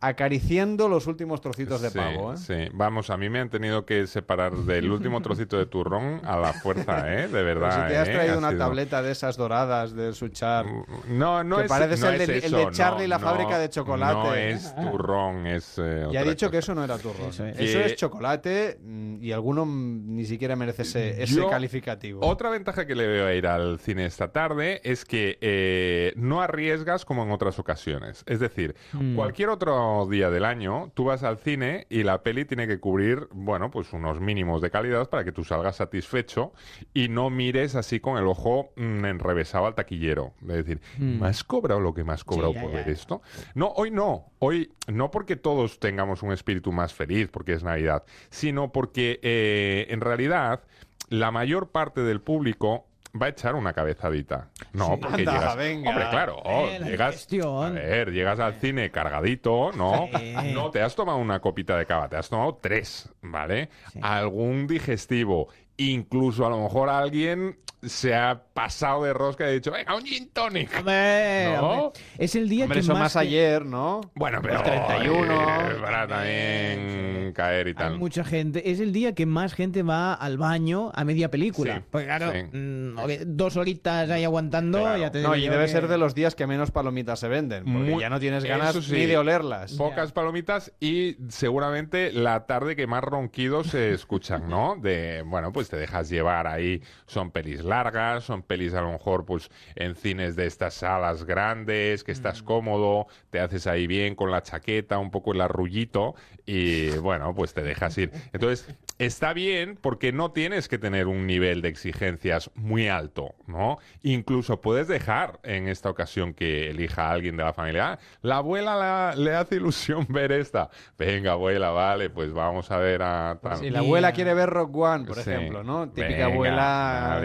acariciando 0.00 0.88
los 0.88 1.06
últimos 1.06 1.40
trocitos 1.40 1.80
de 1.80 1.90
Sí, 1.90 1.98
pavo. 1.98 2.32
¿eh? 2.34 2.36
sí. 2.36 2.54
Vamos, 2.72 3.10
a 3.10 3.16
mí 3.16 3.28
me 3.28 3.40
han 3.40 3.50
tenido 3.50 3.84
que 3.84 4.06
separar 4.06 4.52
del 4.54 4.90
último 4.90 5.20
trocito 5.22 5.58
de 5.58 5.66
turrón 5.66 6.20
a 6.24 6.36
la 6.38 6.52
fuerza, 6.52 7.12
¿eh? 7.14 7.22
De 7.22 7.28
Pero 7.28 7.44
verdad. 7.44 7.82
si 7.86 7.92
te 7.92 7.98
has 7.98 8.08
¿eh? 8.08 8.12
traído 8.12 8.34
Ha 8.34 8.38
una 8.38 8.50
sido- 8.50 8.58
tableta 8.64 9.02
de 9.02 9.12
esas 9.12 9.36
doradas 9.36 9.94
del 9.94 10.14
Suchar. 10.14 10.66
No, 11.08 11.42
no 11.44 11.56
que 11.58 11.62
es 11.64 11.68
parece 11.68 11.90
no 11.90 11.96
ser 11.96 12.14
el 12.14 12.20
es 12.20 12.26
de, 12.28 12.46
el 12.46 12.52
de 12.66 12.70
Charlie 12.72 13.04
y 13.04 13.08
la 13.08 13.18
no, 13.18 13.24
fábrica 13.26 13.52
no, 13.52 13.58
de 13.58 13.70
chocolate. 13.70 14.14
No 14.14 14.34
es 14.34 14.74
turrón, 14.76 15.46
es. 15.46 15.78
eh, 15.78 16.06
Ya 16.12 16.20
he 16.20 16.22
otra 16.22 16.30
dicho 16.30 16.50
que 16.50 16.58
eso 16.58 16.74
no 16.74 16.84
era 16.84 16.98
turrón. 16.98 17.28
Eso 17.30 17.46
es. 17.46 17.58
Eso 17.58 17.80
es 17.80 17.96
chocolate 17.96 18.78
mm, 18.82 19.22
y 19.22 19.32
alguno 19.32 19.64
mm, 19.66 20.14
ni 20.14 20.24
siquiera 20.24 20.56
merece 20.56 20.82
ese, 20.82 21.22
ese 21.22 21.34
Yo- 21.34 21.50
calificativo. 21.50 22.24
Otra 22.24 22.50
ventaja 22.50 22.86
que 22.86 22.94
le 22.94 23.06
veo 23.06 23.26
a 23.26 23.34
ir 23.34 23.46
al 23.46 23.78
cine 23.78 24.06
esta 24.06 24.28
tarde 24.32 24.80
es 24.84 25.04
que 25.04 25.38
eh, 25.40 26.12
no 26.16 26.40
arriesgas 26.40 27.04
como 27.04 27.22
en 27.24 27.30
otras 27.30 27.58
ocasiones. 27.58 28.22
Es 28.26 28.40
decir, 28.40 28.74
Mm. 28.92 29.16
cualquier 29.16 29.48
otro 29.48 29.87
día 30.10 30.30
del 30.30 30.44
año, 30.44 30.90
tú 30.94 31.04
vas 31.04 31.22
al 31.22 31.38
cine 31.38 31.86
y 31.90 32.02
la 32.02 32.22
peli 32.22 32.44
tiene 32.44 32.66
que 32.66 32.78
cubrir, 32.80 33.28
bueno, 33.32 33.70
pues 33.70 33.92
unos 33.92 34.20
mínimos 34.20 34.60
de 34.62 34.70
calidad 34.70 35.08
para 35.10 35.24
que 35.24 35.32
tú 35.32 35.44
salgas 35.44 35.76
satisfecho 35.76 36.52
y 36.94 37.08
no 37.08 37.30
mires 37.30 37.74
así 37.74 38.00
con 38.00 38.16
el 38.18 38.26
ojo 38.26 38.70
mm, 38.76 39.04
enrevesado 39.04 39.66
al 39.66 39.74
taquillero. 39.74 40.32
Es 40.42 40.48
decir, 40.48 40.80
Mm. 40.98 41.20
¿me 41.20 41.28
has 41.28 41.44
cobrado 41.44 41.80
lo 41.80 41.94
que 41.94 42.04
me 42.04 42.12
has 42.12 42.24
cobrado 42.24 42.54
por 42.54 42.70
ya. 42.70 42.78
ver 42.78 42.88
esto? 42.88 43.22
No, 43.54 43.68
hoy 43.76 43.90
no. 43.90 44.26
Hoy 44.40 44.72
no 44.86 45.10
porque 45.10 45.36
todos 45.36 45.78
tengamos 45.80 46.22
un 46.22 46.32
espíritu 46.32 46.72
más 46.72 46.94
feliz, 46.94 47.28
porque 47.28 47.52
es 47.52 47.62
Navidad, 47.64 48.04
sino 48.30 48.72
porque 48.72 49.18
eh, 49.22 49.86
en 49.90 50.00
realidad 50.00 50.62
la 51.08 51.30
mayor 51.30 51.70
parte 51.70 52.02
del 52.02 52.20
público 52.20 52.87
va 53.20 53.26
a 53.26 53.28
echar 53.30 53.54
una 53.54 53.72
cabezadita. 53.72 54.48
No, 54.72 54.86
Sí. 54.94 54.96
porque 55.00 55.14
Anda, 55.22 55.32
llegas... 55.32 55.56
venga. 55.56 55.90
Hombre, 55.90 56.08
claro, 56.10 56.36
oh, 56.44 56.66
Eh, 56.66 56.80
llegas... 56.84 57.26
A 57.32 57.70
ver, 57.70 58.10
llegas 58.12 58.40
al 58.40 58.54
cine 58.54 58.90
cargadito, 58.90 59.70
¿no? 59.72 60.08
Sí. 60.18 60.34
No 60.54 60.70
te 60.70 60.82
has 60.82 60.94
tomado 60.94 61.18
una 61.18 61.40
copita 61.40 61.76
de 61.76 61.86
cava, 61.86 62.08
te 62.08 62.16
has 62.16 62.28
tomado 62.28 62.58
tres, 62.60 63.08
¿vale? 63.22 63.68
Algún 64.02 64.66
digestivo. 64.66 65.48
Incluso 65.76 66.46
a 66.46 66.50
lo 66.50 66.62
mejor 66.62 66.88
alguien 66.88 67.58
se 67.82 68.14
ha 68.14 68.42
pasado 68.52 69.04
de 69.04 69.12
rosca 69.12 69.44
y 69.44 69.48
ha 69.48 69.52
dicho, 69.52 69.70
venga, 69.70 69.94
un 69.94 70.02
gin 70.04 70.30
tonic. 70.30 70.70
Hombre, 70.78 71.54
¿No? 71.56 71.70
hombre, 71.84 72.00
Es 72.18 72.34
el 72.34 72.48
día 72.48 72.64
Hombre, 72.64 72.76
que 72.76 72.80
eso 72.80 72.94
más, 72.94 73.12
que- 73.12 73.18
ayer, 73.20 73.64
¿no? 73.64 74.00
Bueno, 74.14 74.40
pero... 74.42 74.56
El 74.58 74.62
31. 74.64 75.34
eh, 75.70 75.74
para 75.80 76.06
también 76.08 77.32
caer 77.34 77.66
y 77.68 77.70
Hay 77.70 77.74
tal. 77.74 77.98
mucha 77.98 78.24
gente. 78.24 78.70
Es 78.70 78.80
el 78.80 78.92
día 78.92 79.14
que 79.14 79.26
más 79.26 79.54
gente 79.54 79.82
va 79.82 80.14
al 80.14 80.38
baño 80.38 80.90
a 80.94 81.04
media 81.04 81.30
película. 81.30 81.76
Sí, 81.78 81.84
Porque 81.90 82.06
claro, 82.06 82.32
sí. 82.32 82.56
mm, 82.56 82.96
dos 83.36 83.56
horitas 83.56 84.10
ahí 84.10 84.24
aguantando, 84.24 84.78
Claro. 84.80 84.98
ya 84.98 85.10
te 85.10 85.22
No, 85.22 85.36
y 85.36 85.42
debe 85.48 85.66
que- 85.66 85.72
ser 85.72 85.88
de 85.88 85.98
los 85.98 86.14
días 86.14 86.34
que 86.34 86.46
menos 86.46 86.70
palomitas 86.70 87.20
se 87.20 87.28
venden, 87.28 87.64
porque 87.64 87.90
Muy- 87.92 88.00
ya 88.00 88.10
no 88.10 88.18
tienes 88.20 88.44
ganas 88.44 88.74
ni 88.90 89.06
de 89.06 89.16
olerlas. 89.18 89.74
Pocas 89.74 90.12
palomitas 90.12 90.72
y 90.80 91.16
seguramente 91.28 92.12
la 92.12 92.46
tarde 92.46 92.76
que 92.76 92.86
más 92.86 93.04
ronquidos 93.04 93.68
se 93.68 93.92
escuchan, 93.92 94.48
¿no? 94.48 94.76
De, 94.80 95.22
bueno, 95.26 95.52
pues 95.52 95.68
te 95.68 95.76
dejas 95.76 96.08
llevar 96.08 96.46
ahí. 96.46 96.82
Son 97.06 97.30
pelis 97.30 97.62
largas, 97.68 98.24
son 98.24 98.42
pelis 98.42 98.74
a 98.74 98.80
lo 98.80 98.90
mejor 98.92 99.24
pues 99.24 99.50
en 99.76 99.94
cines 99.94 100.34
de 100.34 100.46
estas 100.46 100.74
salas 100.74 101.24
grandes, 101.24 102.02
que 102.02 102.12
Mm. 102.12 102.14
estás 102.16 102.42
cómodo, 102.42 103.06
te 103.30 103.38
haces 103.40 103.66
ahí 103.66 103.86
bien 103.86 104.14
con 104.16 104.30
la 104.30 104.42
chaqueta, 104.42 104.98
un 104.98 105.10
poco 105.10 105.32
el 105.32 105.40
arrullito 105.40 106.14
y 106.46 106.90
bueno, 106.98 107.34
pues 107.34 107.54
te 107.54 107.62
dejas 107.62 107.96
ir. 107.98 108.10
Entonces, 108.32 108.66
está 108.98 109.32
bien 109.34 109.78
porque 109.80 110.12
no 110.12 110.32
tienes 110.32 110.66
que 110.68 110.78
tener 110.78 111.06
un 111.06 111.26
nivel 111.26 111.62
de 111.62 111.68
exigencias 111.68 112.50
muy 112.54 112.88
alto, 112.88 113.34
¿no? 113.46 113.78
Incluso 114.02 114.60
puedes 114.60 114.88
dejar 114.88 115.38
en 115.42 115.68
esta 115.68 115.90
ocasión 115.90 116.32
que 116.34 116.70
elija 116.70 117.08
a 117.08 117.12
alguien 117.12 117.36
de 117.36 117.44
la 117.44 117.52
familia. 117.52 117.92
"Ah, 117.92 117.98
la 118.22 118.36
abuela 118.38 118.74
la- 118.76 119.14
le 119.14 119.34
hace 119.36 119.56
ilusión 119.56 120.06
ver 120.08 120.32
esta. 120.32 120.70
Venga, 120.98 121.32
abuela, 121.32 121.70
vale, 121.70 122.08
pues 122.10 122.32
vamos 122.32 122.70
a 122.70 122.78
ver 122.78 123.02
a... 123.02 123.38
tal". 123.42 123.58
Si 123.58 123.70
la 123.70 123.80
abuela 123.80 124.12
quiere 124.12 124.32
ver 124.34 124.48
Rock 124.48 124.74
One, 124.76 125.04
por 125.04 125.16
Sí. 125.16 125.30
ejemplo, 125.30 125.62
¿no? 125.62 125.88
Típica 125.90 126.08
Venga, 126.08 126.24
abuela. 126.26 127.20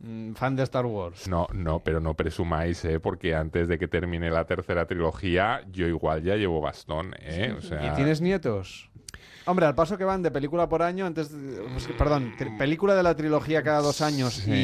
Mm, 0.00 0.32
fan 0.32 0.56
de 0.56 0.62
Star 0.62 0.86
Wars. 0.86 1.28
No, 1.28 1.46
no, 1.52 1.80
pero 1.80 2.00
no 2.00 2.14
presumáis, 2.14 2.84
¿eh? 2.84 3.00
Porque 3.00 3.34
antes 3.34 3.68
de 3.68 3.78
que 3.78 3.88
termine 3.88 4.30
la 4.30 4.44
tercera 4.44 4.86
trilogía, 4.86 5.62
yo 5.70 5.86
igual 5.86 6.22
ya 6.22 6.36
llevo 6.36 6.60
bastón, 6.60 7.14
¿eh? 7.20 7.54
O 7.56 7.62
sea... 7.62 7.86
¿Y 7.86 7.94
tienes 7.96 8.20
nietos? 8.20 8.90
Hombre, 9.48 9.64
al 9.66 9.76
paso 9.76 9.96
que 9.96 10.02
van 10.04 10.22
de 10.22 10.32
película 10.32 10.68
por 10.68 10.82
año, 10.82 11.06
antes, 11.06 11.30
de- 11.30 11.62
pues, 11.62 11.86
perdón, 11.96 12.32
tri- 12.36 12.58
película 12.58 12.96
de 12.96 13.02
la 13.04 13.14
trilogía 13.14 13.62
cada 13.62 13.80
dos 13.80 14.00
años 14.00 14.34
Sí. 14.34 14.50
y, 14.50 14.54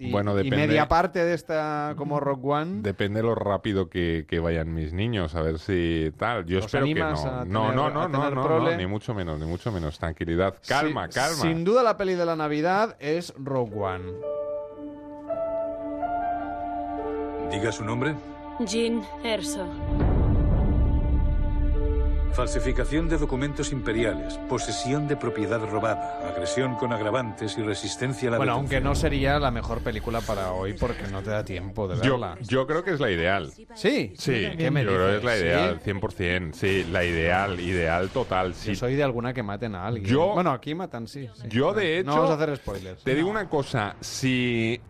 y- 0.00 0.06
y- 0.08 0.10
Bueno, 0.10 0.38
y 0.40 0.50
media 0.50 0.88
parte 0.88 1.24
de 1.24 1.32
esta 1.32 1.94
como 1.96 2.18
Rock 2.18 2.44
One. 2.44 2.82
Depende 2.82 3.22
lo 3.22 3.36
rápido 3.36 3.88
que, 3.88 4.26
que 4.28 4.40
vayan 4.40 4.74
mis 4.74 4.92
niños, 4.92 5.36
a 5.36 5.42
ver 5.42 5.60
si 5.60 6.10
tal. 6.18 6.44
Yo 6.44 6.56
¿Los 6.56 6.66
espero 6.66 6.86
que 6.86 6.94
no. 6.96 7.10
no, 7.10 7.14
tener- 7.14 7.46
no, 7.46 7.72
no, 7.72 8.08
no, 8.08 8.30
no, 8.30 8.76
ni 8.76 8.86
mucho 8.86 9.14
menos, 9.14 9.38
ni 9.38 9.46
mucho 9.46 9.70
menos. 9.70 9.96
Tranquilidad. 9.96 10.56
Calma, 10.66 11.06
Sí, 11.06 11.14
calma. 11.14 11.36
Sin 11.42 11.62
duda 11.64 11.84
la 11.84 11.96
peli 11.96 12.14
de 12.14 12.26
la 12.26 12.34
Navidad 12.34 12.96
es 12.98 13.32
Rogue 13.38 13.76
One. 13.78 14.12
Diga 17.52 17.70
su 17.70 17.84
nombre. 17.84 18.16
Jean 18.66 19.02
Erso. 19.22 19.66
Falsificación 22.34 23.08
de 23.08 23.16
documentos 23.16 23.70
imperiales, 23.70 24.38
posesión 24.48 25.06
de 25.06 25.16
propiedad 25.16 25.60
robada, 25.70 26.18
agresión 26.28 26.74
con 26.74 26.92
agravantes 26.92 27.56
y 27.56 27.62
resistencia 27.62 28.28
a 28.28 28.32
la 28.32 28.36
Bueno, 28.38 28.54
detención. 28.54 28.76
aunque 28.76 28.88
no 28.88 28.94
sería 28.96 29.38
la 29.38 29.52
mejor 29.52 29.82
película 29.82 30.20
para 30.20 30.50
hoy 30.50 30.72
porque 30.72 31.04
no 31.12 31.22
te 31.22 31.30
da 31.30 31.44
tiempo 31.44 31.86
de 31.86 31.94
Yo, 32.04 32.18
verla. 32.18 32.36
yo 32.40 32.66
creo 32.66 32.82
que 32.82 32.90
es 32.92 32.98
la 32.98 33.12
ideal. 33.12 33.52
¿Sí? 33.74 34.14
Sí, 34.18 34.48
¿Qué 34.58 34.68
me 34.72 34.82
yo 34.82 34.88
creo 34.90 35.08
que 35.10 35.16
es 35.18 35.24
la 35.24 35.32
¿Sí? 35.36 35.42
ideal, 35.42 35.80
100%. 35.80 36.52
Sí, 36.54 36.84
la 36.90 37.04
ideal, 37.04 37.60
ideal 37.60 38.08
total. 38.10 38.52
Sí. 38.54 38.70
Yo 38.70 38.74
soy 38.74 38.96
de 38.96 39.04
alguna 39.04 39.32
que 39.32 39.44
maten 39.44 39.76
a 39.76 39.86
alguien. 39.86 40.04
Yo- 40.04 40.32
bueno, 40.34 40.50
aquí 40.50 40.74
matan, 40.74 41.06
sí. 41.06 41.28
sí. 41.34 41.46
Yo, 41.48 41.72
de 41.72 42.00
hecho. 42.00 42.10
No 42.10 42.16
vamos 42.16 42.30
a 42.32 42.34
hacer 42.34 42.56
spoilers. 42.56 43.04
Te 43.04 43.14
digo 43.14 43.28
una 43.30 43.48
cosa. 43.48 43.94
Si. 44.00 44.80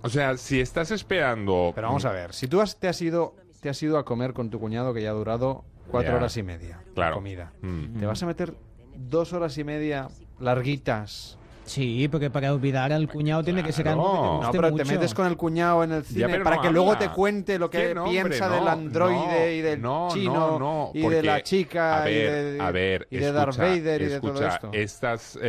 O 0.00 0.08
sea, 0.08 0.38
si 0.38 0.58
estás 0.58 0.90
esperando. 0.90 1.72
Pero 1.74 1.88
vamos 1.88 2.06
a 2.06 2.12
ver, 2.12 2.32
si 2.32 2.48
tú 2.48 2.62
has- 2.62 2.78
te, 2.78 2.88
has 2.88 3.00
ido, 3.02 3.36
te 3.60 3.68
has 3.68 3.82
ido 3.82 3.98
a 3.98 4.06
comer 4.06 4.32
con 4.32 4.48
tu 4.48 4.58
cuñado 4.58 4.94
que 4.94 5.02
ya 5.02 5.10
ha 5.10 5.12
durado 5.14 5.64
cuatro 5.92 6.10
Ya. 6.10 6.16
horas 6.16 6.36
y 6.36 6.42
media 6.42 6.80
Claro. 6.94 7.10
la 7.10 7.14
comida, 7.16 7.52
Mm. 7.62 8.00
¿te 8.00 8.06
vas 8.06 8.20
a 8.22 8.26
meter 8.26 8.52
dos 8.96 9.32
horas 9.32 9.56
y 9.58 9.62
media 9.64 10.08
larguitas? 10.40 11.38
Sí, 11.64 12.08
porque 12.10 12.28
para 12.28 12.52
olvidar 12.52 12.92
al 12.92 13.08
cuñado 13.08 13.44
tiene 13.44 13.62
que 13.62 13.70
ser 13.70 13.86
algo 13.86 14.02
que 14.10 14.18
te 14.40 14.46
No, 14.46 14.50
pero 14.50 14.70
mucho. 14.72 14.82
te 14.84 14.90
metes 14.90 15.14
con 15.14 15.26
el 15.28 15.36
cuñado 15.36 15.84
en 15.84 15.92
el 15.92 16.04
cine 16.04 16.40
para 16.40 16.56
no 16.56 16.62
que 16.62 16.70
luego 16.72 16.98
te 16.98 17.08
cuente 17.10 17.56
lo 17.56 17.70
que 17.70 17.94
piensa 18.04 18.48
No, 18.48 18.54
del 18.56 18.66
androide 18.68 19.46
no, 19.46 19.52
y 19.52 19.60
del 19.60 19.80
no, 19.80 20.08
chino 20.12 20.34
no, 20.34 20.58
no, 20.58 20.90
y 20.92 21.08
de 21.08 21.22
la 21.22 21.40
chica 21.44 22.02
a 22.02 22.10
y 22.10 22.14
de, 22.14 22.58
a 22.60 22.70
ver, 22.72 23.06
y 23.10 23.16
de 23.18 23.30
Darth 23.30 23.56
Vader 23.56 24.02
y 24.02 24.06
de 24.06 24.20
todo 24.20 24.44
esto. 24.44 24.70
Estas, 24.72 25.36
eh, 25.36 25.40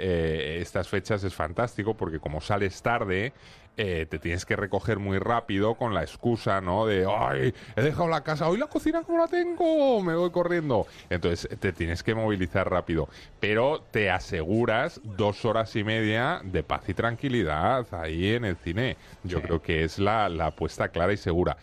eh, 0.00 0.58
estas 0.62 0.86
fechas 0.88 1.24
es 1.24 1.34
fantástico 1.34 1.94
porque 1.94 2.20
como 2.20 2.40
sales 2.40 2.80
tarde, 2.80 3.32
eh, 3.80 4.06
te 4.10 4.18
tienes 4.18 4.44
que 4.44 4.56
recoger 4.56 4.98
muy 4.98 5.18
rápido 5.18 5.76
con 5.76 5.94
la 5.94 6.02
excusa, 6.02 6.60
¿no? 6.60 6.84
De, 6.84 7.06
ay, 7.08 7.54
he 7.76 7.82
dejado 7.82 8.08
la 8.08 8.24
casa, 8.24 8.48
hoy 8.48 8.58
la 8.58 8.66
cocina 8.66 9.02
como 9.02 9.18
la 9.18 9.28
tengo, 9.28 10.02
me 10.02 10.16
voy 10.16 10.30
corriendo. 10.30 10.88
Entonces 11.08 11.48
te 11.60 11.72
tienes 11.72 12.02
que 12.02 12.12
movilizar 12.12 12.68
rápido, 12.68 13.08
pero 13.38 13.80
te 13.92 14.10
aseguras 14.10 15.00
dos 15.04 15.44
horas 15.44 15.76
y 15.76 15.84
media 15.84 16.40
de 16.42 16.64
paz 16.64 16.88
y 16.88 16.94
tranquilidad 16.94 17.86
ahí 17.94 18.34
en 18.34 18.44
el 18.44 18.56
cine. 18.56 18.96
Yo 19.22 19.40
creo 19.40 19.62
que 19.62 19.84
es 19.84 20.00
la, 20.00 20.28
la 20.28 20.46
apuesta 20.46 20.88
clara 20.88 21.12
y 21.12 21.16
segura. 21.16 21.56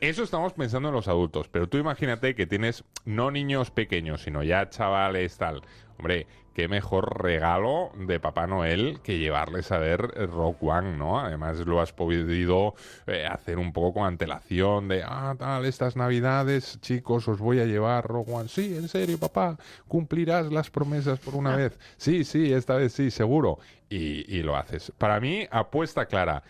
Eso 0.00 0.22
estamos 0.22 0.54
pensando 0.54 0.88
en 0.88 0.94
los 0.94 1.06
adultos, 1.06 1.48
pero 1.48 1.68
tú 1.68 1.76
imagínate 1.76 2.34
que 2.34 2.46
tienes 2.46 2.82
no 3.04 3.30
niños 3.30 3.70
pequeños, 3.70 4.22
sino 4.22 4.42
ya 4.42 4.70
chavales 4.70 5.36
tal. 5.36 5.62
Hombre, 5.98 6.26
qué 6.54 6.68
mejor 6.68 7.22
regalo 7.22 7.90
de 7.96 8.20
Papá 8.20 8.46
Noel 8.46 9.00
que 9.02 9.18
llevarles 9.18 9.72
a 9.72 9.78
ver 9.78 10.00
Rock 10.30 10.62
One, 10.62 10.96
¿no? 10.96 11.20
Además 11.20 11.58
lo 11.58 11.80
has 11.80 11.92
podido 11.92 12.74
eh, 13.06 13.26
hacer 13.26 13.58
un 13.58 13.72
poco 13.72 13.94
con 14.00 14.06
antelación 14.06 14.88
de, 14.88 15.02
ah, 15.04 15.34
tal, 15.38 15.64
estas 15.64 15.96
navidades, 15.96 16.80
chicos, 16.80 17.28
os 17.28 17.38
voy 17.38 17.60
a 17.60 17.64
llevar 17.64 18.06
Rock 18.06 18.28
One. 18.28 18.48
Sí, 18.48 18.76
en 18.76 18.88
serio, 18.88 19.18
papá, 19.18 19.56
cumplirás 19.88 20.52
las 20.52 20.70
promesas 20.70 21.18
por 21.18 21.34
una 21.34 21.56
vez. 21.56 21.78
Sí, 21.96 22.24
sí, 22.24 22.52
esta 22.52 22.76
vez 22.76 22.92
sí, 22.92 23.10
seguro. 23.10 23.58
Y, 23.88 24.24
y 24.34 24.42
lo 24.42 24.56
haces. 24.56 24.90
Para 24.96 25.20
mí, 25.20 25.46
apuesta 25.50 26.06
clara. 26.06 26.42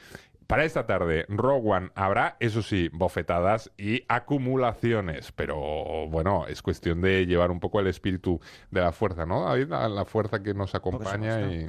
Para 0.47 0.64
esta 0.64 0.86
tarde, 0.86 1.24
Rogue 1.28 1.70
One 1.70 1.90
habrá, 1.94 2.36
eso 2.40 2.62
sí, 2.62 2.89
bofetadas 2.93 3.70
y 3.78 4.05
acumulaciones, 4.09 5.32
pero 5.32 6.06
bueno, 6.09 6.47
es 6.47 6.62
cuestión 6.62 7.01
de 7.01 7.27
llevar 7.27 7.51
un 7.51 7.60
poco 7.60 7.81
el 7.81 7.86
espíritu 7.86 8.40
de 8.70 8.81
la 8.81 8.93
fuerza, 8.93 9.24
¿no, 9.27 9.44
David? 9.44 9.69
La, 9.69 9.89
la 9.89 10.05
fuerza 10.05 10.43
que 10.43 10.55
nos 10.55 10.74
acompaña 10.74 11.40
y... 11.52 11.69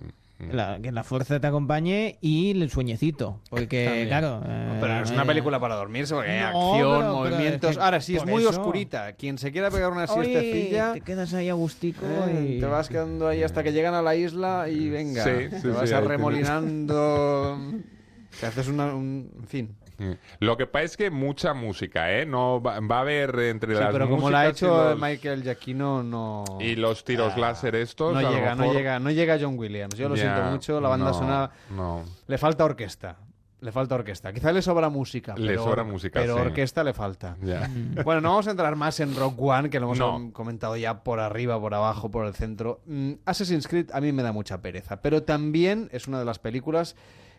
La- 0.51 0.77
que 0.81 0.91
la 0.91 1.05
fuerza 1.05 1.39
te 1.39 1.47
acompañe 1.47 2.17
y 2.19 2.51
el 2.51 2.69
sueñecito. 2.69 3.39
Porque, 3.49 3.85
También. 3.85 4.07
claro. 4.09 4.39
No, 4.41 4.81
pero 4.81 4.95
no 4.95 5.03
es 5.03 5.11
una 5.11 5.23
eh, 5.23 5.27
película 5.27 5.57
para 5.59 5.75
dormirse 5.75 6.13
porque 6.15 6.31
hay 6.31 6.39
no, 6.51 6.71
acción, 6.71 6.99
pero- 6.99 6.99
pero 6.99 7.13
movimientos. 7.13 7.71
es 7.71 7.77
que 7.77 7.83
Ahora 7.83 8.01
sí, 8.01 8.15
es 8.17 8.25
muy 8.25 8.41
eso- 8.41 8.49
oscurita. 8.49 9.13
Quien 9.13 9.37
se 9.37 9.53
quiera 9.53 9.69
pegar 9.71 9.91
una 9.91 10.05
siestecilla, 10.07 10.93
te 10.93 11.01
quedas 11.01 11.33
ahí 11.33 11.47
a 11.47 11.53
gustico 11.53 12.05
eh, 12.27 12.55
y... 12.57 12.59
te 12.59 12.65
vas 12.65 12.89
quedando 12.89 13.27
ahí 13.29 13.41
hasta 13.43 13.63
que 13.63 13.71
llegan 13.71 13.93
a 13.93 14.01
la 14.01 14.15
isla 14.15 14.67
y 14.67 14.89
venga, 14.89 15.23
Sí, 15.23 15.29
te 15.29 15.39
sí, 15.39 15.47
vas 15.51 15.61
sí, 15.61 15.67
ahí 15.69 15.73
tienes- 15.85 15.93
arremolinando. 15.93 17.57
Te 18.39 18.45
haces 18.47 18.67
una, 18.67 18.93
un. 18.93 19.29
En 19.39 19.47
fin. 19.47 19.75
Mm. 19.99 20.11
Lo 20.39 20.57
que 20.57 20.65
pasa 20.65 20.85
es 20.85 20.97
que 20.97 21.11
mucha 21.11 21.53
música, 21.53 22.11
¿eh? 22.11 22.25
No 22.25 22.61
va, 22.61 22.79
va 22.79 22.97
a 22.97 23.01
haber 23.01 23.37
entre 23.41 23.75
Sí, 23.75 23.79
las 23.81 23.91
pero 23.91 24.09
como 24.09 24.29
la 24.31 24.41
ha 24.41 24.47
hecho 24.49 24.89
los- 24.91 24.99
Michael 24.99 25.43
Giacchino, 25.43 26.01
no. 26.01 26.43
y 26.59 26.75
los 26.75 27.03
tiros 27.05 27.33
Ah, 27.35 27.39
láser 27.39 27.75
estos. 27.75 28.13
No 28.13 28.21
llega, 28.31 28.55
no 28.55 28.73
llega, 28.73 28.99
no 28.99 29.11
llega 29.11 29.37
John 29.39 29.57
Williams. 29.57 29.95
Yo 29.95 30.09
lo 30.09 30.15
siento 30.17 30.41
mucho, 30.43 30.81
la 30.81 30.89
banda 30.89 31.07
no, 31.07 31.13
sonora. 31.13 31.51
No. 31.69 32.03
Le 32.27 32.37
falta 32.39 32.65
orquesta. 32.65 33.17
Le 33.61 33.71
falta 33.71 33.95
orquesta. 33.95 34.33
Quizá 34.33 34.51
le 34.51 34.61
sobra 34.61 34.89
música. 34.89 35.35
Le 35.37 35.47
pero, 35.51 35.63
sobra 35.63 35.83
música, 35.85 36.19
Pero 36.19 36.35
sí. 36.35 36.41
orquesta 36.41 36.83
le 36.83 36.93
falta. 36.93 37.37
Ya. 37.41 37.69
Bueno, 38.03 38.19
no 38.19 38.29
vamos 38.31 38.47
a 38.47 38.51
entrar 38.51 38.75
más 38.75 38.99
en 38.99 39.15
Rock 39.15 39.39
One, 39.41 39.69
que 39.69 39.79
lo 39.79 39.85
hemos 39.85 39.99
No. 39.99 40.31
comentado 40.33 40.75
ya 40.75 41.01
por 41.03 41.21
arriba, 41.21 41.57
por 41.61 41.73
abajo, 41.73 42.11
por 42.11 42.25
el 42.25 42.33
centro. 42.33 42.81
Mm, 42.87 43.13
Assassin's 43.25 43.67
Creed 43.69 43.91
a 43.93 44.01
mí 44.01 44.11
me 44.11 44.21
da 44.21 44.33
mucha 44.33 44.61
pereza, 44.61 45.01
pero 45.01 45.23
también 45.23 45.87
es 45.93 46.09
una 46.09 46.19
de 46.19 46.25
las 46.25 46.39
películas 46.39 46.97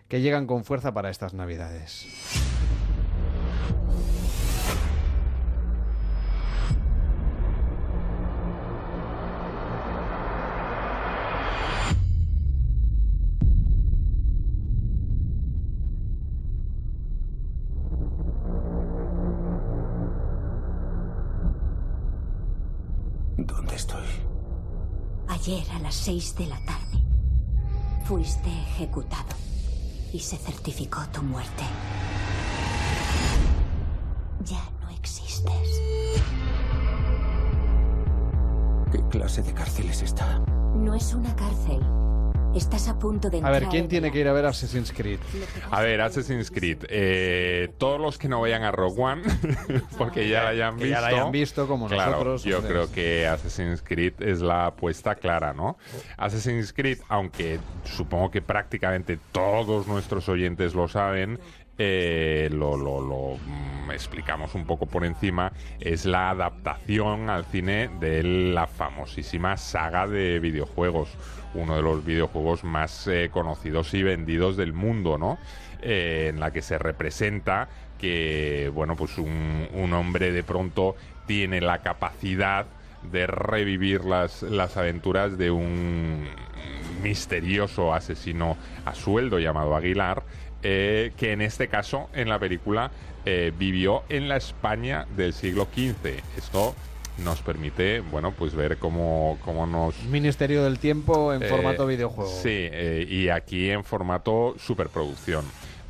que 0.08 0.20
llegan 0.20 0.46
con 0.46 0.64
fuerza 0.64 0.92
para 0.92 1.10
estas 1.10 1.34
navidades. 1.34 2.06
¿Dónde 23.36 23.74
estoy? 23.74 24.02
Ayer 25.28 25.64
a 25.72 25.78
las 25.80 25.94
seis 25.94 26.34
de 26.36 26.46
la 26.46 26.58
tarde 26.64 27.02
fuiste 28.04 28.48
ejecutado 28.48 29.43
y 30.14 30.20
se 30.20 30.36
certificó 30.36 31.00
tu 31.12 31.22
muerte. 31.22 31.64
Ya 34.44 34.62
no 34.80 34.88
existes. 34.90 35.82
¿Qué 38.92 39.02
clase 39.10 39.42
de 39.42 39.52
cárcel 39.52 39.90
es 39.90 40.02
esta? 40.02 40.38
No 40.76 40.94
es 40.94 41.14
una 41.14 41.34
cárcel. 41.34 41.80
Estás 42.54 42.86
a 42.88 42.96
punto 42.98 43.30
de 43.30 43.36
A 43.36 43.38
entrar 43.38 43.60
ver, 43.60 43.68
¿quién 43.68 43.84
en 43.84 43.88
tiene 43.88 44.12
que 44.12 44.20
ir 44.20 44.28
a 44.28 44.32
ver 44.32 44.46
Assassin's 44.46 44.92
Creed? 44.92 45.18
A 45.72 45.80
ver, 45.82 46.00
Assassin's 46.00 46.50
Creed. 46.52 46.84
eh, 46.88 47.68
todos 47.78 48.00
los 48.00 48.16
que 48.16 48.28
no 48.28 48.40
vayan 48.40 48.62
a 48.62 48.70
Rogue 48.70 49.02
One, 49.02 49.22
porque 49.98 50.28
ya 50.28 50.44
la 50.44 50.48
hayan 50.50 50.76
Que 50.76 50.84
visto. 50.84 50.94
ya 50.96 51.00
la 51.00 51.06
hayan 51.08 51.32
visto, 51.32 51.66
como 51.66 51.88
claro, 51.88 52.10
nosotros, 52.12 52.44
Yo 52.44 52.58
entonces- 52.58 52.70
creo 52.70 52.92
que 52.92 53.26
Assassin's 53.26 53.82
Creed 53.82 54.14
es 54.20 54.40
la 54.40 54.66
apuesta 54.66 55.16
clara, 55.16 55.52
¿no? 55.52 55.76
Assassin's 56.16 56.72
Creed, 56.72 56.98
aunque 57.08 57.58
supongo 57.84 58.30
que 58.30 58.40
prácticamente 58.40 59.18
todos 59.32 59.88
nuestros 59.88 60.28
oyentes 60.28 60.74
lo 60.74 60.86
saben, 60.86 61.40
eh, 61.78 62.48
lo, 62.52 62.76
lo- 62.76 63.00
lo, 63.00 63.36
mm, 63.36 63.90
explicamos 63.90 64.54
un 64.54 64.64
poco 64.66 64.86
por 64.86 65.04
encima, 65.04 65.52
es 65.80 66.04
la 66.06 66.30
adaptación 66.30 67.30
al 67.30 67.44
cine 67.46 67.88
de 68.00 68.22
la 68.22 68.66
famosísima 68.66 69.56
saga 69.56 70.06
de 70.06 70.38
videojuegos, 70.40 71.08
uno 71.54 71.76
de 71.76 71.82
los 71.82 72.04
videojuegos 72.04 72.64
más 72.64 73.06
eh, 73.06 73.28
conocidos 73.32 73.92
y 73.94 74.02
vendidos 74.02 74.56
del 74.56 74.72
mundo, 74.72 75.18
¿no? 75.18 75.38
Eh, 75.82 76.28
en 76.30 76.40
la 76.40 76.50
que 76.52 76.62
se 76.62 76.78
representa 76.78 77.68
que, 77.98 78.70
bueno, 78.74 78.96
pues 78.96 79.18
un, 79.18 79.68
un 79.72 79.92
hombre 79.92 80.32
de 80.32 80.42
pronto 80.42 80.96
tiene 81.26 81.60
la 81.60 81.78
capacidad 81.82 82.66
de 83.02 83.26
revivir 83.26 84.04
las, 84.04 84.42
las 84.42 84.76
aventuras 84.76 85.36
de 85.36 85.50
un 85.50 86.26
misterioso 87.02 87.92
asesino 87.92 88.56
a 88.84 88.94
sueldo 88.94 89.38
llamado 89.38 89.76
Aguilar, 89.76 90.22
eh, 90.64 91.12
que 91.16 91.32
en 91.32 91.42
este 91.42 91.68
caso, 91.68 92.08
en 92.14 92.28
la 92.28 92.38
película, 92.38 92.90
eh, 93.26 93.52
vivió 93.56 94.02
en 94.08 94.28
la 94.28 94.36
España 94.36 95.06
del 95.16 95.32
siglo 95.32 95.68
XV. 95.72 96.22
Esto 96.36 96.74
nos 97.18 97.40
permite, 97.42 98.00
bueno, 98.00 98.32
pues 98.32 98.54
ver 98.54 98.76
cómo, 98.78 99.38
cómo 99.44 99.66
nos... 99.66 100.02
Ministerio 100.04 100.64
del 100.64 100.78
Tiempo 100.78 101.32
en 101.32 101.42
Eh, 101.42 101.48
formato 101.48 101.86
videojuego. 101.86 102.30
Sí, 102.30 102.48
eh, 102.50 103.06
y 103.08 103.28
aquí 103.28 103.70
en 103.70 103.84
formato 103.84 104.56
superproducción. 104.58 105.44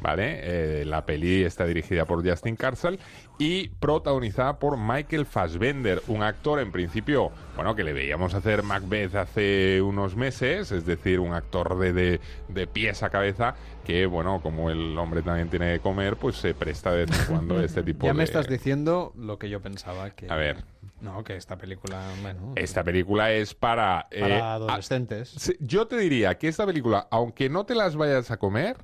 ¿Vale? 0.05 0.41
Eh, 0.43 0.85
la 0.85 1.07
peli 1.07 1.45
está 1.45 1.65
dirigida 1.65 2.05
por 2.05 2.23
Justin 2.29 2.57
Carcel 2.57 2.99
y 3.39 3.69
protagonizada 3.69 4.59
por 4.59 4.77
Michael 4.77 5.25
Fassbender, 5.25 6.03
un 6.09 6.23
actor 6.23 6.61
en 6.61 6.71
principio, 6.73 7.33
bueno, 7.57 7.75
que 7.75 7.85
le 7.85 7.95
veíamos 7.95 8.35
hacer 8.35 8.63
Macbeth 8.65 9.15
hace 9.15 9.81
unos 9.81 10.15
meses, 10.15 10.73
es 10.73 10.85
decir, 10.85 11.21
un 11.21 11.33
actor 11.33 11.79
de, 11.79 11.95
de, 11.95 12.21
de 12.49 12.67
pies 12.67 13.03
a 13.03 13.09
cabeza, 13.09 13.55
que, 13.87 14.05
bueno, 14.05 14.43
como 14.43 14.69
el 14.69 14.97
hombre 14.99 15.23
también 15.23 15.49
tiene 15.49 15.73
que 15.73 15.81
comer, 15.81 16.17
pues 16.17 16.37
se 16.37 16.53
presta 16.53 16.93
de 16.93 17.07
vez 17.07 17.21
en 17.21 17.27
cuando 17.35 17.59
este 17.63 17.83
tipo 17.83 18.05
Ya 18.07 18.13
de... 18.13 18.19
me 18.19 18.25
estás 18.25 18.47
diciendo 18.47 19.15
lo 19.17 19.39
que 19.39 19.49
yo 19.49 19.63
pensaba. 19.63 20.11
Que, 20.11 20.31
A 20.31 20.37
ver. 20.37 20.65
No, 21.01 21.25
que 21.25 21.35
esta 21.37 21.57
película, 21.57 22.03
bueno... 22.23 22.53
Esta 22.57 22.85
película 22.85 23.33
es 23.33 23.55
para... 23.55 24.07
eh, 24.11 24.21
Para 24.21 24.55
adolescentes. 24.55 25.55
Yo 25.61 25.87
te 25.87 25.97
diría 25.97 26.37
que 26.39 26.49
esta 26.49 26.67
película, 26.67 27.09
aunque 27.11 27.49
no 27.49 27.65
te 27.67 27.75
las 27.75 27.97
vayas 27.97 28.31
a 28.31 28.37
comer, 28.39 28.77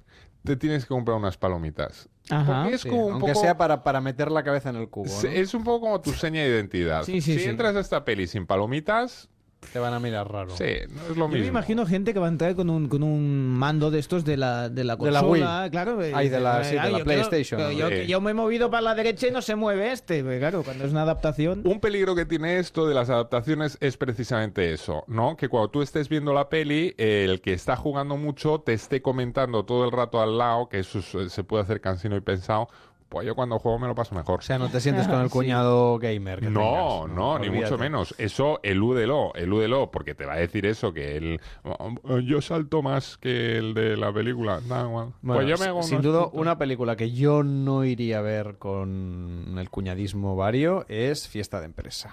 te 0.44 0.56
tienes 0.56 0.84
que 0.84 0.88
comprar 0.88 1.16
unas 1.16 1.36
palomitas. 1.36 2.08
Porque 2.28 2.74
es 2.74 2.80
Sí, 2.82 2.88
como 2.88 3.06
un 3.06 3.12
aunque 3.14 3.32
poco- 3.32 3.40
sea 3.44 3.56
para, 3.56 3.82
para 3.82 4.00
meter 4.00 4.30
la 4.30 4.42
cabeza 4.44 4.70
en 4.70 4.76
el 4.76 4.88
cubo. 4.88 5.06
¿no? 5.22 5.28
Es 5.28 5.52
un 5.54 5.64
poco 5.64 5.80
como 5.80 6.00
tu 6.00 6.12
seña 6.12 6.42
de 6.42 6.48
identidad. 6.48 7.02
Sí, 7.04 7.20
sí, 7.20 7.34
si 7.34 7.40
sí. 7.40 7.48
entras 7.48 7.74
a 7.74 7.80
esta 7.80 8.04
peli 8.04 8.26
sin 8.26 8.46
palomitas, 8.46 9.28
Te 9.72 9.78
van 9.78 9.92
a 9.92 10.00
mirar 10.00 10.30
raro. 10.32 10.50
sí, 10.56 10.64
no 10.88 11.02
es 11.02 11.16
lo 11.16 11.28
Yo 11.28 11.38
me 11.38 11.46
imagino 11.46 11.86
gente 11.86 12.12
que 12.12 12.18
va 12.18 12.26
a 12.26 12.30
entrar 12.30 12.56
con 12.56 12.70
un, 12.70 12.88
con 12.88 13.02
un 13.02 13.46
mando 13.46 13.90
de 13.90 13.98
estos 14.00 14.24
de 14.24 14.36
la, 14.36 14.68
de 14.68 14.84
la 14.84 14.96
De 14.96 15.10
la 15.10 15.20
consola, 15.20 15.60
Wii. 15.62 15.70
claro. 15.70 16.02
eh, 16.02 16.12
Ay, 16.14 16.28
de 16.28 16.40
la- 16.40 16.64
sí, 16.64 16.72
de 16.72 16.80
ay, 16.80 16.92
la 16.92 16.98
yo 16.98 17.04
PlayStation, 17.04 17.60
yo, 17.76 17.88
Sí. 17.88 17.94
que 17.94 18.06
yo 18.06 18.20
me 18.20 18.32
he 18.32 18.34
movido 18.34 18.70
para 18.70 18.80
la 18.80 18.94
derecha 18.94 19.28
y 19.28 19.30
no 19.30 19.42
se 19.42 19.54
mueve 19.54 19.92
este, 19.92 20.22
porque 20.22 20.38
claro, 20.38 20.62
cuando 20.64 20.84
es 20.84 20.90
una 20.90 21.02
adaptación... 21.02 21.62
Un 21.64 21.78
peligro 21.78 22.14
que 22.16 22.24
tiene 22.26 22.58
esto 22.58 22.86
de 22.88 22.94
las 22.94 23.10
adaptaciones 23.10 23.76
es 23.80 23.96
precisamente 23.96 24.72
eso, 24.72 25.04
¿no? 25.06 25.36
Que 25.36 25.48
cuando 25.48 25.70
tú 25.70 25.82
estés 25.82 26.08
viendo 26.08 26.32
la 26.32 26.48
peli, 26.48 26.94
eh, 26.98 27.26
el 27.28 27.40
que 27.40 27.52
está 27.52 27.76
jugando 27.76 28.16
mucho 28.16 28.60
te 28.62 28.72
esté 28.72 29.02
comentando 29.02 29.64
todo 29.64 29.84
el 29.84 29.92
rato 29.92 30.20
al 30.20 30.38
lado, 30.38 30.68
que 30.68 30.80
eso 30.80 30.98
es- 30.98 31.32
se 31.32 31.44
puede 31.44 31.62
hacer 31.62 31.80
cansino 31.80 32.16
y 32.16 32.20
pensado. 32.20 32.68
Pues 33.10 33.26
yo 33.26 33.34
cuando 33.34 33.58
juego 33.58 33.78
me 33.80 33.88
lo 33.88 33.94
paso 33.94 34.14
mejor. 34.14 34.38
O 34.38 34.42
sea, 34.42 34.56
no 34.56 34.68
te 34.70 34.80
sientes 34.80 35.06
con 35.08 35.20
el 35.20 35.28
cuñado 35.28 35.98
gamer. 35.98 36.38
que 36.40 36.48
No, 36.48 36.60
tengas, 37.02 37.16
no, 37.16 37.38
ni 37.40 37.48
Olvídate. 37.48 37.70
mucho 37.72 37.78
menos. 37.78 38.14
Eso 38.18 38.60
elúdelo, 38.62 39.34
elúdelo, 39.34 39.90
porque 39.90 40.14
te 40.14 40.24
va 40.24 40.34
a 40.34 40.36
decir 40.36 40.64
eso, 40.64 40.92
que 40.92 41.16
él... 41.16 41.40
"Oh, 41.64 42.18
Yo 42.20 42.40
salto 42.40 42.82
más 42.82 43.18
que 43.18 43.58
el 43.58 43.74
de 43.74 43.96
la 43.96 44.12
película. 44.12 44.60
Bueno, 44.64 45.12
pues 45.26 45.46
yo 45.48 45.58
me 45.58 45.66
hago 45.66 45.82
sin 45.82 46.00
duda, 46.02 46.22
puntos. 46.22 46.40
una 46.40 46.56
película 46.56 46.94
que 46.96 47.10
yo 47.10 47.42
no 47.42 47.84
iría 47.84 48.18
a 48.20 48.22
ver 48.22 48.58
con 48.58 49.56
el 49.58 49.68
cuñadismo 49.70 50.36
vario 50.36 50.84
es 50.88 51.28
Fiesta 51.28 51.58
de 51.58 51.66
Empresa. 51.66 52.12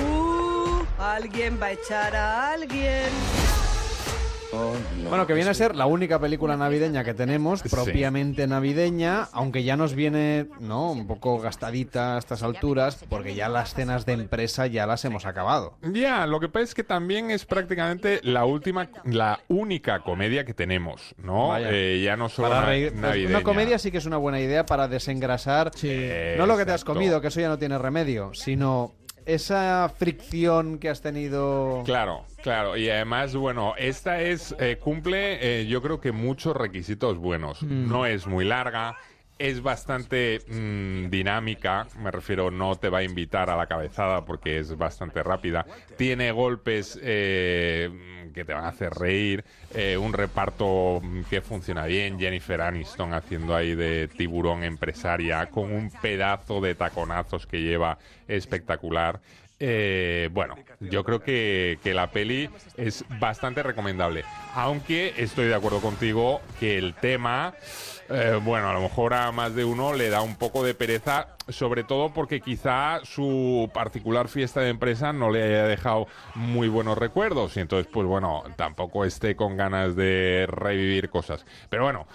Uh, 0.00 0.82
alguien 1.02 1.58
va 1.60 1.66
a 1.66 1.72
echar 1.72 2.16
a 2.16 2.52
alguien. 2.52 3.02
Bueno, 5.08 5.26
que 5.26 5.34
viene 5.34 5.50
a 5.50 5.54
ser 5.54 5.74
la 5.76 5.86
única 5.86 6.18
película 6.18 6.56
navideña 6.56 7.04
que 7.04 7.14
tenemos, 7.14 7.62
propiamente 7.62 8.46
navideña, 8.46 9.28
aunque 9.32 9.62
ya 9.64 9.76
nos 9.76 9.94
viene, 9.94 10.46
¿no? 10.60 10.92
Un 10.92 11.06
poco 11.06 11.38
gastadita 11.38 12.16
a 12.16 12.18
estas 12.18 12.42
alturas, 12.42 13.04
porque 13.08 13.34
ya 13.34 13.48
las 13.48 13.74
cenas 13.74 14.06
de 14.06 14.12
empresa 14.14 14.66
ya 14.66 14.86
las 14.86 15.04
hemos 15.04 15.26
acabado. 15.26 15.76
Ya, 15.82 16.26
lo 16.26 16.40
que 16.40 16.48
pasa 16.48 16.64
es 16.64 16.74
que 16.74 16.84
también 16.84 17.30
es 17.30 17.44
prácticamente 17.44 18.20
la 18.22 18.44
última, 18.44 18.88
la 19.04 19.40
única 19.48 20.00
comedia 20.00 20.44
que 20.44 20.54
tenemos, 20.54 21.14
¿no? 21.22 21.56
Eh, 21.58 22.00
ya 22.02 22.16
no 22.16 22.28
solo 22.28 22.48
Para 22.48 22.66
reír- 22.70 22.90
pues, 22.90 23.00
navideña. 23.00 23.30
una 23.30 23.42
comedia 23.42 23.78
sí 23.78 23.90
que 23.90 23.98
es 23.98 24.06
una 24.06 24.16
buena 24.16 24.40
idea 24.40 24.64
para 24.66 24.88
desengrasar. 24.88 25.70
No 26.36 26.46
lo 26.46 26.56
que 26.56 26.64
te 26.64 26.72
has 26.72 26.84
comido, 26.84 27.20
que 27.20 27.28
eso 27.28 27.40
ya 27.40 27.48
no 27.48 27.58
tiene 27.58 27.78
remedio, 27.78 28.30
sino 28.34 28.92
esa 29.28 29.92
fricción 29.94 30.78
que 30.78 30.88
has 30.88 31.02
tenido. 31.02 31.82
Claro, 31.84 32.24
claro. 32.42 32.76
Y 32.78 32.88
además, 32.88 33.36
bueno, 33.36 33.74
esta 33.76 34.22
es 34.22 34.56
eh, 34.58 34.78
cumple, 34.80 35.60
eh, 35.60 35.66
yo 35.66 35.82
creo 35.82 36.00
que 36.00 36.12
muchos 36.12 36.56
requisitos 36.56 37.18
buenos. 37.18 37.62
Mm. 37.62 37.88
No 37.88 38.06
es 38.06 38.26
muy 38.26 38.44
larga. 38.46 38.96
Es 39.38 39.62
bastante 39.62 40.40
mm, 40.48 41.10
dinámica, 41.10 41.86
me 41.96 42.10
refiero, 42.10 42.50
no 42.50 42.74
te 42.74 42.88
va 42.88 42.98
a 42.98 43.02
invitar 43.04 43.50
a 43.50 43.56
la 43.56 43.68
cabezada 43.68 44.24
porque 44.24 44.58
es 44.58 44.76
bastante 44.76 45.22
rápida. 45.22 45.64
Tiene 45.96 46.32
golpes 46.32 46.98
eh, 47.00 48.17
que 48.38 48.44
te 48.44 48.54
van 48.54 48.64
a 48.64 48.68
hacer 48.68 48.92
reír, 48.94 49.44
eh, 49.74 49.96
un 49.96 50.12
reparto 50.12 51.02
que 51.28 51.40
funciona 51.40 51.86
bien, 51.86 52.20
Jennifer 52.20 52.60
Aniston 52.60 53.12
haciendo 53.12 53.56
ahí 53.56 53.74
de 53.74 54.06
tiburón 54.06 54.62
empresaria, 54.62 55.46
con 55.46 55.72
un 55.72 55.90
pedazo 55.90 56.60
de 56.60 56.76
taconazos 56.76 57.48
que 57.48 57.60
lleva 57.60 57.98
espectacular. 58.28 59.20
Eh, 59.58 60.30
bueno, 60.32 60.54
yo 60.78 61.02
creo 61.02 61.20
que, 61.20 61.80
que 61.82 61.94
la 61.94 62.12
peli 62.12 62.48
es 62.76 63.04
bastante 63.18 63.64
recomendable. 63.64 64.22
Aunque 64.54 65.14
estoy 65.16 65.48
de 65.48 65.56
acuerdo 65.56 65.80
contigo 65.80 66.40
que 66.60 66.78
el 66.78 66.94
tema, 66.94 67.54
eh, 68.08 68.38
bueno, 68.42 68.68
a 68.70 68.72
lo 68.72 68.80
mejor 68.80 69.14
a 69.14 69.30
más 69.32 69.54
de 69.54 69.64
uno 69.64 69.92
le 69.92 70.08
da 70.10 70.22
un 70.22 70.36
poco 70.36 70.64
de 70.64 70.74
pereza, 70.74 71.36
sobre 71.48 71.84
todo 71.84 72.12
porque 72.12 72.40
quizá 72.40 73.00
su 73.04 73.70
particular 73.74 74.28
fiesta 74.28 74.60
de 74.60 74.70
empresa 74.70 75.12
no 75.12 75.30
le 75.30 75.42
haya 75.42 75.64
dejado 75.66 76.06
muy 76.34 76.68
buenos 76.68 76.96
recuerdos. 76.98 77.56
Y 77.56 77.60
entonces, 77.60 77.88
pues 77.92 78.06
bueno, 78.06 78.44
tampoco 78.56 79.04
esté 79.04 79.36
con 79.36 79.56
ganas 79.56 79.94
de 79.96 80.46
revivir 80.48 81.10
cosas. 81.10 81.44
Pero 81.68 81.84
bueno. 81.84 82.06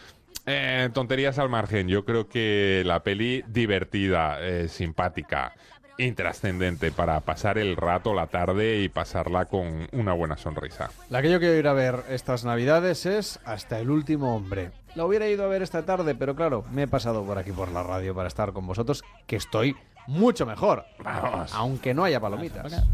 eh, 0.46 0.90
tonterías 0.94 1.40
al 1.40 1.50
margen, 1.50 1.88
yo 1.88 2.04
creo 2.06 2.28
que 2.28 2.84
la 2.86 3.02
peli 3.04 3.44
divertida, 3.48 4.40
eh, 4.42 4.68
simpática, 4.68 5.56
intrascendente 5.98 6.92
para 6.92 7.20
pasar 7.22 7.58
el 7.58 7.76
rato, 7.76 8.14
la 8.14 8.28
tarde 8.28 8.82
y 8.82 8.90
pasarla 8.90 9.46
con 9.46 9.88
una 9.92 10.14
buena 10.14 10.38
sonrisa. 10.38 10.90
La 11.10 11.22
que 11.22 11.32
yo 11.32 11.40
quiero 11.40 11.56
ir 11.56 11.68
a 11.68 11.74
ver 11.74 12.04
estas 12.10 12.46
navidades 12.46 13.06
es 13.06 13.40
Hasta 13.46 13.80
el 13.80 13.90
último 13.90 14.36
hombre. 14.36 14.72
La 14.96 15.06
hubiera 15.06 15.28
ido 15.28 15.44
a 15.44 15.48
ver 15.48 15.62
esta 15.62 15.86
tarde, 15.86 16.16
pero 16.16 16.36
claro, 16.36 16.64
me 16.72 16.84
he 16.84 16.88
pasado 16.88 17.24
por 17.24 17.38
aquí 17.38 17.52
por 17.52 17.72
la 17.72 17.84
radio 17.84 18.14
para 18.14 18.28
estar 18.28 18.54
con 18.54 18.68
vosotros, 18.68 19.04
que 19.26 19.36
estoy 19.36 19.76
mucho 20.08 20.46
mejor. 20.46 20.86
Vamos. 21.04 21.54
Aunque 21.54 21.94
no 21.94 22.04
haya 22.04 22.20
palomitas. 22.20 22.86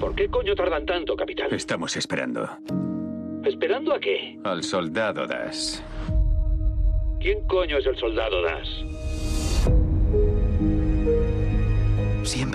¿Por 0.00 0.14
qué 0.14 0.28
coño 0.28 0.54
tardan 0.54 0.84
tanto, 0.84 1.16
capitán? 1.16 1.52
Estamos 1.52 1.96
esperando. 1.96 2.48
¿Esperando 3.44 3.94
a 3.94 4.00
qué? 4.00 4.38
Al 4.44 4.62
soldado 4.62 5.26
Das. 5.26 5.82
¿Quién 7.20 7.46
coño 7.46 7.78
es 7.78 7.86
el 7.86 7.96
soldado 7.96 8.42
Das? 8.42 8.68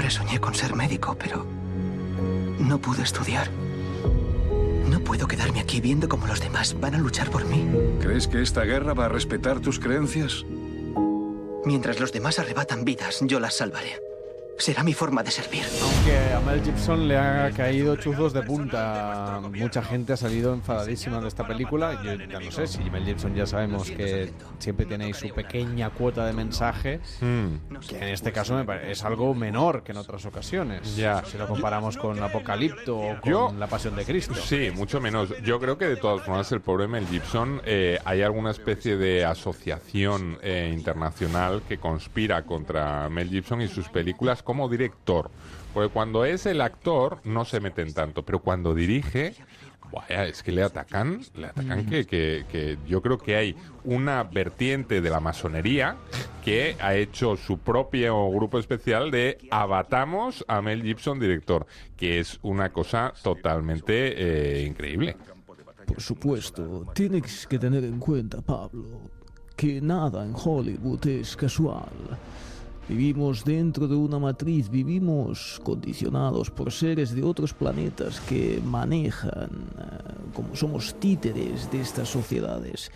Siempre 0.10 0.32
soñé 0.32 0.42
con 0.42 0.56
ser 0.56 0.76
médico, 0.76 1.16
pero 1.20 1.46
no 2.58 2.80
pude 2.80 3.04
estudiar. 3.04 3.48
No 4.90 5.00
puedo 5.02 5.28
quedarme 5.28 5.60
aquí 5.60 5.82
viendo 5.82 6.10
cómo 6.10 6.26
los 6.26 6.40
demás 6.40 6.76
van 6.80 6.96
a 6.96 6.98
luchar 6.98 7.30
por 7.30 7.46
mí. 7.46 7.70
¿Crees 8.02 8.28
que 8.28 8.42
esta 8.42 8.64
guerra 8.64 8.96
va 8.96 9.06
a 9.06 9.10
respetar 9.10 9.60
tus 9.60 9.80
creencias? 9.80 10.46
Mientras 11.64 12.00
los 12.00 12.12
demás 12.12 12.40
arrebatan 12.40 12.86
vidas, 12.86 13.20
yo 13.22 13.40
las 13.40 13.58
salvaré. 13.58 14.09
Será 14.60 14.84
mi 14.84 14.94
forma 14.94 15.24
de 15.24 15.32
servir. 15.32 15.64
Aunque 15.82 16.34
a 16.34 16.40
Mel 16.42 16.62
Gibson 16.62 17.08
le 17.08 17.18
ha 17.18 17.50
caído 17.52 17.96
chuzos 17.96 18.34
de 18.34 18.42
punta. 18.44 19.40
Mucha 19.56 19.82
gente 19.82 20.12
ha 20.14 20.18
salido 20.18 20.54
enfadadísima 20.54 21.22
de 21.22 21.30
esta 21.30 21.48
película. 21.48 22.02
Yo 22.04 22.14
ya 22.16 22.40
no 22.42 22.52
sé 22.52 22.68
si 22.68 22.80
Mel 22.90 23.06
Gibson 23.06 23.34
ya 23.34 23.46
sabemos 23.46 23.90
que 23.90 24.34
siempre 24.60 24.86
tiene 24.86 25.14
su 25.14 25.30
pequeña 25.30 25.90
cuota 25.92 26.26
de 26.26 26.34
mensaje, 26.34 27.00
que 27.88 27.98
en 27.98 28.04
este 28.10 28.34
caso 28.34 28.62
me 28.62 28.92
es 28.92 29.04
algo 29.06 29.34
menor 29.34 29.82
que 29.84 29.94
en 29.94 29.98
otras 30.00 30.26
ocasiones. 30.26 30.94
Ya. 30.98 31.24
Si 31.24 31.38
lo 31.38 31.48
comparamos 31.48 31.96
con 31.96 32.22
Apocalipto 32.22 32.98
o 32.98 33.22
con 33.22 33.32
Yo- 33.32 33.54
La 33.58 33.68
Pasión 33.68 33.96
de 33.96 34.04
Cristo. 34.04 34.36
Sí, 34.36 34.72
mucho 34.76 35.00
menos. 35.00 35.34
Yo 35.42 35.60
creo 35.62 35.78
que 35.78 35.86
de 35.86 35.96
todas 35.96 36.22
formas 36.26 36.52
el 36.52 36.60
pobre 36.60 36.88
Mel 36.90 37.08
Gibson 37.08 37.62
eh, 37.64 37.98
hay 38.04 38.24
alguna 38.24 38.52
especie 38.52 38.98
de 38.98 39.24
asociación 39.24 40.38
eh, 40.42 40.70
internacional 40.74 41.62
que 41.68 41.78
conspira 41.78 42.44
contra 42.44 43.08
Mel 43.08 43.30
Gibson 43.30 43.62
y 43.62 43.70
sus 43.70 43.88
películas 43.88 44.44
como 44.50 44.68
director. 44.68 45.30
Porque 45.76 45.94
cuando 45.94 46.26
es 46.26 46.48
el 46.48 46.60
actor 46.62 47.20
no 47.24 47.46
se 47.46 47.60
meten 47.60 47.94
tanto, 47.94 48.26
pero 48.26 48.40
cuando 48.40 48.74
dirige... 48.74 49.36
Vaya, 49.92 50.26
es 50.26 50.44
que 50.44 50.52
le 50.52 50.62
atacan, 50.62 51.22
le 51.36 51.48
atacan 51.48 51.86
que, 51.88 52.06
que, 52.06 52.46
que 52.52 52.78
yo 52.88 53.02
creo 53.02 53.18
que 53.18 53.36
hay 53.36 53.56
una 53.84 54.24
vertiente 54.24 55.02
de 55.02 55.10
la 55.10 55.20
masonería 55.20 55.98
que 56.46 56.76
ha 56.80 56.94
hecho 56.94 57.36
su 57.36 57.58
propio 57.58 58.30
grupo 58.30 58.60
especial 58.60 59.10
de 59.10 59.40
abatamos 59.50 60.46
a 60.48 60.62
Mel 60.62 60.84
Gibson 60.84 61.20
director, 61.20 61.66
que 61.98 62.20
es 62.20 62.38
una 62.44 62.72
cosa 62.72 63.14
totalmente 63.24 64.62
eh, 64.62 64.64
increíble. 64.64 65.18
Por 65.88 66.02
supuesto, 66.02 66.86
tienes 66.94 67.48
que 67.48 67.58
tener 67.58 67.84
en 67.84 67.98
cuenta, 67.98 68.42
Pablo, 68.42 69.10
que 69.56 69.82
nada 69.82 70.24
en 70.24 70.34
Hollywood 70.36 71.08
es 71.08 71.36
casual. 71.36 71.90
Vivimos 72.90 73.46
dentro 73.46 73.88
de 73.88 73.96
una 73.96 74.18
matriz, 74.18 74.68
vivimos 74.68 75.62
condicionados 75.64 76.50
por 76.50 76.72
seres 76.72 77.14
de 77.14 77.22
otros 77.22 77.54
planetas 77.54 78.20
que 78.20 78.60
manejan, 78.66 79.52
eh, 79.78 80.14
como 80.34 80.56
somos 80.56 80.96
títeres 81.00 81.72
de 81.72 81.82
estas 81.82 82.10
sociedades. 82.10 82.92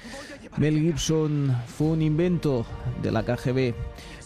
Mel 0.57 0.79
Gibson 0.79 1.55
fue 1.67 1.89
un 1.89 2.01
invento 2.01 2.65
de 3.03 3.11
la 3.11 3.21
KGB 3.21 3.75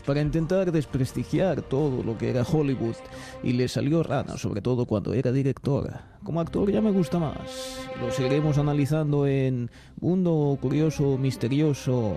para 0.05 0.21
intentar 0.21 0.71
desprestigiar 0.71 1.61
todo 1.61 2.01
lo 2.01 2.17
que 2.17 2.29
era 2.29 2.43
Hollywood 2.43 2.95
y 3.43 3.51
le 3.51 3.67
salió 3.67 4.03
rana, 4.03 4.37
sobre 4.37 4.61
todo 4.61 4.85
cuando 4.85 5.13
era 5.13 5.33
director. 5.33 5.91
Como 6.23 6.39
actor 6.39 6.71
ya 6.71 6.79
me 6.79 6.91
gusta 6.91 7.19
más. 7.19 7.89
Lo 7.99 8.09
seguiremos 8.09 8.57
analizando 8.57 9.27
en 9.27 9.69
Mundo 9.99 10.57
Curioso, 10.61 11.17
Misterioso 11.17 12.15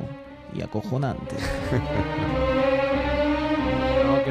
y 0.55 0.63
Acojonante. 0.63 1.35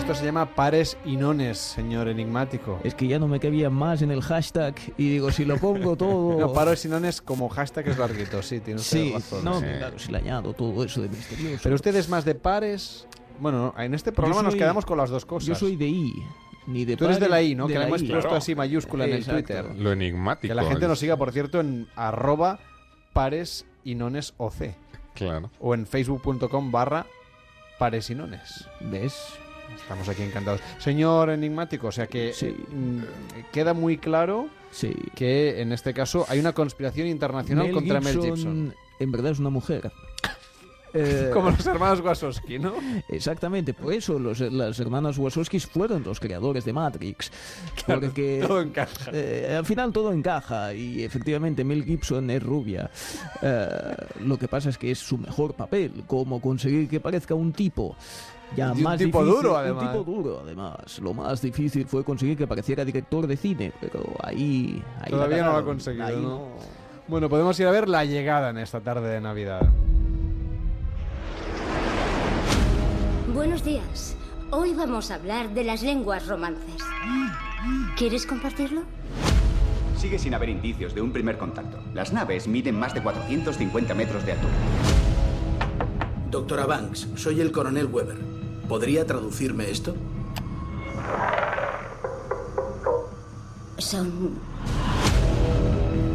Esto 0.09 0.21
se 0.21 0.25
llama 0.25 0.55
pares 0.55 0.97
y 1.05 1.17
nones, 1.17 1.59
señor 1.59 2.07
enigmático. 2.07 2.79
Es 2.83 2.95
que 2.95 3.07
ya 3.07 3.19
no 3.19 3.27
me 3.27 3.39
cabía 3.39 3.69
más 3.69 4.01
en 4.01 4.09
el 4.09 4.23
hashtag 4.23 4.73
y 4.97 5.07
digo, 5.07 5.31
si 5.31 5.45
lo 5.45 5.57
pongo 5.57 5.95
todo... 5.95 6.35
No, 6.39 6.51
pares 6.51 6.83
y 6.85 6.87
nones 6.87 7.21
como 7.21 7.47
hashtag 7.47 7.89
es 7.89 7.99
larguito, 7.99 8.41
sí, 8.41 8.59
tiene 8.59 8.79
usted 8.79 8.97
Sí, 9.03 9.13
razón. 9.13 9.45
no, 9.45 9.59
Sí. 9.59 9.65
claro, 9.77 9.99
si 9.99 10.11
le 10.11 10.17
añado 10.17 10.53
todo 10.53 10.83
eso 10.83 11.03
de 11.03 11.09
misterioso. 11.09 11.59
Pero 11.61 11.75
usted 11.75 11.95
es 11.95 12.09
más 12.09 12.25
de 12.25 12.33
pares. 12.33 13.05
Bueno, 13.39 13.75
en 13.77 13.93
este 13.93 14.11
programa 14.11 14.41
nos 14.41 14.55
quedamos 14.55 14.83
con 14.83 14.97
las 14.97 15.11
dos 15.11 15.27
cosas. 15.27 15.47
Yo 15.47 15.53
soy 15.53 15.75
de 15.75 15.85
I, 15.87 16.11
ni 16.65 16.85
de 16.85 16.97
Tú 16.97 17.05
eres 17.05 17.19
de 17.19 17.29
la 17.29 17.43
I, 17.43 17.53
¿no? 17.53 17.67
que 17.67 17.73
le 17.73 17.79
la 17.81 17.85
hemos 17.85 18.01
I. 18.01 18.07
puesto 18.07 18.33
así 18.33 18.55
mayúscula 18.55 19.05
en 19.05 19.11
el 19.11 19.17
Exacto. 19.19 19.43
Twitter. 19.43 19.75
Lo 19.77 19.91
enigmático. 19.91 20.51
Que 20.51 20.55
la 20.55 20.63
gente 20.67 20.87
nos 20.87 20.97
siga, 20.97 21.17
por 21.17 21.31
cierto, 21.31 21.59
en 21.59 21.87
arroba 21.95 22.57
pares 23.13 23.67
y 23.83 23.93
nones 23.93 24.33
OC. 24.37 24.73
Claro. 25.13 25.51
O 25.59 25.75
en 25.75 25.85
facebook.com 25.85 26.71
barra 26.71 27.05
pares 27.77 28.09
y 28.09 28.15
nones. 28.15 28.67
¿Ves? 28.81 29.13
Estamos 29.75 30.07
aquí 30.09 30.23
encantados. 30.23 30.61
Señor 30.77 31.29
enigmático, 31.29 31.87
o 31.87 31.91
sea 31.91 32.07
que 32.07 32.33
mm, 32.71 32.99
queda 33.51 33.73
muy 33.73 33.97
claro 33.97 34.47
que 35.15 35.61
en 35.61 35.71
este 35.71 35.93
caso 35.93 36.25
hay 36.29 36.39
una 36.39 36.53
conspiración 36.53 37.07
internacional 37.07 37.65
Mel 37.65 37.73
contra 37.73 37.99
Mel 38.01 38.13
Gibson, 38.13 38.35
Gibson. 38.35 38.75
En 38.99 39.11
verdad 39.11 39.31
es 39.31 39.39
una 39.39 39.49
mujer. 39.49 39.91
Eh, 40.91 41.29
Como 41.31 41.51
los 41.51 41.67
hermanos 41.67 42.01
Wachowski, 42.01 42.57
¿no? 42.57 42.73
Exactamente, 43.09 43.75
por 43.75 43.93
eso 43.93 44.17
los, 44.17 44.39
las 44.39 44.79
hermanas 44.79 45.19
Wachowski 45.19 45.59
fueron 45.59 46.01
los 46.03 46.19
creadores 46.19 46.65
de 46.65 46.73
Matrix. 46.73 47.31
Claro, 47.85 48.01
porque 48.01 48.39
todo 48.41 48.59
encaja. 48.59 49.11
eh, 49.13 49.55
al 49.55 49.65
final 49.67 49.93
todo 49.93 50.11
encaja 50.11 50.73
y 50.73 51.03
efectivamente 51.03 51.63
Mel 51.63 51.83
Gibson 51.85 52.31
es 52.31 52.41
rubia. 52.41 52.89
Eh, 53.39 53.67
lo 54.21 54.39
que 54.39 54.47
pasa 54.47 54.69
es 54.69 54.79
que 54.79 54.89
es 54.89 54.97
su 54.97 55.19
mejor 55.19 55.53
papel, 55.53 55.91
como 56.07 56.41
conseguir 56.41 56.89
que 56.89 56.99
parezca 56.99 57.35
un 57.35 57.53
tipo. 57.53 57.95
Ya 58.55 58.73
Y 58.73 58.77
un 58.79 58.83
más 58.83 58.97
tipo 58.97 59.23
difícil- 59.23 59.35
duro, 59.43 59.57
además. 59.57 59.83
Un 59.83 59.89
tipo 59.91 60.03
duro, 60.03 60.39
además. 60.43 60.99
Lo 61.01 61.13
más 61.13 61.41
difícil 61.41 61.85
fue 61.85 62.03
conseguir 62.03 62.37
que 62.37 62.47
pareciera 62.47 62.83
director 62.83 63.27
de 63.27 63.37
cine, 63.37 63.71
pero 63.79 64.03
ahí... 64.23 64.83
ahí 64.97 65.03
la 65.11 65.17
Todavía 65.17 65.43
no 65.45 65.51
lo 65.51 65.57
ha 65.57 65.65
conseguido, 65.65 66.05
Ahí 66.05 66.15
¿no? 66.21 66.47
Bueno, 67.07 67.29
podemos 67.29 67.59
ir 67.59 67.67
a 67.67 67.71
ver 67.71 67.87
la 67.87 68.05
llegada 68.05 68.49
en 68.49 68.57
esta 68.57 68.81
tarde 68.81 69.07
de 69.09 69.21
Navidad. 69.21 69.69
Buenos 73.33 73.63
días. 73.63 74.15
Hoy 74.51 74.73
vamos 74.73 75.11
a 75.11 75.15
hablar 75.15 75.49
de 75.53 75.63
las 75.63 75.83
lenguas 75.83 76.27
romances. 76.27 76.81
¿Quieres 77.97 78.25
compartirlo? 78.25 78.81
Sigue 79.97 80.17
sin 80.17 80.33
haber 80.33 80.49
indicios 80.49 80.95
de 80.95 81.01
un 81.01 81.11
primer 81.11 81.37
contacto. 81.37 81.77
Las 81.93 82.13
naves 82.13 82.47
miden 82.47 82.79
más 82.79 82.93
de 82.93 83.03
450 83.03 83.93
metros 83.93 84.25
de 84.25 84.31
altura. 84.33 84.53
Doctora 86.31 86.65
Banks, 86.65 87.07
soy 87.15 87.41
el 87.41 87.51
coronel 87.51 87.85
Weber. 87.87 88.17
¿Podría 88.69 89.03
traducirme 89.07 89.71
esto? 89.71 89.95
Son... 93.79 94.37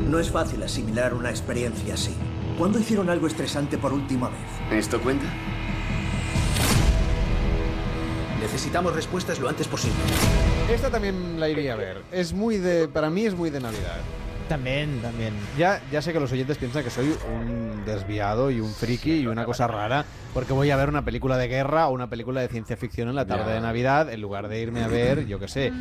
No 0.08 0.20
es 0.20 0.30
fácil 0.30 0.62
asimilar 0.62 1.14
una 1.14 1.30
experiencia 1.30 1.94
así. 1.94 2.14
¿Cuándo 2.56 2.78
hicieron 2.78 3.10
algo 3.10 3.26
estresante 3.26 3.76
por 3.76 3.92
última 3.92 4.28
vez? 4.28 4.78
¿Esto 4.78 5.02
cuenta? 5.02 5.24
Necesitamos 8.40 8.94
respuestas 8.94 9.40
lo 9.40 9.48
antes 9.48 9.66
posible. 9.66 9.98
Esta 10.72 10.90
también 10.90 11.40
la 11.40 11.48
iría 11.48 11.72
a 11.72 11.76
ver. 11.76 12.02
Es 12.12 12.32
muy 12.32 12.58
de. 12.58 12.86
Para 12.86 13.10
mí 13.10 13.26
es 13.26 13.34
muy 13.34 13.50
de 13.50 13.58
Navidad. 13.58 13.96
También, 14.48 15.00
también. 15.00 15.32
Ya, 15.56 15.80
ya 15.90 16.02
sé 16.02 16.12
que 16.12 16.20
los 16.20 16.30
oyentes 16.30 16.58
piensan 16.58 16.84
que 16.84 16.90
soy 16.90 17.14
un 17.34 17.84
desviado 17.86 18.50
y 18.50 18.60
un 18.60 18.72
friki 18.72 19.20
y 19.20 19.26
una 19.26 19.44
cosa 19.46 19.66
rara, 19.66 20.04
porque 20.34 20.52
voy 20.52 20.70
a 20.70 20.76
ver 20.76 20.88
una 20.90 21.02
película 21.04 21.38
de 21.38 21.48
guerra 21.48 21.88
o 21.88 21.92
una 21.92 22.10
película 22.10 22.40
de 22.42 22.48
ciencia 22.48 22.76
ficción 22.76 23.08
en 23.08 23.14
la 23.14 23.26
tarde 23.26 23.44
Ya. 23.48 23.54
de 23.54 23.60
Navidad, 23.62 24.12
en 24.12 24.20
lugar 24.20 24.48
de 24.48 24.60
irme 24.60 24.82
a 24.84 24.88
ver, 24.88 25.26
yo 25.26 25.38
qué 25.38 25.48
sé, 25.48 25.72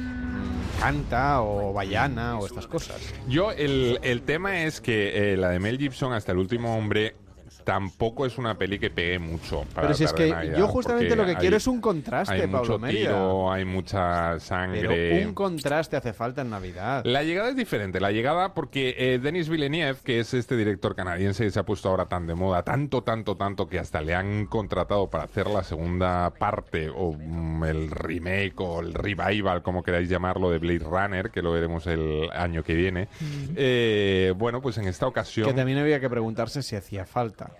Canta 0.79 1.41
o 1.41 1.71
Bayana 1.73 2.37
o 2.39 2.45
estas 2.45 2.67
cosas. 2.67 2.97
Yo, 3.27 3.51
el, 3.51 3.99
el 4.01 4.21
tema 4.23 4.63
es 4.63 4.81
que 4.81 5.33
eh, 5.33 5.37
la 5.37 5.49
de 5.49 5.59
Mel 5.59 5.77
Gibson, 5.77 6.13
hasta 6.13 6.31
el 6.31 6.37
último 6.39 6.75
hombre, 6.77 7.15
tampoco 7.63 8.25
es 8.25 8.37
una 8.37 8.57
peli 8.57 8.79
que 8.79 8.89
pegue 8.89 9.19
mucho. 9.19 9.63
Para 9.73 9.87
Pero 9.87 9.93
si 9.93 10.03
es 10.03 10.13
que 10.13 10.29
Navidad, 10.29 10.57
yo 10.57 10.67
justamente 10.67 11.15
lo 11.15 11.25
que 11.25 11.31
hay- 11.31 11.35
quiero 11.37 11.57
es 11.57 11.67
un 11.67 11.81
contraste, 11.81 12.33
Hay 12.33 12.41
Pablo 12.41 12.59
mucho 12.59 12.79
Mérida. 12.79 12.99
tiro, 13.09 13.51
hay 13.51 13.65
mucha 13.65 14.39
sangre. 14.39 14.87
Pero 14.87 15.27
un 15.27 15.33
contraste 15.33 15.95
hace 15.97 16.13
falta 16.13 16.41
en 16.41 16.49
Navidad. 16.49 17.03
La 17.05 17.23
llegada 17.23 17.49
es 17.49 17.55
diferente. 17.55 17.99
La 17.99 18.11
llegada 18.11 18.53
porque 18.53 18.95
eh, 18.97 19.19
Denis 19.19 19.49
Villeneuve, 19.49 19.97
que 20.03 20.19
es 20.19 20.33
este 20.33 20.55
director 20.57 20.95
canadiense 20.95 21.43
que 21.45 21.51
se 21.51 21.59
ha 21.59 21.63
puesto 21.63 21.89
ahora 21.89 22.05
tan 22.05 22.27
de 22.27 22.35
moda, 22.35 22.63
tanto, 22.63 23.01
tanto, 23.03 23.35
tanto, 23.37 23.67
que 23.67 23.79
hasta 23.79 24.01
le 24.01 24.13
han 24.15 24.45
contratado 24.45 25.09
para 25.09 25.23
hacer 25.25 25.47
la 25.47 25.63
segunda 25.63 26.29
parte 26.31 26.89
o 26.89 27.13
mm, 27.13 27.63
el 27.63 27.91
remake 27.91 28.53
o 28.59 28.81
el 28.81 28.93
revival, 28.93 29.61
como 29.63 29.83
queráis 29.83 30.09
llamarlo, 30.09 30.49
de 30.49 30.59
Blade 30.59 30.79
Runner, 30.79 31.29
que 31.31 31.41
lo 31.41 31.51
veremos 31.51 31.87
el 31.87 32.29
año 32.33 32.63
que 32.63 32.73
viene. 32.73 33.07
Eh, 33.55 34.33
bueno, 34.37 34.61
pues 34.61 34.77
en 34.77 34.87
esta 34.87 35.07
ocasión... 35.07 35.47
Que 35.47 35.53
también 35.53 35.77
había 35.77 35.99
que 35.99 36.09
preguntarse 36.09 36.61
si 36.63 36.75
hacía 36.75 37.05
falta. 37.05 37.51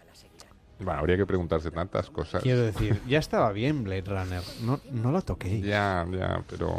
Bueno, 0.83 0.99
habría 0.99 1.17
que 1.17 1.25
preguntarse 1.25 1.71
tantas 1.71 2.09
cosas. 2.09 2.41
Quiero 2.43 2.61
decir, 2.61 2.99
ya 3.07 3.19
estaba 3.19 3.51
bien 3.51 3.83
Blade 3.83 4.03
Runner, 4.05 4.41
no, 4.63 4.79
no 4.91 5.11
lo 5.11 5.21
toqué. 5.21 5.61
Ya, 5.61 6.05
ya, 6.11 6.43
pero... 6.49 6.75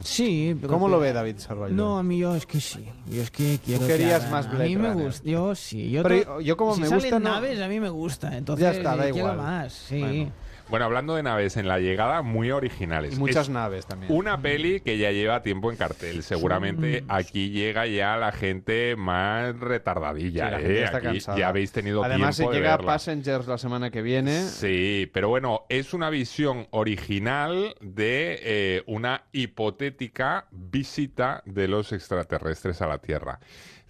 Sí, 0.00 0.56
pero 0.60 0.72
¿Cómo 0.72 0.86
que- 0.86 0.92
lo 0.92 0.98
ve 1.00 1.12
David 1.12 1.36
Sarvallo? 1.38 1.74
No, 1.74 1.98
a 1.98 2.02
mí 2.02 2.18
yo 2.18 2.34
es 2.34 2.46
que 2.46 2.60
sí. 2.60 2.84
Yo 3.08 3.22
es 3.22 3.30
que 3.30 3.58
quiero. 3.64 3.80
Tú 3.82 3.86
que 3.86 3.92
querías 3.96 4.22
haga- 4.22 4.30
más 4.32 4.46
A 4.46 4.50
Blade 4.50 4.68
mí 4.68 4.76
me 4.76 4.88
Runner. 4.90 5.06
gusta. 5.06 5.28
Yo 5.28 5.54
sí. 5.54 5.90
Yo, 5.90 6.02
Pero 6.02 6.22
to- 6.24 6.40
yo 6.40 6.56
como 6.56 6.74
si 6.74 6.80
me 6.82 6.88
salen 6.88 7.02
gusta, 7.02 7.18
no- 7.18 7.30
naves, 7.30 7.60
a 7.60 7.68
mí 7.68 7.80
me 7.80 7.88
gusta. 7.88 8.36
Entonces, 8.36 8.62
Ya 8.62 8.70
está, 8.72 8.96
da 8.96 9.08
eh, 9.08 9.12
quiero 9.12 9.32
igual. 9.32 9.36
más. 9.36 9.72
Sí. 9.72 10.00
Bueno. 10.00 10.32
Bueno, 10.68 10.84
hablando 10.86 11.14
de 11.14 11.22
naves, 11.22 11.56
en 11.56 11.68
la 11.68 11.78
llegada 11.78 12.22
muy 12.22 12.50
originales. 12.50 13.14
Y 13.14 13.18
muchas 13.18 13.46
Es 13.46 13.50
naves 13.50 13.86
también. 13.86 14.12
Una 14.12 14.40
peli 14.42 14.80
que 14.80 14.98
ya 14.98 15.12
lleva 15.12 15.42
tiempo 15.42 15.70
en 15.70 15.76
cartel. 15.76 16.22
Seguramente 16.24 17.04
aquí 17.08 17.50
llega 17.50 17.86
ya 17.86 18.16
la 18.16 18.32
gente 18.32 18.96
más 18.96 19.56
retardadilla. 19.60 20.46
Sí, 20.46 20.50
la 20.50 20.58
gente 20.58 20.80
¿eh? 20.80 20.84
está 20.84 20.96
Aquí 20.98 21.06
cansada. 21.06 21.38
ya 21.38 21.48
habéis 21.48 21.70
tenido 21.72 22.02
Además, 22.02 22.36
tiempo 22.36 22.52
de 22.52 22.58
llega 22.58 22.76
verla. 22.78 22.92
Passengers 22.92 23.46
la 23.46 23.58
semana 23.58 23.90
que 23.90 24.02
viene, 24.02 24.42
Sí, 24.42 25.08
pero 25.12 25.28
bueno, 25.28 25.66
es 25.68 25.94
una 25.94 26.10
visión 26.10 26.66
original 26.70 27.76
de 27.80 28.38
eh, 28.42 28.82
una 28.86 29.22
hipotética 29.32 30.46
visita 30.50 31.42
de 31.46 31.68
los 31.68 31.92
extraterrestres 31.92 32.82
a 32.82 32.86
la 32.88 32.98
Tierra. 32.98 33.38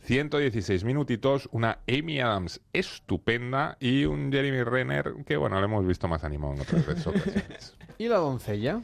116 0.07 0.85
minutitos, 0.85 1.49
una 1.51 1.81
Amy 1.89 2.20
Adams 2.20 2.60
estupenda 2.73 3.76
y 3.81 4.05
un 4.05 4.31
Jeremy 4.31 4.62
Renner 4.62 5.15
que, 5.26 5.36
bueno, 5.36 5.59
lo 5.59 5.65
hemos 5.65 5.85
visto 5.85 6.07
más 6.07 6.23
animado 6.23 6.55
en 6.55 6.60
otras 6.60 6.86
ocasiones. 7.09 7.75
¿Y 7.99 8.07
la 8.07 8.18
doncella? 8.18 8.81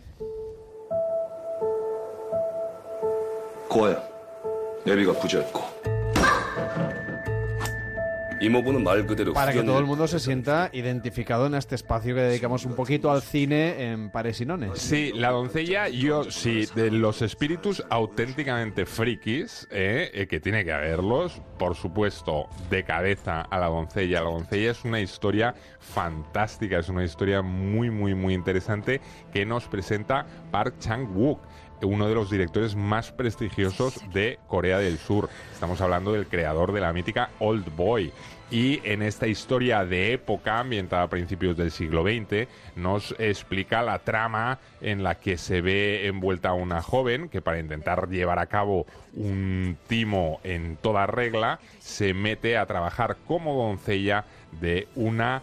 Para 9.35 9.53
que 9.53 9.63
todo 9.63 9.79
el 9.79 9.85
mundo 9.85 10.07
se 10.09 10.19
sienta 10.19 10.71
identificado 10.73 11.47
en 11.47 11.55
este 11.55 11.75
espacio 11.75 12.15
que 12.15 12.21
dedicamos 12.23 12.65
un 12.65 12.75
poquito 12.75 13.11
al 13.11 13.23
cine 13.23 13.91
en 13.91 14.11
Paresinones. 14.11 14.79
Sí, 14.79 15.13
la 15.15 15.31
doncella, 15.31 15.89
yo 15.89 16.25
sí, 16.31 16.67
de 16.75 16.91
los 16.91 17.23
espíritus 17.23 17.85
auténticamente 17.91 18.87
frikis, 18.87 19.69
eh, 19.71 20.11
eh, 20.13 20.27
que 20.27 20.41
tiene 20.41 20.65
que 20.65 20.73
haberlos, 20.73 21.41
por 21.59 21.77
supuesto, 21.77 22.49
de 22.71 22.85
cabeza 22.85 23.43
a 23.43 23.59
la 23.59 23.67
doncella. 23.67 24.23
La 24.23 24.31
doncella 24.31 24.71
es 24.71 24.85
una 24.85 25.01
historia 25.01 25.55
fantástica, 25.79 26.79
es 26.79 26.89
una 26.89 27.05
historia 27.05 27.43
muy, 27.43 27.91
muy, 27.91 28.15
muy 28.15 28.35
interesante 28.35 29.01
que 29.33 29.47
nos 29.47 29.69
presenta 29.69 30.27
Park 30.51 30.77
Chang-wook 30.81 31.39
uno 31.85 32.09
de 32.09 32.15
los 32.15 32.31
directores 32.31 32.75
más 32.75 33.13
prestigiosos 33.13 34.01
de 34.13 34.39
Corea 34.47 34.79
del 34.79 34.99
Sur. 34.99 35.29
Estamos 35.53 35.81
hablando 35.81 36.13
del 36.13 36.27
creador 36.27 36.73
de 36.73 36.81
la 36.81 36.93
mítica 36.93 37.31
Old 37.39 37.75
Boy. 37.77 38.13
Y 38.51 38.81
en 38.85 39.01
esta 39.01 39.27
historia 39.27 39.85
de 39.87 40.13
época, 40.13 40.59
ambientada 40.59 41.05
a 41.05 41.09
principios 41.09 41.57
del 41.57 41.71
siglo 41.71 42.03
XX, 42.03 42.49
nos 42.77 43.15
explica 43.19 43.81
la 43.81 44.01
trama 44.01 44.59
en 44.83 45.03
la 45.03 45.15
que 45.15 45.39
se 45.39 45.63
ve 45.63 46.07
envuelta 46.07 46.53
una 46.53 46.83
joven 46.83 47.31
que 47.31 47.41
para 47.41 47.61
intentar 47.61 48.11
llevar 48.11 48.39
a 48.39 48.47
cabo 48.47 48.87
un 49.15 49.79
timo 49.87 50.39
en 50.45 50.77
toda 50.77 51.07
regla, 51.07 51.61
se 51.79 52.13
mete 52.13 52.59
a 52.59 52.67
trabajar 52.67 53.17
como 53.27 53.57
doncella 53.57 54.27
de 54.61 54.87
una 54.97 55.43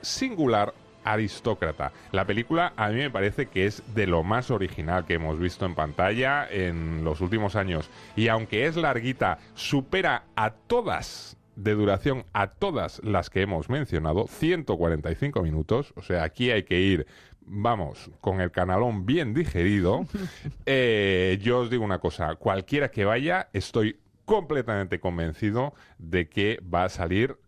singular 0.00 0.72
aristócrata. 1.12 1.92
La 2.12 2.24
película 2.24 2.72
a 2.76 2.88
mí 2.88 2.96
me 2.96 3.10
parece 3.10 3.46
que 3.46 3.66
es 3.66 3.82
de 3.94 4.06
lo 4.06 4.22
más 4.22 4.50
original 4.50 5.06
que 5.06 5.14
hemos 5.14 5.38
visto 5.38 5.66
en 5.66 5.74
pantalla 5.74 6.46
en 6.50 7.04
los 7.04 7.20
últimos 7.20 7.56
años. 7.56 7.90
Y 8.16 8.28
aunque 8.28 8.66
es 8.66 8.76
larguita, 8.76 9.38
supera 9.54 10.24
a 10.36 10.50
todas 10.50 11.36
de 11.56 11.74
duración 11.74 12.24
a 12.32 12.46
todas 12.50 13.00
las 13.02 13.30
que 13.30 13.42
hemos 13.42 13.68
mencionado, 13.68 14.28
145 14.28 15.42
minutos, 15.42 15.92
o 15.96 16.02
sea, 16.02 16.22
aquí 16.22 16.52
hay 16.52 16.62
que 16.62 16.80
ir, 16.80 17.06
vamos, 17.40 18.12
con 18.20 18.40
el 18.40 18.52
canalón 18.52 19.06
bien 19.06 19.34
digerido. 19.34 20.06
Eh, 20.70 21.38
yo 21.40 21.60
os 21.60 21.70
digo 21.70 21.82
una 21.82 21.98
cosa, 21.98 22.34
cualquiera 22.34 22.90
que 22.90 23.04
vaya, 23.04 23.48
estoy 23.52 23.98
completamente 24.26 25.00
convencido 25.00 25.72
de 25.96 26.28
que 26.28 26.60
va 26.62 26.84
a 26.84 26.88
salir, 26.90 27.38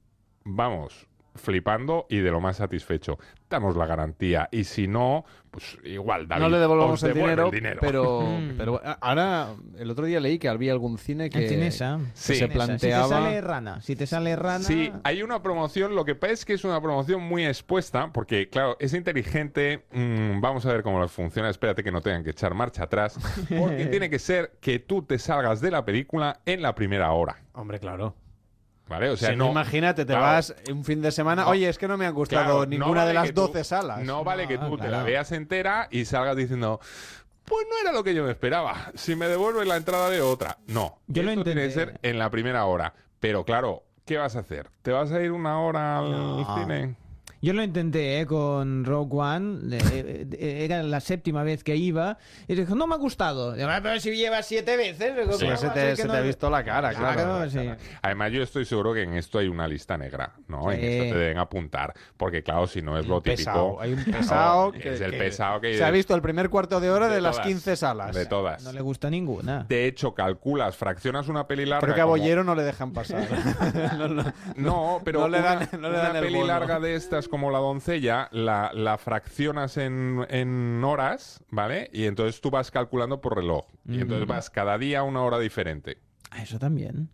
vamos, 0.43 1.07
flipando 1.35 2.07
y 2.09 2.19
de 2.19 2.31
lo 2.31 2.41
más 2.41 2.57
satisfecho. 2.59 3.19
Damos 3.49 3.77
la 3.77 3.87
garantía 3.87 4.49
y 4.53 4.65
si 4.65 4.87
no, 4.87 5.25
pues 5.51 5.77
igual 5.85 6.29
David 6.29 6.43
no 6.43 6.49
le 6.49 6.59
devolvamos 6.59 6.95
os 6.95 7.03
el 7.09 7.15
devuelve 7.15 7.51
dinero, 7.51 7.79
pero, 7.81 8.25
pero 8.57 8.81
a- 8.85 8.93
ahora 9.01 9.49
el 9.79 9.91
otro 9.91 10.07
día 10.07 10.21
leí 10.21 10.39
que 10.39 10.49
había 10.49 10.71
algún 10.73 10.99
cine 10.99 11.31
que, 11.31 11.41
que 11.41 11.71
Sí. 12.15 12.35
se 12.37 12.47
planteaba 12.49 13.05
Si 13.05 13.11
te 13.11 13.15
sale 13.17 13.41
rana. 13.41 13.81
Si 13.81 13.97
te 13.97 14.07
sale 14.07 14.37
rana. 14.37 14.65
Sí, 14.65 14.93
hay 15.03 15.23
una 15.23 15.43
promoción, 15.43 15.97
lo 15.97 16.05
que 16.05 16.15
pasa 16.15 16.33
es 16.35 16.45
que 16.45 16.53
es 16.53 16.65
una 16.65 16.81
promoción 16.81 17.23
muy 17.23 17.45
expuesta, 17.45 18.11
porque 18.13 18.49
claro, 18.49 18.77
es 18.79 18.95
inteligente, 18.95 19.85
mm, 19.93 20.41
vamos 20.41 20.65
a 20.67 20.73
ver 20.73 20.83
cómo 20.85 21.07
funciona, 21.09 21.51
espérate 21.51 21.83
que 21.83 21.91
no 21.91 22.01
tengan 22.01 22.23
que 22.23 22.31
echar 22.31 22.55
marcha 22.55 22.85
atrás, 22.85 23.19
porque 23.49 23.87
tiene 23.91 24.11
que 24.11 24.19
ser 24.21 24.53
que 24.61 24.79
tú 24.79 25.03
te 25.03 25.19
salgas 25.19 25.61
de 25.61 25.73
la 25.73 25.85
película 25.85 26.39
en 26.47 26.63
la 26.63 26.75
primera 26.77 27.11
hora. 27.13 27.37
Hombre, 27.55 27.81
claro. 27.81 28.15
¿Vale? 28.91 29.09
O 29.09 29.17
sea, 29.17 29.31
Si 29.31 29.37
no, 29.37 29.45
no, 29.47 29.51
imagínate, 29.53 30.05
te 30.05 30.13
claro, 30.13 30.23
vas 30.25 30.53
un 30.69 30.85
fin 30.85 31.01
de 31.01 31.13
semana. 31.13 31.45
No. 31.45 31.51
Oye, 31.51 31.69
es 31.69 31.79
que 31.79 31.87
no 31.87 31.97
me 31.97 32.07
han 32.07 32.13
gustado 32.13 32.43
Claro, 32.45 32.59
no 32.59 32.67
ninguna 32.67 33.07
de 33.07 33.15
las 33.15 33.27
que 33.27 33.33
tú- 33.33 33.43
12 33.43 33.63
salas. 33.63 34.01
No 34.01 34.25
vale 34.25 34.49
que 34.49 34.59
tú 34.59 34.77
te 34.77 34.89
la 34.89 35.05
veas 35.05 35.31
entera 35.31 35.87
y 35.93 36.05
salgas 36.05 36.35
diciendo, 36.37 36.81
pues 37.45 37.67
no 37.71 37.77
era 37.81 37.93
lo 37.93 38.03
que 38.03 38.15
yo 38.15 38.25
me 38.25 38.33
esperaba. 38.33 38.91
Si 38.97 39.15
me 39.15 39.29
devuelves 39.29 39.67
la 39.69 39.77
entrada 39.77 40.11
de 40.11 40.21
otra. 40.21 40.59
No. 40.67 40.99
Yo 41.07 41.23
lo 41.23 41.45
tiene 41.45 41.63
que 41.69 41.71
ser 41.71 42.01
en 42.03 42.19
la 42.19 42.31
primera 42.31 42.65
hora. 42.65 42.93
Pero 43.21 43.45
claro, 43.45 43.85
¿qué 44.07 44.17
vas 44.19 44.35
a 44.35 44.41
hacer? 44.41 44.71
¿Te 44.83 44.91
vas 44.91 45.13
a 45.13 45.21
ir 45.23 45.31
una 45.31 45.61
hora 45.61 45.99
al 45.99 46.45
cine? 46.59 46.97
Yo 47.43 47.53
lo 47.55 47.63
intenté 47.63 48.21
eh, 48.21 48.27
con 48.27 48.85
Rogue 48.85 49.17
One, 49.17 49.77
eh, 49.77 50.27
eh, 50.33 50.65
era 50.65 50.83
la 50.83 51.01
séptima 51.01 51.43
vez 51.43 51.65
que 51.65 51.75
iba, 51.77 52.19
y 52.47 52.55
dijo, 52.55 52.75
no 52.75 52.87
me 52.87 52.95
ha 52.95 52.99
gustado. 52.99 53.55
Digo, 53.55 53.69
"Ah, 53.71 53.81
pero 53.83 53.99
si 53.99 54.15
llevas 54.15 54.47
siete 54.47 54.77
veces. 54.77 55.17
digo, 55.17 55.33
Sí, 55.33 55.47
"¿Cómo 55.47 55.57
se 55.57 55.71
te, 55.71 55.97
se 55.97 56.03
te 56.03 56.09
no-?". 56.09 56.15
ha 56.15 56.21
visto 56.21 56.51
la 56.51 56.63
cara, 56.65 56.93
claro. 56.93 57.49
sí. 57.49 57.59
Además, 58.03 58.33
yo 58.33 58.43
estoy 58.43 58.65
seguro 58.67 58.93
que 58.93 59.03
en 59.03 59.15
esto 59.15 59.39
hay 59.39 59.49
una 59.49 59.67
lista 59.67 59.97
negra, 59.97 60.35
¿no? 60.49 60.71
En 60.71 60.81
Sí. 60.81 60.87
esto 60.87 61.15
te 61.15 61.19
deben 61.19 61.39
apuntar. 61.39 61.95
Porque, 62.17 62.43
claro, 62.43 62.67
si 62.67 62.83
no 62.83 62.99
es 62.99 63.07
lo 63.07 63.21
típico. 63.23 63.37
pesado. 63.39 63.81
Hay 63.81 63.93
un 63.95 64.05
pesado 64.05 64.67
No, 64.67 64.73
que, 64.73 64.93
es 64.95 65.01
el 65.01 65.13
que 65.13 65.17
pesado 65.19 65.61
que 65.61 65.77
se 65.79 65.85
ha 65.85 65.91
visto 65.91 66.15
el 66.15 66.21
primer 66.23 66.51
cuarto 66.51 66.79
de 66.81 66.91
hora 66.91 67.09
de, 67.09 67.15
de 67.17 67.21
las 67.23 67.37
todas. 67.37 67.47
15 67.47 67.77
salas. 67.77 68.15
De 68.15 68.27
todas. 68.27 68.63
No 68.65 68.73
le 68.73 68.81
gusta 68.83 69.09
ninguna. 69.09 69.65
De 69.69 69.87
hecho, 69.87 70.13
calculas, 70.15 70.77
fraccionas 70.77 71.29
una 71.29 71.47
peli 71.47 71.65
larga. 71.65 71.81
Creo 71.87 71.95
que 71.95 72.01
a 72.01 72.05
como- 72.05 72.17
Bollero 72.19 72.45
no 72.45 72.55
le 72.55 72.65
dejan 72.65 72.93
pasar. 72.93 73.27
no, 73.99 74.09
no. 74.09 74.25
No, 74.57 75.01
pero 75.05 75.21
No 75.21 75.29
le 75.29 75.41
dan- 75.41 75.69
una, 75.73 75.79
no 75.81 75.91
le 75.91 75.97
dan 75.99 76.11
una 76.11 76.19
el 76.19 76.25
peli 76.27 76.37
bono. 76.37 76.47
larga 76.49 76.79
de 76.81 76.95
estas 76.97 77.29
como 77.31 77.51
La 77.51 77.59
doncella, 77.59 78.29
la, 78.33 78.71
la 78.75 78.99
fraccionas 78.99 79.77
en, 79.77 80.27
en 80.29 80.83
horas, 80.85 81.43
¿vale? 81.51 81.89
Y 81.93 82.05
entonces 82.05 82.41
tú 82.41 82.51
vas 82.51 82.71
calculando 82.71 83.21
por 83.21 83.37
reloj. 83.37 83.67
Y 83.89 84.01
entonces 84.01 84.27
vas 84.27 84.51
cada 84.51 84.77
día 84.77 84.99
a 85.01 85.03
una 85.05 85.23
hora 85.23 85.39
diferente. 85.39 85.99
Ah, 86.31 86.43
Eso 86.43 86.59
también. 86.59 87.09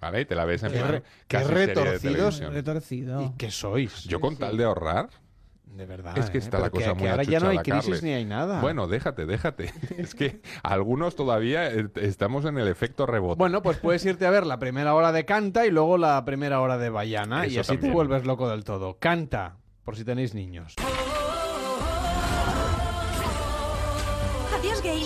¿Vale? 0.00 0.22
Y 0.22 0.24
te 0.24 0.34
la 0.34 0.44
ves 0.44 0.62
en 0.64 0.72
Qué 0.72 1.38
plan 1.38 1.48
retorcidos. 1.48 2.40
Retorcido. 2.40 3.22
¿Y 3.22 3.30
qué 3.38 3.50
sois? 3.50 4.04
Yo 4.04 4.20
con 4.20 4.36
tal 4.36 4.56
de 4.56 4.64
ahorrar... 4.64 5.08
De 5.64 5.86
verdad. 5.86 6.18
Es 6.18 6.28
que 6.28 6.36
¿eh? 6.36 6.40
está 6.40 6.58
la 6.58 6.68
cosa 6.68 6.88
que- 6.88 6.94
muy 6.96 7.02
que 7.04 7.08
ahora 7.08 7.22
ya 7.22 7.40
no 7.40 7.48
hay 7.48 7.56
crisis 7.58 7.82
Carles. 7.84 8.02
ni 8.02 8.10
hay 8.12 8.26
nada. 8.26 8.60
Bueno, 8.60 8.88
déjate, 8.88 9.24
déjate. 9.24 9.72
es 9.96 10.14
que 10.14 10.42
algunos 10.62 11.16
todavía 11.16 11.72
eh, 11.72 11.88
estamos 11.94 12.44
en 12.44 12.58
el 12.58 12.68
efecto 12.68 13.06
rebote. 13.06 13.38
Bueno, 13.38 13.62
pues 13.62 13.78
puedes 13.78 14.04
irte 14.04 14.26
a 14.26 14.30
ver 14.30 14.44
la 14.44 14.58
primera 14.58 14.94
hora 14.94 15.12
de 15.12 15.24
Canta 15.24 15.64
y 15.64 15.70
luego 15.70 15.96
la 15.96 16.22
primera 16.26 16.60
hora 16.60 16.76
de 16.76 16.90
Bayana 16.90 17.46
y 17.46 17.56
así 17.56 17.68
te 17.70 17.74
también. 17.76 17.94
vuelves 17.94 18.26
loco 18.26 18.50
del 18.50 18.64
todo. 18.64 18.98
Canta, 18.98 19.56
por 19.84 19.96
si 19.96 20.04
tenéis 20.04 20.34
niños. 20.34 20.74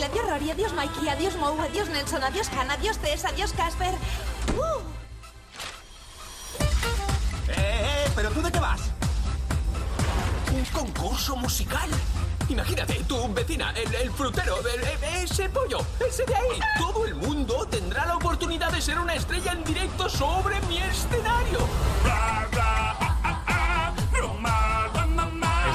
adiós 0.05 0.25
Rory, 0.29 0.51
adiós 0.51 0.73
Mikey, 0.73 1.09
adiós 1.09 1.37
Moe, 1.37 1.59
adiós 1.69 1.89
Nelson, 1.89 2.23
adiós 2.23 2.49
Hannah, 2.53 2.75
adiós 2.75 2.99
Tess, 2.99 3.25
adiós 3.25 3.53
Casper. 3.53 3.95
¡Uh! 4.57 4.81
¡Eh, 7.49 7.55
eh! 7.57 8.11
¿Pero 8.15 8.31
tú 8.31 8.43
de 8.43 8.53
qué 8.53 8.61
vas? 8.61 8.81
Un 10.53 10.65
concurso 10.67 11.37
musical. 11.37 11.89
Imagínate, 12.49 13.03
tu 13.09 13.33
vecina, 13.35 13.73
el, 13.73 13.93
el 13.95 14.11
frutero, 14.13 14.59
el- 14.61 14.81
el- 14.85 15.25
ese 15.25 15.49
pollo, 15.49 15.79
ese 16.07 16.25
de 16.25 16.35
ahí. 16.35 16.61
Todo 16.79 17.05
el 17.05 17.15
mundo 17.17 17.67
tendrá 17.69 18.07
la 18.07 18.17
oportunidad 18.17 18.71
de 18.73 18.81
ser 18.81 18.99
una 18.99 19.15
estrella 19.15 19.53
en 19.53 19.65
directo 19.65 20.09
sobre 20.09 20.61
mi 20.63 20.79
escenario. 20.79 21.59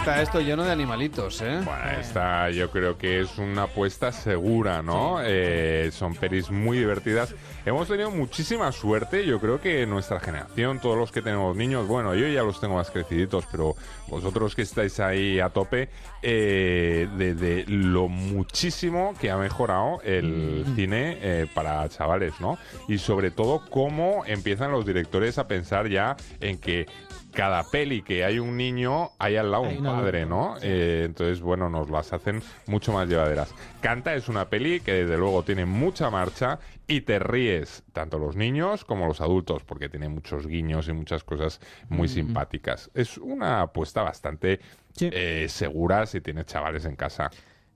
Está 0.01 0.19
esto 0.23 0.41
lleno 0.41 0.63
de 0.63 0.71
animalitos, 0.71 1.43
¿eh? 1.43 1.61
Bueno, 1.63 1.91
esta 1.99 2.49
yo 2.49 2.71
creo 2.71 2.97
que 2.97 3.19
es 3.19 3.37
una 3.37 3.63
apuesta 3.63 4.11
segura, 4.11 4.81
¿no? 4.81 5.19
Eh, 5.23 5.91
son 5.93 6.15
pelis 6.15 6.49
muy 6.49 6.79
divertidas. 6.79 7.35
Hemos 7.67 7.87
tenido 7.87 8.09
muchísima 8.09 8.71
suerte, 8.71 9.27
yo 9.27 9.39
creo 9.39 9.61
que 9.61 9.85
nuestra 9.85 10.19
generación, 10.19 10.79
todos 10.79 10.97
los 10.97 11.11
que 11.11 11.21
tenemos 11.21 11.55
niños, 11.55 11.87
bueno, 11.87 12.15
yo 12.15 12.27
ya 12.27 12.41
los 12.41 12.59
tengo 12.59 12.77
más 12.77 12.89
creciditos, 12.89 13.45
pero 13.51 13.75
vosotros 14.07 14.55
que 14.55 14.63
estáis 14.63 14.99
ahí 14.99 15.39
a 15.39 15.49
tope, 15.49 15.89
eh, 16.23 17.07
de, 17.15 17.35
de 17.35 17.65
lo 17.67 18.07
muchísimo 18.07 19.13
que 19.21 19.29
ha 19.29 19.37
mejorado 19.37 20.01
el 20.03 20.65
cine 20.75 21.19
eh, 21.21 21.45
para 21.53 21.87
chavales, 21.89 22.33
¿no? 22.39 22.57
Y 22.87 22.97
sobre 22.97 23.29
todo 23.29 23.69
cómo 23.69 24.23
empiezan 24.25 24.71
los 24.71 24.83
directores 24.83 25.37
a 25.37 25.47
pensar 25.47 25.87
ya 25.89 26.17
en 26.39 26.57
que 26.57 26.87
cada 27.33 27.63
peli 27.69 28.01
que 28.01 28.23
hay 28.25 28.39
un 28.39 28.57
niño, 28.57 29.11
hay 29.19 29.37
al 29.37 29.51
lado 29.51 29.65
Hay 29.65 29.77
un 29.77 29.85
un 29.87 29.93
padre, 29.95 30.25
¿no? 30.25 30.55
Eh, 30.61 31.03
entonces, 31.05 31.41
bueno, 31.41 31.69
nos 31.69 31.89
las 31.89 32.11
hacen 32.13 32.41
mucho 32.67 32.91
más 32.91 33.07
llevaderas. 33.07 33.53
Canta 33.81 34.13
es 34.15 34.27
una 34.27 34.49
peli 34.49 34.79
que 34.81 34.93
desde 34.93 35.17
luego 35.17 35.43
tiene 35.43 35.65
mucha 35.65 36.09
marcha 36.09 36.59
y 36.87 37.01
te 37.01 37.19
ríes, 37.19 37.83
tanto 37.93 38.19
los 38.19 38.35
niños 38.35 38.83
como 38.85 39.07
los 39.07 39.21
adultos, 39.21 39.63
porque 39.63 39.87
tiene 39.89 40.09
muchos 40.09 40.45
guiños 40.45 40.87
y 40.89 40.93
muchas 40.93 41.23
cosas 41.23 41.59
muy 41.89 42.07
Mm. 42.07 42.11
simpáticas. 42.11 42.91
Es 42.93 43.17
una 43.17 43.61
apuesta 43.61 44.03
bastante 44.03 44.59
eh, 44.99 45.45
segura 45.47 46.05
si 46.05 46.19
tienes 46.19 46.45
chavales 46.47 46.83
en 46.85 46.95
casa. 46.97 47.31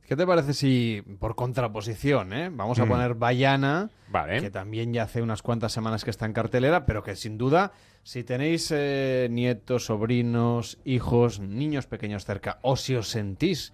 ¿Qué 0.08 0.16
te 0.16 0.28
parece 0.28 0.54
si, 0.54 1.02
por 1.20 1.36
contraposición, 1.36 2.32
¿eh? 2.32 2.50
vamos 2.54 2.78
a 2.80 2.86
Mm. 2.86 2.90
poner 2.90 3.14
Bayana, 3.16 3.90
Vale. 4.10 4.40
que 4.40 4.52
también 4.52 4.94
ya 4.94 5.04
hace 5.04 5.22
unas 5.24 5.42
cuantas 5.42 5.72
semanas 5.74 6.04
que 6.04 6.12
está 6.12 6.28
en 6.28 6.34
cartelera, 6.34 6.86
pero 6.86 7.02
que 7.04 7.16
sin 7.16 7.40
duda, 7.40 7.72
si 8.04 8.24
tenéis 8.24 8.72
eh, 8.72 9.28
nietos, 9.32 9.86
sobrinos, 9.86 10.78
hijos, 10.86 11.40
niños 11.40 11.88
pequeños 11.88 12.24
cerca, 12.24 12.60
o 12.62 12.76
si 12.76 12.94
os 12.96 13.10
sentís 13.10 13.74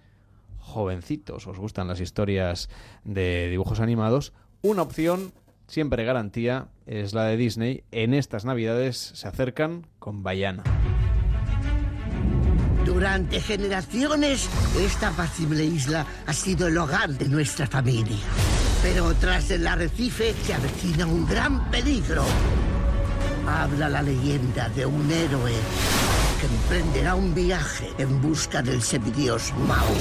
jovencitos, 0.58 1.46
os 1.46 1.58
gustan 1.58 1.86
las 1.88 2.00
historias 2.00 2.70
de 3.04 3.48
dibujos 3.50 3.80
animados, 3.80 4.32
una 4.62 4.80
opción, 4.82 5.32
siempre 5.66 6.04
garantía, 6.04 6.68
es 6.86 7.12
la 7.12 7.24
de 7.24 7.36
Disney. 7.36 7.84
En 7.90 8.14
estas 8.14 8.46
navidades 8.46 8.96
se 8.96 9.28
acercan 9.28 9.86
con 9.98 10.22
Bayana. 10.22 10.62
Durante 12.92 13.40
generaciones, 13.40 14.50
esta 14.78 15.08
apacible 15.08 15.64
isla 15.64 16.04
ha 16.26 16.32
sido 16.34 16.66
el 16.66 16.76
hogar 16.76 17.08
de 17.08 17.26
nuestra 17.26 17.66
familia. 17.66 18.18
Pero 18.82 19.14
tras 19.14 19.50
el 19.50 19.66
arrecife 19.66 20.34
se 20.44 20.52
avecina 20.52 21.06
un 21.06 21.26
gran 21.26 21.70
peligro. 21.70 22.22
Habla 23.48 23.88
la 23.88 24.02
leyenda 24.02 24.68
de 24.68 24.84
un 24.84 25.10
héroe 25.10 25.52
que 26.38 26.46
emprenderá 26.46 27.14
un 27.14 27.34
viaje 27.34 27.88
en 27.96 28.20
busca 28.20 28.60
del 28.60 28.82
semidios 28.82 29.54
Maui. 29.66 29.96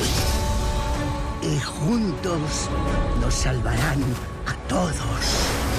Y 1.44 1.60
juntos 1.62 2.70
nos 3.22 3.34
salvarán 3.34 4.04
a 4.48 4.68
todos. 4.68 5.71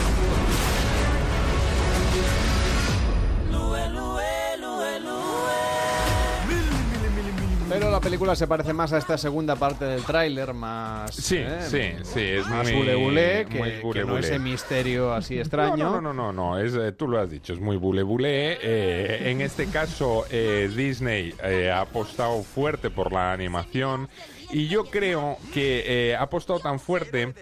Pero 7.82 7.90
la 7.90 8.00
película 8.00 8.36
se 8.36 8.46
parece 8.46 8.72
más 8.72 8.92
a 8.92 8.98
esta 8.98 9.18
segunda 9.18 9.56
parte 9.56 9.84
del 9.84 10.04
tráiler, 10.04 10.54
más... 10.54 11.12
Sí, 11.16 11.38
¿eh? 11.38 11.58
sí, 11.62 12.04
sí, 12.04 12.20
es 12.20 12.46
más 12.46 12.62
muy- 12.70 12.76
bule 12.76 12.94
bule, 12.94 13.46
que, 13.50 13.58
muy 13.58 13.92
que 13.92 14.04
no 14.04 14.18
ese 14.18 14.38
misterio 14.38 15.12
así 15.12 15.36
extraño. 15.36 15.90
No, 15.90 16.00
no, 16.00 16.12
no, 16.12 16.32
no, 16.32 16.32
no, 16.32 16.58
es, 16.60 16.74
eh, 16.76 16.92
tú 16.92 17.08
lo 17.08 17.18
has 17.18 17.28
dicho, 17.28 17.52
es 17.52 17.58
muy 17.58 17.76
bule 17.76 18.04
bule. 18.04 18.56
Eh, 18.62 19.30
en 19.32 19.40
este 19.40 19.66
caso, 19.66 20.26
eh, 20.30 20.70
Disney 20.76 21.34
eh, 21.42 21.72
ha 21.72 21.80
apostado 21.80 22.44
fuerte 22.44 22.88
por 22.88 23.10
la 23.10 23.32
animación 23.32 24.08
y 24.52 24.68
yo 24.68 24.84
creo 24.84 25.38
que 25.52 26.10
eh, 26.10 26.14
ha 26.14 26.22
apostado 26.22 26.60
tan 26.60 26.78
fuerte 26.78 27.34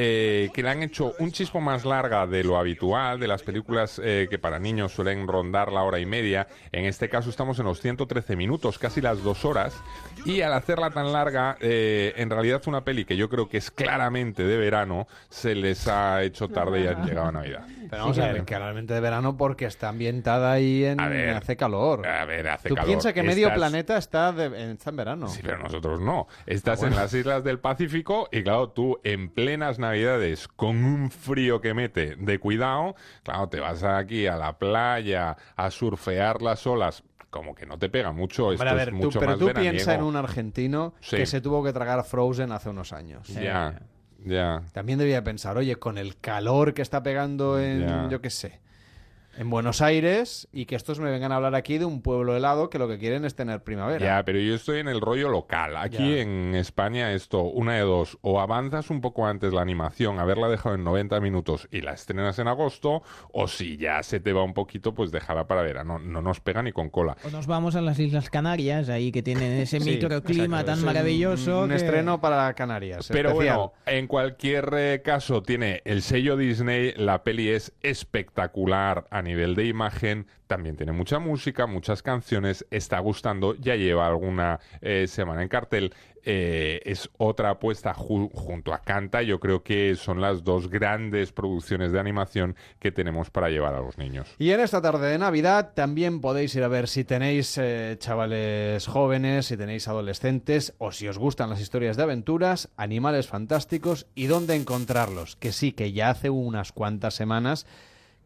eh, 0.00 0.50
que 0.54 0.62
le 0.62 0.70
han 0.70 0.84
hecho 0.84 1.12
un 1.18 1.32
chispo 1.32 1.60
más 1.60 1.84
larga 1.84 2.24
de 2.28 2.44
lo 2.44 2.56
habitual, 2.56 3.18
de 3.18 3.26
las 3.26 3.42
películas 3.42 4.00
eh, 4.04 4.28
que 4.30 4.38
para 4.38 4.60
niños 4.60 4.92
suelen 4.92 5.26
rondar 5.26 5.72
la 5.72 5.82
hora 5.82 5.98
y 5.98 6.06
media. 6.06 6.46
En 6.70 6.84
este 6.84 7.08
caso 7.08 7.30
estamos 7.30 7.58
en 7.58 7.64
los 7.64 7.80
113 7.80 8.36
minutos, 8.36 8.78
casi 8.78 9.00
las 9.00 9.24
dos 9.24 9.44
horas. 9.44 9.76
Y 10.24 10.40
al 10.42 10.52
hacerla 10.52 10.90
tan 10.90 11.12
larga, 11.12 11.56
eh, 11.60 12.12
en 12.16 12.30
realidad 12.30 12.62
una 12.66 12.84
peli 12.84 13.04
que 13.04 13.16
yo 13.16 13.28
creo 13.28 13.48
que 13.48 13.56
es 13.56 13.72
claramente 13.72 14.44
de 14.44 14.56
verano, 14.56 15.08
se 15.30 15.56
les 15.56 15.88
ha 15.88 16.22
hecho 16.22 16.48
tarde 16.48 16.82
y 16.82 16.86
han 16.86 17.04
llegado 17.04 17.26
a 17.28 17.32
Navidad. 17.32 17.66
Pero 17.90 18.02
vamos 18.02 18.18
a 18.20 18.32
ver, 18.32 18.44
claramente 18.44 18.94
de 18.94 19.00
verano 19.00 19.36
porque 19.36 19.64
está 19.64 19.88
ambientada 19.88 20.52
ahí 20.52 20.84
en... 20.84 21.00
A 21.00 21.08
ver, 21.08 21.30
hace 21.30 21.56
calor. 21.56 22.06
A 22.06 22.24
ver, 22.24 22.46
hace 22.48 22.68
Tú 22.68 22.76
calor. 22.76 22.86
piensas 22.88 23.12
que 23.14 23.24
medio 23.24 23.48
Estás- 23.48 23.58
planeta 23.58 23.96
está, 23.96 24.30
de- 24.30 24.72
está 24.72 24.90
en 24.90 24.96
verano. 24.96 25.26
Sí, 25.28 25.40
pero 25.42 25.58
nosotros 25.58 26.00
no. 26.00 26.28
Estás 26.46 26.78
Ah, 26.78 26.82
bueno. 26.82 26.96
en 26.96 27.02
las 27.02 27.14
islas 27.14 27.42
del 27.42 27.58
Pacífico 27.58 28.28
y 28.30 28.44
claro, 28.44 28.68
tú 28.68 29.00
en 29.02 29.30
plenas 29.30 29.78
navidades 29.78 29.87
con 30.56 30.84
un 30.84 31.10
frío 31.10 31.60
que 31.60 31.74
mete 31.74 32.16
de 32.16 32.38
cuidado, 32.38 32.94
claro, 33.22 33.48
te 33.48 33.60
vas 33.60 33.82
aquí 33.84 34.26
a 34.26 34.36
la 34.36 34.58
playa 34.58 35.36
a 35.56 35.70
surfear 35.70 36.42
las 36.42 36.66
olas, 36.66 37.02
como 37.30 37.54
que 37.54 37.66
no 37.66 37.78
te 37.78 37.88
pega 37.88 38.12
mucho, 38.12 38.52
esto 38.52 38.62
Hombre, 38.64 38.70
a 38.70 38.74
ver, 38.74 38.88
es 38.88 38.94
tú, 38.94 39.04
mucho 39.06 39.18
pero 39.20 39.32
más 39.32 39.38
tú 39.38 39.46
veraniego. 39.46 39.72
piensa 39.74 39.94
en 39.94 40.02
un 40.02 40.16
argentino 40.16 40.94
Sí. 41.00 41.16
que 41.16 41.26
se 41.26 41.40
tuvo 41.40 41.62
que 41.62 41.72
tragar 41.72 42.04
Frozen 42.04 42.52
hace 42.52 42.70
unos 42.70 42.92
años. 42.92 43.28
Ya, 43.28 43.80
ya. 44.24 44.62
También 44.72 44.98
debía 44.98 45.22
pensar, 45.22 45.56
oye, 45.58 45.76
con 45.76 45.98
el 45.98 46.16
calor 46.18 46.74
que 46.74 46.82
está 46.82 47.02
pegando 47.02 47.60
en, 47.60 48.08
yo 48.10 48.20
qué 48.20 48.30
sé, 48.30 48.60
en 49.38 49.50
Buenos 49.50 49.80
Aires 49.82 50.48
y 50.52 50.66
que 50.66 50.74
estos 50.74 50.98
me 50.98 51.10
vengan 51.10 51.30
a 51.30 51.36
hablar 51.36 51.54
aquí 51.54 51.78
de 51.78 51.84
un 51.84 52.02
pueblo 52.02 52.36
helado 52.36 52.68
que 52.70 52.78
lo 52.80 52.88
que 52.88 52.98
quieren 52.98 53.24
es 53.24 53.36
tener 53.36 53.62
primavera. 53.62 54.04
Ya, 54.04 54.24
pero 54.24 54.40
yo 54.40 54.54
estoy 54.56 54.80
en 54.80 54.88
el 54.88 55.00
rollo 55.00 55.28
local. 55.28 55.76
Aquí 55.76 56.16
Ya. 56.16 56.22
en 56.22 56.56
España 56.56 57.12
esto, 57.12 57.42
una 57.42 57.74
de 57.74 57.82
dos, 57.82 58.18
o 58.22 58.40
avanzas 58.40 58.90
un 58.90 59.00
poco 59.00 59.26
antes 59.26 59.52
la 59.52 59.62
animación, 59.62 60.18
haberla 60.18 60.48
dejado 60.48 60.74
en 60.74 60.82
90 60.82 61.20
minutos 61.20 61.68
y 61.70 61.82
la 61.82 61.92
estrenas 61.92 62.38
en 62.40 62.48
agosto, 62.48 63.02
o 63.32 63.46
si 63.46 63.76
ya 63.76 64.02
se 64.02 64.18
te 64.18 64.32
va 64.32 64.42
un 64.42 64.54
poquito, 64.54 64.92
pues 64.92 65.12
déjala 65.12 65.46
para 65.46 65.62
verano. 65.62 66.00
No 66.00 66.20
nos 66.20 66.40
pega 66.40 66.60
ni 66.62 66.72
con 66.72 66.90
cola. 66.90 67.16
O 67.24 67.30
nos 67.30 67.46
vamos 67.46 67.76
a 67.76 67.80
las 67.80 67.98
Islas 68.00 68.30
Canarias, 68.30 68.88
ahí 68.88 69.12
que 69.12 69.22
tienen 69.22 69.52
ese 69.52 69.78
Sí, 69.80 69.90
microclima 69.90 70.60
exacto, 70.60 70.66
tan 70.72 70.78
es 70.80 70.84
maravilloso. 70.84 71.62
Un 71.62 71.68
que- 71.68 71.76
estreno 71.76 72.20
para 72.20 72.52
Canarias. 72.54 73.06
Pero 73.12 73.30
especial. 73.30 73.56
bueno, 73.56 73.72
en 73.86 74.08
cualquier 74.08 74.68
eh, 74.76 75.02
caso 75.04 75.42
tiene 75.42 75.80
el 75.84 76.02
sello 76.02 76.36
Disney, 76.36 76.92
la 76.96 77.22
peli 77.22 77.50
es 77.50 77.72
espectacular 77.82 79.06
a 79.10 79.22
nivel 79.28 79.54
de 79.54 79.66
imagen, 79.66 80.26
también 80.48 80.76
tiene 80.76 80.92
mucha 80.92 81.18
música, 81.20 81.66
muchas 81.66 82.02
canciones, 82.02 82.66
está 82.70 82.98
gustando, 82.98 83.54
ya 83.54 83.76
lleva 83.76 84.06
alguna 84.08 84.58
eh, 84.80 85.06
semana 85.06 85.42
en 85.42 85.48
cartel. 85.48 85.92
eh, 86.30 86.82
es 86.84 87.08
otra 87.16 87.50
apuesta 87.50 87.94
ju- 87.94 88.30
junto 88.34 88.74
a 88.74 88.80
Canta, 88.82 89.22
yo 89.22 89.38
creo 89.40 89.62
que 89.62 89.94
son 89.96 90.20
las 90.20 90.42
dos 90.44 90.68
grandes 90.68 91.32
producciones 91.32 91.90
de 91.92 92.00
animación 92.00 92.54
que 92.80 92.90
tenemos 92.92 93.30
para 93.30 93.48
llevar 93.48 93.74
a 93.74 93.80
los 93.80 93.96
niños. 93.96 94.26
Y 94.38 94.50
en 94.50 94.60
esta 94.60 94.82
tarde 94.82 95.08
de 95.10 95.16
Navidad 95.18 95.72
también 95.74 96.20
podéis 96.20 96.54
ir 96.56 96.64
a 96.64 96.68
ver 96.68 96.88
si 96.88 97.04
tenéis 97.04 97.56
eh, 97.56 97.96
chavales 97.98 98.86
jóvenes, 98.88 99.46
si 99.46 99.56
tenéis 99.56 99.88
adolescentes 99.88 100.74
o 100.78 100.92
si 100.92 101.08
os 101.08 101.16
gustan 101.18 101.48
las 101.50 101.60
historias 101.62 101.96
de 101.96 102.02
aventuras, 102.02 102.68
animales 102.76 103.26
fantásticos 103.28 104.06
y 104.14 104.26
dónde 104.26 104.54
encontrarlos. 104.56 105.36
Que 105.36 105.52
sí, 105.52 105.72
que 105.72 105.92
ya 105.92 106.10
hace 106.10 106.28
unas 106.30 106.72
cuantas 106.72 107.14
semanas 107.14 107.66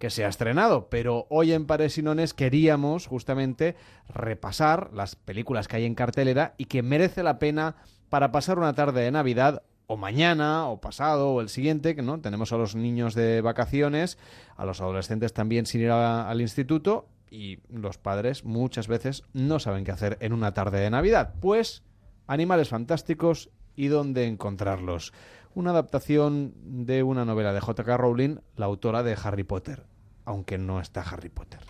que 0.02 0.10
se 0.10 0.24
ha 0.24 0.28
estrenado, 0.28 0.88
pero 0.90 1.28
hoy 1.30 1.52
en 1.52 1.64
Pares 1.64 2.02
queríamos 2.34 3.06
justamente 3.06 3.76
repasar 4.08 4.90
las 4.92 5.14
películas 5.14 5.68
que 5.68 5.76
hay 5.76 5.84
en 5.84 5.94
cartelera 5.94 6.54
y 6.58 6.64
que 6.64 6.82
merece 6.82 7.22
la 7.22 7.38
pena 7.38 7.76
para 8.10 8.32
pasar 8.32 8.58
una 8.58 8.72
tarde 8.72 9.02
de 9.02 9.12
Navidad 9.12 9.62
o 9.86 9.96
mañana, 9.96 10.66
o 10.66 10.80
pasado, 10.80 11.34
o 11.34 11.40
el 11.40 11.48
siguiente, 11.48 11.94
que 11.94 12.02
no 12.02 12.20
tenemos 12.20 12.52
a 12.52 12.56
los 12.56 12.74
niños 12.74 13.14
de 13.14 13.42
vacaciones, 13.42 14.18
a 14.56 14.64
los 14.64 14.80
adolescentes 14.80 15.34
también 15.34 15.66
sin 15.66 15.82
ir 15.82 15.92
al 15.92 16.40
instituto, 16.40 17.06
y 17.30 17.60
los 17.68 17.96
padres 17.96 18.44
muchas 18.44 18.88
veces 18.88 19.22
no 19.32 19.60
saben 19.60 19.84
qué 19.84 19.92
hacer 19.92 20.18
en 20.20 20.32
una 20.32 20.52
tarde 20.52 20.80
de 20.80 20.90
Navidad. 20.90 21.34
Pues, 21.40 21.84
animales 22.26 22.70
fantásticos 22.70 23.50
y 23.76 23.86
dónde 23.86 24.26
encontrarlos. 24.26 25.12
Una 25.54 25.70
adaptación 25.70 26.54
de 26.84 27.04
una 27.04 27.24
novela 27.24 27.52
de 27.52 27.60
J.K. 27.60 27.96
Rowling, 27.98 28.38
la 28.56 28.66
autora 28.66 29.04
de 29.04 29.16
Harry 29.22 29.44
Potter, 29.44 29.91
aunque 30.24 30.58
no 30.58 30.80
está 30.80 31.02
Harry 31.02 31.28
Potter. 31.28 31.60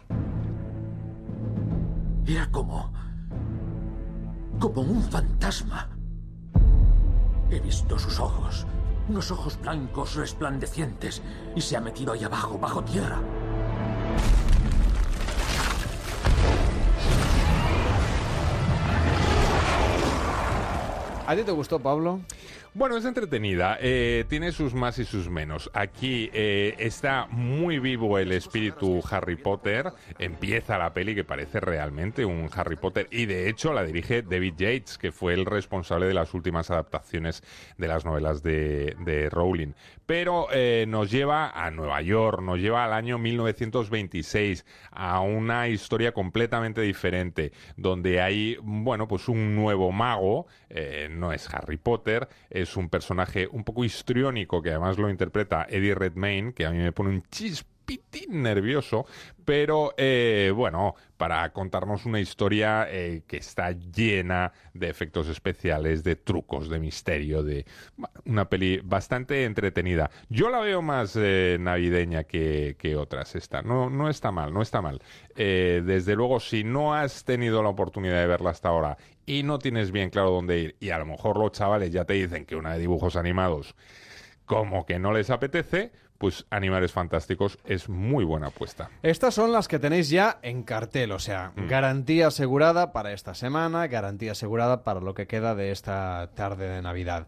Era 2.26 2.50
como... 2.50 2.92
como 4.60 4.82
un 4.82 5.02
fantasma. 5.02 5.90
He 7.50 7.60
visto 7.60 7.98
sus 7.98 8.18
ojos, 8.18 8.66
Unos 9.08 9.30
ojos 9.30 9.58
blancos 9.60 10.14
resplandecientes. 10.14 11.22
Y 11.56 11.60
se 11.60 11.76
ha 11.76 11.80
metido 11.80 12.12
ahí 12.12 12.24
abajo, 12.24 12.58
bajo 12.58 12.82
tierra. 12.84 13.20
¿A 21.26 21.36
ti 21.36 21.42
te 21.42 21.52
gustó, 21.52 21.78
Pablo? 21.78 22.20
Bueno, 22.74 22.96
es 22.96 23.04
entretenida, 23.04 23.76
eh, 23.82 24.24
tiene 24.30 24.50
sus 24.50 24.72
más 24.72 24.98
y 24.98 25.04
sus 25.04 25.28
menos. 25.28 25.70
Aquí 25.74 26.30
eh, 26.32 26.74
está 26.78 27.26
muy 27.30 27.78
vivo 27.78 28.18
el 28.18 28.32
espíritu 28.32 29.02
Harry 29.10 29.36
Potter, 29.36 29.92
empieza 30.18 30.78
la 30.78 30.94
peli 30.94 31.14
que 31.14 31.22
parece 31.22 31.60
realmente 31.60 32.24
un 32.24 32.48
Harry 32.56 32.76
Potter 32.76 33.08
y 33.10 33.26
de 33.26 33.50
hecho 33.50 33.74
la 33.74 33.84
dirige 33.84 34.22
David 34.22 34.54
Yates, 34.56 34.96
que 34.96 35.12
fue 35.12 35.34
el 35.34 35.44
responsable 35.44 36.06
de 36.06 36.14
las 36.14 36.32
últimas 36.32 36.70
adaptaciones 36.70 37.42
de 37.76 37.88
las 37.88 38.06
novelas 38.06 38.42
de, 38.42 38.96
de 39.00 39.28
Rowling. 39.28 39.74
Pero 40.06 40.48
eh, 40.52 40.84
nos 40.88 41.10
lleva 41.10 41.50
a 41.50 41.70
Nueva 41.70 42.02
York, 42.02 42.42
nos 42.42 42.58
lleva 42.58 42.84
al 42.84 42.92
año 42.92 43.18
1926, 43.18 44.64
a 44.90 45.20
una 45.20 45.68
historia 45.68 46.12
completamente 46.12 46.80
diferente, 46.80 47.52
donde 47.76 48.20
hay, 48.20 48.56
bueno, 48.62 49.06
pues 49.06 49.28
un 49.28 49.54
nuevo 49.54 49.92
mago, 49.92 50.46
eh, 50.68 51.08
no 51.10 51.32
es 51.32 51.52
Harry 51.54 51.76
Potter, 51.76 52.28
es 52.50 52.76
un 52.76 52.88
personaje 52.88 53.48
un 53.50 53.64
poco 53.64 53.84
histriónico 53.84 54.60
que 54.60 54.70
además 54.70 54.98
lo 54.98 55.08
interpreta 55.08 55.66
Eddie 55.68 55.94
Redmayne, 55.94 56.52
que 56.52 56.66
a 56.66 56.70
mí 56.70 56.78
me 56.78 56.92
pone 56.92 57.10
un 57.10 57.22
chispitín 57.86 58.42
nervioso, 58.42 59.06
pero 59.44 59.94
eh, 59.96 60.52
bueno, 60.54 60.94
para 61.16 61.52
contarnos 61.52 62.06
una 62.06 62.20
historia 62.20 62.86
eh, 62.88 63.22
que 63.26 63.38
está 63.38 63.72
llena 63.72 64.52
de 64.74 64.88
efectos 64.88 65.28
especiales, 65.28 66.04
de 66.04 66.16
trucos, 66.16 66.68
de 66.68 66.78
misterio, 66.78 67.42
de 67.42 67.66
una 68.24 68.48
peli 68.48 68.80
bastante 68.82 69.44
entretenida. 69.44 70.10
Yo 70.28 70.50
la 70.50 70.60
veo 70.60 70.82
más 70.82 71.16
eh, 71.16 71.56
navideña 71.60 72.24
que, 72.24 72.76
que, 72.78 72.96
otras 72.96 73.34
esta. 73.34 73.62
No, 73.62 73.90
no 73.90 74.08
está 74.08 74.30
mal, 74.30 74.52
no 74.52 74.62
está 74.62 74.80
mal. 74.80 75.00
Eh, 75.36 75.82
desde 75.84 76.14
luego, 76.14 76.40
si 76.40 76.64
no 76.64 76.94
has 76.94 77.24
tenido 77.24 77.62
la 77.62 77.68
oportunidad 77.68 78.20
de 78.20 78.26
verla 78.26 78.50
hasta 78.50 78.68
ahora 78.68 78.96
y 79.26 79.42
no 79.42 79.58
tienes 79.58 79.92
bien 79.92 80.10
claro 80.10 80.30
dónde 80.30 80.58
ir, 80.58 80.76
y 80.80 80.90
a 80.90 80.98
lo 80.98 81.06
mejor 81.06 81.38
los 81.38 81.52
chavales 81.52 81.90
ya 81.92 82.04
te 82.04 82.14
dicen 82.14 82.44
que 82.44 82.56
una 82.56 82.74
de 82.74 82.80
dibujos 82.80 83.16
animados 83.16 83.74
como 84.44 84.84
que 84.84 84.98
no 84.98 85.12
les 85.12 85.30
apetece, 85.30 85.92
pues 86.22 86.46
Animales 86.50 86.92
Fantásticos 86.92 87.58
es 87.64 87.88
muy 87.88 88.24
buena 88.24 88.46
apuesta. 88.46 88.90
Estas 89.02 89.34
son 89.34 89.50
las 89.50 89.66
que 89.66 89.80
tenéis 89.80 90.08
ya 90.08 90.38
en 90.42 90.62
cartel, 90.62 91.10
o 91.10 91.18
sea, 91.18 91.50
mm. 91.56 91.66
garantía 91.66 92.28
asegurada 92.28 92.92
para 92.92 93.12
esta 93.12 93.34
semana, 93.34 93.88
garantía 93.88 94.30
asegurada 94.30 94.84
para 94.84 95.00
lo 95.00 95.14
que 95.14 95.26
queda 95.26 95.56
de 95.56 95.72
esta 95.72 96.30
tarde 96.36 96.68
de 96.68 96.80
Navidad. 96.80 97.26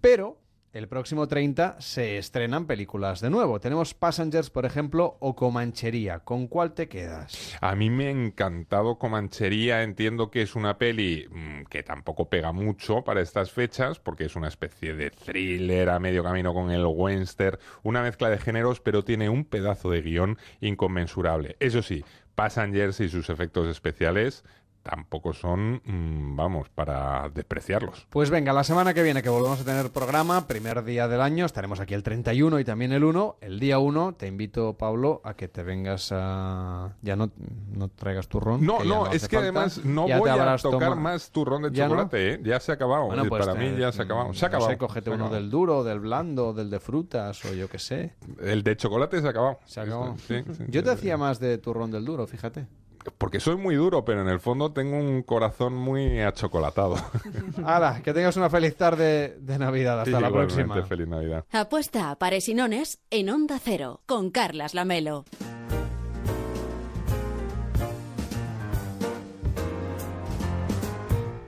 Pero 0.00 0.39
el 0.72 0.86
próximo 0.86 1.26
30 1.26 1.80
se 1.80 2.16
estrenan 2.18 2.66
películas 2.66 3.20
de 3.20 3.30
nuevo. 3.30 3.58
Tenemos 3.58 3.92
Passengers, 3.92 4.50
por 4.50 4.64
ejemplo, 4.64 5.16
o 5.18 5.34
Comanchería. 5.34 6.20
¿Con 6.20 6.46
cuál 6.46 6.74
te 6.74 6.88
quedas? 6.88 7.56
A 7.60 7.74
mí 7.74 7.90
me 7.90 8.06
ha 8.06 8.10
encantado 8.10 8.98
Comanchería. 8.98 9.82
Entiendo 9.82 10.30
que 10.30 10.42
es 10.42 10.54
una 10.54 10.78
peli 10.78 11.26
mmm, 11.28 11.64
que 11.64 11.82
tampoco 11.82 12.28
pega 12.28 12.52
mucho 12.52 13.02
para 13.02 13.20
estas 13.20 13.50
fechas, 13.50 13.98
porque 13.98 14.24
es 14.26 14.36
una 14.36 14.48
especie 14.48 14.94
de 14.94 15.10
thriller 15.10 15.90
a 15.90 15.98
medio 15.98 16.22
camino 16.22 16.54
con 16.54 16.70
el 16.70 16.86
western, 16.86 17.58
una 17.82 18.02
mezcla 18.02 18.30
de 18.30 18.38
géneros, 18.38 18.80
pero 18.80 19.02
tiene 19.02 19.28
un 19.28 19.44
pedazo 19.44 19.90
de 19.90 20.02
guion 20.02 20.38
inconmensurable. 20.60 21.56
Eso 21.58 21.82
sí, 21.82 22.04
Passengers 22.36 23.00
y 23.00 23.08
sus 23.08 23.28
efectos 23.28 23.68
especiales 23.68 24.44
tampoco 24.82 25.32
son, 25.32 25.80
mmm, 25.84 26.36
vamos, 26.36 26.68
para 26.70 27.28
despreciarlos. 27.28 28.06
Pues 28.10 28.30
venga, 28.30 28.52
la 28.52 28.64
semana 28.64 28.94
que 28.94 29.02
viene 29.02 29.22
que 29.22 29.28
volvemos 29.28 29.60
a 29.60 29.64
tener 29.64 29.90
programa, 29.90 30.46
primer 30.46 30.84
día 30.84 31.06
del 31.08 31.20
año, 31.20 31.44
estaremos 31.46 31.80
aquí 31.80 31.94
el 31.94 32.02
31 32.02 32.58
y 32.60 32.64
también 32.64 32.92
el 32.92 33.04
1. 33.04 33.36
El 33.40 33.60
día 33.60 33.78
1 33.78 34.14
te 34.14 34.26
invito, 34.26 34.74
Pablo, 34.78 35.20
a 35.24 35.34
que 35.34 35.48
te 35.48 35.62
vengas 35.62 36.10
a... 36.12 36.94
Ya 37.02 37.16
no, 37.16 37.30
no 37.72 37.88
traigas 37.88 38.28
turrón. 38.28 38.64
No, 38.64 38.78
no, 38.84 39.04
no 39.04 39.06
es 39.12 39.28
que 39.28 39.36
falta. 39.36 39.38
además 39.60 39.84
no 39.84 40.08
Ya 40.08 40.18
voy 40.18 40.30
te 40.30 40.38
a 40.40 40.56
tocar 40.56 40.96
más 40.96 41.30
turrón 41.30 41.62
de 41.62 41.70
¿Ya 41.72 41.84
no? 41.84 41.90
chocolate, 41.90 42.34
¿eh? 42.34 42.40
Ya 42.42 42.58
se 42.60 42.72
ha 42.72 42.74
acabado. 42.76 43.06
Bueno, 43.06 43.24
pues 43.26 43.46
para 43.46 43.58
te- 43.58 43.70
mí 43.70 43.78
ya 43.78 43.92
se 43.92 44.02
ha 44.02 44.04
acabado. 44.04 44.32
Se 44.34 44.44
ha 44.46 44.48
no 44.48 44.56
acabado. 44.56 44.70
sé, 44.70 44.78
cógete 44.78 45.10
ha 45.10 45.14
uno 45.14 45.24
acabado. 45.26 45.42
del 45.42 45.50
duro, 45.50 45.84
del 45.84 46.00
blando, 46.00 46.52
del 46.52 46.70
de 46.70 46.80
frutas 46.80 47.44
o 47.44 47.52
yo 47.54 47.68
qué 47.68 47.78
sé. 47.78 48.14
El 48.40 48.62
de 48.62 48.76
chocolate 48.76 49.20
se 49.20 49.26
ha 49.26 49.30
acabado. 49.30 49.58
Se 49.66 49.80
acabó. 49.80 50.16
Sí, 50.26 50.42
sí, 50.56 50.64
Yo 50.68 50.82
te 50.82 50.88
sí. 50.90 50.94
hacía 50.94 51.16
más 51.16 51.38
de 51.40 51.58
turrón 51.58 51.90
del 51.90 52.04
duro, 52.04 52.26
fíjate. 52.26 52.66
Porque 53.16 53.40
soy 53.40 53.56
muy 53.56 53.74
duro, 53.76 54.04
pero 54.04 54.20
en 54.22 54.28
el 54.28 54.40
fondo 54.40 54.72
tengo 54.72 54.96
un 54.98 55.22
corazón 55.22 55.74
muy 55.74 56.20
achocolatado. 56.20 56.96
Hala, 57.64 58.02
que 58.02 58.12
tengas 58.12 58.36
una 58.36 58.50
feliz 58.50 58.76
tarde 58.76 59.36
de 59.40 59.58
Navidad. 59.58 60.00
Hasta 60.00 60.20
la 60.20 60.28
Igualmente, 60.28 60.64
próxima. 60.64 60.86
Feliz 60.86 61.08
Navidad. 61.08 61.44
Apuesta 61.52 62.10
a 62.10 62.16
pares 62.18 62.48
y 62.48 62.54
nones 62.54 63.00
en 63.10 63.30
Onda 63.30 63.58
Cero 63.58 64.02
con 64.06 64.30
Carlas 64.30 64.74
Lamelo. 64.74 65.24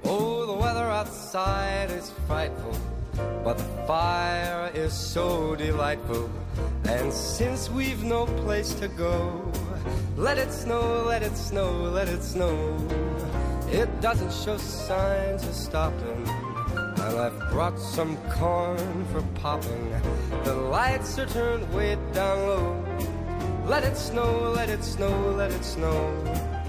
Oh, 0.05 0.47
the 0.47 0.52
weather 0.62 0.84
outside 0.84 1.90
is 1.90 2.10
frightful, 2.26 2.72
fire 3.86 4.70
is 4.75 4.93
so 4.93 5.55
delightful. 5.57 6.31
And 6.85 7.12
since 7.12 7.70
we've 7.70 8.05
no 8.05 8.27
place 8.44 8.75
to 8.75 8.89
go, 8.89 9.51
let 10.17 10.39
it 10.39 10.52
snow, 10.52 11.05
let 11.07 11.23
it 11.23 11.36
snow, 11.36 11.70
let 11.70 12.09
it 12.09 12.23
snow. 12.23 12.77
It 13.69 13.89
doesn't 14.01 14.33
show 14.33 14.57
signs 14.59 15.44
of 15.44 15.55
stopping. 15.55 16.28
And 16.77 17.19
I've 17.19 17.39
brought 17.51 17.78
some 17.78 18.17
corn 18.31 19.05
for 19.07 19.23
popping. 19.41 19.91
The 20.44 20.55
lights 20.55 21.19
are 21.19 21.27
turned 21.27 21.73
way 21.75 21.97
down 22.12 22.39
low. 22.47 22.85
Let 23.67 23.85
it 23.85 23.97
snow, 23.97 24.52
let 24.55 24.69
it 24.69 24.85
snow, 24.85 25.31
let 25.36 25.51
it 25.51 25.65
snow. 25.65 26.51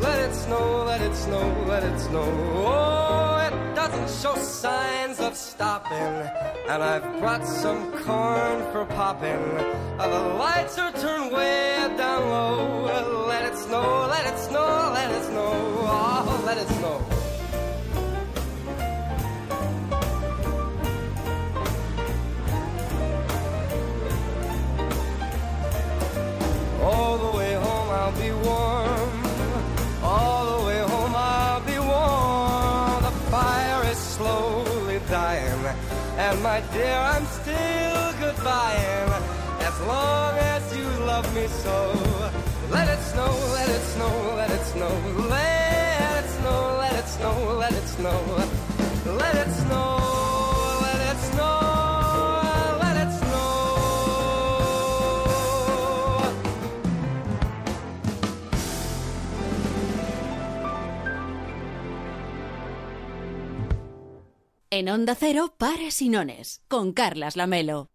let 0.00 0.18
it 0.18 0.34
snow, 0.34 0.84
let 0.84 1.00
it 1.00 1.14
snow, 1.14 1.64
let 1.68 1.82
it 1.82 1.98
snow. 1.98 2.28
Oh, 2.66 3.36
it 3.46 3.74
doesn't 3.74 4.10
show 4.22 4.34
signs 4.40 5.20
of 5.20 5.36
stopping. 5.36 6.14
And 6.68 6.82
I've 6.82 7.20
brought 7.20 7.46
some 7.46 7.92
corn 8.04 8.72
for 8.72 8.84
popping. 8.86 9.42
The 9.98 10.34
lights 10.38 10.78
are 10.78 10.92
turned 10.92 11.32
way 11.32 11.94
down 11.96 12.28
low. 12.28 13.26
Let 13.28 13.44
it 13.52 13.56
snow, 13.56 14.06
let 14.10 14.26
it 14.26 14.38
snow, 14.38 14.90
let 14.94 15.10
it 15.10 15.24
snow. 15.24 15.52
Oh, 15.88 16.42
let 16.44 16.58
it 16.58 16.68
snow. 16.68 17.02
All 26.82 27.18
the 27.18 27.36
way 27.36 27.54
home 27.54 27.88
I'll 27.90 28.12
be 28.20 28.30
warm. 28.46 28.85
And 36.28 36.42
my 36.42 36.60
dear, 36.72 36.98
I'm 37.14 37.24
still 37.26 38.06
goodbying. 38.20 39.10
As 39.60 39.80
long 39.82 40.36
as 40.36 40.76
you 40.76 40.88
love 41.06 41.26
me 41.36 41.46
so. 41.46 41.76
Let 42.68 42.88
it 42.88 43.00
snow, 43.12 43.30
let 43.52 43.68
it 43.68 43.84
snow, 43.94 44.34
let 44.34 44.50
it 44.50 44.64
snow. 44.72 44.94
Let 45.30 46.24
it 46.24 46.30
snow, 46.30 46.78
let 46.80 46.94
it 46.94 47.06
snow, 47.06 47.34
let 47.62 47.72
it 47.72 47.86
snow. 47.86 48.18
Let 49.06 49.36
it 49.36 49.52
snow, 49.54 49.84
let 50.02 50.35
En 64.78 64.90
Onda 64.90 65.14
Cero, 65.14 65.54
pares 65.56 66.02
y 66.02 66.10
nones 66.10 66.60
con 66.68 66.92
Carlas 66.92 67.34
Lamelo. 67.34 67.88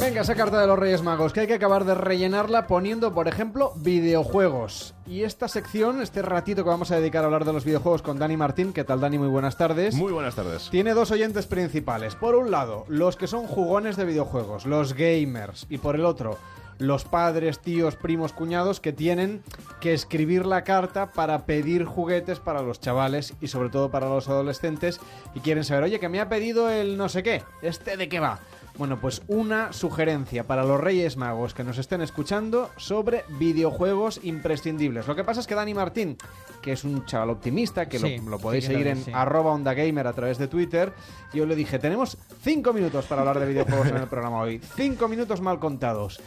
Venga, 0.00 0.22
esa 0.22 0.34
carta 0.34 0.60
de 0.60 0.66
los 0.66 0.76
Reyes 0.76 1.02
Magos, 1.02 1.32
que 1.32 1.38
hay 1.38 1.46
que 1.46 1.54
acabar 1.54 1.84
de 1.84 1.94
rellenarla 1.94 2.66
poniendo, 2.66 3.14
por 3.14 3.28
ejemplo, 3.28 3.74
videojuegos. 3.76 4.96
Y 5.08 5.22
esta 5.22 5.48
sección, 5.48 6.02
este 6.02 6.20
ratito 6.20 6.62
que 6.62 6.68
vamos 6.68 6.90
a 6.90 6.96
dedicar 6.96 7.22
a 7.22 7.26
hablar 7.26 7.46
de 7.46 7.54
los 7.54 7.64
videojuegos 7.64 8.02
con 8.02 8.18
Dani 8.18 8.36
Martín, 8.36 8.74
¿qué 8.74 8.84
tal 8.84 9.00
Dani? 9.00 9.16
Muy 9.16 9.28
buenas 9.28 9.56
tardes. 9.56 9.94
Muy 9.94 10.12
buenas 10.12 10.34
tardes. 10.34 10.68
Tiene 10.70 10.92
dos 10.92 11.10
oyentes 11.10 11.46
principales. 11.46 12.14
Por 12.14 12.34
un 12.34 12.50
lado, 12.50 12.84
los 12.88 13.16
que 13.16 13.26
son 13.26 13.46
jugones 13.46 13.96
de 13.96 14.04
videojuegos, 14.04 14.66
los 14.66 14.92
gamers. 14.92 15.66
Y 15.70 15.78
por 15.78 15.94
el 15.94 16.04
otro, 16.04 16.36
los 16.76 17.04
padres, 17.04 17.58
tíos, 17.60 17.96
primos, 17.96 18.34
cuñados 18.34 18.80
que 18.80 18.92
tienen 18.92 19.42
que 19.80 19.94
escribir 19.94 20.44
la 20.44 20.62
carta 20.62 21.10
para 21.10 21.46
pedir 21.46 21.86
juguetes 21.86 22.38
para 22.38 22.60
los 22.60 22.78
chavales 22.78 23.32
y 23.40 23.48
sobre 23.48 23.70
todo 23.70 23.90
para 23.90 24.10
los 24.10 24.28
adolescentes 24.28 25.00
y 25.34 25.40
quieren 25.40 25.64
saber, 25.64 25.84
oye, 25.84 26.00
que 26.00 26.10
me 26.10 26.20
ha 26.20 26.28
pedido 26.28 26.68
el 26.68 26.98
no 26.98 27.08
sé 27.08 27.22
qué, 27.22 27.42
¿este 27.62 27.96
de 27.96 28.10
qué 28.10 28.20
va? 28.20 28.40
Bueno, 28.78 29.00
pues 29.00 29.22
una 29.26 29.72
sugerencia 29.72 30.46
para 30.46 30.62
los 30.62 30.80
Reyes 30.80 31.16
Magos 31.16 31.52
que 31.52 31.64
nos 31.64 31.78
estén 31.78 32.00
escuchando 32.00 32.70
sobre 32.76 33.24
videojuegos 33.40 34.20
imprescindibles. 34.22 35.08
Lo 35.08 35.16
que 35.16 35.24
pasa 35.24 35.40
es 35.40 35.48
que 35.48 35.56
Dani 35.56 35.74
Martín, 35.74 36.16
que 36.62 36.72
es 36.72 36.84
un 36.84 37.04
chaval 37.04 37.30
optimista, 37.30 37.88
que 37.88 37.98
Sí, 37.98 38.18
lo, 38.18 38.30
lo 38.30 38.38
podéis 38.38 38.66
sí 38.66 38.70
seguir 38.72 38.86
en 38.86 39.02
sí. 39.04 39.10
arroba 39.12 39.50
onda 39.50 39.74
gamer 39.74 40.06
a 40.06 40.12
través 40.12 40.38
de 40.38 40.46
Twitter, 40.46 40.92
yo 41.34 41.44
le 41.44 41.56
dije, 41.56 41.80
tenemos 41.80 42.16
cinco 42.40 42.72
minutos 42.72 43.06
para 43.06 43.22
hablar 43.22 43.40
de 43.40 43.46
videojuegos 43.46 43.88
en 43.88 43.96
el 43.96 44.06
programa 44.08 44.40
hoy. 44.42 44.60
Cinco 44.76 45.08
minutos 45.08 45.40
mal 45.40 45.58
contados. 45.58 46.20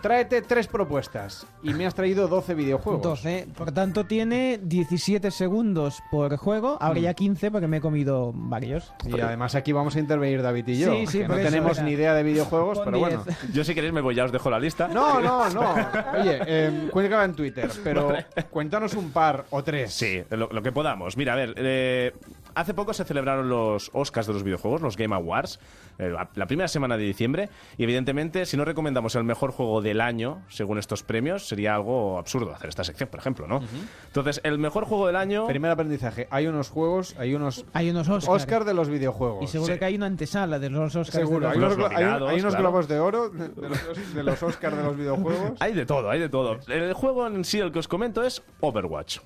Tráete 0.00 0.42
tres 0.42 0.66
propuestas 0.68 1.46
y 1.62 1.74
me 1.74 1.86
has 1.86 1.94
traído 1.94 2.28
12 2.28 2.54
videojuegos. 2.54 3.02
12. 3.02 3.48
Por 3.56 3.72
tanto, 3.72 4.04
tiene 4.04 4.58
17 4.62 5.30
segundos 5.30 6.00
por 6.10 6.36
juego. 6.36 6.78
Ahora 6.80 7.00
Mm. 7.00 7.02
ya 7.02 7.14
15 7.14 7.50
porque 7.50 7.66
me 7.66 7.78
he 7.78 7.80
comido 7.80 8.32
varios. 8.34 8.92
Y 9.04 9.18
además 9.20 9.54
aquí 9.54 9.72
vamos 9.72 9.96
a 9.96 9.98
intervenir 10.00 10.40
David 10.42 10.68
y 10.68 10.78
yo, 10.78 10.92
Sí, 10.92 11.06
sí, 11.06 11.18
que 11.20 11.28
no 11.28 11.34
tenemos 11.36 11.78
era. 11.78 11.86
ni 11.86 11.92
idea 11.92 12.14
de 12.14 12.22
videojuegos, 12.22 12.78
Pon 12.78 12.84
pero 12.86 12.98
bueno. 13.00 13.24
10. 13.24 13.52
Yo 13.52 13.64
si 13.64 13.74
queréis 13.74 13.92
me 13.92 14.00
voy, 14.00 14.14
ya 14.14 14.24
os 14.24 14.32
dejo 14.32 14.50
la 14.50 14.58
lista. 14.60 14.88
No, 14.88 15.20
no, 15.20 15.48
no. 15.50 15.74
Oye, 16.20 16.38
eh, 16.46 16.88
cuélgala 16.92 17.24
en 17.24 17.34
Twitter, 17.34 17.68
pero 17.82 18.12
cuéntanos 18.50 18.94
un 18.94 19.10
par 19.10 19.44
o 19.50 19.62
tres. 19.64 19.92
Sí, 19.92 20.22
lo, 20.30 20.48
lo 20.52 20.62
que 20.62 20.72
podamos. 20.72 21.16
Mira, 21.16 21.32
a 21.32 21.36
ver, 21.36 21.54
eh, 21.56 22.12
hace 22.54 22.74
poco 22.74 22.92
se 22.94 23.04
celebraron 23.04 23.48
los 23.48 23.90
Oscars 23.94 24.26
de 24.26 24.32
los 24.32 24.42
videojuegos, 24.42 24.80
los 24.80 24.96
Game 24.96 25.14
Awards, 25.14 25.58
la, 25.98 26.46
primera 26.46 26.68
semana 26.68 26.96
de 26.96 27.02
diciembre, 27.04 27.48
y 27.76 27.82
evidentemente 27.82 28.46
si 28.46 28.56
no 28.56 28.64
recomendamos 28.64 29.14
el 29.16 29.24
mejor 29.24 29.50
juego 29.50 29.82
del 29.82 30.00
año, 30.00 30.42
según 30.48 30.78
estos 30.78 31.02
premios, 31.02 31.48
sería 31.48 31.74
algo 31.74 32.18
absurdo 32.18 32.54
hacer 32.54 32.68
esta 32.68 32.84
sección, 32.84 33.08
por 33.08 33.18
ejemplo, 33.18 33.48
¿no? 33.48 33.60
Entonces, 34.06 34.40
el 34.44 34.58
mejor 34.58 34.84
juego 34.84 35.08
del 35.08 35.16
año... 35.16 35.46
Primer 35.48 35.70
aprendizaje. 35.72 36.28
Hay 36.30 36.46
unos 36.46 36.70
juegos, 36.70 37.16
hay 37.18 37.34
unos, 37.34 37.64
Hay 37.72 37.90
unos 37.90 38.08
Oscar. 38.08 38.34
Oscar 38.36 38.64
de 38.64 38.74
los 38.74 38.88
videojuegos. 38.88 39.42
Y 39.42 39.48
seguro 39.48 39.78
que 39.78 39.84
hay 39.84 39.96
una 39.96 40.06
antesala 40.06 40.58
de 40.58 40.70
los 40.70 40.94
Oscars. 40.94 41.18
Seguro, 41.24 41.46
de 41.48 41.52
hay 41.54 41.58
los- 41.58 41.74
unos, 41.74 41.90
hay 41.90 42.04
un- 42.04 42.28
hay 42.28 42.40
unos 42.40 42.54
claro. 42.54 42.58
globos 42.70 42.88
de 42.88 43.00
oro 43.00 43.28
de, 43.30 43.48
de 43.48 43.68
los, 43.68 44.14
de 44.14 44.22
los 44.22 44.42
Oscar 44.42 44.76
de 44.76 44.82
los 44.84 44.96
videojuegos. 44.96 45.52
Hay 45.60 45.74
de 45.74 45.84
todo, 45.84 46.10
hay 46.10 46.20
de 46.20 46.28
todo. 46.28 46.58
El 46.68 46.92
juego 46.92 47.26
en 47.26 47.44
sí, 47.44 47.58
el 47.58 47.72
que 47.72 47.80
os 47.80 47.88
comento, 47.88 48.22
es 48.22 48.42
Overwatch. 48.60 49.18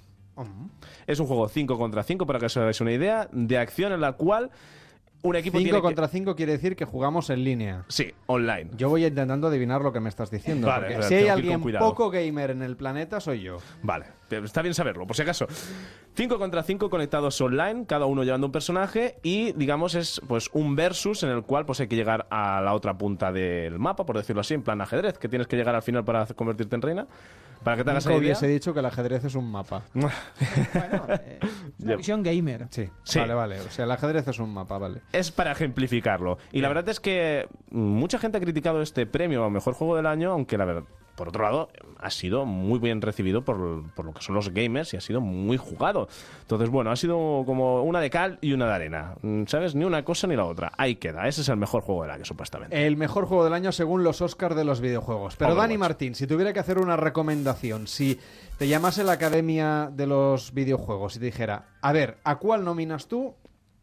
Es 1.07 1.21
un 1.21 1.27
juego 1.27 1.49
5 1.49 1.77
contra 1.79 2.03
5, 2.03 2.27
para 2.27 2.39
que 2.39 2.47
os 2.47 2.57
hagáis 2.57 2.81
una 2.81 2.93
idea, 2.93 3.29
de 3.33 3.59
acción 3.59 3.93
en 3.93 4.01
la 4.01 4.13
cual 4.15 4.51
un 5.23 5.37
equipo 5.37 5.59
5 5.59 5.65
tiene 5.65 5.79
que- 5.79 5.83
contra 5.83 6.09
5 6.09 6.35
quiere 6.37 6.53
decir 6.53 6.75
que 6.77 6.85
jugamos 6.85 7.31
en 7.31 7.45
línea. 7.45 7.85
Sí, 7.89 8.13
online. 8.27 8.71
Yo 8.77 8.89
voy 8.89 9.05
intentando 9.07 9.47
adivinar 9.47 9.81
lo 9.83 9.93
que 9.93 10.01
me 10.01 10.09
estás 10.09 10.31
diciendo. 10.31 10.67
Vale, 10.67 10.81
porque 10.81 10.95
pero 10.97 11.09
si 11.09 11.15
hay 11.15 11.29
alguien 11.29 11.63
poco 11.79 12.11
gamer 12.11 12.51
en 12.51 12.63
el 12.63 12.77
planeta, 12.77 13.21
soy 13.21 13.41
yo. 13.43 13.59
Vale, 13.83 14.07
pero 14.29 14.45
está 14.47 14.63
bien 14.63 14.75
saberlo, 14.75 15.07
por 15.07 15.15
si 15.17 15.23
acaso. 15.23 15.47
5 16.15 16.39
contra 16.39 16.63
5 16.63 16.91
conectados 16.91 17.41
online, 17.41 17.87
cada 17.87 18.07
uno 18.07 18.25
llevando 18.25 18.47
un 18.49 18.53
personaje 18.53 19.17
y 19.23 19.53
digamos 19.53 19.95
es 19.95 20.21
pues 20.29 20.51
un 20.53 20.77
versus 20.77 21.23
en 21.23 21.31
el 21.31 21.43
cual 21.43 21.65
pues 21.67 21.81
hay 21.81 21.87
que 21.89 21.97
llegar 21.97 22.27
a 22.31 22.61
la 22.61 22.75
otra 22.75 22.99
punta 22.99 23.33
del 23.33 23.79
mapa, 23.79 24.05
por 24.05 24.17
decirlo 24.17 24.41
así, 24.41 24.55
en 24.55 24.63
plan 24.63 24.81
ajedrez, 24.81 25.19
que 25.19 25.29
tienes 25.29 25.47
que 25.47 25.57
llegar 25.57 25.75
al 25.75 25.83
final 25.83 26.05
para 26.05 26.27
convertirte 26.27 26.75
en 26.77 26.83
reina. 26.83 27.07
Para 27.65 27.77
que 27.77 27.85
te 27.85 27.91
hagas 27.91 28.05
Nunca 28.05 28.17
una 28.17 28.25
idea. 28.25 28.33
hubiese 28.37 28.47
dicho 28.53 28.75
que 28.75 28.81
el 28.81 28.87
ajedrez 28.87 29.25
es 29.25 29.35
un 29.35 29.51
mapa. 29.51 29.83
Una 29.95 30.11
visión 31.97 32.23
gamer. 32.23 32.67
Sí, 32.71 32.89
Sí. 33.05 33.19
vale, 33.19 33.35
vale. 33.35 33.61
O 33.61 33.71
sea, 33.71 33.85
el 33.85 33.91
ajedrez 33.91 34.27
es 34.29 34.39
un 34.39 34.53
mapa, 34.53 34.79
vale. 34.79 35.03
Es 35.13 35.31
para 35.31 35.53
ejemplificarlo. 35.53 36.39
Y 36.53 36.61
la 36.61 36.69
verdad 36.69 36.89
es 36.89 37.01
que 37.01 37.49
mucha 37.71 38.19
gente 38.19 38.39
ha 38.39 38.41
criticado 38.41 38.83
este 38.83 39.07
premio 39.07 39.45
a 39.45 39.51
mejor 39.51 39.75
juego 39.75 39.97
del 39.97 40.07
año, 40.07 40.33
aunque 40.33 40.59
la 40.59 40.65
verdad, 40.65 40.85
por 41.15 41.29
otro 41.29 41.45
lado, 41.45 41.69
ha 41.99 42.11
sido 42.11 42.47
muy 42.47 42.79
bien 42.79 43.03
recibido 43.03 43.43
por, 43.43 43.85
por 43.93 44.05
lo 44.05 44.15
que 44.15 44.23
son 44.23 44.35
los 44.35 44.53
gamers 44.53 44.95
y 44.95 44.97
ha 44.97 45.01
sido 45.01 45.21
muy 45.21 45.57
jugado. 45.57 46.09
Entonces, 46.41 46.71
bueno, 46.71 46.91
ha 46.91 46.97
sido 46.97 47.43
como 47.47 47.83
una 47.83 48.01
de 48.01 48.11
cal 48.11 48.39
y 48.41 48.53
una 48.53 48.67
de 48.67 48.73
arena. 48.73 49.15
Mm, 49.23 49.45
¿Sabes? 49.47 49.75
Ni 49.75 49.85
una 49.85 50.05
cosa 50.05 50.27
ni 50.27 50.37
la 50.37 50.45
otra. 50.45 50.73
Ahí 50.77 50.97
queda. 50.97 51.29
Ese 51.29 51.43
es 51.43 51.49
el 51.49 51.57
mejor 51.57 51.83
juego 51.83 52.03
del 52.03 52.13
año, 52.13 52.25
supuestamente. 52.25 52.87
El 52.87 52.97
mejor 52.97 53.27
juego 53.27 53.45
del 53.45 53.53
año 53.53 53.73
según 53.73 54.05
los 54.05 54.21
Oscars 54.23 54.57
de 54.57 54.65
los 54.65 54.81
videojuegos. 54.81 55.37
Pero 55.37 55.53
Overwatch. 55.53 55.69
Dani 55.69 55.79
Martín, 55.79 56.15
si 56.15 56.27
tuviera 56.27 56.53
que 56.53 56.61
hacer 56.61 56.79
una 56.79 56.97
recomendación, 56.97 57.87
si 57.87 58.19
te 58.59 58.69
llamase 58.69 59.05
la 59.05 59.13
Academia 59.13 59.91
de 59.93 60.07
los 60.07 60.53
Videojuegos 60.53 61.17
y 61.17 61.19
te 61.19 61.27
dijera, 61.27 61.67
a 61.81 61.93
ver, 61.93 62.19
¿a 62.25 62.39
cuál 62.39 62.65
nominas 62.65 63.07
tú? 63.07 63.35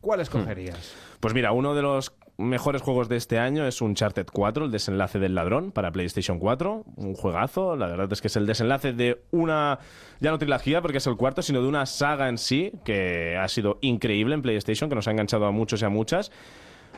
¿Cuál 0.01 0.21
escogerías? 0.21 0.93
Pues 1.19 1.33
mira, 1.33 1.51
uno 1.51 1.75
de 1.75 1.81
los 1.81 2.13
mejores 2.39 2.81
juegos 2.81 3.09
de 3.09 3.17
este 3.17 3.37
año 3.37 3.67
es 3.67 3.81
Uncharted 3.81 4.27
4, 4.31 4.65
el 4.65 4.71
desenlace 4.71 5.19
del 5.19 5.35
ladrón 5.35 5.71
para 5.71 5.91
PlayStation 5.91 6.39
4, 6.39 6.85
un 6.95 7.13
juegazo, 7.13 7.75
la 7.75 7.87
verdad 7.87 8.11
es 8.11 8.21
que 8.21 8.27
es 8.27 8.35
el 8.37 8.45
desenlace 8.45 8.93
de 8.93 9.21
una 9.31 9.79
ya 10.21 10.31
no 10.31 10.37
trilogía 10.39 10.81
porque 10.81 10.99
es 10.99 11.07
el 11.07 11.17
cuarto, 11.17 11.41
sino 11.41 11.61
de 11.61 11.67
una 11.67 11.85
saga 11.85 12.29
en 12.29 12.37
sí 12.37 12.71
que 12.85 13.37
ha 13.37 13.47
sido 13.49 13.77
increíble 13.81 14.35
en 14.35 14.41
PlayStation, 14.41 14.89
que 14.89 14.95
nos 14.95 15.07
ha 15.07 15.11
enganchado 15.11 15.45
a 15.45 15.51
muchos 15.51 15.81
y 15.81 15.85
a 15.85 15.89
muchas. 15.89 16.31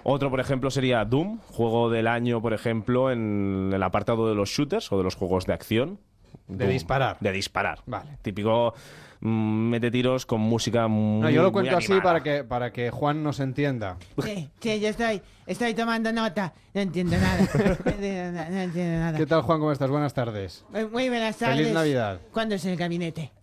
Otro, 0.03 0.29
por 0.29 0.39
ejemplo, 0.39 0.69
sería 0.69 1.03
Doom, 1.05 1.39
juego 1.39 1.89
del 1.89 2.07
año, 2.07 2.41
por 2.41 2.53
ejemplo, 2.53 3.11
en 3.11 3.71
el 3.73 3.83
apartado 3.83 4.29
de 4.29 4.35
los 4.35 4.49
shooters 4.49 4.91
o 4.91 4.97
de 4.97 5.03
los 5.03 5.15
juegos 5.15 5.45
de 5.45 5.53
acción. 5.53 5.99
De 6.47 6.67
disparar. 6.67 7.17
De 7.19 7.31
disparar. 7.31 7.79
Vale. 7.85 8.17
Típico 8.21 8.73
mete 9.22 9.91
tiros 9.91 10.25
con 10.25 10.41
música 10.41 10.88
muy 10.88 11.22
No, 11.22 11.30
yo 11.30 11.41
lo 11.43 11.51
muy 11.51 11.61
cuento 11.61 11.77
así 11.77 11.93
para 12.01 12.22
que, 12.24 12.43
para 12.43 12.72
que 12.74 12.90
Juan 12.90 13.24
nos 13.24 13.40
entienda. 13.40 13.98
Sí, 14.24 14.50
sí, 14.59 14.80
yo 14.80 14.88
estoy, 14.90 15.22
estoy 15.45 15.74
tomando 15.75 16.11
nota. 16.11 16.53
No 16.74 16.82
entiendo 16.82 17.17
nada. 17.17 17.48
No 17.85 17.91
entiendo, 17.91 18.32
na- 18.32 18.50
no 18.50 18.58
entiendo 18.61 19.00
nada. 19.00 19.17
¿Qué 19.17 19.25
tal, 19.25 19.41
Juan? 19.43 19.59
¿Cómo 19.59 19.72
estás? 19.72 19.90
Buenas 19.90 20.14
tardes. 20.14 20.66
Muy- 20.72 20.85
Muy 20.88 21.09
buenas 21.09 21.38
tardes. 21.38 21.58
Feliz 21.58 21.74
Navidad. 21.74 22.19
¿Cuándo 22.32 22.56
es 22.56 22.66
el 22.66 22.75
gabinete? 22.77 23.32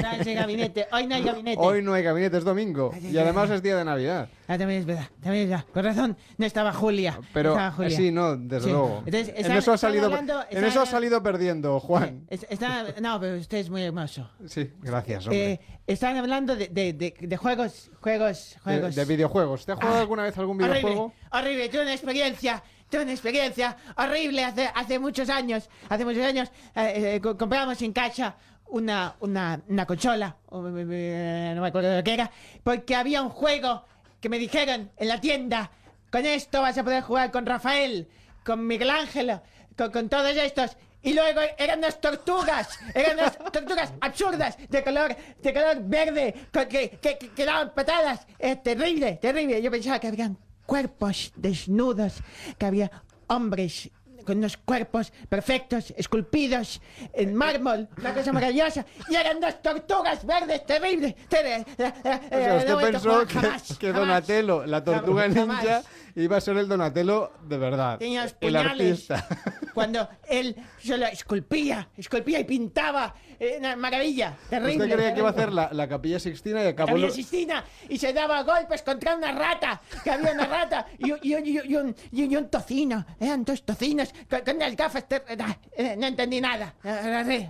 ¿Cuándo 0.00 0.20
es 0.20 0.26
el 0.26 0.34
gabinete? 0.34 0.86
Hoy 0.92 1.06
no 1.06 1.14
hay 1.14 1.22
gabinete. 1.22 1.60
Hoy 1.62 1.82
no 1.82 1.94
hay 1.94 2.02
gabinete, 2.02 2.36
es 2.38 2.44
domingo. 2.44 2.92
Y 3.00 3.16
además 3.16 3.48
es 3.50 3.62
día 3.62 3.76
de 3.76 3.84
Navidad. 3.84 4.28
Ah, 4.48 4.58
también 4.58 4.80
es 4.80 4.86
verdad, 4.86 5.06
también 5.22 5.44
es 5.44 5.50
verdad. 5.50 5.64
Con 5.72 5.84
razón, 5.84 6.16
no 6.36 6.46
estaba 6.46 6.72
Julia. 6.72 7.18
Pero 7.32 7.50
no 7.50 7.56
estaba 7.56 7.70
Julia. 7.72 7.96
sí, 7.96 8.10
no, 8.10 8.36
desde 8.36 8.64
Sí. 8.66 8.70
luego. 8.70 9.02
Entonces, 9.06 9.34
en 9.36 9.52
eso 9.52 9.72
ha 9.72 9.78
salido, 9.78 10.06
hablando- 10.06 10.44
en 10.50 10.64
eso 10.64 10.80
ha 10.82 10.86
salido 10.86 11.22
perdiendo, 11.22 11.78
Juan. 11.80 12.26
Es- 12.28 12.46
está- 12.50 12.86
no, 13.00 13.20
pero 13.20 13.36
usted 13.38 13.58
es 13.58 13.70
muy 13.70 13.82
hermoso. 13.82 14.28
Sí, 14.46 14.70
gracias, 14.80 15.26
hombre. 15.26 15.52
Eh, 15.52 15.60
están 15.86 16.16
hablando 16.16 16.56
de, 16.56 16.68
de, 16.68 16.92
de, 16.92 17.14
de 17.20 17.36
juegos, 17.36 17.90
juegos, 18.00 18.56
juegos. 18.64 18.94
de 18.94 19.04
videojuegos. 19.04 19.64
¿Te 19.64 19.72
has 19.72 19.78
jugado 19.78 19.96
Ah, 19.96 20.00
alguna 20.00 20.22
vez 20.24 20.36
algún 20.38 20.58
videojuego? 20.58 21.12
Horrible, 21.30 21.30
horrible, 21.30 21.68
tuve 21.68 21.82
una 21.82 21.92
experiencia, 21.92 22.62
tuve 22.90 23.02
una 23.02 23.12
experiencia 23.12 23.76
horrible 23.96 24.44
hace, 24.44 24.68
hace 24.74 24.98
muchos 24.98 25.28
años, 25.30 25.70
hace 25.88 26.04
muchos 26.04 26.24
años 26.24 26.50
eh, 26.74 27.14
eh, 27.16 27.20
compramos 27.20 27.80
en 27.82 27.92
casa 27.92 28.36
una, 28.66 29.14
una, 29.20 29.60
una 29.68 29.86
consola, 29.86 30.36
eh, 30.50 30.86
eh, 30.90 31.52
no 31.54 31.62
me 31.62 31.68
acuerdo 31.68 31.90
de 31.90 32.02
qué 32.02 32.14
era, 32.14 32.30
porque 32.64 32.94
había 32.96 33.22
un 33.22 33.28
juego 33.28 33.84
que 34.22 34.28
me 34.28 34.38
dijeron 34.38 34.90
en 34.96 35.08
la 35.08 35.20
tienda, 35.20 35.72
con 36.10 36.24
esto 36.24 36.62
vas 36.62 36.78
a 36.78 36.84
poder 36.84 37.02
jugar 37.02 37.32
con 37.32 37.44
Rafael, 37.44 38.08
con 38.44 38.66
Miguel 38.66 38.88
Ángel, 38.88 39.40
con, 39.76 39.90
con 39.90 40.08
todos 40.08 40.34
estos. 40.36 40.76
Y 41.02 41.14
luego 41.14 41.40
eran 41.58 41.80
unas 41.80 42.00
tortugas, 42.00 42.78
eran 42.94 43.18
unas 43.18 43.36
tortugas 43.52 43.92
absurdas, 44.00 44.56
de 44.68 44.84
color, 44.84 45.16
de 45.42 45.52
color 45.52 45.82
verde, 45.82 46.34
con- 46.52 46.68
que, 46.68 46.98
que, 47.00 47.44
daban 47.44 47.74
patadas. 47.74 48.24
Es 48.38 48.62
terrible, 48.62 49.18
terrible. 49.20 49.60
Yo 49.60 49.72
pensaba 49.72 49.98
que 49.98 50.06
habían 50.06 50.38
cuerpos 50.66 51.32
desnudos, 51.34 52.14
que 52.56 52.66
había 52.66 52.92
hombres 53.26 53.90
con 54.22 54.38
unos 54.38 54.56
cuerpos 54.56 55.12
perfectos, 55.28 55.92
esculpidos 55.96 56.80
en 57.12 57.34
mármol, 57.34 57.88
una 57.98 58.14
cosa 58.14 58.32
maravillosa. 58.32 58.84
Y 59.08 59.14
eran 59.14 59.40
dos 59.40 59.60
tortugas 59.62 60.24
verdes 60.24 60.64
terribles. 60.66 61.14
terribles. 61.28 61.66
O 61.78 62.36
sea, 62.36 62.54
usted 62.56 62.76
pensó 62.76 63.26
que, 63.26 63.76
que 63.78 63.92
Donatello, 63.92 64.66
la 64.66 64.82
tortuga 64.84 65.22
Jamás. 65.32 65.62
ninja, 65.62 65.82
iba 66.16 66.36
a 66.36 66.40
ser 66.40 66.56
el 66.56 66.68
Donatello 66.68 67.32
de 67.44 67.58
verdad. 67.58 67.98
Tenía 67.98 68.24
los 68.24 68.36
el 68.40 68.52
puñales. 68.54 69.10
artista. 69.10 69.28
cuando 69.74 70.08
él 70.28 70.56
solo 70.78 71.06
esculpía, 71.06 71.88
esculpía 71.96 72.40
y 72.40 72.44
pintaba. 72.44 73.14
Eh, 73.42 73.56
una 73.58 73.76
maravilla, 73.76 74.36
terrible. 74.48 74.84
Usted 74.84 74.94
creía 74.96 75.12
que 75.14 75.20
iba 75.20 75.28
a 75.28 75.32
hacer 75.32 75.52
la, 75.52 75.68
la 75.72 75.88
capilla 75.88 76.18
Sixtina 76.18 76.62
y 76.62 76.66
acabó... 76.68 76.92
Había 76.92 77.06
lo- 77.06 77.12
Sistina 77.12 77.64
y 77.88 77.98
se 77.98 78.12
daba 78.12 78.42
golpes 78.42 78.82
contra 78.82 79.16
una 79.16 79.32
rata, 79.32 79.80
que 80.04 80.10
había 80.10 80.32
una 80.32 80.46
rata 80.46 80.86
y, 80.98 81.10
y 81.28 81.32
y 81.32 81.76
un- 81.76 81.94
y 82.12 82.36
un, 82.36 82.48
tocino, 82.48 83.04
eran 83.20 83.44
dos 83.44 83.62
tocinos 83.64 84.12
con, 84.30 84.40
con 84.42 84.56
unas 84.56 84.76
gafas, 84.76 85.08
ter- 85.08 85.24
eh, 85.28 85.36
eh, 85.76 85.96
no 85.98 86.06
entendí 86.06 86.40
nada, 86.40 86.74
horri- 86.84 87.48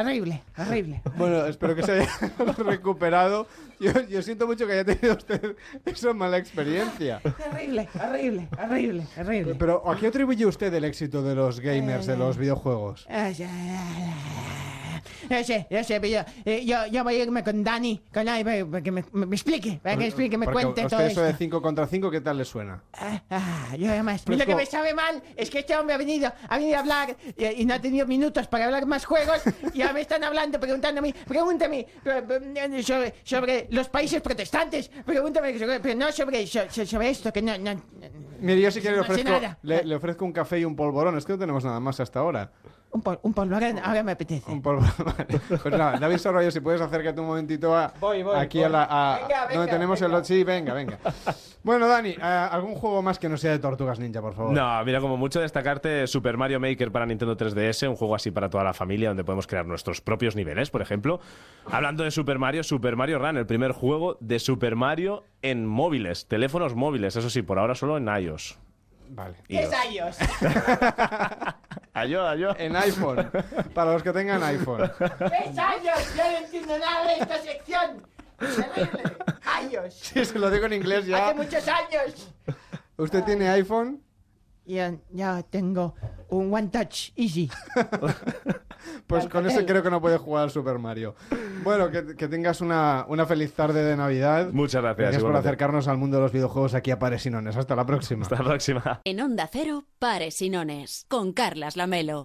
horrible, 0.00 0.42
horrible. 0.58 1.02
Bueno, 1.16 1.46
espero 1.46 1.74
que 1.76 1.82
se 1.82 1.92
haya 1.92 2.08
recuperado. 2.58 3.46
Yo, 3.78 3.90
yo 4.08 4.22
siento 4.22 4.46
mucho 4.46 4.64
que 4.66 4.74
haya 4.74 4.84
tenido 4.84 5.14
usted 5.16 5.56
esa 5.84 6.12
mala 6.14 6.38
experiencia. 6.38 7.20
Horrible, 7.50 7.88
horrible, 8.00 8.48
horrible, 8.62 9.06
horrible. 9.18 9.54
Pero 9.56 9.90
¿a 9.90 9.96
qué 9.96 10.06
atribuye 10.06 10.46
usted 10.46 10.72
el 10.72 10.84
éxito 10.84 11.22
de 11.22 11.34
los 11.34 11.58
gamers, 11.60 12.06
de 12.06 12.16
los 12.16 12.36
videojuegos? 12.36 13.06
Ah, 15.24 15.28
Ya 15.30 15.44
sé, 15.44 15.66
ya 15.70 15.84
sé, 15.84 16.00
pero 16.00 16.12
yo, 16.24 16.32
eh, 16.44 16.64
yo, 16.64 16.86
yo 16.86 17.04
voy 17.04 17.16
a 17.16 17.22
irme 17.22 17.42
con 17.44 17.62
Dani, 17.64 18.02
con 18.12 18.24
Dani, 18.24 18.44
para 18.44 18.66
para 18.66 18.82
que 18.82 18.90
me, 18.92 19.04
me- 19.12 19.26
me 19.26 19.36
explique, 19.36 19.80
para 19.82 19.94
que 19.94 19.98
me 20.00 20.06
explique, 20.06 20.38
me 20.38 20.46
Porque 20.46 20.62
cuente 20.62 20.82
a 20.82 20.84
usted 20.86 20.96
todo 20.98 21.06
eso 21.06 21.20
esto. 21.20 21.32
de 21.32 21.34
5 21.34 21.62
contra 21.62 21.86
5, 21.86 22.10
¿qué 22.10 22.20
tal 22.20 22.38
le 22.38 22.44
suena? 22.44 22.82
Ah, 23.30 23.74
yo 23.78 23.88
además. 23.90 24.22
Pero 24.24 24.36
lo 24.36 24.42
es 24.42 24.46
que 24.46 24.52
como- 24.52 24.58
me 24.62 24.66
sabe 24.66 24.94
mal 24.94 25.22
es 25.36 25.50
que 25.50 25.60
este 25.60 25.76
hombre 25.76 25.94
ha 25.94 25.98
venido, 25.98 26.32
ha 26.48 26.56
venido 26.58 26.76
a 26.76 26.80
hablar 26.80 27.16
y, 27.36 27.62
y 27.62 27.64
no 27.64 27.74
ha 27.74 27.80
tenido 27.80 28.06
minutos 28.06 28.46
para 28.48 28.66
hablar 28.66 28.86
más 28.86 29.04
juegos 29.04 29.42
y 29.74 29.80
ahora 29.82 29.94
me 29.94 30.00
están 30.02 30.22
hablando, 30.24 30.58
preguntándome, 30.60 31.14
pregúntame 31.26 31.80
eh, 32.04 32.42
eh, 32.56 32.82
sobre, 32.82 33.14
sobre 33.24 33.66
los 33.70 33.88
países 33.88 34.20
protestantes, 34.22 34.88
pregúntame 35.04 35.58
sobre, 35.58 35.80
pero 35.80 35.98
no 35.98 36.12
sobre, 36.12 36.46
so- 36.46 36.68
so- 36.70 36.86
sobre 36.86 37.10
esto, 37.10 37.32
que 37.32 37.42
no, 37.42 37.56
no, 37.58 37.80
Mire, 38.40 38.60
yo 38.60 38.70
si 38.72 38.80
quiere 38.80 38.96
le 38.96 39.02
No 39.02 39.06
sé 39.06 39.12
ofrezco, 39.12 39.30
nada. 39.40 39.58
le, 39.62 39.84
le 39.84 39.94
ofrezco 39.94 40.24
un 40.24 40.32
café 40.32 40.58
y 40.58 40.64
un 40.64 40.74
polvorón. 40.74 41.16
Es 41.16 41.24
que 41.24 41.32
no 41.34 41.38
tenemos 41.38 41.64
nada 41.64 41.78
más 41.78 42.00
hasta 42.00 42.18
ahora. 42.18 42.50
Un, 42.92 43.02
pol, 43.02 43.18
un 43.22 43.34
polvorón, 43.34 43.78
ahora 43.82 44.02
me 44.02 44.12
apetece. 44.12 44.50
Un 44.50 44.62
polvorón. 44.62 44.90
Vale. 45.04 45.40
Pues 45.48 45.64
nada, 45.66 45.98
David 45.98 46.18
Sorroyo, 46.18 46.50
si 46.50 46.60
puedes 46.60 46.80
acércate 46.80 47.20
un 47.20 47.26
momentito 47.26 47.76
a, 47.76 47.92
Voy, 48.00 48.22
voy, 48.22 48.36
aquí 48.38 48.58
voy. 48.58 48.66
a 48.66 48.68
la... 48.68 48.86
a- 48.88 49.18
Venga, 49.26 49.48
donde 49.54 49.70
tenemos 49.72 50.00
venga. 50.00 50.18
el... 50.18 50.24
Sí, 50.24 50.44
venga, 50.44 50.74
venga. 50.74 50.98
Bueno, 51.64 51.86
Dani, 51.86 52.08
eh, 52.10 52.18
¿algún 52.20 52.74
juego 52.74 53.02
más 53.02 53.20
que 53.20 53.28
no 53.28 53.36
sea 53.36 53.52
de 53.52 53.60
Tortugas 53.60 54.00
Ninja, 54.00 54.20
por 54.20 54.34
favor? 54.34 54.52
No, 54.52 54.84
mira, 54.84 55.00
como 55.00 55.16
mucho 55.16 55.40
destacarte 55.40 56.08
Super 56.08 56.36
Mario 56.36 56.58
Maker 56.58 56.90
para 56.90 57.06
Nintendo 57.06 57.36
3DS, 57.36 57.88
un 57.88 57.94
juego 57.94 58.16
así 58.16 58.32
para 58.32 58.50
toda 58.50 58.64
la 58.64 58.72
familia 58.74 59.10
donde 59.10 59.22
podemos 59.22 59.46
crear 59.46 59.64
nuestros 59.64 60.00
propios 60.00 60.34
niveles, 60.34 60.70
por 60.70 60.82
ejemplo. 60.82 61.20
Hablando 61.70 62.02
de 62.02 62.10
Super 62.10 62.40
Mario, 62.40 62.64
Super 62.64 62.96
Mario 62.96 63.20
Run, 63.20 63.36
el 63.36 63.46
primer 63.46 63.70
juego 63.70 64.16
de 64.18 64.40
Super 64.40 64.74
Mario 64.74 65.22
en 65.40 65.64
móviles, 65.64 66.26
teléfonos 66.26 66.74
móviles, 66.74 67.14
eso 67.14 67.30
sí, 67.30 67.42
por 67.42 67.60
ahora 67.60 67.76
solo 67.76 67.96
en 67.96 68.08
iOS. 68.08 68.58
Vale. 69.14 69.36
¿Qué 69.46 69.62
es 69.62 69.70
iOS? 69.92 70.16
Ayó, 71.94 72.26
ayó. 72.26 72.56
En 72.58 72.74
iPhone. 72.74 73.30
Para 73.74 73.92
los 73.92 74.02
que 74.02 74.12
tengan 74.12 74.42
iPhone. 74.42 74.90
¿Qué 74.98 75.50
es 75.50 75.56
iOS? 75.56 76.16
Yo 76.16 76.24
no 76.24 76.38
entiendo 76.38 76.78
nada 76.78 77.06
de 77.06 77.18
esta 77.18 77.38
sección. 77.42 78.06
Terrible. 78.38 79.02
iOS. 79.70 79.94
Si 79.94 80.24
se 80.24 80.38
lo 80.38 80.50
digo 80.50 80.64
en 80.64 80.72
inglés 80.72 81.04
ya. 81.04 81.26
Hace 81.28 81.34
muchos 81.34 81.68
años. 81.68 82.32
¿Usted 82.96 83.22
tiene 83.24 83.50
iPhone? 83.50 84.02
Ya, 84.64 84.94
ya 85.10 85.42
tengo 85.42 85.94
un 86.30 86.54
One 86.54 86.68
Touch 86.68 87.10
Easy. 87.14 87.50
Pues 89.06 89.26
con 89.28 89.46
ese 89.46 89.64
creo 89.66 89.82
que 89.82 89.90
no 89.90 90.00
puede 90.00 90.18
jugar 90.18 90.44
al 90.44 90.50
Super 90.50 90.78
Mario. 90.78 91.14
Bueno, 91.62 91.90
que, 91.90 92.16
que 92.16 92.28
tengas 92.28 92.60
una, 92.60 93.04
una 93.08 93.26
feliz 93.26 93.52
tarde 93.52 93.84
de 93.84 93.96
Navidad. 93.96 94.48
Muchas 94.52 94.82
gracias. 94.82 94.98
Gracias 94.98 95.22
por 95.22 95.36
acercarnos 95.36 95.88
al 95.88 95.98
mundo 95.98 96.16
de 96.16 96.22
los 96.24 96.32
videojuegos 96.32 96.74
aquí 96.74 96.90
a 96.90 96.98
Pares 96.98 97.26
y 97.26 97.30
Nones. 97.30 97.56
Hasta 97.56 97.76
la 97.76 97.86
próxima. 97.86 98.22
Hasta 98.22 98.36
la 98.36 98.44
próxima. 98.44 99.00
En 99.04 99.20
Onda 99.20 99.48
Cero, 99.50 99.84
Pares 99.98 100.40
y 100.42 100.50
Nones, 100.50 101.06
con 101.08 101.32
Carlas 101.32 101.76
Lamelo. 101.76 102.24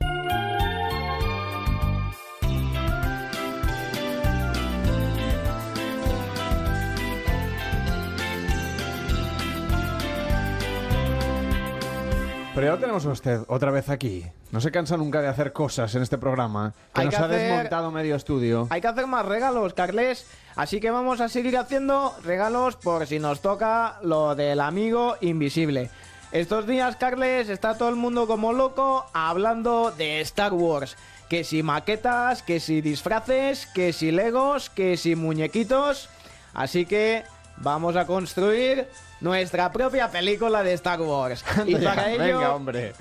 Pero 12.58 12.69
ya 12.69 12.74
lo 12.74 12.80
tenemos 12.80 13.06
a 13.06 13.10
usted 13.10 13.42
otra 13.50 13.69
vez 13.69 13.88
aquí. 13.88 14.26
No 14.50 14.60
se 14.61 14.72
cansa 14.72 14.98
nunca 14.98 15.22
de 15.22 15.27
hacer 15.27 15.53
cosas 15.53 15.94
en 15.94 16.02
este 16.02 16.18
programa. 16.18 16.74
Que 16.92 17.02
Hay 17.02 17.06
nos 17.06 17.14
que 17.16 17.22
ha 17.22 17.26
hacer- 17.26 17.40
desmontado 17.40 17.92
medio 17.92 18.16
estudio. 18.16 18.66
Hay 18.72 18.82
que 18.82 18.88
hacer 18.88 19.06
más 19.06 19.24
regalos, 19.27 19.76
Carles. 19.76 20.26
Así 20.56 20.80
que 20.80 20.90
vamos 20.90 21.22
a 21.22 21.30
seguir 21.30 21.56
haciendo 21.56 22.16
regalos 22.24 22.76
por 22.76 23.06
si 23.06 23.19
nos 23.19 23.42
toca 23.42 24.00
lo 24.02 24.34
del 24.34 24.60
amigo 24.60 25.18
invisible. 25.22 25.92
Estos 26.32 26.66
días, 26.66 26.95
Carles, 26.95 27.48
está 27.50 27.77
todo 27.77 27.90
el 27.90 27.95
mundo 27.95 28.26
como 28.26 28.52
loco 28.53 29.06
hablando 29.14 29.92
de 29.92 30.19
Star 30.22 30.52
Wars. 30.53 30.98
Que 31.30 31.44
si 31.44 31.61
maquetas, 31.61 32.42
que 32.42 32.60
si 32.60 32.82
disfraces, 32.82 33.68
que 33.68 33.94
si 33.94 34.10
legos, 34.11 34.72
que 34.72 34.98
si 34.98 35.16
muñequitos. 35.16 36.10
Así 36.56 36.88
que 36.88 37.24
vamos 37.58 37.95
a 37.95 38.08
construir 38.08 38.88
nuestra 39.22 39.72
propia 39.72 40.10
película 40.10 40.64
de 40.64 40.74
Star 40.74 41.02
Wars. 41.02 41.44
Y 41.66 41.78
ya, 41.78 41.96
para 41.96 42.12
ello... 42.12 42.24
Venga, 42.24 42.56
hombre. 42.56 42.94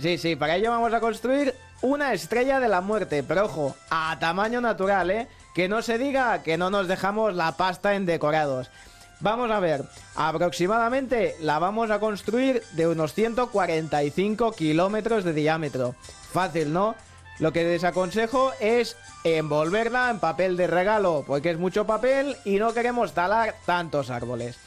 Sí, 0.00 0.18
sí, 0.18 0.36
para 0.36 0.56
ello 0.56 0.70
vamos 0.70 0.92
a 0.92 1.00
construir 1.00 1.54
una 1.82 2.12
estrella 2.12 2.58
de 2.60 2.68
la 2.68 2.80
muerte, 2.80 3.22
pero 3.22 3.44
ojo, 3.44 3.76
a 3.90 4.16
tamaño 4.18 4.60
natural, 4.60 5.10
¿eh? 5.10 5.28
Que 5.54 5.68
no 5.68 5.82
se 5.82 5.98
diga 5.98 6.42
que 6.42 6.56
no 6.56 6.70
nos 6.70 6.88
dejamos 6.88 7.34
la 7.34 7.52
pasta 7.56 7.94
en 7.94 8.06
decorados. 8.06 8.70
Vamos 9.20 9.50
a 9.50 9.60
ver, 9.60 9.84
aproximadamente 10.16 11.36
la 11.40 11.58
vamos 11.58 11.90
a 11.90 12.00
construir 12.00 12.62
de 12.72 12.88
unos 12.88 13.14
145 13.14 14.52
kilómetros 14.52 15.24
de 15.24 15.32
diámetro. 15.32 15.94
Fácil, 16.32 16.72
¿no? 16.72 16.96
Lo 17.38 17.52
que 17.52 17.64
desaconsejo 17.64 18.52
es 18.60 18.96
envolverla 19.24 20.10
en 20.10 20.20
papel 20.20 20.56
de 20.56 20.66
regalo, 20.66 21.24
porque 21.26 21.50
es 21.50 21.58
mucho 21.58 21.86
papel 21.86 22.36
y 22.44 22.58
no 22.58 22.72
queremos 22.74 23.12
talar 23.12 23.54
tantos 23.66 24.10
árboles. 24.10 24.58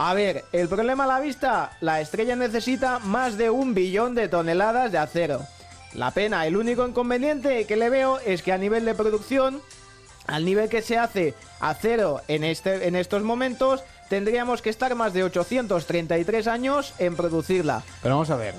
A 0.00 0.14
ver, 0.14 0.44
el 0.52 0.68
problema 0.68 1.04
a 1.04 1.06
la 1.08 1.18
vista, 1.18 1.72
la 1.80 2.00
estrella 2.00 2.36
necesita 2.36 3.00
más 3.00 3.36
de 3.36 3.50
un 3.50 3.74
billón 3.74 4.14
de 4.14 4.28
toneladas 4.28 4.92
de 4.92 4.98
acero. 4.98 5.44
La 5.92 6.12
pena, 6.12 6.46
el 6.46 6.56
único 6.56 6.86
inconveniente 6.86 7.66
que 7.66 7.76
le 7.76 7.90
veo 7.90 8.20
es 8.20 8.42
que 8.42 8.52
a 8.52 8.58
nivel 8.58 8.84
de 8.84 8.94
producción, 8.94 9.60
al 10.28 10.44
nivel 10.44 10.68
que 10.68 10.82
se 10.82 10.98
hace 10.98 11.34
acero 11.58 12.20
en, 12.28 12.44
este, 12.44 12.86
en 12.86 12.94
estos 12.94 13.24
momentos, 13.24 13.82
tendríamos 14.08 14.62
que 14.62 14.70
estar 14.70 14.94
más 14.94 15.14
de 15.14 15.24
833 15.24 16.46
años 16.46 16.94
en 17.00 17.16
producirla. 17.16 17.82
Pero 18.00 18.14
vamos 18.14 18.30
a 18.30 18.36
ver. 18.36 18.54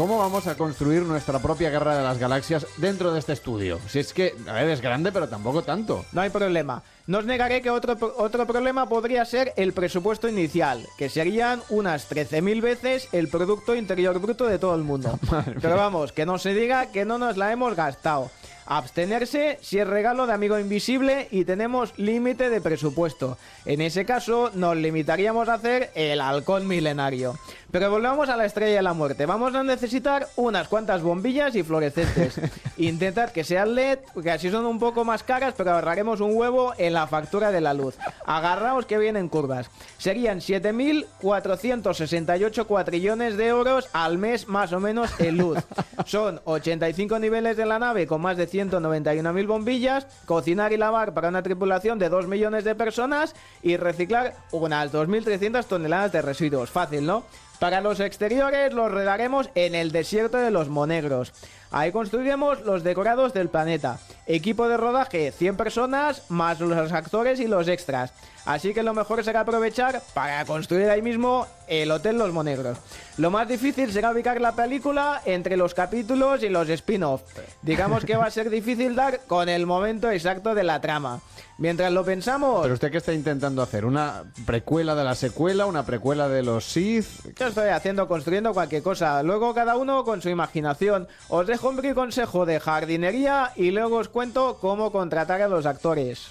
¿Cómo 0.00 0.16
vamos 0.16 0.46
a 0.46 0.56
construir 0.56 1.02
nuestra 1.02 1.40
propia 1.40 1.68
guerra 1.68 1.94
de 1.94 2.02
las 2.02 2.16
galaxias 2.16 2.66
dentro 2.78 3.12
de 3.12 3.18
este 3.18 3.34
estudio? 3.34 3.78
Si 3.86 3.98
es 3.98 4.14
que, 4.14 4.34
a 4.48 4.54
ver, 4.54 4.70
es 4.70 4.80
grande, 4.80 5.12
pero 5.12 5.28
tampoco 5.28 5.60
tanto. 5.60 6.06
No 6.12 6.22
hay 6.22 6.30
problema. 6.30 6.82
No 7.06 7.18
os 7.18 7.26
negaré 7.26 7.60
que 7.60 7.68
otro, 7.68 7.98
otro 8.16 8.46
problema 8.46 8.88
podría 8.88 9.26
ser 9.26 9.52
el 9.56 9.74
presupuesto 9.74 10.26
inicial, 10.26 10.86
que 10.96 11.10
serían 11.10 11.60
unas 11.68 12.10
13.000 12.10 12.62
veces 12.62 13.08
el 13.12 13.28
Producto 13.28 13.74
Interior 13.74 14.18
Bruto 14.20 14.46
de 14.46 14.58
todo 14.58 14.74
el 14.74 14.84
mundo. 14.84 15.18
Pero 15.60 15.76
vamos, 15.76 16.12
que 16.12 16.24
no 16.24 16.38
se 16.38 16.54
diga 16.54 16.86
que 16.86 17.04
no 17.04 17.18
nos 17.18 17.36
la 17.36 17.52
hemos 17.52 17.76
gastado. 17.76 18.30
Abstenerse 18.70 19.58
si 19.60 19.80
es 19.80 19.86
regalo 19.86 20.28
de 20.28 20.32
amigo 20.32 20.56
invisible 20.56 21.26
y 21.32 21.44
tenemos 21.44 21.92
límite 21.98 22.50
de 22.50 22.60
presupuesto. 22.60 23.36
En 23.64 23.80
ese 23.80 24.04
caso 24.04 24.52
nos 24.54 24.76
limitaríamos 24.76 25.48
a 25.48 25.54
hacer 25.54 25.90
el 25.96 26.20
halcón 26.20 26.68
milenario. 26.68 27.36
Pero 27.70 27.90
volvamos 27.90 28.28
a 28.28 28.36
la 28.36 28.44
estrella 28.46 28.76
de 28.76 28.82
la 28.82 28.94
muerte. 28.94 29.26
Vamos 29.26 29.54
a 29.54 29.62
necesitar 29.62 30.26
unas 30.34 30.66
cuantas 30.66 31.02
bombillas 31.02 31.54
y 31.54 31.62
fluorescentes. 31.62 32.40
Intentad 32.78 33.30
que 33.30 33.44
sean 33.44 33.76
LED, 33.76 34.00
que 34.20 34.30
así 34.30 34.50
son 34.50 34.66
un 34.66 34.80
poco 34.80 35.04
más 35.04 35.22
caras, 35.22 35.54
pero 35.56 35.70
ahorraremos 35.72 36.20
un 36.20 36.34
huevo 36.34 36.74
en 36.78 36.94
la 36.94 37.06
factura 37.06 37.52
de 37.52 37.60
la 37.60 37.72
luz. 37.72 37.96
Agarraos 38.26 38.86
que 38.86 38.98
vienen 38.98 39.28
curvas. 39.28 39.70
Serían 39.98 40.40
7.468 40.40 42.66
cuatrillones 42.66 43.36
de 43.36 43.46
euros 43.46 43.88
al 43.92 44.18
mes 44.18 44.48
más 44.48 44.72
o 44.72 44.80
menos 44.80 45.08
en 45.20 45.36
luz. 45.36 45.58
Son 46.06 46.40
85 46.44 47.20
niveles 47.20 47.56
de 47.56 47.66
la 47.66 47.78
nave 47.78 48.08
con 48.08 48.20
más 48.20 48.36
de 48.36 48.48
191.000 48.48 49.46
bombillas, 49.46 50.08
cocinar 50.26 50.72
y 50.72 50.76
lavar 50.76 51.14
para 51.14 51.28
una 51.28 51.44
tripulación 51.44 52.00
de 52.00 52.08
2 52.08 52.26
millones 52.26 52.64
de 52.64 52.74
personas 52.74 53.36
y 53.62 53.76
reciclar 53.76 54.34
unas 54.50 54.92
2.300 54.92 55.64
toneladas 55.66 56.10
de 56.10 56.22
residuos. 56.22 56.70
Fácil, 56.70 57.06
¿no? 57.06 57.22
Para 57.60 57.82
los 57.82 58.00
exteriores 58.00 58.72
los 58.72 58.90
regaremos 58.90 59.50
en 59.54 59.74
el 59.74 59.92
desierto 59.92 60.38
de 60.38 60.50
los 60.50 60.70
Monegros. 60.70 61.34
Ahí 61.70 61.92
construiremos 61.92 62.62
los 62.62 62.82
decorados 62.82 63.32
del 63.32 63.48
planeta. 63.48 63.98
Equipo 64.26 64.68
de 64.68 64.76
rodaje 64.76 65.32
100 65.32 65.56
personas 65.56 66.22
más 66.28 66.58
los 66.60 66.92
actores 66.92 67.38
y 67.40 67.46
los 67.46 67.68
extras. 67.68 68.12
Así 68.44 68.74
que 68.74 68.82
lo 68.82 68.94
mejor 68.94 69.22
será 69.22 69.40
aprovechar 69.40 70.02
para 70.14 70.44
construir 70.44 70.88
ahí 70.88 71.02
mismo 71.02 71.46
el 71.68 71.90
Hotel 71.90 72.18
Los 72.18 72.32
Monegros. 72.32 72.78
Lo 73.18 73.30
más 73.30 73.46
difícil 73.46 73.92
será 73.92 74.10
ubicar 74.10 74.40
la 74.40 74.52
película 74.52 75.20
entre 75.24 75.56
los 75.56 75.74
capítulos 75.74 76.42
y 76.42 76.48
los 76.48 76.68
spin-off. 76.68 77.22
Digamos 77.62 78.04
que 78.04 78.16
va 78.16 78.24
a 78.26 78.30
ser 78.30 78.50
difícil 78.50 78.96
dar 78.96 79.20
con 79.26 79.48
el 79.48 79.66
momento 79.66 80.10
exacto 80.10 80.54
de 80.54 80.64
la 80.64 80.80
trama. 80.80 81.20
Mientras 81.58 81.92
lo 81.92 82.02
pensamos... 82.02 82.62
¿Pero 82.62 82.72
usted 82.72 82.90
qué 82.90 82.96
está 82.96 83.12
intentando 83.12 83.60
hacer? 83.60 83.84
¿Una 83.84 84.24
precuela 84.46 84.94
de 84.94 85.04
la 85.04 85.14
secuela? 85.14 85.66
¿Una 85.66 85.84
precuela 85.84 86.26
de 86.26 86.42
los 86.42 86.64
Sith? 86.64 87.36
Yo 87.38 87.48
estoy 87.48 87.68
haciendo, 87.68 88.08
construyendo 88.08 88.54
cualquier 88.54 88.82
cosa. 88.82 89.22
Luego 89.22 89.52
cada 89.52 89.76
uno 89.76 90.02
con 90.02 90.22
su 90.22 90.30
imaginación. 90.30 91.06
Os 91.28 91.46
dejo 91.46 91.59
breve 91.60 91.94
consejo 91.94 92.46
de 92.46 92.60
jardinería 92.60 93.52
y 93.56 93.70
luego 93.70 93.96
os 93.96 94.08
cuento 94.08 94.58
cómo 94.60 94.90
contratar 94.90 95.42
a 95.42 95.48
los 95.48 95.66
actores. 95.66 96.28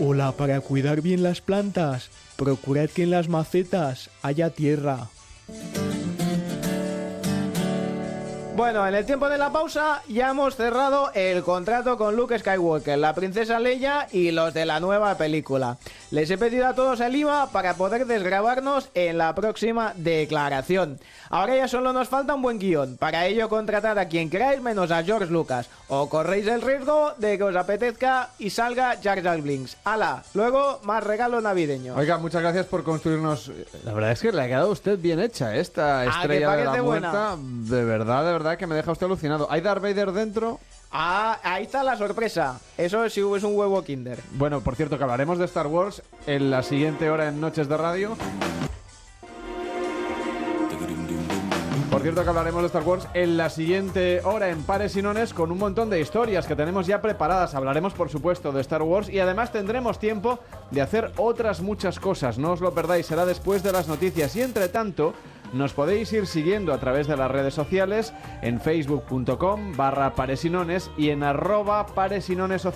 Hola, 0.00 0.32
para 0.32 0.60
cuidar 0.60 1.02
bien 1.02 1.22
las 1.22 1.40
plantas, 1.40 2.10
procurad 2.36 2.88
que 2.88 3.02
en 3.02 3.10
las 3.10 3.28
macetas 3.28 4.08
haya 4.22 4.50
tierra. 4.50 5.08
Bueno, 8.60 8.86
en 8.86 8.94
el 8.94 9.06
tiempo 9.06 9.26
de 9.30 9.38
la 9.38 9.50
pausa 9.50 10.02
ya 10.06 10.28
hemos 10.28 10.54
cerrado 10.54 11.10
el 11.14 11.42
contrato 11.42 11.96
con 11.96 12.14
Luke 12.14 12.38
Skywalker, 12.38 12.98
la 12.98 13.14
princesa 13.14 13.58
Leia 13.58 14.06
y 14.12 14.32
los 14.32 14.52
de 14.52 14.66
la 14.66 14.80
nueva 14.80 15.14
película. 15.16 15.78
Les 16.10 16.30
he 16.30 16.36
pedido 16.36 16.66
a 16.66 16.74
todos 16.74 17.00
el 17.00 17.16
IVA 17.16 17.46
para 17.52 17.72
poder 17.76 18.04
desgrabarnos 18.06 18.90
en 18.92 19.16
la 19.16 19.34
próxima 19.34 19.94
declaración. 19.96 21.00
Ahora 21.30 21.56
ya 21.56 21.68
solo 21.68 21.94
nos 21.94 22.08
falta 22.08 22.34
un 22.34 22.42
buen 22.42 22.58
guion. 22.58 22.98
Para 22.98 23.24
ello 23.26 23.48
contratad 23.48 23.96
a 23.98 24.08
quien 24.08 24.28
queráis 24.28 24.60
menos 24.60 24.90
a 24.90 25.02
George 25.04 25.32
Lucas. 25.32 25.70
O 25.88 26.10
corréis 26.10 26.46
el 26.46 26.60
riesgo 26.60 27.12
de 27.16 27.38
que 27.38 27.44
os 27.44 27.56
apetezca 27.56 28.28
y 28.38 28.50
salga 28.50 28.96
Jar 29.02 29.22
Jar 29.22 29.40
Blinks. 29.40 29.78
¡Hala! 29.84 30.22
Luego 30.34 30.80
más 30.82 31.02
regalo 31.02 31.40
navideño. 31.40 31.94
Oiga, 31.96 32.18
muchas 32.18 32.42
gracias 32.42 32.66
por 32.66 32.84
construirnos. 32.84 33.50
La 33.84 33.94
verdad 33.94 34.12
es 34.12 34.20
que 34.20 34.32
le 34.32 34.42
ha 34.42 34.46
quedado 34.48 34.70
usted 34.70 34.98
bien 34.98 35.18
hecha 35.18 35.56
esta 35.56 36.00
Ah, 36.00 36.04
estrella 36.04 36.56
de 36.56 36.64
la 36.66 36.82
muerta. 36.82 37.36
De 37.40 37.84
verdad, 37.84 38.24
de 38.26 38.32
verdad 38.32 38.49
que 38.56 38.66
me 38.66 38.74
deja 38.74 38.92
usted 38.92 39.06
alucinado. 39.06 39.46
¿Hay 39.50 39.60
Darth 39.60 39.82
Vader 39.82 40.12
dentro? 40.12 40.60
Ah, 40.92 41.38
ahí 41.42 41.64
está 41.64 41.82
la 41.82 41.96
sorpresa. 41.96 42.60
Eso 42.76 43.08
sí 43.08 43.20
es 43.20 43.44
un 43.44 43.56
huevo 43.56 43.82
Kinder. 43.82 44.18
Bueno, 44.32 44.60
por 44.60 44.74
cierto, 44.76 44.98
que 44.98 45.04
hablaremos 45.04 45.38
de 45.38 45.44
Star 45.44 45.66
Wars 45.66 46.02
en 46.26 46.50
la 46.50 46.62
siguiente 46.62 47.10
hora 47.10 47.28
en 47.28 47.40
Noches 47.40 47.68
de 47.68 47.76
Radio. 47.76 48.16
Por 51.90 52.02
cierto 52.02 52.22
que 52.22 52.28
hablaremos 52.28 52.62
de 52.62 52.66
Star 52.68 52.84
Wars 52.84 53.08
en 53.14 53.36
la 53.36 53.50
siguiente 53.50 54.20
hora 54.22 54.48
en 54.48 54.62
Pares 54.62 54.96
y 54.96 55.02
Nones 55.02 55.34
con 55.34 55.50
un 55.50 55.58
montón 55.58 55.90
de 55.90 56.00
historias 56.00 56.46
que 56.46 56.54
tenemos 56.54 56.86
ya 56.86 57.02
preparadas. 57.02 57.56
Hablaremos 57.56 57.94
por 57.94 58.08
supuesto 58.08 58.52
de 58.52 58.60
Star 58.60 58.82
Wars 58.82 59.08
y 59.08 59.18
además 59.18 59.50
tendremos 59.50 59.98
tiempo 59.98 60.38
de 60.70 60.82
hacer 60.82 61.10
otras 61.16 61.60
muchas 61.60 61.98
cosas. 61.98 62.38
No 62.38 62.52
os 62.52 62.60
lo 62.60 62.72
perdáis, 62.72 63.06
será 63.06 63.26
después 63.26 63.64
de 63.64 63.72
las 63.72 63.88
noticias. 63.88 64.36
Y 64.36 64.42
entre 64.42 64.68
tanto, 64.68 65.14
nos 65.52 65.72
podéis 65.72 66.12
ir 66.12 66.26
siguiendo 66.26 66.72
a 66.72 66.78
través 66.78 67.06
de 67.06 67.16
las 67.16 67.30
redes 67.30 67.54
sociales 67.54 68.12
en 68.42 68.60
facebook.com 68.60 69.76
barra 69.76 70.14
paresinones 70.14 70.90
y 70.96 71.10
en 71.10 71.22
arroba 71.22 71.86
paresinonesoc 71.86 72.74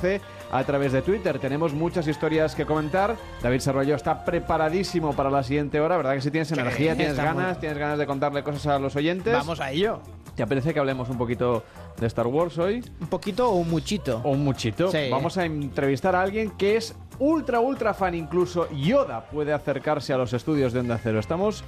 a 0.53 0.65
través 0.65 0.93
de 0.93 1.03
Twitter. 1.03 1.39
Tenemos 1.39 1.73
muchas 1.73 2.07
historias 2.09 2.55
que 2.55 2.67
comentar. 2.67 3.17
David 3.43 3.61
Sarroyo 3.61 3.95
está 3.95 4.25
preparadísimo 4.25 5.13
para 5.15 5.31
la 5.31 5.43
siguiente 5.43 5.81
hora, 5.81 5.97
¿verdad 5.97 6.15
que 6.15 6.21
si 6.21 6.31
tienes 6.31 6.51
energía, 6.53 6.97
tienes 6.97 7.17
ganas, 7.17 7.53
muy- 7.53 7.61
tienes 7.61 7.79
ganas 7.79 7.99
de 7.99 8.07
contarle 8.07 8.43
cosas 8.43 8.67
a 8.67 8.79
los 8.79 8.95
oyentes? 8.97 9.33
Vamos 9.33 9.61
a 9.61 9.71
ello. 9.71 10.01
¿Te 10.35 10.43
apetece 10.43 10.75
que 10.75 10.81
hablemos 10.81 11.09
un 11.11 11.17
poquito 11.17 11.63
de 12.01 12.07
Star 12.09 12.27
Wars 12.27 12.59
hoy? 12.59 12.85
Un 13.01 13.07
poquito 13.07 13.49
o 13.51 13.55
un 13.55 13.71
muchito. 13.71 14.21
O 14.25 14.31
un 14.31 14.43
muchito. 14.43 14.91
Sí. 14.91 15.09
Vamos 15.11 15.39
a 15.39 15.45
entrevistar 15.45 16.17
a 16.17 16.23
alguien 16.23 16.51
que 16.53 16.77
es 16.77 16.97
ultra, 17.21 17.61
ultra 17.61 17.95
fan. 17.95 18.17
Incluso 18.17 18.69
Yoda 18.73 19.27
puede 19.27 19.53
acercarse 19.53 20.13
a 20.13 20.19
los 20.19 20.33
estudios 20.33 20.73
de 20.73 20.81
Onda 20.81 20.99
Cero. 21.01 21.21
Estamos, 21.21 21.63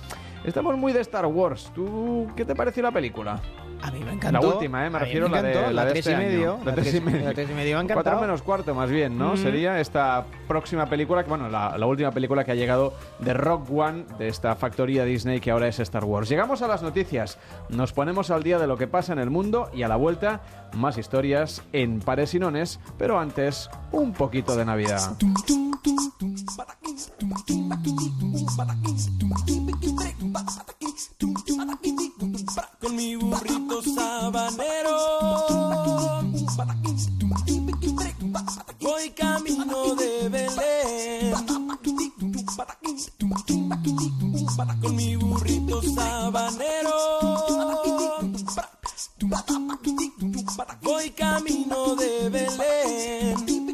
estamos 0.46 0.76
muy 0.78 0.92
de 0.92 1.00
Star 1.00 1.26
Wars. 1.26 1.70
¿Tú 1.74 2.28
qué 2.36 2.44
te 2.44 2.54
pareció 2.54 2.82
la 2.82 2.92
película? 2.92 3.40
A 3.82 3.90
mí 3.90 3.98
me 4.00 4.06
La 4.06 4.12
encantó. 4.12 4.54
última, 4.54 4.86
¿eh? 4.86 4.90
Me 4.90 4.98
refiero 4.98 5.26
a 5.26 5.28
la 5.28 5.42
de, 5.42 5.72
la 5.72 5.84
de 5.84 5.90
tres 5.92 6.06
este 6.06 6.12
y 6.12 6.24
medio. 6.24 6.54
año. 6.54 6.64
La 6.64 6.74
tres 6.74 6.94
y 6.94 7.00
medio. 7.00 7.24
La 7.24 7.34
tres 7.34 7.50
y 7.50 7.54
medio 7.54 7.82
me 7.84 7.92
ha 7.92 7.94
Cuatro 7.94 8.20
menos 8.20 8.42
cuarto, 8.42 8.74
más 8.74 8.90
bien, 8.90 9.16
¿no? 9.18 9.34
Mm. 9.34 9.36
Sería 9.36 9.80
esta 9.80 10.24
próxima 10.48 10.86
película, 10.86 11.22
que 11.22 11.28
bueno, 11.28 11.48
la, 11.48 11.76
la 11.76 11.86
última 11.86 12.10
película 12.10 12.44
que 12.44 12.52
ha 12.52 12.54
llegado 12.54 12.94
de 13.18 13.34
Rock 13.34 13.70
One, 13.70 14.04
de 14.18 14.28
esta 14.28 14.54
factoría 14.56 15.04
Disney 15.04 15.40
que 15.40 15.50
ahora 15.50 15.68
es 15.68 15.78
Star 15.80 16.04
Wars. 16.04 16.28
Llegamos 16.28 16.62
a 16.62 16.68
las 16.68 16.82
noticias, 16.82 17.38
nos 17.68 17.92
ponemos 17.92 18.30
al 18.30 18.42
día 18.42 18.58
de 18.58 18.66
lo 18.66 18.76
que 18.76 18.86
pasa 18.86 19.12
en 19.12 19.18
el 19.18 19.30
mundo 19.30 19.70
y 19.74 19.82
a 19.82 19.88
la 19.88 19.96
vuelta, 19.96 20.40
más 20.74 20.98
historias 20.98 21.62
en 21.72 22.00
Pares 22.00 22.34
y 22.34 22.38
Nones, 22.38 22.80
pero 22.98 23.18
antes, 23.18 23.68
un 23.92 24.12
poquito 24.12 24.56
de 24.56 24.64
Navidad. 24.64 25.16
Con 32.80 32.96
mi 32.96 33.16
burrito 33.16 33.82
sabanero. 33.82 34.96
Voy 38.80 39.10
camino 39.10 39.94
de 39.94 40.28
Belén. 40.28 41.34
Con 44.80 44.96
mi 44.96 45.16
burrito 45.16 45.82
sabanero. 45.82 46.96
Voy 50.82 51.10
camino 51.10 51.94
de 51.96 52.30
Belén 52.30 53.65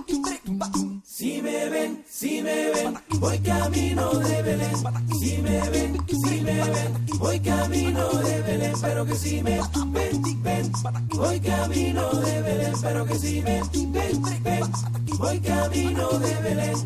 Si 1.33 1.41
me 1.41 1.70
ven, 1.70 2.05
si 2.07 2.43
me 2.43 2.70
ven 2.73 2.99
Voy 3.19 3.39
camino 3.39 4.11
de 4.19 4.43
Belén 4.43 4.77
Si 5.19 5.39
me 5.39 5.70
ven, 5.70 5.97
si 6.07 6.43
me 6.43 6.52
ven 6.52 7.07
Voy 7.19 7.41
camino 7.41 8.09
de 8.11 8.43
Belén 8.43 8.75
Pero 8.83 9.07
que 9.07 9.15
si 9.15 9.43
me 9.43 9.59
ven, 9.94 10.43
ven 10.43 10.70
Voy 11.09 11.41
camino 11.41 12.11
de 12.11 12.43
Belén 12.43 12.75
Pero 12.83 13.07
que 13.07 13.15
si 13.19 13.41
me 13.41 13.62
ven, 13.62 14.43
ven 14.43 14.70
Voy 15.19 15.41
camino 15.41 16.11
de 16.19 16.35
Belén 16.35 16.77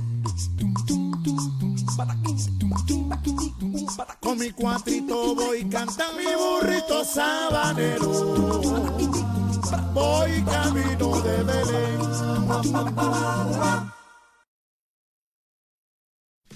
Con 4.20 4.38
mi 4.38 4.52
cuatrito 4.52 5.34
voy 5.34 5.64
cantando 5.64 6.18
mi 6.18 6.24
burrito 6.36 7.04
sabanero. 7.04 8.12
Voy 9.92 10.42
camino 10.42 11.20
de 11.20 11.42
Belén. 11.42 11.96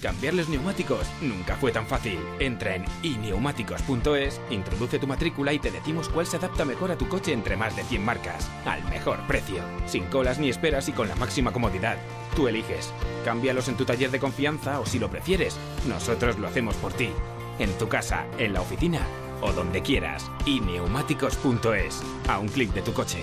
Cambiarles 0.02 0.48
neumáticos 0.48 1.06
nunca 1.20 1.56
fue 1.56 1.72
tan 1.72 1.86
fácil. 1.86 2.18
Entra 2.38 2.74
en 2.74 2.84
ineumáticos.es, 3.02 4.40
introduce 4.50 4.98
tu 4.98 5.06
matrícula 5.06 5.52
y 5.52 5.58
te 5.58 5.70
decimos 5.70 6.08
cuál 6.08 6.26
se 6.26 6.38
adapta 6.38 6.64
mejor 6.64 6.90
a 6.90 6.96
tu 6.96 7.06
coche 7.08 7.32
entre 7.32 7.56
más 7.56 7.76
de 7.76 7.84
100 7.84 8.04
marcas, 8.04 8.50
al 8.64 8.82
mejor 8.84 9.18
precio, 9.26 9.62
sin 9.86 10.04
colas 10.04 10.38
ni 10.38 10.48
esperas 10.48 10.88
y 10.88 10.92
con 10.92 11.08
la 11.08 11.16
máxima 11.16 11.52
comodidad. 11.52 11.98
Tú 12.34 12.48
eliges. 12.48 12.92
Cámbialos 13.24 13.68
en 13.68 13.76
tu 13.76 13.84
taller 13.84 14.10
de 14.10 14.20
confianza 14.20 14.80
o 14.80 14.86
si 14.86 14.98
lo 14.98 15.10
prefieres, 15.10 15.58
nosotros 15.86 16.38
lo 16.38 16.48
hacemos 16.48 16.76
por 16.76 16.94
ti. 16.94 17.10
En 17.58 17.70
tu 17.76 17.88
casa, 17.88 18.24
en 18.38 18.54
la 18.54 18.62
oficina 18.62 19.00
o 19.42 19.52
donde 19.52 19.82
quieras. 19.82 20.30
ineumáticos.es, 20.46 22.02
a 22.26 22.38
un 22.38 22.48
clic 22.48 22.72
de 22.72 22.82
tu 22.82 22.94
coche. 22.94 23.22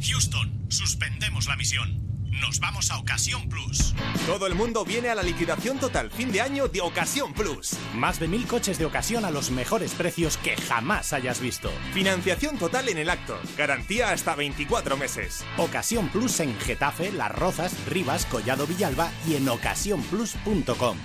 Houston, 0.00 0.66
suspendemos 0.68 1.48
la 1.48 1.56
misión. 1.56 2.07
Nos 2.40 2.60
vamos 2.60 2.90
a 2.90 2.98
Ocasión 2.98 3.48
Plus. 3.48 3.94
Todo 4.26 4.46
el 4.46 4.54
mundo 4.54 4.84
viene 4.84 5.08
a 5.08 5.14
la 5.14 5.22
liquidación 5.22 5.78
total 5.78 6.10
fin 6.10 6.30
de 6.30 6.40
año 6.40 6.68
de 6.68 6.80
Ocasión 6.80 7.32
Plus. 7.32 7.76
Más 7.94 8.20
de 8.20 8.28
mil 8.28 8.46
coches 8.46 8.78
de 8.78 8.84
ocasión 8.84 9.24
a 9.24 9.30
los 9.30 9.50
mejores 9.50 9.92
precios 9.94 10.36
que 10.36 10.56
jamás 10.56 11.12
hayas 11.12 11.40
visto. 11.40 11.70
Financiación 11.92 12.58
total 12.58 12.88
en 12.88 12.98
el 12.98 13.10
acto. 13.10 13.38
Garantía 13.56 14.10
hasta 14.10 14.34
24 14.34 14.96
meses. 14.96 15.44
Ocasión 15.56 16.08
Plus 16.10 16.40
en 16.40 16.58
Getafe, 16.60 17.12
Las 17.12 17.32
Rozas, 17.32 17.74
Rivas, 17.86 18.24
Collado 18.26 18.66
Villalba 18.66 19.10
y 19.26 19.34
en 19.34 19.48
ocasiónplus.com. 19.48 20.98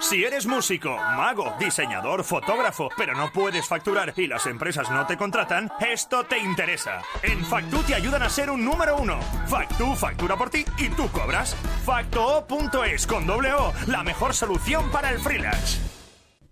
Si 0.00 0.22
eres 0.24 0.46
músico, 0.46 0.96
mago, 1.16 1.54
diseñador, 1.58 2.22
fotógrafo, 2.22 2.88
pero 2.96 3.14
no 3.14 3.32
puedes 3.32 3.66
facturar 3.66 4.14
y 4.16 4.28
las 4.28 4.46
empresas 4.46 4.88
no 4.92 5.04
te 5.06 5.16
contratan, 5.16 5.72
esto 5.80 6.24
te 6.24 6.38
interesa. 6.38 7.02
En 7.20 7.44
Factu 7.44 7.82
te 7.82 7.96
ayudan 7.96 8.22
a 8.22 8.30
ser 8.30 8.48
un 8.48 8.64
número 8.64 8.96
uno. 8.96 9.18
Factu 9.48 9.96
factura 9.96 10.36
por 10.36 10.50
ti 10.50 10.64
y 10.78 10.88
tú 10.90 11.08
cobras. 11.08 11.56
Factoo.es 11.84 13.08
con 13.08 13.26
doble 13.26 13.52
O, 13.54 13.72
la 13.88 14.04
mejor 14.04 14.34
solución 14.34 14.88
para 14.92 15.10
el 15.10 15.18
freelance. 15.18 15.80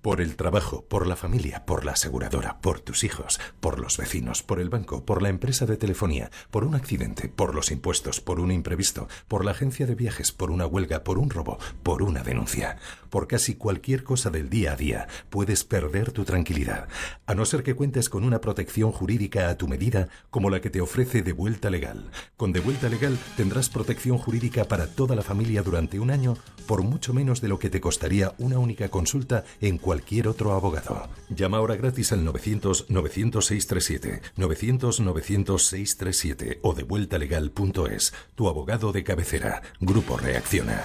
Por 0.07 0.20
el 0.20 0.36
trabajo, 0.36 0.84
por 0.84 1.05
la 1.05 1.16
familia, 1.16 1.66
por 1.66 1.84
la 1.84 1.92
aseguradora, 1.92 2.60
por 2.60 2.78
tus 2.78 3.02
hijos, 3.02 3.41
por 3.58 3.81
los 3.81 3.97
vecinos, 3.97 4.44
por 4.44 4.60
el 4.60 4.68
banco, 4.68 5.05
por 5.05 5.20
la 5.20 5.31
empresa 5.31 5.66
de 5.66 5.76
telefonía, 5.76 6.31
por 6.52 6.62
un 6.62 6.76
accidente, 6.76 7.28
por 7.28 7.57
los 7.57 7.73
impuestos, 7.73 8.20
por 8.20 8.39
un 8.39 8.52
imprevisto, 8.52 9.08
por 9.26 9.44
la 9.44 9.50
agencia 9.50 9.84
de 9.84 9.97
viajes, 9.97 10.31
por 10.31 10.52
una 10.52 10.65
huelga, 10.65 11.02
por 11.02 11.18
un 11.18 11.28
robo, 11.28 11.58
por 11.83 12.05
una 12.05 12.23
denuncia. 12.23 12.76
Por 13.17 13.28
casi 13.28 13.55
cualquier 13.55 14.05
cosa 14.05 14.28
del 14.28 14.51
día 14.51 14.75
a 14.75 14.77
día 14.77 15.09
puedes 15.31 15.65
perder 15.65 16.12
tu 16.12 16.27
tranquilidad, 16.27 16.86
a 17.25 17.35
no 17.35 17.47
ser 17.47 17.62
que 17.62 17.75
cuentes 17.75 18.11
con 18.11 18.25
una 18.25 18.43
protección 18.43 18.93
jurídica 18.93 19.49
a 19.49 19.57
tu 19.57 19.69
medida 19.69 20.11
como 20.28 20.51
la 20.51 20.61
que 20.61 20.69
te 20.69 20.83
ofrece 20.83 21.23
De 21.23 21.33
Vuelta 21.33 21.70
Legal. 21.70 22.11
Con 22.36 22.53
De 22.53 22.61
Vuelta 22.61 22.91
Legal 22.91 23.17
tendrás 23.35 23.70
protección 23.70 24.19
jurídica 24.19 24.67
para 24.67 24.86
toda 24.86 25.17
la 25.17 25.23
familia 25.23 25.62
durante 25.62 25.99
un 25.99 26.11
año 26.11 26.36
por 26.67 26.83
mucho 26.83 27.15
menos 27.15 27.41
de 27.41 27.49
lo 27.49 27.59
que 27.59 27.70
te 27.70 27.81
costaría 27.81 28.35
una 28.36 28.59
única 28.59 28.91
consulta 28.91 29.45
en 29.62 29.78
cualquier 29.78 30.28
otro 30.28 30.53
abogado. 30.53 31.09
Llama 31.31 31.57
ahora 31.57 31.77
gratis 31.77 32.12
al 32.12 32.23
900-900-637, 32.23 34.20
900-900-637 34.36 36.59
o 36.61 36.75
devueltalegal.es. 36.75 38.12
Tu 38.35 38.47
abogado 38.47 38.93
de 38.93 39.05
cabecera. 39.05 39.62
Grupo 39.81 40.19
Reacciona. 40.19 40.85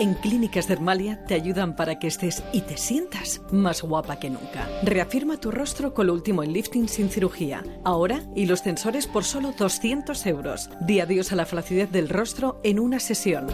En 0.00 0.14
Clínicas 0.14 0.66
Dermalia 0.66 1.24
te 1.24 1.34
ayudan 1.34 1.76
para 1.76 2.00
que 2.00 2.08
estés 2.08 2.42
y 2.52 2.62
te 2.62 2.76
sientas 2.76 3.40
más 3.52 3.82
guapa 3.82 4.18
que 4.18 4.28
nunca. 4.28 4.68
Reafirma 4.82 5.38
tu 5.38 5.52
rostro 5.52 5.94
con 5.94 6.08
lo 6.08 6.14
último 6.14 6.42
en 6.42 6.52
lifting 6.52 6.88
sin 6.88 7.08
cirugía. 7.08 7.62
Ahora 7.84 8.20
y 8.34 8.46
los 8.46 8.64
tensores 8.64 9.06
por 9.06 9.22
solo 9.22 9.52
200 9.56 10.26
euros. 10.26 10.68
Di 10.80 10.98
adiós 10.98 11.30
a 11.30 11.36
la 11.36 11.46
flacidez 11.46 11.92
del 11.92 12.08
rostro 12.08 12.60
en 12.64 12.80
una 12.80 12.98
sesión. 12.98 13.46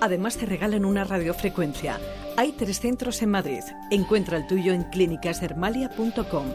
Además 0.00 0.36
te 0.36 0.46
regalan 0.46 0.84
una 0.84 1.02
radiofrecuencia. 1.02 1.98
Hay 2.36 2.52
tres 2.52 2.78
centros 2.78 3.20
en 3.22 3.30
Madrid. 3.30 3.64
Encuentra 3.90 4.36
el 4.36 4.46
tuyo 4.46 4.72
en 4.72 4.84
clínicasdermalia.com. 4.84 6.46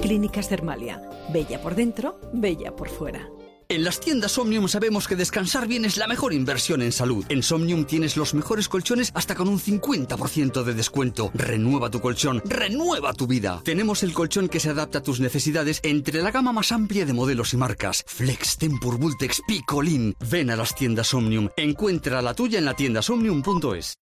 Clínicas 0.00 0.48
Dermalia. 0.48 1.02
Bella 1.30 1.60
por 1.60 1.74
dentro, 1.74 2.18
bella 2.32 2.74
por 2.74 2.88
fuera. 2.88 3.28
En 3.68 3.82
las 3.82 3.98
tiendas 3.98 4.38
Omnium 4.38 4.68
sabemos 4.68 5.08
que 5.08 5.16
descansar 5.16 5.66
bien 5.66 5.84
es 5.84 5.96
la 5.96 6.06
mejor 6.06 6.32
inversión 6.32 6.82
en 6.82 6.92
salud. 6.92 7.26
En 7.28 7.42
Somnium 7.42 7.84
tienes 7.84 8.16
los 8.16 8.32
mejores 8.32 8.68
colchones 8.68 9.10
hasta 9.12 9.34
con 9.34 9.48
un 9.48 9.58
50% 9.58 10.62
de 10.62 10.72
descuento. 10.72 11.32
Renueva 11.34 11.90
tu 11.90 12.00
colchón, 12.00 12.42
renueva 12.44 13.12
tu 13.12 13.26
vida. 13.26 13.60
Tenemos 13.64 14.04
el 14.04 14.12
colchón 14.12 14.48
que 14.48 14.60
se 14.60 14.70
adapta 14.70 14.98
a 14.98 15.02
tus 15.02 15.18
necesidades 15.18 15.80
entre 15.82 16.22
la 16.22 16.30
gama 16.30 16.52
más 16.52 16.70
amplia 16.70 17.04
de 17.04 17.12
modelos 17.12 17.54
y 17.54 17.56
marcas. 17.56 18.04
Flex, 18.06 18.56
Tempur, 18.58 18.98
Vultex, 18.98 19.42
Picolin. 19.48 20.14
Ven 20.30 20.50
a 20.50 20.56
las 20.56 20.76
tiendas 20.76 21.12
Omnium. 21.12 21.48
Encuentra 21.56 22.22
la 22.22 22.34
tuya 22.34 22.60
en 22.60 22.66
la 22.66 22.74
tienda 22.74 23.02
somnium.es. 23.02 23.94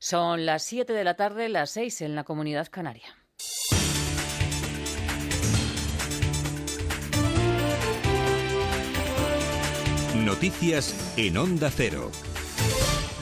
Son 0.00 0.44
las 0.44 0.64
7 0.64 0.92
de 0.92 1.04
la 1.04 1.14
tarde, 1.14 1.48
las 1.48 1.70
6 1.70 2.02
en 2.02 2.16
la 2.16 2.24
comunidad 2.24 2.66
canaria. 2.68 3.16
Noticias 10.24 11.14
en 11.18 11.36
Onda 11.36 11.68
Cero. 11.70 12.10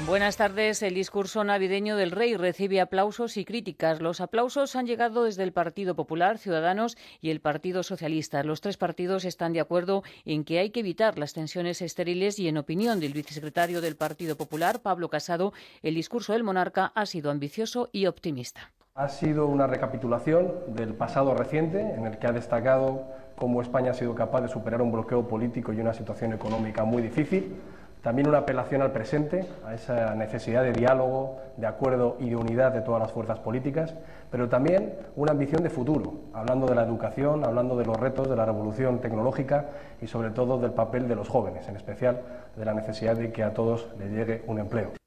Buenas 0.07 0.37
tardes. 0.37 0.83
El 0.85 0.95
discurso 0.95 1.43
navideño 1.43 1.97
del 1.97 2.13
rey 2.13 2.37
recibe 2.37 2.81
aplausos 2.81 3.37
y 3.37 3.45
críticas. 3.45 4.01
Los 4.01 4.21
aplausos 4.21 4.77
han 4.77 4.87
llegado 4.87 5.25
desde 5.25 5.43
el 5.43 5.53
Partido 5.53 5.97
Popular, 5.97 6.39
Ciudadanos 6.39 6.97
y 7.21 7.31
el 7.31 7.41
Partido 7.41 7.83
Socialista. 7.83 8.45
Los 8.45 8.61
tres 8.61 8.77
partidos 8.77 9.25
están 9.25 9.53
de 9.53 9.61
acuerdo 9.61 10.05
en 10.25 10.45
que 10.45 10.61
hay 10.61 10.71
que 10.71 10.81
evitar 10.81 11.19
las 11.19 11.33
tensiones 11.33 11.83
estériles 11.83 12.39
y, 12.39 12.47
en 12.47 12.59
opinión 12.59 13.01
del 13.01 13.15
vicesecretario 13.15 13.81
del 13.81 13.97
Partido 13.97 14.37
Popular, 14.37 14.81
Pablo 14.81 15.09
Casado, 15.09 15.53
el 15.83 15.97
discurso 15.97 16.35
del 16.35 16.45
monarca 16.45 16.93
ha 16.95 17.07
sido 17.07 17.33
ambicioso 17.33 17.89
y 17.91 18.07
optimista. 18.07 18.71
Ha 18.95 19.09
sido 19.09 19.47
una 19.47 19.67
recapitulación 19.67 20.53
del 20.69 20.95
pasado 20.95 21.35
reciente 21.35 21.81
en 21.81 22.07
el 22.07 22.19
que 22.19 22.27
ha 22.27 22.33
destacado 22.33 23.07
cómo 23.43 23.61
España 23.61 23.91
ha 23.91 23.95
sido 23.95 24.15
capaz 24.15 24.43
de 24.43 24.47
superar 24.47 24.81
un 24.83 24.93
bloqueo 24.93 25.27
político 25.27 25.73
y 25.73 25.81
una 25.81 25.93
situación 25.93 26.33
económica 26.33 26.85
muy 26.85 27.03
difícil. 27.03 27.57
También 28.01 28.29
una 28.29 28.39
apelación 28.39 28.83
al 28.83 28.93
presente, 28.93 29.45
a 29.67 29.75
esa 29.75 30.15
necesidad 30.15 30.63
de 30.63 30.73
diálogo, 30.73 31.39
de 31.57 31.67
acuerdo 31.67 32.17
y 32.21 32.31
de 32.31 32.37
unidad 32.37 32.71
de 32.71 32.83
todas 32.83 33.03
las 33.03 33.11
fuerzas 33.11 33.41
políticas, 33.41 33.97
pero 34.31 34.49
también 34.49 34.95
una 35.17 35.33
ambición 35.33 35.65
de 35.65 35.71
futuro, 35.71 36.21
hablando 36.33 36.69
de 36.69 36.77
la 36.77 36.85
educación, 36.85 37.45
hablando 37.45 37.77
de 37.77 37.85
los 37.85 37.99
retos 37.99 38.31
de 38.31 38.37
la 38.37 38.45
revolución 38.45 39.01
tecnológica 39.01 39.67
y 40.01 40.07
sobre 40.07 40.31
todo 40.31 40.61
del 40.61 40.71
papel 40.71 41.09
de 41.09 41.17
los 41.17 41.29
jóvenes, 41.29 41.67
en 41.69 41.75
especial 41.75 42.21
de 42.57 42.65
la 42.65 42.75
necesidad 42.75 43.17
de 43.17 43.33
que 43.33 43.43
a 43.43 43.53
todos 43.53 43.89
les 43.99 44.13
llegue 44.13 44.45
un 44.47 44.61
empleo. 44.61 45.02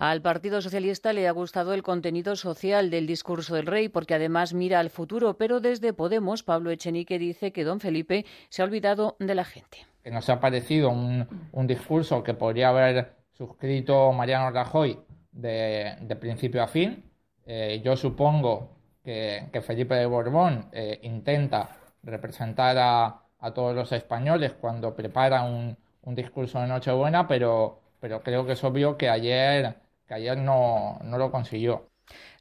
Al 0.00 0.22
Partido 0.22 0.62
Socialista 0.62 1.12
le 1.12 1.28
ha 1.28 1.30
gustado 1.30 1.74
el 1.74 1.82
contenido 1.82 2.34
social 2.34 2.88
del 2.88 3.06
discurso 3.06 3.54
del 3.54 3.66
rey 3.66 3.90
porque 3.90 4.14
además 4.14 4.54
mira 4.54 4.80
al 4.80 4.88
futuro, 4.88 5.36
pero 5.36 5.60
desde 5.60 5.92
Podemos 5.92 6.42
Pablo 6.42 6.70
Echenique 6.70 7.18
dice 7.18 7.52
que 7.52 7.64
don 7.64 7.80
Felipe 7.80 8.24
se 8.48 8.62
ha 8.62 8.64
olvidado 8.64 9.16
de 9.18 9.34
la 9.34 9.44
gente. 9.44 9.86
Nos 10.06 10.30
ha 10.30 10.40
parecido 10.40 10.88
un, 10.88 11.28
un 11.52 11.66
discurso 11.66 12.22
que 12.22 12.32
podría 12.32 12.70
haber 12.70 13.12
suscrito 13.32 14.10
Mariano 14.14 14.50
Rajoy 14.50 14.98
de, 15.32 15.96
de 16.00 16.16
principio 16.16 16.62
a 16.62 16.66
fin. 16.66 17.04
Eh, 17.44 17.82
yo 17.84 17.94
supongo 17.94 18.70
que, 19.04 19.50
que, 19.52 19.60
Felipe 19.60 19.96
de 19.96 20.06
Borbón 20.06 20.70
eh, 20.72 20.98
intenta 21.02 21.76
representar 22.02 22.78
a, 22.78 23.20
a, 23.38 23.52
todos 23.52 23.76
los 23.76 23.92
españoles 23.92 24.54
cuando 24.58 24.96
prepara 24.96 25.42
un, 25.42 25.76
un 26.00 26.14
discurso 26.14 26.58
de 26.58 26.68
Nochebuena, 26.68 27.28
pero, 27.28 27.80
pero 28.00 28.22
creo 28.22 28.46
que 28.46 28.52
es 28.52 28.64
obvio 28.64 28.96
que 28.96 29.10
ayer 29.10 29.76
que 30.10 30.14
ayer 30.14 30.36
no, 30.36 30.98
lo 31.04 31.30
consiguió. 31.30 31.88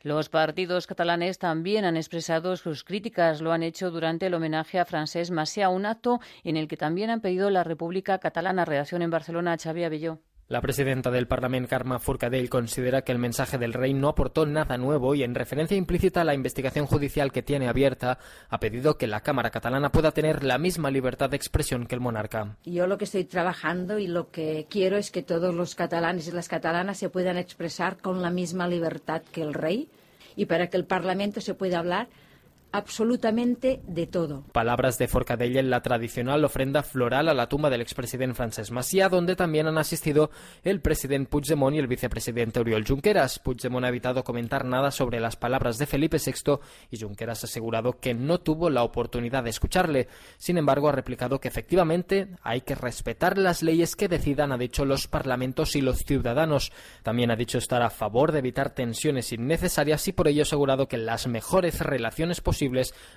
Los 0.01 0.27
partidos 0.27 0.87
catalanes 0.87 1.37
también 1.37 1.85
han 1.85 1.97
expresado 1.97 2.57
sus 2.57 2.83
críticas. 2.83 3.41
Lo 3.41 3.51
han 3.51 3.61
hecho 3.61 3.91
durante 3.91 4.25
el 4.25 4.33
homenaje 4.33 4.79
a 4.79 4.85
Francesc 4.85 5.31
Macià, 5.31 5.69
un 5.69 5.85
acto 5.85 6.19
en 6.43 6.57
el 6.57 6.67
que 6.67 6.77
también 6.77 7.11
han 7.11 7.21
pedido 7.21 7.51
la 7.51 7.63
República 7.63 8.17
Catalana. 8.17 8.65
Redacción 8.65 9.03
en 9.03 9.11
Barcelona, 9.11 9.55
Xavi 9.55 9.83
Abelló. 9.83 10.19
La 10.51 10.61
presidenta 10.61 11.11
del 11.11 11.27
Parlamento, 11.27 11.69
Carme 11.69 11.99
Forcadell, 11.99 12.49
considera 12.49 13.03
que 13.03 13.11
el 13.11 13.19
mensaje 13.19 13.59
del 13.59 13.71
rey 13.71 13.93
no 13.93 14.07
aportó 14.07 14.47
nada 14.47 14.79
nuevo 14.79 15.13
y, 15.13 15.21
en 15.21 15.35
referencia 15.35 15.77
implícita 15.77 16.21
a 16.21 16.23
la 16.23 16.33
investigación 16.33 16.87
judicial 16.87 17.31
que 17.31 17.43
tiene 17.43 17.67
abierta, 17.67 18.17
ha 18.49 18.59
pedido 18.59 18.97
que 18.97 19.05
la 19.05 19.21
Cámara 19.21 19.51
catalana 19.51 19.91
pueda 19.91 20.11
tener 20.11 20.43
la 20.43 20.57
misma 20.57 20.89
libertad 20.89 21.29
de 21.29 21.35
expresión 21.35 21.85
que 21.85 21.93
el 21.93 22.01
monarca. 22.01 22.57
Yo 22.65 22.87
lo 22.87 22.97
que 22.97 23.03
estoy 23.03 23.25
trabajando 23.25 23.99
y 23.99 24.07
lo 24.07 24.31
que 24.31 24.65
quiero 24.67 24.97
es 24.97 25.11
que 25.11 25.21
todos 25.21 25.53
los 25.53 25.75
catalanes 25.75 26.27
y 26.27 26.31
las 26.31 26.47
catalanas 26.47 26.97
se 26.97 27.11
puedan 27.11 27.37
expresar 27.37 27.97
con 27.97 28.23
la 28.23 28.31
misma 28.31 28.67
libertad 28.67 29.21
que 29.31 29.43
el 29.43 29.53
rey 29.53 29.87
y 30.35 30.47
para 30.47 30.65
que 30.65 30.77
el 30.77 30.85
Parlamento 30.85 31.41
se 31.41 31.53
pueda 31.53 31.77
hablar 31.77 32.07
absolutamente 32.71 33.81
de 33.87 34.07
todo. 34.07 34.43
Palabras 34.51 34.97
de 34.97 35.07
Forcadell 35.07 35.57
en 35.57 35.69
la 35.69 35.81
tradicional 35.81 36.45
ofrenda 36.45 36.83
floral 36.83 37.27
a 37.29 37.33
la 37.33 37.49
tumba 37.49 37.69
del 37.69 37.81
expresidente 37.81 38.35
Francesc 38.35 38.71
Macià, 38.71 39.09
donde 39.09 39.35
también 39.35 39.67
han 39.67 39.77
asistido 39.77 40.29
el 40.63 40.81
presidente 40.81 41.29
Puigdemont 41.29 41.75
y 41.75 41.79
el 41.79 41.87
vicepresidente 41.87 42.59
Oriol 42.59 42.85
Junqueras. 42.85 43.39
Puigdemont 43.39 43.85
ha 43.85 43.89
evitado 43.89 44.23
comentar 44.23 44.65
nada 44.65 44.91
sobre 44.91 45.19
las 45.19 45.35
palabras 45.35 45.77
de 45.77 45.87
Felipe 45.87 46.17
VI 46.23 46.59
y 46.91 46.99
Junqueras 46.99 47.43
ha 47.43 47.47
asegurado 47.47 47.99
que 47.99 48.13
no 48.13 48.39
tuvo 48.39 48.69
la 48.69 48.83
oportunidad 48.83 49.43
de 49.43 49.49
escucharle. 49.49 50.07
Sin 50.37 50.57
embargo, 50.57 50.89
ha 50.89 50.93
replicado 50.93 51.39
que 51.39 51.47
efectivamente 51.47 52.27
hay 52.43 52.61
que 52.61 52.75
respetar 52.75 53.37
las 53.37 53.63
leyes 53.63 53.95
que 53.95 54.07
decidan, 54.07 54.51
ha 54.51 54.57
dicho, 54.57 54.85
los 54.85 55.07
parlamentos 55.07 55.75
y 55.75 55.81
los 55.81 55.99
ciudadanos. 55.99 56.71
También 57.01 57.31
ha 57.31 57.35
dicho 57.35 57.57
estar 57.57 57.81
a 57.81 57.89
favor 57.89 58.31
de 58.31 58.39
evitar 58.39 58.69
tensiones 58.75 59.33
innecesarias 59.33 60.07
y 60.07 60.11
por 60.11 60.27
ello 60.27 60.41
ha 60.41 60.43
asegurado 60.43 60.87
que 60.87 60.97
las 60.97 61.27
mejores 61.27 61.79
relaciones 61.79 62.41
posibles 62.41 62.58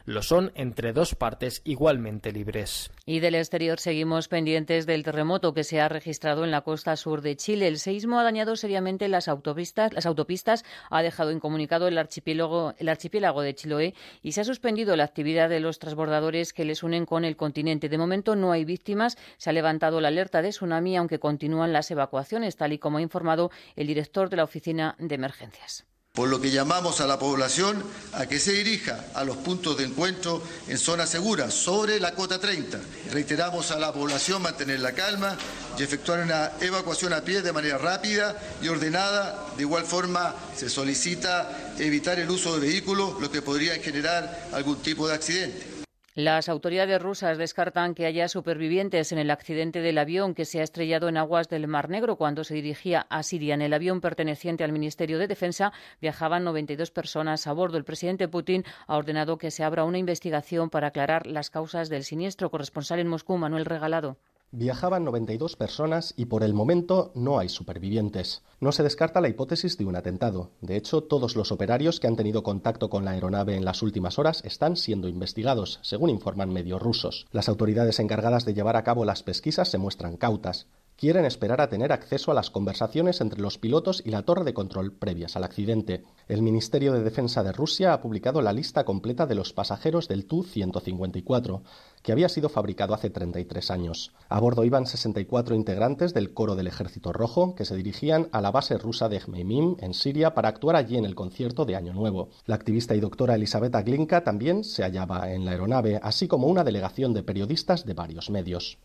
lo 0.04 0.22
son 0.22 0.52
entre 0.54 0.92
dos 0.92 1.14
partes 1.14 1.62
igualmente 1.64 2.32
libres. 2.32 2.90
Y 3.06 3.20
del 3.20 3.34
exterior 3.34 3.80
seguimos 3.80 4.28
pendientes 4.28 4.86
del 4.86 5.02
terremoto 5.02 5.54
que 5.54 5.64
se 5.64 5.80
ha 5.80 5.88
registrado 5.88 6.44
en 6.44 6.50
la 6.50 6.60
costa 6.60 6.96
sur 6.96 7.22
de 7.22 7.36
Chile. 7.36 7.66
El 7.66 7.78
seísmo 7.78 8.20
ha 8.20 8.24
dañado 8.24 8.54
seriamente 8.56 9.08
las 9.08 9.28
autopistas, 9.28 9.92
las 9.92 10.06
autopistas 10.06 10.64
ha 10.90 11.02
dejado 11.02 11.32
incomunicado 11.32 11.88
el 11.88 11.98
archipiélago, 11.98 12.74
el 12.78 12.88
archipiélago 12.88 13.42
de 13.42 13.54
Chiloé 13.54 13.94
y 14.22 14.32
se 14.32 14.42
ha 14.42 14.44
suspendido 14.44 14.94
la 14.96 15.04
actividad 15.04 15.48
de 15.48 15.60
los 15.60 15.78
transbordadores 15.78 16.52
que 16.52 16.64
les 16.64 16.82
unen 16.82 17.06
con 17.06 17.24
el 17.24 17.36
continente. 17.36 17.88
De 17.88 17.98
momento 17.98 18.36
no 18.36 18.52
hay 18.52 18.64
víctimas, 18.64 19.18
se 19.38 19.50
ha 19.50 19.52
levantado 19.52 20.00
la 20.00 20.08
alerta 20.08 20.42
de 20.42 20.50
tsunami, 20.50 20.96
aunque 20.96 21.18
continúan 21.18 21.72
las 21.72 21.90
evacuaciones, 21.90 22.56
tal 22.56 22.72
y 22.72 22.78
como 22.78 22.98
ha 22.98 23.02
informado 23.02 23.50
el 23.76 23.86
director 23.86 24.30
de 24.30 24.36
la 24.36 24.44
Oficina 24.44 24.94
de 24.98 25.14
Emergencias. 25.14 25.91
Por 26.12 26.28
lo 26.28 26.42
que 26.42 26.50
llamamos 26.50 27.00
a 27.00 27.06
la 27.06 27.18
población 27.18 27.82
a 28.12 28.26
que 28.26 28.38
se 28.38 28.52
dirija 28.52 29.06
a 29.14 29.24
los 29.24 29.38
puntos 29.38 29.78
de 29.78 29.84
encuentro 29.84 30.42
en 30.68 30.76
zonas 30.76 31.08
seguras 31.08 31.54
sobre 31.54 31.98
la 32.00 32.14
cota 32.14 32.38
30. 32.38 32.78
Reiteramos 33.12 33.70
a 33.70 33.78
la 33.78 33.94
población 33.94 34.42
mantener 34.42 34.80
la 34.80 34.92
calma 34.92 35.38
y 35.78 35.82
efectuar 35.82 36.20
una 36.20 36.52
evacuación 36.60 37.14
a 37.14 37.22
pie 37.22 37.40
de 37.40 37.54
manera 37.54 37.78
rápida 37.78 38.38
y 38.60 38.68
ordenada. 38.68 39.46
De 39.56 39.62
igual 39.62 39.84
forma, 39.84 40.34
se 40.54 40.68
solicita 40.68 41.72
evitar 41.78 42.18
el 42.18 42.30
uso 42.30 42.58
de 42.58 42.68
vehículos, 42.68 43.18
lo 43.18 43.30
que 43.30 43.40
podría 43.40 43.76
generar 43.76 44.48
algún 44.52 44.82
tipo 44.82 45.08
de 45.08 45.14
accidente. 45.14 45.71
Las 46.14 46.50
autoridades 46.50 47.00
rusas 47.00 47.38
descartan 47.38 47.94
que 47.94 48.04
haya 48.04 48.28
supervivientes 48.28 49.12
en 49.12 49.18
el 49.18 49.30
accidente 49.30 49.80
del 49.80 49.96
avión 49.96 50.34
que 50.34 50.44
se 50.44 50.60
ha 50.60 50.62
estrellado 50.62 51.08
en 51.08 51.16
aguas 51.16 51.48
del 51.48 51.66
Mar 51.66 51.88
Negro 51.88 52.16
cuando 52.16 52.44
se 52.44 52.52
dirigía 52.52 53.06
a 53.08 53.22
Siria. 53.22 53.54
En 53.54 53.62
el 53.62 53.72
avión 53.72 54.02
perteneciente 54.02 54.62
al 54.62 54.72
Ministerio 54.72 55.18
de 55.18 55.26
Defensa 55.26 55.72
viajaban 56.02 56.44
92 56.44 56.90
personas 56.90 57.46
a 57.46 57.54
bordo. 57.54 57.78
El 57.78 57.84
presidente 57.84 58.28
Putin 58.28 58.62
ha 58.86 58.98
ordenado 58.98 59.38
que 59.38 59.50
se 59.50 59.64
abra 59.64 59.84
una 59.84 59.96
investigación 59.96 60.68
para 60.68 60.88
aclarar 60.88 61.26
las 61.26 61.48
causas 61.48 61.88
del 61.88 62.04
siniestro. 62.04 62.50
Corresponsal 62.50 62.98
en 62.98 63.08
Moscú, 63.08 63.38
Manuel 63.38 63.64
Regalado. 63.64 64.18
Viajaban 64.54 65.02
92 65.04 65.56
personas 65.56 66.12
y 66.14 66.26
por 66.26 66.42
el 66.42 66.52
momento 66.52 67.10
no 67.14 67.38
hay 67.38 67.48
supervivientes. 67.48 68.42
No 68.60 68.70
se 68.70 68.82
descarta 68.82 69.22
la 69.22 69.30
hipótesis 69.30 69.78
de 69.78 69.86
un 69.86 69.96
atentado. 69.96 70.50
De 70.60 70.76
hecho, 70.76 71.04
todos 71.04 71.36
los 71.36 71.52
operarios 71.52 71.98
que 71.98 72.06
han 72.06 72.16
tenido 72.16 72.42
contacto 72.42 72.90
con 72.90 73.06
la 73.06 73.12
aeronave 73.12 73.56
en 73.56 73.64
las 73.64 73.80
últimas 73.80 74.18
horas 74.18 74.44
están 74.44 74.76
siendo 74.76 75.08
investigados, 75.08 75.78
según 75.80 76.10
informan 76.10 76.52
medios 76.52 76.82
rusos. 76.82 77.26
Las 77.32 77.48
autoridades 77.48 77.98
encargadas 77.98 78.44
de 78.44 78.52
llevar 78.52 78.76
a 78.76 78.84
cabo 78.84 79.06
las 79.06 79.22
pesquisas 79.22 79.70
se 79.70 79.78
muestran 79.78 80.18
cautas 80.18 80.66
quieren 80.96 81.24
esperar 81.24 81.60
a 81.60 81.68
tener 81.68 81.92
acceso 81.92 82.30
a 82.30 82.34
las 82.34 82.50
conversaciones 82.50 83.20
entre 83.20 83.40
los 83.40 83.58
pilotos 83.58 84.02
y 84.04 84.10
la 84.10 84.22
torre 84.22 84.44
de 84.44 84.54
control 84.54 84.92
previas 84.92 85.36
al 85.36 85.44
accidente. 85.44 86.04
El 86.28 86.42
Ministerio 86.42 86.92
de 86.92 87.02
Defensa 87.02 87.42
de 87.42 87.52
Rusia 87.52 87.92
ha 87.92 88.00
publicado 88.00 88.40
la 88.40 88.52
lista 88.52 88.84
completa 88.84 89.26
de 89.26 89.34
los 89.34 89.52
pasajeros 89.52 90.08
del 90.08 90.26
Tu-154, 90.26 91.62
que 92.02 92.12
había 92.12 92.28
sido 92.28 92.48
fabricado 92.48 92.94
hace 92.94 93.10
33 93.10 93.70
años. 93.70 94.12
A 94.28 94.38
bordo 94.40 94.64
iban 94.64 94.86
64 94.86 95.54
integrantes 95.54 96.14
del 96.14 96.34
Coro 96.34 96.54
del 96.54 96.66
Ejército 96.66 97.12
Rojo, 97.12 97.54
que 97.54 97.64
se 97.64 97.76
dirigían 97.76 98.28
a 98.32 98.40
la 98.40 98.50
base 98.50 98.78
rusa 98.78 99.08
de 99.08 99.20
Hmeimim, 99.20 99.76
en 99.80 99.94
Siria, 99.94 100.34
para 100.34 100.48
actuar 100.48 100.76
allí 100.76 100.96
en 100.96 101.04
el 101.04 101.14
concierto 101.14 101.64
de 101.64 101.76
Año 101.76 101.92
Nuevo. 101.92 102.30
La 102.46 102.54
activista 102.54 102.94
y 102.94 103.00
doctora 103.00 103.34
Elisabetta 103.34 103.82
Glinka 103.82 104.24
también 104.24 104.64
se 104.64 104.82
hallaba 104.82 105.32
en 105.32 105.44
la 105.44 105.52
aeronave, 105.52 105.98
así 106.02 106.28
como 106.28 106.46
una 106.46 106.64
delegación 106.64 107.12
de 107.14 107.22
periodistas 107.22 107.84
de 107.84 107.94
varios 107.94 108.30
medios. 108.30 108.78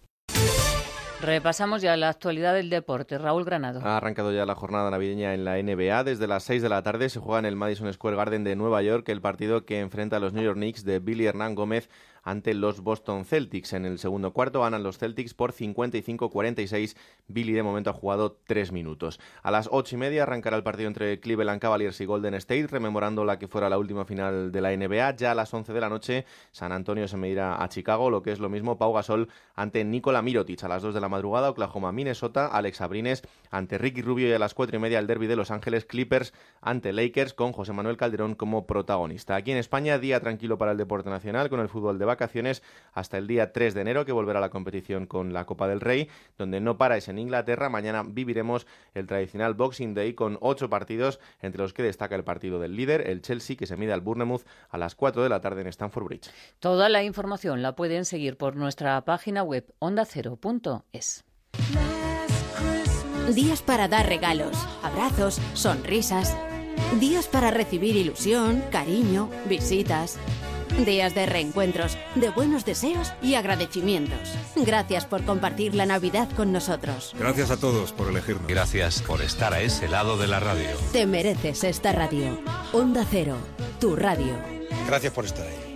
Repasamos 1.19 1.81
ya 1.81 1.97
la 1.97 2.09
actualidad 2.09 2.53
del 2.53 2.69
deporte. 2.69 3.17
Raúl 3.17 3.43
Granado. 3.43 3.81
Ha 3.83 3.97
arrancado 3.97 4.31
ya 4.31 4.45
la 4.45 4.53
jornada 4.53 4.91
navideña 4.91 5.33
en 5.33 5.45
la 5.45 5.57
NBA. 5.57 6.03
Desde 6.03 6.27
las 6.27 6.43
6 6.43 6.61
de 6.61 6.69
la 6.69 6.83
tarde 6.83 7.09
se 7.09 7.19
juega 7.19 7.39
en 7.39 7.45
el 7.45 7.55
Madison 7.55 7.91
Square 7.91 8.15
Garden 8.15 8.43
de 8.43 8.55
Nueva 8.55 8.83
York 8.83 9.09
el 9.09 9.19
partido 9.19 9.65
que 9.65 9.79
enfrenta 9.79 10.17
a 10.17 10.19
los 10.19 10.33
New 10.33 10.43
York 10.43 10.57
Knicks 10.57 10.85
de 10.85 10.99
Billy 10.99 11.25
Hernán 11.25 11.55
Gómez 11.55 11.89
ante 12.27 12.53
los 12.53 12.81
Boston 12.81 13.23
Celtics. 13.23 13.71
En 13.71 13.85
el 13.85 13.99
segundo 13.99 14.33
cuarto 14.33 14.59
ganan 14.59 14.83
los 14.83 14.97
Celtics 14.97 15.33
por 15.33 15.53
55-46. 15.53 16.97
Billy 17.27 17.53
de 17.53 17.63
momento 17.63 17.89
ha 17.89 17.93
jugado 17.93 18.37
tres 18.45 18.73
minutos. 18.73 19.17
A 19.43 19.49
las 19.49 19.69
ocho 19.71 19.95
y 19.95 19.97
media 19.97 20.23
arrancará 20.23 20.57
el 20.57 20.63
partido 20.63 20.89
entre 20.89 21.21
Cleveland 21.21 21.61
Cavaliers 21.61 22.01
y 22.01 22.05
Golden 22.05 22.33
State, 22.33 22.67
rememorando 22.67 23.23
la 23.23 23.39
que 23.39 23.47
fuera 23.47 23.69
la 23.69 23.77
última 23.77 24.03
final 24.03 24.51
de 24.51 24.59
la 24.59 24.75
NBA. 24.75 25.15
Ya 25.15 25.31
a 25.31 25.35
las 25.35 25.53
11 25.53 25.71
de 25.71 25.79
la 25.79 25.87
noche 25.87 26.25
San 26.51 26.73
Antonio 26.73 27.07
se 27.07 27.15
medirá 27.15 27.63
a 27.63 27.69
Chicago, 27.69 28.09
lo 28.09 28.21
que 28.21 28.33
es 28.33 28.39
lo 28.39 28.49
mismo 28.49 28.77
Pau 28.77 28.91
Gasol 28.91 29.29
ante 29.55 29.85
Nikola 29.85 30.21
Mirotic. 30.21 30.61
A 30.65 30.67
las 30.67 30.83
2 30.83 30.93
de 30.95 30.99
la 30.99 31.07
madrugada 31.07 31.49
Oklahoma 31.49 31.93
Minnesota, 31.93 32.47
Alex 32.47 32.81
Abrines 32.81 33.23
ante 33.51 33.77
Ricky 33.77 34.01
Rubio 34.01 34.27
y 34.27 34.33
a 34.33 34.39
las 34.39 34.53
cuatro 34.53 34.75
y 34.75 34.79
media 34.79 34.99
el 34.99 35.07
derby 35.07 35.27
de 35.27 35.37
Los 35.37 35.49
Ángeles 35.49 35.85
Clippers 35.85 36.33
ante 36.59 36.91
Lakers 36.91 37.33
con 37.33 37.53
José 37.53 37.71
Manuel 37.71 37.95
Calderón 37.95 38.35
como 38.35 38.67
protagonista. 38.67 39.37
Aquí 39.37 39.51
en 39.51 39.57
España, 39.57 39.97
día 39.97 40.19
tranquilo 40.19 40.57
para 40.57 40.73
el 40.73 40.77
deporte 40.77 41.09
nacional 41.09 41.49
con 41.49 41.61
el 41.61 41.69
fútbol 41.69 41.97
de 41.97 42.16
vacaciones 42.17 42.63
hasta 42.93 43.17
el 43.17 43.27
día 43.27 43.53
3 43.53 43.75
de 43.75 43.81
enero, 43.81 44.05
que 44.05 44.11
volverá 44.11 44.39
la 44.39 44.49
competición 44.49 45.05
con 45.05 45.33
la 45.33 45.45
Copa 45.45 45.67
del 45.67 45.79
Rey, 45.79 46.09
donde 46.37 46.59
no 46.59 46.77
paráis 46.77 47.07
en 47.07 47.19
Inglaterra. 47.19 47.69
Mañana 47.69 48.03
viviremos 48.03 48.65
el 48.95 49.05
tradicional 49.05 49.53
Boxing 49.53 49.93
Day 49.93 50.13
con 50.13 50.37
ocho 50.41 50.69
partidos, 50.69 51.19
entre 51.41 51.61
los 51.61 51.73
que 51.73 51.83
destaca 51.83 52.15
el 52.15 52.23
partido 52.23 52.59
del 52.59 52.75
líder, 52.75 53.07
el 53.07 53.21
Chelsea, 53.21 53.55
que 53.55 53.67
se 53.67 53.77
mide 53.77 53.93
al 53.93 54.01
Bournemouth 54.01 54.45
a 54.69 54.77
las 54.77 54.95
4 54.95 55.21
de 55.21 55.29
la 55.29 55.41
tarde 55.41 55.61
en 55.61 55.67
Stamford 55.67 56.05
Bridge. 56.05 56.31
Toda 56.59 56.89
la 56.89 57.03
información 57.03 57.61
la 57.61 57.75
pueden 57.75 58.05
seguir 58.05 58.37
por 58.37 58.55
nuestra 58.55 58.99
página 59.05 59.43
web 59.43 59.73
ondacero.es. 59.79 61.23
Días 63.33 63.61
para 63.61 63.87
dar 63.87 64.07
regalos, 64.07 64.55
abrazos, 64.81 65.41
sonrisas. 65.53 66.35
Días 66.99 67.27
para 67.27 67.51
recibir 67.51 67.95
ilusión, 67.95 68.63
cariño, 68.71 69.29
visitas. 69.49 70.17
Días 70.85 71.15
de 71.15 71.25
reencuentros, 71.25 71.97
de 72.15 72.29
buenos 72.29 72.65
deseos 72.65 73.13
y 73.21 73.35
agradecimientos. 73.35 74.37
Gracias 74.55 75.05
por 75.05 75.23
compartir 75.23 75.75
la 75.75 75.85
Navidad 75.85 76.29
con 76.35 76.51
nosotros. 76.51 77.13
Gracias 77.17 77.51
a 77.51 77.57
todos 77.57 77.91
por 77.91 78.09
elegirnos. 78.09 78.47
Gracias 78.47 79.01
por 79.01 79.21
estar 79.21 79.53
a 79.53 79.61
ese 79.61 79.87
lado 79.87 80.17
de 80.17 80.27
la 80.27 80.39
radio. 80.39 80.69
Te 80.91 81.05
mereces 81.05 81.63
esta 81.63 81.91
radio. 81.91 82.39
Onda 82.73 83.05
Cero, 83.09 83.37
tu 83.79 83.95
radio. 83.95 84.35
Gracias 84.87 85.13
por 85.13 85.25
estar 85.25 85.45
ahí. 85.45 85.66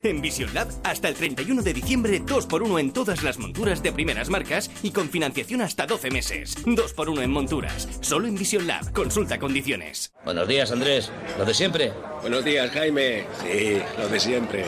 En 0.00 0.22
Vision 0.22 0.54
Lab, 0.54 0.68
hasta 0.84 1.08
el 1.08 1.16
31 1.16 1.60
de 1.60 1.74
diciembre, 1.74 2.22
2x1 2.22 2.78
en 2.78 2.92
todas 2.92 3.24
las 3.24 3.36
monturas 3.36 3.82
de 3.82 3.90
primeras 3.90 4.28
marcas 4.28 4.70
y 4.84 4.92
con 4.92 5.10
financiación 5.10 5.60
hasta 5.60 5.86
12 5.86 6.12
meses. 6.12 6.56
2x1 6.64 7.20
en 7.20 7.30
monturas. 7.32 7.88
Solo 8.00 8.28
en 8.28 8.36
Vision 8.36 8.68
Lab. 8.68 8.92
Consulta 8.92 9.40
condiciones. 9.40 10.12
Buenos 10.24 10.46
días, 10.46 10.70
Andrés. 10.70 11.10
¿Lo 11.36 11.44
de 11.44 11.52
siempre? 11.52 11.92
Buenos 12.20 12.44
días, 12.44 12.70
Jaime. 12.70 13.24
Sí, 13.42 13.82
lo 13.98 14.08
de 14.08 14.20
siempre. 14.20 14.64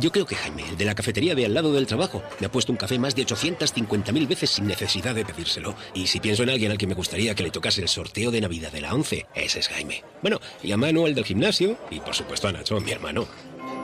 Yo 0.00 0.12
creo 0.12 0.26
que 0.26 0.34
Jaime, 0.34 0.68
el 0.68 0.76
de 0.76 0.84
la 0.84 0.94
cafetería 0.94 1.34
de 1.34 1.46
al 1.46 1.54
lado 1.54 1.72
del 1.72 1.86
trabajo, 1.86 2.22
me 2.38 2.46
ha 2.46 2.52
puesto 2.52 2.70
un 2.70 2.76
café 2.76 2.98
más 2.98 3.14
de 3.14 3.24
850.000 3.24 4.28
veces 4.28 4.50
sin 4.50 4.66
necesidad 4.66 5.14
de 5.14 5.24
pedírselo. 5.24 5.76
Y 5.94 6.08
si 6.08 6.20
pienso 6.20 6.42
en 6.42 6.50
alguien 6.50 6.72
al 6.72 6.78
que 6.78 6.86
me 6.86 6.94
gustaría 6.94 7.34
que 7.34 7.44
le 7.44 7.50
tocase 7.50 7.80
el 7.80 7.88
sorteo 7.88 8.30
de 8.30 8.42
Navidad 8.42 8.70
de 8.70 8.82
la 8.82 8.92
11, 8.92 9.28
ese 9.34 9.60
es 9.60 9.68
Jaime. 9.68 10.04
Bueno, 10.20 10.40
y 10.62 10.72
a 10.72 10.76
Manu, 10.76 11.06
el 11.06 11.14
del 11.14 11.24
gimnasio, 11.24 11.78
y 11.90 12.00
por 12.00 12.14
supuesto 12.14 12.48
a 12.48 12.52
Nacho, 12.52 12.78
mi 12.80 12.90
hermano. 12.90 13.26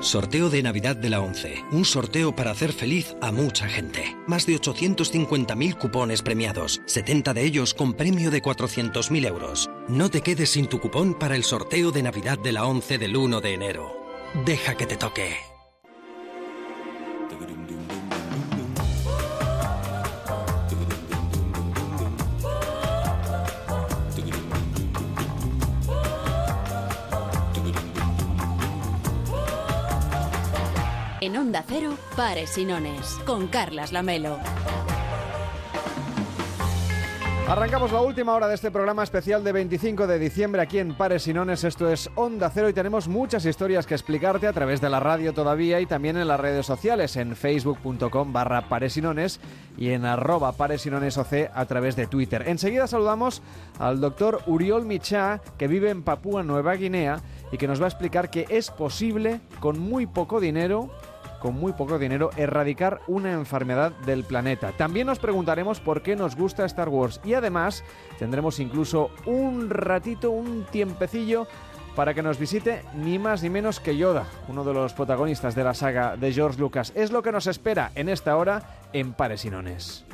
Sorteo 0.00 0.48
de 0.48 0.62
Navidad 0.62 0.96
de 0.96 1.10
la 1.10 1.20
11. 1.20 1.64
Un 1.72 1.84
sorteo 1.84 2.34
para 2.34 2.50
hacer 2.50 2.72
feliz 2.72 3.14
a 3.20 3.32
mucha 3.32 3.68
gente. 3.68 4.16
Más 4.26 4.46
de 4.46 4.54
850.000 4.54 5.76
cupones 5.76 6.22
premiados, 6.22 6.80
70 6.86 7.34
de 7.34 7.44
ellos 7.44 7.74
con 7.74 7.92
premio 7.92 8.30
de 8.30 8.42
400.000 8.42 9.26
euros. 9.26 9.70
No 9.88 10.10
te 10.10 10.22
quedes 10.22 10.50
sin 10.50 10.68
tu 10.68 10.80
cupón 10.80 11.18
para 11.18 11.36
el 11.36 11.44
sorteo 11.44 11.92
de 11.92 12.02
Navidad 12.02 12.38
de 12.38 12.52
la 12.52 12.66
11 12.66 12.96
del 12.96 13.14
1 13.14 13.40
de 13.42 13.52
enero. 13.52 13.96
Deja 14.46 14.74
que 14.74 14.86
te 14.86 14.96
toque. 14.96 15.49
En 31.30 31.36
Onda 31.36 31.62
Cero, 31.64 31.96
Pares 32.16 32.58
y 32.58 32.64
Nones, 32.64 33.20
con 33.24 33.46
Carlas 33.46 33.92
Lamelo. 33.92 34.40
Arrancamos 37.46 37.92
la 37.92 38.00
última 38.00 38.34
hora 38.34 38.48
de 38.48 38.54
este 38.56 38.72
programa 38.72 39.04
especial 39.04 39.44
de 39.44 39.52
25 39.52 40.08
de 40.08 40.18
diciembre 40.18 40.60
aquí 40.60 40.78
en 40.78 40.94
Pares 40.94 41.28
y 41.28 41.32
Nones. 41.32 41.62
Esto 41.62 41.88
es 41.88 42.10
Onda 42.16 42.50
Cero 42.52 42.68
y 42.68 42.72
tenemos 42.72 43.06
muchas 43.06 43.44
historias 43.44 43.86
que 43.86 43.94
explicarte 43.94 44.48
a 44.48 44.52
través 44.52 44.80
de 44.80 44.88
la 44.88 44.98
radio 44.98 45.32
todavía 45.32 45.80
y 45.80 45.86
también 45.86 46.16
en 46.16 46.26
las 46.26 46.40
redes 46.40 46.66
sociales, 46.66 47.14
en 47.16 47.36
facebook.com 47.36 48.32
barra 48.32 48.68
Pares 48.68 48.96
y 48.96 49.90
en 49.90 50.04
arroba 50.04 50.52
Pares 50.52 50.86
y 50.86 50.90
Nones 50.90 51.16
OC 51.16 51.50
a 51.54 51.64
través 51.66 51.94
de 51.94 52.08
Twitter. 52.08 52.44
Enseguida 52.46 52.88
saludamos 52.88 53.40
al 53.78 54.00
doctor 54.00 54.42
Uriol 54.46 54.84
Michá, 54.84 55.40
que 55.58 55.68
vive 55.68 55.90
en 55.90 56.02
Papúa 56.02 56.42
Nueva 56.42 56.74
Guinea 56.74 57.20
y 57.52 57.56
que 57.56 57.68
nos 57.68 57.80
va 57.80 57.86
a 57.86 57.88
explicar 57.88 58.30
que 58.30 58.46
es 58.48 58.70
posible, 58.70 59.40
con 59.60 59.78
muy 59.78 60.06
poco 60.06 60.40
dinero, 60.40 60.90
con 61.40 61.54
muy 61.54 61.72
poco 61.72 61.98
dinero 61.98 62.30
erradicar 62.36 63.00
una 63.08 63.32
enfermedad 63.32 63.92
del 64.06 64.24
planeta. 64.24 64.72
También 64.72 65.06
nos 65.06 65.18
preguntaremos 65.18 65.80
por 65.80 66.02
qué 66.02 66.14
nos 66.14 66.36
gusta 66.36 66.64
Star 66.66 66.88
Wars 66.88 67.20
y 67.24 67.34
además 67.34 67.82
tendremos 68.18 68.60
incluso 68.60 69.10
un 69.26 69.70
ratito, 69.70 70.30
un 70.30 70.64
tiempecillo 70.70 71.48
para 71.96 72.14
que 72.14 72.22
nos 72.22 72.38
visite 72.38 72.82
ni 72.94 73.18
más 73.18 73.42
ni 73.42 73.50
menos 73.50 73.80
que 73.80 73.96
Yoda, 73.96 74.26
uno 74.48 74.64
de 74.64 74.72
los 74.72 74.92
protagonistas 74.92 75.54
de 75.54 75.64
la 75.64 75.74
saga 75.74 76.16
de 76.16 76.32
George 76.32 76.60
Lucas. 76.60 76.92
Es 76.94 77.10
lo 77.10 77.22
que 77.22 77.32
nos 77.32 77.46
espera 77.46 77.90
en 77.94 78.08
esta 78.08 78.36
hora 78.36 78.62
en 78.92 79.12
Pares 79.12 79.44
y 79.44 79.50
Nones. 79.50 80.04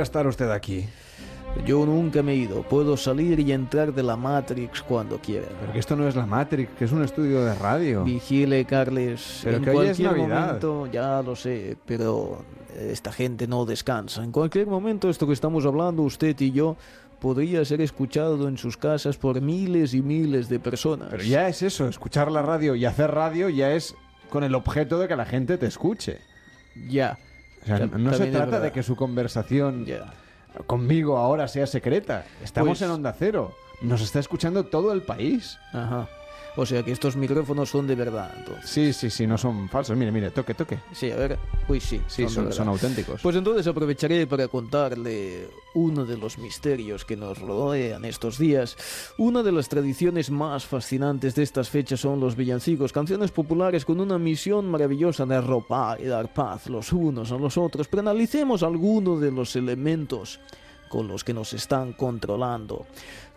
Vuelve 0.00 0.02
a 0.02 0.04
estar 0.04 0.26
usted 0.26 0.50
aquí. 0.50 0.86
Yo 1.66 1.84
nunca 1.84 2.22
me 2.22 2.32
he 2.32 2.36
ido. 2.36 2.62
Puedo 2.62 2.96
salir 2.96 3.38
y 3.40 3.52
entrar 3.52 3.92
de 3.92 4.02
la 4.02 4.16
Matrix 4.16 4.82
cuando 4.82 5.18
quiera. 5.18 5.46
Pero 5.60 5.72
que 5.72 5.78
esto 5.78 5.96
no 5.96 6.08
es 6.08 6.14
la 6.16 6.24
Matrix, 6.24 6.70
que 6.78 6.84
es 6.84 6.92
un 6.92 7.02
estudio 7.02 7.44
de 7.44 7.54
radio. 7.54 8.04
Vigile, 8.04 8.64
Carles. 8.64 9.40
Pero 9.42 9.56
en 9.56 9.64
que 9.64 9.70
hoy 9.70 9.88
es 9.88 9.98
cualquier 9.98 10.28
Navidad. 10.28 10.46
momento, 10.46 10.86
ya 10.86 11.22
lo 11.22 11.36
sé, 11.36 11.76
pero 11.84 12.44
esta 12.78 13.12
gente 13.12 13.46
no 13.46 13.66
descansa. 13.66 14.22
En 14.22 14.32
cualquier 14.32 14.68
momento, 14.68 15.10
esto 15.10 15.26
que 15.26 15.32
estamos 15.32 15.66
hablando, 15.66 16.02
usted 16.02 16.38
y 16.40 16.52
yo, 16.52 16.76
podría 17.18 17.64
ser 17.64 17.80
escuchado 17.80 18.48
en 18.48 18.56
sus 18.56 18.76
casas 18.76 19.18
por 19.18 19.40
miles 19.40 19.92
y 19.92 20.02
miles 20.02 20.48
de 20.48 20.60
personas. 20.60 21.08
Pero 21.10 21.24
ya 21.24 21.48
es 21.48 21.62
eso, 21.62 21.88
escuchar 21.88 22.30
la 22.30 22.42
radio 22.42 22.74
y 22.74 22.84
hacer 22.86 23.10
radio 23.10 23.48
ya 23.50 23.72
es 23.72 23.94
con 24.30 24.44
el 24.44 24.54
objeto 24.54 24.98
de 24.98 25.08
que 25.08 25.16
la 25.16 25.26
gente 25.26 25.58
te 25.58 25.66
escuche. 25.66 26.20
Ya. 26.88 27.18
O 27.62 27.66
sea, 27.66 27.78
Ta- 27.78 27.98
no 27.98 28.12
se 28.14 28.26
trata 28.26 28.60
de 28.60 28.72
que 28.72 28.82
su 28.82 28.96
conversación 28.96 29.86
conmigo 30.66 31.18
ahora 31.18 31.46
sea 31.48 31.66
secreta. 31.66 32.24
Estamos 32.42 32.70
Pues- 32.78 32.82
en 32.82 32.90
Onda 32.90 33.14
Cero. 33.18 33.54
Nos 33.82 34.02
está 34.02 34.18
escuchando 34.18 34.64
todo 34.66 34.92
el 34.92 35.02
país. 35.02 35.58
Ajá. 35.72 36.06
O 36.56 36.66
sea 36.66 36.82
que 36.82 36.92
estos 36.92 37.16
micrófonos 37.16 37.70
son 37.70 37.86
de 37.86 37.94
verdad, 37.94 38.32
entonces. 38.36 38.68
Sí, 38.68 38.92
sí, 38.92 39.10
sí, 39.10 39.26
no 39.26 39.38
son 39.38 39.68
falsos. 39.68 39.96
Mire, 39.96 40.10
mire, 40.10 40.30
toque, 40.30 40.54
toque. 40.54 40.78
Sí, 40.92 41.10
a 41.10 41.16
ver. 41.16 41.38
Uy, 41.68 41.80
sí. 41.80 42.00
Sí, 42.06 42.28
son, 42.28 42.44
verdad. 42.44 42.56
son 42.56 42.68
auténticos. 42.68 43.20
Pues 43.22 43.36
entonces 43.36 43.66
aprovecharé 43.66 44.26
para 44.26 44.48
contarle 44.48 45.48
uno 45.74 46.04
de 46.04 46.16
los 46.16 46.38
misterios 46.38 47.04
que 47.04 47.16
nos 47.16 47.38
rodean 47.38 48.04
estos 48.04 48.38
días. 48.38 48.76
Una 49.18 49.42
de 49.42 49.52
las 49.52 49.68
tradiciones 49.68 50.30
más 50.30 50.66
fascinantes 50.66 51.34
de 51.34 51.42
estas 51.44 51.70
fechas 51.70 52.00
son 52.00 52.20
los 52.20 52.36
villancicos, 52.36 52.92
canciones 52.92 53.30
populares 53.30 53.84
con 53.84 54.00
una 54.00 54.18
misión 54.18 54.68
maravillosa 54.70 55.26
de 55.26 55.36
arropar 55.36 56.00
y 56.00 56.06
dar 56.06 56.32
paz 56.32 56.68
los 56.68 56.92
unos 56.92 57.30
a 57.32 57.36
los 57.36 57.56
otros. 57.56 57.86
Pero 57.88 58.00
analicemos 58.00 58.62
algunos 58.62 59.20
de 59.20 59.30
los 59.30 59.54
elementos 59.56 60.40
con 60.88 61.06
los 61.06 61.22
que 61.22 61.32
nos 61.32 61.52
están 61.52 61.92
controlando, 61.92 62.84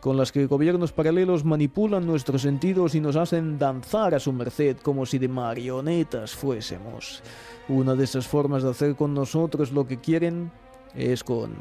con 0.04 0.18
las 0.18 0.34
que 0.34 0.48
gobiernos 0.48 0.92
paralelos 0.92 1.46
manipulan 1.46 2.06
nuestros 2.06 2.42
sentidos 2.42 2.94
y 2.94 3.00
nos 3.00 3.16
hacen 3.16 3.58
danzar 3.58 4.14
a 4.14 4.20
su 4.20 4.34
merced 4.34 4.76
como 4.84 5.06
si 5.06 5.18
de 5.18 5.30
marionetas 5.30 6.36
fuésemos. 6.36 7.24
Una 7.70 7.96
de 7.96 8.04
esas 8.04 8.28
formas 8.28 8.64
de 8.64 8.72
hacer 8.72 8.98
con 8.98 9.14
nosotros 9.14 9.72
lo 9.72 9.88
que 9.88 10.02
quieren 10.02 10.52
es 10.94 11.24
con 11.24 11.54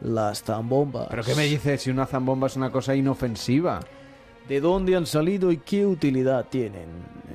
las 0.00 0.42
zambombas. 0.42 1.06
¿Pero 1.10 1.22
qué 1.22 1.36
me 1.36 1.44
dice 1.44 1.78
si 1.78 1.90
una 1.90 2.06
zambomba 2.06 2.48
es 2.48 2.56
una 2.56 2.72
cosa 2.72 2.96
inofensiva? 2.96 3.78
¿De 4.50 4.60
dónde 4.60 4.96
han 4.96 5.06
salido 5.06 5.52
y 5.52 5.58
qué 5.58 5.86
utilidad 5.86 6.44
tienen? 6.50 6.88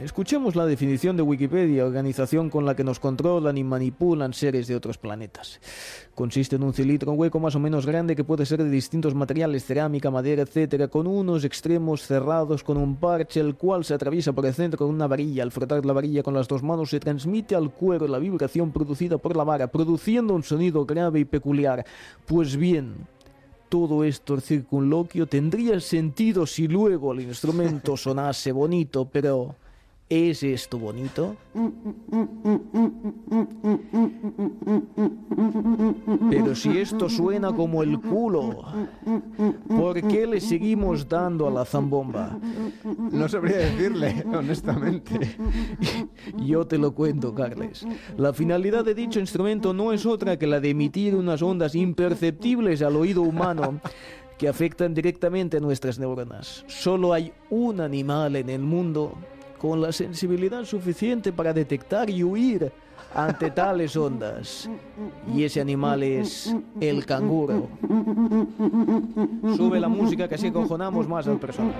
Escuchemos 0.03 0.57
la 0.57 0.65
definición 0.65 1.15
de 1.15 1.23
Wikipedia, 1.23 1.85
organización 1.85 2.49
con 2.49 2.65
la 2.65 2.75
que 2.75 2.83
nos 2.83 2.99
controlan 2.99 3.57
y 3.57 3.63
manipulan 3.63 4.33
seres 4.33 4.67
de 4.67 4.75
otros 4.75 4.97
planetas. 4.97 5.61
Consiste 6.13 6.57
en 6.57 6.63
un 6.63 6.73
cilindro 6.73 7.13
hueco 7.13 7.39
más 7.39 7.55
o 7.55 7.59
menos 7.61 7.85
grande 7.85 8.17
que 8.17 8.25
puede 8.25 8.45
ser 8.45 8.61
de 8.61 8.69
distintos 8.69 9.15
materiales, 9.15 9.63
cerámica, 9.63 10.11
madera, 10.11 10.41
etcétera, 10.41 10.89
con 10.89 11.07
unos 11.07 11.45
extremos 11.45 12.01
cerrados 12.01 12.65
con 12.65 12.75
un 12.75 12.97
parche, 12.97 13.39
el 13.39 13.55
cual 13.55 13.85
se 13.85 13.93
atraviesa 13.93 14.33
por 14.33 14.45
el 14.45 14.53
centro 14.53 14.79
con 14.79 14.89
una 14.89 15.07
varilla. 15.07 15.43
Al 15.43 15.53
frotar 15.53 15.85
la 15.85 15.93
varilla 15.93 16.21
con 16.21 16.33
las 16.33 16.49
dos 16.49 16.63
manos 16.63 16.89
se 16.89 16.99
transmite 16.99 17.55
al 17.55 17.71
cuero 17.71 18.09
la 18.09 18.19
vibración 18.19 18.73
producida 18.73 19.17
por 19.17 19.37
la 19.37 19.45
vara, 19.45 19.67
produciendo 19.67 20.33
un 20.33 20.43
sonido 20.43 20.85
grave 20.85 21.21
y 21.21 21.25
peculiar. 21.25 21.85
Pues 22.25 22.57
bien, 22.57 23.07
todo 23.69 24.03
esto 24.03 24.33
el 24.35 24.41
circunloquio 24.41 25.27
tendría 25.27 25.79
sentido 25.79 26.45
si 26.45 26.67
luego 26.67 27.13
el 27.13 27.21
instrumento 27.21 27.97
sonase 27.97 28.51
bonito, 28.51 29.07
pero 29.11 29.55
¿es 30.09 30.43
esto 30.43 30.77
bonito? 30.77 31.35
Pero 36.29 36.55
si 36.55 36.77
esto 36.77 37.09
suena 37.09 37.53
como 37.53 37.81
el 37.81 37.99
culo, 37.99 38.63
¿por 39.67 40.01
qué 40.07 40.27
le 40.27 40.39
seguimos 40.41 41.07
dando 41.07 41.47
a 41.47 41.51
la 41.51 41.65
zambomba? 41.65 42.37
No 43.11 43.27
sabría 43.27 43.57
decirle, 43.57 44.23
honestamente. 44.33 45.37
Yo 46.37 46.65
te 46.67 46.77
lo 46.77 46.93
cuento, 46.93 47.33
Carles. 47.33 47.85
La 48.17 48.33
finalidad 48.33 48.85
de 48.85 48.93
dicho 48.93 49.19
instrumento 49.19 49.73
no 49.73 49.91
es 49.91 50.05
otra 50.05 50.37
que 50.37 50.47
la 50.47 50.59
de 50.59 50.69
emitir 50.69 51.15
unas 51.15 51.41
ondas 51.41 51.75
imperceptibles 51.75 52.81
al 52.81 52.95
oído 52.95 53.21
humano 53.21 53.79
que 54.37 54.49
afectan 54.49 54.93
directamente 54.93 55.57
a 55.57 55.61
nuestras 55.61 55.97
neuronas. 55.97 56.65
Solo 56.67 57.13
hay 57.13 57.31
un 57.49 57.79
animal 57.79 58.35
en 58.35 58.49
el 58.49 58.61
mundo 58.61 59.13
con 59.65 59.81
la 59.81 59.91
sensibilidad 59.91 60.63
suficiente 60.63 61.33
para 61.33 61.51
detectar 61.51 62.07
y 62.07 62.23
huir 62.23 62.71
ante 63.15 63.49
tales 63.49 63.97
ondas. 63.97 64.69
Y 65.33 65.43
ese 65.43 65.59
animal 65.59 66.03
es 66.03 66.55
el 66.79 67.03
canguro. 67.03 67.67
Sube 69.57 69.79
la 69.79 69.87
música 69.87 70.27
que 70.27 70.35
así 70.35 70.47
acojonamos 70.49 71.09
más 71.09 71.27
al 71.27 71.39
personaje. 71.39 71.79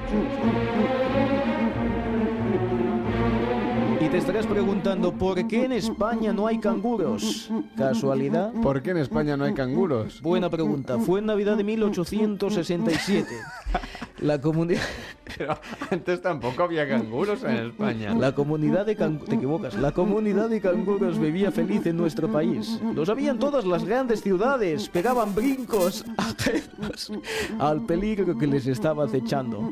Y 4.02 4.10
te 4.10 4.18
estarás 4.18 4.48
preguntando 4.48 5.14
por 5.14 5.48
qué 5.48 5.66
en 5.66 5.74
España 5.74 6.34
no 6.34 6.48
hay 6.48 6.58
canguros. 6.58 7.52
¿Casualidad? 7.78 8.52
¿Por 8.64 8.82
qué 8.82 8.92
en 8.92 8.98
España 8.98 9.38
no 9.38 9.44
hay 9.44 9.54
canguros? 9.54 10.24
Buena 10.24 10.50
pregunta. 10.50 10.98
Fue 10.98 11.20
en 11.20 11.28
Navidad 11.28 11.56
de 11.56 11.64
1867. 11.64 13.30
La 14.26 14.42
comunidad... 14.42 14.82
Pero 15.38 15.58
antes 15.90 16.22
tampoco 16.22 16.64
había 16.64 16.88
canguros 16.88 17.44
en 17.44 17.68
España. 17.68 18.14
La 18.16 18.34
comunidad 18.34 18.86
de 18.86 18.96
canguros... 18.96 19.30
Te 19.30 19.36
equivocas. 19.36 19.76
La 19.76 19.92
comunidad 19.92 20.50
de 20.50 20.62
canguros 20.62 21.20
vivía 21.20 21.52
feliz 21.52 21.86
en 21.86 21.98
nuestro 21.98 22.32
país. 22.32 22.80
Lo 22.94 23.06
sabían 23.06 23.40
todas 23.40 23.66
las 23.66 23.84
grandes 23.84 24.22
ciudades. 24.22 24.88
Pegaban 24.90 25.34
brincos 25.34 26.06
ajenos 26.18 27.12
al 27.60 27.86
peligro 27.86 28.38
que 28.38 28.48
les 28.48 28.68
estaba 28.68 29.06
acechando. 29.06 29.72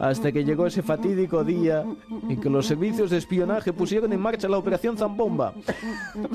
Hasta 0.00 0.32
que 0.32 0.44
llegó 0.44 0.66
ese 0.66 0.82
fatídico 0.82 1.44
día 1.44 1.84
en 2.28 2.40
que 2.40 2.50
los 2.50 2.66
servicios 2.66 3.10
de 3.10 3.18
espionaje 3.18 3.72
pusieron 3.72 4.12
en 4.12 4.20
marcha 4.20 4.48
la 4.48 4.58
Operación 4.58 4.96
Zambomba. 4.96 5.54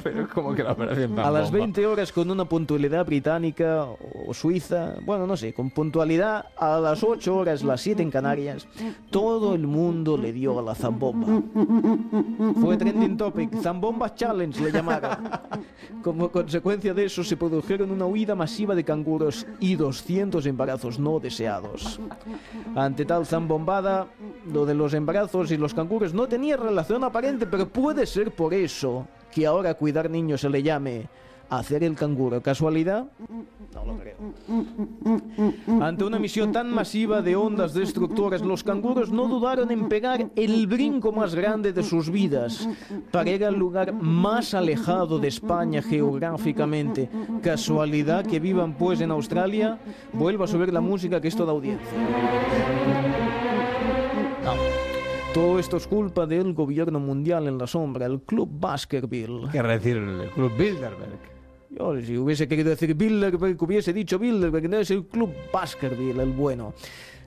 Pero 0.03 0.27
como 0.30 0.53
que 0.53 0.64
la 0.64 0.72
operación 0.72 1.19
A 1.19 1.30
las 1.30 1.45
Zambomba? 1.45 1.65
20 1.65 1.85
horas 1.88 2.11
con 2.11 2.30
una 2.30 2.45
puntualidad 2.45 3.06
británica 3.06 3.85
o 3.85 4.33
suiza, 4.33 4.95
bueno, 5.03 5.27
no 5.27 5.35
sé, 5.35 5.53
con 5.53 5.72
puntualidad 5.72 6.45
a 6.57 6.80
las 6.80 7.03
8 7.03 7.35
horas, 7.35 7.50
las 7.63 7.81
7 7.81 8.01
en 8.01 8.09
Canarias, 8.09 8.67
todo 9.09 9.53
el 9.53 9.67
mundo 9.67 10.17
le 10.17 10.31
dio 10.31 10.59
a 10.59 10.61
la 10.61 10.75
zambomba. 10.75 11.41
Fue 12.61 12.77
trending 12.77 13.17
topic, 13.17 13.55
Zambomba 13.61 14.15
Challenge 14.15 14.59
le 14.63 14.71
llamaron. 14.71 15.30
Como 16.01 16.31
consecuencia 16.31 16.93
de 16.93 17.05
eso 17.05 17.23
se 17.23 17.38
produjeron 17.38 17.91
una 17.91 18.05
huida 18.05 18.33
masiva 18.33 18.73
de 18.73 18.83
canguros 18.83 19.45
y 19.59 19.75
200 19.75 20.45
embarazos 20.45 20.97
no 20.97 21.19
deseados. 21.19 21.99
Ante 22.75 23.05
tal 23.05 23.25
zambombada, 23.25 24.07
lo 24.51 24.65
de 24.65 24.73
los 24.73 24.93
embarazos 24.93 25.51
y 25.51 25.57
los 25.57 25.73
canguros 25.73 26.13
no 26.13 26.27
tenía 26.27 26.57
relación 26.57 27.03
aparente, 27.03 27.45
pero 27.45 27.67
puede 27.67 28.05
ser 28.05 28.33
por 28.33 28.53
eso 28.53 29.07
que 29.31 29.45
ahora 29.45 29.73
cuidar 29.73 30.09
niños 30.09 30.41
se 30.41 30.49
le 30.49 30.63
llame 30.63 31.07
hacer 31.51 31.83
el 31.83 31.95
canguro. 31.95 32.41
¿Casualidad? 32.41 33.11
No 33.73 33.85
lo 33.85 33.97
creo. 33.97 34.15
Ante 35.81 36.03
una 36.03 36.17
emisión 36.17 36.51
tan 36.51 36.73
masiva 36.73 37.21
de 37.21 37.35
ondas 37.35 37.73
destructoras, 37.73 38.41
los 38.41 38.63
canguros 38.63 39.11
no 39.11 39.27
dudaron 39.27 39.69
en 39.71 39.88
pegar 39.88 40.30
el 40.35 40.67
brinco 40.67 41.11
más 41.11 41.35
grande 41.35 41.73
de 41.73 41.83
sus 41.83 42.09
vidas 42.09 42.67
para 43.11 43.30
ir 43.30 43.45
al 43.45 43.55
lugar 43.55 43.93
más 43.93 44.53
alejado 44.53 45.19
de 45.19 45.27
España 45.27 45.81
geográficamente. 45.81 47.09
¿Casualidad 47.41 48.25
que 48.25 48.39
vivan 48.39 48.73
pues 48.73 49.01
en 49.01 49.11
Australia? 49.11 49.80
Vuelvo 50.13 50.45
a 50.45 50.47
subir 50.47 50.71
la 50.71 50.81
música 50.81 51.19
que 51.19 51.27
esto 51.27 51.45
da 51.45 51.51
audiencia. 51.51 51.88
Todo 55.33 55.59
esto 55.59 55.77
es 55.77 55.88
culpa 55.88 56.25
del 56.25 56.53
gobierno 56.53 56.99
mundial 56.99 57.47
en 57.47 57.57
la 57.57 57.67
sombra, 57.67 58.05
el 58.05 58.21
Club 58.21 58.49
Baskerville. 58.51 59.49
Quiere 59.51 59.69
decir 59.69 59.97
el 59.97 60.30
Club 60.31 60.51
Bilderberg. 60.57 61.40
Yo, 61.72 62.01
si 62.01 62.17
hubiese 62.17 62.50
querido 62.50 62.69
decir 62.69 62.93
Bilderberg, 62.95 63.61
hubiese 63.64 63.93
dicho 63.93 64.19
Bilderberg, 64.19 64.69
no 64.69 64.77
es 64.77 64.91
el 64.91 65.06
Club 65.06 65.33
Baskerville, 65.53 66.22
el 66.22 66.32
bueno. 66.32 66.74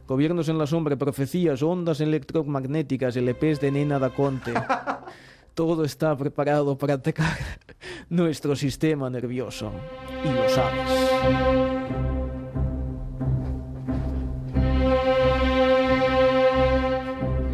Gobiernos 0.06 0.50
en 0.50 0.58
la 0.58 0.66
sombra, 0.66 0.96
profecías, 0.96 1.62
ondas 1.62 2.00
electromagnéticas, 2.02 3.16
LPs 3.16 3.60
de 3.60 3.70
Nena 3.70 3.98
da 3.98 4.10
Conte. 4.10 4.52
Todo 5.54 5.84
está 5.84 6.14
preparado 6.14 6.76
para 6.76 6.94
atacar 6.94 7.38
nuestro 8.10 8.54
sistema 8.54 9.08
nervioso. 9.08 9.72
Y 10.22 10.28
lo 10.28 10.48
sabes. 10.50 10.90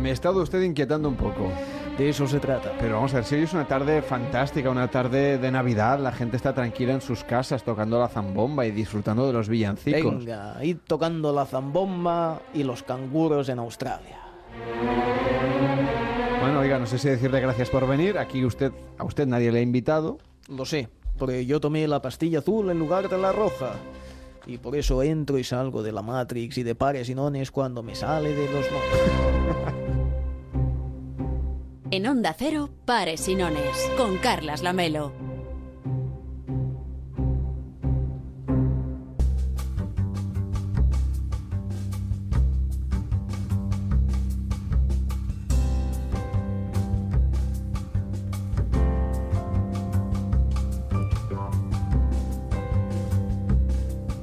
Me 0.00 0.10
ha 0.10 0.12
estado 0.12 0.42
usted 0.42 0.60
inquietando 0.62 1.08
un 1.08 1.14
poco. 1.14 1.52
De 2.00 2.08
eso 2.08 2.26
se 2.26 2.40
trata. 2.40 2.72
Pero 2.80 2.94
vamos 2.94 3.12
a 3.12 3.16
ver, 3.16 3.26
si 3.26 3.34
hoy 3.34 3.42
es 3.42 3.52
una 3.52 3.68
tarde 3.68 4.00
fantástica, 4.00 4.70
una 4.70 4.88
tarde 4.88 5.36
de 5.36 5.50
Navidad, 5.50 5.98
la 6.00 6.12
gente 6.12 6.38
está 6.38 6.54
tranquila 6.54 6.94
en 6.94 7.02
sus 7.02 7.24
casas 7.24 7.62
tocando 7.62 7.98
la 7.98 8.08
zambomba 8.08 8.64
y 8.64 8.70
disfrutando 8.70 9.26
de 9.26 9.34
los 9.34 9.50
villancicos. 9.50 10.24
Venga, 10.24 10.64
ir 10.64 10.78
tocando 10.86 11.30
la 11.30 11.44
zambomba 11.44 12.40
y 12.54 12.62
los 12.62 12.82
canguros 12.84 13.50
en 13.50 13.58
Australia. 13.58 14.18
Bueno, 16.40 16.60
oiga, 16.60 16.78
no 16.78 16.86
sé 16.86 16.96
si 16.96 17.10
decirle 17.10 17.38
gracias 17.38 17.68
por 17.68 17.86
venir. 17.86 18.16
Aquí 18.16 18.46
usted, 18.46 18.72
a 18.96 19.04
usted 19.04 19.26
nadie 19.26 19.52
le 19.52 19.58
ha 19.58 19.62
invitado. 19.62 20.16
Lo 20.48 20.64
sé. 20.64 20.88
porque 21.18 21.44
yo 21.44 21.60
tomé 21.60 21.86
la 21.86 22.00
pastilla 22.00 22.38
azul 22.38 22.70
en 22.70 22.78
lugar 22.78 23.10
de 23.10 23.18
la 23.18 23.32
roja. 23.32 23.74
Y 24.46 24.56
por 24.56 24.74
eso 24.74 25.02
entro 25.02 25.36
y 25.36 25.44
salgo 25.44 25.82
de 25.82 25.92
la 25.92 26.00
Matrix 26.00 26.56
y 26.56 26.62
de 26.62 26.74
pares 26.74 27.10
y 27.10 27.14
nones 27.14 27.50
cuando 27.50 27.82
me 27.82 27.94
sale 27.94 28.34
de 28.34 28.46
los 28.46 28.64
nones. 28.72 29.74
En 31.92 32.06
Onda 32.06 32.36
Cero, 32.38 32.70
Pares 32.84 33.26
y 33.26 33.34
Nones, 33.34 33.90
con 33.96 34.16
Carlas 34.18 34.62
Lamelo. 34.62 35.12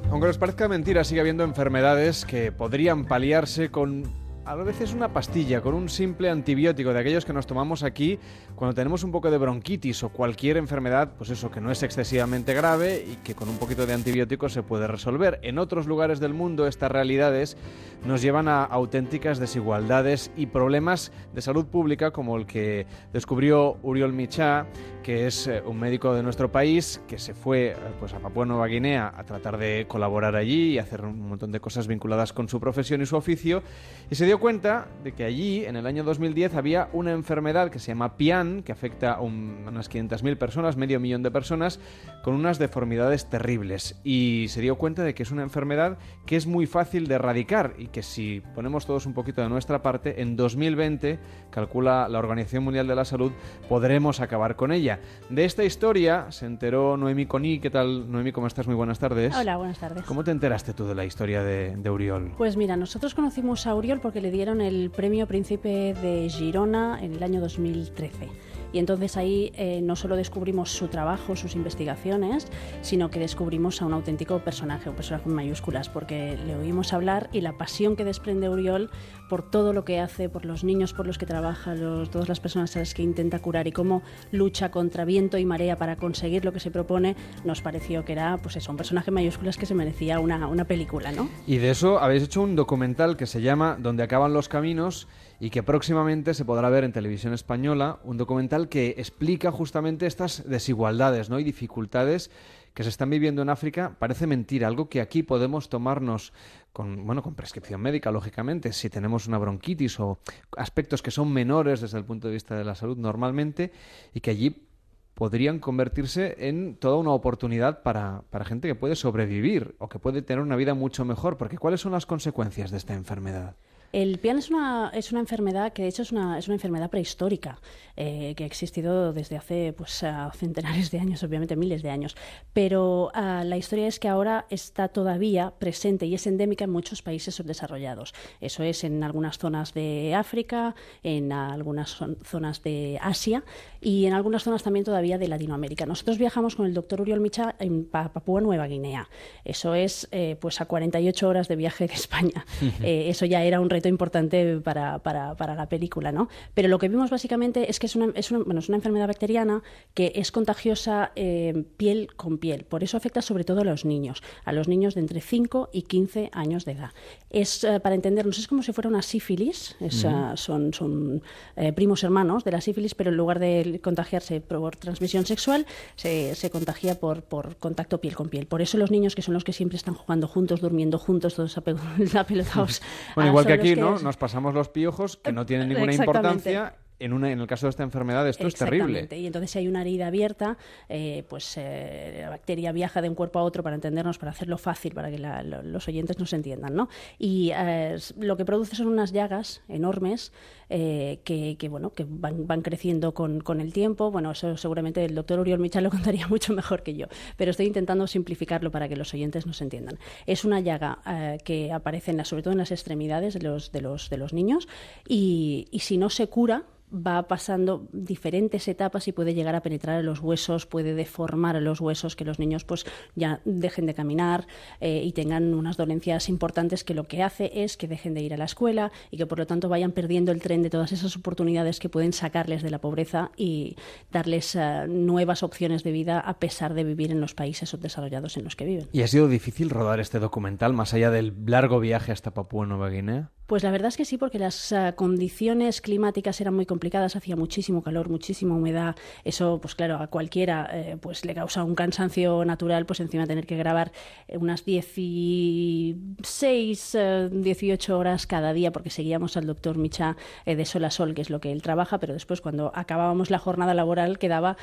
Aunque 0.10 0.28
os 0.30 0.38
parezca 0.38 0.70
mentira, 0.70 1.04
sigue 1.04 1.20
habiendo 1.20 1.44
enfermedades 1.44 2.24
que 2.24 2.54
podrían 2.54 3.04
paliarse 3.04 3.70
con 3.70 4.06
a 4.48 4.56
veces 4.56 4.93
una 4.93 5.11
pastilla, 5.11 5.59
con 5.59 5.74
un 5.74 5.90
simple 5.90 6.30
antibiótico 6.30 6.93
de 6.93 7.00
aquellos 7.00 7.26
que 7.26 7.34
nos 7.34 7.45
tomamos 7.45 7.84
aquí 7.84 8.17
cuando 8.56 8.74
tenemos 8.74 9.03
un 9.03 9.11
poco 9.11 9.30
de 9.30 9.38
bronquitis 9.38 10.03
o 10.03 10.09
cualquier 10.09 10.56
enfermedad, 10.56 11.11
pues 11.17 11.30
eso, 11.30 11.51
que 11.51 11.59
no 11.59 11.69
es 11.69 11.84
excesivamente 11.84 12.53
grave 12.53 13.06
y 13.06 13.17
que 13.17 13.35
con 13.35 13.50
un 13.50 13.58
poquito 13.58 13.85
de 13.85 13.93
antibiótico 13.93 14.48
se 14.48 14.64
puede 14.64 14.88
resolver. 14.88 15.40
En 15.43 15.59
otros 15.59 15.85
lugares 15.85 16.22
del 16.22 16.34
mundo 16.34 16.66
estas 16.66 16.90
realidades 16.90 17.58
nos 18.06 18.22
llevan 18.22 18.48
a 18.48 18.64
auténticas 18.64 19.38
desigualdades 19.38 20.32
y 20.38 20.45
problemas 20.45 21.11
de 21.34 21.42
salud 21.42 21.66
pública 21.66 22.11
como 22.11 22.38
el 22.38 22.45
que 22.45 22.88
descubrió 23.11 23.77
Uriol 23.84 24.14
Michá, 24.14 24.66
que 25.03 25.27
es 25.27 25.48
eh, 25.48 25.61
un 25.66 25.80
médico 25.80 26.14
de 26.14 26.24
nuestro 26.24 26.51
país 26.51 27.01
que 27.08 27.17
se 27.17 27.34
fue 27.34 27.67
eh, 27.69 27.76
pues, 28.00 28.14
a 28.14 28.19
Papua 28.19 28.45
Nueva 28.45 28.67
Guinea 28.67 29.14
a 29.16 29.24
tratar 29.24 29.58
de 29.58 29.85
colaborar 29.88 30.35
allí 30.35 30.74
y 30.74 30.80
hacer 30.80 31.03
un 31.03 31.30
montón 31.30 31.51
de 31.51 31.59
cosas 31.59 31.88
vinculadas 31.88 32.34
con 32.34 32.48
su 32.48 32.59
profesión 32.59 33.01
y 33.01 33.06
su 33.06 33.16
oficio 33.16 33.61
y 34.09 34.16
se 34.16 34.26
dio 34.26 34.36
cuenta 34.40 34.88
de 35.03 35.14
que 35.14 35.24
allí, 35.24 35.66
en 35.66 35.75
el 35.75 35.85
año 35.85 36.03
2010, 36.03 36.56
había 36.56 36.90
una 36.93 37.11
enfermedad 37.11 37.69
que 37.69 37.80
se 37.80 37.88
llama 37.88 38.17
PIAN, 38.17 38.64
que 38.64 38.72
afecta 38.72 39.14
a 39.14 39.22
unas 39.22 39.90
500.000 39.90 40.38
personas, 40.38 40.77
medio 40.77 40.99
millón 40.99 41.24
de 41.24 41.32
personas, 41.32 41.80
con 42.24 42.33
unas 42.33 42.59
deformidades 42.59 43.30
terribles. 43.30 43.99
Y 44.03 44.45
se 44.49 44.61
dio 44.61 44.77
cuenta 44.77 45.03
de 45.03 45.14
que 45.14 45.24
es 45.24 45.32
una 45.32 45.43
enfermedad 45.43 45.98
que 46.25 46.35
es 46.35 46.48
muy 46.48 46.66
fácil 46.66 47.07
de 47.07 47.16
erradicar 47.16 47.74
y 47.77 47.88
que 47.88 48.03
si 48.03 48.41
ponemos 48.56 48.85
todos 48.85 49.06
un 49.06 49.14
poquito 49.14 49.41
de 49.41 49.49
nuestra 49.49 49.82
parte, 49.82 50.22
en 50.22 50.35
2020, 50.35 51.19
calcula 51.49 52.07
la 52.09 52.19
Organización 52.19 52.64
Mundial 52.64 52.88
de 52.88 52.95
la 52.95 53.06
Salud, 53.06 53.32
podremos 53.69 54.19
acabar 54.19 54.56
con 54.56 54.72
ella. 54.72 54.99
De 55.30 55.45
esta 55.45 55.64
historia 55.64 56.32
se 56.32 56.45
enteró 56.45 56.98
Noemi 56.98 57.25
Coni. 57.25 57.59
¿Qué 57.59 57.69
tal, 57.69 58.11
Noemi? 58.11 58.32
¿Cómo 58.32 58.48
estás? 58.48 58.67
Muy 58.67 58.75
buenas 58.75 58.99
tardes. 58.99 59.35
Hola, 59.35 59.57
buenas 59.57 59.80
tardes. 59.80 60.03
¿Cómo 60.06 60.24
te 60.24 60.32
enteraste 60.32 60.74
tú 60.74 60.88
de 60.88 60.95
la 60.95 61.06
historia 61.06 61.43
de, 61.43 61.75
de 61.75 61.90
Uriol? 61.90 62.33
Pues 62.38 62.57
mira, 62.57 62.75
nosotros 62.75 63.14
conocimos 63.14 63.67
a 63.67 63.75
Uriol 63.75 63.99
porque 63.99 64.22
le 64.22 64.26
dieron 64.31 64.61
el 64.61 64.89
premio 64.89 65.27
Príncipe 65.27 65.93
de 65.93 66.30
Girona 66.30 66.99
en 67.01 67.14
el 67.14 67.23
año 67.23 67.41
2013. 67.41 68.27
Y 68.73 68.80
entonces 68.80 69.15
ahí 69.17 69.51
eh, 69.56 69.81
no 69.81 69.95
solo 69.95 70.15
descubrimos 70.15 70.72
su 70.72 70.88
trabajo, 70.88 71.35
sus 71.35 71.56
investigaciones, 71.56 72.47
sino 72.81 73.09
que 73.09 73.19
descubrimos 73.19 73.81
a 73.81 73.85
un 73.85 73.93
auténtico 73.93 74.39
personaje, 74.39 74.89
un 74.89 74.95
personaje 74.95 75.27
en 75.27 75.35
mayúsculas, 75.35 75.89
porque 75.89 76.38
le 76.45 76.56
oímos 76.56 76.93
hablar 76.93 77.30
y 77.31 77.41
la 77.41 77.57
pasión 77.57 77.95
que 77.95 78.03
desprende 78.03 78.49
Uriol 78.49 78.89
por 79.30 79.49
todo 79.49 79.73
lo 79.73 79.85
que 79.85 79.99
hace, 79.99 80.30
por 80.30 80.45
los 80.45 80.64
niños 80.64 80.93
por 80.93 81.07
los 81.07 81.17
que 81.17 81.25
trabaja, 81.25 81.75
los, 81.75 82.09
todas 82.09 82.30
las 82.30 82.39
personas 82.39 82.75
a 82.75 82.80
las 82.80 82.93
que 82.93 83.03
intenta 83.03 83.39
curar 83.39 83.67
y 83.67 83.72
cómo 83.72 84.01
lucha 84.31 84.72
contra 84.72 85.06
viento 85.06 85.38
y 85.38 85.45
marea 85.45 85.77
para 85.77 85.97
conseguir 85.97 86.45
lo 86.45 86.53
que 86.53 86.59
se 86.59 86.72
propone, 86.72 87.15
nos 87.43 87.61
pareció 87.61 88.06
que 88.06 88.14
era 88.14 88.38
pues 88.38 88.67
un 88.67 88.77
personaje 88.77 89.11
mayúsculas 89.11 89.57
que 89.57 89.65
se 89.65 89.75
merecía 89.75 90.19
una, 90.19 90.47
una 90.47 90.65
película, 90.65 91.11
¿no? 91.11 91.30
Y 91.45 91.57
de 91.57 91.69
eso 91.69 91.99
habéis 91.99 92.23
hecho 92.23 92.41
un 92.41 92.56
documental 92.56 93.17
que 93.17 93.25
se 93.25 93.41
llama 93.41 93.77
Donde 93.80 94.03
acaban 94.03 94.33
los 94.33 94.49
caminos 94.49 95.07
y 95.39 95.49
que 95.49 95.64
próximamente 95.64 96.33
se 96.33 96.45
podrá 96.45 96.69
ver 96.69 96.83
en 96.83 96.91
televisión 96.91 97.33
española, 97.33 97.99
un 98.03 98.17
documental 98.17 98.69
que 98.69 98.95
explica 98.97 99.51
justamente 99.51 100.07
estas 100.07 100.47
desigualdades 100.49 101.30
¿no? 101.30 101.39
y 101.39 101.43
dificultades 101.43 102.31
que 102.73 102.83
se 102.83 102.89
están 102.89 103.09
viviendo 103.09 103.41
en 103.41 103.49
África. 103.49 103.95
Parece 103.97 104.27
mentira, 104.27 104.67
algo 104.67 104.88
que 104.88 105.01
aquí 105.01 105.23
podemos 105.23 105.67
tomarnos 105.67 106.31
con, 106.77 107.07
bueno, 107.07 107.23
con 107.23 107.33
prescripción 107.33 107.81
médica, 107.81 108.11
lógicamente, 108.11 108.72
si 108.72 108.88
tenemos 108.88 109.25
una 109.25 109.39
bronquitis 109.39 109.99
o 109.99 110.19
aspectos 110.56 111.01
que 111.01 111.09
son 111.09 111.33
menores 111.33 111.81
desde 111.81 111.97
el 111.97 112.06
punto 112.06 112.27
de 112.27 112.35
vista 112.35 112.56
de 112.56 112.64
la 112.64 112.75
salud 112.75 112.95
normalmente, 112.95 113.72
y 114.14 114.19
que 114.19 114.30
allí 114.30 114.67
podrían 115.15 115.57
convertirse 115.57 116.35
en 116.47 116.75
toda 116.75 116.97
una 116.97 117.14
oportunidad 117.14 117.81
para, 117.81 118.22
para 118.30 118.45
gente 118.45 118.67
que 118.67 118.75
puede 118.75 118.95
sobrevivir 118.95 119.73
o 119.80 119.89
que 119.89 119.97
puede 119.97 120.22
tener 120.22 120.43
una 120.43 120.56
vida 120.56 120.75
mucho 120.75 121.03
mejor. 121.03 121.35
Porque 121.38 121.57
¿cuáles 121.57 121.81
son 121.81 121.93
las 121.93 122.06
consecuencias 122.06 122.69
de 122.69 122.77
esta 122.77 122.93
enfermedad? 122.93 123.56
El 123.93 124.19
pian 124.19 124.38
es 124.38 124.49
una, 124.49 124.91
es 124.93 125.11
una 125.11 125.22
enfermedad 125.22 125.74
que 125.74 125.83
de 125.83 125.88
hecho 125.88 126.01
es 126.01 126.11
una, 126.11 126.38
es 126.38 126.48
una 126.48 126.56
enfermedad 126.56 126.90
prehistórica 126.90 127.59
eh, 127.95 128.33
que 128.35 128.43
ha 128.43 128.48
existido 128.48 129.14
desde 129.14 129.38
hace 129.38 129.74
pues, 129.74 130.03
centenares 130.35 130.91
de 130.91 130.99
años, 130.99 131.24
obviamente 131.24 131.56
miles 131.56 131.82
de 131.82 131.90
años. 131.90 132.16
Pero 132.53 133.06
uh, 133.07 133.43
la 133.43 133.57
historia 133.57 133.88
es 133.88 133.99
que 133.99 134.07
ahora 134.07 134.45
está 134.49 134.90
todavía 134.90 135.53
presente 135.57 136.06
y 136.06 136.14
es 136.14 136.27
endémica 136.27 136.66
en 136.66 136.72
muchos 136.72 137.01
países 137.01 137.35
subdesarrollados. 137.35 138.14
Eso 138.41 138.64
es 138.64 138.83
en 138.83 139.03
algunas 139.03 139.38
zonas 139.38 139.74
de 139.74 140.14
África, 140.16 140.75
en 141.01 141.32
algunas 141.32 141.98
zonas 142.24 142.61
de 142.61 142.99
Asia 143.01 143.43
y 143.82 144.06
en 144.06 144.14
algunas 144.14 144.43
zonas 144.43 144.64
también 144.64 144.85
todavía 144.85 145.17
de 145.17 145.27
Latinoamérica. 145.27 145.85
Nosotros 145.85 146.17
viajamos 146.17 146.56
con 146.56 146.66
el 146.66 146.74
doctor 146.74 147.01
Uriol 147.01 147.19
Micha 147.19 147.56
en 147.59 147.85
Papúa 147.85 148.41
Nueva 148.41 148.67
Guinea. 148.67 149.09
Eso 149.43 149.74
es 149.74 150.07
eh, 150.11 150.38
pues 150.40 150.61
a 150.61 150.66
48 150.66 151.27
horas 151.27 151.48
de 151.48 151.56
viaje 151.56 151.88
de 151.88 151.93
España. 151.93 152.45
eh, 152.83 153.06
eso 153.09 153.25
ya 153.25 153.43
era 153.43 153.59
un 153.59 153.69
reto 153.77 153.89
importante 153.89 154.57
para, 154.57 154.99
para, 154.99 155.35
para, 155.35 155.56
la 155.56 155.69
película, 155.69 156.11
¿no? 156.11 156.30
Pero 156.53 156.67
lo 156.67 156.80
que 156.80 156.89
vimos 156.89 157.09
básicamente 157.09 157.69
es 157.69 157.80
que 157.80 157.85
es 157.85 157.95
una, 157.95 158.11
es 158.15 158.31
una, 158.31 158.43
bueno, 158.43 158.59
es 158.59 158.69
una 158.69 158.77
enfermedad 158.77 159.07
bacteriana 159.07 159.61
que 159.93 160.11
es 160.15 160.31
contagiosa 160.31 161.11
eh, 161.15 161.64
piel 161.77 162.09
con 162.15 162.38
piel. 162.39 162.64
Por 162.64 162.83
eso 162.83 162.97
afecta 162.97 163.22
sobre 163.22 163.43
todo 163.43 163.61
a 163.61 163.64
los 163.64 163.85
niños, 163.85 164.23
a 164.45 164.51
los 164.51 164.67
niños 164.67 164.95
de 164.95 165.01
entre 165.01 165.22
5 165.22 165.69
y 165.72 165.83
15 165.83 166.30
años 166.33 166.65
de 166.65 166.72
edad. 166.73 166.91
Es, 167.30 167.64
uh, 167.64 167.80
para 167.80 167.95
entendernos, 167.95 168.39
es 168.39 168.47
como 168.47 168.64
si 168.64 168.73
fuera 168.73 168.89
una 168.89 169.01
sífilis, 169.01 169.75
es, 169.80 170.03
uh, 170.03 170.35
son, 170.35 170.73
son 170.73 171.22
eh, 171.56 171.73
primos 171.73 172.03
hermanos 172.03 172.43
de 172.43 172.51
la 172.51 172.61
sífilis, 172.61 172.95
pero 172.95 173.11
en 173.11 173.17
lugar 173.17 173.39
de 173.39 173.80
contagiarse 173.83 174.41
por 174.41 174.75
transmisión 174.75 175.25
sexual, 175.25 175.65
se, 175.95 176.33
se 176.35 176.49
contagia 176.49 176.95
por, 176.95 177.22
por 177.22 177.57
contacto 177.57 177.99
piel 177.99 178.15
con 178.15 178.30
piel. 178.30 178.47
Por 178.47 178.61
eso 178.61 178.77
los 178.77 178.91
niños, 178.91 179.14
que 179.14 179.22
son 179.22 179.33
los 179.33 179.43
que 179.43 179.53
siempre 179.53 179.77
están 179.77 179.93
jugando 179.93 180.27
juntos, 180.27 180.61
durmiendo 180.61 180.97
juntos, 180.97 181.35
todos 181.35 181.57
apelotados. 181.57 182.81
Bueno, 183.15 183.30
igual 183.31 183.45
que 183.45 183.53
aquí, 183.53 183.67
¿no? 183.76 183.96
Es... 183.96 184.04
Nos 184.04 184.18
pasamos 184.18 184.54
los 184.54 184.70
piojos 184.70 185.18
que 185.18 185.32
no 185.32 185.46
tienen 185.46 185.70
ninguna 185.70 185.94
importancia 185.94 186.76
en, 187.00 187.14
una, 187.14 187.32
en 187.32 187.40
el 187.40 187.48
caso 187.48 187.67
de 187.67 187.72
esta 187.72 187.84
enfermedad 187.84 188.27
esto 188.27 188.48
es 188.48 188.56
terrible. 188.56 189.08
Y 189.11 189.26
entonces 189.27 189.51
si 189.51 189.59
hay 189.59 189.67
una 189.67 189.82
herida 189.82 190.08
abierta, 190.08 190.58
eh, 190.90 191.24
pues 191.30 191.56
eh, 191.58 192.19
la 192.22 192.30
bacteria 192.30 192.72
viaja 192.72 193.01
de 193.01 193.09
un 193.09 193.16
cuerpo 193.16 193.40
a 193.40 193.43
otro 193.43 193.64
para 193.64 193.76
entendernos, 193.76 194.17
para 194.17 194.32
hacerlo 194.32 194.58
fácil, 194.58 194.93
para 194.93 195.11
que 195.11 195.19
los 195.19 195.88
oyentes 195.88 196.17
nos 196.19 196.34
entiendan, 196.34 196.76
¿no? 196.76 196.90
Y 197.19 197.51
eh, 197.56 197.98
lo 198.19 198.38
que 198.38 198.45
produce 198.45 198.76
son 198.76 198.88
unas 198.88 199.11
llagas 199.11 199.61
enormes 199.67 200.32
que, 200.69 201.67
bueno, 201.69 201.92
que 201.92 202.06
van, 202.08 202.61
creciendo 202.61 203.14
con, 203.14 203.61
el 203.61 203.74
tiempo. 203.74 204.11
Bueno, 204.11 204.32
eso 204.32 204.58
seguramente 204.58 205.06
el 205.06 205.16
doctor 205.16 205.40
Uriol 205.40 205.59
Michal 205.59 205.84
lo 205.84 205.90
contaría 205.90 206.27
mucho 206.30 206.53
mejor 206.53 206.84
que 206.84 206.95
yo, 206.95 207.08
pero 207.38 207.51
estoy 207.51 207.67
intentando 207.67 208.08
simplificarlo 208.08 208.72
para 208.72 208.90
que 208.90 208.95
los 208.95 209.14
oyentes 209.14 209.45
nos 209.45 209.61
entiendan. 209.61 209.98
Es 210.26 210.43
una 210.43 210.59
llaga 210.59 211.00
que 211.43 211.72
aparece 211.72 212.08
sobre 212.24 212.42
todo 212.42 212.53
en 212.53 212.58
las 212.58 212.72
extremidades 212.72 213.34
de 213.34 213.82
los, 213.82 214.34
niños 214.34 214.67
y 215.08 215.67
si 215.80 215.98
no 215.98 216.09
se 216.09 216.27
cura, 216.27 216.64
va 216.93 217.27
pasando 217.27 217.88
diferentes 217.91 218.67
etapas 218.67 219.07
y 219.07 219.11
puede 219.11 219.33
llegar 219.33 219.56
a 219.56 219.61
penetrar 219.61 219.99
en 219.99 220.06
los 220.06 220.19
huesos, 220.19 220.66
puede 220.66 220.93
deformar 220.93 221.61
los 221.61 221.82
huesos, 221.82 222.16
que 222.16 222.25
los 222.25 222.40
niños 222.40 222.64
pues 222.64 222.85
ya 223.16 223.41
dejen 223.45 223.85
de 223.85 223.93
caminar 223.93 224.48
eh, 224.80 225.01
y 225.03 225.11
tengan 225.11 225.53
unas 225.53 225.77
dolencias 225.77 226.30
importantes 226.30 226.83
que 226.83 226.93
lo 226.93 227.06
que 227.06 227.24
hace 227.24 227.51
es 227.53 227.77
que 227.77 227.88
dejen 227.88 228.14
de 228.14 228.22
ir 228.22 228.33
a 228.33 228.38
la 228.38 228.45
escuela 228.45 228.91
y 229.11 229.17
que 229.17 229.25
por 229.25 229.40
lo 229.40 229.48
tanto 229.48 229.69
vayan 229.69 229.91
perdiendo 229.91 230.32
el 230.32 230.41
tren 230.41 230.64
de 230.64 230.69
todas 230.69 230.91
esas 230.91 231.16
oportunidades 231.16 231.80
que 231.80 231.90
pueden 231.90 232.14
sacarles 232.14 232.64
de 232.64 232.69
la 232.69 232.80
pobreza 232.80 233.32
y 233.35 233.75
darles 234.11 234.56
uh, 234.56 234.88
nuevas 234.88 235.43
opciones 235.43 235.83
de 235.83 235.91
vida 235.91 236.19
a 236.19 236.40
pesar 236.40 236.74
de 236.74 236.83
vivir 236.83 237.11
en 237.11 237.22
los 237.22 237.33
países 237.33 237.69
subdesarrollados 237.69 238.38
en 238.38 238.43
los 238.43 238.56
que 238.56 238.66
viven. 238.66 238.88
¿Y 238.91 239.01
ha 239.01 239.07
sido 239.07 239.27
difícil 239.27 239.69
rodar 239.69 239.99
este 239.99 240.19
documental 240.19 240.74
más 240.74 240.93
allá 240.93 241.11
del 241.11 241.33
largo 241.45 241.80
viaje 241.80 242.11
hasta 242.11 242.33
Papúa 242.33 242.66
Nueva 242.66 242.90
Guinea? 242.90 243.32
Pues 243.48 243.64
la 243.64 243.72
verdad 243.72 243.88
es 243.88 243.95
que 243.95 244.03
sí, 244.03 244.17
porque 244.17 244.40
las 244.40 244.74
uh, 244.74 244.93
condiciones 244.93 245.80
climáticas 245.80 246.42
eran 246.42 246.53
muy 246.53 246.66
complicadas, 246.66 247.16
hacía 247.16 247.38
muchísimo 247.38 247.82
calor, 247.82 248.09
muchísima 248.09 248.53
humedad. 248.53 248.98
Eso, 249.24 249.59
pues 249.61 249.74
claro, 249.74 249.95
a 249.95 250.08
cualquiera 250.08 250.69
eh, 250.74 250.98
pues 251.00 251.24
le 251.24 251.34
causa 251.34 251.64
un 251.64 251.74
cansancio 251.74 252.43
natural, 252.43 252.85
pues 252.85 253.00
encima 253.00 253.26
tener 253.26 253.45
que 253.45 253.56
grabar 253.56 253.93
unas 254.27 254.66
16, 254.66 256.95
uh, 256.95 257.30
18 257.32 257.98
horas 257.98 258.27
cada 258.27 258.51
día, 258.51 258.74
porque 258.74 258.90
seguíamos 258.90 259.38
al 259.38 259.45
doctor 259.45 259.77
Micha 259.77 260.17
eh, 260.45 260.58
de 260.58 260.66
sol 260.66 260.84
a 260.84 260.92
sol, 260.92 261.14
que 261.14 261.22
es 261.22 261.30
lo 261.30 261.40
que 261.40 261.53
él 261.53 261.61
trabaja, 261.61 262.00
pero 262.00 262.11
después 262.11 262.42
cuando 262.42 262.74
acabábamos 262.76 263.30
la 263.30 263.40
jornada 263.40 263.74
laboral 263.74 264.19
quedaba 264.19 264.58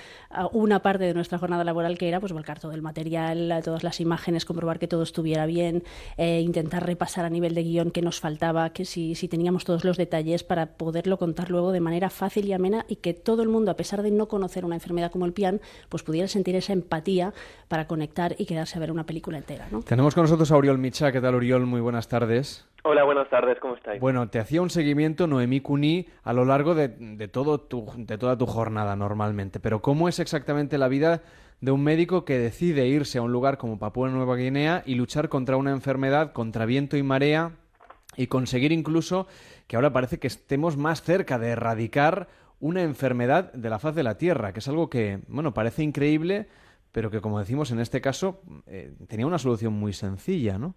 una 0.52 0.82
parte 0.82 1.04
de 1.04 1.14
nuestra 1.14 1.38
jornada 1.38 1.64
laboral 1.64 1.96
que 1.96 2.08
era 2.08 2.20
pues 2.20 2.32
volcar 2.32 2.60
todo 2.60 2.72
el 2.72 2.82
material, 2.82 3.62
todas 3.64 3.82
las 3.82 4.00
imágenes, 4.00 4.44
comprobar 4.44 4.78
que 4.78 4.88
todo 4.88 5.04
estuviera 5.04 5.46
bien, 5.46 5.84
eh, 6.18 6.42
intentar 6.42 6.84
repasar 6.84 7.24
a 7.24 7.30
nivel 7.30 7.54
de 7.54 7.62
guion 7.62 7.90
qué 7.90 8.02
nos 8.02 8.20
faltaba 8.20 8.73
que 8.74 8.84
si, 8.84 9.14
si, 9.14 9.28
teníamos 9.28 9.64
todos 9.64 9.84
los 9.84 9.96
detalles 9.96 10.44
para 10.44 10.66
poderlo 10.76 11.16
contar 11.16 11.50
luego 11.50 11.72
de 11.72 11.80
manera 11.80 12.10
fácil 12.10 12.46
y 12.46 12.52
amena 12.52 12.84
y 12.88 12.96
que 12.96 13.14
todo 13.14 13.42
el 13.42 13.48
mundo, 13.48 13.70
a 13.70 13.76
pesar 13.76 14.02
de 14.02 14.10
no 14.10 14.28
conocer 14.28 14.66
una 14.66 14.74
enfermedad 14.74 15.10
como 15.10 15.24
el 15.24 15.32
PIAN, 15.32 15.60
pues 15.88 16.02
pudiera 16.02 16.28
sentir 16.28 16.54
esa 16.56 16.74
empatía 16.74 17.32
para 17.68 17.86
conectar 17.86 18.34
y 18.36 18.44
quedarse 18.44 18.76
a 18.76 18.80
ver 18.80 18.92
una 18.92 19.06
película 19.06 19.38
entera. 19.38 19.66
¿no? 19.70 19.80
Tenemos 19.80 20.14
con 20.14 20.24
nosotros 20.24 20.52
a 20.52 20.56
Oriol 20.56 20.76
Micha. 20.76 21.10
¿Qué 21.10 21.22
tal, 21.22 21.34
Oriol? 21.34 21.64
Muy 21.64 21.80
buenas 21.80 22.08
tardes. 22.08 22.68
Hola, 22.82 23.04
buenas 23.04 23.30
tardes, 23.30 23.58
¿cómo 23.60 23.76
estáis? 23.76 23.98
Bueno, 23.98 24.28
te 24.28 24.38
hacía 24.38 24.60
un 24.60 24.68
seguimiento 24.68 25.26
Noemí 25.26 25.60
Cuní 25.60 26.06
a 26.22 26.34
lo 26.34 26.44
largo 26.44 26.74
de, 26.74 26.88
de, 26.88 27.28
todo 27.28 27.58
tu, 27.58 27.86
de 27.96 28.18
toda 28.18 28.36
tu 28.36 28.44
jornada 28.44 28.94
normalmente, 28.94 29.58
pero 29.58 29.80
¿cómo 29.80 30.06
es 30.06 30.18
exactamente 30.18 30.76
la 30.76 30.88
vida 30.88 31.22
de 31.62 31.70
un 31.70 31.82
médico 31.82 32.26
que 32.26 32.38
decide 32.38 32.86
irse 32.86 33.16
a 33.16 33.22
un 33.22 33.32
lugar 33.32 33.56
como 33.56 33.78
Papúa 33.78 34.10
Nueva 34.10 34.36
Guinea 34.36 34.82
y 34.84 34.96
luchar 34.96 35.30
contra 35.30 35.56
una 35.56 35.70
enfermedad, 35.70 36.32
contra 36.32 36.66
viento 36.66 36.98
y 36.98 37.02
marea, 37.02 37.52
y 38.16 38.26
conseguir 38.26 38.72
incluso 38.72 39.26
que 39.66 39.76
ahora 39.76 39.92
parece 39.92 40.18
que 40.18 40.26
estemos 40.26 40.76
más 40.76 41.02
cerca 41.02 41.38
de 41.38 41.48
erradicar 41.50 42.28
una 42.60 42.82
enfermedad 42.82 43.52
de 43.52 43.70
la 43.70 43.78
faz 43.78 43.94
de 43.94 44.02
la 44.02 44.16
Tierra, 44.16 44.52
que 44.52 44.60
es 44.60 44.68
algo 44.68 44.88
que, 44.88 45.18
bueno, 45.28 45.52
parece 45.52 45.82
increíble, 45.82 46.46
pero 46.92 47.10
que, 47.10 47.20
como 47.20 47.38
decimos 47.38 47.70
en 47.72 47.80
este 47.80 48.00
caso, 48.00 48.40
eh, 48.66 48.92
tenía 49.08 49.26
una 49.26 49.38
solución 49.38 49.72
muy 49.72 49.92
sencilla, 49.92 50.58
¿no? 50.58 50.74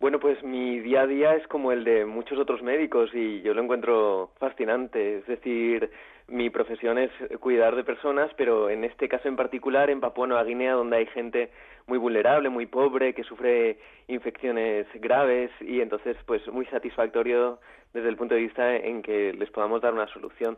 Bueno, 0.00 0.18
pues 0.18 0.42
mi 0.42 0.80
día 0.80 1.02
a 1.02 1.06
día 1.06 1.34
es 1.34 1.46
como 1.46 1.72
el 1.72 1.84
de 1.84 2.06
muchos 2.06 2.38
otros 2.38 2.62
médicos 2.62 3.10
y 3.12 3.42
yo 3.42 3.52
lo 3.52 3.62
encuentro 3.62 4.32
fascinante. 4.38 5.18
Es 5.18 5.26
decir, 5.26 5.90
mi 6.26 6.48
profesión 6.48 6.96
es 6.96 7.10
cuidar 7.38 7.76
de 7.76 7.84
personas, 7.84 8.30
pero 8.36 8.70
en 8.70 8.84
este 8.84 9.08
caso 9.08 9.28
en 9.28 9.36
particular, 9.36 9.90
en 9.90 10.00
Papua 10.00 10.26
Nueva 10.26 10.44
Guinea, 10.44 10.72
donde 10.72 10.96
hay 10.96 11.06
gente 11.06 11.50
muy 11.90 11.98
vulnerable, 11.98 12.48
muy 12.48 12.66
pobre, 12.66 13.14
que 13.14 13.24
sufre 13.24 13.76
infecciones 14.06 14.86
graves 14.94 15.50
y 15.60 15.80
entonces 15.80 16.16
pues 16.24 16.46
muy 16.46 16.64
satisfactorio 16.66 17.58
desde 17.92 18.08
el 18.08 18.16
punto 18.16 18.36
de 18.36 18.42
vista 18.42 18.76
en 18.76 19.02
que 19.02 19.32
les 19.32 19.50
podamos 19.50 19.82
dar 19.82 19.92
una 19.92 20.06
solución. 20.06 20.56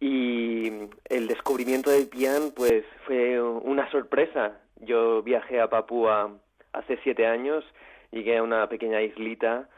Y 0.00 0.70
el 1.08 1.28
descubrimiento 1.28 1.88
del 1.90 2.08
pian 2.08 2.50
pues 2.54 2.84
fue 3.06 3.40
una 3.40 3.90
sorpresa. 3.90 4.60
Yo 4.82 5.22
viajé 5.22 5.62
a 5.62 5.70
Papúa 5.70 6.36
hace 6.74 6.98
siete 7.02 7.26
años, 7.26 7.64
llegué 8.10 8.36
a 8.36 8.42
una 8.42 8.68
pequeña 8.68 9.00
islita 9.00 9.70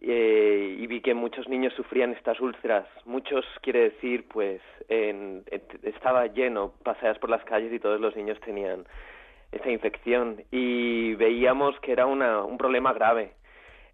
eh, 0.00 0.76
y 0.78 0.86
vi 0.86 1.00
que 1.00 1.14
muchos 1.14 1.48
niños 1.48 1.74
sufrían 1.74 2.12
estas 2.12 2.38
úlceras. 2.38 2.86
Muchos 3.06 3.44
quiere 3.60 3.90
decir, 3.90 4.28
pues, 4.28 4.60
en, 4.88 5.42
en, 5.50 5.62
estaba 5.82 6.28
lleno, 6.28 6.74
paseas 6.84 7.18
por 7.18 7.30
las 7.30 7.42
calles 7.44 7.72
y 7.72 7.80
todos 7.80 8.00
los 8.00 8.14
niños 8.14 8.38
tenían 8.38 8.84
esta 9.54 9.70
infección 9.70 10.42
y 10.50 11.14
veíamos 11.14 11.78
que 11.80 11.92
era 11.92 12.06
una, 12.06 12.44
un 12.44 12.58
problema 12.58 12.92
grave. 12.92 13.32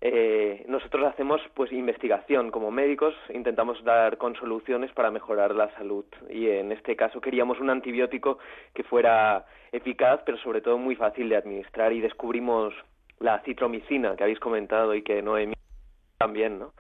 Eh, 0.02 0.64
nosotros 0.66 1.06
hacemos 1.06 1.42
pues 1.54 1.70
investigación 1.72 2.50
como 2.50 2.70
médicos, 2.70 3.14
intentamos 3.34 3.84
dar 3.84 4.16
con 4.16 4.34
soluciones 4.34 4.90
para 4.92 5.10
mejorar 5.10 5.54
la 5.54 5.70
salud 5.74 6.06
y 6.30 6.48
en 6.48 6.72
este 6.72 6.96
caso 6.96 7.20
queríamos 7.20 7.60
un 7.60 7.68
antibiótico 7.68 8.38
que 8.72 8.82
fuera 8.82 9.44
eficaz 9.72 10.22
pero 10.24 10.38
sobre 10.38 10.62
todo 10.62 10.78
muy 10.78 10.96
fácil 10.96 11.28
de 11.28 11.36
administrar 11.36 11.92
y 11.92 12.00
descubrimos 12.00 12.72
la 13.18 13.40
citromicina 13.40 14.16
que 14.16 14.22
habéis 14.22 14.40
comentado 14.40 14.94
y 14.94 15.02
que 15.02 15.20
Noemí 15.20 15.52
también, 16.16 16.58
¿no? 16.58 16.72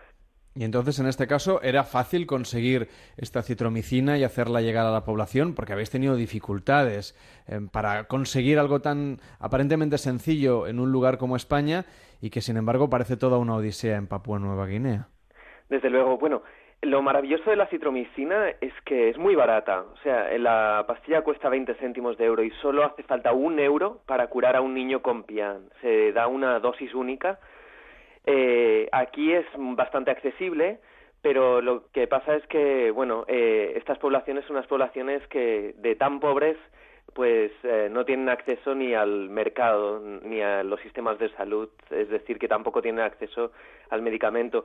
Y 0.54 0.64
entonces, 0.64 0.98
en 0.98 1.06
este 1.06 1.28
caso, 1.28 1.62
¿era 1.62 1.84
fácil 1.84 2.26
conseguir 2.26 2.88
esta 3.16 3.42
citromicina 3.42 4.18
y 4.18 4.24
hacerla 4.24 4.60
llegar 4.60 4.84
a 4.84 4.90
la 4.90 5.04
población? 5.04 5.54
Porque 5.54 5.72
habéis 5.72 5.90
tenido 5.90 6.16
dificultades 6.16 7.14
eh, 7.46 7.60
para 7.72 8.04
conseguir 8.04 8.58
algo 8.58 8.80
tan 8.80 9.18
aparentemente 9.38 9.96
sencillo 9.96 10.66
en 10.66 10.80
un 10.80 10.90
lugar 10.90 11.18
como 11.18 11.36
España 11.36 11.84
y 12.20 12.30
que, 12.30 12.40
sin 12.40 12.56
embargo, 12.56 12.90
parece 12.90 13.16
toda 13.16 13.38
una 13.38 13.54
odisea 13.54 13.96
en 13.96 14.08
Papúa 14.08 14.40
Nueva 14.40 14.66
Guinea. 14.66 15.06
Desde 15.68 15.88
luego, 15.88 16.18
bueno, 16.18 16.42
lo 16.82 17.00
maravilloso 17.00 17.50
de 17.50 17.56
la 17.56 17.66
citromicina 17.68 18.48
es 18.60 18.72
que 18.84 19.10
es 19.10 19.18
muy 19.18 19.36
barata. 19.36 19.82
O 19.82 19.96
sea, 19.98 20.36
la 20.36 20.84
pastilla 20.88 21.22
cuesta 21.22 21.48
20 21.48 21.74
céntimos 21.74 22.18
de 22.18 22.24
euro 22.24 22.42
y 22.42 22.50
solo 22.62 22.84
hace 22.84 23.04
falta 23.04 23.32
un 23.32 23.60
euro 23.60 24.00
para 24.04 24.26
curar 24.26 24.56
a 24.56 24.62
un 24.62 24.74
niño 24.74 25.00
con 25.00 25.22
PIAN. 25.22 25.68
Se 25.80 26.10
da 26.12 26.26
una 26.26 26.58
dosis 26.58 26.92
única 26.92 27.38
eh, 28.26 28.88
aquí 28.92 29.32
es 29.32 29.46
bastante 29.56 30.10
accesible, 30.10 30.78
pero 31.22 31.60
lo 31.60 31.90
que 31.92 32.06
pasa 32.06 32.36
es 32.36 32.46
que, 32.46 32.90
bueno, 32.90 33.24
eh, 33.28 33.74
estas 33.76 33.98
poblaciones 33.98 34.44
son 34.46 34.56
unas 34.56 34.66
poblaciones 34.66 35.26
que 35.28 35.74
de 35.78 35.96
tan 35.96 36.20
pobres 36.20 36.56
pues 37.14 37.50
eh, 37.64 37.88
no 37.90 38.04
tienen 38.04 38.28
acceso 38.28 38.74
ni 38.74 38.94
al 38.94 39.30
mercado 39.30 40.00
ni 40.00 40.40
a 40.40 40.62
los 40.62 40.80
sistemas 40.80 41.18
de 41.18 41.28
salud, 41.30 41.68
es 41.90 42.08
decir, 42.08 42.38
que 42.38 42.48
tampoco 42.48 42.82
tienen 42.82 43.04
acceso 43.04 43.52
al 43.90 44.02
medicamento. 44.02 44.64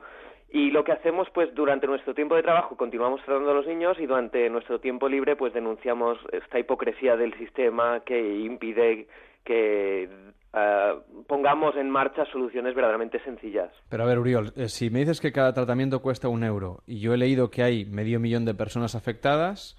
Y 0.50 0.70
lo 0.70 0.84
que 0.84 0.92
hacemos, 0.92 1.28
pues 1.30 1.52
durante 1.54 1.86
nuestro 1.86 2.14
tiempo 2.14 2.36
de 2.36 2.42
trabajo 2.42 2.76
continuamos 2.76 3.20
tratando 3.24 3.50
a 3.50 3.54
los 3.54 3.66
niños 3.66 3.98
y 3.98 4.06
durante 4.06 4.48
nuestro 4.48 4.78
tiempo 4.78 5.08
libre, 5.08 5.34
pues 5.34 5.52
denunciamos 5.52 6.18
esta 6.32 6.58
hipocresía 6.58 7.16
del 7.16 7.34
sistema 7.34 8.00
que 8.04 8.38
impide 8.38 9.08
que 9.44 10.08
uh, 10.56 11.24
pongamos 11.26 11.76
en 11.76 11.90
marcha 11.90 12.24
soluciones 12.26 12.74
verdaderamente 12.74 13.20
sencillas. 13.22 13.70
Pero 13.88 14.02
a 14.02 14.06
ver, 14.06 14.18
Uriol, 14.18 14.52
eh, 14.56 14.68
si 14.68 14.90
me 14.90 15.00
dices 15.00 15.20
que 15.20 15.32
cada 15.32 15.52
tratamiento 15.52 16.00
cuesta 16.00 16.28
un 16.28 16.42
euro 16.42 16.82
y 16.86 17.00
yo 17.00 17.14
he 17.14 17.18
leído 17.18 17.50
que 17.50 17.62
hay 17.62 17.84
medio 17.84 18.18
millón 18.18 18.44
de 18.44 18.54
personas 18.54 18.94
afectadas, 18.94 19.76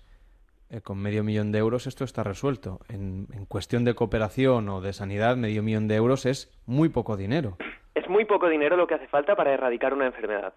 eh, 0.70 0.82
con 0.82 1.02
medio 1.02 1.24
millón 1.24 1.52
de 1.52 1.60
euros 1.60 1.88
esto 1.88 2.04
está 2.04 2.24
resuelto. 2.24 2.80
En, 2.90 3.28
en 3.34 3.46
cuestión 3.46 3.84
de 3.84 3.96
cooperación 3.96 4.70
o 4.70 4.82
de 4.82 4.94
sanidad, 4.94 5.36
medio 5.36 5.64
millón 5.64 5.88
de 5.88 5.96
euros 5.96 6.26
es 6.26 6.56
muy 6.66 6.90
poco 6.90 7.18
dinero. 7.18 7.58
Es 7.96 8.08
muy 8.08 8.26
poco 8.26 8.48
dinero 8.48 8.78
lo 8.78 8.86
que 8.86 8.96
hace 8.96 9.08
falta 9.08 9.36
para 9.36 9.54
erradicar 9.54 9.94
una 9.94 10.06
enfermedad. 10.06 10.54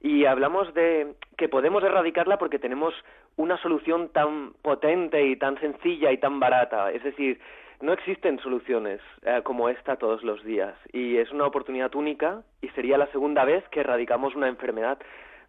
Y 0.00 0.24
hablamos 0.24 0.74
de 0.74 1.14
que 1.36 1.48
podemos 1.48 1.84
erradicarla 1.84 2.36
porque 2.36 2.58
tenemos 2.58 2.92
una 3.36 3.56
solución 3.62 4.08
tan 4.08 4.52
potente 4.60 5.24
y 5.24 5.36
tan 5.36 5.60
sencilla 5.60 6.10
y 6.10 6.18
tan 6.18 6.40
barata. 6.40 6.90
Es 6.90 7.04
decir, 7.04 7.38
no 7.82 7.92
existen 7.92 8.38
soluciones 8.38 9.00
eh, 9.22 9.40
como 9.44 9.68
esta 9.68 9.96
todos 9.96 10.22
los 10.22 10.42
días 10.44 10.74
y 10.92 11.18
es 11.18 11.30
una 11.30 11.46
oportunidad 11.46 11.94
única 11.94 12.42
y 12.62 12.68
sería 12.70 12.96
la 12.96 13.08
segunda 13.08 13.44
vez 13.44 13.62
que 13.68 13.80
erradicamos 13.80 14.34
una 14.34 14.48
enfermedad 14.48 14.98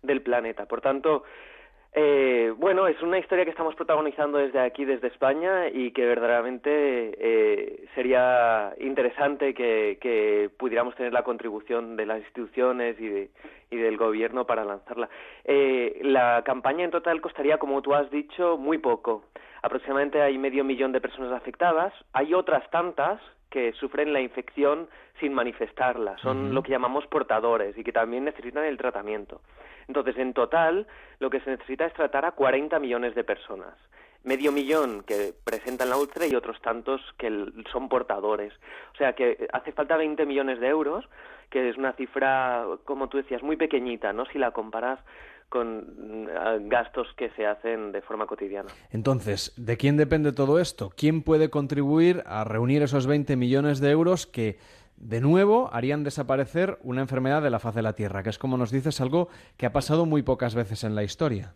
del 0.01 0.21
planeta. 0.21 0.65
Por 0.65 0.81
tanto, 0.81 1.23
eh, 1.95 2.51
bueno, 2.57 2.87
es 2.87 2.99
una 3.03 3.19
historia 3.19 3.45
que 3.45 3.51
estamos 3.51 3.75
protagonizando 3.75 4.39
desde 4.39 4.59
aquí, 4.59 4.83
desde 4.83 5.07
España, 5.09 5.69
y 5.69 5.91
que 5.91 6.05
verdaderamente 6.05 6.71
eh, 7.19 7.85
sería 7.93 8.73
interesante 8.79 9.53
que, 9.53 9.99
que, 10.01 10.49
pudiéramos 10.57 10.95
tener 10.95 11.13
la 11.13 11.23
contribución 11.23 11.95
de 11.95 12.07
las 12.07 12.19
instituciones 12.19 12.99
y, 12.99 13.07
de, 13.07 13.29
y 13.69 13.77
del 13.77 13.97
gobierno 13.97 14.45
para 14.47 14.65
lanzarla. 14.65 15.07
Eh, 15.45 15.99
la 16.01 16.41
campaña 16.43 16.83
en 16.83 16.91
total 16.91 17.21
costaría, 17.21 17.59
como 17.59 17.83
tú 17.83 17.93
has 17.93 18.09
dicho, 18.09 18.57
muy 18.57 18.79
poco. 18.79 19.25
Aproximadamente 19.63 20.21
hay 20.21 20.37
medio 20.37 20.65
millón 20.65 20.91
de 20.91 20.99
personas 20.99 21.31
afectadas. 21.31 21.93
Hay 22.11 22.33
otras 22.33 22.69
tantas 22.69 23.21
que 23.49 23.71
sufren 23.73 24.11
la 24.11 24.19
infección 24.19 24.89
sin 25.21 25.33
manifestarla. 25.33 26.17
Son 26.17 26.37
uh 26.37 26.49
-huh. 26.49 26.53
lo 26.53 26.63
que 26.63 26.71
llamamos 26.71 27.07
portadores 27.07 27.77
y 27.77 27.83
que 27.83 27.93
también 27.93 28.25
necesitan 28.25 28.65
el 28.65 28.77
tratamiento. 28.77 29.41
Entonces, 29.87 30.17
en 30.17 30.33
total, 30.33 30.85
lo 31.19 31.29
que 31.29 31.39
se 31.39 31.51
necesita 31.51 31.85
es 31.85 31.93
tratar 31.93 32.25
a 32.25 32.31
40 32.31 32.77
millones 32.79 33.15
de 33.15 33.23
personas. 33.23 33.75
Medio 34.23 34.51
millón 34.51 35.03
que 35.03 35.33
presentan 35.43 35.89
la 35.89 35.97
úlcera 35.97 36.25
y 36.27 36.35
otros 36.35 36.61
tantos 36.61 37.01
que 37.17 37.29
son 37.71 37.87
portadores. 37.87 38.53
O 38.93 38.97
sea 38.97 39.13
que 39.13 39.47
hace 39.53 39.71
falta 39.71 39.95
20 39.97 40.25
millones 40.25 40.59
de 40.59 40.67
euros, 40.67 41.07
que 41.49 41.69
es 41.69 41.77
una 41.77 41.93
cifra, 41.93 42.65
como 42.83 43.07
tú 43.07 43.17
decías, 43.17 43.43
muy 43.43 43.55
pequeñita, 43.57 44.11
¿no? 44.11 44.25
Si 44.25 44.39
la 44.39 44.51
comparas 44.51 44.99
con 45.53 46.25
gastos 46.67 47.05
que 47.15 47.29
se 47.35 47.45
hacen 47.45 47.91
de 47.91 48.01
forma 48.01 48.25
cotidiana. 48.25 48.69
Entonces, 48.89 49.53
¿de 49.55 49.77
quién 49.77 49.97
depende 49.97 50.31
todo 50.31 50.59
esto? 50.59 50.91
¿Quién 50.97 51.21
puede 51.21 51.51
contribuir 51.51 52.23
a 52.25 52.43
reunir 52.43 52.81
esos 52.81 53.05
20 53.05 53.35
millones 53.35 53.79
de 53.79 53.91
euros 53.91 54.25
que, 54.25 54.57
de 54.97 55.21
nuevo, 55.21 55.69
harían 55.71 56.03
desaparecer 56.03 56.79
una 56.81 57.01
enfermedad 57.01 57.43
de 57.43 57.51
la 57.51 57.59
faz 57.59 57.75
de 57.75 57.83
la 57.83 57.93
Tierra? 57.93 58.23
Que 58.23 58.31
es, 58.31 58.39
como 58.39 58.57
nos 58.57 58.71
dices, 58.71 58.99
algo 58.99 59.29
que 59.55 59.67
ha 59.67 59.73
pasado 59.73 60.07
muy 60.07 60.23
pocas 60.23 60.55
veces 60.55 60.83
en 60.83 60.95
la 60.95 61.03
historia. 61.03 61.53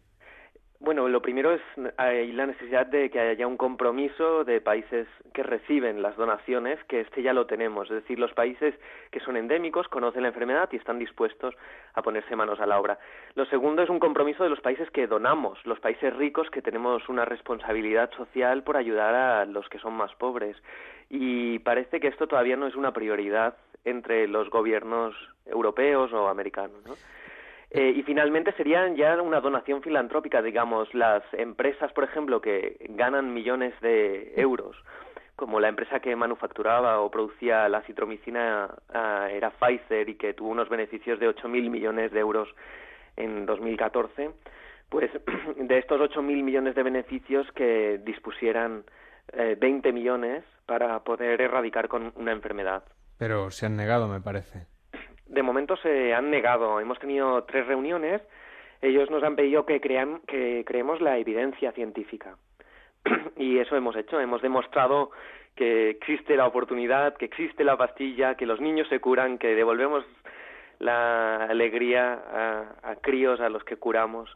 Bueno, 0.80 1.07
lo 1.07 1.23
primero 1.23 1.53
es 1.53 1.61
hay 1.97 2.31
la 2.33 2.45
necesidad 2.45 2.85
de 2.85 3.09
que 3.09 3.19
haya 3.19 3.47
un 3.47 3.57
compromiso 3.57 4.43
de 4.43 4.61
países 4.61 5.07
que 5.33 5.41
reciben 5.41 6.03
las 6.03 6.15
donaciones, 6.15 6.77
que 6.83 7.01
este 7.01 7.23
ya 7.23 7.33
lo 7.33 7.47
tenemos, 7.47 7.89
es 7.89 7.95
decir, 7.95 8.19
los 8.19 8.31
países 8.33 8.75
que 9.09 9.19
son 9.19 9.38
endémicos 9.38 9.88
conocen 9.88 10.22
la 10.22 10.27
enfermedad 10.27 10.69
y 10.72 10.75
están 10.75 10.99
dispuestos 10.99 11.56
a 11.95 12.03
ponerse 12.03 12.35
manos 12.35 12.59
a 12.59 12.67
la 12.67 12.80
obra. 12.80 12.99
Lo 13.33 13.45
segundo 13.45 13.81
es 13.81 13.89
un 13.89 13.99
compromiso 13.99 14.43
de 14.43 14.49
los 14.49 14.61
países 14.61 14.89
que 14.91 15.07
donamos, 15.07 15.57
los 15.65 15.80
países 15.80 16.15
ricos 16.15 16.47
que 16.51 16.61
tenemos 16.61 17.09
una 17.09 17.25
responsabilidad 17.25 18.11
social 18.15 18.61
por 18.61 18.77
ayudar 18.77 19.15
a 19.15 19.45
los 19.45 19.67
que 19.69 19.80
son 19.80 19.93
más 19.95 20.14
pobres. 20.15 20.57
Y 21.09 21.57
parece 21.59 21.99
que 21.99 22.07
esto 22.07 22.27
todavía 22.27 22.56
no 22.56 22.67
es 22.67 22.75
una 22.75 22.93
prioridad 22.93 23.57
entre 23.83 24.27
los 24.27 24.49
gobiernos 24.51 25.15
europeos 25.45 26.14
o 26.14 26.27
americanos, 26.27 26.85
¿no? 26.85 26.93
Eh, 27.70 27.94
y 27.98 28.04
finalmente 28.04 28.54
serían 28.54 28.96
ya 28.96 29.22
una 29.22 29.42
donación 29.42 29.82
filantrópica, 29.82 30.42
digamos, 30.42 30.94
las 30.94 31.22
empresas, 31.34 31.92
por 31.92 32.06
ejemplo, 32.06 32.42
que 32.42 32.78
ganan 32.90 33.34
millones 33.34 33.74
de 33.82 34.34
euros, 34.38 34.78
como 35.36 35.60
la 35.60 35.68
empresa 35.68 36.00
que 36.00 36.16
manufacturaba 36.16 37.02
o 37.02 37.12
producía 37.12 37.68
la 37.68 37.82
citromicina 37.82 38.74
ah, 38.94 39.28
era 39.30 39.52
Pfizer 39.52 40.08
y 40.08 40.16
que 40.16 40.34
tuvo 40.34 40.50
unos 40.50 40.70
beneficios 40.70 41.20
de 41.20 41.30
8.000 41.30 41.70
millones 41.70 42.12
de 42.12 42.20
euros 42.20 42.48
en 43.18 43.46
2014, 43.46 44.32
pues 44.88 45.12
de 45.58 45.78
estos 45.78 46.00
8.000 46.00 46.22
millones 46.22 46.74
de 46.74 46.84
beneficios 46.84 47.52
que 47.52 48.00
dispusieran 48.02 48.86
eh, 49.34 49.58
20 49.60 49.92
millones 49.92 50.46
para 50.66 51.04
poder 51.04 51.42
erradicar 51.42 51.90
con 51.90 52.14
una 52.16 52.32
enfermedad. 52.32 52.84
Pero 53.18 53.52
se 53.52 53.66
han 53.66 53.76
negado, 53.76 54.08
me 54.08 54.22
parece 54.22 54.76
de 55.30 55.43
momento 55.43 55.75
se 55.77 56.14
han 56.14 56.30
negado. 56.30 56.80
Hemos 56.80 56.99
tenido 56.99 57.43
tres 57.43 57.65
reuniones. 57.67 58.22
Ellos 58.81 59.09
nos 59.09 59.23
han 59.23 59.35
pedido 59.35 59.65
que, 59.65 59.81
crean, 59.81 60.22
que 60.27 60.64
creemos 60.65 61.01
la 61.01 61.17
evidencia 61.17 61.72
científica. 61.72 62.38
y 63.38 63.59
eso 63.59 63.75
hemos 63.75 63.95
hecho. 63.95 64.19
Hemos 64.19 64.41
demostrado 64.41 65.11
que 65.56 65.89
existe 65.89 66.35
la 66.35 66.45
oportunidad, 66.45 67.15
que 67.17 67.25
existe 67.25 67.64
la 67.64 67.77
pastilla, 67.77 68.35
que 68.35 68.45
los 68.45 68.61
niños 68.61 68.88
se 68.89 68.99
curan, 68.99 69.38
que 69.38 69.56
devolvemos 69.56 70.06
la 70.80 71.45
alegría 71.45 72.14
a, 72.14 72.91
a 72.91 72.95
críos 72.97 73.39
a 73.41 73.49
los 73.49 73.64
que 73.64 73.77
curamos 73.77 74.30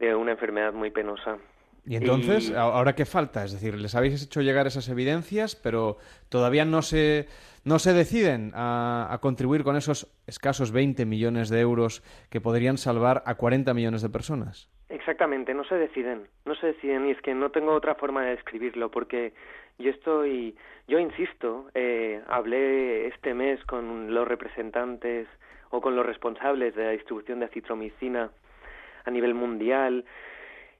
de 0.00 0.14
una 0.14 0.32
enfermedad 0.32 0.72
muy 0.72 0.90
penosa. 0.90 1.38
Y 1.84 1.96
entonces, 1.96 2.52
¿ahora 2.54 2.94
qué 2.94 3.04
falta? 3.04 3.44
Es 3.44 3.52
decir, 3.52 3.74
les 3.74 3.94
habéis 3.94 4.24
hecho 4.24 4.40
llegar 4.40 4.66
esas 4.66 4.88
evidencias, 4.88 5.56
pero 5.56 5.96
todavía 6.28 6.64
no 6.64 6.80
se, 6.80 7.26
no 7.64 7.80
se 7.80 7.92
deciden 7.92 8.52
a, 8.54 9.18
contribuir 9.20 9.64
con 9.64 9.76
esos 9.76 10.06
escasos 10.26 10.70
20 10.70 11.04
millones 11.06 11.48
de 11.48 11.60
euros 11.60 12.02
que 12.30 12.40
podrían 12.40 12.78
salvar 12.78 13.22
a 13.26 13.34
40 13.34 13.74
millones 13.74 14.02
de 14.02 14.10
personas. 14.10 14.70
Exactamente, 14.90 15.54
no 15.54 15.64
se 15.64 15.74
deciden, 15.74 16.28
no 16.44 16.54
se 16.54 16.68
deciden 16.68 17.08
y 17.08 17.12
es 17.12 17.20
que 17.20 17.34
no 17.34 17.50
tengo 17.50 17.72
otra 17.72 17.96
forma 17.96 18.22
de 18.24 18.36
describirlo 18.36 18.90
porque 18.90 19.32
yo 19.78 19.90
estoy, 19.90 20.54
yo 20.86 20.98
insisto, 21.00 21.68
eh, 21.74 22.20
hablé 22.28 23.08
este 23.08 23.34
mes 23.34 23.64
con 23.64 24.14
los 24.14 24.28
representantes 24.28 25.26
o 25.70 25.80
con 25.80 25.96
los 25.96 26.06
responsables 26.06 26.76
de 26.76 26.84
la 26.84 26.90
distribución 26.90 27.40
de 27.40 27.46
acitromicina 27.46 28.30
a 29.04 29.10
nivel 29.10 29.34
mundial 29.34 30.04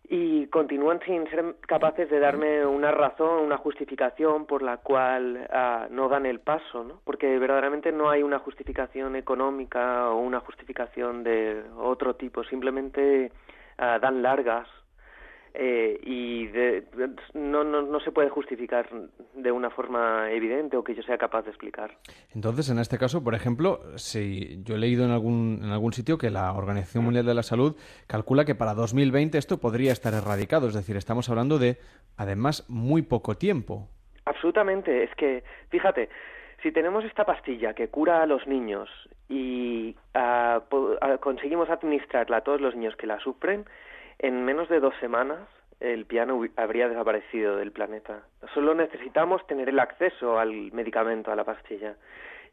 y 0.09 0.47
continúan 0.49 1.01
sin 1.07 1.29
ser 1.31 1.57
capaces 1.67 2.11
de 2.11 2.19
darme 2.19 2.67
una 2.67 2.91
razón, 2.91 3.45
una 3.45 3.57
justificación 3.57 4.47
por 4.47 4.63
la 4.63 4.79
cual 4.79 5.49
uh, 5.49 5.93
no 5.93 6.09
dan 6.09 6.27
el 6.27 6.41
paso, 6.41 6.85
¿no? 6.85 7.01
Porque 7.05 7.39
verdaderamente 7.39 7.93
no 7.93 8.11
hay 8.11 8.23
una 8.23 8.39
justificación 8.39 9.17
económica 9.17 10.11
o 10.11 10.19
una 10.19 10.41
justificación 10.41 11.23
de 11.23 11.63
otro 11.79 12.17
tipo, 12.17 12.45
simplemente 12.45 13.33
uh, 13.79 14.01
dan 14.01 14.23
largas 14.23 14.69
eh, 15.55 16.01
y 16.03 16.49
no, 17.35 17.63
no, 17.63 17.83
no, 17.83 18.01
se 18.01 18.11
puede 18.11 18.31
justificar 18.31 18.89
de 19.35 19.53
una 19.53 19.71
forma 19.71 20.31
evidente 20.31 20.77
o 20.77 20.85
que 20.85 20.95
yo 20.95 21.03
sea 21.03 21.19
capaz 21.19 21.43
de 21.43 21.51
explicar. 21.51 21.99
Entonces, 22.35 22.71
en 22.71 22.79
este 22.79 22.97
caso, 22.99 23.23
por 23.23 23.35
ejemplo, 23.35 23.81
si 23.97 24.63
yo 24.65 24.77
he 24.77 24.79
leído 24.79 25.05
en 25.05 25.11
algún, 25.11 25.61
en 25.63 25.71
algún 25.71 25.93
sitio 25.93 26.17
que 26.17 26.31
la 26.31 26.53
Organización 26.55 27.05
Mundial 27.05 27.27
de 27.27 27.35
la 27.35 27.43
Salud 27.43 27.77
calcula 28.07 28.45
que 28.45 28.55
para 28.55 28.75
2020 28.75 29.37
esto 29.37 29.61
podría 29.61 29.93
estar 29.93 30.15
erradicado, 30.15 30.69
es 30.69 30.75
decir, 30.75 30.97
estamos 30.97 31.29
hablando 31.29 31.59
de, 31.59 31.77
además, 32.17 32.65
muy 32.69 33.03
poco 33.03 33.35
tiempo. 33.35 33.89
Absolutamente, 34.25 35.05
es 35.05 35.15
que, 35.17 35.45
fíjate, 35.69 36.09
si 36.63 36.73
tenemos 36.73 37.05
esta 37.05 37.25
pastilla 37.25 37.75
que 37.75 37.89
cura 37.89 38.23
a 38.23 38.27
los 38.27 38.47
niños 38.47 38.89
y 39.29 39.97
ah, 40.15 40.63
conseguimos 41.21 41.69
administrarla 41.71 42.39
a 42.39 42.41
todos 42.43 42.61
los 42.61 42.75
niños 42.75 42.97
que 42.97 43.07
la 43.07 43.19
sufren, 43.19 43.67
en 44.19 44.45
menos 44.45 44.69
de 44.69 44.81
dos 44.81 44.95
semanas 45.01 45.41
el 45.81 46.07
piano 46.07 46.41
habría 46.57 46.89
desaparecido 46.89 47.57
del 47.57 47.73
planeta. 47.73 48.23
Solo 48.55 48.75
necesitamos 48.75 49.45
tener 49.47 49.69
el 49.69 49.81
acceso 49.81 50.39
al 50.39 50.71
medicamento, 50.73 51.33
a 51.33 51.37
la 51.37 51.45
pastilla. 51.45 51.97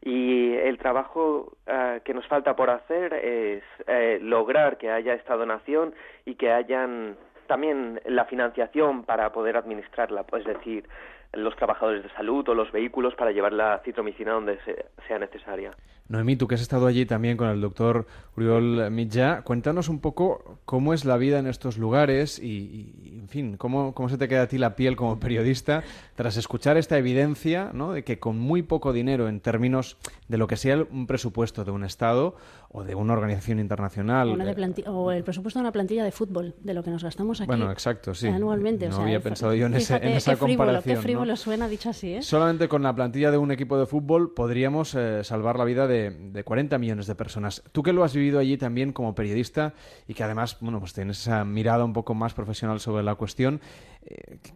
Y 0.02 0.54
el 0.54 0.78
trabajo 0.78 1.52
eh, 1.66 2.00
que 2.04 2.14
nos 2.14 2.26
falta 2.26 2.56
por 2.56 2.70
hacer 2.70 3.14
es 3.14 3.62
eh, 3.86 4.18
lograr 4.20 4.78
que 4.78 4.90
haya 4.90 5.14
esta 5.14 5.36
donación 5.36 5.94
y 6.24 6.34
que 6.34 6.50
hayan 6.50 7.16
también 7.46 8.00
la 8.06 8.24
financiación 8.24 9.04
para 9.04 9.30
poder 9.32 9.56
administrarla, 9.56 10.22
pues, 10.22 10.46
es 10.46 10.56
decir, 10.56 10.88
los 11.32 11.54
trabajadores 11.56 12.02
de 12.02 12.10
salud 12.10 12.48
o 12.48 12.54
los 12.54 12.72
vehículos 12.72 13.14
para 13.14 13.30
llevar 13.30 13.52
la 13.52 13.80
citromicina 13.84 14.32
donde 14.32 14.58
sea 15.06 15.18
necesaria. 15.18 15.70
Noemí, 16.08 16.34
tú 16.34 16.48
que 16.48 16.56
has 16.56 16.60
estado 16.60 16.88
allí 16.88 17.06
también 17.06 17.36
con 17.36 17.48
el 17.48 17.60
doctor 17.60 18.04
Uriol 18.36 18.90
Mitja, 18.90 19.42
cuéntanos 19.42 19.88
un 19.88 20.00
poco 20.00 20.58
cómo 20.64 20.92
es 20.92 21.04
la 21.04 21.16
vida 21.16 21.38
en 21.38 21.46
estos 21.46 21.78
lugares 21.78 22.40
y, 22.40 23.16
en 23.20 23.28
fin, 23.28 23.56
cómo, 23.56 23.94
cómo 23.94 24.08
se 24.08 24.18
te 24.18 24.26
queda 24.26 24.42
a 24.42 24.46
ti 24.48 24.58
la 24.58 24.74
piel 24.74 24.96
como 24.96 25.20
periodista 25.20 25.84
tras 26.16 26.36
escuchar 26.36 26.76
esta 26.76 26.98
evidencia 26.98 27.70
¿no? 27.72 27.92
de 27.92 28.02
que 28.02 28.18
con 28.18 28.40
muy 28.40 28.62
poco 28.62 28.92
dinero 28.92 29.28
en 29.28 29.38
términos 29.38 29.98
de 30.26 30.36
lo 30.36 30.48
que 30.48 30.56
sea 30.56 30.84
un 30.90 31.06
presupuesto 31.06 31.64
de 31.64 31.70
un 31.70 31.84
Estado 31.84 32.34
o 32.70 32.82
de 32.82 32.96
una 32.96 33.12
organización 33.12 33.60
internacional. 33.60 34.36
o 34.86 35.12
el 35.12 35.22
presupuesto 35.22 35.60
de 35.60 35.62
una 35.62 35.72
plantilla 35.72 36.02
de 36.02 36.10
fútbol, 36.10 36.54
de 36.58 36.74
lo 36.74 36.82
que 36.82 36.90
nos 36.90 37.04
gastamos 37.04 37.40
aquí 37.40 37.46
bueno, 37.46 37.70
exacto, 37.70 38.14
sí. 38.14 38.26
anualmente. 38.26 38.88
No 38.88 39.02
había 39.02 39.20
pensado 39.20 39.54
yo 39.54 39.66
en, 39.66 39.74
ese, 39.74 39.96
en 39.96 40.08
esa 40.08 40.36
comparación. 40.36 41.19
Qué 41.20 41.24
frívolo 41.26 41.36
suena 41.36 41.68
dicho 41.68 41.90
así, 41.90 42.14
¿eh? 42.14 42.22
Solamente 42.22 42.68
con 42.68 42.82
la 42.82 42.94
plantilla 42.94 43.30
de 43.30 43.38
un 43.38 43.50
equipo 43.50 43.78
de 43.78 43.86
fútbol 43.86 44.32
podríamos 44.34 44.94
eh, 44.94 45.22
salvar 45.24 45.58
la 45.58 45.64
vida 45.64 45.86
de 45.86 46.00
de, 46.10 46.44
40 46.44 46.78
millones 46.78 47.06
de 47.06 47.14
personas. 47.14 47.62
Tú 47.72 47.82
que 47.82 47.92
lo 47.92 48.04
has 48.04 48.14
vivido 48.14 48.38
allí 48.38 48.56
también 48.56 48.92
como 48.92 49.14
periodista 49.14 49.74
y 50.06 50.14
que 50.14 50.24
además, 50.24 50.56
bueno, 50.60 50.80
pues 50.80 50.92
tienes 50.92 51.20
esa 51.20 51.44
mirada 51.44 51.84
un 51.84 51.92
poco 51.92 52.14
más 52.14 52.34
profesional 52.34 52.80
sobre 52.80 53.02
la 53.02 53.14
cuestión, 53.14 53.60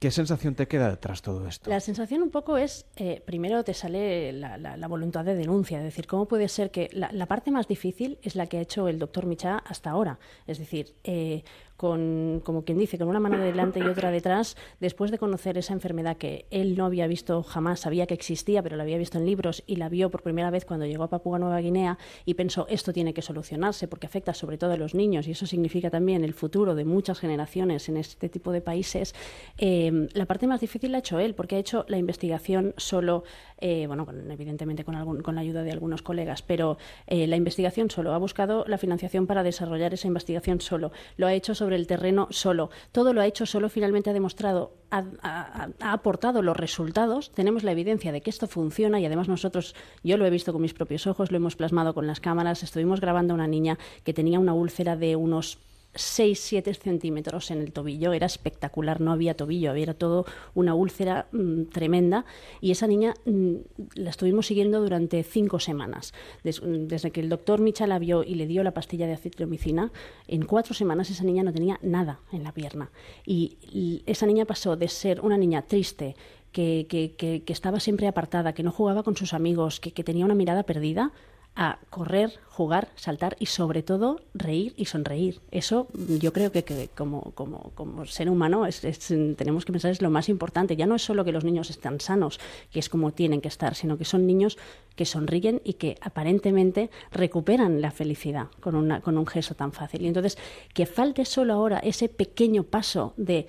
¿qué 0.01 0.11
sensación 0.11 0.55
te 0.55 0.67
queda 0.67 0.97
tras 0.97 1.23
todo 1.23 1.47
esto? 1.47 1.71
La 1.71 1.81
sensación 1.81 2.23
un 2.23 2.31
poco 2.31 2.57
es, 2.57 2.87
eh, 2.97 3.23
primero 3.25 3.63
te 3.65 3.75
sale 3.75 4.33
la, 4.33 4.89
voluntad 4.89 5.25
de 5.25 5.35
denuncia, 5.35 5.79
es 5.79 5.85
decir, 5.85 6.07
¿cómo 6.07 6.27
puede 6.27 6.49
ser 6.49 6.71
que 6.71 6.89
la, 6.93 7.27
parte 7.27 7.51
más 7.51 7.69
difícil 7.69 8.19
es 8.23 8.37
la 8.37 8.47
que 8.47 8.59
ha 8.59 8.61
hecho 8.61 8.89
el 8.89 8.99
doctor 8.99 9.27
Micha 9.27 9.59
hasta 9.59 9.91
ahora? 9.91 10.19
Es 10.47 10.59
decir, 10.59 10.95
eh, 11.05 11.43
con, 11.77 12.41
como 12.45 12.65
quien 12.65 12.79
dice, 12.79 12.99
con 12.99 13.09
una 13.09 13.21
mano 13.21 13.39
delante 13.39 13.81
y 13.81 13.83
otra 13.83 14.11
detrás, 14.11 14.57
después 14.81 15.11
de 15.11 15.19
conocer 15.19 15.59
esa 15.59 15.73
enfermedad 15.73 16.17
que 16.17 16.47
él 16.51 16.77
no 16.77 16.87
había 16.87 17.07
visto 17.07 17.43
jamás, 17.43 17.81
sabía 17.81 18.07
que 18.07 18.15
existía, 18.15 18.63
pero 18.63 18.77
la 18.77 18.85
había 18.85 18.99
visto 18.99 19.19
en 19.19 19.27
libros 19.27 19.65
y 19.67 19.77
la 19.77 19.89
vio 19.89 20.11
por 20.11 20.23
primera 20.23 20.51
vez 20.51 20.65
cuando 20.65 20.87
llegó 20.87 21.05
a 21.05 21.11
Papúa 21.11 21.39
Nueva 21.39 21.61
Guinea 21.61 21.99
y 22.25 22.35
pensó, 22.35 22.67
esto 22.69 22.93
tiene 22.93 23.13
que 23.13 23.23
solucionarse 23.23 23.89
porque 23.89 24.07
afecta 24.07 24.35
sobre 24.35 24.57
todo 24.57 24.73
a 24.73 24.77
los 24.77 24.95
niños 24.95 25.27
y 25.27 25.33
eso 25.33 25.47
significa 25.47 25.91
también 25.91 26.25
el 26.25 26.35
futuro 26.35 26.75
de 26.75 26.85
muchas 26.85 27.19
generaciones 27.19 27.89
en 27.89 27.97
este 27.97 28.29
tipo 28.29 28.53
de 28.53 28.61
países, 28.61 29.15
eh, 29.59 30.09
la 30.13 30.27
parte 30.27 30.47
más 30.47 30.61
difícil 30.61 30.93
la 30.93 30.99
ha 30.99 31.01
hecho 31.01 31.19
él, 31.19 31.35
porque 31.35 31.57
ha 31.57 31.59
hecho 31.59 31.85
la 31.89 31.99
investigación 31.99 32.75
solo, 32.77 33.25
eh, 33.59 33.87
bueno, 33.87 34.07
evidentemente 34.31 34.85
con, 34.85 34.95
algún, 34.95 35.23
con 35.23 35.35
la 35.35 35.41
ayuda 35.41 35.63
de 35.63 35.73
algunos 35.73 36.03
colegas, 36.03 36.43
pero 36.43 36.79
eh, 37.07 37.27
la 37.27 37.37
investigación 37.37 37.91
solo, 37.91 38.13
ha 38.13 38.19
buscado 38.19 38.65
la 38.67 38.79
financiación 38.79 39.27
para 39.27 39.43
desarrollar 39.43 39.95
esa 39.95 40.09
investigación 40.09 40.61
solo, 40.61 40.93
lo 41.17 41.27
ha 41.27 41.35
hecho 41.35 41.55
sobre 41.55 41.77
el 41.77 41.87
terreno 41.87 42.29
solo. 42.31 42.71
Todo 42.93 43.13
lo 43.13 43.21
ha 43.21 43.27
hecho 43.27 43.47
solo, 43.47 43.69
finalmente 43.69 44.11
ha 44.11 44.13
demostrado, 44.13 44.73
ha, 44.91 45.69
aportado 45.81 46.43
los 46.43 46.57
resultados. 46.57 47.31
Tenemos 47.33 47.63
la 47.65 47.73
evidencia 47.73 48.13
de 48.13 48.21
que 48.21 48.31
esto 48.31 48.47
funciona 48.47 49.01
y 49.01 49.07
además 49.07 49.29
nosotros, 49.29 49.75
yo 50.03 50.17
lo 50.17 50.27
he 50.27 50.31
visto 50.31 50.53
con 50.53 50.63
mis 50.63 50.75
propios 50.75 51.07
ojos, 51.07 51.31
lo 51.31 51.37
hemos 51.37 51.57
plasmado 51.57 51.95
con 51.95 52.07
las 52.07 52.21
cámaras. 52.21 52.63
Estuvimos 52.63 53.01
grabando 53.01 53.35
a 53.35 53.37
una 53.37 53.47
niña 53.47 53.79
que 54.05 54.15
tenía 54.15 54.39
una 54.39 54.55
úlcera 54.55 54.97
de 54.97 55.17
unos 55.17 55.59
6-7 55.95 56.75
centímetros 56.75 57.51
en 57.51 57.61
el 57.61 57.73
tobillo, 57.73 58.13
era 58.13 58.27
espectacular, 58.27 59.01
no 59.01 59.13
había 59.13 59.35
tobillo, 59.37 59.71
había 59.71 59.95
todo 59.95 60.27
una 60.55 60.75
úlcera 60.75 61.29
mm, 61.33 61.65
tremenda 61.67 62.25
y 62.61 62.71
esa 62.71 62.87
niña 62.87 63.15
mm, 63.25 63.55
la 63.95 64.11
estuvimos 64.11 64.47
siguiendo 64.47 64.81
durante 64.81 65.23
cinco 65.23 65.61
semanas. 65.61 66.13
desde 66.43 67.11
que 67.11 67.21
el 67.21 67.29
doctor 67.29 67.61
Micha 67.61 67.87
la 67.87 67.99
vio 67.99 68.23
y 68.25 68.35
le 68.35 68.47
dio 68.47 68.63
la 68.63 68.75
pastilla 68.75 69.07
de 69.07 69.15
acitromicina, 69.15 69.93
en 70.29 70.45
cuatro 70.45 70.75
semanas 70.75 71.11
esa 71.11 71.25
niña 71.25 71.43
no 71.43 71.53
tenía 71.53 71.79
nada 71.83 72.21
en 72.33 72.43
la 72.43 72.53
pierna 72.53 72.91
y, 73.27 74.03
esa 74.07 74.27
niña 74.27 74.45
pasó 74.45 74.77
de 74.77 74.89
ser 74.89 75.21
una 75.21 75.37
niña 75.37 75.63
triste, 75.63 76.17
que, 76.53 76.87
que, 76.89 77.43
que, 77.43 77.53
estaba 77.53 77.81
siempre 77.81 78.07
apartada, 78.07 78.55
que 78.55 78.63
no 78.63 78.71
jugaba 78.71 79.03
con 79.03 79.17
sus 79.17 79.35
amigos, 79.35 79.81
que, 79.81 80.05
tenía 80.05 80.25
una 80.25 80.37
mirada 80.37 80.63
perdida, 80.63 81.13
a 81.57 81.79
correr, 81.89 82.41
jugar, 82.49 82.89
saltar 82.97 83.37
y 83.39 83.47
sobre 83.47 83.83
todo 83.83 84.21
reír 84.35 84.75
y 84.77 84.87
sonreír. 84.87 85.41
Eso 85.53 85.87
yo 86.21 86.33
creo 86.33 86.51
que, 86.51 86.89
como, 86.95 87.33
como, 87.33 87.71
como, 87.75 88.07
ser 88.07 88.29
humano 88.29 88.67
es, 88.67 88.85
es, 88.85 89.07
tenemos 89.37 89.65
que 89.65 89.73
pensar 89.73 89.93
es 89.93 90.03
lo 90.03 90.11
más 90.11 90.29
importante. 90.29 90.77
Ya 90.77 90.87
no 90.87 90.97
es 90.97 91.03
solo 91.03 91.25
que 91.25 91.33
los 91.33 91.45
niños 91.45 91.71
están 91.71 92.01
sanos, 92.01 92.41
que 92.73 92.81
es 92.81 92.89
como 92.89 93.13
tienen 93.13 93.41
que 93.41 93.49
estar, 93.49 93.77
sino 93.77 93.99
que 93.99 94.05
son 94.05 94.27
niños 94.27 94.59
que 94.97 95.05
sonríen 95.05 95.61
y 95.65 95.75
que 95.75 95.97
aparentemente 96.01 96.91
recuperan 97.13 97.81
la 97.81 97.93
felicidad 97.93 98.49
con, 98.61 98.75
una, 98.75 99.01
con 99.01 99.17
un 99.17 99.27
gesto 99.27 99.55
tan 99.55 99.73
fácil. 99.73 100.03
Y 100.03 100.09
entonces, 100.09 100.39
que 100.73 100.87
falte 100.87 101.25
solo 101.25 101.55
ahora 101.55 101.79
ese 101.79 102.09
pequeño 102.09 102.65
paso 102.65 103.15
de 103.17 103.47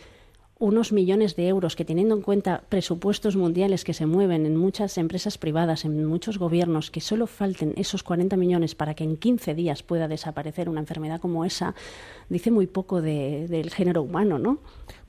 unos 0.58 0.94
millones 0.94 1.36
de 1.36 1.48
euros 1.48 1.76
que 1.76 1.84
teniendo 1.84 2.16
en 2.16 2.22
cuenta 2.22 2.64
presupuestos 2.70 3.36
mundiales 3.36 3.84
que 3.84 3.94
se 3.94 4.06
mueven 4.06 4.46
en 4.46 4.56
muchas 4.56 4.98
empresas 4.98 5.38
privadas, 5.38 5.84
en 5.84 6.06
muchos 6.06 6.38
gobiernos, 6.38 6.92
que 6.92 7.02
solo 7.02 7.28
falten 7.28 7.74
esos 7.76 8.04
40 8.04 8.38
millones 8.38 8.74
para 8.74 8.94
que 8.94 9.04
en 9.04 9.18
15 9.18 9.54
días 9.54 9.84
pueda 9.84 10.08
desaparecer 10.08 10.70
una 10.70 10.80
enfermedad 10.80 11.20
como 11.20 11.44
esa, 11.44 11.76
dice 12.30 12.52
muy 12.52 12.68
poco 12.68 13.02
de, 13.02 13.48
del 13.50 13.70
género 13.70 14.02
humano, 14.02 14.40
¿no? 14.40 14.60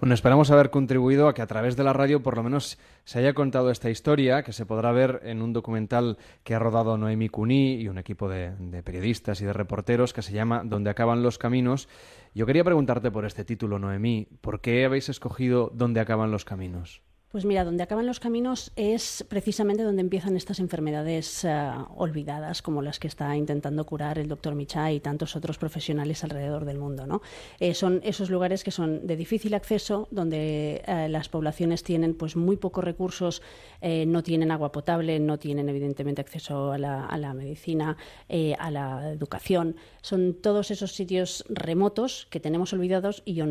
Bueno, 0.01 0.15
esperamos 0.15 0.51
haber 0.51 0.71
contribuido 0.71 1.29
a 1.29 1.35
que 1.35 1.43
a 1.43 1.47
través 1.47 1.77
de 1.77 1.85
la 1.85 1.93
radio 1.93 2.23
por 2.23 2.37
lo 2.37 2.43
menos 2.43 2.77
se 3.05 3.21
haya 3.21 3.33
contado 3.33 3.71
esta 3.71 3.89
historia, 3.89 4.43
que 4.43 4.53
se 4.53 4.67
podrá 4.67 4.91
ver 4.91 5.21
en 5.25 5.43
un 5.43 5.53
documental 5.53 6.19
que 6.43 6.55
ha 6.55 6.59
rodado 6.59 6.99
Noemi 6.99 7.29
Cuní 7.29 7.75
y 7.75 7.89
un 7.89 7.99
equipo 7.99 8.29
de, 8.29 8.51
de 8.59 8.83
periodistas 8.83 9.41
y 9.41 9.45
de 9.45 9.53
reporteros 9.53 10.13
que 10.13 10.23
se 10.23 10.33
llama 10.33 10.63
Donde 10.65 10.91
acaban 10.91 11.23
los 11.23 11.39
caminos 11.39 11.89
yo 12.37 12.45
quería 12.45 12.65
preguntarte 12.65 13.11
por 13.11 13.25
este 13.25 13.47
título, 13.47 13.79
Noemí. 13.79 14.29
¿Por 14.43 14.61
qué 14.61 14.85
habéis 14.85 15.09
escogido 15.09 15.73
Dónde 15.73 16.01
acaban 16.01 16.31
los 16.31 16.45
caminos? 16.45 17.01
Pues 17.37 17.45
mira, 17.45 17.65
donde 17.65 17.83
acaban 17.83 18.07
los 18.07 18.19
caminos 18.19 18.73
es 18.77 19.23
precisamente 19.29 19.83
donde 19.83 20.01
empiezan 20.01 20.39
estas 20.39 20.59
enfermedades 20.59 21.45
uh, 21.45 21.85
olvidadas, 21.95 22.63
como 22.63 22.81
las 22.81 22.99
que 22.99 23.09
está 23.09 23.37
intentando 23.37 23.85
curar 23.85 24.19
el 24.19 24.27
doctor 24.27 24.55
Micha 24.55 24.91
y 24.91 25.01
tantos 25.01 25.37
otros 25.37 25.59
profesionales 25.59 26.25
alrededor 26.25 26.65
del 26.65 26.79
mundo. 26.79 27.07
¿no? 27.07 27.21
Eh, 27.61 27.75
son 27.75 28.01
esos 28.05 28.31
lugares 28.31 28.65
que 28.65 28.71
son 28.71 29.07
de 29.07 29.17
difícil 29.17 29.53
acceso, 29.53 30.09
donde 30.11 30.83
uh, 30.89 31.11
las 31.11 31.29
poblaciones 31.29 31.83
tienen 31.83 32.15
pues 32.15 32.37
muy 32.37 32.57
pocos 32.57 32.83
recursos, 32.83 33.43
eh, 33.83 34.07
no 34.07 34.23
tienen 34.23 34.51
agua 34.51 34.73
potable, 34.73 35.21
no 35.21 35.39
tienen 35.39 35.69
evidentemente 35.69 36.23
acceso 36.23 36.73
a 36.73 36.79
la, 36.79 37.35
medicina, 37.35 37.99
eh, 38.31 38.55
a 38.59 38.71
la 38.71 39.13
educación. 39.13 39.77
Son 40.01 40.33
todos 40.33 40.71
esos 40.71 40.95
sitios 40.95 41.45
remotos 41.51 42.29
que 42.31 42.41
tenemos 42.41 42.73
olvidados 42.73 43.23
y 43.27 43.43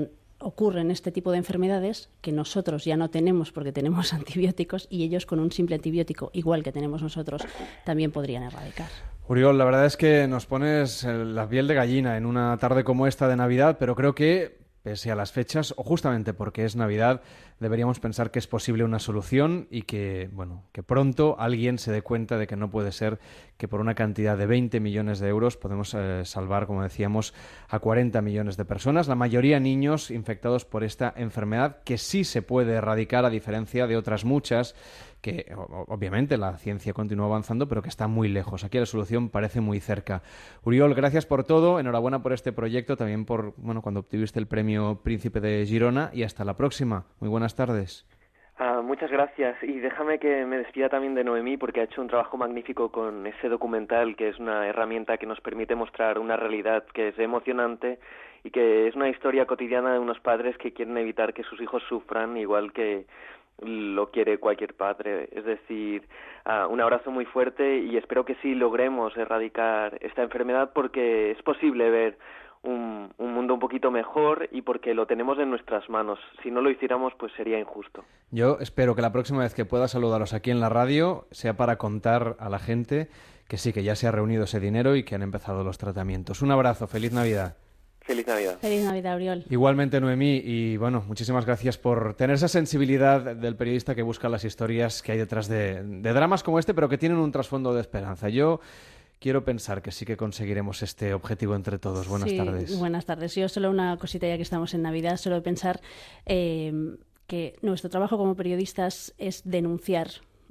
ocurren 0.45 0.91
este 0.91 1.11
tipo 1.11 1.31
de 1.31 1.39
enfermedades 1.39 2.09
que 2.21 2.31
nosotros 2.31 2.85
ya 2.85 2.97
no 2.97 3.09
tenemos 3.09 3.51
porque 3.51 3.71
tenemos 3.71 4.13
antibióticos 4.13 4.87
y 4.91 5.03
ellos 5.03 5.25
con 5.25 5.39
un 5.39 5.51
simple 5.51 5.75
antibiótico, 5.75 6.29
igual 6.33 6.63
que 6.63 6.71
tenemos 6.71 7.01
nosotros, 7.01 7.41
también 7.83 8.11
podrían 8.11 8.43
erradicar. 8.43 8.89
Uriol, 9.27 9.57
la 9.57 9.65
verdad 9.65 9.87
es 9.87 9.97
que 9.97 10.27
nos 10.27 10.45
pones 10.45 11.03
la 11.03 11.49
piel 11.49 11.67
de 11.67 11.73
gallina 11.73 12.15
en 12.15 12.27
una 12.27 12.55
tarde 12.57 12.83
como 12.83 13.07
esta 13.07 13.27
de 13.27 13.35
Navidad, 13.35 13.77
pero 13.79 13.95
creo 13.95 14.13
que 14.13 14.64
pese 14.85 15.09
a 15.09 15.15
las 15.15 15.31
fechas, 15.31 15.73
o 15.77 15.83
justamente 15.83 16.35
porque 16.35 16.63
es 16.63 16.75
Navidad, 16.75 17.23
deberíamos 17.59 17.99
pensar 17.99 18.29
que 18.29 18.37
es 18.37 18.45
posible 18.45 18.83
una 18.83 18.99
solución 18.99 19.67
y 19.71 19.81
que, 19.81 20.29
bueno, 20.31 20.63
que 20.73 20.83
pronto 20.83 21.37
alguien 21.39 21.79
se 21.79 21.91
dé 21.91 22.03
cuenta 22.03 22.37
de 22.37 22.45
que 22.45 22.55
no 22.55 22.69
puede 22.69 22.91
ser 22.91 23.17
que 23.57 23.67
por 23.67 23.81
una 23.81 23.95
cantidad 23.95 24.37
de 24.37 24.45
20 24.45 24.79
millones 24.79 25.17
de 25.17 25.27
euros 25.27 25.57
podemos 25.57 25.95
eh, 25.95 26.21
salvar, 26.25 26.67
como 26.67 26.83
decíamos, 26.83 27.33
a 27.67 27.79
40 27.79 28.21
millones 28.21 28.57
de 28.57 28.65
personas, 28.65 29.07
la 29.07 29.15
mayoría 29.15 29.59
niños 29.59 30.11
infectados 30.11 30.65
por 30.65 30.83
esta 30.83 31.11
enfermedad 31.17 31.81
que 31.83 31.97
sí 31.97 32.23
se 32.23 32.43
puede 32.43 32.73
erradicar 32.73 33.25
a 33.25 33.31
diferencia 33.31 33.87
de 33.87 33.97
otras 33.97 34.23
muchas 34.23 34.75
que 35.25 35.51
obviamente 35.87 36.37
la 36.37 36.55
ciencia 36.57 36.93
continúa 36.93 37.25
avanzando, 37.25 37.67
pero 37.67 37.81
que 37.81 37.89
está 37.89 38.07
muy 38.07 38.27
lejos. 38.27 38.63
Aquí 38.63 38.77
la 38.77 38.85
solución 38.85 39.29
parece 39.29 39.59
muy 39.59 39.79
cerca. 39.79 40.21
Uriol, 40.63 40.93
gracias 40.93 41.25
por 41.25 41.43
todo, 41.43 41.79
enhorabuena 41.79 42.21
por 42.21 42.31
este 42.31 42.53
proyecto, 42.53 42.95
también 42.95 43.25
por 43.25 43.55
bueno 43.57 43.81
cuando 43.81 44.01
obtuviste 44.01 44.39
el 44.39 44.45
premio 44.45 44.99
Príncipe 45.03 45.39
de 45.39 45.65
Girona 45.65 46.11
y 46.13 46.21
hasta 46.21 46.45
la 46.45 46.55
próxima. 46.55 47.05
Muy 47.19 47.29
buenas 47.31 47.55
tardes. 47.55 48.05
Uh, 48.59 48.83
muchas 48.83 49.09
gracias 49.09 49.61
y 49.63 49.79
déjame 49.79 50.19
que 50.19 50.45
me 50.45 50.59
despida 50.59 50.89
también 50.89 51.15
de 51.15 51.23
Noemí 51.23 51.57
porque 51.57 51.81
ha 51.81 51.85
hecho 51.85 52.01
un 52.01 52.07
trabajo 52.07 52.37
magnífico 52.37 52.91
con 52.91 53.25
ese 53.25 53.49
documental 53.49 54.15
que 54.15 54.29
es 54.29 54.37
una 54.39 54.67
herramienta 54.67 55.17
que 55.17 55.25
nos 55.25 55.41
permite 55.41 55.73
mostrar 55.73 56.19
una 56.19 56.37
realidad 56.37 56.85
que 56.93 57.07
es 57.09 57.17
emocionante 57.17 57.97
y 58.43 58.51
que 58.51 58.87
es 58.87 58.95
una 58.95 59.09
historia 59.09 59.47
cotidiana 59.47 59.91
de 59.91 59.99
unos 59.99 60.19
padres 60.19 60.55
que 60.59 60.71
quieren 60.71 60.97
evitar 60.97 61.33
que 61.33 61.43
sus 61.43 61.59
hijos 61.59 61.81
sufran 61.89 62.37
igual 62.37 62.71
que 62.71 63.07
lo 63.61 64.11
quiere 64.11 64.37
cualquier 64.37 64.73
padre. 64.75 65.29
Es 65.31 65.45
decir, 65.45 66.07
uh, 66.45 66.71
un 66.71 66.81
abrazo 66.81 67.11
muy 67.11 67.25
fuerte 67.25 67.79
y 67.79 67.97
espero 67.97 68.25
que 68.25 68.35
sí 68.41 68.55
logremos 68.55 69.15
erradicar 69.17 69.97
esta 70.01 70.23
enfermedad 70.23 70.71
porque 70.73 71.31
es 71.31 71.41
posible 71.43 71.89
ver 71.89 72.17
un, 72.63 73.13
un, 73.17 73.33
mundo 73.33 73.53
un 73.53 73.59
poquito 73.59 73.91
mejor 73.91 74.49
y 74.51 74.61
porque 74.61 74.93
lo 74.93 75.05
tenemos 75.05 75.37
en 75.39 75.49
nuestras 75.49 75.87
manos. 75.89 76.19
Si 76.43 76.51
no 76.51 76.61
lo 76.61 76.69
hiciéramos, 76.69 77.13
pues 77.17 77.31
sería 77.33 77.59
injusto. 77.59 78.03
Yo 78.31 78.57
espero 78.59 78.95
que 78.95 79.01
la 79.01 79.11
próxima 79.11 79.39
vez 79.39 79.53
que 79.53 79.65
pueda 79.65 79.87
saludaros 79.87 80.33
aquí 80.33 80.51
en 80.51 80.59
la 80.59 80.69
radio 80.69 81.27
sea 81.31 81.55
para 81.55 81.77
contar 81.77 82.35
a 82.39 82.49
la 82.49 82.59
gente 82.59 83.09
que 83.47 83.57
sí, 83.57 83.73
que 83.73 83.83
ya 83.83 83.95
se 83.95 84.07
ha 84.07 84.11
reunido 84.11 84.45
ese 84.45 84.59
dinero 84.59 84.95
y 84.95 85.03
que 85.03 85.15
han 85.15 85.21
empezado 85.21 85.63
los 85.63 85.77
tratamientos. 85.77 86.41
Un 86.41 86.51
abrazo, 86.51 86.87
feliz 86.87 87.13
Navidad. 87.13 87.57
Feliz 88.05 88.27
Navidad. 88.27 88.59
Feliz 88.59 88.83
Navidad, 88.85 89.15
Oriol. 89.15 89.45
Igualmente, 89.49 89.99
Noemí, 89.99 90.41
y 90.43 90.77
bueno, 90.77 91.03
muchísimas 91.07 91.43
gracias 91.45 91.79
por 91.79 92.13
tener 92.13 92.35
esa 92.35 92.47
sensibilidad 92.47 93.35
del 93.35 93.55
periodista 93.55 93.95
que 93.95 94.03
busca 94.03 94.29
las 94.29 94.45
historias 94.45 95.01
que 95.01 95.13
hay 95.13 95.17
detrás 95.17 95.47
de, 95.47 95.81
de 95.83 96.13
dramas 96.13 96.43
como 96.43 96.59
este, 96.59 96.75
pero 96.75 96.87
que 96.87 96.99
tienen 96.99 97.17
un 97.17 97.31
trasfondo 97.31 97.73
de 97.73 97.81
esperanza. 97.81 98.29
Yo 98.29 98.59
quiero 99.19 99.43
pensar 99.43 99.81
que 99.81 99.91
sí 99.91 100.05
que 100.05 100.17
conseguiremos 100.17 100.83
este 100.83 101.15
objetivo 101.15 101.55
entre 101.55 101.79
todos. 101.79 102.07
Buenas 102.07 102.29
sí, 102.29 102.37
tardes. 102.37 102.77
Buenas 102.77 103.05
tardes. 103.05 103.33
Yo 103.33 103.49
solo 103.49 103.71
una 103.71 103.97
cosita 103.97 104.27
ya 104.27 104.35
que 104.35 104.43
estamos 104.43 104.75
en 104.75 104.83
Navidad, 104.83 105.17
solo 105.17 105.41
pensar 105.41 105.81
eh, 106.27 106.95
que 107.25 107.55
nuestro 107.63 107.89
trabajo 107.89 108.17
como 108.19 108.35
periodistas 108.35 109.15
es 109.17 109.41
denunciar 109.45 110.09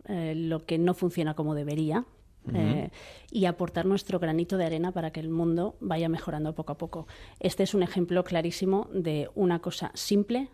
eh, 0.08 0.34
lo 0.34 0.66
que 0.66 0.78
no 0.78 0.94
funciona 0.94 1.34
como 1.34 1.54
debería, 1.54 2.04
Eh, 2.52 2.90
y 3.30 3.46
aportar 3.46 3.86
nuestro 3.86 4.18
granito 4.18 4.58
de 4.58 4.66
arena 4.66 4.92
para 4.92 5.10
que 5.10 5.20
el 5.20 5.30
mundo 5.30 5.76
vaya 5.80 6.08
mejorando 6.08 6.54
poco 6.54 6.72
a 6.72 6.78
poco. 6.78 7.06
Este 7.40 7.62
es 7.62 7.74
un 7.74 7.82
ejemplo 7.82 8.22
clarísimo 8.22 8.88
de 8.92 9.30
una 9.34 9.60
cosa 9.60 9.90
simple 9.94 10.50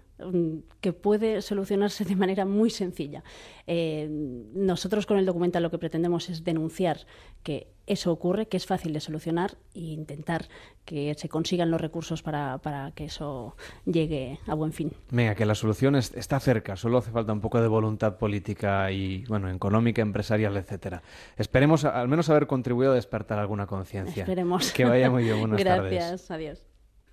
que 0.81 0.93
puede 0.93 1.43
solucionarse 1.43 2.05
de 2.05 2.17
manera 2.17 2.45
muy 2.45 2.71
sencilla. 2.71 3.25
Eh, 3.67 4.09
nosotros 4.55 5.07
con 5.07 5.19
el 5.19 5.27
documental 5.27 5.63
lo 5.63 5.71
que 5.71 5.79
pretendemos 5.79 6.29
es 6.29 6.45
denunciar 6.45 7.07
que 7.43 7.73
eso 7.91 8.13
ocurre, 8.13 8.47
que 8.47 8.57
es 8.57 8.67
fácil 8.67 8.93
de 8.93 9.01
solucionar 9.01 9.57
e 9.75 9.81
intentar 9.81 10.47
que 10.85 11.15
se 11.15 11.29
consigan 11.29 11.71
los 11.71 11.81
recursos 11.81 12.23
para, 12.23 12.59
para 12.59 12.93
que 12.93 13.07
eso 13.07 13.57
llegue 13.85 14.39
a 14.47 14.55
buen 14.55 14.73
fin. 14.73 14.93
Venga, 15.11 15.35
que 15.35 15.45
la 15.45 15.55
solución 15.55 15.97
es, 15.97 16.15
está 16.15 16.39
cerca, 16.39 16.77
solo 16.77 16.99
hace 16.99 17.11
falta 17.11 17.33
un 17.33 17.41
poco 17.41 17.61
de 17.61 17.69
voluntad 17.69 18.17
política 18.17 18.93
y, 18.93 19.25
bueno, 19.27 19.51
económica, 19.51 20.03
empresarial, 20.03 20.57
etcétera. 20.57 21.03
Esperemos 21.37 21.85
al 21.85 22.07
menos 22.09 22.29
haber 22.31 22.47
contribuido 22.47 22.93
a 22.93 22.95
despertar 22.95 23.39
alguna 23.39 23.67
conciencia. 23.67 24.23
Esperemos. 24.23 24.73
Que 24.73 24.85
vaya 24.85 25.11
muy 25.11 25.25
bien. 25.25 25.41
Buenas 25.41 25.59
Gracias, 25.65 26.29
tardes. 26.29 26.31
adiós. 26.31 26.67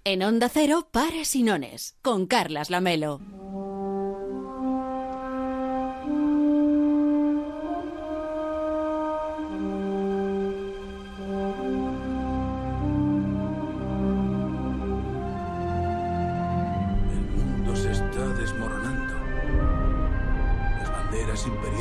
En 0.04 0.24
Onda 0.24 0.48
Cero, 0.48 0.88
Pares 0.92 1.36
y 1.36 1.44
Nones, 1.44 1.98
con 2.02 2.28
Carlas 2.28 2.70
Lamelo. 2.70 3.20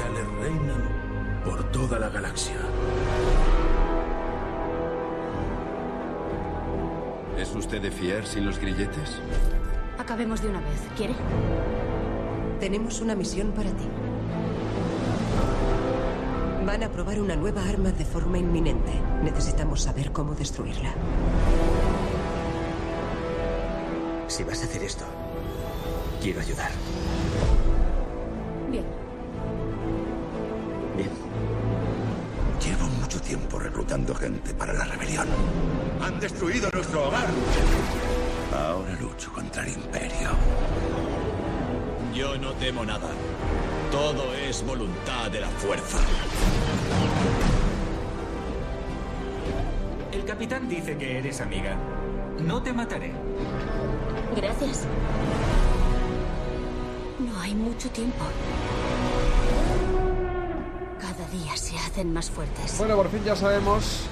Imperiales 0.06 0.26
reinan 0.40 0.82
por 1.44 1.62
toda 1.70 1.98
la 1.98 2.08
galaxia. 2.08 2.56
¿Es 7.38 7.54
usted 7.54 7.82
de 7.82 7.90
fiar 7.90 8.26
sin 8.26 8.46
los 8.46 8.58
grilletes? 8.58 9.20
Acabemos 9.98 10.42
de 10.42 10.48
una 10.48 10.60
vez. 10.60 10.80
¿Quiere? 10.96 11.14
Tenemos 12.60 13.00
una 13.00 13.14
misión 13.14 13.52
para 13.52 13.70
ti. 13.70 13.88
Van 16.64 16.82
a 16.82 16.88
probar 16.88 17.20
una 17.20 17.36
nueva 17.36 17.62
arma 17.68 17.92
de 17.92 18.04
forma 18.04 18.38
inminente. 18.38 18.92
Necesitamos 19.22 19.82
saber 19.82 20.12
cómo 20.12 20.34
destruirla. 20.34 20.92
Si 24.26 24.42
vas 24.42 24.62
a 24.62 24.64
hacer 24.64 24.82
esto, 24.82 25.04
quiero 26.20 26.40
ayudar. 26.40 26.70
Tiempo 33.26 33.58
reclutando 33.58 34.14
gente 34.14 34.54
para 34.54 34.72
la 34.72 34.84
rebelión. 34.84 35.26
Han 36.02 36.20
destruido 36.20 36.70
nuestro 36.72 37.08
hogar. 37.08 37.26
Ahora 38.54 38.96
lucho 39.00 39.32
contra 39.32 39.64
el 39.64 39.72
imperio. 39.72 40.30
Yo 42.14 42.38
no 42.38 42.52
temo 42.54 42.84
nada. 42.84 43.10
Todo 43.90 44.34
es 44.34 44.64
voluntad 44.64 45.30
de 45.30 45.40
la 45.40 45.48
fuerza. 45.48 45.98
capitán 50.26 50.68
dice 50.68 50.98
que 50.98 51.18
eres 51.18 51.40
amiga. 51.40 51.76
No 52.40 52.60
te 52.62 52.72
mataré. 52.72 53.12
Gracias. 54.36 54.84
No 57.18 57.40
hay 57.40 57.54
mucho 57.54 57.88
tiempo. 57.90 58.24
Hacen 61.96 62.12
más 62.12 62.30
fuertes. 62.30 62.76
Bueno, 62.78 62.94
por 62.96 63.08
fin 63.08 63.22
ya 63.24 63.34
sabemos 63.36 64.02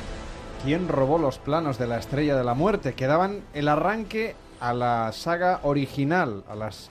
quién 0.64 0.88
robó 0.88 1.18
los 1.18 1.38
planos 1.38 1.76
de 1.78 1.86
la 1.86 1.98
Estrella 1.98 2.34
de 2.34 2.42
la 2.42 2.54
Muerte, 2.54 2.94
que 2.94 3.06
daban 3.06 3.42
el 3.52 3.68
arranque 3.68 4.34
a 4.58 4.72
la 4.72 5.12
saga 5.12 5.60
original, 5.64 6.44
a 6.48 6.54
las 6.54 6.88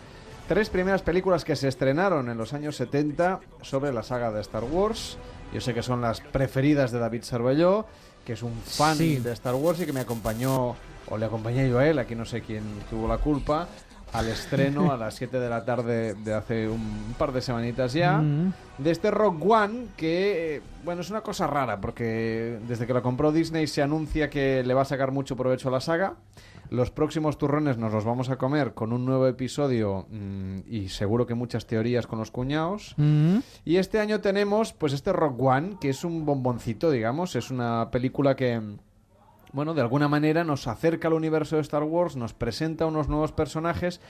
tres 0.47 0.69
primeras 0.69 1.01
películas 1.01 1.43
que 1.45 1.55
se 1.55 1.67
estrenaron 1.67 2.29
en 2.29 2.37
los 2.37 2.53
años 2.53 2.75
70 2.75 3.39
sobre 3.63 3.91
la 3.91 4.03
saga 4.03 4.31
de 4.31 4.41
Star 4.41 4.63
Wars. 4.65 5.17
Yo 5.51 5.61
sé 5.61 5.73
que 5.73 5.81
son 5.81 5.99
las 6.01 6.21
preferidas 6.21 6.91
de 6.91 6.99
David 6.99 7.23
Cervelló, 7.23 7.87
que 8.23 8.33
es 8.33 8.43
un 8.43 8.53
fan 8.63 8.95
Sí. 8.95 9.15
de 9.17 9.33
Star 9.33 9.55
Wars 9.55 9.79
y 9.81 9.87
que 9.87 9.93
me 9.93 10.01
acompañó, 10.01 10.75
o 11.09 11.17
le 11.17 11.25
acompañé 11.25 11.67
yo 11.69 11.79
a 11.79 11.87
él, 11.87 11.97
aquí 11.97 12.13
no 12.13 12.25
sé 12.25 12.41
quién 12.41 12.61
tuvo 12.91 13.07
la 13.07 13.17
culpa, 13.17 13.67
al 14.13 14.27
estreno 14.27 14.91
a 14.91 14.97
las 14.97 15.15
7 15.15 15.39
de 15.39 15.49
la 15.49 15.65
tarde 15.65 16.13
de 16.13 16.33
hace 16.33 16.69
un 16.69 17.15
par 17.17 17.31
de 17.31 17.41
semanitas 17.41 17.93
ya, 17.93 18.17
Mm. 18.19 18.53
de 18.77 18.91
este 18.91 19.09
Rock 19.11 19.43
One, 19.45 19.87
que, 19.97 20.61
bueno, 20.85 21.01
es 21.01 21.09
una 21.09 21.21
cosa 21.21 21.47
rara, 21.47 21.81
porque 21.81 22.59
desde 22.67 22.85
que 22.87 22.93
lo 22.93 23.01
compró 23.01 23.31
Disney 23.31 23.67
se 23.67 23.81
anuncia 23.81 24.29
que 24.29 24.63
le 24.63 24.73
va 24.73 24.81
a 24.83 24.85
sacar 24.85 25.11
mucho 25.11 25.35
provecho 25.35 25.69
a 25.69 25.71
la 25.71 25.81
saga. 25.81 26.15
Los 26.69 26.89
próximos 26.91 27.37
turrones 27.37 27.77
nos 27.77 27.91
los 27.93 28.05
vamos 28.05 28.29
a 28.29 28.37
comer 28.37 28.73
con 28.73 28.93
un 28.93 29.05
nuevo 29.05 29.27
episodio 29.27 30.07
mm, 30.09 30.59
y 30.67 30.89
seguro 30.89 31.27
que 31.27 31.35
muchas 31.35 31.67
teorías 31.67 32.07
con 32.07 32.17
los 32.19 32.31
cuñados. 32.31 32.93
Mm. 32.97 33.37
Y 33.65 33.75
este 33.77 33.99
año 33.99 34.21
tenemos 34.21 34.73
pues 34.73 34.93
este 34.93 35.11
Rock 35.13 35.39
One, 35.41 35.77
que 35.79 35.89
es 35.89 36.03
un 36.03 36.25
bomboncito, 36.25 36.89
digamos, 36.89 37.35
es 37.35 37.51
una 37.51 37.89
película 37.91 38.35
que 38.35 38.59
bueno, 39.53 39.73
de 39.73 39.81
alguna 39.81 40.07
manera 40.07 40.43
nos 40.43 40.67
acerca 40.67 41.07
al 41.07 41.13
universo 41.13 41.55
de 41.55 41.61
Star 41.61 41.83
Wars, 41.83 42.15
nos 42.15 42.33
presenta 42.33 42.87
unos 42.87 43.07
nuevos 43.07 43.31
personajes, 43.31 44.01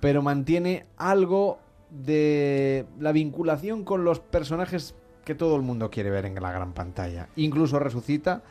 pero 0.00 0.22
mantiene 0.22 0.86
algo 0.96 1.58
de 1.90 2.86
la 2.98 3.12
vinculación 3.12 3.84
con 3.84 4.04
los 4.04 4.20
personajes 4.20 4.94
que 5.24 5.34
todo 5.34 5.56
el 5.56 5.62
mundo 5.62 5.90
quiere 5.90 6.10
ver 6.10 6.24
en 6.24 6.34
la 6.34 6.50
gran 6.50 6.72
pantalla. 6.72 7.28
Incluso 7.36 7.78
resucita 7.78 8.42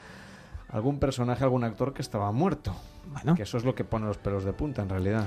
algún 0.69 0.99
personaje, 0.99 1.43
algún 1.43 1.63
actor 1.63 1.93
que 1.93 2.01
estaba 2.01 2.31
muerto. 2.31 2.75
Que 3.35 3.43
eso 3.43 3.57
es 3.57 3.63
lo 3.63 3.75
que 3.75 3.83
pone 3.83 4.05
los 4.05 4.17
pelos 4.17 4.43
de 4.43 4.53
punta 4.53 4.81
en 4.81 4.89
realidad. 4.89 5.25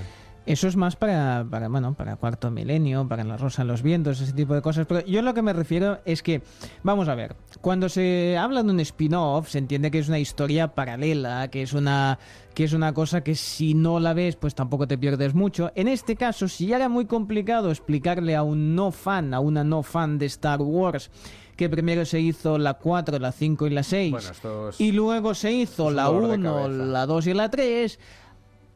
Eso 0.49 0.67
es 0.67 0.77
más 0.77 0.97
para, 0.97 1.47
para, 1.51 1.69
bueno, 1.69 1.95
para 1.95 2.17
Cuarto 2.17 2.51
Milenio, 2.51 3.07
para 3.07 3.23
La 3.25 3.37
Rosa 3.37 3.63
en 3.63 3.69
los 3.69 3.83
Vientos, 3.83 4.21
ese 4.21 4.33
tipo 4.33 4.55
de 4.55 4.63
cosas. 4.63 4.87
Pero 4.87 5.05
yo 5.05 5.21
lo 5.23 5.35
que 5.35 5.43
me 5.43 5.53
refiero 5.53 5.99
es 6.05 6.23
que, 6.23 6.43
vamos 6.83 7.09
a 7.09 7.15
ver, 7.15 7.37
cuando 7.61 7.89
se 7.89 8.37
habla 8.39 8.63
de 8.63 8.71
un 8.71 8.81
spin-off, 8.81 9.49
se 9.51 9.59
entiende 9.59 9.91
que 9.91 9.99
es 9.99 10.09
una 10.09 10.19
historia 10.19 10.69
paralela, 10.75 11.49
que 11.49 11.63
es 11.63 11.73
una, 11.75 12.19
que 12.55 12.65
es 12.65 12.73
una 12.73 12.95
cosa 12.95 13.23
que 13.23 13.35
si 13.35 13.75
no 13.75 14.01
la 14.01 14.15
ves, 14.15 14.37
pues 14.37 14.55
tampoco 14.55 14.89
te 14.89 14.97
pierdes 14.97 15.35
mucho. 15.35 15.71
En 15.75 15.87
este 15.87 16.17
caso, 16.17 16.49
si 16.49 16.67
ya 16.69 16.77
era 16.77 16.89
muy 16.89 17.05
complicado 17.05 17.71
explicarle 17.71 18.35
a 18.35 18.43
un 18.43 18.75
no 18.75 18.91
fan, 18.91 19.35
a 19.35 19.41
una 19.41 19.65
no 19.65 19.83
fan 19.83 20.19
de 20.19 20.27
Star 20.27 20.63
Wars, 20.63 21.11
que 21.57 21.69
primero 21.69 22.05
se 22.07 22.21
hizo 22.21 22.57
la 22.57 22.75
4, 22.75 23.19
la 23.19 23.33
5 23.33 23.67
y 23.67 23.71
la 23.71 23.83
6, 23.83 24.13
Bueno, 24.13 24.69
es- 24.71 24.81
y 24.81 24.93
luego 24.93 25.35
se 25.35 25.53
hizo 25.53 25.91
la 25.91 26.05
dolor 26.05 26.29
de 26.29 26.35
1, 26.37 26.53
cabeza. 26.55 26.69
la 26.85 27.05
2 27.07 27.27
y 27.27 27.35
la 27.35 27.51
3, 27.51 27.99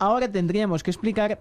ahora 0.00 0.30
tendríamos 0.30 0.82
que 0.82 0.90
explicar 0.90 1.40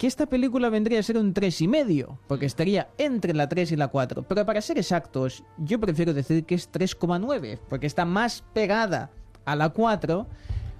que 0.00 0.06
esta 0.06 0.24
película 0.24 0.70
vendría 0.70 0.98
a 0.98 1.02
ser 1.02 1.18
un 1.18 1.34
3 1.34 1.60
y 1.60 1.68
medio, 1.68 2.18
porque 2.26 2.46
estaría 2.46 2.88
entre 2.96 3.34
la 3.34 3.50
3 3.50 3.72
y 3.72 3.76
la 3.76 3.88
4. 3.88 4.22
Pero 4.22 4.46
para 4.46 4.62
ser 4.62 4.78
exactos, 4.78 5.44
yo 5.58 5.78
prefiero 5.78 6.14
decir 6.14 6.46
que 6.46 6.54
es 6.54 6.72
3,9, 6.72 7.58
porque 7.68 7.86
está 7.86 8.06
más 8.06 8.42
pegada 8.54 9.10
a 9.44 9.54
la 9.56 9.68
4 9.68 10.26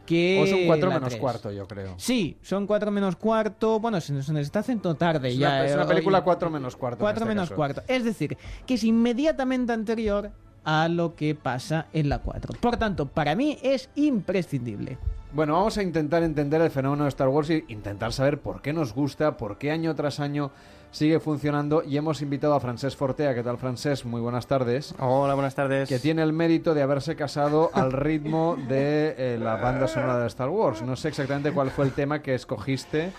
que 0.06 0.40
O 0.42 0.46
son 0.46 0.60
4 0.66 0.88
la 0.88 0.94
menos 0.94 1.08
3. 1.10 1.20
cuarto, 1.20 1.52
yo 1.52 1.68
creo. 1.68 1.92
Sí, 1.98 2.38
son 2.40 2.66
4 2.66 2.90
menos 2.90 3.14
cuarto. 3.16 3.78
Bueno, 3.78 4.00
se 4.00 4.14
nos, 4.14 4.26
está 4.30 4.60
haciendo 4.60 4.94
tarde 4.94 5.28
Es 5.28 5.36
ya. 5.36 5.48
una, 5.48 5.64
es 5.66 5.72
eh, 5.72 5.74
una 5.74 5.86
película 5.86 6.18
hoy- 6.20 6.24
4 6.24 6.48
menos 6.48 6.74
cuarto. 6.76 6.96
en 6.96 7.00
4 7.00 7.24
este 7.24 7.28
menos 7.28 7.48
caso. 7.50 7.56
cuarto. 7.56 7.82
Es 7.88 8.04
decir, 8.04 8.38
que 8.66 8.72
es 8.72 8.84
inmediatamente 8.84 9.74
anterior 9.74 10.30
a 10.64 10.88
lo 10.88 11.14
que 11.14 11.34
pasa 11.34 11.88
en 11.92 12.08
la 12.08 12.20
4. 12.20 12.54
Por 12.58 12.78
tanto, 12.78 13.04
para 13.04 13.34
mí 13.34 13.58
es 13.62 13.90
imprescindible. 13.96 14.96
Bueno, 15.32 15.52
vamos 15.52 15.78
a 15.78 15.82
intentar 15.84 16.24
entender 16.24 16.60
el 16.60 16.70
fenómeno 16.70 17.04
de 17.04 17.08
Star 17.10 17.28
Wars 17.28 17.50
y 17.50 17.64
intentar 17.68 18.12
saber 18.12 18.40
por 18.40 18.60
qué 18.62 18.72
nos 18.72 18.92
gusta, 18.92 19.36
por 19.36 19.58
qué 19.58 19.70
año 19.70 19.94
tras 19.94 20.18
año 20.18 20.50
sigue 20.90 21.20
funcionando. 21.20 21.84
Y 21.84 21.96
hemos 21.96 22.20
invitado 22.20 22.54
a 22.54 22.58
Francesc 22.58 22.98
Fortea. 22.98 23.32
¿Qué 23.32 23.44
tal, 23.44 23.56
Francesc? 23.56 24.04
Muy 24.06 24.20
buenas 24.20 24.48
tardes. 24.48 24.92
Hola, 24.98 25.34
buenas 25.34 25.54
tardes. 25.54 25.88
Que 25.88 26.00
tiene 26.00 26.22
el 26.22 26.32
mérito 26.32 26.74
de 26.74 26.82
haberse 26.82 27.14
casado 27.14 27.70
al 27.74 27.92
ritmo 27.92 28.56
de 28.68 29.14
eh, 29.16 29.38
la 29.40 29.54
banda 29.54 29.86
sonora 29.86 30.18
de 30.18 30.26
Star 30.26 30.48
Wars. 30.48 30.82
No 30.82 30.96
sé 30.96 31.08
exactamente 31.08 31.52
cuál 31.52 31.70
fue 31.70 31.84
el 31.84 31.92
tema 31.92 32.22
que 32.22 32.34
escogiste 32.34 33.12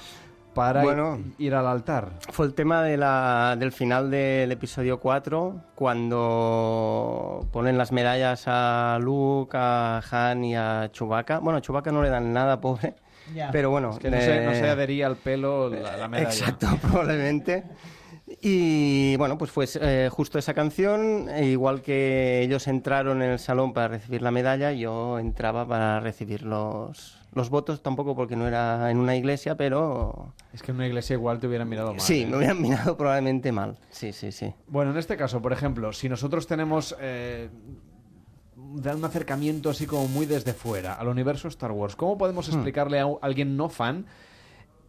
para 0.53 0.83
Bueno. 0.83 1.19
ir 1.37 1.55
al 1.55 1.65
altar. 1.67 2.09
Fue 2.31 2.45
el 2.45 2.53
tema 2.53 2.83
de 2.83 2.97
la- 2.97 3.55
del 3.57 3.71
final 3.71 4.11
del 4.11 4.51
episodio 4.51 4.99
4, 4.99 5.61
cuando 5.75 7.47
ponen 7.51 7.77
las 7.77 7.91
medallas 7.91 8.43
a 8.47 8.97
Luke, 9.01 9.55
a 9.57 10.01
Han 10.11 10.43
y 10.43 10.55
a 10.55 10.89
Chewbacca. 10.91 11.39
Bueno, 11.39 11.57
a 11.57 11.61
Chewbacca 11.61 11.91
no 11.91 12.01
le 12.01 12.09
dan 12.09 12.33
nada, 12.33 12.59
pobre. 12.61 12.95
Pero 13.51 13.69
bueno. 13.69 13.91
Es 13.91 13.99
que 13.99 14.11
no 14.11 14.17
se, 14.19 14.43
no 14.45 14.51
eh, 14.51 14.55
se 14.59 14.69
adhería 14.69 15.07
al 15.07 15.15
pelo 15.15 15.69
la, 15.69 15.95
la 15.95 16.07
medalla. 16.07 16.29
Exacto, 16.29 16.67
probablemente. 16.81 17.63
Y 18.41 19.15
bueno, 19.17 19.37
pues 19.37 19.51
fue 19.51 19.65
eh, 19.81 20.09
justo 20.11 20.39
esa 20.39 20.53
canción, 20.53 21.29
e 21.29 21.45
igual 21.47 21.81
que 21.81 22.41
ellos 22.41 22.67
entraron 22.67 23.21
en 23.21 23.31
el 23.31 23.39
salón 23.39 23.73
para 23.73 23.89
recibir 23.89 24.21
la 24.21 24.31
medalla, 24.31 24.71
yo 24.71 25.19
entraba 25.19 25.65
para 25.67 25.99
recibir 25.99 26.43
los, 26.43 27.20
los 27.33 27.49
votos, 27.49 27.81
tampoco 27.81 28.15
porque 28.15 28.35
no 28.35 28.47
era 28.47 28.91
en 28.91 28.97
una 28.97 29.15
iglesia, 29.15 29.55
pero 29.55 30.33
Es 30.53 30.61
que 30.61 30.71
en 30.71 30.77
una 30.77 30.87
iglesia 30.87 31.13
igual 31.13 31.39
te 31.39 31.47
hubieran 31.47 31.69
mirado 31.69 31.91
mal. 31.91 32.01
sí, 32.01 32.23
¿eh? 32.23 32.25
me 32.27 32.37
hubieran 32.37 32.61
mirado 32.61 32.97
probablemente 32.97 33.51
mal. 33.51 33.77
Sí, 33.89 34.11
sí, 34.11 34.31
sí. 34.31 34.53
Bueno, 34.67 34.91
en 34.91 34.97
este 34.97 35.15
caso, 35.17 35.41
por 35.41 35.53
ejemplo, 35.53 35.93
si 35.93 36.09
nosotros 36.09 36.45
tenemos 36.47 36.95
eh, 36.99 37.49
un 38.57 39.05
acercamiento 39.05 39.69
así 39.69 39.85
como 39.85 40.07
muy 40.07 40.25
desde 40.25 40.53
fuera 40.53 40.93
al 40.95 41.07
universo 41.07 41.47
Star 41.47 41.71
Wars, 41.71 41.95
¿cómo 41.95 42.17
podemos 42.17 42.47
Hmm. 42.49 42.53
explicarle 42.53 42.99
a 42.99 43.07
alguien 43.21 43.55
no 43.57 43.69
fan 43.69 44.05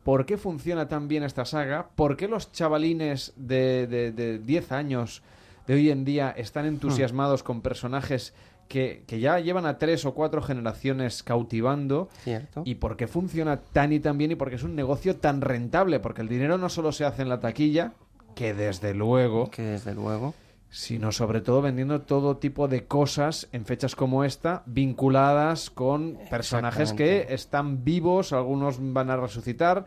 por 0.05 0.27
qué 0.27 0.37
funciona 0.37 0.89
tan 0.89 1.09
bien 1.09 1.23
esta 1.23 1.45
saga? 1.45 1.89
¿Por 1.95 2.17
qué 2.17 2.27
los 2.29 2.51
chavalines 2.53 3.33
de, 3.37 3.87
de, 3.87 4.13
de 4.13 4.39
10 4.39 4.73
años 4.73 5.23
de 5.67 5.75
hoy 5.75 5.91
en 5.91 6.05
día 6.05 6.31
están 6.37 6.67
entusiasmados 6.67 7.45
con 7.45 7.61
personajes 7.61 8.35
que, 8.73 9.05
que 9.07 9.21
ya 9.21 9.39
llevan 9.39 9.67
a 9.67 9.77
tres 9.77 10.07
o 10.07 10.15
cuatro 10.15 10.41
generaciones 10.41 11.23
cautivando? 11.23 12.09
Cierto. 12.25 12.63
¿Y 12.65 12.77
por 12.77 12.97
qué 12.97 13.07
funciona 13.07 13.59
tan 13.59 13.93
y 13.93 14.01
tan 14.01 14.17
bien? 14.17 14.31
Y 14.31 14.35
por 14.35 14.49
qué 14.49 14.57
es 14.57 14.63
un 14.63 14.75
negocio 14.75 15.17
tan 15.17 15.43
rentable? 15.43 16.01
Porque 16.01 16.23
el 16.23 16.29
dinero 16.29 16.57
no 16.57 16.71
solo 16.71 16.91
se 16.91 17.05
hace 17.05 17.21
en 17.21 17.29
la 17.29 17.39
taquilla, 17.39 17.93
que 18.35 18.55
desde 18.55 18.95
luego 18.95 19.51
Que 19.51 19.61
desde 19.63 19.95
luego. 19.95 20.33
sino 20.71 21.13
sobre 21.13 21.43
todo 21.43 21.61
vendiendo 21.61 22.01
todo 22.01 22.39
tipo 22.39 22.67
de 22.67 22.87
cosas 22.87 23.47
en 23.53 23.67
fechas 23.67 23.95
como 23.95 24.25
esta, 24.25 24.63
vinculadas 24.65 25.69
con 25.69 26.17
personajes 26.31 26.95
que 26.95 27.27
están 27.29 27.85
vivos, 27.85 28.33
algunos 28.33 28.79
van 28.81 29.11
a 29.11 29.19
resucitar, 29.19 29.85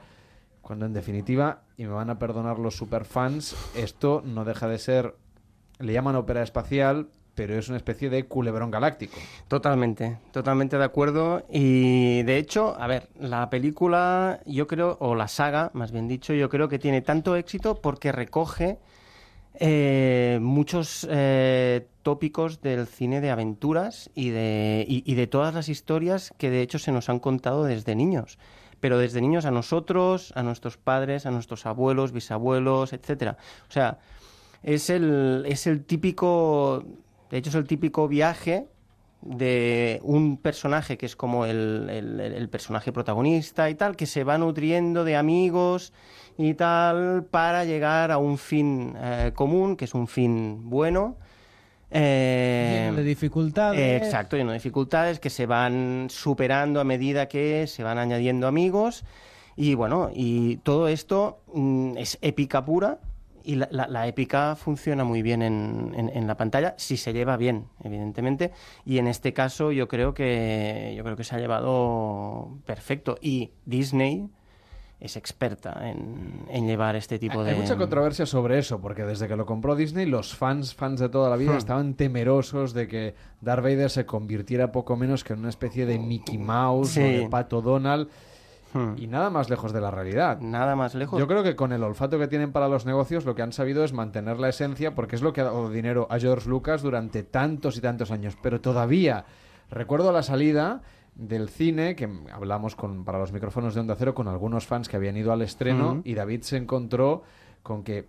cuando 0.62 0.86
en 0.86 0.94
definitiva, 0.94 1.64
y 1.76 1.86
me 1.86 1.94
van 1.94 2.12
a 2.12 2.20
perdonar 2.20 2.60
los 2.60 2.78
superfans, 2.78 3.56
esto 3.76 4.22
no 4.24 4.46
deja 4.46 4.68
de 4.68 4.78
ser, 4.78 5.16
le 5.80 5.92
llaman 5.92 6.16
ópera 6.16 6.44
espacial, 6.44 7.08
pero 7.36 7.58
es 7.58 7.68
una 7.68 7.78
especie 7.78 8.10
de 8.10 8.26
culebrón 8.26 8.72
galáctico. 8.72 9.18
Totalmente, 9.48 10.18
totalmente 10.32 10.78
de 10.78 10.84
acuerdo. 10.84 11.46
Y 11.52 12.24
de 12.24 12.38
hecho, 12.38 12.76
a 12.80 12.88
ver, 12.88 13.10
la 13.20 13.50
película, 13.50 14.40
yo 14.46 14.68
creo, 14.68 14.98
o 15.00 15.14
la 15.16 15.28
saga, 15.28 15.70
más 15.74 15.92
bien 15.92 16.08
dicho, 16.08 16.34
yo 16.34 16.50
creo 16.50 16.70
que 16.70 16.80
tiene 16.80 17.02
tanto 17.02 17.36
éxito 17.36 17.76
porque 17.82 18.12
recoge 18.12 18.80
eh, 19.56 20.40
muchos 20.42 21.08
eh, 21.10 21.88
tópicos 22.04 22.62
del 22.62 22.88
cine 22.88 23.22
de 23.22 23.32
aventuras 23.32 24.10
y 24.16 24.30
de, 24.30 24.86
y, 24.88 25.04
y 25.10 25.16
de 25.16 25.28
todas 25.28 25.54
las 25.54 25.70
historias 25.70 26.34
que 26.38 26.50
de 26.50 26.62
hecho 26.62 26.80
se 26.80 26.92
nos 26.92 27.10
han 27.10 27.20
contado 27.20 27.66
desde 27.66 27.96
niños. 27.96 28.40
Pero 28.80 28.98
desde 28.98 29.22
niños 29.22 29.46
a 29.46 29.52
nosotros, 29.52 30.32
a 30.36 30.44
nuestros 30.44 30.78
padres, 30.78 31.26
a 31.26 31.32
nuestros 31.32 31.66
abuelos, 31.66 32.12
bisabuelos, 32.12 32.94
etcétera. 32.94 33.38
O 33.68 33.72
sea, 33.72 34.00
es 34.66 34.90
el, 34.90 35.44
es 35.48 35.66
el 35.68 35.86
típico, 35.86 36.84
de 37.32 37.38
hecho 37.38 37.50
es 37.50 37.56
el 37.56 37.66
típico 37.68 38.08
viaje 38.08 38.68
de 39.22 40.00
un 40.04 40.38
personaje 40.38 40.98
que 40.98 41.06
es 41.08 41.16
como 41.16 41.46
el, 41.46 41.88
el- 41.90 42.20
el 42.20 42.50
personaje 42.50 42.92
protagonista 42.92 43.70
y 43.70 43.76
tal, 43.76 43.96
que 43.96 44.06
se 44.06 44.24
va 44.24 44.38
nutriendo 44.38 45.04
de 45.04 45.16
amigos 45.16 45.94
y 46.38 46.54
tal 46.54 47.24
para 47.32 47.66
llegar 47.66 48.12
a 48.12 48.18
un 48.20 48.38
fin 48.38 48.94
eh, 48.98 49.32
común, 49.34 49.76
que 49.78 49.86
es 49.86 49.94
un 49.96 50.08
fin 50.08 50.70
bueno. 50.70 51.16
Eh, 51.92 52.84
Lleno 52.88 52.98
de 52.98 53.04
dificultades. 53.04 53.80
eh, 53.80 53.96
exacto, 53.98 54.36
lleno 54.38 54.52
de 54.52 54.58
dificultades 54.58 55.20
que 55.20 55.30
se 55.30 55.46
van 55.46 56.08
superando 56.10 56.80
a 56.80 56.84
medida 56.84 57.28
que 57.28 57.68
se 57.68 57.84
van 57.84 57.98
añadiendo 57.98 58.48
amigos. 58.48 59.06
Y 59.56 59.76
bueno, 59.76 60.10
y 60.14 60.58
todo 60.58 60.88
esto 60.90 61.40
mm, 61.54 61.98
es 61.98 62.18
épica 62.22 62.66
pura 62.66 63.00
y 63.46 63.56
la, 63.56 63.68
la- 63.72 63.88
la 63.88 64.08
épica 64.08 64.56
funciona 64.56 65.04
muy 65.04 65.22
bien 65.22 65.42
en, 65.42 65.94
en- 65.96 66.10
en 66.10 66.28
la 66.28 66.36
pantalla, 66.38 66.74
si 66.78 66.98
se 66.98 67.14
lleva 67.14 67.38
bien, 67.38 67.66
evidentemente. 67.84 68.52
Y 68.86 68.98
en 68.98 69.08
este 69.08 69.34
caso 69.34 69.72
yo 69.72 69.88
creo 69.88 70.14
que 70.14 70.94
yo 70.98 71.04
creo 71.04 71.16
que 71.16 71.24
se 71.24 71.36
ha 71.36 71.40
llevado 71.40 72.58
perfecto. 72.66 73.18
Y 73.22 73.52
Disney 73.66 74.30
es 75.00 75.18
experta 75.18 75.90
en, 75.90 76.46
en 76.50 76.66
llevar 76.68 76.96
este 76.96 77.20
tipo 77.20 77.44
de. 77.44 77.52
Hay 77.52 77.60
mucha 77.60 77.76
controversia 77.78 78.26
sobre 78.26 78.58
eso, 78.58 78.80
porque 78.80 79.04
desde 79.04 79.28
que 79.28 79.36
lo 79.36 79.46
compró 79.46 79.76
Disney, 79.76 80.06
los 80.06 80.34
fans, 80.36 80.74
fans 80.74 81.00
de 81.00 81.10
toda 81.10 81.30
la 81.30 81.36
vida, 81.36 81.52
Hmm. 81.54 81.58
estaban 81.58 81.94
temerosos 81.96 82.74
de 82.74 82.88
que 82.88 83.14
Darth 83.42 83.62
Vader 83.64 83.90
se 83.90 84.06
convirtiera 84.06 84.72
poco 84.72 84.96
menos 84.96 85.24
que 85.24 85.34
en 85.34 85.40
una 85.40 85.50
especie 85.50 85.86
de 85.86 86.00
Mickey 86.00 86.38
Mouse 86.38 86.92
Sí. 86.92 87.02
o 87.02 87.04
de 87.04 87.28
Pato 87.30 87.62
Donald. 87.62 88.08
Hmm. 88.76 88.94
Y 88.98 89.08
nada 89.08 89.30
más 89.30 89.50
lejos 89.50 89.72
de 89.72 89.80
la 89.80 89.90
realidad. 89.90 90.40
Nada 90.42 90.76
más 90.76 90.94
lejos. 90.96 91.18
Yo 91.20 91.28
creo 91.28 91.44
que 91.44 91.56
con 91.56 91.72
el 91.72 91.82
olfato 91.82 92.20
que 92.20 92.28
tienen 92.28 92.52
para 92.52 92.68
los 92.68 92.86
negocios, 92.86 93.24
lo 93.26 93.34
que 93.34 93.42
han 93.42 93.54
sabido 93.54 93.84
es 93.86 93.94
mantener 93.94 94.38
la 94.38 94.50
esencia, 94.50 94.94
porque 94.94 95.16
es 95.16 95.22
lo 95.22 95.32
que 95.32 95.40
ha 95.42 95.46
dado 95.46 95.70
dinero 95.70 96.08
a 96.10 96.20
George 96.20 96.50
Lucas 96.50 96.82
durante 96.82 97.24
tantos 97.24 97.78
y 97.78 97.82
tantos 97.82 98.12
años. 98.12 98.38
Pero 98.42 98.60
todavía, 98.60 99.24
recuerdo 99.72 100.12
la 100.12 100.22
salida 100.24 100.82
del 101.16 101.48
cine, 101.48 101.96
que 101.96 102.10
hablamos 102.34 102.76
con, 102.76 103.06
para 103.06 103.18
los 103.18 103.32
micrófonos 103.32 103.74
de 103.74 103.80
Onda 103.80 103.96
Cero 103.98 104.14
con 104.14 104.28
algunos 104.28 104.68
fans 104.68 104.90
que 104.90 104.98
habían 104.98 105.16
ido 105.16 105.32
al 105.32 105.42
estreno, 105.42 105.92
Ujú. 105.94 106.02
y 106.04 106.14
David 106.14 106.42
se 106.42 106.58
encontró 106.58 107.24
con 107.64 107.84
que 107.84 108.08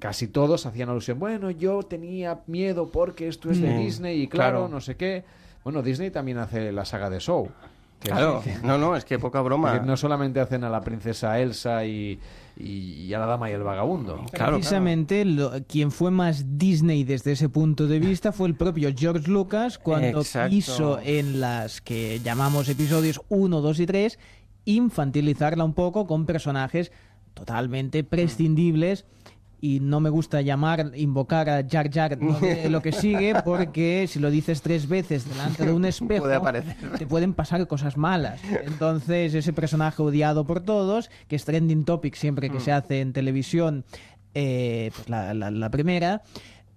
casi 0.00 0.26
todos 0.26 0.66
hacían 0.66 0.88
alusión, 0.88 1.18
bueno, 1.20 1.50
yo 1.52 1.82
tenía 1.84 2.40
miedo 2.46 2.90
porque 2.90 3.28
esto 3.28 3.50
es 3.50 3.60
de 3.60 3.68
Sí, 3.68 3.84
Disney 3.84 4.22
y 4.22 4.26
claro, 4.28 4.58
claro. 4.58 4.68
no 4.68 4.80
sé 4.80 4.96
qué. 4.96 5.24
Bueno, 5.64 5.82
Disney 5.82 6.10
también 6.10 6.38
hace 6.38 6.72
la 6.72 6.84
saga 6.84 7.08
de 7.10 7.20
Show. 7.20 7.48
Claro, 8.00 8.42
no, 8.62 8.78
no, 8.78 8.94
es 8.96 9.04
que 9.04 9.18
poca 9.18 9.40
broma. 9.40 9.80
que 9.80 9.86
no 9.86 9.96
solamente 9.96 10.38
hacen 10.40 10.62
a 10.64 10.70
la 10.70 10.80
princesa 10.80 11.38
Elsa 11.40 11.84
y, 11.84 12.18
y- 12.56 13.04
y 13.06 13.12
a 13.14 13.18
la 13.18 13.26
dama 13.26 13.50
y 13.50 13.54
el 13.54 13.62
vagabundo. 13.64 14.24
Precisamente 14.32 15.24
lo- 15.24 15.50
quien 15.66 15.90
fue 15.90 16.10
más 16.12 16.58
Disney 16.58 17.02
desde 17.04 17.32
ese 17.32 17.48
punto 17.48 17.86
de 17.88 17.98
vista 17.98 18.30
fue 18.32 18.46
el 18.48 18.54
propio 18.54 18.90
George 18.96 19.28
Lucas 19.30 19.78
cuando 19.78 20.20
Exacto. 20.20 20.50
quiso 20.50 21.00
en 21.02 21.40
las 21.40 21.80
que 21.80 22.20
llamamos 22.20 22.68
episodios 22.68 23.20
1, 23.28 23.60
2 23.60 23.80
y 23.80 23.86
3 23.86 24.18
infantilizarla 24.64 25.64
un 25.64 25.74
poco 25.74 26.06
con 26.06 26.24
personajes 26.26 26.92
totalmente 27.34 28.04
prescindibles 28.04 29.06
y 29.60 29.80
no 29.80 29.98
me 30.00 30.08
gusta 30.10 30.40
llamar, 30.40 30.92
invocar 30.94 31.48
a 31.50 31.66
Jar 31.68 31.90
Jar 31.92 32.16
no 32.20 32.38
de 32.38 32.68
lo 32.70 32.80
que 32.80 32.92
sigue 32.92 33.34
porque 33.44 34.06
si 34.08 34.18
lo 34.20 34.30
dices 34.30 34.62
tres 34.62 34.88
veces 34.88 35.28
delante 35.28 35.64
de 35.66 35.72
un 35.72 35.84
espejo 35.84 36.24
Puede 36.24 36.62
te 36.98 37.06
pueden 37.06 37.34
pasar 37.34 37.66
cosas 37.66 37.96
malas. 37.96 38.40
Entonces, 38.64 39.34
ese 39.34 39.52
personaje 39.52 40.00
odiado 40.02 40.46
por 40.46 40.60
todos, 40.60 41.10
que 41.26 41.36
es 41.36 41.44
trending 41.44 41.84
topic 41.84 42.14
siempre 42.14 42.50
que 42.50 42.58
Mm. 42.58 42.62
se 42.62 42.72
hace 42.72 43.00
en 43.00 43.12
televisión, 43.12 43.84
eh, 44.34 44.90
pues 44.94 45.08
la, 45.08 45.34
la- 45.34 45.50
la 45.50 45.70
primera, 45.70 46.22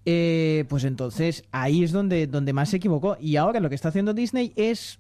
eh, 0.05 0.65
pues 0.69 0.83
entonces 0.83 1.43
ahí 1.51 1.83
es 1.83 1.91
donde, 1.91 2.25
donde 2.25 2.53
más 2.53 2.69
se 2.69 2.77
equivocó. 2.77 3.17
Y 3.19 3.35
ahora 3.35 3.59
lo 3.59 3.69
que 3.69 3.75
está 3.75 3.89
haciendo 3.89 4.13
Disney 4.15 4.53
es 4.55 4.99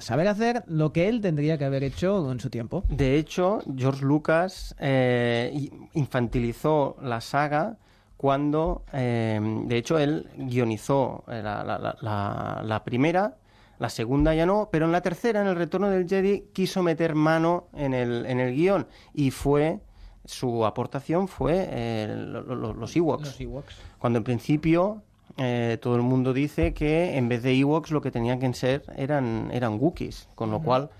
saber 0.00 0.28
hacer 0.28 0.62
lo 0.66 0.92
que 0.92 1.08
él 1.08 1.20
tendría 1.20 1.58
que 1.58 1.64
haber 1.64 1.82
hecho 1.84 2.30
en 2.32 2.40
su 2.40 2.50
tiempo. 2.50 2.84
De 2.88 3.16
hecho, 3.16 3.60
George 3.76 4.04
Lucas 4.04 4.74
eh, 4.78 5.70
infantilizó 5.94 6.96
la 7.02 7.20
saga 7.20 7.76
cuando, 8.16 8.82
eh, 8.92 9.40
de 9.66 9.76
hecho, 9.76 9.98
él 9.98 10.28
guionizó 10.36 11.24
eh, 11.28 11.40
la, 11.42 11.62
la- 11.62 11.78
la- 11.78 11.96
la- 12.00 12.62
la 12.64 12.84
primera, 12.84 13.36
la 13.78 13.88
segunda 13.88 14.34
ya 14.34 14.44
no, 14.44 14.68
pero 14.72 14.86
en 14.86 14.92
la 14.92 15.02
tercera, 15.02 15.40
en 15.40 15.46
el 15.46 15.54
Retorno 15.54 15.88
del 15.88 16.08
Jedi, 16.08 16.46
quiso 16.52 16.82
meter 16.82 17.14
mano 17.14 17.68
en 17.74 17.94
el, 17.94 18.26
en 18.26 18.40
el 18.40 18.54
guion 18.56 18.88
y 19.14 19.30
fue, 19.30 19.78
su 20.24 20.66
aportación 20.66 21.28
fue 21.28 21.68
eh, 21.70 22.08
lo- 22.16 22.42
lo- 22.42 22.74
los 22.74 22.96
Ewoks. 22.96 23.22
Los 23.28 23.40
Ewoks. 23.40 23.76
Cuando 23.98 24.18
en 24.18 24.24
principio 24.24 25.02
eh, 25.38 25.78
todo 25.80 25.96
el 25.96 26.02
mundo 26.02 26.32
dice 26.32 26.74
que 26.74 27.16
en 27.16 27.28
vez 27.28 27.42
de 27.42 27.56
Ewoks 27.58 27.90
lo 27.90 28.00
que 28.00 28.10
tenían 28.10 28.40
que 28.40 28.52
ser 28.54 28.82
eran, 28.96 29.50
eran 29.52 29.78
Wookiees, 29.80 30.28
con 30.34 30.50
lo 30.50 30.60
cual, 30.60 30.90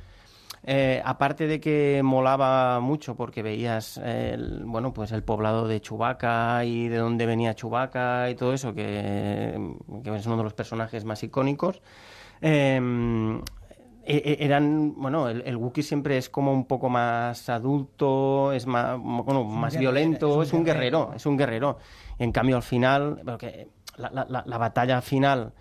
eh, 0.64 1.00
aparte 1.04 1.46
de 1.46 1.60
que 1.60 2.00
molaba 2.04 2.80
mucho 2.80 3.14
porque 3.16 3.42
veías 3.42 3.96
el, 3.98 4.64
bueno, 4.64 4.92
pues 4.92 5.12
el 5.12 5.22
poblado 5.22 5.66
de 5.68 5.80
Chewbacca 5.80 6.64
y 6.64 6.88
de 6.88 6.96
dónde 6.98 7.26
venía 7.26 7.54
Chewbacca 7.54 8.30
y 8.30 8.34
todo 8.34 8.52
eso, 8.52 8.74
que, 8.74 9.58
que 10.04 10.16
es 10.16 10.26
uno 10.26 10.36
de 10.36 10.44
los 10.44 10.54
personajes 10.54 11.04
más 11.04 11.22
icónicos, 11.22 11.80
eh, 12.40 12.80
e- 14.04 14.22
e- 14.24 14.44
eran 14.44 14.94
bueno 14.96 15.28
el, 15.28 15.42
el 15.44 15.56
Wookiee 15.56 15.82
siempre 15.82 16.16
es 16.16 16.30
como 16.30 16.52
un 16.52 16.64
poco 16.64 16.88
más 16.88 17.48
adulto 17.50 18.52
es 18.52 18.66
más 18.66 18.98
bueno, 18.98 19.44
más 19.44 19.74
guerrero, 19.74 19.90
violento 19.92 20.28
es 20.30 20.36
un 20.36 20.42
es 20.44 20.52
un 20.54 20.64
guerrero. 20.64 20.98
guerrero 21.00 21.16
es 21.16 21.26
un 21.26 21.36
guerrero 21.36 21.78
en 22.18 22.32
cambio 22.32 22.56
al 22.56 22.62
final 22.62 23.16
bueno, 23.22 23.36
que 23.36 23.68
la, 23.98 24.10
la- 24.10 24.26
la- 24.28 24.44
la 24.46 24.58
batalla 24.58 25.00
final 25.00 25.52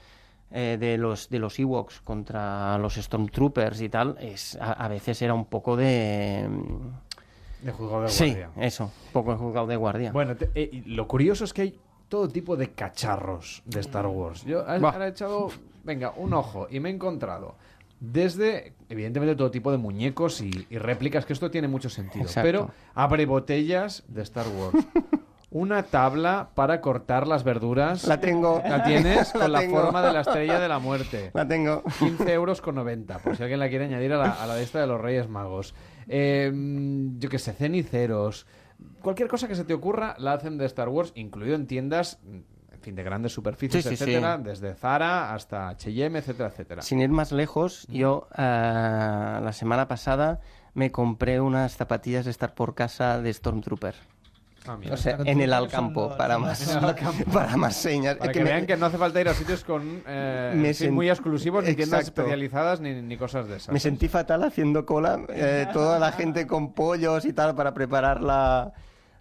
eh, 0.51 0.77
de 0.80 0.98
los 0.98 1.30
de 1.30 1.40
los 1.40 1.59
Ewoks 1.59 2.01
contra 2.01 2.77
los 2.77 2.95
Stormtroopers 2.95 3.82
y 3.82 3.90
tal 3.90 4.16
es 4.19 4.56
a, 4.61 4.72
a 4.74 4.88
veces 4.88 5.22
era 5.22 5.33
un 5.33 5.45
poco 5.45 5.75
de 5.75 6.48
De 7.61 7.72
juzgado 7.72 8.03
de 8.03 8.09
sí 8.09 8.25
guardia. 8.27 8.49
eso 8.57 8.85
un 8.85 9.11
poco 9.11 9.32
de 9.32 9.38
juzgado 9.38 9.67
de 9.67 9.75
guardia 9.75 10.11
Bueno, 10.11 10.35
te- 10.38 10.49
eh, 10.56 10.83
lo 10.85 11.07
curioso 11.07 11.43
es 11.43 11.53
que 11.53 11.61
hay 11.64 11.80
todo 12.07 12.30
tipo 12.30 12.56
de 12.56 12.72
cacharros 12.72 13.61
de 13.66 13.82
Star 13.82 14.07
Wars. 14.07 14.45
Yo 14.45 14.64
Bah. 14.64 14.91
ahora 14.91 15.07
he 15.07 15.09
echado, 15.09 15.49
venga, 15.83 16.14
un 16.16 16.33
ojo 16.33 16.67
y 16.72 16.80
me 16.80 16.88
he 16.90 16.93
encontrado 16.93 17.56
desde, 17.99 18.74
evidentemente, 18.88 19.35
todo 19.35 19.51
tipo 19.51 19.72
de 19.72 19.77
muñecos 19.80 20.40
y, 20.40 20.67
y 20.69 20.77
réplicas, 20.77 21.25
que 21.25 21.33
esto 21.33 21.49
tiene 21.51 21.67
mucho 21.67 21.90
sentido. 21.90 22.24
Exacto. 22.25 22.45
Pero 22.48 22.72
abre 22.93 23.25
botellas 23.25 24.03
de 24.07 24.22
Star 24.22 24.45
Wars. 24.48 24.85
Una 25.50 25.84
tabla 25.84 26.50
para 26.56 26.82
cortar 26.82 27.26
las 27.26 27.43
verduras. 27.45 28.06
La 28.06 28.19
tengo. 28.19 28.61
¿La 28.67 28.84
tienes? 28.84 29.34
La 29.34 29.42
Con 29.42 29.51
la 29.53 29.59
tengo. 29.61 29.82
forma 29.82 30.01
de 30.06 30.11
la 30.11 30.22
estrella 30.22 30.59
de 30.59 30.67
la 30.67 30.80
muerte. 30.80 31.32
la 31.34 31.48
tengo 31.48 31.84
15 32.00 32.34
euros 32.34 32.59
con 32.61 32.76
90, 32.76 33.19
por 33.19 33.38
si 33.38 33.43
alguien 33.43 33.59
la 33.61 33.69
quiere 33.69 33.85
añadir 33.85 34.11
a 34.14 34.17
la, 34.17 34.32
a 34.32 34.45
la 34.45 34.58
lista 34.58 34.80
de 34.82 34.88
los 34.88 35.00
Reyes 35.00 35.30
Magos. 35.30 35.74
Eh, 36.09 36.51
yo 37.17 37.30
qué 37.30 37.40
sé, 37.40 37.53
ceniceros. 37.53 38.45
Cualquier 39.01 39.30
cosa 39.30 39.48
que 39.48 39.56
se 39.56 39.64
te 39.64 39.74
ocurra 39.74 40.16
la 40.19 40.34
hacen 40.34 40.58
de 40.58 40.66
Star 40.66 40.90
Wars, 40.90 41.14
incluido 41.16 41.56
en 41.56 41.66
tiendas, 41.66 42.19
en 42.26 42.45
fin, 42.82 42.93
de 42.95 43.03
grandes 43.03 43.32
superficies, 43.32 43.84
Sí, 43.85 43.95
sí, 43.95 44.03
etcétera, 44.03 44.35
sí. 44.38 44.43
desde 44.43 44.74
Zara 44.76 45.34
hasta 45.34 45.69
H&M, 45.69 46.19
etcétera, 46.19 46.50
etcétera. 46.50 46.82
Sin 46.82 47.00
ir 47.00 47.09
más 47.09 47.32
lejos, 47.32 47.88
yo 47.90 48.27
eh, 48.38 48.42
la 48.42 49.51
semana 49.53 49.88
pasada 49.88 50.42
me 50.74 50.92
compré 50.92 51.40
unas 51.40 51.76
zapatillas 51.77 52.26
de 52.26 52.32
estar 52.32 52.53
por 52.53 52.76
casa 52.76 53.19
de 53.22 53.34
Stormtrooper. 53.34 53.95
Ah, 54.68 54.78
en 55.26 55.42
el 55.42 55.54
Alcampo, 55.54 56.16
para 56.18 56.38
más, 56.38 56.78
para 57.34 57.56
más 57.58 57.76
señas. 57.76 58.16
Para 58.18 58.32
que, 58.32 58.40
me- 58.40 58.46
vean 58.52 58.66
que 58.66 58.76
no 58.78 58.86
hace 58.88 58.98
falta 58.98 59.22
ir 59.22 59.30
a 59.30 59.34
sitios 59.34 59.64
con 59.64 60.02
eh, 60.08 60.54
Me 60.82 60.90
muy 60.92 61.10
exclusivos, 61.10 61.64
ni 61.64 61.74
tiendas 61.76 62.04
especializadas, 62.04 62.80
ni, 62.82 63.02
ni 63.02 63.18
cosas 63.18 63.48
de 63.48 63.58
esas. 63.58 63.74
Me 63.74 63.80
sentí 63.80 64.08
fatal 64.08 64.44
haciendo 64.44 64.86
cola, 64.86 65.20
eh, 65.30 65.68
toda 65.74 66.00
la 66.00 66.12
gente 66.12 66.46
con 66.48 66.74
pollos 66.74 67.26
y 67.26 67.34
tal 67.34 67.56
para 67.56 67.74
preparar 67.74 68.22
la, 68.22 68.74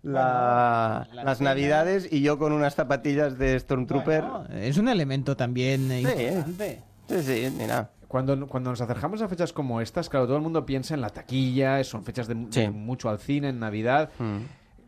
la- 0.03 1.07
la 1.13 1.25
las 1.25 1.41
navidades 1.41 2.09
y 2.11 2.23
yo 2.23 2.39
con 2.39 2.53
unas 2.53 2.75
zapatillas 2.75 3.39
de 3.39 3.59
Stormtrooper. 3.59 4.23
Bueno, 4.23 4.45
es 4.55 4.79
un 4.79 4.89
elemento 4.89 5.37
también 5.37 5.89
Sí, 5.89 5.99
importante. 6.01 6.83
sí, 7.09 7.23
sí, 7.23 7.55
mira. 7.57 7.91
Cuando, 8.09 8.47
cuando 8.47 8.71
nos 8.71 8.81
acercamos 8.81 9.21
a 9.21 9.27
fechas 9.29 9.53
como 9.53 9.81
estas, 9.81 10.09
claro, 10.09 10.27
todo 10.27 10.37
el 10.37 10.43
mundo 10.43 10.65
piensa 10.65 10.95
en 10.95 11.01
la 11.01 11.11
taquilla, 11.11 11.83
son 11.83 12.05
fechas 12.05 12.29
de, 12.29 12.37
mu- 12.37 12.47
Sí. 12.53 12.61
de 12.61 12.71
mucho 12.71 13.09
al 13.11 13.19
cine, 13.19 13.49
en 13.49 13.59
Navidad. 13.59 14.11
Mm. 14.21 14.37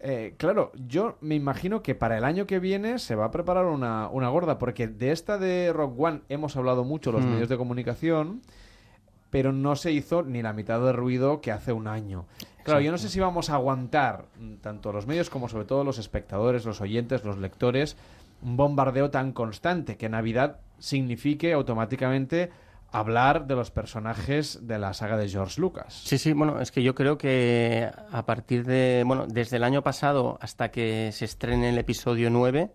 Eh, 0.00 0.34
claro, 0.36 0.70
yo 0.86 1.16
me 1.20 1.34
imagino 1.34 1.82
que 1.82 1.94
para 1.94 2.16
el 2.18 2.24
año 2.24 2.46
que 2.46 2.60
viene 2.60 2.98
se 2.98 3.14
va 3.16 3.26
a 3.26 3.30
preparar 3.30 3.66
una, 3.66 4.08
una 4.08 4.28
gorda, 4.28 4.58
porque 4.58 4.86
de 4.86 5.10
esta 5.10 5.38
de 5.38 5.72
Rock 5.72 5.98
One 5.98 6.20
hemos 6.28 6.56
hablado 6.56 6.84
mucho 6.84 7.10
los 7.10 7.24
Mm. 7.24 7.30
medios 7.30 7.48
de 7.48 7.56
comunicación, 7.56 8.40
pero 9.30 9.52
no 9.52 9.76
se 9.76 9.92
hizo 9.92 10.22
ni 10.22 10.40
la 10.40 10.52
mitad 10.52 10.80
de 10.80 10.92
ruido 10.92 11.40
que 11.40 11.52
hace 11.52 11.72
un 11.72 11.86
año. 11.88 12.26
Claro, 12.62 12.80
yo 12.80 12.90
no 12.92 12.98
sé 12.98 13.08
si 13.08 13.18
vamos 13.18 13.50
a 13.50 13.54
aguantar, 13.54 14.26
mm, 14.38 14.54
tanto 14.56 14.92
los 14.92 15.06
medios 15.06 15.30
como 15.30 15.48
sobre 15.48 15.64
todo 15.64 15.84
los 15.84 15.98
espectadores, 15.98 16.64
los 16.64 16.80
oyentes, 16.80 17.24
los 17.24 17.38
lectores, 17.38 17.96
un 18.42 18.56
bombardeo 18.56 19.10
tan 19.10 19.32
constante 19.32 19.96
que 19.96 20.08
Navidad 20.08 20.58
signifique 20.78 21.52
automáticamente 21.52 22.50
hablar 22.90 23.46
de 23.46 23.54
los 23.54 23.70
personajes 23.70 24.66
de 24.66 24.78
la 24.78 24.94
saga 24.94 25.16
de 25.16 25.28
George 25.28 25.60
Lucas. 25.60 26.02
Sí, 26.04 26.18
sí, 26.18 26.32
bueno, 26.32 26.60
es 26.60 26.72
que 26.72 26.82
yo 26.82 26.94
creo 26.94 27.18
que 27.18 27.90
a 28.10 28.24
partir 28.24 28.64
de, 28.64 29.02
bueno, 29.06 29.26
desde 29.26 29.56
el 29.56 29.64
año 29.64 29.82
pasado 29.82 30.38
hasta 30.40 30.70
que 30.70 31.10
se 31.12 31.24
estrene 31.24 31.70
el 31.70 31.78
episodio 31.78 32.30
9, 32.30 32.72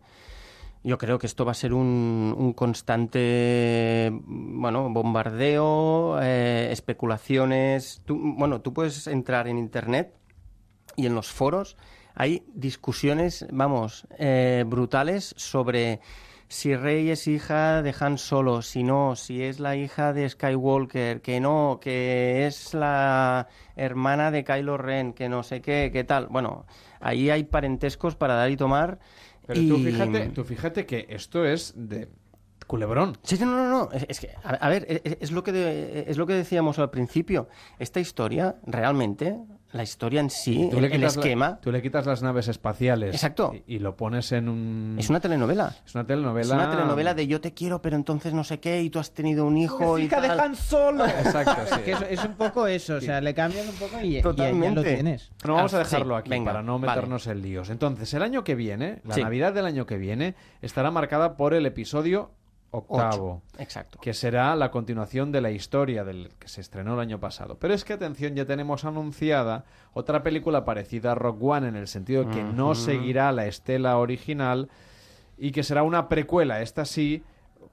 yo 0.83 0.98
creo 0.98 1.17
que 1.17 1.27
esto 1.27 1.45
va 1.45 1.51
a 1.51 1.56
ser 1.56 1.74
un, 1.74 2.35
un 2.38 2.53
constante, 2.53 4.11
bueno, 4.25 4.90
bombardeo, 4.90 6.19
eh, 6.22 6.69
especulaciones. 6.72 8.01
Bueno, 8.08 8.61
tú 8.61 8.74
puedes 8.74 9.08
entrar 9.08 9.48
en 9.48 9.58
Internet 9.58 10.14
y 10.95 11.06
en 11.06 11.16
los 11.16 11.32
foros 11.32 11.77
hay 12.16 12.43
discusiones, 12.53 13.48
vamos, 13.51 14.08
eh, 14.19 14.64
brutales 14.67 15.33
sobre 15.38 16.00
si 16.53 16.75
Rey 16.75 17.09
es 17.09 17.27
hija 17.27 17.82
de 17.82 17.95
Han 17.99 18.17
Solo, 18.17 18.61
si 18.61 18.83
no, 18.83 19.15
si 19.15 19.41
es 19.41 19.59
la 19.59 19.75
hija 19.75 20.14
de 20.14 20.30
Skywalker, 20.30 21.22
que 21.22 21.40
no, 21.40 21.80
que 21.82 22.45
es 22.45 22.73
la 22.75 23.48
hermana 23.75 24.30
de 24.30 24.43
Kylo 24.43 24.77
Ren, 24.77 25.14
que 25.14 25.30
no 25.30 25.41
sé 25.41 25.61
qué, 25.61 25.90
qué 25.91 26.03
tal. 26.03 26.27
Bueno, 26.30 26.65
ahí 26.99 27.30
hay 27.32 27.43
parentescos 27.43 28.15
para 28.15 28.35
dar 28.35 28.51
y 28.51 28.57
tomar. 28.57 28.99
Pero 29.48 29.61
y... 29.61 29.67
tú, 29.67 29.80
fíjate, 29.80 30.30
tú 30.30 30.43
fíjate 30.43 30.85
que 30.85 31.07
esto 31.09 31.43
es 31.43 31.73
de 31.75 32.07
culebrón. 32.67 33.17
Sí, 33.23 33.38
no, 33.41 33.48
no, 33.48 33.67
no. 33.67 33.91
Es, 33.91 34.06
es 34.07 34.19
que, 34.19 34.30
a, 34.43 34.51
a 34.51 34.69
ver, 34.69 34.85
es, 34.88 35.17
es 35.22 35.32
lo 35.32 35.43
que 35.43 35.51
de- 35.51 36.06
es 36.07 36.17
lo 36.17 36.27
que 36.27 36.33
decíamos 36.33 36.77
al 36.77 36.91
principio. 36.91 37.49
Esta 37.80 37.99
historia, 37.99 38.56
realmente, 38.65 39.38
la 39.74 39.84
historia 39.84 40.22
en 40.22 40.30
sí, 40.30 40.69
Tú 40.72 40.80
le 40.80 40.88
el, 40.93 41.02
la- 41.02 41.08
esquema, 41.08 41.60
tú 41.60 41.72
le 41.72 41.82
quitas 41.82 42.06
las 42.06 42.22
naves 42.24 42.48
espaciales. 42.48 43.14
Exacto. 43.14 43.53
Y, 43.68 43.76
y 43.76 43.80
lo 43.80 43.95
pones 43.98 44.32
en 44.32 44.48
un. 44.48 44.95
es 44.98 45.10
una 45.10 45.19
telenovela. 45.19 45.76
Es 45.85 45.93
una 45.95 46.06
telenovela. 46.06 46.42
Es 46.48 46.52
una 46.53 46.69
telenovela 46.69 47.14
de 47.14 47.27
yo 47.27 47.42
te 47.42 47.53
quiero, 47.53 47.82
pero 47.82 47.95
entonces 47.95 48.34
no 48.34 48.43
sé 48.43 48.60
qué, 48.60 48.82
y 48.82 48.90
tú 48.90 49.00
has 49.00 49.11
tenido 49.11 49.45
un 49.45 49.58
hijo 49.58 49.98
y 50.00 50.03
Hija 50.03 50.22
de 50.22 50.27
tal. 50.30 50.40
Han 50.40 50.56
Solo. 50.56 51.06
Exacto, 51.06 51.76
sí. 51.76 51.82
Que 51.84 51.92
es, 51.93 52.02
es 52.10 52.24
un 52.24 52.35
poco 52.35 52.68
eso, 52.68 52.95
o 52.95 53.02
sea, 53.02 53.19
le 53.19 53.34
cambian 53.34 53.68
un 53.68 53.76
poco 53.76 54.00
y, 54.02 54.06
y 54.08 54.11
ya- 54.14 54.22
lo 54.24 54.30
Totalmente. 54.32 54.84
tienes. 54.93 55.32
Bueno, 55.42 55.56
vamos 55.56 55.74
a 55.74 55.77
Ah, 55.77 55.80
dejarlo 55.84 56.16
sí, 56.16 56.19
aquí 56.22 56.30
venga, 56.30 56.52
para 56.52 56.64
no 56.64 56.80
vale. 56.80 56.88
meternos 56.93 57.27
en 57.27 57.42
líos. 57.42 57.69
Entonces, 57.69 58.14
el 58.14 58.22
año 58.24 58.43
que 58.43 58.56
viene, 58.56 59.02
la 59.03 59.16
Sí. 59.16 59.22
Navidad 59.24 59.53
del 59.53 59.66
año 59.66 59.85
que 59.85 59.98
viene, 59.98 60.35
estará 60.61 60.92
marcada 60.92 61.35
por 61.35 61.53
el 61.53 61.66
episodio 61.66 62.32
octavo. 62.74 63.43
Ocho, 63.53 63.61
Exacto. 63.61 64.00
que 64.02 64.14
será 64.14 64.56
la 64.56 64.72
continuación 64.72 65.32
de 65.32 65.42
la 65.42 65.52
historia 65.52 66.03
del 66.03 66.30
que 66.40 66.48
se 66.48 66.60
estrenó 66.60 66.95
el 66.95 67.00
año 67.00 67.19
pasado. 67.19 67.58
Pero 67.60 67.74
es 67.74 67.85
que, 67.85 67.93
atención, 67.93 68.35
ya 68.35 68.45
tenemos 68.45 68.84
anunciada 68.84 69.64
otra 69.93 70.24
película 70.24 70.66
parecida 70.66 71.11
a 71.11 71.16
Rock 71.16 71.42
One 71.42 71.68
en 71.68 71.76
el 71.76 71.88
sentido 71.88 72.30
que 72.30 72.43
no 72.43 72.76
seguirá 72.76 73.32
la 73.32 73.45
estela 73.45 73.98
original 73.98 74.69
y 75.38 75.52
que 75.52 75.64
será 75.64 75.84
una 75.84 76.10
precuela, 76.10 76.61
esta 76.61 76.84
sí, 76.85 77.24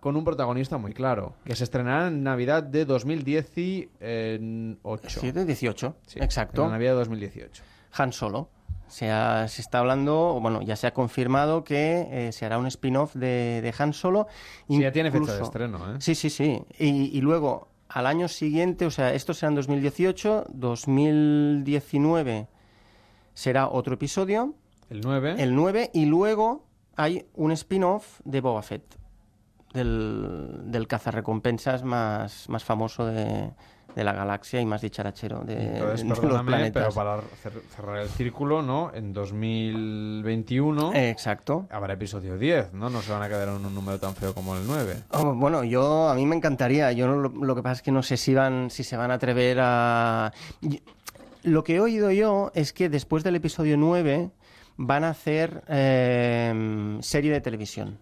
con 0.01 0.17
un 0.17 0.25
protagonista 0.25 0.79
muy 0.79 0.93
claro, 0.93 1.35
que 1.45 1.57
se 1.57 1.65
estrenará 1.65 2.09
en 2.09 2.23
Navidad 2.23 2.63
de 2.63 2.85
2018. 2.85 3.91
7, 4.01 5.45
18. 5.45 5.97
Sí, 6.07 6.19
Exacto. 6.21 6.63
en 6.63 6.69
la 6.69 6.75
Navidad 6.75 6.93
de 6.93 6.99
2018. 6.99 7.63
Han 7.93 8.13
Solo. 8.13 8.49
Se, 8.91 9.11
ha- 9.11 9.47
se 9.49 9.63
está 9.63 9.79
hablando, 9.79 10.35
o 10.37 10.41
bueno, 10.41 10.61
ya 10.63 10.77
se 10.77 10.87
ha 10.87 10.93
confirmado 10.93 11.65
que 11.65 12.09
eh, 12.11 12.33
se 12.33 12.45
hará 12.45 12.59
un 12.59 12.67
spin-off 12.67 13.15
de, 13.15 13.61
de 13.63 13.75
Han 13.79 13.93
Solo. 13.95 14.27
Sí, 14.69 14.81
ya 14.81 14.93
tiene 14.93 15.11
fecha 15.11 15.35
de 15.37 15.43
estreno, 15.43 15.95
¿eh? 15.95 15.97
Sí, 16.01 16.15
sí, 16.15 16.29
sí. 16.29 16.61
Y, 16.79 17.17
y 17.17 17.21
luego, 17.21 17.69
al 17.89 18.07
año 18.07 18.27
siguiente, 18.29 18.85
o 18.87 18.91
sea, 18.91 19.15
esto 19.15 19.33
será 19.33 19.49
en 19.51 19.55
2018, 19.57 20.47
2019 20.53 22.49
será 23.35 23.69
otro 23.69 23.95
episodio, 23.95 24.55
El 24.91 25.01
9. 25.01 25.37
el 25.39 25.55
9, 25.55 25.91
y 25.95 26.07
luego 26.07 26.65
hay 26.97 27.27
un 27.35 27.53
spin-off 27.53 28.21
de 28.25 28.41
Boba 28.41 28.63
Fett, 28.63 28.83
del, 29.73 30.63
del 30.65 30.87
cazarrecompensas 30.89 31.85
más, 31.85 32.49
más 32.49 32.65
famoso 32.65 33.07
de, 33.07 33.53
de 33.95 34.05
la 34.05 34.13
galaxia 34.13 34.61
y 34.61 34.67
más 34.67 34.81
dicharachero 34.83 35.41
de, 35.41 35.79
Entonces, 35.79 36.03
de 36.21 36.29
los 36.29 36.43
planetas. 36.43 36.83
pero 36.83 36.95
para 36.95 37.17
cer- 37.21 37.61
cerrar 37.75 37.99
el 37.99 38.09
círculo, 38.09 38.63
¿no? 38.63 38.93
En 38.95 39.13
2021 39.13 40.93
Exacto. 40.95 41.67
habrá 41.71 41.95
episodio 41.95 42.39
10, 42.39 42.73
¿no? 42.73 42.91
No 42.91 43.03
se 43.03 43.13
van 43.13 43.23
a 43.23 43.29
quedar 43.29 43.49
en 43.49 43.65
un 43.67 43.75
número 43.75 43.99
tan 43.99 44.15
feo 44.15 44.35
como 44.35 44.57
el 44.57 44.67
9. 44.67 44.97
Oh, 45.11 45.35
bueno, 45.35 45.65
yo 45.65 46.09
a 46.09 46.15
mí 46.15 46.25
me 46.27 46.37
encantaría. 46.37 46.93
Yo 46.93 47.07
no- 47.07 47.17
lo, 47.17 47.29
lo 47.31 47.55
que 47.57 47.63
pasa 47.63 47.75
es 47.75 47.83
que 47.83 47.93
no 47.93 48.03
sé 48.03 48.17
si 48.17 48.35
van 48.35 48.71
si 48.71 48.85
se 48.85 48.97
van 48.97 49.11
a 49.11 49.15
atrever 49.15 49.59
a 49.61 50.33
Lo 51.43 51.65
que 51.65 51.77
he 51.77 51.81
oído 51.81 52.11
yo 52.11 52.51
es 52.55 52.73
que 52.73 52.89
después 52.89 53.25
del 53.25 53.37
episodio 53.37 53.77
9 53.77 54.31
van 54.77 55.05
a 55.05 55.11
hacer 55.11 55.63
eh, 55.69 56.99
serie 57.01 57.33
de 57.33 57.41
televisión. 57.41 57.99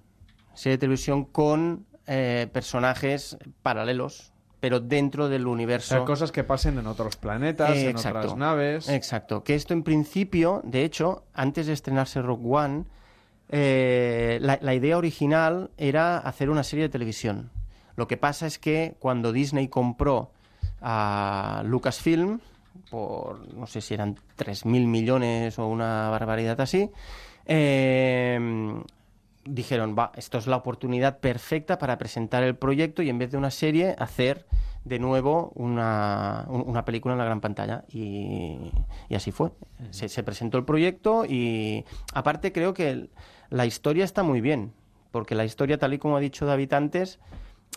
Serie 0.55 0.77
de 0.77 0.81
televisión 0.81 1.25
con 1.25 1.87
eh, 2.07 2.49
personajes 2.53 3.37
paralelos, 3.63 4.33
pero 4.61 4.81
dentro 4.81 5.29
del 5.29 5.47
O 5.47 5.51
universo. 5.53 5.89
sea, 5.95 6.05
cosas 6.05 6.33
que 6.33 6.45
pasen 6.45 6.79
en 6.79 6.87
otros 6.87 7.17
planetas, 7.17 7.71
Eh, 7.77 7.85
en 7.85 7.91
exacto. 7.91 8.19
otras 8.19 8.37
naves. 8.37 8.89
Exacto. 8.89 9.45
Que 9.45 9.55
esto 9.55 9.73
en 9.75 9.83
principio, 9.83 10.61
de 10.65 10.85
hecho, 10.85 11.23
antes 11.35 11.67
de 11.67 11.73
estrenarse 11.73 12.21
Rock 12.23 12.41
One, 12.45 12.85
eh, 13.51 14.39
la, 14.43 14.59
la 14.61 14.75
idea 14.75 14.99
original 14.99 15.71
era 15.79 16.19
hacer 16.19 16.51
una 16.51 16.63
serie 16.65 16.85
de 16.85 16.89
televisión. 16.91 17.51
Lo 17.97 18.07
que 18.07 18.17
pasa 18.17 18.47
es 18.47 18.59
que 18.59 18.95
cuando 18.99 19.33
Disney 19.33 19.69
compró 19.69 20.31
a 20.81 21.63
Lucasfilm, 21.65 22.41
por 22.91 23.53
no 23.55 23.67
sé 23.67 23.81
si 23.81 23.95
eran 23.95 24.17
3.000 24.37 24.87
millones 24.87 25.59
o 25.59 25.67
una 25.67 26.09
barbaridad 26.11 26.61
así, 26.61 26.91
eh, 27.47 28.39
dijeron, 29.55 29.95
va, 29.99 30.13
esto 30.17 30.39
es 30.39 30.47
la 30.47 30.57
oportunidad 30.57 31.19
perfecta 31.19 31.79
para 31.79 31.99
presentar 31.99 32.43
el 32.43 32.57
proyecto 32.57 33.03
y 33.03 33.09
en 33.11 33.19
vez 33.19 33.31
de 33.31 33.37
una 33.39 33.51
serie, 33.51 33.95
hacer 33.99 34.47
de 34.85 34.99
nuevo 34.99 35.53
una, 35.55 36.45
un- 36.49 36.65
una 36.67 36.85
película 36.85 37.15
en 37.15 37.19
la 37.19 37.25
gran 37.25 37.41
pantalla. 37.41 37.85
Y, 37.89 38.71
y 39.09 39.15
así 39.15 39.31
fue. 39.33 39.51
Se, 39.91 40.09
se 40.09 40.23
presentó 40.23 40.59
el 40.59 40.65
proyecto 40.65 41.25
y 41.25 41.85
aparte 42.15 42.53
creo 42.53 42.73
que 42.75 42.91
el- 42.91 43.11
la 43.51 43.67
historia 43.67 44.05
está 44.05 44.23
muy 44.23 44.41
bien, 44.41 44.73
porque 45.11 45.35
la 45.35 45.45
historia, 45.45 45.79
tal 45.79 45.95
y 45.95 45.99
como 45.99 46.17
ha 46.17 46.21
dicho 46.21 46.47
David 46.47 46.73
antes, 46.75 47.19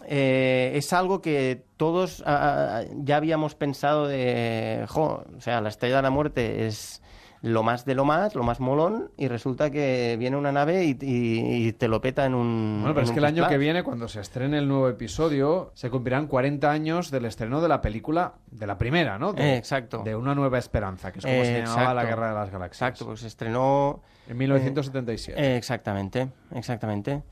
eh, 0.08 0.72
es 0.75 0.93
algo 0.93 1.22
que 1.22 1.64
todos 1.77 2.24
ah, 2.25 2.80
ah, 2.80 2.83
ya 3.03 3.17
habíamos 3.17 3.56
pensado 3.56 4.08
de, 4.08 4.85
jo, 4.88 5.24
o 5.38 5.41
sea, 5.41 5.59
la 5.61 5.69
estrella 5.69 5.98
de 5.98 6.01
la 6.03 6.09
muerte 6.09 6.66
es 6.67 7.01
lo 7.43 7.63
más 7.63 7.85
de 7.85 7.95
lo 7.95 8.05
más, 8.05 8.35
lo 8.35 8.43
más 8.43 8.59
molón, 8.59 9.09
y 9.17 9.27
resulta 9.27 9.71
que 9.71 10.15
viene 10.19 10.37
una 10.37 10.51
nave 10.51 10.85
y, 10.85 10.91
y- 11.01 11.67
y 11.67 11.73
te 11.73 11.87
lo 11.87 11.99
peta 11.99 12.25
en 12.25 12.35
un... 12.35 12.79
Bueno, 12.81 12.93
pero 12.93 13.05
es 13.05 13.11
que 13.11 13.17
el 13.19 13.25
año 13.25 13.47
que 13.47 13.57
viene, 13.57 13.81
cuando 13.83 14.07
se 14.07 14.19
estrene 14.21 14.59
el 14.59 14.67
nuevo 14.67 14.87
episodio, 14.89 15.71
se 15.73 15.89
cumplirán 15.89 16.27
40 16.27 16.69
años 16.69 17.09
del 17.09 17.25
estreno 17.25 17.59
de 17.59 17.67
la 17.67 17.81
película, 17.81 18.33
de 18.51 18.67
la 18.67 18.77
primera, 18.77 19.17
¿no? 19.17 19.33
De, 19.33 19.41
Eh, 19.53 19.57
exacto. 19.57 20.03
De 20.03 20.15
Una 20.15 20.35
Nueva 20.35 20.59
Esperanza, 20.59 21.11
que 21.11 21.17
es 21.19 21.25
como 21.25 21.43
se 21.43 21.59
Eh, 21.59 21.63
llamaba 21.65 21.93
la. 21.95 22.03
Guerra 22.05 22.29
de 22.29 22.35
las 22.35 22.49
Galaxias. 22.51 22.89
Exacto, 22.89 23.05
pues 23.07 23.21
se 23.21 23.27
estrenó... 23.27 24.01
En 24.27 24.37
1977. 24.37 25.41
Eh, 25.43 25.57
exactamente, 25.57 26.29
exactamente. 26.53 27.23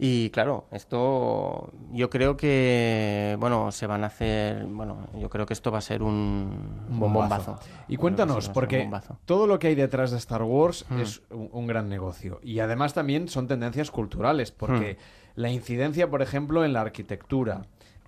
Y 0.00 0.30
claro, 0.30 0.66
esto 0.70 1.72
yo 1.90 2.08
creo 2.08 2.36
que, 2.36 3.36
bueno, 3.40 3.72
se 3.72 3.86
van 3.88 4.04
a 4.04 4.06
hacer, 4.06 4.64
bueno, 4.66 5.08
yo 5.18 5.28
creo 5.28 5.44
que 5.44 5.54
esto 5.54 5.72
va 5.72 5.78
a 5.78 5.80
ser 5.80 6.02
un, 6.04 6.84
Un 6.88 7.00
bombazo. 7.00 7.52
bombazo. 7.52 7.58
Y 7.88 7.96
cuéntanos, 7.96 8.48
porque 8.50 8.88
todo 9.24 9.46
lo 9.48 9.58
que 9.58 9.66
hay 9.68 9.74
detrás 9.74 10.10
de 10.12 10.18
Star 10.18 10.42
Wars 10.44 10.86
Hmm. 10.88 11.00
es 11.00 11.22
un, 11.30 11.48
un 11.52 11.66
gran 11.66 11.88
negocio. 11.88 12.38
Y 12.44 12.60
además 12.60 12.94
también 12.94 13.28
son 13.28 13.48
tendencias 13.48 13.90
culturales, 13.90 14.52
porque 14.52 14.94
Hmm. 14.94 15.40
la 15.40 15.50
incidencia, 15.50 16.08
por 16.08 16.22
ejemplo, 16.22 16.64
en 16.64 16.72
la 16.72 16.82
arquitectura, 16.82 17.62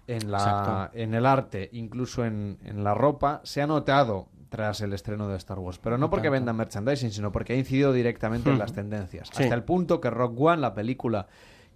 en, 0.07 0.31
la, 0.31 0.91
en 0.95 1.15
el 1.15 1.27
arte, 1.27 1.71
incluso 1.73 2.25
en, 2.25 2.59
en 2.65 2.85
la 2.85 2.95
ropa, 2.95 3.41
se 3.45 3.63
ha 3.63 3.67
notado 3.67 4.29
tras 4.49 4.81
el 4.81 4.93
estreno 4.93 5.29
de 5.29 5.37
Star 5.37 5.59
Wars. 5.61 5.79
Pero 5.79 5.97
no 5.99 6.11
porque 6.11 6.29
vendan 6.29 6.57
merchandising, 6.57 7.13
sino 7.13 7.31
porque 7.31 7.53
ha 7.53 7.57
incidido 7.57 7.93
directamente 7.93 8.49
en 8.51 8.57
Hmm. 8.57 8.61
las 8.61 8.73
tendencias. 8.73 9.29
Sí. 9.33 9.43
Hasta 9.45 9.55
el 9.55 9.63
punto 9.65 10.01
que 10.01 10.11
Rock 10.11 10.41
One, 10.41 10.61
la 10.61 10.75
película 10.75 11.27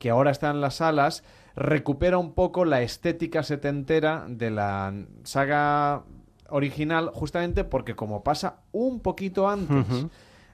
que 0.05 0.11
ahora 0.11 0.31
está 0.33 0.51
en 0.51 0.61
las 0.61 0.75
salas, 0.75 1.25
recupera 1.57 2.19
un 2.19 2.35
poco 2.35 2.67
la 2.67 2.83
estética 2.83 3.43
setentera 3.43 4.27
de 4.29 4.51
la 4.51 4.93
saga 5.23 6.03
original, 6.51 7.11
justamente 7.15 7.65
porque 7.65 7.97
como 7.97 8.23
pasa 8.23 8.57
un 8.73 9.01
poquito 9.01 9.49
antes 9.49 9.79
Ujú. 9.89 10.11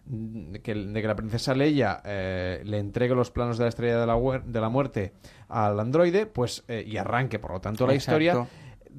de, 0.07 0.61
que, 0.63 0.73
de 0.73 1.03
que 1.03 1.09
la 1.09 1.17
princesa 1.17 1.53
Leia 1.53 2.01
eh, 2.05 2.63
le 2.65 2.79
entregue 2.79 3.17
los 3.17 3.33
planos 3.33 3.59
de 3.59 3.65
la 3.65 3.71
estrella 3.71 3.99
de 3.99 4.07
la, 4.07 4.43
de 4.47 4.61
la 4.61 4.69
muerte 4.69 5.15
al 5.49 5.81
androide, 5.81 6.27
pues 6.27 6.63
eh, 6.69 6.85
y 6.87 6.97
arranque, 6.97 7.41
por 7.41 7.51
lo 7.51 7.61
tanto, 7.61 7.89
la 7.89 7.95
Exacto. 7.95 8.21
historia 8.23 8.47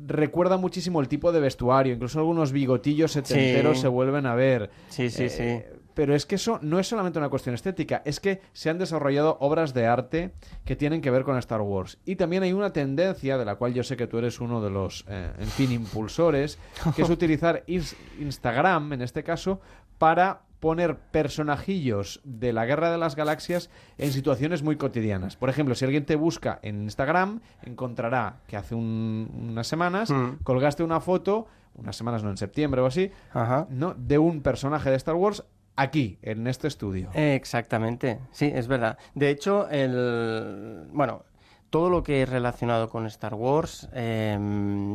recuerda 0.06 0.58
muchísimo 0.58 1.00
el 1.00 1.08
tipo 1.08 1.32
de 1.32 1.40
vestuario, 1.40 1.94
incluso 1.94 2.20
algunos 2.20 2.52
bigotillos 2.52 3.14
setenteros 3.14 3.78
Sí. 3.78 3.84
se 3.84 3.88
vuelven 3.88 4.26
a 4.26 4.36
ver. 4.36 4.70
Sí, 4.90 5.10
sí, 5.10 5.24
Eh, 5.24 5.30
sí. 5.30 5.78
Pero 5.94 6.16
es 6.16 6.26
que 6.26 6.36
eso 6.36 6.60
no 6.62 6.80
es 6.80 6.88
solamente 6.88 7.20
una 7.20 7.30
cuestión 7.30 7.56
estética, 7.56 8.02
es 8.06 8.20
que 8.20 8.42
se 8.54 8.70
han 8.70 8.78
desarrollado 8.78 9.38
obras 9.40 9.74
de 9.74 9.86
arte 9.88 10.32
que 10.66 10.76
tienen 10.76 11.02
que 11.02 11.12
ver 11.12 11.24
con 11.24 11.38
Star 11.38 11.62
Wars. 11.62 11.98
Y 12.06 12.16
también 12.16 12.44
hay 12.44 12.54
una 12.54 12.72
tendencia, 12.74 13.38
de 13.38 13.46
la 13.46 13.56
cual 13.56 13.74
yo 13.74 13.84
sé 13.84 13.98
que 13.98 14.08
tú 14.08 14.18
eres 14.18 14.40
uno 14.40 14.62
de 14.62 14.70
los, 14.70 15.06
eh, 15.10 15.32
en 15.40 15.48
fin, 15.48 15.72
impulsores, 15.72 16.58
que 16.96 17.02
es 17.02 17.10
utilizar 17.12 17.64
ins- 17.68 17.96
Instagram, 18.20 18.94
en 18.94 19.02
este 19.02 19.24
caso, 19.24 19.60
para 19.98 20.42
poner 20.60 20.96
personajillos 20.96 22.22
de 22.24 22.54
la 22.54 22.66
Guerra 22.66 22.92
de 22.92 22.98
las 23.00 23.16
Galaxias 23.16 23.70
en 23.98 24.12
situaciones 24.12 24.62
muy 24.62 24.76
cotidianas. 24.78 25.36
Por 25.36 25.50
ejemplo, 25.50 25.74
si 25.74 25.86
alguien 25.86 26.06
te 26.06 26.16
busca 26.16 26.60
en 26.62 26.84
Instagram, 26.84 27.42
encontrará 27.64 28.38
que 28.48 28.58
hace 28.58 28.76
un- 28.76 29.30
unas 29.52 29.66
semanas 29.68 30.12
Mm. 30.12 30.38
colgaste 30.44 30.84
una 30.84 31.00
foto, 31.00 31.48
unas 31.74 31.96
semanas 31.96 32.24
no, 32.24 32.30
en 32.30 32.38
septiembre 32.38 32.80
o 32.82 32.86
así, 32.86 33.10
Ajá. 33.34 33.66
¿no? 33.72 33.96
de 33.96 34.20
un 34.20 34.42
personaje 34.42 34.90
de 34.92 34.98
Star 34.98 35.16
Wars 35.16 35.44
aquí, 35.82 36.18
en 36.22 36.48
este 36.48 36.68
estudio. 36.68 37.10
Exactamente, 37.14 38.20
sí, 38.32 38.52
es 38.54 38.68
verdad. 38.68 38.98
De 39.16 39.30
hecho, 39.30 39.68
el 39.70 40.88
bueno, 40.92 41.24
todo 41.70 41.90
lo 41.90 42.04
que 42.04 42.24
es 42.24 42.30
relacionado 42.30 42.90
con 42.90 43.06
Star 43.08 43.34
Wars 43.34 43.88
eh, 43.94 44.38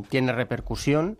tiene 0.08 0.32
repercusión, 0.32 1.18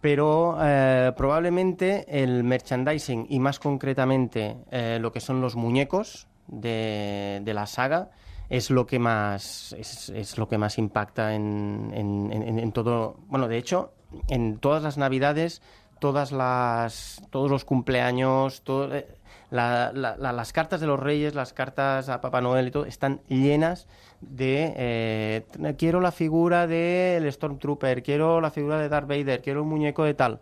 pero 0.00 0.56
eh, 0.62 1.12
probablemente 1.16 2.04
el 2.22 2.44
merchandising 2.44 3.26
y 3.28 3.40
más 3.40 3.58
concretamente 3.58 4.56
eh, 4.70 4.98
lo 5.00 5.10
que 5.12 5.20
son 5.20 5.40
los 5.40 5.56
muñecos 5.56 6.28
de, 6.46 7.40
de 7.42 7.54
la 7.54 7.66
saga 7.66 8.10
es 8.48 8.70
lo 8.70 8.86
que 8.86 8.98
más 8.98 9.74
es, 9.78 10.38
lo 10.38 10.48
que 10.48 10.56
más 10.56 10.78
impacta 10.78 11.34
en- 11.34 11.90
en 11.94 12.72
todo 12.72 13.16
bueno 13.28 13.46
de 13.48 13.58
hecho 13.58 13.92
en 14.28 14.56
todas 14.58 14.82
las 14.82 14.96
navidades 14.96 15.60
todas 16.00 16.32
las 16.32 17.22
todos 17.30 17.50
los 17.50 17.64
cumpleaños 17.64 18.62
eh, 18.68 19.06
la- 19.50 19.92
la- 19.94 20.16
la- 20.16 20.32
las 20.32 20.52
cartas 20.52 20.80
de 20.80 20.86
los 20.86 21.00
reyes 21.00 21.34
las 21.34 21.52
cartas 21.52 22.08
a 22.08 22.20
Papá 22.20 22.40
Noel 22.40 22.68
y 22.68 22.70
todo 22.70 22.84
están 22.84 23.20
llenas 23.28 23.86
de 24.20 24.74
eh, 24.76 25.46
quiero 25.78 26.00
la 26.00 26.12
figura 26.12 26.66
del 26.66 27.30
Stormtrooper 27.32 28.02
quiero 28.02 28.40
la 28.40 28.50
figura 28.50 28.78
de 28.78 28.88
Darth 28.88 29.08
Vader 29.08 29.40
quiero 29.42 29.62
un 29.62 29.68
muñeco 29.68 30.04
de 30.04 30.14
tal. 30.14 30.40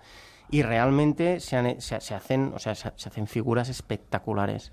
Y 0.48 0.62
realmente 0.62 1.40
se, 1.40 1.56
han- 1.56 1.76
hacen 2.14 2.52
o 2.54 2.58
sea 2.60 2.74
se- 2.76 2.92
se 2.94 3.08
hacen 3.08 3.26
figuras 3.26 3.68
espectaculares. 3.68 4.70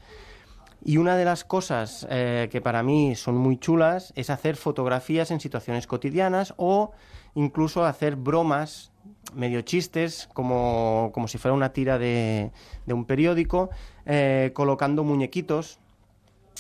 Y 0.86 0.98
una 0.98 1.16
de 1.18 1.26
las 1.26 1.44
cosas 1.46 2.06
eh, 2.12 2.48
que 2.52 2.62
para 2.62 2.84
mí 2.84 3.16
son 3.16 3.36
muy 3.38 3.58
chulas 3.58 4.14
es 4.16 4.30
hacer 4.30 4.56
fotografías 4.56 5.32
en 5.32 5.40
situaciones 5.40 5.88
cotidianas 5.88 6.54
o 6.58 6.92
incluso 7.36 7.86
hacer 7.86 8.16
bromas, 8.18 8.92
medio 9.34 9.62
chistes, 9.62 10.30
como, 10.34 11.12
como 11.14 11.28
si 11.28 11.38
fuera 11.38 11.54
una 11.54 11.74
tira 11.74 11.98
de, 11.98 12.52
de 12.86 12.94
un 12.94 13.06
periódico, 13.06 13.70
eh, 14.06 14.52
colocando 14.54 15.04
muñequitos 15.04 15.80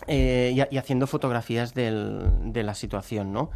eh, 0.07 0.65
y, 0.71 0.77
haciendo 0.77 1.07
fotografías 1.07 1.73
de 1.73 2.63
la 2.63 2.73
situación, 2.73 3.31
¿no? 3.33 3.51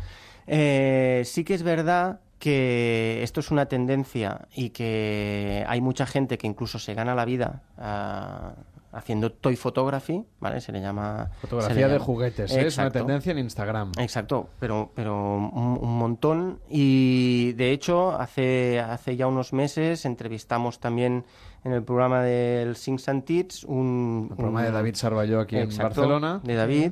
Eh, 0.48 1.24
sí 1.26 1.44
que 1.44 1.53
es 1.53 1.64
verdad 1.64 2.22
que 2.40 3.22
esto 3.24 3.42
es 3.42 3.52
una 3.52 3.66
tendencia 3.66 4.48
y 4.56 4.69
que 4.69 5.66
hay 5.68 5.82
mucha 5.82 6.06
gente 6.06 6.38
que 6.38 6.48
incluso 6.48 6.80
se 6.80 6.94
gana 6.94 7.16
la 7.16 7.26
vida 7.26 7.64
ah, 7.77 8.53
haciendo 8.98 9.32
toy 9.32 9.56
photography, 9.56 10.26
¿vale? 10.40 10.59
Se 10.59 10.72
le 10.72 10.82
llama... 10.82 11.30
Fotografía 11.42 11.88
le 11.88 11.93
de 11.93 12.00
juguetes, 12.00 12.51
¿eh? 12.51 12.67
es 12.67 12.77
una 12.77 12.90
tendencia 12.92 13.32
en 13.32 13.40
Instagram. 13.40 13.92
Exacto, 14.00 14.50
pero, 14.59 14.92
pero 14.95 15.35
un, 15.35 15.77
un 15.80 15.98
montón. 15.98 16.59
Y 16.69 17.53
de 17.53 17.72
hecho, 17.72 18.11
hace, 18.19 18.80
hace 18.80 19.16
ya 19.16 19.27
unos 19.27 19.53
meses 19.53 20.06
entrevistamos 20.06 20.80
también 20.80 21.26
en 21.64 21.72
el 21.74 21.84
programa 21.84 22.22
del 22.22 22.76
Sings 22.76 23.08
and 23.09 23.24
un... 23.64 24.27
El 24.32 24.35
programa 24.35 24.64
de 24.64 24.72
David 24.72 24.95
Sarballó 24.95 25.40
aquí 25.42 25.58
en 25.58 25.69
Barcelona. 25.77 26.42
De 26.43 26.56
David. 26.56 26.92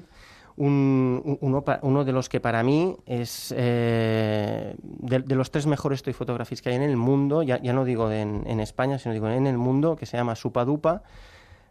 Un- 0.57 1.21
un- 1.25 1.37
uno, 1.81 2.03
de 2.05 2.11
los 2.13 2.29
que 2.29 2.39
para 2.39 2.63
mí 2.63 2.95
es 3.05 3.53
eh, 3.57 4.73
de, 4.81 5.19
de 5.19 5.35
los 5.35 5.51
tres 5.51 5.65
mejores 5.67 6.01
toy 6.01 6.13
photographies 6.13 6.61
que 6.61 6.69
hay 6.69 6.75
en 6.75 6.81
el 6.83 6.95
mundo, 6.95 7.43
ya, 7.43 7.61
ya 7.61 7.73
no 7.73 7.83
digo 7.83 8.09
en, 8.09 8.43
en 8.47 8.61
España, 8.61 8.97
sino 8.97 9.13
digo 9.13 9.27
en 9.27 9.47
el 9.47 9.57
mundo, 9.57 9.97
que 9.97 10.05
se 10.05 10.15
llama 10.15 10.33
Supadupa. 10.35 11.03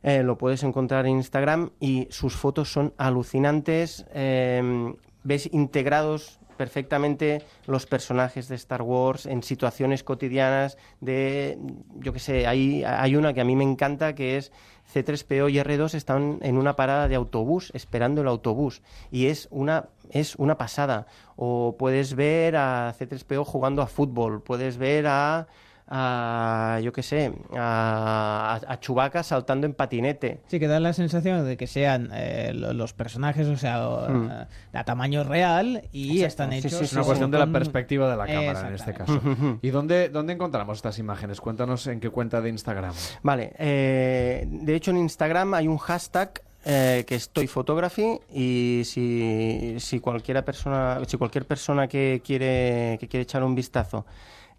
Eh, 0.05 0.23
lo 0.23 0.39
puedes 0.39 0.63
encontrar 0.63 1.07
en 1.07 1.17
Instagram 1.17 1.71
y 1.81 2.07
sus 2.11 2.37
fotos 2.37 2.73
son 2.73 2.95
alucinantes. 2.99 4.07
eh, 4.13 4.95
ves 5.25 5.49
integrados 5.53 6.39
perfectamente 6.57 7.43
los 7.67 7.87
personajes 7.87 8.47
de 8.49 8.55
Star 8.55 8.83
Wars 8.83 9.27
en 9.27 9.43
situaciones 9.43 10.05
cotidianas 10.05 10.79
de, 11.01 11.59
yo 11.97 12.13
qué 12.13 12.19
sé, 12.21 12.47
hay, 12.47 12.85
hay 12.85 13.17
una 13.17 13.35
que 13.35 13.41
a 13.41 13.45
mí 13.45 13.57
me 13.57 13.65
encanta 13.65 14.15
que 14.15 14.37
es 14.37 14.53
C3PO 14.93 15.51
y 15.51 15.57
R2 15.57 15.95
están 15.95 16.39
en 16.43 16.59
una 16.59 16.77
parada 16.77 17.09
de 17.09 17.15
autobús 17.17 17.71
esperando 17.75 18.21
el 18.21 18.29
autobús 18.29 18.83
y 19.11 19.27
es 19.27 19.49
una 19.51 19.89
es 20.11 20.37
una 20.37 20.59
pasada 20.59 21.07
o 21.37 21.77
puedes 21.79 22.15
ver 22.15 22.57
a 22.57 22.95
C3PO 22.97 23.45
jugando 23.45 23.83
a 23.83 23.87
fútbol 23.87 24.43
puedes 24.43 24.77
ver 24.77 25.07
a, 25.07 25.49
a 25.87 26.81
yo 26.83 26.93
qué 26.93 27.03
sé 27.03 27.33
a, 27.57 28.61
a 28.67 28.81
Chewbacca 28.81 29.23
saltando 29.23 29.67
en 29.67 29.75
patinete 29.75 30.41
Sí, 30.47 30.59
que 30.59 30.67
da 30.67 30.81
la 30.81 30.93
sensación 30.93 31.45
de 31.47 31.57
que 31.57 31.67
sean 31.67 32.11
eh, 32.13 32.53
lo- 32.55 32.73
los 32.73 32.93
personajes, 32.93 33.47
o 33.49 33.57
sea, 33.57 33.75
Mm. 34.09 34.31
a 34.77 34.85
tamaño 34.85 35.25
real 35.25 35.83
y 35.93 36.23
Exacto, 36.23 36.27
están 36.27 36.53
sí, 36.53 36.59
hechos. 36.59 36.73
sí, 36.79 36.85
Es 36.85 36.93
una 36.93 37.03
sí, 37.03 37.07
cuestión 37.07 37.31
de 37.31 37.39
la 37.39 37.47
perspectiva 37.47 38.11
de 38.11 38.17
la 38.17 38.27
cámara 38.27 38.69
en 38.69 38.75
este 38.75 38.95
caso. 38.95 39.21
¿Y 39.63 39.71
dónde, 39.71 40.09
dónde 40.09 40.33
encontramos 40.33 40.79
estas 40.79 40.99
imágenes? 40.99 41.41
Cuéntanos 41.41 41.87
en 41.87 42.01
qué 42.01 42.11
cuenta 42.11 42.41
de 42.41 42.49
Instagram. 42.51 42.93
Vale, 43.23 43.53
eh, 43.59 44.47
de 44.49 44.75
hecho 44.75 44.91
en 44.91 44.99
Instagram 44.99 45.55
hay 45.55 45.69
un 45.69 45.79
hashtag 45.79 46.43
eh, 46.67 47.05
que 47.07 47.17
es 47.17 47.29
Toy 47.29 47.47
Photography 47.47 48.19
y 48.33 48.83
si, 48.87 49.75
si 49.79 50.01
cualquiera 50.01 50.43
persona, 50.47 50.99
si 51.07 51.19
cualquier 51.19 51.47
persona 51.47 51.89
que 51.89 52.23
quiere, 52.25 52.97
que 52.99 53.07
quiere 53.07 53.23
echar 53.25 53.45
un 53.45 53.55
vistazo 53.55 54.07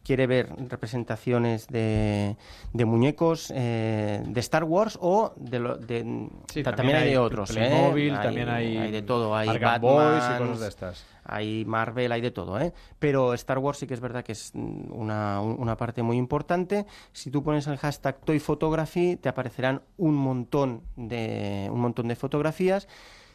quiere 0.05 0.27
ver 0.27 0.49
representaciones 0.69 1.67
de, 1.67 2.37
de 2.73 2.85
muñecos 2.85 3.51
eh, 3.55 4.21
de 4.25 4.39
Star 4.39 4.63
Wars 4.63 4.97
o 5.01 5.33
de, 5.35 5.59
lo- 5.59 5.77
de- 5.77 6.29
Sí, 6.53 6.61
ta- 6.63 6.75
también 6.75 6.97
hay 6.97 7.03
hay 7.05 7.09
de 7.11 7.17
otros, 7.17 7.49
¿eh? 7.51 7.53
Playmobil, 7.55 8.13
también 8.21 8.49
hay 8.49 8.91
de 8.91 9.01
todo, 9.01 9.35
hay 9.35 9.47
Boys 9.81 10.23
y 10.23 10.37
cosas 10.37 10.59
de 10.59 10.67
estas. 10.67 11.05
hay 11.23 11.65
Marvel, 11.65 12.11
hay 12.11 12.21
de 12.21 12.29
todo, 12.31 12.59
¿eh? 12.59 12.71
Pero 12.99 13.33
Star 13.33 13.57
Wars 13.57 13.79
sí 13.79 13.87
que 13.87 13.95
es 13.95 13.99
verdad 13.99 14.23
que 14.23 14.33
es 14.33 14.51
una, 14.53 15.41
un- 15.41 15.55
una 15.59 15.75
parte 15.75 16.03
muy 16.03 16.17
importante. 16.17 16.85
Si 17.11 17.31
tú 17.31 17.43
pones 17.43 17.65
el 17.67 17.77
hashtag 17.77 18.19
Toy 18.21 18.39
Photography, 18.39 19.15
te 19.17 19.27
aparecerán 19.27 19.81
un 19.97 20.13
montón 20.13 20.83
de, 20.95 21.67
un 21.71 21.79
montón 21.81 22.07
de 22.07 22.15
fotografías. 22.15 22.87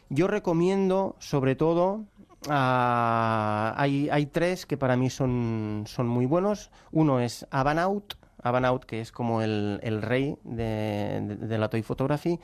Yo 0.08 0.28
recomiendo, 0.28 1.16
sobre 1.18 1.56
todo, 1.56 2.04
ah, 2.48 3.74
hay, 3.76 4.08
hay 4.10 4.26
tres 4.26 4.66
que 4.66 4.76
para 4.76 4.96
mí 4.96 5.10
son, 5.10 5.84
son 5.86 6.08
muy 6.08 6.26
buenos. 6.26 6.70
Uno 6.92 7.20
es 7.20 7.46
Avanaut, 7.50 8.14
Avanaut, 8.42 8.84
que 8.84 9.00
es 9.00 9.12
como 9.12 9.42
el, 9.42 9.80
el 9.82 10.02
rey 10.02 10.36
de, 10.44 11.20
de- 11.22 11.36
de 11.36 11.58
la 11.58 11.68
Toy 11.68 11.82
Photography. 11.82 12.38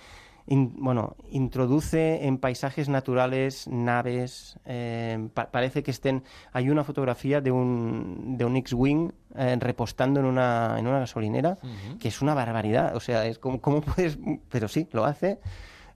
In- 0.48 0.74
bueno, 0.78 1.16
introduce 1.30 2.24
en 2.24 2.38
paisajes 2.38 2.88
naturales 2.88 3.66
naves, 3.66 4.56
eh, 4.64 5.28
pa- 5.34 5.50
parece 5.50 5.82
que 5.82 5.90
estén... 5.90 6.22
Hay 6.52 6.70
una 6.70 6.84
fotografía 6.84 7.40
de 7.40 7.50
un, 7.50 8.36
de 8.38 8.44
un 8.44 8.56
X-Wing 8.58 9.10
eh, 9.34 9.56
repostando 9.58 10.20
en 10.20 10.26
una, 10.26 10.76
en 10.78 10.86
una 10.86 11.00
gasolinera, 11.00 11.58
que 11.98 12.08
es 12.08 12.22
una 12.22 12.34
barbaridad, 12.34 12.94
o 12.94 13.00
sea, 13.00 13.26
es 13.26 13.40
como, 13.40 13.60
¿cómo 13.60 13.80
puedes...? 13.80 14.18
Pero 14.48 14.68
sí, 14.68 14.86
lo 14.92 15.04
hace. 15.04 15.40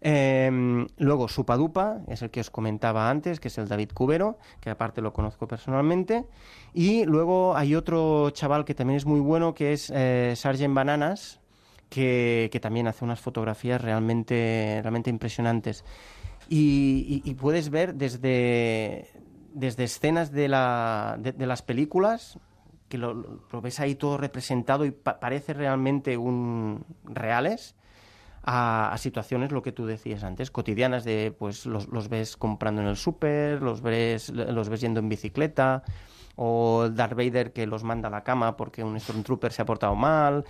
Eh, 0.03 0.87
luego 0.99 1.29
Supadupa, 1.29 1.99
es 2.09 2.23
el 2.23 2.31
que 2.31 2.41
os 2.41 2.51
comentaba 2.51 3.11
antes, 3.11 3.39
que 3.41 3.49
es 3.49 3.59
el 3.59 3.69
David 3.69 3.91
Cubero, 3.93 4.39
que 4.61 4.70
aparte 4.70 5.01
lo 5.03 5.12
conozco 5.12 5.47
personalmente. 5.47 6.25
Y 6.73 7.05
luego 7.05 7.57
hay 7.57 7.75
otro 7.75 8.31
chaval 8.31 8.65
que 8.65 8.75
también 8.75 8.97
es 8.97 9.05
muy 9.07 9.20
bueno, 9.20 9.55
que 9.55 9.73
es 9.73 9.93
eh, 9.95 10.33
Sargent 10.37 10.75
Bananas, 10.75 11.41
que, 11.89 12.49
que 12.53 12.61
también 12.61 12.87
hace 12.87 13.05
unas 13.05 13.20
fotografías 13.20 13.81
realmente, 13.81 14.79
realmente 14.83 15.11
impresionantes. 15.11 15.85
Y, 16.49 17.23
y- 17.25 17.31
y 17.31 17.35
puedes 17.35 17.70
ver 17.70 17.95
desde, 17.95 19.09
desde 19.53 19.85
escenas 19.85 20.33
de, 20.33 20.49
la, 20.49 21.17
de, 21.19 21.33
de 21.33 21.47
las 21.47 21.62
películas, 21.62 22.39
que 22.89 22.99
lo, 22.99 23.15
lo 23.15 23.61
ves 23.61 23.79
ahí 23.81 23.95
todo 23.95 24.17
representado 24.17 24.85
y 24.85 24.91
pa- 24.91 25.20
parece 25.20 25.53
realmente 25.53 26.17
un 26.17 26.85
reales, 27.05 27.77
a, 28.43 28.93
a 28.93 28.99
situaciones, 28.99 29.52
lo 29.52 29.62
que 29.62 29.73
tú 29.73 29.86
decías 29.86 30.25
antes, 30.25 30.51
cotidianas 30.51 31.05
de, 31.05 31.35
pues 31.39 31.67
los, 31.67 31.89
los 31.89 32.09
ves 32.09 32.36
comprando 32.36 32.81
en 32.83 32.89
el 32.89 32.97
súper, 32.97 33.60
los 33.62 33.83
ves, 33.83 34.31
los 34.31 34.69
ves 34.69 34.81
yendo 34.81 35.01
en 35.01 35.09
bicicleta, 35.09 35.83
o 36.36 36.89
Darth 36.91 37.15
Vader 37.15 37.52
que 37.52 37.67
los 37.67 37.85
manda 37.85 38.09
a 38.09 38.10
la 38.10 38.23
cama 38.25 38.57
porque 38.57 38.83
un 38.83 38.99
Stormtrooper 38.99 39.52
se 39.52 39.62
ha 39.62 39.67
portado 39.67 39.94
mal, 39.94 40.44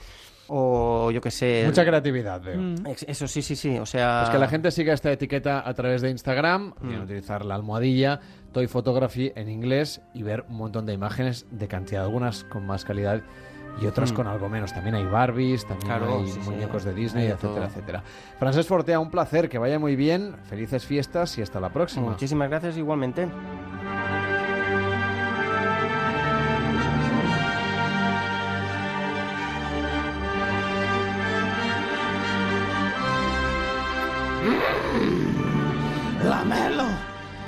o 0.52 1.10
yo 1.10 1.20
qué 1.20 1.30
sé... 1.30 1.62
Mucha 1.66 1.84
creatividad, 1.84 2.40
veo. 2.42 2.60
Mm. 2.60 2.74
Eso 3.06 3.26
sí, 3.28 3.40
sí, 3.42 3.54
sí, 3.56 3.78
o 3.78 3.86
sea... 3.86 4.22
Pues 4.22 4.30
que 4.30 4.38
la 4.38 4.48
gente 4.48 4.70
siga 4.70 4.92
esta 4.92 5.10
etiqueta 5.12 5.66
a 5.68 5.74
través 5.74 6.02
de 6.02 6.10
Instagram, 6.10 6.74
Mm. 6.80 6.90
y 6.92 6.96
utilizar 6.96 7.44
la 7.44 7.54
almohadilla 7.56 8.20
Toy 8.52 8.66
Photography 8.66 9.32
en 9.36 9.48
inglés 9.48 10.00
y 10.14 10.22
ver 10.22 10.44
un 10.48 10.56
montón 10.56 10.86
de 10.86 10.92
imágenes 10.92 11.46
de 11.50 11.68
cantidad, 11.68 12.02
algunas 12.02 12.44
con 12.44 12.66
más 12.66 12.84
calidad 12.84 13.22
y 13.80 13.86
otras 13.86 14.12
Mm. 14.12 14.14
con 14.14 14.26
algo 14.26 14.48
menos. 14.48 14.72
También 14.72 14.94
hay 14.94 15.04
Barbies, 15.06 15.66
también 15.66 15.86
Claro, 15.88 16.18
hay 16.20 16.26
sí, 16.28 16.38
sí. 16.42 16.50
muñecos 16.50 16.84
de 16.84 16.92
Disney, 16.94 17.26
etcétera, 17.26 17.54
todo. 17.54 17.64
etcétera. 17.64 18.02
Francés 18.38 18.66
Fortea, 18.66 18.98
un 19.00 19.10
placer, 19.10 19.48
que 19.48 19.58
vaya 19.58 19.78
muy 19.78 19.96
bien, 19.96 20.34
felices 20.48 20.84
fiestas 20.86 21.36
y 21.38 21.42
hasta 21.42 21.60
la 21.60 21.70
próxima. 21.70 22.06
Muchísimas 22.10 22.48
gracias 22.50 22.76
igualmente. 22.76 23.28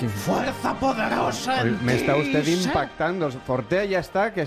¡Fuerza 0.09 0.75
poderosa! 0.75 1.63
En 1.63 1.85
me 1.85 1.95
está 1.95 2.17
usted 2.17 2.47
impactando. 2.47 3.31
Fortea 3.31 3.85
ya 3.85 3.99
está, 4.01 4.33
que 4.33 4.45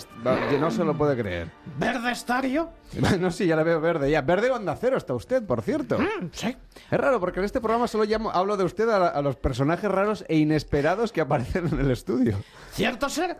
no 0.59 0.72
se 0.72 0.84
lo 0.84 0.98
puede 0.98 1.16
creer. 1.16 1.51
¿Verde 1.77 2.11
estario? 2.11 2.69
No, 3.19 3.32
sí, 3.32 3.45
ya 3.45 3.56
la 3.56 3.64
veo 3.64 3.82
verde. 3.82 4.09
Ya, 4.09 4.22
verde 4.22 4.51
onda 4.51 4.75
cero 4.80 4.98
está 4.98 5.14
usted, 5.14 5.43
por 5.43 5.61
cierto. 5.61 5.98
sí. 6.32 6.56
Es 6.90 7.00
raro, 7.00 7.19
porque 7.19 7.40
en 7.40 7.45
este 7.45 7.59
programa 7.59 7.88
solo 7.88 8.06
llamo, 8.06 8.32
hablo 8.32 8.58
de 8.58 8.64
usted 8.64 8.88
a, 8.90 9.22
los 9.22 9.35
personajes 9.35 9.90
raros 9.90 10.24
e 10.27 10.38
inesperados 10.38 11.11
que 11.11 11.22
aparecen 11.22 11.67
en 11.67 11.80
el 11.80 11.92
estudio. 11.92 12.38
¿Cierto 12.72 13.09
ser? 13.09 13.38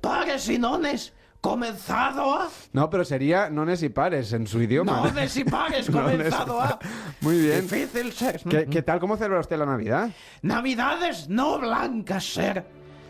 Pares 0.00 0.48
y 0.48 0.58
nones, 0.58 1.12
comenzado 1.42 2.34
a... 2.34 2.48
No, 2.72 2.88
pero 2.88 3.04
sería 3.04 3.50
nones 3.50 3.82
y 3.82 3.90
pares 3.90 4.32
en 4.32 4.46
su 4.46 4.62
idioma. 4.62 5.02
Nones 5.02 5.36
y 5.36 5.44
pares, 5.44 5.90
Nones 5.90 6.14
y 6.14 6.16
comenzado 6.16 6.60
a... 6.60 6.78
Muy 7.20 7.38
bien. 7.40 7.62
Difícil 7.62 8.12
ser. 8.12 8.40
¿Qué, 8.48 8.66
qué 8.66 8.80
tal? 8.80 9.00
¿Cómo 9.00 9.16
celebra 9.16 9.40
usted 9.40 9.58
la 9.58 9.66
Navidad? 9.66 10.10
Navidades 10.40 11.28
no 11.28 11.58
blancas 11.58 12.24
ser 12.24 12.64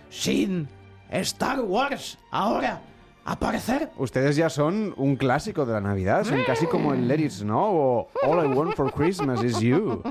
sin 0.08 0.66
Star 1.10 1.60
Wars 1.60 2.18
ahora 2.30 2.80
aparecer. 3.24 3.90
Ustedes 3.96 4.36
ya 4.36 4.50
son 4.50 4.94
un 4.96 5.16
clásico 5.16 5.64
de 5.64 5.74
la 5.74 5.80
Navidad, 5.80 6.24
son 6.24 6.42
casi 6.44 6.66
como 6.66 6.92
el 6.92 7.06
Let 7.06 7.20
It 7.20 7.30
Snow 7.30 7.74
o 7.74 8.08
All 8.22 8.44
I 8.44 8.48
Want 8.48 8.74
for 8.74 8.92
Christmas 8.92 9.42
is 9.42 9.58
You. 9.60 10.02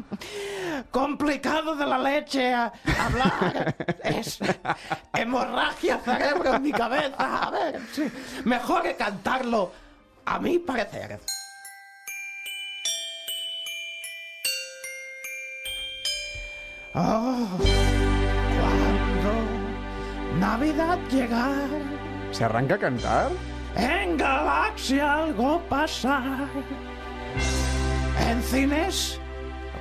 Complicado 0.92 1.76
de 1.76 1.86
la 1.86 1.98
leche 1.98 2.54
a 2.54 2.72
hablar. 3.00 3.76
es 4.04 4.40
hemorragia 5.14 6.00
cerebro 6.00 6.56
en 6.56 6.62
mi 6.64 6.72
cabeza. 6.72 7.48
A 7.48 7.52
ver, 7.52 7.82
sí. 7.92 8.04
mejor 8.46 8.84
que 8.84 8.96
cantarlo 8.96 9.72
a 10.26 10.40
mi 10.40 10.60
parecer. 10.60 11.20
Oh, 16.94 17.48
cuando 18.60 19.32
Navidad 20.40 21.00
llegar, 21.10 21.70
¿Se 22.32 22.44
arranca 22.44 22.76
a 22.76 22.78
cantar? 22.78 23.32
en 23.76 24.18
Galaxia 24.18 25.24
algo 25.24 25.62
pasar. 25.70 26.48
En 28.30 28.42
cines, 28.44 29.20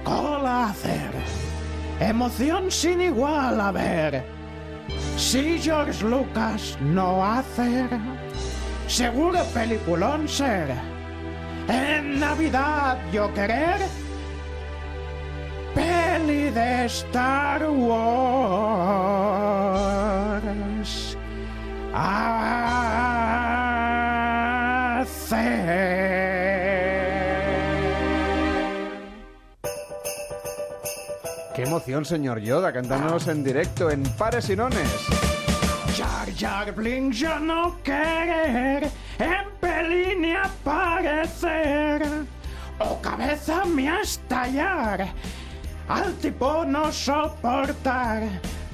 cola 0.04 0.66
hacer. 0.66 1.10
Emoción 2.00 2.70
sin 2.70 3.00
igual 3.00 3.60
a 3.60 3.72
ver. 3.72 4.24
Si 5.16 5.58
George 5.58 6.04
Lucas 6.04 6.78
no 6.80 7.24
hacer, 7.24 7.88
seguro 8.86 9.44
peliculón 9.52 10.28
ser. 10.28 10.68
En 11.68 12.18
Navidad 12.18 12.98
yo 13.12 13.32
querer 13.34 13.80
peli 15.74 16.50
de 16.50 16.86
Star 16.86 17.70
Wars. 17.70 19.20
¡Qué 31.54 31.66
emoción, 31.66 32.04
señor 32.04 32.40
Yoda, 32.40 32.72
cantándonos 32.72 33.26
en 33.28 33.42
directo 33.42 33.90
en 33.90 34.04
Pares 34.16 34.48
y 34.50 34.56
Nones! 34.56 35.08
Jar 35.96 36.32
Jar 36.34 36.72
Blink 36.72 37.12
yo 37.12 37.38
no 37.40 37.76
querer 37.82 38.88
en 39.18 39.50
peli 39.60 40.16
ni 40.16 40.34
aparecer. 40.34 42.02
O 42.78 43.00
cabeza 43.02 43.64
me 43.64 44.00
estallar 44.00 45.08
al 45.88 46.14
tipo 46.14 46.64
no 46.64 46.92
soportar. 46.92 48.22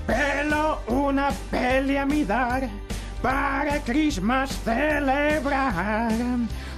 Pelo 0.07 0.81
una 0.87 1.31
peli 1.51 1.97
a 1.97 2.07
mi 2.07 2.25
dar 2.25 2.86
para 3.27 3.81
Christmas 3.81 4.51
celebrar. 4.63 6.13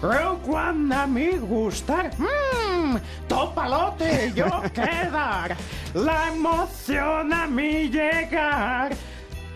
Rogue 0.00 0.48
One 0.48 0.94
a 0.94 1.06
mi 1.06 1.36
gustar. 1.36 2.10
Mmm, 2.16 2.96
topalote 3.28 4.32
yo 4.34 4.62
quedar. 4.72 5.54
La 5.92 6.28
emoción 6.28 7.34
a 7.34 7.46
mi 7.46 7.90
llegar. 7.90 8.92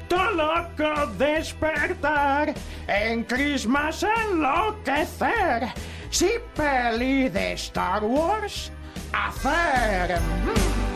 Todo 0.07 0.33
loco 0.33 1.07
despertar, 1.17 2.53
en 2.87 3.25
Christmas 3.25 4.03
enloquecer, 4.03 5.73
si 6.11 6.29
peli 6.55 7.31
de 7.31 7.55
Star 7.55 8.05
Wars 8.05 8.71
hacer. 9.15 10.19
Oh, 10.19 10.92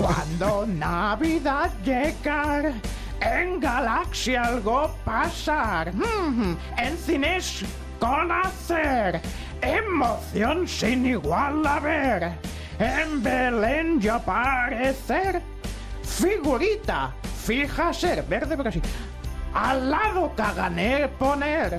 cuando 0.00 0.66
Navidad 0.66 1.70
llegar, 1.84 2.72
en 3.20 3.60
Galaxia 3.60 4.44
algo 4.44 4.90
pasar, 5.04 5.92
Mm, 5.92 6.56
en 6.78 6.96
cines 6.96 7.64
conocer, 7.98 9.20
emoción 9.60 10.66
sin 10.66 11.04
igual 11.04 11.66
a 11.66 11.80
ver, 11.80 12.32
en 12.78 13.22
Belén 13.22 14.00
yo 14.00 14.14
aparecer, 14.14 15.42
figurita, 16.02 17.12
fija 17.44 17.92
ser, 17.92 18.22
verde 18.22 18.56
porque 18.56 18.72
sí, 18.72 18.82
al 19.52 19.90
lado 19.90 20.32
cagané 20.34 21.08
poner, 21.18 21.78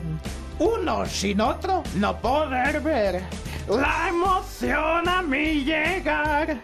uno 0.59 1.05
sin 1.07 1.41
otro 1.41 1.81
no 1.95 2.15
poder 2.19 2.81
ver, 2.81 3.23
la 3.67 4.09
emoción 4.09 5.09
a 5.09 5.23
mí 5.23 5.63
llegar, 5.63 6.61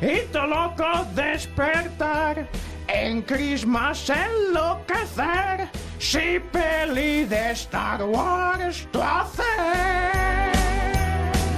y 0.00 0.20
todo 0.32 0.46
loco 0.46 0.84
despertar, 1.14 2.48
en 2.88 3.22
Christmas 3.22 4.10
enloquecer, 4.10 5.68
si 5.98 6.40
peli 6.50 7.24
de 7.24 7.50
Star 7.52 8.02
Wars 8.04 8.88
tú 8.90 9.00
hacer. 9.02 10.50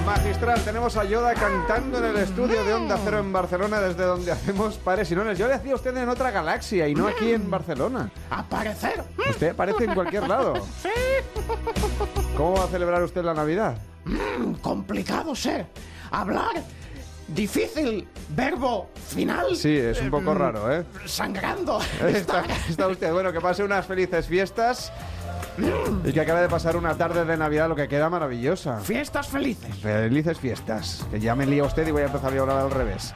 Magistral, 0.05 0.61
tenemos 0.65 0.97
a 0.97 1.05
Yoda 1.05 1.33
cantando 1.35 1.99
en 1.99 2.05
el 2.07 2.17
estudio 2.17 2.65
de 2.65 2.75
Onda 2.75 2.99
Cero 3.05 3.21
en 3.21 3.33
Barcelona, 3.33 3.81
desde 3.81 4.03
donde 4.03 4.33
hacemos 4.33 4.77
Pares 4.77 5.11
y 5.13 5.15
Nones. 5.15 5.39
Yo 5.39 5.47
le 5.47 5.55
hacía 5.55 5.73
a 5.73 5.77
usted 5.77 5.97
en 5.97 6.09
otra 6.09 6.33
galaxia 6.33 6.89
y 6.89 6.95
no 6.95 7.07
aquí 7.07 7.33
en 7.33 7.49
Barcelona. 7.49 8.11
Aparecer. 8.29 9.05
Usted 9.31 9.51
aparece 9.51 9.85
en 9.85 9.95
cualquier 9.95 10.29
lado. 10.29 10.55
Sí. 10.83 10.89
¿Cómo 12.37 12.55
va 12.55 12.65
a 12.65 12.69
celebrar 12.69 13.03
usted 13.05 13.23
la 13.23 13.33
Navidad? 13.33 13.77
Mm, 14.05 14.55
complicado 14.55 15.37
ser. 15.37 15.67
Hablar. 16.11 16.63
Difícil. 17.29 18.07
Verbo 18.31 18.89
final. 19.09 19.57
Sí, 19.57 19.77
es 19.77 20.01
un 20.01 20.11
poco 20.11 20.35
Mm, 20.35 20.39
raro, 20.39 20.73
¿eh? 20.73 20.85
Sangrando. 21.07 21.81
Está, 22.07 22.45
está 22.69 22.89
usted. 22.89 23.13
Bueno, 23.13 23.33
que 23.33 23.41
pase 23.41 23.63
unas 23.65 23.87
felices 23.87 24.27
fiestas 24.27 24.93
y 26.05 26.13
que 26.13 26.21
acabe 26.21 26.41
de 26.43 26.49
pasar 26.49 26.77
una 26.77 26.95
tarde 26.97 27.25
de 27.25 27.37
Navidad, 27.37 27.69
lo 27.69 27.77
que 27.77 27.87
queda 27.89 28.09
maravillosa. 28.09 28.81
Fiestas 28.81 29.29
felices. 29.29 29.75
Felices 29.77 30.39
fiestas. 30.39 31.07
Que 31.11 31.21
ya 31.21 31.35
me 31.35 31.47
lía 31.47 31.65
usted 31.65 31.87
y 31.87 31.91
voy 31.91 32.03
a 32.03 32.07
empezar 32.07 32.37
a 32.37 32.41
hablar 32.41 32.57
al 32.59 32.71
revés. 32.71 33.15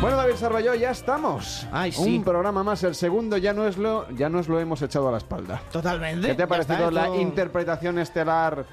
Bueno, 0.00 0.16
David 0.16 0.34
Sarballó, 0.34 0.74
ya 0.74 0.90
estamos. 0.90 1.64
Ay, 1.70 1.92
sí. 1.92 2.16
Un 2.16 2.24
programa 2.24 2.64
más, 2.64 2.82
el 2.82 2.96
segundo 2.96 3.36
ya 3.36 3.52
no 3.52 3.68
es 3.68 3.76
lo, 3.78 4.10
ya 4.10 4.28
nos 4.28 4.48
lo 4.48 4.58
hemos 4.58 4.82
echado 4.82 5.08
a 5.08 5.12
la 5.12 5.18
espalda. 5.18 5.62
Totalmente. 5.70 6.26
¿Qué 6.26 6.34
te 6.34 6.42
ha 6.42 6.48
parecido 6.48 6.90
la 6.90 7.08
interpretación 7.16 8.00
estelar 8.00 8.66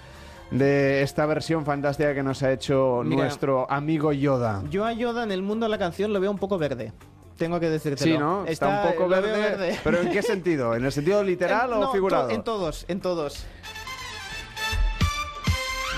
de 0.52 1.02
esta 1.04 1.26
versión 1.26 1.66
fantástica 1.66 2.14
que 2.14 2.24
nos 2.24 2.42
ha 2.44 2.52
hecho 2.52 3.02
Mira. 3.06 3.24
nuestro 3.24 3.70
amigo 3.72 4.12
Yoda? 4.14 4.64
Yo 4.70 4.86
a 4.86 4.94
Yoda 4.94 5.24
en 5.24 5.32
el 5.32 5.42
mundo 5.44 5.66
de 5.66 5.70
la 5.70 5.78
canción 5.78 6.12
lo 6.14 6.20
veo 6.20 6.32
un 6.32 6.40
poco 6.40 6.58
verde. 6.58 6.92
Tengo 7.38 7.60
que 7.60 7.70
decírtelo. 7.70 8.12
Sí, 8.12 8.18
¿no? 8.18 8.46
Está, 8.46 8.84
un 8.86 8.92
poco 8.92 9.08
verde, 9.08 9.78
¿Pero 9.84 10.02
en 10.02 10.10
qué 10.12 10.22
sentido? 10.24 10.76
¿En 10.76 10.84
el 10.84 10.92
sentido 10.92 11.24
literal 11.24 11.70
En- 11.72 11.78
o 11.78 11.80
no, 11.82 11.92
figurado? 11.92 12.28
to- 12.28 12.34
en 12.36 12.44
todos, 12.44 12.86
en 12.90 13.00
todos. 13.00 13.46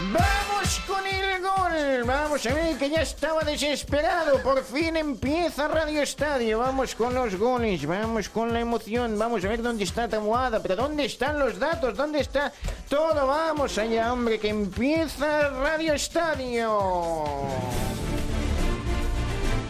Vamos 0.10 0.82
con 0.88 1.06
el 1.06 1.42
gol. 1.42 2.04
Vamos 2.06 2.46
a 2.46 2.54
ver 2.54 2.78
que 2.78 2.90
ya 2.90 3.02
estaba 3.02 3.42
desesperado. 3.44 4.42
Por 4.42 4.64
fin 4.64 4.98
empieza 4.98 5.68
Radio 5.68 6.02
Estadio. 6.02 6.60
Vamos 6.60 6.96
con 6.96 7.14
los 7.14 7.36
goles. 7.36 7.86
Vamos 7.86 8.28
con 8.30 8.52
la 8.52 8.62
emoción. 8.62 9.20
Vamos 9.20 9.46
a 9.46 9.50
ver 9.50 9.62
dónde 9.62 9.84
está 9.84 10.08
Tamuada. 10.08 10.60
Pero 10.60 10.76
dónde 10.76 11.06
están 11.06 11.38
los 11.38 11.60
datos. 11.60 11.96
¿Dónde 11.96 12.22
está 12.22 12.52
todo? 12.90 13.28
Vamos 13.28 13.78
allá, 13.78 14.12
hombre, 14.12 14.40
que 14.40 14.50
empieza 14.50 15.50
Radio 15.50 15.94
Estadio. 15.94 16.80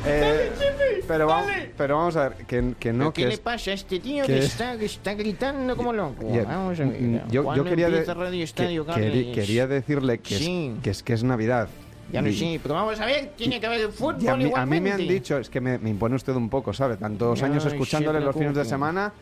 Eh, 0.06 0.52
pero, 1.08 1.28
vamos, 1.28 1.52
pero 1.78 1.98
vamos 1.98 2.16
a 2.16 2.30
ver, 2.30 2.38
que, 2.46 2.74
que 2.80 2.92
no, 2.94 3.00
¿Pero 3.00 3.14
¿Qué 3.14 3.22
que 3.24 3.28
le 3.28 3.34
es- 3.36 3.40
pasa 3.40 3.72
a 3.72 3.74
este 3.74 4.00
tío 4.00 4.26
que 4.26 4.34
que, 4.34 4.40
es- 4.40 4.46
está, 4.46 4.78
que 4.78 4.86
está 4.86 5.14
gritando 5.14 5.76
como 5.78 5.94
loco? 5.94 6.28
Ya, 6.34 6.44
Vamos 6.44 6.80
a 6.80 6.84
ver. 6.86 7.02
mm, 7.02 7.14
yo, 7.16 7.22
yo 7.32 7.44
¿Cuándo 7.44 7.64
quería, 7.66 7.90
de- 7.90 8.04
Radio 8.14 8.44
Estadio, 8.44 8.86
quería 8.86 9.68
decirle 9.68 10.20
que, 10.20 10.36
Sí. 10.38 10.74
es, 10.78 10.84
que 10.84 10.90
es 10.90 11.04
que 11.04 11.14
es 11.14 11.24
Navidad. 11.24 11.68
Ya 12.12 12.22
no 12.22 12.28
Y- 12.30 12.36
sé, 12.36 12.60
pero 12.62 12.76
vamos 12.76 13.00
a 13.00 13.06
ver, 13.06 13.32
tiene 13.38 13.60
que 13.60 13.68
haber 13.68 13.90
fútbol 13.90 14.18
y 14.22 14.28
a, 14.28 14.36
mí, 14.36 14.36
a 14.36 14.36
mí 14.38 14.44
igualmente. 14.50 14.82
me 14.82 14.92
han 15.04 15.08
dicho, 15.08 15.38
es 15.38 15.50
que 15.50 15.62
me, 15.62 15.78
me 15.78 15.90
impone 15.90 16.16
usted 16.16 16.34
un 16.36 16.50
poco, 16.50 16.74
¿sabe? 16.74 16.98
Tantos 16.98 17.42
Ay, 17.42 17.52
años 17.52 17.66
escuchándole 17.66 18.20
los 18.20 18.36
fines 18.36 18.54
de 18.56 18.66
semana 18.66 19.14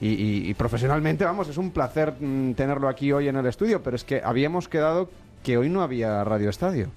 y, 0.00 0.08
y- 0.08 0.50
y 0.50 0.54
profesionalmente, 0.54 1.24
vamos, 1.24 1.48
es 1.48 1.56
un 1.56 1.70
placer 1.70 2.12
mm, 2.20 2.52
tenerlo 2.52 2.88
aquí 2.88 3.10
hoy 3.10 3.28
en 3.28 3.36
el 3.36 3.46
estudio, 3.46 3.82
pero 3.82 3.96
es 3.96 4.04
que 4.04 4.20
habíamos 4.22 4.68
quedado 4.68 5.10
que 5.42 5.56
hoy 5.58 5.68
no 5.70 5.82
había 5.82 6.22
Radio 6.24 6.50
Estadio. 6.50 6.88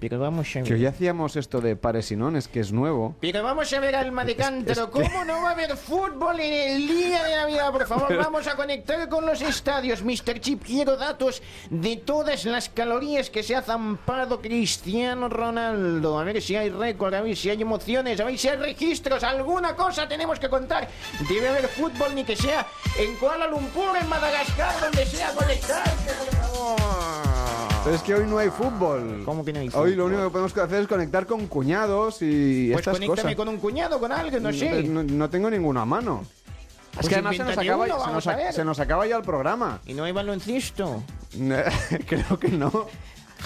Pero 0.00 0.20
vamos 0.20 0.46
a 0.54 0.62
Que 0.62 0.74
hoy 0.74 0.80
ver. 0.82 0.90
hacíamos 0.90 1.34
esto 1.34 1.60
de 1.60 1.74
pares 1.74 2.12
y 2.12 2.16
nones, 2.16 2.46
que 2.46 2.60
es 2.60 2.70
nuevo. 2.72 3.16
Pero 3.20 3.42
vamos 3.42 3.72
a 3.72 3.80
ver, 3.80 3.96
alma 3.96 4.24
de 4.24 4.36
cántaro, 4.36 4.84
es 4.84 4.90
que- 4.90 4.92
¿cómo 5.10 5.24
no 5.24 5.42
va 5.42 5.48
a 5.48 5.52
haber 5.52 5.76
fútbol 5.76 6.38
en 6.38 6.52
el 6.76 6.86
día 6.86 7.24
de 7.24 7.34
Navidad? 7.34 7.72
Por 7.72 7.84
favor, 7.86 8.06
Pero- 8.06 8.22
vamos 8.22 8.46
a 8.46 8.54
conectar 8.54 9.08
con 9.08 9.26
los 9.26 9.42
estadios. 9.42 10.02
Mr. 10.04 10.38
Chip, 10.40 10.62
quiero 10.64 10.96
datos 10.96 11.42
de 11.70 11.96
todas 11.96 12.44
las 12.44 12.68
calorías 12.68 13.28
que 13.28 13.42
se 13.42 13.56
ha 13.56 13.62
zampado 13.62 14.40
Cristiano 14.40 15.28
Ronaldo. 15.28 16.18
A 16.18 16.22
ver 16.24 16.40
si 16.42 16.54
hay 16.54 16.70
récord, 16.70 17.12
a 17.14 17.20
ver 17.20 17.36
si 17.36 17.50
hay 17.50 17.60
emociones, 17.60 18.20
a 18.20 18.24
ver 18.24 18.38
si 18.38 18.48
hay 18.48 18.56
registros. 18.56 19.24
Alguna 19.24 19.74
cosa 19.74 20.06
tenemos 20.06 20.38
que 20.38 20.48
contar. 20.48 20.88
Debe 21.28 21.48
haber 21.48 21.66
fútbol, 21.66 22.14
ni 22.14 22.22
que 22.22 22.36
sea 22.36 22.66
en 22.98 23.16
Kuala 23.16 23.48
Lumpur, 23.48 23.96
en 24.00 24.08
Madagascar, 24.08 24.80
donde 24.80 25.04
sea 25.06 25.32
conectarse, 25.32 26.12
por 26.14 26.36
favor. 26.36 27.27
Pero 27.88 27.96
es 27.96 28.02
que 28.02 28.14
hoy 28.14 28.26
no 28.26 28.36
hay 28.36 28.50
fútbol. 28.50 29.22
¿Cómo 29.24 29.42
que 29.42 29.50
no 29.50 29.60
hay 29.60 29.70
Hoy 29.72 29.94
lo 29.94 30.04
único 30.04 30.24
que 30.24 30.28
podemos 30.28 30.54
hacer 30.54 30.82
es 30.82 30.86
conectar 30.86 31.26
con 31.26 31.46
cuñados 31.46 32.20
y 32.20 32.68
Pues 32.70 32.80
estas 32.80 32.96
conéctame 32.96 33.22
cosas. 33.22 33.34
con 33.34 33.48
un 33.48 33.56
cuñado, 33.56 33.98
con 33.98 34.12
alguien, 34.12 34.42
no 34.42 34.52
sé. 34.52 34.82
No, 34.82 35.02
no 35.02 35.30
tengo 35.30 35.48
ninguno 35.48 35.80
a 35.80 35.86
mano. 35.86 36.22
Pues 36.92 37.06
es 37.06 37.08
que 37.08 37.14
además 37.14 37.36
se 37.36 37.44
nos, 37.44 37.52
invéntate 37.52 37.66
acaba, 37.70 37.84
uno, 37.86 38.04
se, 38.04 38.12
nos, 38.12 38.26
a 38.26 38.52
se 38.52 38.64
nos 38.66 38.80
acaba 38.80 39.06
ya 39.06 39.16
el 39.16 39.22
programa. 39.22 39.80
¿Y 39.86 39.94
no 39.94 40.04
hay 40.04 40.12
baloncesto? 40.12 41.02
Creo 42.06 42.38
que 42.38 42.48
no. 42.50 42.88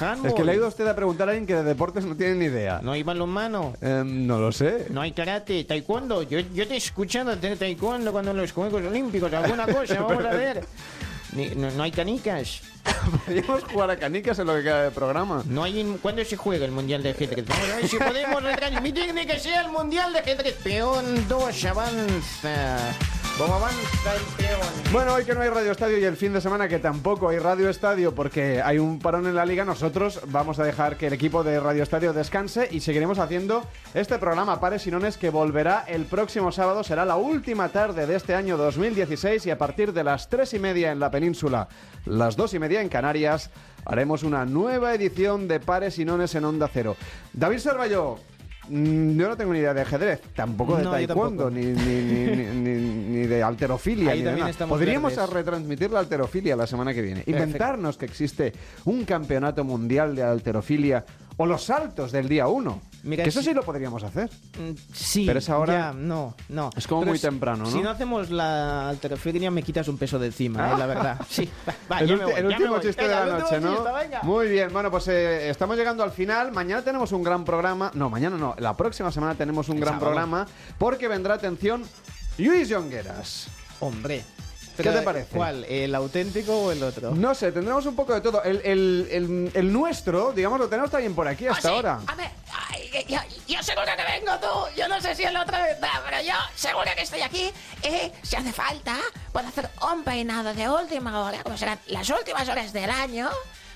Handball. 0.00 0.30
Es 0.30 0.34
que 0.34 0.42
le 0.42 0.52
ha 0.52 0.54
ido 0.56 0.66
usted 0.66 0.88
a 0.88 0.96
preguntar 0.96 1.28
a 1.28 1.30
alguien 1.30 1.46
que 1.46 1.54
de 1.54 1.62
deportes 1.62 2.04
no 2.04 2.16
tiene 2.16 2.34
ni 2.34 2.46
idea. 2.46 2.80
¿No 2.82 2.90
hay 2.90 3.04
balonmano? 3.04 3.74
Em, 3.80 4.26
no 4.26 4.40
lo 4.40 4.50
sé. 4.50 4.86
No 4.90 5.02
hay 5.02 5.12
karate, 5.12 5.62
taekwondo. 5.62 6.24
Yo, 6.24 6.40
yo 6.40 6.66
te 6.66 6.74
he 6.74 6.78
escuchado 6.78 7.30
hacer 7.30 7.56
taekwondo 7.58 8.10
cuando 8.10 8.32
en 8.32 8.38
los 8.38 8.50
Juegos 8.50 8.82
Olímpicos. 8.82 9.32
Alguna 9.32 9.68
cosa, 9.68 10.02
vamos 10.02 10.24
a 10.24 10.30
ver. 10.30 10.64
Ni- 11.32 11.50
no, 11.50 11.70
no 11.70 11.82
hay 11.82 11.90
canicas. 11.90 12.60
Podríamos 13.26 13.64
jugar 13.64 13.90
a 13.90 13.96
canicas 13.96 14.38
en 14.38 14.46
lo 14.46 14.54
que 14.54 14.62
queda 14.62 14.84
de 14.84 14.90
programa. 14.90 15.42
No 15.46 15.62
hay 15.64 15.98
¿Cuándo 16.02 16.24
se 16.24 16.36
juega 16.36 16.64
el 16.64 16.72
Mundial 16.72 17.02
de 17.02 17.10
Ajedrez? 17.10 17.46
Vamos 17.46 17.90
si 17.90 17.96
podemos 17.96 18.42
retransmitir 18.42 19.14
ni 19.14 19.26
que 19.26 19.38
sea 19.38 19.62
el 19.62 19.70
Mundial 19.70 20.12
de 20.12 20.18
Ajedrez. 20.20 20.54
Peón 20.62 21.26
2 21.28 21.64
avanza. 21.64 22.94
Bueno, 24.92 25.14
hoy 25.14 25.24
que 25.24 25.34
no 25.34 25.40
hay 25.40 25.48
Radio 25.48 25.72
Estadio 25.72 25.98
y 25.98 26.04
el 26.04 26.16
fin 26.16 26.34
de 26.34 26.40
semana 26.40 26.68
que 26.68 26.78
tampoco 26.78 27.30
hay 27.30 27.38
Radio 27.38 27.70
Estadio 27.70 28.14
porque 28.14 28.60
hay 28.62 28.78
un 28.78 28.98
parón 28.98 29.26
en 29.26 29.34
la 29.34 29.46
liga, 29.46 29.64
nosotros 29.64 30.20
vamos 30.28 30.58
a 30.58 30.64
dejar 30.64 30.98
que 30.98 31.06
el 31.06 31.14
equipo 31.14 31.42
de 31.42 31.58
Radio 31.58 31.82
Estadio 31.82 32.12
descanse 32.12 32.68
y 32.70 32.80
seguiremos 32.80 33.18
haciendo 33.18 33.64
este 33.94 34.18
programa 34.18 34.60
Pares 34.60 34.86
y 34.86 34.90
Nones 34.90 35.16
que 35.16 35.30
volverá 35.30 35.84
el 35.88 36.04
próximo 36.04 36.52
sábado. 36.52 36.84
Será 36.84 37.06
la 37.06 37.16
última 37.16 37.70
tarde 37.70 38.06
de 38.06 38.16
este 38.16 38.34
año 38.34 38.58
2016 38.58 39.46
y 39.46 39.50
a 39.50 39.58
partir 39.58 39.94
de 39.94 40.04
las 40.04 40.28
tres 40.28 40.52
y 40.52 40.58
media 40.58 40.92
en 40.92 41.00
la 41.00 41.10
península, 41.10 41.68
las 42.04 42.36
dos 42.36 42.52
y 42.52 42.58
media 42.58 42.82
en 42.82 42.90
Canarias, 42.90 43.50
haremos 43.86 44.24
una 44.24 44.44
nueva 44.44 44.94
edición 44.94 45.48
de 45.48 45.58
Pares 45.58 45.98
y 45.98 46.04
Nones 46.04 46.34
en 46.34 46.44
Onda 46.44 46.68
Cero. 46.72 46.96
David 47.32 47.58
Servalló. 47.58 48.18
Mm, 48.68 49.18
Yo 49.18 49.28
no 49.28 49.36
tengo 49.36 49.52
ni 49.52 49.58
idea 49.60 49.74
de 49.74 49.80
ajedrez, 49.82 50.20
tampoco 50.34 50.76
de 50.76 50.84
No, 50.84 50.90
yo 50.98 51.06
taekwondo, 51.06 51.44
tampoco. 51.44 51.50
ni, 51.50 51.66
ni, 51.66 52.02
ni, 52.02 52.36
ni- 52.36 52.54
ni- 52.54 53.08
ni 53.20 53.26
de 53.26 53.42
alterofilia. 53.42 54.12
Ahí 54.12 54.18
ni 54.18 54.24
de 54.24 54.28
también 54.30 54.38
nada. 54.40 54.50
estamos 54.50 54.78
Podríamos 54.78 55.14
verdes. 55.16 55.30
retransmitir 55.34 55.90
la 55.90 56.00
alterofilia 56.00 56.56
la 56.56 56.66
semana 56.66 56.92
que 56.94 57.02
viene. 57.02 57.20
Perfecto. 57.22 57.40
Inventarnos 57.42 57.96
que 57.96 58.04
existe 58.06 58.52
un 58.84 59.04
campeonato 59.04 59.64
mundial 59.64 60.14
de 60.14 60.22
alterofilia 60.22 61.04
o 61.42 61.46
los 61.46 61.64
saltos 61.64 62.12
del 62.12 62.28
día 62.28 62.46
1. 62.46 62.80
Mira, 63.04 63.24
que 63.24 63.30
eso 63.30 63.42
sí 63.42 63.52
lo 63.52 63.64
podríamos 63.64 64.04
hacer. 64.04 64.30
Mm, 64.60 64.74
Sí, 64.92 65.24
Pero 65.26 65.40
es 65.40 65.50
ahora- 65.50 65.72
ya, 65.74 65.92
no, 65.92 66.36
no. 66.48 66.70
Es 66.76 66.86
como 66.86 67.00
Pero 67.00 67.10
muy 67.10 67.18
si- 67.18 67.26
temprano, 67.26 67.64
¿no? 67.64 67.70
Si 67.70 67.80
no 67.82 67.90
hacemos 67.90 68.30
la 68.30 68.88
alterofilia 68.90 69.50
me 69.50 69.64
quitas 69.64 69.88
un 69.88 69.98
peso 69.98 70.20
de 70.20 70.26
encima, 70.28 70.72
eh, 70.72 70.78
la 70.78 70.86
verdad. 70.86 71.20
Sí, 71.28 71.48
va, 71.90 71.98
el 71.98 72.16
voy, 72.16 72.32
último 72.44 72.78
chiste 72.78 73.02
Venga, 73.02 73.24
de 73.24 73.30
la 73.32 73.38
noche, 73.40 73.60
¿no? 73.60 73.74
chiste. 73.74 74.18
Muy 74.22 74.48
bien, 74.48 74.72
bueno, 74.72 74.90
pues 74.90 75.08
eh, 75.08 75.50
estamos 75.50 75.76
llegando 75.76 76.04
al 76.04 76.12
final. 76.12 76.52
Mañana 76.52 76.82
tenemos 76.82 77.10
un 77.10 77.24
gran 77.24 77.44
programa. 77.44 77.90
No, 77.94 78.08
mañana 78.08 78.36
no. 78.36 78.54
La 78.58 78.76
próxima 78.76 79.10
semana 79.10 79.34
tenemos 79.34 79.68
un 79.68 79.76
El 79.78 79.80
gran 79.82 79.94
sábado. 79.94 80.06
programa 80.12 80.46
porque 80.78 81.08
vendrá, 81.08 81.34
atención, 81.34 81.82
Luis 82.38 82.72
Jongueras. 82.72 83.48
Hombre. 83.80 84.22
¿Qué 84.82 84.90
te 84.90 85.02
parece? 85.02 85.36
¿Cuál? 85.36 85.64
¿El 85.64 85.94
auténtico 85.94 86.56
o 86.64 86.72
el 86.72 86.82
otro? 86.82 87.10
No 87.12 87.34
sé, 87.34 87.52
tendremos 87.52 87.84
un 87.86 87.96
poco 87.96 88.14
de 88.14 88.20
todo. 88.20 88.42
El, 88.42 88.60
el- 88.64 89.08
el- 89.10 89.50
el 89.54 89.72
nuestro, 89.72 90.32
digamos, 90.32 90.58
lo 90.58 90.68
tenemos 90.68 90.90
también 90.90 91.14
por 91.14 91.26
aquí 91.28 91.46
hasta 91.46 91.68
ahora. 91.70 92.00
A 92.06 92.14
ver, 92.14 92.30
ay, 92.70 92.90
yo, 93.08 93.18
yo 93.48 93.62
seguro 93.62 93.86
que 93.96 94.04
vengo 94.20 94.32
tú. 94.40 94.76
Yo 94.76 94.88
no 94.88 95.00
sé 95.00 95.14
si 95.14 95.24
el 95.24 95.36
otro 95.36 95.56
vendrá, 95.62 96.02
pero 96.08 96.22
yo 96.22 96.34
seguro 96.54 96.90
que 96.96 97.02
estoy 97.02 97.22
aquí. 97.22 97.50
Y 97.82 98.26
si 98.26 98.36
hace 98.36 98.52
falta, 98.52 98.96
puedo 99.32 99.48
hacer 99.48 99.68
un 99.92 100.02
peinado 100.04 100.52
de 100.54 100.68
última 100.68 101.22
hora, 101.22 101.42
como 101.42 101.56
serán 101.56 101.78
las 101.86 102.08
últimas 102.10 102.48
horas 102.48 102.72
del 102.72 102.90
año. 102.90 103.28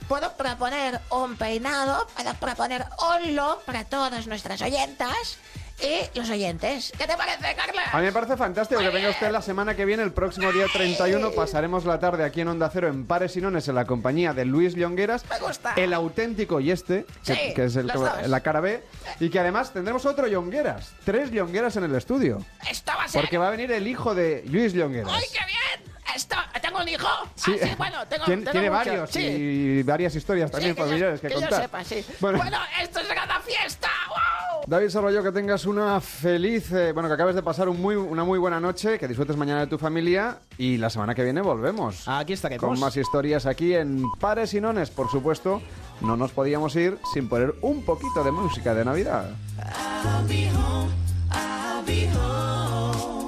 Puedo 0.08 0.32
proponer 0.36 1.00
un 1.10 1.36
peinado, 1.36 2.06
puedo 2.14 2.32
proponer 2.34 2.84
un 3.24 3.34
look 3.34 3.62
para 3.64 3.84
todas 3.84 4.26
nuestras 4.28 4.62
oyentas 4.62 5.38
y 5.82 6.18
los 6.18 6.30
oyentes. 6.30 6.92
¿Qué 6.96 7.06
te 7.06 7.16
parece, 7.16 7.54
Carla? 7.54 7.82
A 7.92 7.98
mí 7.98 8.04
me 8.06 8.12
parece 8.12 8.36
fantástico 8.36 8.80
que 8.80 8.88
venga 8.88 9.10
usted 9.10 9.30
la 9.30 9.42
semana 9.42 9.74
que 9.76 9.84
viene, 9.84 10.02
el 10.02 10.12
próximo 10.12 10.50
día 10.52 10.66
31. 10.72 11.32
Pasaremos 11.32 11.84
la 11.84 11.98
tarde 11.98 12.24
aquí 12.24 12.40
en 12.40 12.48
Onda 12.48 12.70
Cero 12.72 12.88
en 12.88 13.06
Pares 13.06 13.36
y 13.36 13.40
Nones 13.40 13.68
en 13.68 13.74
la 13.74 13.84
compañía 13.84 14.32
de 14.32 14.44
Luis 14.44 14.74
Liongueras. 14.74 15.24
Me 15.28 15.38
gusta. 15.38 15.74
El 15.76 15.92
auténtico 15.92 16.60
y 16.60 16.70
este, 16.70 17.04
que, 17.24 17.34
Sí, 17.34 17.54
que 17.54 17.64
es 17.64 17.76
el, 17.76 17.86
dos. 17.88 18.08
la 18.26 18.40
cara 18.40 18.60
B. 18.60 18.82
Y 19.20 19.28
que 19.28 19.38
además 19.38 19.72
tendremos 19.72 20.06
otro 20.06 20.26
Liongueras. 20.26 20.92
Tres 21.04 21.30
Liongueras 21.30 21.76
en 21.76 21.84
el 21.84 21.94
estudio. 21.94 22.44
Esto 22.70 22.92
va 22.96 23.04
a 23.04 23.08
ser... 23.08 23.20
Porque 23.20 23.38
va 23.38 23.48
a 23.48 23.50
venir 23.50 23.70
el 23.72 23.86
hijo 23.86 24.14
de 24.14 24.44
Luis 24.46 24.74
Liongueras. 24.74 25.12
¡Ay, 25.12 25.24
qué 25.32 25.40
bien! 25.46 25.95
Esto... 26.14 26.36
¿Tengo 26.62 26.80
un 26.80 26.88
hijo? 26.88 27.08
Sí. 27.34 27.56
Ah, 27.62 27.66
sí, 27.66 27.74
bueno, 27.78 28.06
tengo, 28.08 28.24
Tien- 28.24 28.38
tengo 28.40 28.50
tiene 28.52 28.68
varios 28.70 29.10
sí. 29.10 29.20
y 29.20 29.82
varias 29.82 30.14
historias 30.14 30.50
también 30.50 30.72
Sí, 30.72 30.74
que 30.76 30.80
yo- 30.80 30.86
familiares 30.86 31.20
que, 31.20 31.28
que 31.28 31.34
yo 31.34 31.40
contar. 31.40 31.62
sepa, 31.62 31.84
sí. 31.84 32.04
Bueno. 32.20 32.38
Bueno, 32.38 32.58
esto 32.82 33.00
es 33.00 33.06
cada 33.08 33.40
fiesta. 33.40 33.88
¡Wow! 34.08 34.62
David 34.66 34.88
Sarroyo, 34.88 35.22
que 35.22 35.30
tengas 35.32 35.64
una 35.64 36.00
feliz, 36.00 36.72
eh, 36.72 36.92
bueno, 36.92 37.08
que 37.08 37.14
acabes 37.14 37.34
de 37.36 37.42
pasar 37.42 37.68
un 37.68 37.80
muy, 37.80 37.94
una 37.94 38.24
muy 38.24 38.38
buena 38.38 38.58
noche, 38.58 38.98
que 38.98 39.06
disfrutes 39.06 39.36
mañana 39.36 39.60
de 39.60 39.66
tu 39.68 39.78
familia 39.78 40.38
y 40.58 40.76
la 40.78 40.90
semana 40.90 41.14
que 41.14 41.22
viene 41.22 41.40
volvemos. 41.40 42.08
Aquí 42.08 42.32
estaremos. 42.32 42.64
Con 42.64 42.80
más 42.80 42.96
historias 42.96 43.46
aquí 43.46 43.74
en 43.74 44.02
Pares 44.18 44.54
y 44.54 44.60
Nones, 44.60 44.90
por 44.90 45.10
supuesto. 45.10 45.62
No 46.00 46.16
nos 46.16 46.32
podíamos 46.32 46.74
ir 46.76 46.98
sin 47.14 47.28
poner 47.28 47.54
un 47.62 47.84
poquito 47.84 48.22
de 48.24 48.30
música 48.32 48.74
de 48.74 48.84
Navidad. 48.84 49.30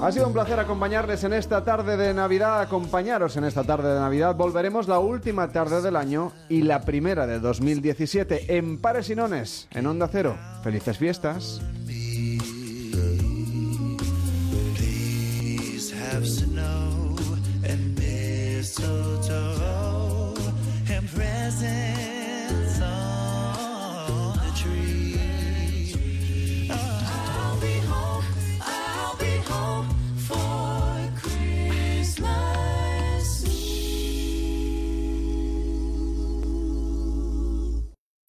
Ha 0.00 0.12
sido 0.12 0.28
un 0.28 0.32
placer 0.32 0.60
acompañarles 0.60 1.24
en 1.24 1.32
esta 1.32 1.64
tarde 1.64 1.96
de 1.96 2.14
Navidad, 2.14 2.60
acompañaros 2.60 3.36
en 3.36 3.42
esta 3.42 3.64
tarde 3.64 3.94
de 3.94 3.98
Navidad. 3.98 4.36
Volveremos 4.36 4.86
la 4.86 5.00
última 5.00 5.48
tarde 5.48 5.82
del 5.82 5.96
año 5.96 6.32
y 6.48 6.62
la 6.62 6.82
primera 6.82 7.26
de 7.26 7.40
2017 7.40 8.56
en 8.56 8.78
Pares 8.78 9.10
y 9.10 9.16
Nones, 9.16 9.66
en 9.72 9.86
Onda 9.86 10.08
Cero. 10.10 10.36
Felices 10.62 10.98
fiestas. 10.98 11.60